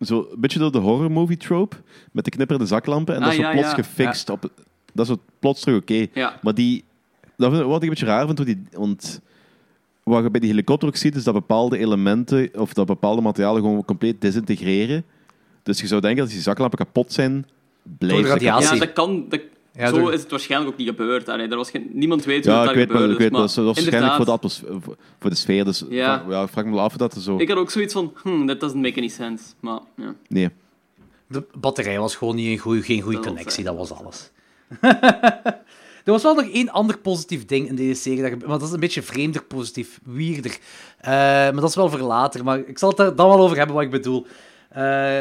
zo 0.07 0.29
een 0.33 0.41
beetje 0.41 0.59
door 0.59 0.73
de 0.73 0.79
horror 0.79 1.11
movie 1.11 1.37
trope, 1.37 1.77
met 2.13 2.25
de 2.25 2.31
knipperende 2.31 2.67
zaklampen, 2.69 3.15
en 3.15 3.21
dat 3.21 3.29
Ah, 3.31 3.35
is 3.37 3.41
zo 3.43 3.47
ja, 3.49 3.53
plots 3.55 3.69
ja. 3.69 3.75
gefixt. 3.75 4.31
Op, 4.31 4.51
dat 4.93 5.09
is 5.09 5.15
plots 5.39 5.61
terug 5.61 5.81
oké. 5.81 6.07
Maar 6.43 6.55
die... 6.55 6.85
Dat 7.37 7.53
wat 7.53 7.77
ik 7.77 7.83
een 7.83 7.89
beetje 7.89 8.07
raar 8.07 8.27
vind, 8.27 8.45
die, 8.47 8.63
want 8.73 9.21
wat 10.15 10.23
je 10.23 10.31
bij 10.31 10.41
die 10.41 10.49
helikopter 10.51 10.89
ook 10.89 10.97
ziet, 10.97 11.17
is 11.17 11.25
dat 11.25 11.35
bepaalde 11.35 11.79
elementen, 11.79 12.51
of 12.55 12.73
dat 12.73 12.87
bepaalde 12.87 13.23
materialen 13.23 13.63
gewoon 13.63 13.85
compleet 13.85 14.21
desintegreren. 14.21 15.05
Dus 15.63 15.81
je 15.81 15.87
zou 15.87 16.01
denken 16.01 16.19
dat 16.19 16.27
als 16.27 16.35
die 16.35 16.45
zaklampen 16.45 16.79
kapot 16.79 17.13
zijn, 17.13 17.47
blijft 17.99 18.15
Door 18.17 18.23
de 18.25 18.29
dat 18.29 18.39
kapot. 18.39 18.43
radiatie. 18.49 18.75
Ja, 18.81 18.85
dat 18.85 18.93
kan... 18.95 19.25
Dat, 19.29 19.41
Ja, 19.73 19.89
zo 19.89 19.99
door- 19.99 20.13
is 20.13 20.21
het 20.21 20.31
waarschijnlijk 20.31 20.71
ook 20.73 20.77
niet 20.79 20.89
gebeurd. 20.89 21.29
Allee, 21.29 21.49
er 21.49 21.57
was 21.57 21.71
geen, 21.71 21.87
niemand 21.93 22.25
weet 22.25 22.45
hoe 22.45 22.55
Ja, 22.55 22.61
het 22.61 22.71
ik 22.71 22.77
weet, 22.77 23.11
ik 23.11 23.19
weet 23.19 23.19
dus, 23.19 23.31
dat 23.31 23.49
is, 23.49 23.55
dat 23.55 23.77
is 23.77 23.85
waarschijnlijk 23.85 24.15
voor 24.15 24.25
de, 24.25 24.31
inderdaad, 24.33 24.63
atmos- 24.69 24.97
voor, 25.19 25.31
de 25.31 25.37
sfeer. 25.37 25.65
Dus 25.65 25.85
Ja. 25.89 26.21
ik 26.43 26.49
vraag 26.49 26.65
me 26.65 26.71
wel 26.71 26.81
af 26.81 26.91
of 26.93 26.97
dat 26.97 27.15
er 27.15 27.21
zo... 27.21 27.39
Ik 27.39 27.49
had 27.49 27.59
ook 27.59 27.71
zoiets 27.71 27.93
van, 27.93 28.13
hmm, 28.23 28.47
that 28.47 28.61
doesn't 28.61 28.83
make 28.83 28.99
any 28.99 29.09
sense. 29.09 29.45
Maar, 29.61 29.81
ja. 29.97 30.15
Nee. 30.29 30.49
De 31.29 31.45
batterij 31.59 31.99
was 31.99 32.17
gewoon 32.17 32.35
niet 32.37 32.47
een 32.47 32.59
goeie, 32.59 32.83
geen 32.83 33.01
goede 33.01 33.17
Dat 33.17 33.27
connectie, 33.27 33.65
dat 33.65 33.77
was 33.77 33.93
alles. 33.93 34.31
er 36.07 36.13
was 36.13 36.23
wel 36.23 36.35
nog 36.35 36.51
één 36.53 36.71
ander 36.71 36.99
positief 36.99 37.45
ding 37.47 37.69
in 37.69 37.75
deze 37.75 38.01
serie, 38.01 38.31
dat 38.39 38.49
dat 38.61 38.63
is 38.63 38.71
een 38.73 38.81
beetje 38.81 39.03
vreemder 39.03 39.43
positief, 39.45 40.01
weirder. 40.05 40.59
Eh, 40.99 41.11
maar 41.13 41.55
dat 41.61 41.69
is 41.69 41.75
wel 41.75 41.91
voor 41.91 41.99
later, 42.01 42.45
maar 42.45 42.59
ik 42.59 42.79
zal 42.79 42.89
het 42.91 42.99
er 42.99 43.17
dan 43.17 43.29
wel 43.29 43.39
over 43.41 43.57
hebben 43.57 43.75
wat 43.75 43.85
ik 43.85 43.91
bedoel. 43.91 44.27
Eh, 44.69 45.19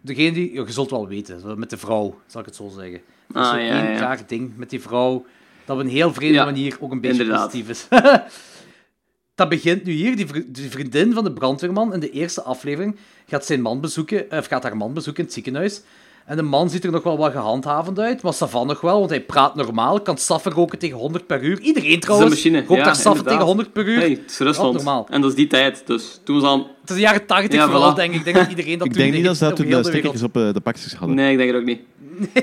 degene 0.00 0.32
die, 0.32 0.52
ja, 0.52 0.62
je 0.66 0.72
zult 0.72 0.90
wel 0.90 1.08
weten, 1.08 1.58
met 1.58 1.70
de 1.70 1.76
vrouw, 1.76 2.20
zal 2.26 2.40
ik 2.40 2.46
het 2.46 2.56
zo 2.56 2.68
zeggen. 2.76 3.00
Dat 3.28 3.44
is 3.44 3.50
Ah, 3.50 3.58
ja, 3.60 3.82
één 3.82 3.92
ja. 3.92 3.98
raar 3.98 4.20
ding 4.26 4.56
met 4.56 4.70
die 4.70 4.80
vrouw, 4.80 5.26
dat 5.64 5.76
op 5.76 5.82
een 5.82 5.88
heel 5.90 6.12
vreemde 6.12 6.34
Ja, 6.38 6.44
manier 6.44 6.76
ook 6.80 6.92
een 6.92 7.00
beetje 7.00 7.22
inderdaad. 7.22 7.50
positief 7.50 7.68
is. 7.68 7.86
dat 9.34 9.48
begint 9.48 9.84
nu 9.84 9.92
hier. 9.92 10.16
Die, 10.16 10.26
vri- 10.26 10.44
die 10.52 10.70
vriendin 10.70 11.12
van 11.12 11.24
de 11.24 11.32
brandweerman 11.32 11.92
in 11.94 12.00
de 12.00 12.10
eerste 12.10 12.42
aflevering 12.42 12.96
gaat 13.26 13.44
zijn 13.46 13.60
man 13.62 13.80
bezoeken, 13.80 14.26
of 14.30 14.46
gaat 14.46 14.62
haar 14.62 14.76
man 14.76 14.92
bezoeken 14.94 15.20
in 15.20 15.24
het 15.24 15.34
ziekenhuis. 15.34 15.82
En 16.24 16.36
de 16.36 16.42
man 16.42 16.70
ziet 16.70 16.84
er 16.84 16.90
nog 16.90 17.02
wel 17.02 17.16
wat 17.16 17.32
gehandhavend 17.32 17.98
uit, 17.98 18.22
maar 18.22 18.32
Savan 18.32 18.66
nog 18.66 18.80
wel, 18.80 18.98
want 18.98 19.10
hij 19.10 19.20
praat 19.20 19.54
normaal, 19.54 20.00
kan 20.00 20.18
saffen 20.18 20.52
roken 20.52 20.78
tegen 20.78 20.96
100 20.96 21.26
per 21.26 21.42
uur. 21.42 21.60
Iedereen 21.60 22.00
trouwens 22.00 22.30
een 22.30 22.36
machine, 22.36 22.58
rookt 22.58 22.96
ja, 22.96 23.12
daar 23.12 23.22
tegen 23.22 23.44
100 23.44 23.72
per 23.72 23.86
uur. 23.86 23.98
Hey, 23.98 24.10
het 24.10 24.30
is 24.30 24.38
Rusland. 24.38 24.74
normaal. 24.74 25.06
En 25.10 25.20
dat 25.20 25.30
is 25.30 25.36
die 25.36 25.46
tijd, 25.46 25.82
dus 25.86 26.20
toen 26.24 26.40
was 26.40 26.50
al... 26.50 26.58
Het 26.80 26.90
is 26.90 26.96
de 26.96 27.02
jaren 27.02 27.26
80 27.26 27.52
Ja, 27.52 27.68
vooral, 27.68 27.92
voilà. 27.92 27.96
denk 27.96 28.12
ik. 28.12 28.18
Ik 28.18 28.24
denk 28.24 28.36
dat 28.36 28.48
iedereen 28.48 28.78
dat 28.78 28.86
Ik 28.86 28.92
toen 28.92 29.02
denk 29.02 29.14
niet 29.14 29.24
dat 29.24 29.36
ze 29.36 29.44
dat 29.44 29.56
toen 29.56 29.66
heel 29.66 29.82
de 29.82 30.24
op 30.24 30.36
eh, 30.36 30.52
de 30.52 30.60
pakjes 30.60 30.94
hadden. 30.94 31.16
Nee, 31.16 31.32
ik 31.32 31.38
denk 31.38 31.50
het 31.50 31.60
ook 31.60 31.66
niet. 31.66 31.80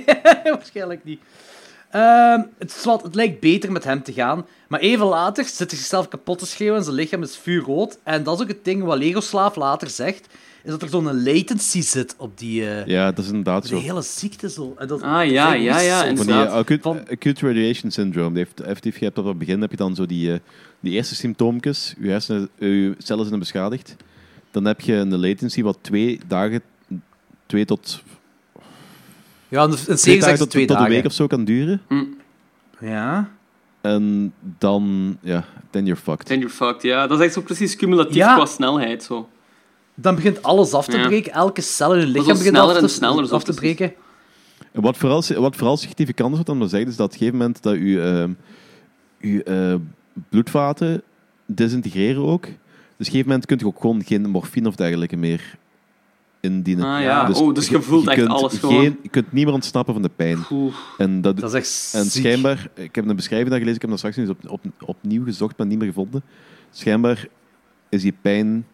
Waarschijnlijk 0.43 1.03
niet. 1.03 1.19
Ehm, 1.91 2.41
het, 2.57 2.75
is 2.77 2.83
wat, 2.83 3.03
het 3.03 3.15
lijkt 3.15 3.39
beter 3.39 3.71
met 3.71 3.83
hem 3.83 4.03
te 4.03 4.13
gaan. 4.13 4.45
Maar 4.67 4.79
even 4.79 5.05
later 5.05 5.45
zit 5.45 5.71
hij 5.71 5.79
zichzelf 5.79 6.07
kapot 6.07 6.39
te 6.39 6.45
schreeuwen 6.45 6.77
en 6.77 6.83
zijn 6.83 6.95
lichaam 6.95 7.23
is 7.23 7.37
vuurrood. 7.37 7.99
En 8.03 8.23
dat 8.23 8.35
is 8.35 8.41
ook 8.41 8.47
het 8.47 8.65
ding 8.65 8.83
wat 8.83 8.97
Lego 8.97 9.19
Slaaf 9.19 9.55
later 9.55 9.89
zegt. 9.89 10.27
Is 10.63 10.71
dat 10.71 10.81
er 10.81 10.89
zo'n 10.89 11.23
latency 11.23 11.81
zit 11.81 12.15
op 12.17 12.37
die, 12.37 12.67
eh, 12.69 12.85
Ja, 12.85 13.11
dat 13.11 13.23
is 13.23 13.27
inderdaad 13.29 13.61
de 13.61 13.67
zo. 13.67 13.79
hele 13.79 14.01
ziekte. 14.01 14.49
Zo. 14.49 14.73
En 14.77 14.87
dat, 14.87 15.01
Ah, 15.01 15.29
ja, 15.29 15.53
ja, 15.53 15.79
ja, 15.79 16.15
Van 16.15 16.25
die 16.25 16.35
acute, 16.35 16.81
Van- 16.81 17.07
acute 17.09 17.47
radiation 17.47 17.91
syndrome. 17.91 18.35
Die 18.35 18.45
heeft, 18.65 18.83
je 18.83 18.91
hebt 19.03 19.15
dat 19.15 19.23
op 19.25 19.29
het 19.29 19.39
begin 19.39 19.61
heb 19.61 19.71
je 19.71 19.77
dan 19.77 19.95
zo 19.95 20.05
die, 20.05 20.33
eh, 20.33 20.39
die 20.79 20.93
eerste 20.93 21.15
symptoompjes. 21.15 21.93
Je, 21.99 22.09
hersenen, 22.09 22.49
je 22.59 22.95
cellen 22.97 23.25
zijn 23.25 23.39
beschadigd. 23.39 23.95
Dan 24.51 24.65
heb 24.65 24.81
je 24.81 24.93
een 24.93 25.17
latency 25.19 25.61
wat 25.61 25.77
twee 25.81 26.19
dagen, 26.27 26.61
twee 27.45 27.65
tot, 27.65 28.03
Ja, 29.47 29.63
een, 29.63 29.69
een 29.71 29.75
twee 29.77 29.97
serie 29.97 30.19
dagen 30.19 30.27
zegt 30.37 30.39
tot, 30.39 30.49
twee 30.49 30.65
tot 30.65 30.77
een 30.79 30.87
week 30.87 31.05
of 31.05 31.13
zo 31.13 31.27
kan 31.27 31.43
duren. 31.45 31.81
Ja. 32.79 33.29
En 33.81 34.33
dan, 34.57 35.17
ja, 35.21 35.45
then 35.69 35.85
you're 35.85 36.01
fucked. 36.01 36.25
Then 36.25 36.37
you're 36.39 36.53
fucked, 36.53 36.81
ja. 36.81 37.07
Dat 37.07 37.19
is 37.19 37.25
echt 37.25 37.33
zo 37.33 37.41
precies 37.41 37.75
cumulatief 37.75 38.15
Ja. 38.15 38.35
qua 38.35 38.45
snelheid, 38.45 39.03
zo. 39.03 39.29
Dan 39.95 40.15
begint 40.15 40.43
alles 40.43 40.73
af 40.73 40.85
te 40.85 40.97
Ja. 40.97 41.07
breken. 41.07 41.31
Elke 41.33 41.61
cel 41.61 41.93
in 41.93 41.99
je 41.99 42.05
lichaam 42.05 42.25
begint 42.27 42.47
sneller 42.47 42.69
af 42.69 42.75
en 42.75 42.81
te, 42.81 42.87
sneller, 42.93 43.27
zo 43.27 43.35
af 43.35 43.43
te 43.43 43.53
breken. 43.53 43.93
En 44.71 44.81
Wat 44.81 44.97
vooral, 44.97 45.23
wat 45.35 45.55
vooral 45.55 45.77
significant 45.77 46.31
is, 46.31 46.37
wat 46.37 46.45
dan 46.45 46.69
zegt, 46.69 46.87
is 46.87 46.95
dat 46.95 47.05
op 47.05 47.11
een 47.11 47.17
gegeven 47.17 47.39
moment 47.39 47.61
dat 47.63 47.73
je, 47.75 48.01
ehm, 48.01 48.31
je 49.31 49.43
eh, 49.43 49.75
bloedvaten 50.29 51.01
desintegreren 51.45 52.23
ook. 52.25 52.41
Dus 52.43 52.51
op 52.51 52.57
een 52.97 53.05
gegeven 53.05 53.27
moment 53.27 53.45
kun 53.45 53.57
je 53.57 53.65
ook 53.65 53.81
gewoon 53.81 54.03
geen 54.03 54.29
morfine 54.29 54.67
of 54.67 54.75
dergelijke 54.75 55.15
meer 55.17 55.57
indienen. 56.39 56.85
Ah 56.85 57.01
ja, 57.01 57.29
oh, 57.33 57.53
dus 57.53 57.67
je 57.67 57.81
voelt 57.81 58.07
echt 58.07 58.17
kunt 58.17 58.29
alles 58.29 58.57
gewoon. 58.57 58.81
geen- 58.81 58.99
Je 59.03 59.09
kunt 59.09 59.31
niet 59.31 59.45
meer 59.45 59.53
ontsnappen 59.53 59.93
van 59.93 60.01
de 60.03 60.09
pijn. 60.15 60.37
Oeh. 60.51 60.73
En, 60.97 61.21
dat, 61.21 61.39
Dat 61.39 61.53
is 61.53 61.55
echt 61.55 61.93
en 62.03 62.09
ziek. 62.11 62.23
schijnbaar, 62.23 62.69
ik 62.73 62.95
heb 62.95 63.07
een 63.07 63.15
beschrijving 63.15 63.49
daar 63.49 63.59
gelezen, 63.59 63.75
ik 63.75 63.81
heb 63.81 63.89
dat 63.89 63.99
straks 63.99 64.17
eens 64.17 64.29
op, 64.29 64.49
op, 64.49 64.61
opnieuw 64.85 65.23
gezocht, 65.23 65.57
maar 65.57 65.67
niet 65.67 65.77
meer 65.77 65.87
gevonden. 65.87 66.23
Schijnbaar 66.71 67.27
is 67.89 68.01
die 68.01 68.13
pijn 68.21 68.65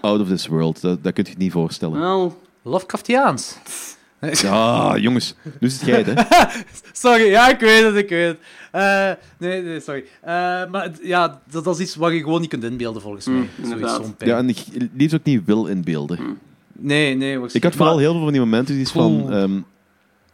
out 0.00 0.20
of 0.20 0.28
this 0.28 0.46
world. 0.46 0.80
Dat, 0.80 1.02
dat 1.04 1.12
kun 1.12 1.24
je 1.24 1.30
je 1.30 1.36
niet 1.38 1.52
voorstellen. 1.52 2.00
Wel, 2.00 2.38
Lovecraftiaans. 2.62 3.56
Ja, 4.42 4.96
jongens, 4.98 5.34
nu 5.60 5.68
is 5.68 5.74
het 5.80 5.86
jij, 5.86 6.02
hè. 6.06 6.22
Sorry, 6.92 7.24
ja, 7.30 7.48
ik 7.48 7.60
weet 7.60 7.82
het, 7.84 7.94
ik 7.96 8.08
weet 8.08 8.26
het. 8.28 8.38
Eh, 8.72 9.10
nee, 9.38 9.62
nee, 9.62 9.80
sorry. 9.80 10.04
Eh, 10.20 10.30
maar 10.70 10.82
het- 10.82 11.00
ja, 11.02 11.40
dat, 11.50 11.64
dat 11.64 11.74
is 11.74 11.80
iets 11.86 11.96
wat 11.96 12.12
je 12.12 12.18
gewoon 12.18 12.40
niet 12.40 12.48
kunt 12.50 12.64
inbeelden, 12.64 13.02
volgens 13.02 13.26
mij. 13.26 13.34
Zoiets, 13.36 13.56
Mm, 13.58 13.64
inderdaad. 13.72 14.02
zo'n 14.04 14.16
pijn. 14.16 14.30
Ja, 14.30 14.36
en 14.38 14.48
ik 14.48 14.58
liefst 14.96 15.14
ook 15.14 15.24
niet 15.24 15.44
wil 15.44 15.66
inbeelden. 15.66 16.38
Nee, 16.72 17.14
nee. 17.14 17.38
Ik 17.52 17.62
had 17.62 17.74
vooral 17.74 17.98
heel 17.98 18.12
veel 18.12 18.22
van 18.22 18.32
die 18.32 18.40
momenten 18.40 18.74
die 18.74 18.82
is 18.84 18.90
van... 18.90 19.32
Ehm, 19.32 19.60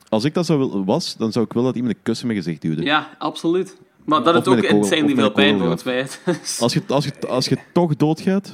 als 0.08 0.24
ik 0.24 0.34
dat 0.34 0.46
zou 0.46 0.58
wil, 0.58 0.84
was, 0.84 1.16
dan 1.16 1.32
zou 1.32 1.44
ik 1.44 1.52
willen 1.52 1.68
dat 1.68 1.76
iemand 1.76 1.94
een 1.94 2.02
kus 2.02 2.20
in 2.20 2.26
mijn 2.26 2.38
gezicht 2.38 2.62
duwde. 2.62 2.82
ja, 2.82 3.08
absoluut. 3.18 3.76
Maar 4.04 4.22
dat 4.22 4.34
het 4.34 4.48
ook 4.48 4.62
insanely 4.62 5.14
veel 5.14 5.30
pijn 5.30 5.58
mij. 5.84 6.06
Dus, 6.42 6.60
Als, 6.60 6.72
je, 6.72 6.82
als, 6.88 7.04
je, 7.04 7.12
als 7.28 7.46
je 7.48 7.58
toch 7.72 7.96
doodgaat, 7.96 8.52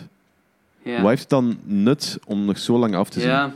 ja. 0.83 1.01
wat 1.01 1.09
heeft 1.09 1.21
het 1.21 1.31
dan 1.31 1.59
nut 1.65 2.19
om 2.27 2.45
nog 2.45 2.59
zo 2.59 2.79
lang 2.79 2.95
af 2.95 3.09
te 3.09 3.21
zien? 3.21 3.29
ja. 3.29 3.53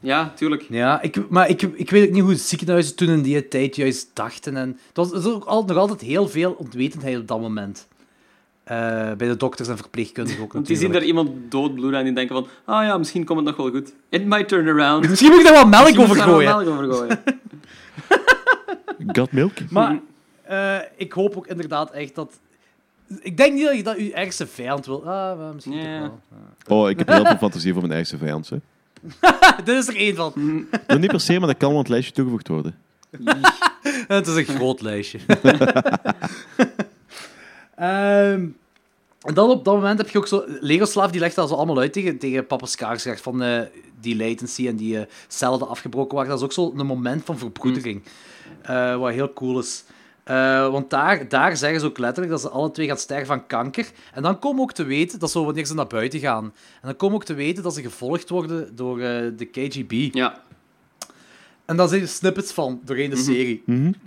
ja, 0.00 0.32
tuurlijk. 0.36 0.66
Ja, 0.68 1.02
ik, 1.02 1.30
maar 1.30 1.48
ik, 1.48 1.62
ik 1.62 1.90
weet 1.90 2.08
ook 2.08 2.14
niet 2.14 2.22
hoe 2.22 2.34
ziekenhuizen 2.34 2.96
toen 2.96 3.08
in 3.08 3.22
die 3.22 3.48
tijd 3.48 3.76
juist 3.76 4.10
dachten. 4.14 4.56
En 4.56 4.68
het 4.68 4.96
was, 4.96 5.10
er 5.10 5.18
is 5.18 5.24
ook 5.24 5.44
al, 5.44 5.64
nog 5.64 5.76
altijd 5.76 6.00
heel 6.00 6.28
veel 6.28 6.52
onwetendheid 6.52 7.18
op 7.18 7.28
dat 7.28 7.40
moment. 7.40 7.88
Eh, 8.70 8.76
bij 9.16 9.28
de 9.28 9.36
dokters 9.36 9.68
en 9.68 9.76
verpleegkundigen 9.76 10.42
ook 10.42 10.52
Want 10.52 10.66
die 10.66 10.76
zien 10.76 10.90
natuurlijk. 10.90 11.16
daar 11.16 11.24
iemand 11.24 11.50
doodbloeden 11.50 11.98
en 11.98 12.04
die 12.04 12.14
denken 12.14 12.34
van, 12.34 12.46
ah 12.64 12.84
ja, 12.84 12.98
misschien 12.98 13.24
komt 13.24 13.38
het 13.38 13.48
nog 13.48 13.56
wel 13.56 13.70
goed. 13.80 13.92
It 14.08 14.26
might 14.26 14.48
turn 14.48 14.68
around. 14.68 15.08
Misschien 15.08 15.30
moet 15.30 15.38
ik 15.40 15.44
daar 15.44 15.54
wel 15.54 15.66
melk 15.66 15.98
over 15.98 16.16
gooien. 16.16 16.48
melk 16.48 16.68
over 16.68 16.92
gooien. 16.92 17.22
Got 19.16 19.32
milk? 19.32 19.52
Maar 19.70 20.00
eh, 20.42 20.76
ik 20.96 21.12
hoop 21.12 21.36
ook 21.36 21.46
inderdaad 21.46 21.90
echt 21.90 22.14
dat... 22.14 22.40
Ik 23.18 23.36
denk 23.36 23.54
niet 23.54 23.64
dat 23.64 23.76
je 23.76 23.82
dat 23.82 23.96
je 23.96 24.12
ergste 24.12 24.46
vijand 24.46 24.86
wil. 24.86 24.98
Ah, 24.98 25.38
maar 25.38 25.54
misschien 25.54 26.00
toch 26.00 26.10
wel. 26.66 26.78
Oh, 26.78 26.90
ik 26.90 26.98
heb 26.98 27.08
heel 27.08 27.24
veel 27.24 27.36
fantasie 27.36 27.72
voor 27.72 27.82
mijn 27.82 27.94
eigen 27.94 28.18
vijand. 28.18 28.48
Hè. 28.48 28.56
Dit 29.64 29.76
is 29.76 29.88
er 29.88 29.96
één 29.96 30.16
van. 30.16 30.32
Nou, 30.86 31.00
niet 31.00 31.10
per 31.10 31.20
se, 31.20 31.38
maar 31.38 31.48
dat 31.48 31.56
kan 31.56 31.68
wel 31.68 31.76
aan 31.76 31.82
het 31.82 31.92
lijstje 31.92 32.12
toegevoegd 32.12 32.48
worden. 32.48 32.78
Het 34.08 34.26
is 34.26 34.36
een 34.36 34.44
groot 34.44 34.80
lijstje. 34.80 35.18
Ehm, 37.74 38.46
en 39.20 39.34
dan 39.34 39.50
op 39.50 39.64
dat 39.64 39.74
moment 39.74 39.98
heb 39.98 40.08
je 40.08 40.18
ook 40.18 40.26
zo... 40.26 40.44
Lego 40.46 40.84
Slaaf 40.84 41.10
die 41.10 41.20
legt 41.20 41.34
dat 41.34 41.48
zo 41.48 41.54
allemaal 41.54 41.78
uit 41.78 41.92
tegen, 41.92 42.18
tegen 42.18 42.46
Papa 42.46 42.66
Skarsgård 42.66 43.20
van 43.20 43.42
eh, 43.42 43.60
die 44.00 44.16
latency 44.16 44.68
en 44.68 44.76
die 44.76 44.98
eh, 44.98 45.06
cellen 45.28 45.58
die 45.58 45.68
afgebroken 45.68 46.14
waren. 46.14 46.30
Dat 46.30 46.38
is 46.38 46.44
ook 46.44 46.52
zo 46.52 46.72
een 46.76 46.86
moment 46.86 47.24
van 47.24 47.38
verbroedering. 47.38 48.02
Eh, 48.62 48.96
wat 48.96 49.12
heel 49.12 49.32
cool 49.32 49.58
is. 49.58 49.84
Eh, 50.24 50.70
want 50.70 50.90
daar, 50.90 51.28
daar 51.28 51.56
zeggen 51.56 51.80
ze 51.80 51.86
ook 51.86 51.98
letterlijk 51.98 52.32
dat 52.32 52.40
ze 52.40 52.48
alle 52.48 52.70
twee 52.70 52.86
gaan 52.86 52.96
sterven 52.96 53.26
van 53.26 53.46
kanker. 53.46 53.86
En 54.14 54.22
dan 54.22 54.38
komen 54.38 54.56
we 54.56 54.62
ook 54.62 54.72
te 54.72 54.84
weten, 54.84 55.18
dat 55.18 55.30
zo 55.30 55.44
wanneer 55.44 55.66
ze 55.66 55.74
naar 55.74 55.86
buiten 55.86 56.20
gaan. 56.20 56.44
En 56.44 56.52
dan 56.82 56.96
komen 56.96 57.16
we 57.16 57.20
ook 57.22 57.28
te 57.28 57.34
weten 57.34 57.62
dat 57.62 57.74
ze 57.74 57.82
gevolgd 57.82 58.28
worden 58.28 58.76
door 58.76 59.00
eh, 59.00 59.22
de 59.36 59.44
KGB. 59.44 60.14
Ja, 60.14 60.40
En 61.64 61.76
dan 61.76 61.88
zijn 61.88 62.00
er 62.00 62.08
snippets 62.08 62.52
van 62.52 62.80
doorheen 62.84 63.10
de 63.10 63.16
serie. 63.16 63.62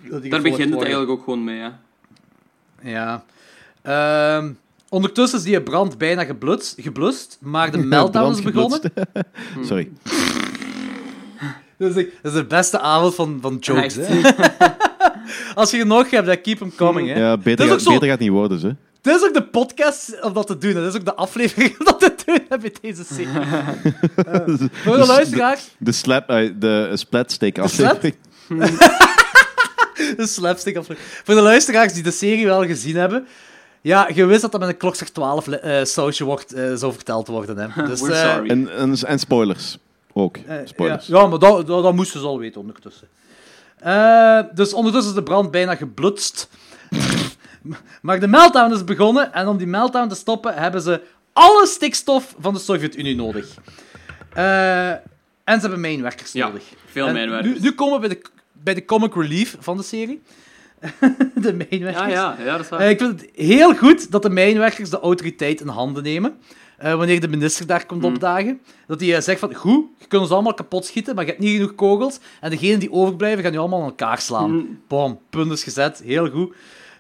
Dat 0.10 0.22
die 0.22 0.32
daar 0.32 0.42
begint 0.42 0.70
het 0.74 0.82
eigenlijk 0.82 1.12
ook 1.12 1.24
gewoon 1.24 1.44
mee, 1.44 1.58
ja. 1.58 1.80
Ja. 2.82 3.24
Ehm, 3.82 4.52
ondertussen 4.90 5.38
is 5.40 5.46
die 5.46 5.62
brand 5.62 5.98
bijna 5.98 6.24
geblust, 6.26 6.76
geblust 6.80 7.38
maar 7.42 7.72
de 7.72 7.78
meltdown 7.96 8.32
is 8.32 8.42
begonnen. 8.42 8.80
geblutst. 8.82 9.68
Sorry. 9.70 9.92
Dat 11.78 11.90
is, 11.90 11.96
de, 11.96 12.12
dat 12.22 12.32
is 12.34 12.38
de 12.40 12.46
beste 12.46 12.80
avond 12.80 13.16
van, 13.16 13.38
van 13.42 13.58
jokes. 13.60 13.98
Echt. 13.98 14.08
Hè? 14.08 14.68
Als 15.56 15.72
je 15.72 15.78
er 15.80 15.86
nog 15.86 16.10
hebt, 16.10 16.26
dan 16.26 16.42
keep 16.42 16.58
them 16.58 16.76
coming. 16.76 17.08
Hè? 17.08 17.20
Ja, 17.20 17.30
Dat 17.30 17.44
beter, 17.44 17.66
is 17.66 17.72
gaat, 17.72 17.80
ook 17.80 17.84
zo- 17.86 17.92
beter 17.92 18.08
gaat 18.08 18.18
het 18.18 18.28
niet 18.28 18.38
worden, 18.38 18.60
ze. 18.60 18.76
Dit 19.02 19.16
is 19.16 19.24
ook 19.24 19.34
de 19.34 19.44
podcast 19.44 20.22
om 20.22 20.34
dat 20.34 20.48
te 20.48 20.58
doen. 20.58 20.74
Dat 20.74 20.84
is 20.94 20.96
ook 20.96 21.06
de 21.06 21.16
aflevering 21.16 21.76
om 21.80 21.86
dat 21.86 22.00
te 22.00 22.14
doen 22.26 22.40
hè, 22.50 22.58
met 22.62 22.78
deze 22.82 23.04
serie. 23.14 23.28
Eh, 24.16 24.40
voor 24.72 24.98
de 24.98 25.06
luisteraars, 25.06 25.62
De, 25.78 25.92
slap, 25.92 26.30
eh, 26.30 26.50
de 26.60 26.92
splatsteak 26.94 27.56
slap? 27.56 27.66
aflevering. 27.66 28.16
Een 30.18 30.28
slapstick 30.28 30.78
aflevering. 30.78 31.14
Voor 31.24 31.36
de 31.36 31.42
luisteraars 31.42 31.94
die 31.94 32.04
de 32.04 32.12
serie 32.12 32.46
wel 32.46 32.66
gezien 32.66 32.96
hebben. 32.96 33.28
Ja, 33.82 34.10
je 34.14 34.26
wist 34.26 34.42
dat 34.42 34.52
dat 34.52 34.60
met 34.60 34.70
een 34.70 34.78
klokslag 34.78 35.10
12 35.10 35.48
eh 35.48 35.84
sausje 35.84 36.24
wordt, 36.24 36.54
eh, 36.54 36.74
zou 36.74 36.94
verteld 36.94 37.28
worden. 37.28 37.58
Hè. 37.58 37.84
Dus, 37.88 38.02
We're 38.02 38.14
eh, 38.14 38.34
sorry. 38.34 38.50
En, 38.50 38.70
en, 38.78 38.96
en 39.08 39.20
spoilers. 39.20 39.78
Ook. 40.14 40.38
Spoilers. 40.66 41.08
Ja, 41.08 41.20
ja, 41.20 41.28
maar 41.28 41.40
dat, 41.40 41.68
dat, 41.68 41.84
dat 41.84 41.94
moesten 41.94 42.20
ze 42.20 42.26
al 42.26 42.40
weten 42.40 42.62
ondertussen. 42.62 43.08
Eh, 43.84 44.40
dus 44.54 44.74
ondertussen 44.74 45.12
is 45.12 45.18
de 45.18 45.24
brand 45.24 45.52
bijna 45.52 45.76
geblutst. 45.76 46.50
maar 48.02 48.20
de 48.20 48.28
meltdown 48.28 48.74
is 48.74 48.84
begonnen. 48.84 49.34
En 49.34 49.48
om 49.48 49.58
die 49.58 49.68
meltdown 49.68 50.08
te 50.08 50.16
stoppen 50.16 50.54
hebben 50.54 50.82
ze 50.82 51.02
alle 51.34 51.68
stikstof 51.68 52.36
van 52.40 52.54
de 52.54 52.60
Sovjet-Unie 52.60 53.16
nodig. 53.16 53.48
Eh, 54.34 54.90
en 54.90 55.00
ze 55.56 55.60
hebben 55.60 55.80
mijnwerkers 55.80 56.32
Ja, 56.32 56.48
nodig. 56.48 56.64
veel 56.86 57.08
En 57.08 57.14
mijnwerkers. 57.14 57.54
Nu, 57.54 57.60
nu 57.60 57.72
komen 57.72 58.02
we 58.02 58.08
bij 58.08 58.18
de, 58.18 58.22
bij 58.52 58.74
de 58.74 58.86
comic 58.86 59.16
relief 59.16 59.56
van 59.60 59.78
de 59.78 59.84
serie. 59.84 60.22
de 61.36 61.54
mijnwerkers. 61.54 62.12
Ja, 62.12 62.36
ja, 62.38 62.38
ja, 62.40 62.52
dat 62.52 62.60
is 62.60 62.70
waar. 62.70 62.80
Eh, 62.80 62.90
ik 62.90 63.00
vind 63.00 63.22
het 63.22 63.30
heel 63.36 63.76
goed 63.76 64.12
dat 64.12 64.22
de 64.22 64.30
mijnwerkers 64.30 64.90
de 64.90 65.00
autoriteit 65.00 65.62
in 65.62 65.68
handen 65.68 66.04
nemen. 66.04 66.38
Eh, 66.84 66.96
wanneer 66.96 67.20
de 67.22 67.28
minister 67.28 67.68
daar 67.68 67.86
komt 67.86 68.02
Hmm. 68.02 68.14
opdagen. 68.14 68.62
Dat 68.88 69.00
hij 69.00 69.16
eh, 69.16 69.22
zegt 69.22 69.40
van, 69.40 69.54
goed, 69.54 69.86
je 70.00 70.08
kunt 70.08 70.22
ons 70.22 70.32
allemaal 70.32 70.54
kapot 70.54 70.86
schieten, 70.86 71.16
maar 71.16 71.24
je 71.24 71.30
hebt 71.30 71.44
niet 71.44 71.56
genoeg 71.56 71.76
kogels. 71.76 72.20
En 72.42 72.50
degenen 72.50 72.80
die 72.80 72.92
overblijven, 72.92 73.44
gaan 73.44 73.52
je 73.52 73.58
allemaal 73.58 73.80
aan 73.82 73.86
elkaar 73.88 74.22
slaan. 74.22 74.50
Hmm. 74.50 74.80
Bom, 74.88 75.20
punt 75.30 75.52
is 75.52 75.64
gezet. 75.64 76.02
Heel 76.06 76.30
goed. 76.30 76.56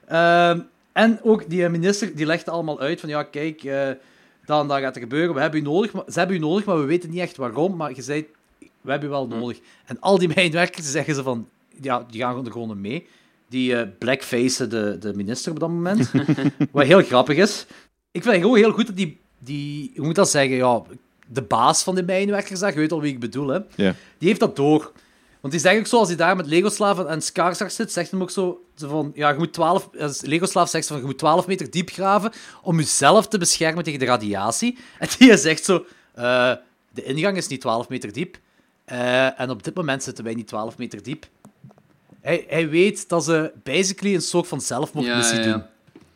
Ehm, 0.07 0.60
en 0.91 1.19
ook 1.23 1.49
die 1.49 1.64
eh, 1.64 1.69
minister, 1.72 2.15
die 2.15 2.26
legt 2.26 2.49
allemaal 2.49 2.80
uit 2.80 2.99
van, 2.99 3.10
ja, 3.10 3.23
kijk, 3.23 3.61
dan, 4.45 4.68
dan 4.68 4.80
gaat 4.80 4.95
er 4.95 5.01
gebeuren. 5.01 5.35
We 5.35 5.41
hebben 5.41 5.60
u 5.60 5.64
nodig, 5.64 5.91
maar, 5.93 6.03
ze 6.07 6.19
hebben 6.19 6.38
u 6.38 6.39
nodig, 6.39 6.65
maar 6.65 6.80
we 6.80 6.85
weten 6.85 7.10
niet 7.10 7.19
echt 7.19 7.38
waarom. 7.38 7.76
Maar 7.76 7.95
je 7.95 8.01
zei, 8.01 8.26
we 8.81 8.91
hebben 8.91 9.10
u 9.10 9.11
wel 9.11 9.27
Hmm. 9.30 9.39
nodig. 9.39 9.60
En 9.85 9.99
al 9.99 10.18
die 10.18 10.31
mijnwerkers 10.35 10.91
zeggen 10.91 11.15
ze 11.15 11.23
van, 11.23 11.47
ja, 11.81 12.05
die 12.10 12.22
gaan 12.22 12.45
er 12.45 12.51
gewoon 12.51 12.81
mee. 12.81 13.07
Die 13.49 13.88
blackfacen 13.88 14.69
de, 14.69 14.97
de 14.99 15.14
minister 15.15 15.51
op 15.51 15.60
dat 15.60 15.69
moment. 15.69 16.11
Wat 16.72 16.85
heel 16.85 17.01
grappig 17.01 17.38
is. 17.38 17.65
Ik 18.11 18.22
vind 18.23 18.34
het 18.35 18.43
gewoon 18.43 18.57
heel 18.57 18.72
goed 18.72 18.88
dat 18.88 18.95
die, 18.95 19.22
die 19.44 19.91
hoe 19.95 20.06
moet 20.06 20.15
dat 20.15 20.30
zeggen, 20.30 20.56
ja, 20.56 20.82
de 21.28 21.41
baas 21.41 21.84
van 21.84 21.95
de 21.95 22.03
mijnwerkers 22.03 22.60
daar, 22.60 22.74
je 22.74 22.80
weet 22.80 22.91
al 22.91 23.02
wie 23.02 23.14
ik 23.14 23.20
bedoel, 23.20 23.48
hè, 23.48 23.60
Ja. 23.76 23.95
die 24.18 24.28
heeft 24.28 24.40
dat 24.40 24.56
door. 24.56 24.91
Want 25.40 25.53
die 25.53 25.64
zegt 25.64 25.80
ook 25.80 25.88
zo, 25.88 25.98
als 25.98 26.07
hij 26.07 26.18
daar 26.18 26.36
met 26.36 26.45
Legoslaven 26.45 27.07
en 27.07 27.22
Skarsgård 27.22 27.72
zit, 27.74 27.91
zegt 27.91 28.11
hem 28.11 28.22
ook 28.22 28.32
zo, 28.32 28.64
zo 28.76 28.88
van, 28.90 29.11
ja, 29.15 29.30
je 29.30 29.38
moet 29.38 29.53
12, 29.53 29.90
als 29.99 30.22
Legoslaaf 30.22 30.70
zegt 30.70 30.88
van, 30.88 30.98
je 30.98 31.03
moet 31.03 31.18
12 31.18 31.48
meter 31.48 31.72
diep 31.72 31.90
graven 31.90 32.32
om 32.61 32.78
jezelf 32.78 33.28
te 33.28 33.38
beschermen 33.38 33.84
tegen 33.84 33.99
de 33.99 34.06
radiatie. 34.06 34.78
En 34.99 35.07
die 35.18 35.38
zegt 35.48 35.64
zo, 35.65 35.86
eh, 36.14 36.52
de 36.91 37.03
ingang 37.03 37.38
is 37.38 37.48
niet 37.48 37.61
12 37.61 37.90
meter 37.90 38.14
diep. 38.14 38.38
Eh, 38.86 39.40
en 39.40 39.49
op 39.49 39.64
dit 39.64 39.76
moment 39.76 40.03
zitten 40.03 40.24
wij 40.24 40.34
niet 40.34 40.48
12 40.48 40.78
meter 40.78 41.03
diep. 41.03 41.26
Hij, 42.22 42.45
hij 42.48 42.70
weet 42.70 43.10
dat 43.10 43.24
ze 43.24 43.52
basically 43.64 44.15
een 44.15 44.22
soort 44.22 44.48
van 44.48 44.61
zelfmoordmissie 44.61 45.38
Ja, 45.40 45.44
ja, 45.45 45.48
ja. 45.49 45.70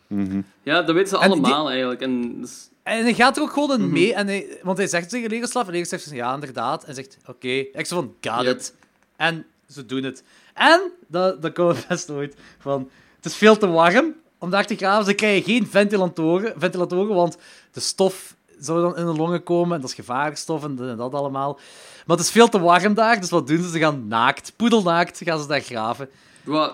doen. 0.08 0.46
Ja, 0.64 0.82
dat 0.82 0.96
weten 0.96 1.10
ze 1.10 1.16
En 1.20 1.22
die- 1.32 1.44
allemaal 1.44 1.70
eigenlijk. 1.70 2.02
En 2.02 2.42
dus- 2.42 2.70
En 2.88 3.04
hij 3.04 3.14
gaat 3.14 3.36
er 3.38 3.42
ook 3.42 3.52
gewoon 3.54 3.70
Mhm. 3.70 3.82
in 3.82 3.92
mee. 3.92 4.14
En 4.14 4.28
hij, 4.28 4.60
want 4.64 4.78
hij 4.78 4.88
zegt 4.88 5.10
tegen 5.10 5.30
Legoslav, 5.30 5.66
en 5.68 5.74
Legoslav 5.74 6.00
zegt 6.02 6.16
ja, 6.16 6.34
inderdaad. 6.34 6.84
En 6.84 6.94
zegt, 6.94 7.18
oké. 7.26 7.48
Ik 7.48 7.86
zo 7.86 7.96
van, 7.96 8.14
got 8.34 8.44
Yep. 8.46 8.56
it. 8.58 8.74
En 9.16 9.46
ze 9.70 9.86
doen 9.86 10.04
het. 10.04 10.24
En, 10.54 10.92
dat, 11.08 11.42
dat 11.42 11.54
komen 11.54 11.76
we 11.76 11.84
best 11.88 12.08
nooit 12.08 12.36
van, 12.60 12.90
het 13.16 13.26
is 13.26 13.36
veel 13.36 13.58
te 13.58 13.68
warm 13.68 14.16
om 14.38 14.50
daar 14.50 14.66
te 14.66 14.76
graven. 14.76 15.06
Ze 15.06 15.14
krijgen 15.14 15.44
geen 15.44 15.68
ventilatoren, 15.68 16.54
ventilatoren 16.58 17.16
want 17.16 17.38
de 17.72 17.80
stof 17.80 18.36
zou 18.60 18.82
dan 18.82 18.98
in 18.98 19.06
de 19.06 19.14
longen 19.14 19.44
komen. 19.44 19.76
En 19.76 19.82
dat 19.82 19.90
is 19.90 19.96
gevaarlijk 19.96 20.38
stof 20.38 20.64
en 20.64 20.76
dat 20.76 21.14
allemaal. 21.14 21.60
Maar 22.06 22.18
het 22.18 22.26
is 22.26 22.32
veel 22.32 22.48
te 22.50 22.60
warm 22.60 22.94
daar, 22.94 23.20
dus 23.20 23.30
wat 23.30 23.48
doen 23.48 23.62
ze? 23.62 23.70
Ze 23.70 23.80
gaan 23.80 24.08
naakt, 24.08 24.54
poedelnaakt, 24.56 25.22
gaan 25.24 25.40
ze 25.42 25.48
daar 25.48 25.62
graven. 25.62 26.10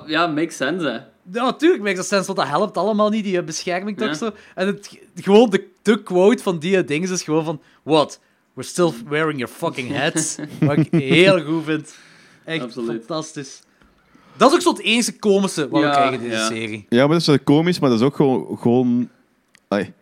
Ja, 0.05 0.27
makes 0.27 0.55
sense, 0.55 0.85
hè. 0.87 0.99
Ja, 1.31 1.43
natuurlijk 1.43 1.81
makes 1.81 1.97
dat 1.97 2.05
sens, 2.07 2.25
want 2.25 2.37
dat 2.37 2.47
helpt 2.47 2.77
allemaal 2.77 3.09
niet, 3.09 3.23
die 3.23 3.37
eh, 3.37 3.43
bescherming 3.43 3.97
toch 3.97 4.07
Ja. 4.07 4.13
zo. 4.13 4.31
En 4.55 4.67
het, 4.67 4.97
gewoon 5.15 5.49
de, 5.49 5.67
de 5.81 6.03
quote 6.03 6.43
van 6.43 6.59
die 6.59 6.83
dingen 6.83 7.11
is 7.11 7.23
gewoon 7.23 7.43
van... 7.45 7.61
What? 7.83 8.19
We're 8.53 8.67
still 8.69 8.91
wearing 9.07 9.39
your 9.39 9.53
fucking 9.53 9.97
hats. 9.97 10.37
Wat 10.59 10.77
ik 10.77 10.87
heel 10.91 11.43
goed 11.43 11.63
vind. 11.63 11.95
Echt 12.45 12.73
fantastisch. 12.73 13.61
Dat 14.37 14.49
is 14.49 14.55
ook 14.55 14.61
zo 14.61 14.69
het 14.69 14.81
enige 14.81 15.19
komische 15.19 15.69
wat 15.69 15.81
we 15.83 15.89
krijgen 15.89 16.13
in 16.13 16.19
deze 16.29 16.35
ja. 16.35 16.47
serie. 16.47 16.85
Ja, 16.89 16.99
maar 16.99 17.07
dat 17.07 17.21
is 17.21 17.27
wel 17.27 17.39
komisch, 17.39 17.79
maar 17.79 17.89
dat 17.89 17.99
is 17.99 18.05
ook 18.05 18.15
gewoon... 18.15 18.57
gewoon 18.57 19.09
ai, 19.67 19.93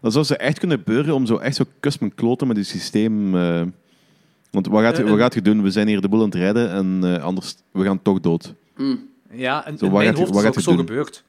dat 0.00 0.12
zou 0.12 0.24
ze 0.24 0.36
echt 0.36 0.58
kunnen 0.58 0.78
gebeuren 0.78 1.14
om 1.14 1.26
zo 1.26 1.36
echt 1.36 1.56
zo 1.56 1.64
kus 1.80 1.98
mijn 1.98 2.14
kloten 2.14 2.46
met 2.46 2.56
het 2.56 2.66
systeem... 2.66 3.36
eh, 3.36 3.62
want 4.50 4.66
wat 4.66 4.82
gaat, 4.82 4.96
je- 4.96 5.02
Eh, 5.02 5.08
wat 5.08 5.18
eh. 5.18 5.22
gaat 5.24 5.34
je 5.34 5.42
doen? 5.42 5.62
We 5.62 5.70
zijn 5.70 5.88
hier 5.88 6.00
de 6.00 6.08
boel 6.08 6.18
aan 6.20 6.24
het 6.24 6.34
redden 6.34 6.70
en 6.70 7.00
eh, 7.02 7.22
anders... 7.24 7.54
We 7.70 7.84
gaan 7.84 8.02
toch 8.02 8.20
dood. 8.20 8.54
Ja, 9.32 9.66
en 9.66 9.78
Zo, 9.78 9.84
in 9.86 9.92
mijn 9.92 10.04
je- 10.04 10.16
hoofd 10.18 10.30
is 10.30 10.36
het 10.36 10.44
gaat 10.44 10.56
ook 10.56 10.62
zo 10.62 10.70
doen? 10.76 10.86
gebeurd. 10.86 11.24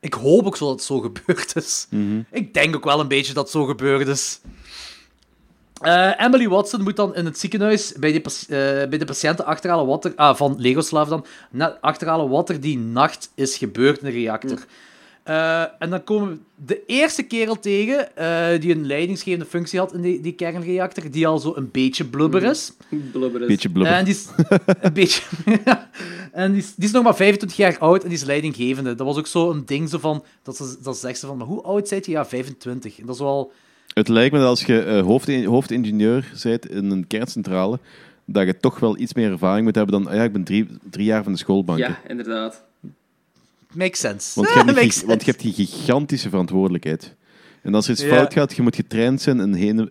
Ik 0.00 0.14
hoop 0.14 0.46
ook 0.46 0.56
zo 0.56 0.64
dat 0.66 0.74
het 0.74 0.84
zo 0.84 1.00
gebeurd 1.00 1.56
is. 1.56 1.86
Mhm. 1.90 2.20
Ik 2.30 2.54
denk 2.54 2.76
ook 2.76 2.84
wel 2.84 3.00
een 3.00 3.08
beetje 3.08 3.32
dat 3.34 3.42
het 3.42 3.52
zo 3.52 3.64
gebeurd 3.64 4.06
is. 4.08 4.40
Eh, 5.80 6.10
Emily 6.20 6.48
Watson 6.48 6.82
moet 6.82 6.96
dan 6.96 7.14
in 7.14 7.24
het 7.24 7.38
ziekenhuis 7.38 7.92
bij 7.98 8.12
de, 8.12 8.20
pas- 8.20 8.42
eh, 8.42 8.48
bij 8.58 8.98
de 8.98 9.04
patiënten 9.04 9.44
achterhalen 9.44 9.86
wat 9.86 10.04
er... 10.04 10.12
Ah, 10.16 10.36
van 10.36 10.54
Legoslav 10.58 11.08
dan. 11.08 11.26
achterhalen 11.80 12.28
wat 12.28 12.48
er 12.48 12.60
die 12.60 12.78
nacht 12.78 13.30
is 13.34 13.56
gebeurd 13.56 13.98
in 13.98 14.04
de 14.06 14.12
reactor. 14.12 14.58
Eh, 15.24 15.62
en 15.78 15.90
dan 15.90 16.04
komen 16.04 16.28
we 16.28 16.38
de 16.66 16.82
eerste 16.86 17.22
kerel 17.22 17.58
tegen 17.60 18.16
eh, 18.16 18.60
die 18.60 18.74
een 18.74 18.86
leidingsgevende 18.86 19.44
functie 19.46 19.78
had 19.78 19.94
in 19.94 20.00
die, 20.00 20.20
die 20.20 20.32
kernreactor, 20.32 21.10
die 21.10 21.26
al 21.26 21.38
zo 21.38 21.52
een 21.56 21.68
beetje 21.72 22.04
blubber 22.04 22.42
is. 22.42 22.72
Blubber 23.12 23.40
is. 23.40 23.46
Beetje 23.46 23.70
blubber. 23.70 23.94
En 23.96 24.04
die 24.04 24.14
is 24.14 24.26
een 24.80 24.92
beetje. 24.92 25.22
en 26.32 26.52
die 26.52 26.60
is, 26.60 26.74
die 26.74 26.84
is 26.84 26.90
nog 26.92 27.02
maar 27.02 27.16
25 27.16 27.58
jaar 27.58 27.78
oud 27.78 28.02
en 28.02 28.08
die 28.08 28.18
is 28.18 28.24
leidinggevende. 28.24 28.94
Dat 28.94 29.06
was 29.06 29.16
ook 29.18 29.26
zo 29.26 29.50
een 29.50 29.62
ding 29.66 29.88
zo 29.88 29.98
van. 29.98 30.24
Dat 30.42 30.56
ze, 30.56 30.76
dat 30.82 30.96
zegt 30.96 31.18
ze 31.18 31.26
van, 31.26 31.36
maar 31.36 31.46
hoe 31.46 31.62
oud 31.62 31.88
zijt 31.88 32.06
je? 32.06 32.12
Ja, 32.12 32.26
25. 32.26 32.98
En 33.00 33.06
dat 33.06 33.14
is 33.14 33.20
wel. 33.20 33.52
Het 33.94 34.08
lijkt 34.08 34.32
me 34.32 34.38
dat 34.38 34.48
als 34.48 34.64
je 34.64 34.80
eh, 34.82 35.02
hoofd- 35.02 35.44
hoofdingenieur 35.44 36.32
bent 36.42 36.70
in 36.70 36.90
een 36.90 37.06
kerncentrale, 37.06 37.78
dat 38.24 38.46
je 38.46 38.56
toch 38.56 38.78
wel 38.80 38.98
iets 38.98 39.14
meer 39.14 39.30
ervaring 39.30 39.64
moet 39.64 39.74
hebben 39.74 40.02
dan... 40.02 40.12
ah 40.12 40.16
ja, 40.16 40.22
ik 40.22 40.32
ben 40.32 40.44
drie, 40.44 40.66
drie 40.90 41.04
jaar 41.06 41.22
van 41.22 41.32
de 41.32 41.38
schoolbanken. 41.38 41.86
Ja, 41.88 42.00
inderdaad. 42.08 42.64
Makes 43.76 44.00
sense. 44.00 44.40
Want 44.40 44.48
je, 44.48 44.54
hebt 44.54 44.68
die, 44.68 44.76
want 44.82 44.90
je 44.90 44.92
sense. 44.92 45.24
hebt 45.24 45.40
die 45.40 45.52
gigantische 45.66 46.28
verantwoordelijkheid. 46.28 47.14
En 47.62 47.74
als 47.74 47.86
er 47.86 47.92
iets 47.92 48.02
Ja. 48.02 48.08
fout 48.16 48.32
gaat, 48.32 48.56
je 48.56 48.62
moet 48.62 48.76
getraind 48.76 49.22
zijn 49.22 49.40
in 49.40 49.54
heen, 49.54 49.90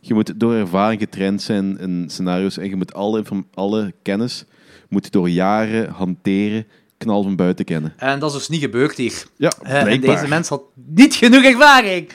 je 0.00 0.14
moet 0.14 0.40
door 0.40 0.54
ervaring 0.54 1.00
getraind 1.00 1.42
zijn 1.42 1.78
in 1.78 2.04
scenario's 2.06 2.56
en 2.58 2.68
je 2.68 2.76
moet 2.76 2.94
alle, 2.94 3.24
alle 3.54 3.92
kennis 4.02 4.44
moet 4.88 5.12
door 5.12 5.28
jaren 5.28 5.88
hanteren, 5.90 6.66
knal 6.98 7.22
van 7.22 7.36
buiten 7.36 7.64
kennen. 7.64 7.92
En 7.96 8.18
dat 8.18 8.30
is 8.30 8.36
dus 8.38 8.48
niet 8.48 8.60
gebeurd 8.60 8.96
hier. 8.96 9.22
Ja, 9.36 9.52
Eh, 9.62 9.74
en 9.76 9.84
blijkbaar. 9.84 10.14
deze 10.14 10.28
mens 10.28 10.48
had 10.48 10.62
niet 10.74 11.14
genoeg 11.14 11.42
ervaring. 11.44 12.08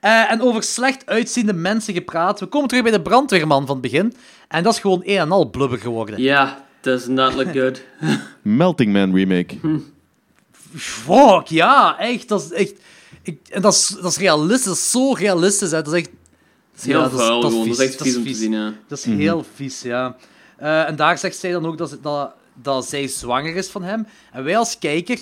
Eh, 0.00 0.32
en 0.32 0.40
over 0.40 0.62
slecht 0.62 1.06
uitziende 1.06 1.52
mensen 1.52 1.94
gepraat. 1.94 2.40
We 2.40 2.46
komen 2.46 2.68
terug 2.68 2.82
bij 2.82 2.92
de 2.92 3.02
brandweerman 3.02 3.66
van 3.66 3.76
het 3.76 3.90
begin. 3.90 4.14
En 4.48 4.62
dat 4.62 4.72
is 4.74 4.80
gewoon 4.80 5.02
een 5.04 5.18
en 5.18 5.30
al 5.30 5.50
blubber 5.50 5.78
geworden. 5.78 6.22
Ja, 6.22 6.64
does 6.80 7.06
not 7.06 7.34
look 7.34 7.52
good. 7.52 7.84
Melting 8.42 8.92
Man 8.92 9.14
remake. 9.14 9.56
Fuck, 10.76 11.46
ja, 11.46 11.98
echt. 11.98 12.28
Dat 12.28 12.42
is 12.42 12.50
echt. 12.52 12.74
Ik, 13.22 13.40
en 13.48 13.62
dat 13.62 13.72
is, 13.72 13.86
dat 14.02 14.10
is 14.10 14.16
realistisch, 14.16 14.64
dat 14.64 14.74
is 14.76 14.90
zo 14.90 15.12
realistisch. 15.12 15.70
Hè. 15.70 15.82
Dat 15.82 15.92
is 15.94 15.98
echt. 16.00 16.10
Het 16.72 16.80
is 16.80 16.84
heel 16.86 17.00
Ja, 17.00 17.10
vuil 17.10 17.40
gewoon. 17.40 17.68
Dat 17.68 17.78
is 17.78 17.84
echt 17.86 17.98
dat 17.98 18.06
vies 18.06 18.16
om 18.16 18.24
te 18.24 18.34
zien, 18.34 18.52
ja. 18.52 18.72
Dat 18.88 18.98
is 18.98 19.04
heel 19.04 19.44
vies, 19.54 19.82
ja. 19.82 20.16
Eh, 20.56 20.88
en 20.88 20.96
daar 20.96 21.18
zegt 21.18 21.36
zij 21.38 21.52
dan 21.52 21.66
ook 21.66 21.78
dat, 21.78 21.88
ze- 21.88 22.00
dat, 22.00 22.32
dat 22.54 22.88
zij 22.88 23.08
zwanger 23.08 23.56
is 23.56 23.68
van 23.68 23.82
hem. 23.82 24.06
En 24.32 24.44
wij 24.44 24.56
als 24.56 24.78
kijker, 24.78 25.18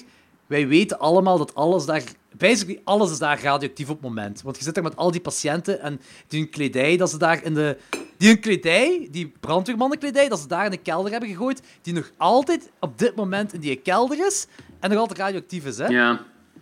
wij 0.47 0.69
weten 0.69 0.99
allemaal 0.99 1.39
dat 1.39 1.55
alles 1.55 1.85
daar... 1.85 2.03
Basically, 2.39 2.81
alles 2.85 3.11
is 3.11 3.19
daar 3.19 3.43
radioactief 3.43 3.89
op 3.89 3.95
het 3.95 4.05
moment. 4.05 4.43
Want 4.43 4.57
je 4.57 4.63
zit 4.63 4.75
daar 4.75 4.83
met 4.85 4.97
al 4.97 5.11
die 5.11 5.21
patiënten 5.21 5.81
en 5.81 6.01
die 6.29 6.41
hun 6.41 6.51
kledij, 6.51 6.97
dat 6.97 7.11
ze 7.11 7.19
daar 7.19 7.45
in 7.45 7.55
de... 7.55 7.77
Die 8.19 8.29
hun 8.29 8.41
kledij, 8.41 9.09
die 9.11 9.33
brandweermannenkledij, 9.41 10.29
dat 10.29 10.39
ze 10.41 10.47
daar 10.49 10.65
in 10.65 10.71
de 10.71 10.77
kelder 10.77 11.11
hebben 11.11 11.29
gegooid, 11.29 11.63
die 11.83 11.95
nog 11.95 12.11
altijd 12.17 12.71
op 12.81 12.99
dit 12.99 13.15
moment 13.17 13.53
in 13.55 13.61
die 13.61 13.77
kelder 13.77 14.27
is 14.27 14.47
en 14.81 14.91
nog 14.91 14.99
altijd 14.99 15.19
radioactief 15.19 15.65
is, 15.67 15.79
hè? 15.79 15.87
Ja. 15.87 16.21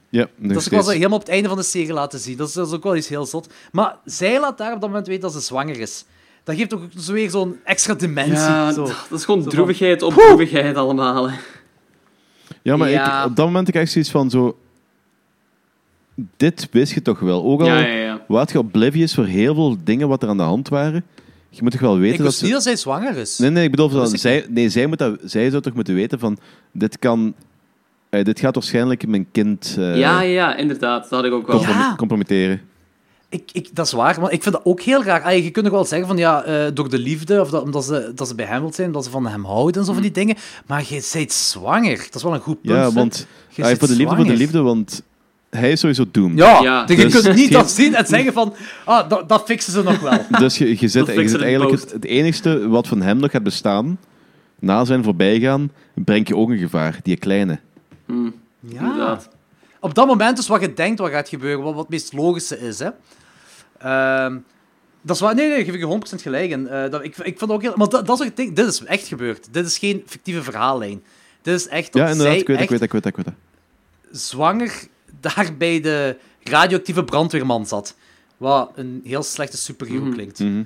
Ja, 0.09 0.27
nog 0.37 0.53
Dat 0.53 0.61
is 0.61 0.65
ook 0.65 0.70
wel 0.70 0.81
steeds. 0.83 0.97
helemaal 0.97 1.19
op 1.19 1.24
het 1.24 1.33
einde 1.35 1.49
van 1.49 1.57
de 1.59 1.62
serie 1.65 1.93
laten 1.93 2.19
zien. 2.19 2.37
Dat 2.37 2.49
is, 2.49 2.55
dat 2.55 2.66
is 2.66 2.73
ook 2.73 2.83
wel 2.83 2.97
iets 2.97 3.09
heel 3.09 3.27
zot. 3.27 3.53
Maar 3.73 3.97
zij 4.05 4.41
laat 4.41 4.59
daar 4.59 4.74
op 4.74 4.81
dat 4.81 4.89
moment 4.89 5.07
weten 5.07 5.23
dat 5.23 5.33
ze 5.33 5.41
zwanger 5.41 5.81
is. 5.81 6.05
Dat 6.45 6.57
geeft 6.57 6.74
ook 6.74 6.83
zo 6.99 7.12
weer 7.12 7.31
zo'n 7.31 7.57
extra 7.65 7.95
dimensie. 7.95 8.35
Ja, 8.35 8.73
zo. 8.73 8.85
dat 8.85 9.19
is 9.19 9.24
gewoon 9.24 9.43
Zo 9.43 9.49
van, 9.49 9.53
droevigheid 9.57 10.03
op 10.03 10.12
droevigheid 10.12 10.77
allemaal. 10.77 11.31
hè. 11.31 11.37
Ja, 12.62 12.77
maar 12.77 12.91
Ja. 12.91 13.20
Ik, 13.23 13.28
op 13.31 13.37
dat 13.37 13.47
moment 13.47 13.66
heb 13.66 13.77
ik 13.77 13.83
echt 13.83 13.93
zoiets 13.93 14.11
van 14.11 14.31
zo... 14.31 14.59
Dit 16.37 16.69
wist 16.70 16.93
je 16.93 17.03
toch 17.03 17.19
wel. 17.20 17.45
Ook 17.45 17.61
al 17.61 17.66
Ja, 17.66 17.78
ja, 17.78 17.87
ja. 17.95 18.24
waart 18.28 18.51
je 18.53 18.59
oblivious 18.59 19.15
voor 19.15 19.24
heel 19.27 19.55
veel 19.55 19.77
dingen 19.85 20.09
wat 20.09 20.23
er 20.23 20.28
aan 20.28 20.37
de 20.37 20.43
hand 20.43 20.69
waren. 20.69 21.05
Je 21.57 21.62
moet 21.62 21.73
toch 21.73 21.81
wel 21.81 21.99
weten 21.99 22.11
Ik 22.12 22.16
dat 22.16 22.27
wist 22.27 22.39
ze... 22.39 22.45
niet 22.45 22.53
dat 22.53 22.62
zij 22.62 22.77
zwanger 22.77 23.16
is. 23.16 23.39
Nee, 23.39 23.51
nee, 23.51 23.65
ik 23.65 23.70
bedoel, 23.70 23.89
Dat 23.89 24.03
dat 24.05 24.12
ik 24.12 24.19
zij, 24.20 24.47
nee, 24.49 24.69
zij, 24.69 24.87
moet 24.87 24.99
dat, 24.99 25.19
zij 25.24 25.51
zou 25.51 25.62
toch 25.62 25.74
moeten 25.74 25.95
weten 25.95 26.19
van... 26.19 26.39
Dit 26.73 26.99
kan... 26.99 27.35
eh, 28.11 28.24
dit 28.24 28.41
gaat 28.41 28.55
waarschijnlijk 28.55 29.07
mijn 29.07 29.27
kind 29.33 29.74
eh, 29.78 29.97
Ja, 29.97 30.20
ja, 30.20 30.57
inderdaad. 30.57 31.03
Dat 31.03 31.11
had 31.11 31.24
ik 31.24 31.33
ook 31.33 31.47
wel. 31.47 31.57
comprom- 31.57 31.78
Ja. 31.78 31.95
compromitteren. 31.97 32.61
Ik, 33.28 33.51
ik, 33.53 33.69
dat 33.74 33.87
is 33.87 33.93
waar, 33.93 34.20
maar 34.20 34.33
ik 34.33 34.43
vind 34.43 34.55
dat 34.55 34.65
ook 34.65 34.81
heel 34.81 35.03
raar. 35.05 35.23
Ah, 35.23 35.45
je 35.45 35.51
kunt 35.51 35.65
nog 35.65 35.74
wel 35.74 35.85
zeggen 35.85 36.09
van 36.09 36.16
ja, 36.16 36.43
eh, 36.43 36.65
door 36.74 36.91
de 36.91 36.99
liefde, 36.99 37.41
of 37.41 37.51
dat, 37.51 37.62
omdat 37.62 37.85
ze, 37.85 38.12
dat 38.15 38.28
ze 38.28 38.35
bij 38.35 38.47
hem 38.47 38.61
wilt 38.61 38.74
zijn, 38.74 38.87
omdat 38.87 39.05
ze 39.05 39.11
van 39.11 39.27
hem 39.27 39.45
houden 39.45 39.81
en 39.81 39.87
zo 39.87 39.93
van 39.93 40.03
die 40.03 40.11
dingen. 40.11 40.37
Maar 40.66 40.85
je 40.89 41.09
bent 41.12 41.33
zwanger. 41.33 41.97
Dat 41.97 42.15
is 42.15 42.23
wel 42.23 42.35
een 42.35 42.41
goed 42.41 42.61
punt. 42.62 42.74
Ja, 42.74 42.91
want 42.93 43.27
voor 43.51 43.65
de 43.89 43.95
liefde, 43.95 44.16
voor 44.16 44.24
de 44.24 44.37
liefde, 44.37 44.61
want 44.61 45.03
hij 45.57 45.70
is 45.73 45.81
sowieso 45.81 46.05
doomed. 46.11 46.39
Ja, 46.39 46.61
Ja. 46.62 46.85
dus 46.85 46.97
je 46.97 47.03
Dus- 47.03 47.20
kunt 47.23 47.37
niet 47.37 47.53
dat 47.53 47.70
zien 47.70 47.95
en 47.95 48.07
zeggen 48.07 48.33
van 48.33 48.55
ah, 48.85 49.09
dat, 49.09 49.28
dat 49.28 49.45
fixen 49.45 49.73
ze 49.73 49.83
nog 49.83 50.01
wel. 50.01 50.19
Dus 50.41 50.59
je, 50.59 50.69
je 50.69 50.89
zit, 50.89 51.07
je 51.07 51.28
zit 51.28 51.41
eigenlijk 51.43 51.70
het, 51.81 51.93
het 51.93 52.05
enigste 52.05 52.69
wat 52.69 52.87
van 52.89 53.03
hem 53.03 53.16
nog 53.16 53.31
gaat 53.31 53.43
bestaan, 53.43 53.99
na 54.59 54.85
zijn 54.85 55.05
voorbijgaan, 55.05 55.70
brengt 55.95 56.28
je 56.28 56.37
ook 56.37 56.51
een 56.51 56.59
gevaar, 56.59 56.99
die 57.03 57.16
kleine. 57.16 57.59
Ja. 58.07 58.81
Inderdaad. 58.81 59.28
Op 59.81 59.95
dat 59.95 60.07
moment 60.07 60.39
is 60.39 60.47
wat 60.49 60.61
je 60.61 60.73
denkt 60.74 60.99
wat 60.99 61.11
gaat 61.11 61.28
gebeuren, 61.28 61.62
wat, 61.65 61.73
wat 61.74 61.83
het 61.83 61.91
meest 61.93 62.12
logische 62.12 62.59
is. 62.59 62.78
Hè. 62.78 62.89
Ehm, 63.78 64.37
dat 65.03 65.16
is 65.16 65.23
waar, 65.23 65.35
nee, 65.35 65.49
nee, 65.49 65.65
geef 65.65 65.74
ik 65.74 65.81
je 65.81 65.87
100% 65.87 66.23
gelijk 66.23 66.51
in. 66.51 66.69
Eh, 66.69 66.91
dat, 66.91 67.05
ik, 67.05 67.16
ik 67.16 67.39
vond 67.39 67.51
ook 67.51 67.62
heel... 67.62 67.73
Maar 67.77 67.89
dat, 67.89 68.07
dat 68.07 68.15
is 68.15 68.20
ook 68.20 68.28
het 68.28 68.37
ding, 68.37 68.55
dit 68.55 68.66
is 68.66 68.85
echt 68.85 69.07
gebeurd. 69.07 69.49
Dit 69.51 69.66
is 69.66 69.78
geen 69.78 70.03
fictieve 70.07 70.43
verhaallijn. 70.43 71.03
Dit 71.43 71.55
is 71.55 71.69
echt 71.69 71.93
dat 71.93 72.03
Ja, 72.03 72.09
inderdaad, 72.09 72.33
zij 72.33 72.41
ik 72.41 72.47
weet, 72.47 72.57
echt 72.57 72.65
ik 72.65 72.70
weet, 72.70 72.83
ik 72.83 72.93
weet, 72.93 73.07
ik 73.07 73.16
weet. 73.24 73.35
zwanger 74.20 74.73
daar 75.35 75.51
bij 75.59 75.81
de 75.81 76.16
radioactieve 76.43 77.05
brandweerman 77.05 77.66
zat. 77.66 77.97
Wat 78.36 78.70
een 78.74 79.01
heel 79.05 79.23
slechte 79.23 79.57
superhero 79.57 80.09
klinkt. 80.11 80.39
Mhm. 80.39 80.62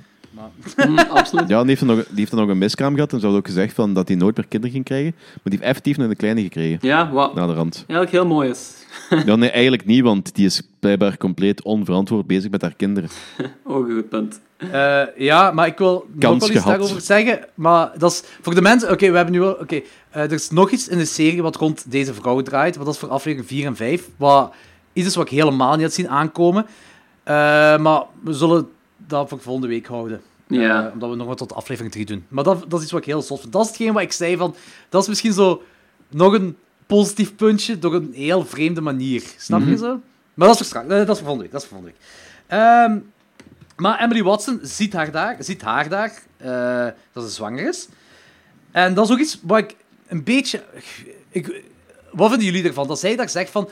Mm, 0.87 0.97
absoluut. 0.99 1.49
Ja, 1.49 1.59
die 1.59 1.67
heeft, 1.69 1.85
dan 1.85 1.95
nog, 1.95 2.05
die 2.05 2.17
heeft 2.17 2.31
dan 2.31 2.39
nog 2.39 2.49
een 2.49 2.57
miskraam 2.57 2.93
gehad 2.93 3.13
en 3.13 3.19
ze 3.19 3.25
had 3.27 3.35
ook 3.35 3.45
gezegd 3.45 3.73
van 3.73 3.93
dat 3.93 4.07
hij 4.07 4.17
nooit 4.17 4.35
meer 4.37 4.47
kinderen 4.47 4.73
ging 4.73 4.85
krijgen. 4.85 5.13
Maar 5.15 5.39
die 5.43 5.51
heeft 5.53 5.63
effectief 5.63 5.97
nog 5.97 6.09
een 6.09 6.15
kleine 6.15 6.41
gekregen, 6.41 6.77
Ja, 6.81 7.11
wat 7.11 7.33
na 7.35 7.47
de 7.47 7.53
rand. 7.53 7.75
eigenlijk 7.75 8.11
heel 8.11 8.25
mooi 8.25 8.49
is. 8.49 8.69
Ja, 9.25 9.35
nee, 9.35 9.49
eigenlijk 9.51 9.85
niet, 9.85 10.03
want 10.03 10.35
die 10.35 10.45
is 10.45 10.61
blijkbaar 10.79 11.17
compleet 11.17 11.63
onverantwoord 11.63 12.27
bezig 12.27 12.51
met 12.51 12.61
haar 12.61 12.73
kinderen. 12.75 13.09
Ook 13.63 13.87
een 13.87 13.95
goed 13.95 14.09
punt. 14.09 14.39
Eh, 14.57 15.01
ja, 15.17 15.51
maar 15.51 15.67
ik 15.67 15.77
wil 15.77 15.93
nog 16.07 16.19
Kans 16.19 16.39
wel 16.39 16.49
iets 16.49 16.59
gehad. 16.61 16.77
daarover 16.79 17.01
zeggen. 17.01 17.39
Maar 17.55 17.91
dat 17.97 18.11
is 18.11 18.23
voor 18.41 18.55
de 18.55 18.61
mensen... 18.61 18.91
Oké, 18.91 19.09
we 19.09 19.15
hebben 19.15 19.33
nu 19.33 19.39
wel... 19.39 19.53
Oké, 19.53 19.81
eh, 20.11 20.23
er 20.23 20.31
is 20.31 20.49
nog 20.49 20.71
iets 20.71 20.87
in 20.87 20.97
de 20.97 21.05
serie 21.05 21.41
wat 21.41 21.55
rond 21.55 21.91
deze 21.91 22.13
vrouw 22.13 22.41
draait. 22.41 22.75
Wat 22.75 22.85
dat 22.85 22.93
is 22.93 22.99
voor 22.99 23.09
aflevering 23.09 23.47
4 23.47 23.65
en 23.65 23.75
5. 23.75 24.09
Wat 24.17 24.53
iets 24.93 25.07
is 25.07 25.15
wat 25.15 25.25
ik 25.25 25.31
helemaal 25.31 25.73
niet 25.73 25.81
had 25.81 25.93
zien 25.93 26.09
aankomen. 26.09 26.65
Eh, 27.23 27.33
maar 27.77 28.03
we 28.23 28.33
zullen 28.33 28.69
dat 28.97 29.29
voor 29.29 29.39
volgende 29.39 29.67
week 29.67 29.85
houden. 29.85 30.21
Ja. 30.47 30.85
Eh, 30.85 30.93
omdat 30.93 31.09
we 31.09 31.15
nog 31.15 31.27
wat 31.27 31.37
tot 31.37 31.53
aflevering 31.53 31.93
3 31.93 32.05
doen. 32.05 32.25
Maar 32.27 32.43
dat, 32.43 32.59
dat 32.67 32.73
is 32.79 32.83
iets 32.83 32.91
wat 32.91 33.01
ik 33.01 33.07
heel 33.07 33.21
zot 33.21 33.39
vind. 33.39 33.53
Dat 33.53 33.61
is 33.61 33.67
hetgeen 33.67 33.93
wat 33.93 34.01
ik 34.01 34.11
zei 34.11 34.37
van... 34.37 34.55
Dat 34.89 35.01
is 35.01 35.07
misschien 35.07 35.33
zo 35.33 35.63
nog 36.09 36.33
een 36.33 36.57
positief 36.85 37.35
puntje 37.35 37.79
door 37.79 37.93
een 37.93 38.11
heel 38.13 38.45
vreemde 38.45 38.81
manier. 38.81 39.23
Snap 39.37 39.61
je 39.61 39.77
zo? 39.77 39.99
Maar 40.33 40.47
dat 40.47 40.59
is 40.59 40.67
voor 40.67 40.81
straks. 40.81 40.87
Dat 40.87 40.99
is 40.99 41.05
voor 41.05 41.15
volgende 41.15 41.43
week. 41.43 41.51
Dat 41.51 41.61
is 41.61 41.67
voor 41.67 41.77
volgende 41.77 41.97
week. 41.99 42.59
Ehm, 42.59 42.99
maar 43.75 44.03
Emily 44.03 44.23
Watson 44.23 44.59
ziet 44.61 44.93
haar 44.93 45.11
daar, 45.11 45.35
ziet 45.39 45.61
haar 45.61 45.89
daar 45.89 46.13
dat 47.13 47.23
ze 47.23 47.29
zwanger 47.29 47.67
is. 47.67 47.87
En 48.71 48.93
dat 48.93 49.05
is 49.05 49.11
ook 49.11 49.19
iets 49.19 49.39
wat 49.41 49.57
ik 49.57 49.75
een 50.11 50.23
beetje... 50.23 50.63
Ik, 51.29 51.63
wat 52.11 52.29
vinden 52.29 52.47
jullie 52.47 52.63
ervan? 52.63 52.87
Dat 52.87 52.99
zij 52.99 53.15
daar 53.15 53.29
zegt 53.29 53.51
van... 53.51 53.69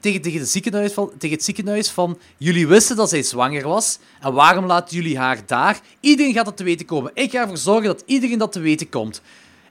Tegen, 0.00 0.20
tegen, 0.20 0.38
de 0.40 0.44
ziekenhuis 0.46 0.92
van, 0.92 1.10
tegen 1.18 1.36
het 1.36 1.44
ziekenhuis 1.44 1.88
van... 1.90 2.18
Jullie 2.36 2.66
wisten 2.66 2.96
dat 2.96 3.08
zij 3.08 3.22
zwanger 3.22 3.68
was. 3.68 3.98
En 4.20 4.32
waarom 4.32 4.66
laten 4.66 4.96
jullie 4.96 5.18
haar 5.18 5.38
daar? 5.46 5.80
Iedereen 6.00 6.32
gaat 6.32 6.44
dat 6.44 6.56
te 6.56 6.64
weten 6.64 6.86
komen. 6.86 7.10
Ik 7.14 7.30
ga 7.30 7.40
ervoor 7.40 7.56
zorgen 7.56 7.84
dat 7.84 8.02
iedereen 8.06 8.38
dat 8.38 8.52
te 8.52 8.60
weten 8.60 8.88
komt. 8.88 9.22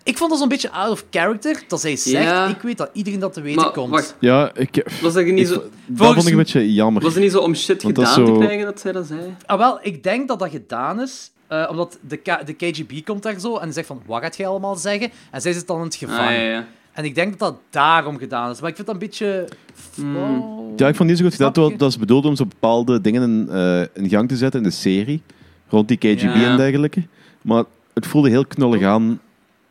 Ik 0.03 0.17
vond 0.17 0.29
dat 0.29 0.39
zo'n 0.39 0.47
beetje 0.47 0.71
out 0.71 0.91
of 0.91 1.05
character. 1.09 1.63
Dat 1.67 1.81
zij 1.81 1.95
zegt, 1.95 2.23
Ja. 2.25 2.47
ik 2.47 2.61
weet 2.61 2.77
dat 2.77 2.89
iedereen 2.93 3.19
dat 3.19 3.33
te 3.33 3.41
weten 3.41 3.61
Maar 3.61 3.71
komt. 3.71 3.89
wacht, 3.89 4.15
Ja, 4.19 4.51
ik, 4.55 4.85
was 5.01 5.13
dat 5.13 5.25
niet 5.25 5.39
ik, 5.39 5.47
zo, 5.47 5.53
dat 5.53 5.63
Volgens- 5.95 6.15
vond 6.15 6.25
ik 6.27 6.31
een 6.31 6.37
beetje 6.37 6.73
jammer. 6.73 7.01
was 7.03 7.13
het 7.13 7.23
niet 7.23 7.31
zo 7.31 7.39
om 7.39 7.55
shit 7.55 7.83
Want 7.83 7.95
dat 7.95 8.07
gedaan 8.07 8.27
zo- 8.27 8.33
te 8.33 8.39
krijgen 8.45 8.65
dat 8.65 8.79
zij 8.79 8.91
dat 8.91 9.07
zei? 9.07 9.35
Ah, 9.45 9.57
wel, 9.57 9.79
ik 9.81 10.03
denk 10.03 10.27
dat 10.27 10.39
dat 10.39 10.49
gedaan 10.49 11.01
is. 11.01 11.31
Eh, 11.47 11.67
omdat 11.69 11.97
de, 12.01 12.15
K- 12.17 12.45
de 12.45 12.53
KGB 12.53 13.05
komt 13.05 13.23
daar 13.23 13.39
zo 13.39 13.57
en 13.57 13.73
zegt 13.73 13.87
van, 13.87 14.01
wat 14.05 14.21
gaat 14.21 14.37
jij 14.37 14.47
allemaal 14.47 14.75
zeggen? 14.75 15.11
En 15.31 15.41
zij 15.41 15.53
zit 15.53 15.67
dan 15.67 15.77
in 15.77 15.83
het 15.83 15.95
gevangen. 15.95 16.27
Ah, 16.27 16.33
ja, 16.35 16.41
ja. 16.41 16.65
En 16.93 17.03
ik 17.05 17.15
denk 17.15 17.29
dat 17.39 17.39
dat 17.39 17.59
daarom 17.69 18.17
gedaan 18.17 18.51
is. 18.51 18.59
Maar 18.61 18.69
ik 18.69 18.75
vind 18.75 18.87
dat 18.87 18.95
een 18.95 19.01
beetje... 19.07 19.47
Hmm. 19.95 20.15
Oh. 20.17 20.73
Ja, 20.77 20.87
ik 20.87 20.95
vond 20.95 21.09
het 21.09 21.19
niet 21.21 21.33
zo 21.33 21.45
goed 21.45 21.55
want 21.55 21.79
Dat 21.79 21.89
is 21.89 21.97
bedoeld 21.99 22.25
om 22.25 22.35
zo 22.35 22.45
bepaalde 22.45 23.01
dingen 23.01 23.21
in, 23.23 23.49
eh, 23.49 23.81
in 24.03 24.09
gang 24.09 24.27
te 24.29 24.37
zetten 24.37 24.59
in 24.61 24.67
de 24.67 24.73
serie. 24.73 25.21
Rond 25.69 25.87
die 25.87 25.97
KGB 25.97 26.21
Ja. 26.35 26.49
en 26.49 26.57
dergelijke. 26.57 27.03
Maar 27.41 27.63
het 27.93 28.07
voelde 28.07 28.29
heel 28.29 28.45
knullig 28.45 28.83
aan. 28.83 29.21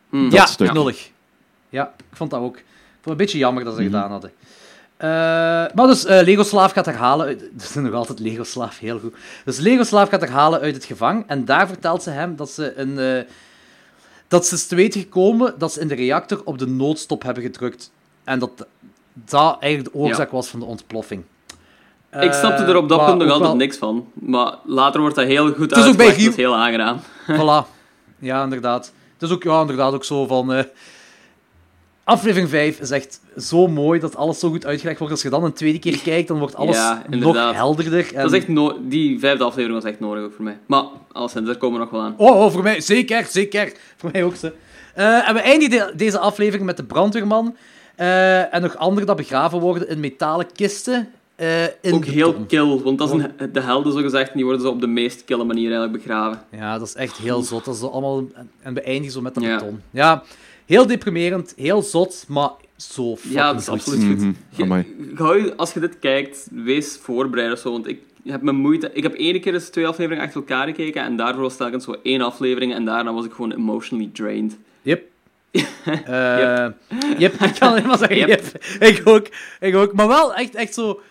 Hmm. 0.09 0.31
ja, 0.31 0.45
stuk. 0.45 0.69
knullig. 0.69 1.09
Ja, 1.69 1.93
ik 1.97 2.17
vond 2.17 2.29
dat 2.31 2.39
ook. 2.39 2.57
Ik 2.57 2.63
vond 2.63 3.01
het 3.01 3.11
een 3.11 3.17
beetje 3.17 3.37
jammer 3.37 3.63
dat 3.63 3.73
ze 3.75 3.81
Mhm. 3.81 3.91
gedaan 3.91 4.11
hadden. 4.11 4.31
Eh, 5.05 5.75
maar 5.75 5.87
dus, 5.87 6.05
eh, 6.05 6.21
Lego 6.23 6.43
Slaaf 6.43 6.71
gaat 6.71 6.85
haar 6.85 6.95
halen 6.95 7.25
uit... 7.25 7.39
Dat 7.53 7.61
is 7.61 7.73
nog 7.73 7.93
altijd 7.93 8.19
Lego 8.19 8.43
Slaaf, 8.43 8.79
heel 8.79 8.99
goed. 8.99 9.13
Dus 9.45 9.57
Lego 9.57 9.83
Slaaf 9.83 10.09
gaat 10.09 10.21
haar 10.21 10.29
halen 10.29 10.59
uit 10.59 10.75
het 10.75 10.85
gevang. 10.85 11.23
En 11.27 11.45
daar 11.45 11.67
vertelt 11.67 12.03
ze 12.03 12.09
hem 12.09 12.35
dat 12.35 12.49
ze 12.49 12.73
een... 12.79 12.99
eh, 12.99 13.23
dat 14.27 14.45
ze 14.45 14.55
is 14.55 14.67
te 14.67 14.75
weten 14.75 15.01
gekomen 15.01 15.53
dat 15.57 15.73
ze 15.73 15.79
in 15.79 15.87
de 15.87 15.95
reactor 15.95 16.41
op 16.45 16.57
de 16.57 16.67
noodstop 16.67 17.23
hebben 17.23 17.43
gedrukt. 17.43 17.91
En 18.23 18.39
dat 18.39 18.65
dat 19.13 19.57
eigenlijk 19.59 19.93
de 19.93 19.99
oorzaak 19.99 20.31
was 20.31 20.47
van 20.47 20.59
de 20.59 20.65
ontploffing. 20.65 21.23
Ik 22.19 22.33
snapte 22.33 22.63
er 22.63 22.75
op 22.77 22.89
dat 22.89 22.99
Eh, 22.99 23.05
punt 23.05 23.17
nog 23.17 23.27
altijd 23.29 23.47
wel- 23.47 23.55
niks 23.57 23.77
van. 23.77 24.07
Maar 24.13 24.53
later 24.65 24.99
wordt 25.01 25.15
dat 25.15 25.25
heel 25.25 25.53
goed 25.53 25.71
is 25.77 25.85
ook 25.87 25.97
bij 25.97 26.05
uitgelegd. 26.05 26.07
Dat 26.07 26.15
Giel- 26.19 26.29
is 26.29 26.35
heel 26.35 26.55
aangenaam. 26.55 26.99
Voilà. 27.31 27.67
Ja, 28.19 28.43
inderdaad. 28.43 28.93
Het 29.13 29.29
is 29.29 29.35
ook, 29.35 29.43
ja, 29.43 29.61
inderdaad 29.61 29.93
ook 29.93 30.03
zo 30.03 30.25
van... 30.25 30.65
aflevering 32.05 32.49
5 32.49 32.79
is 32.79 32.91
echt 32.91 33.19
zo 33.37 33.67
mooi 33.67 33.99
dat 33.99 34.15
alles 34.15 34.39
zo 34.39 34.49
goed 34.49 34.65
uitgelegd 34.65 34.97
wordt. 34.99 35.13
Als 35.13 35.21
je 35.23 35.29
dan 35.29 35.43
een 35.43 35.53
tweede 35.53 35.79
keer 35.79 35.99
kijkt, 35.99 36.27
dan 36.27 36.39
wordt 36.39 36.55
alles 36.55 36.75
Ja, 36.75 37.03
nog 37.09 37.53
helderder. 37.55 38.07
En... 38.15 38.21
Dat 38.21 38.31
is 38.31 38.37
echt 38.37 38.47
no 38.47 38.77
die 38.81 39.19
vijfde 39.19 39.43
aflevering 39.43 39.81
was 39.81 39.91
echt 39.91 39.99
nodig 39.99 40.23
ook 40.23 40.33
voor 40.33 40.43
mij. 40.43 40.57
Maar, 40.65 40.83
alleszins, 41.11 41.45
daar 41.45 41.57
komen 41.57 41.77
we 41.79 41.83
nog 41.83 41.93
wel 41.93 42.01
aan. 42.01 42.13
Oh, 42.17 42.41
oh, 42.45 42.51
voor 42.51 42.63
mij 42.63 42.81
zeker, 42.81 43.25
zeker. 43.29 43.71
Voor 43.97 44.09
mij 44.13 44.23
ook 44.23 44.35
zo. 44.35 44.51
Eh, 44.93 45.27
en 45.29 45.33
we 45.33 45.39
eindigen 45.39 45.87
de- 45.87 45.95
deze 45.95 46.19
aflevering 46.19 46.65
met 46.65 46.77
de 46.77 46.83
brandweerman. 46.83 47.55
eh, 47.95 48.53
en 48.53 48.61
nog 48.61 48.77
anderen 48.77 49.07
dat 49.07 49.15
begraven 49.15 49.59
worden 49.59 49.87
in 49.89 49.99
metalen 49.99 50.51
kisten. 50.51 51.09
eh, 51.35 51.63
in 51.63 51.93
Ook 51.93 52.05
heel 52.05 52.33
kill, 52.47 52.79
want 52.83 52.97
dat 52.97 53.13
is 53.13 53.21
een, 53.37 53.51
de 53.53 53.61
helden 53.61 53.93
zo 53.93 53.99
gezegd, 53.99 54.27
en 54.27 54.35
die 54.35 54.43
worden 54.43 54.61
zo 54.61 54.69
op 54.69 54.81
de 54.81 54.87
meest 54.87 55.25
kille 55.25 55.43
manier 55.43 55.71
eigenlijk 55.71 56.03
begraven. 56.03 56.41
Ja, 56.51 56.77
dat 56.77 56.87
is 56.87 56.95
echt 56.95 57.17
heel 57.17 57.41
zot. 57.41 57.65
Dat 57.65 57.75
is 57.75 57.81
allemaal... 57.81 58.23
En 58.61 58.73
we 58.73 58.81
eindigen 58.81 59.11
zo 59.11 59.21
met 59.21 59.37
Ja. 59.41 59.55
beton. 59.57 59.81
Ja, 59.91 60.23
heel 60.65 60.87
deprimerend, 60.87 61.53
heel 61.57 61.81
zot, 61.81 62.25
maar 62.27 62.49
zo 62.77 63.15
fucking 63.15 63.33
Ja, 63.33 63.51
dat 63.51 63.61
is 63.61 63.67
absoluut 63.69 64.03
goed. 64.05 64.17
Mhm, 64.19 65.33
Je- 65.37 65.53
als 65.55 65.73
je 65.73 65.79
dit 65.79 65.99
kijkt, 65.99 66.47
wees 66.51 66.97
voorbereid 67.01 67.51
of 67.51 67.59
zo, 67.59 67.71
want 67.71 67.87
ik 67.87 67.99
heb 68.23 68.41
mijn 68.41 68.55
moeite... 68.55 68.89
Ik 68.93 69.03
heb 69.03 69.13
één 69.13 69.41
keer 69.41 69.53
eens 69.53 69.69
twee 69.69 69.87
afleveringen 69.87 70.25
achter 70.25 70.39
elkaar 70.41 70.65
gekeken 70.67 71.03
en 71.03 71.15
daarvoor 71.15 71.41
was 71.41 71.57
telkens 71.57 71.83
zo 71.83 71.95
één 72.03 72.21
aflevering 72.21 72.73
en 72.73 72.85
daarna 72.85 73.13
was 73.13 73.25
ik 73.25 73.31
gewoon 73.31 73.51
emotionally 73.51 74.09
drained. 74.13 74.57
Yep. 74.81 75.03
Eh, 76.05 76.67
yep, 77.17 77.33
ik 77.33 77.55
kan 77.59 77.69
alleen 77.69 77.87
maar 77.87 77.97
zeggen, 77.97 78.17
Yep. 78.17 78.29
yep. 78.29 78.63
Ik 78.81 79.01
ook, 79.07 79.27
ik 79.59 79.75
ook. 79.75 79.93
Maar 79.93 80.07
wel 80.07 80.33
echt, 80.33 80.55
echt 80.55 80.73
zo... 80.73 81.01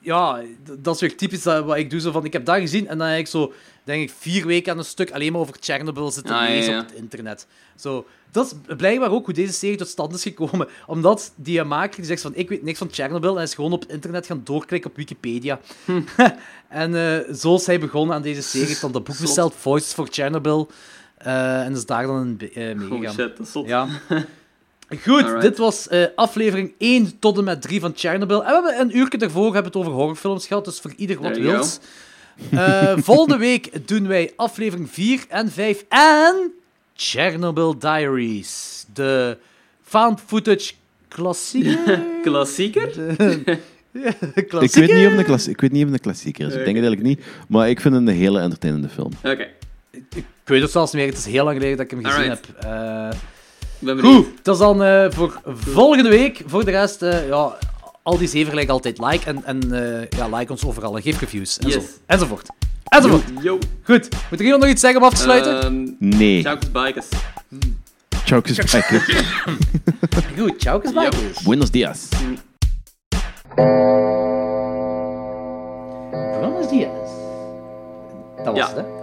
Ja, 0.00 0.40
dat 0.80 0.94
is 0.94 1.00
weer 1.00 1.16
typisch 1.16 1.42
dat, 1.42 1.64
wat 1.64 1.76
ik 1.76 1.90
doe. 1.90 2.00
Zo 2.00 2.10
van, 2.12 2.24
ik 2.24 2.32
heb 2.32 2.44
dat 2.44 2.58
gezien 2.58 2.88
en 2.88 2.98
dan 2.98 3.06
heb 3.06 3.18
ik 3.18 3.26
zo, 3.26 3.52
denk 3.88 4.02
ik, 4.02 4.14
vier 4.18 4.46
weken 4.46 4.72
aan 4.72 4.78
een 4.78 4.84
stuk 4.84 5.10
alleen 5.10 5.32
maar 5.32 5.40
over 5.40 5.54
Chernobyl 5.60 6.10
zitten 6.10 6.34
Ah, 6.34 6.48
lezen 6.48 6.72
ja. 6.72 6.80
op 6.80 6.86
het 6.86 6.94
internet. 6.96 7.46
Zo, 7.76 8.06
dat 8.30 8.46
is 8.68 8.74
blijkbaar 8.76 9.10
ook 9.10 9.24
hoe 9.24 9.34
deze 9.34 9.52
serie 9.52 9.76
tot 9.76 9.88
stand 9.88 10.14
is 10.14 10.22
gekomen. 10.22 10.68
Omdat 10.86 11.32
die 11.36 11.64
maker 11.64 11.96
die 11.96 12.04
zegt 12.04 12.22
van, 12.22 12.32
ik 12.34 12.48
weet 12.48 12.62
niks 12.62 12.78
van 12.78 12.88
Chernobyl 12.90 13.36
en 13.36 13.42
is 13.42 13.54
gewoon 13.54 13.72
op 13.72 13.80
het 13.80 13.90
internet 13.90 14.26
gaan 14.26 14.40
doorklikken 14.44 14.90
op 14.90 14.96
Wikipedia. 14.96 15.60
Hm. 15.84 16.00
en 16.68 16.94
eh, 16.94 17.34
zo 17.34 17.54
is 17.54 17.66
hij 17.66 17.80
begonnen 17.80 18.16
aan 18.16 18.22
deze 18.22 18.42
serie. 18.42 18.76
Dan 18.80 18.92
dat 18.92 19.04
boek 19.04 19.18
besteld, 19.18 19.54
Voices 19.54 19.92
for 19.92 20.06
Chernobyl. 20.10 20.68
eh, 21.16 21.64
en 21.64 21.72
is 21.72 21.86
daar 21.86 22.06
dan 22.06 22.36
in 22.38 22.50
eh, 22.54 22.64
Holy 22.78 22.88
meegegaan. 22.88 23.14
shit, 23.14 23.36
dat 23.36 23.46
is 23.46 23.52
zot. 23.52 23.66
Ja. 23.66 23.88
Goed, 25.02 25.22
Alright. 25.22 25.40
dit 25.42 25.58
was 25.58 25.88
aflevering 26.14 26.72
1 26.78 27.18
tot 27.18 27.38
en 27.38 27.44
met 27.44 27.62
3 27.62 27.80
van 27.80 27.92
Chernobyl. 27.96 28.44
En 28.44 28.48
we 28.48 28.52
hebben 28.52 28.80
een 28.80 28.96
uurtje 28.96 29.18
daarvoor 29.18 29.44
hebben 29.54 29.64
het 29.72 29.76
over 29.76 29.92
horrorfilms 29.92 30.46
gehad, 30.46 30.64
dus 30.64 30.80
voor 30.80 30.92
ieder 30.96 31.20
wat 31.22 31.34
There 31.34 31.46
Eh, 32.50 32.92
volgende 33.10 33.36
week 33.36 33.86
doen 33.88 34.06
wij 34.06 34.32
aflevering 34.36 34.90
4 34.90 35.24
en 35.28 35.50
5 35.52 35.84
en 35.88 36.52
Chernobyl 36.94 37.78
Diaries. 37.78 38.84
De 38.94 39.38
found 39.82 40.20
footage 40.26 40.72
klassieker. 41.08 42.00
Klassieker? 42.22 42.88
Ik 44.34 44.50
weet, 44.52 44.74
niet 44.74 45.06
of 45.06 45.10
het 45.10 45.18
een 45.18 45.24
klas- 45.24 45.48
ik 45.48 45.60
weet 45.60 45.72
niet 45.72 45.84
of 45.84 45.90
het 45.90 45.98
een 45.98 46.04
klassieker 46.04 46.46
is. 46.46 46.52
Ik 46.54 46.64
denk 46.64 46.76
het 46.76 46.84
eigenlijk 46.86 47.02
niet. 47.16 47.26
Maar 47.48 47.68
ik 47.70 47.80
vind 47.80 47.94
het 47.94 48.02
een 48.08 48.14
hele 48.14 48.40
entertainende 48.40 48.88
film. 48.88 49.12
Oké, 49.24 49.48
Ik 50.14 50.24
weet 50.44 50.62
het 50.62 50.70
zelfs 50.70 50.92
niet 50.92 51.02
meer, 51.02 51.10
het 51.10 51.20
is 51.20 51.32
heel 51.32 51.44
lang 51.44 51.56
geleden 51.56 51.76
dat 51.76 51.86
ik 51.86 51.90
hem 51.92 52.04
gezien 52.04 52.20
Alright. 52.30 52.46
heb. 52.46 52.56
Eh, 52.64 53.18
ik 53.80 53.86
ben 53.86 53.96
benieuwd. 53.96 54.14
Goed, 54.24 54.26
dat 54.42 54.54
is 54.54 54.60
dan 54.60 54.82
eh, 54.82 55.06
voor 55.10 55.40
volgende 55.44 56.08
week. 56.08 56.42
Voor 56.46 56.64
de 56.64 56.70
rest, 56.70 57.02
eh, 57.02 57.28
ja, 57.28 57.58
al 58.08 58.18
die 58.18 58.28
zeven 58.28 58.48
gelijk 58.50 58.68
altijd 58.68 58.98
like. 58.98 59.24
En, 59.26 59.44
en 59.44 59.72
eh, 59.72 60.06
ja, 60.18 60.28
like 60.36 60.52
ons 60.52 60.64
overal 60.64 60.96
en 60.96 61.02
geef 61.02 61.20
reviews. 61.20 61.58
En 61.58 61.70
zo, 61.70 61.78
Yes. 61.78 61.86
enzovoort. 62.06 62.48
Enzovoort. 62.84 63.22
Yo. 63.42 63.58
Goed, 63.82 64.08
moet 64.30 64.38
er 64.38 64.44
iemand 64.44 64.62
nog 64.62 64.70
iets 64.72 64.80
zeggen 64.80 65.00
om 65.00 65.06
af 65.06 65.14
te 65.14 65.20
sluiten? 65.20 65.62
Ehm, 65.62 65.86
Nee. 65.98 66.40
Ciao, 66.40 66.58
bikers. 66.72 67.06
Ciao, 68.24 68.40
gesprekken. 68.44 69.00
Goed, 70.38 70.54
ciao, 70.60 70.80
bye. 70.80 71.08
Buenos 71.44 71.70
dias. 71.70 72.08
Buenos 76.40 76.68
dias. 76.68 77.08
Dat 78.44 78.46
was 78.46 78.56
Ja. 78.56 78.74
het, 78.74 78.76
hè? 78.76 78.86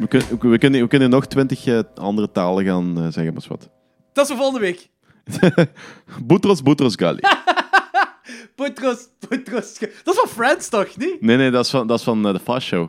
We, 0.00 0.06
kun- 0.08 0.50
we, 0.50 0.58
kunnen, 0.58 0.80
we 0.80 0.86
kunnen 0.88 1.10
nog 1.10 1.26
twintig 1.26 1.66
eh, 1.66 1.78
andere 1.94 2.30
talen 2.32 2.64
gaan 2.64 2.96
eh, 2.96 3.02
zeggen, 3.02 3.32
maar 3.34 3.44
wat. 3.48 3.68
Dat 4.12 4.24
is 4.24 4.30
voor 4.30 4.36
volgende 4.40 4.60
week. 4.66 4.88
Boutros 6.22 6.62
Boutros 6.62 6.94
Ghali. 6.94 7.20
Boutros, 8.56 9.08
Boutros... 9.28 9.78
Dat 9.78 10.14
is 10.14 10.20
van 10.20 10.28
Friends, 10.28 10.68
toch? 10.68 10.96
Niet? 10.96 11.20
Nee, 11.20 11.36
nee, 11.36 11.50
dat 11.50 11.64
is 11.64 11.70
van, 11.70 11.86
dat 11.86 11.98
is 11.98 12.04
van 12.04 12.26
eh, 12.26 12.32
de 12.32 12.40
Fast 12.40 12.66
Show. 12.66 12.88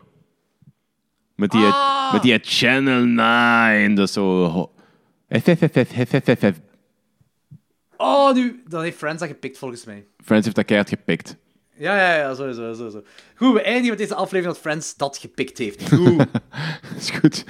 Met 1.35 1.51
die, 1.51 1.61
Ah. 1.65 2.13
met 2.13 2.21
die 2.21 2.39
Channel 2.41 3.03
9, 3.05 3.95
dat 3.95 4.07
is 4.07 4.13
zo... 4.13 4.71
FFFFFFF. 5.29 6.59
Oh, 7.97 8.33
nu... 8.33 8.63
Dan 8.67 8.81
heeft 8.83 8.97
Friends 8.97 9.19
dat 9.19 9.29
gepikt, 9.29 9.57
volgens 9.57 9.85
mij. 9.85 10.05
Friends 10.23 10.43
heeft 10.45 10.55
dat 10.55 10.65
keihard 10.65 10.89
gepikt. 10.89 11.37
Ja, 11.77 11.95
ja, 11.95 12.15
ja, 12.15 12.33
sowieso, 12.35 12.73
sowieso. 12.73 13.03
Goed, 13.35 13.53
we 13.53 13.61
eindigen 13.61 13.89
met 13.89 13.97
deze 13.97 14.15
aflevering 14.15 14.53
dat 14.53 14.57
Friends 14.61 14.95
dat 14.95 15.17
gepikt 15.17 15.57
heeft. 15.57 15.93
Goed. 15.93 16.25
is 16.97 17.09
goed. 17.09 17.43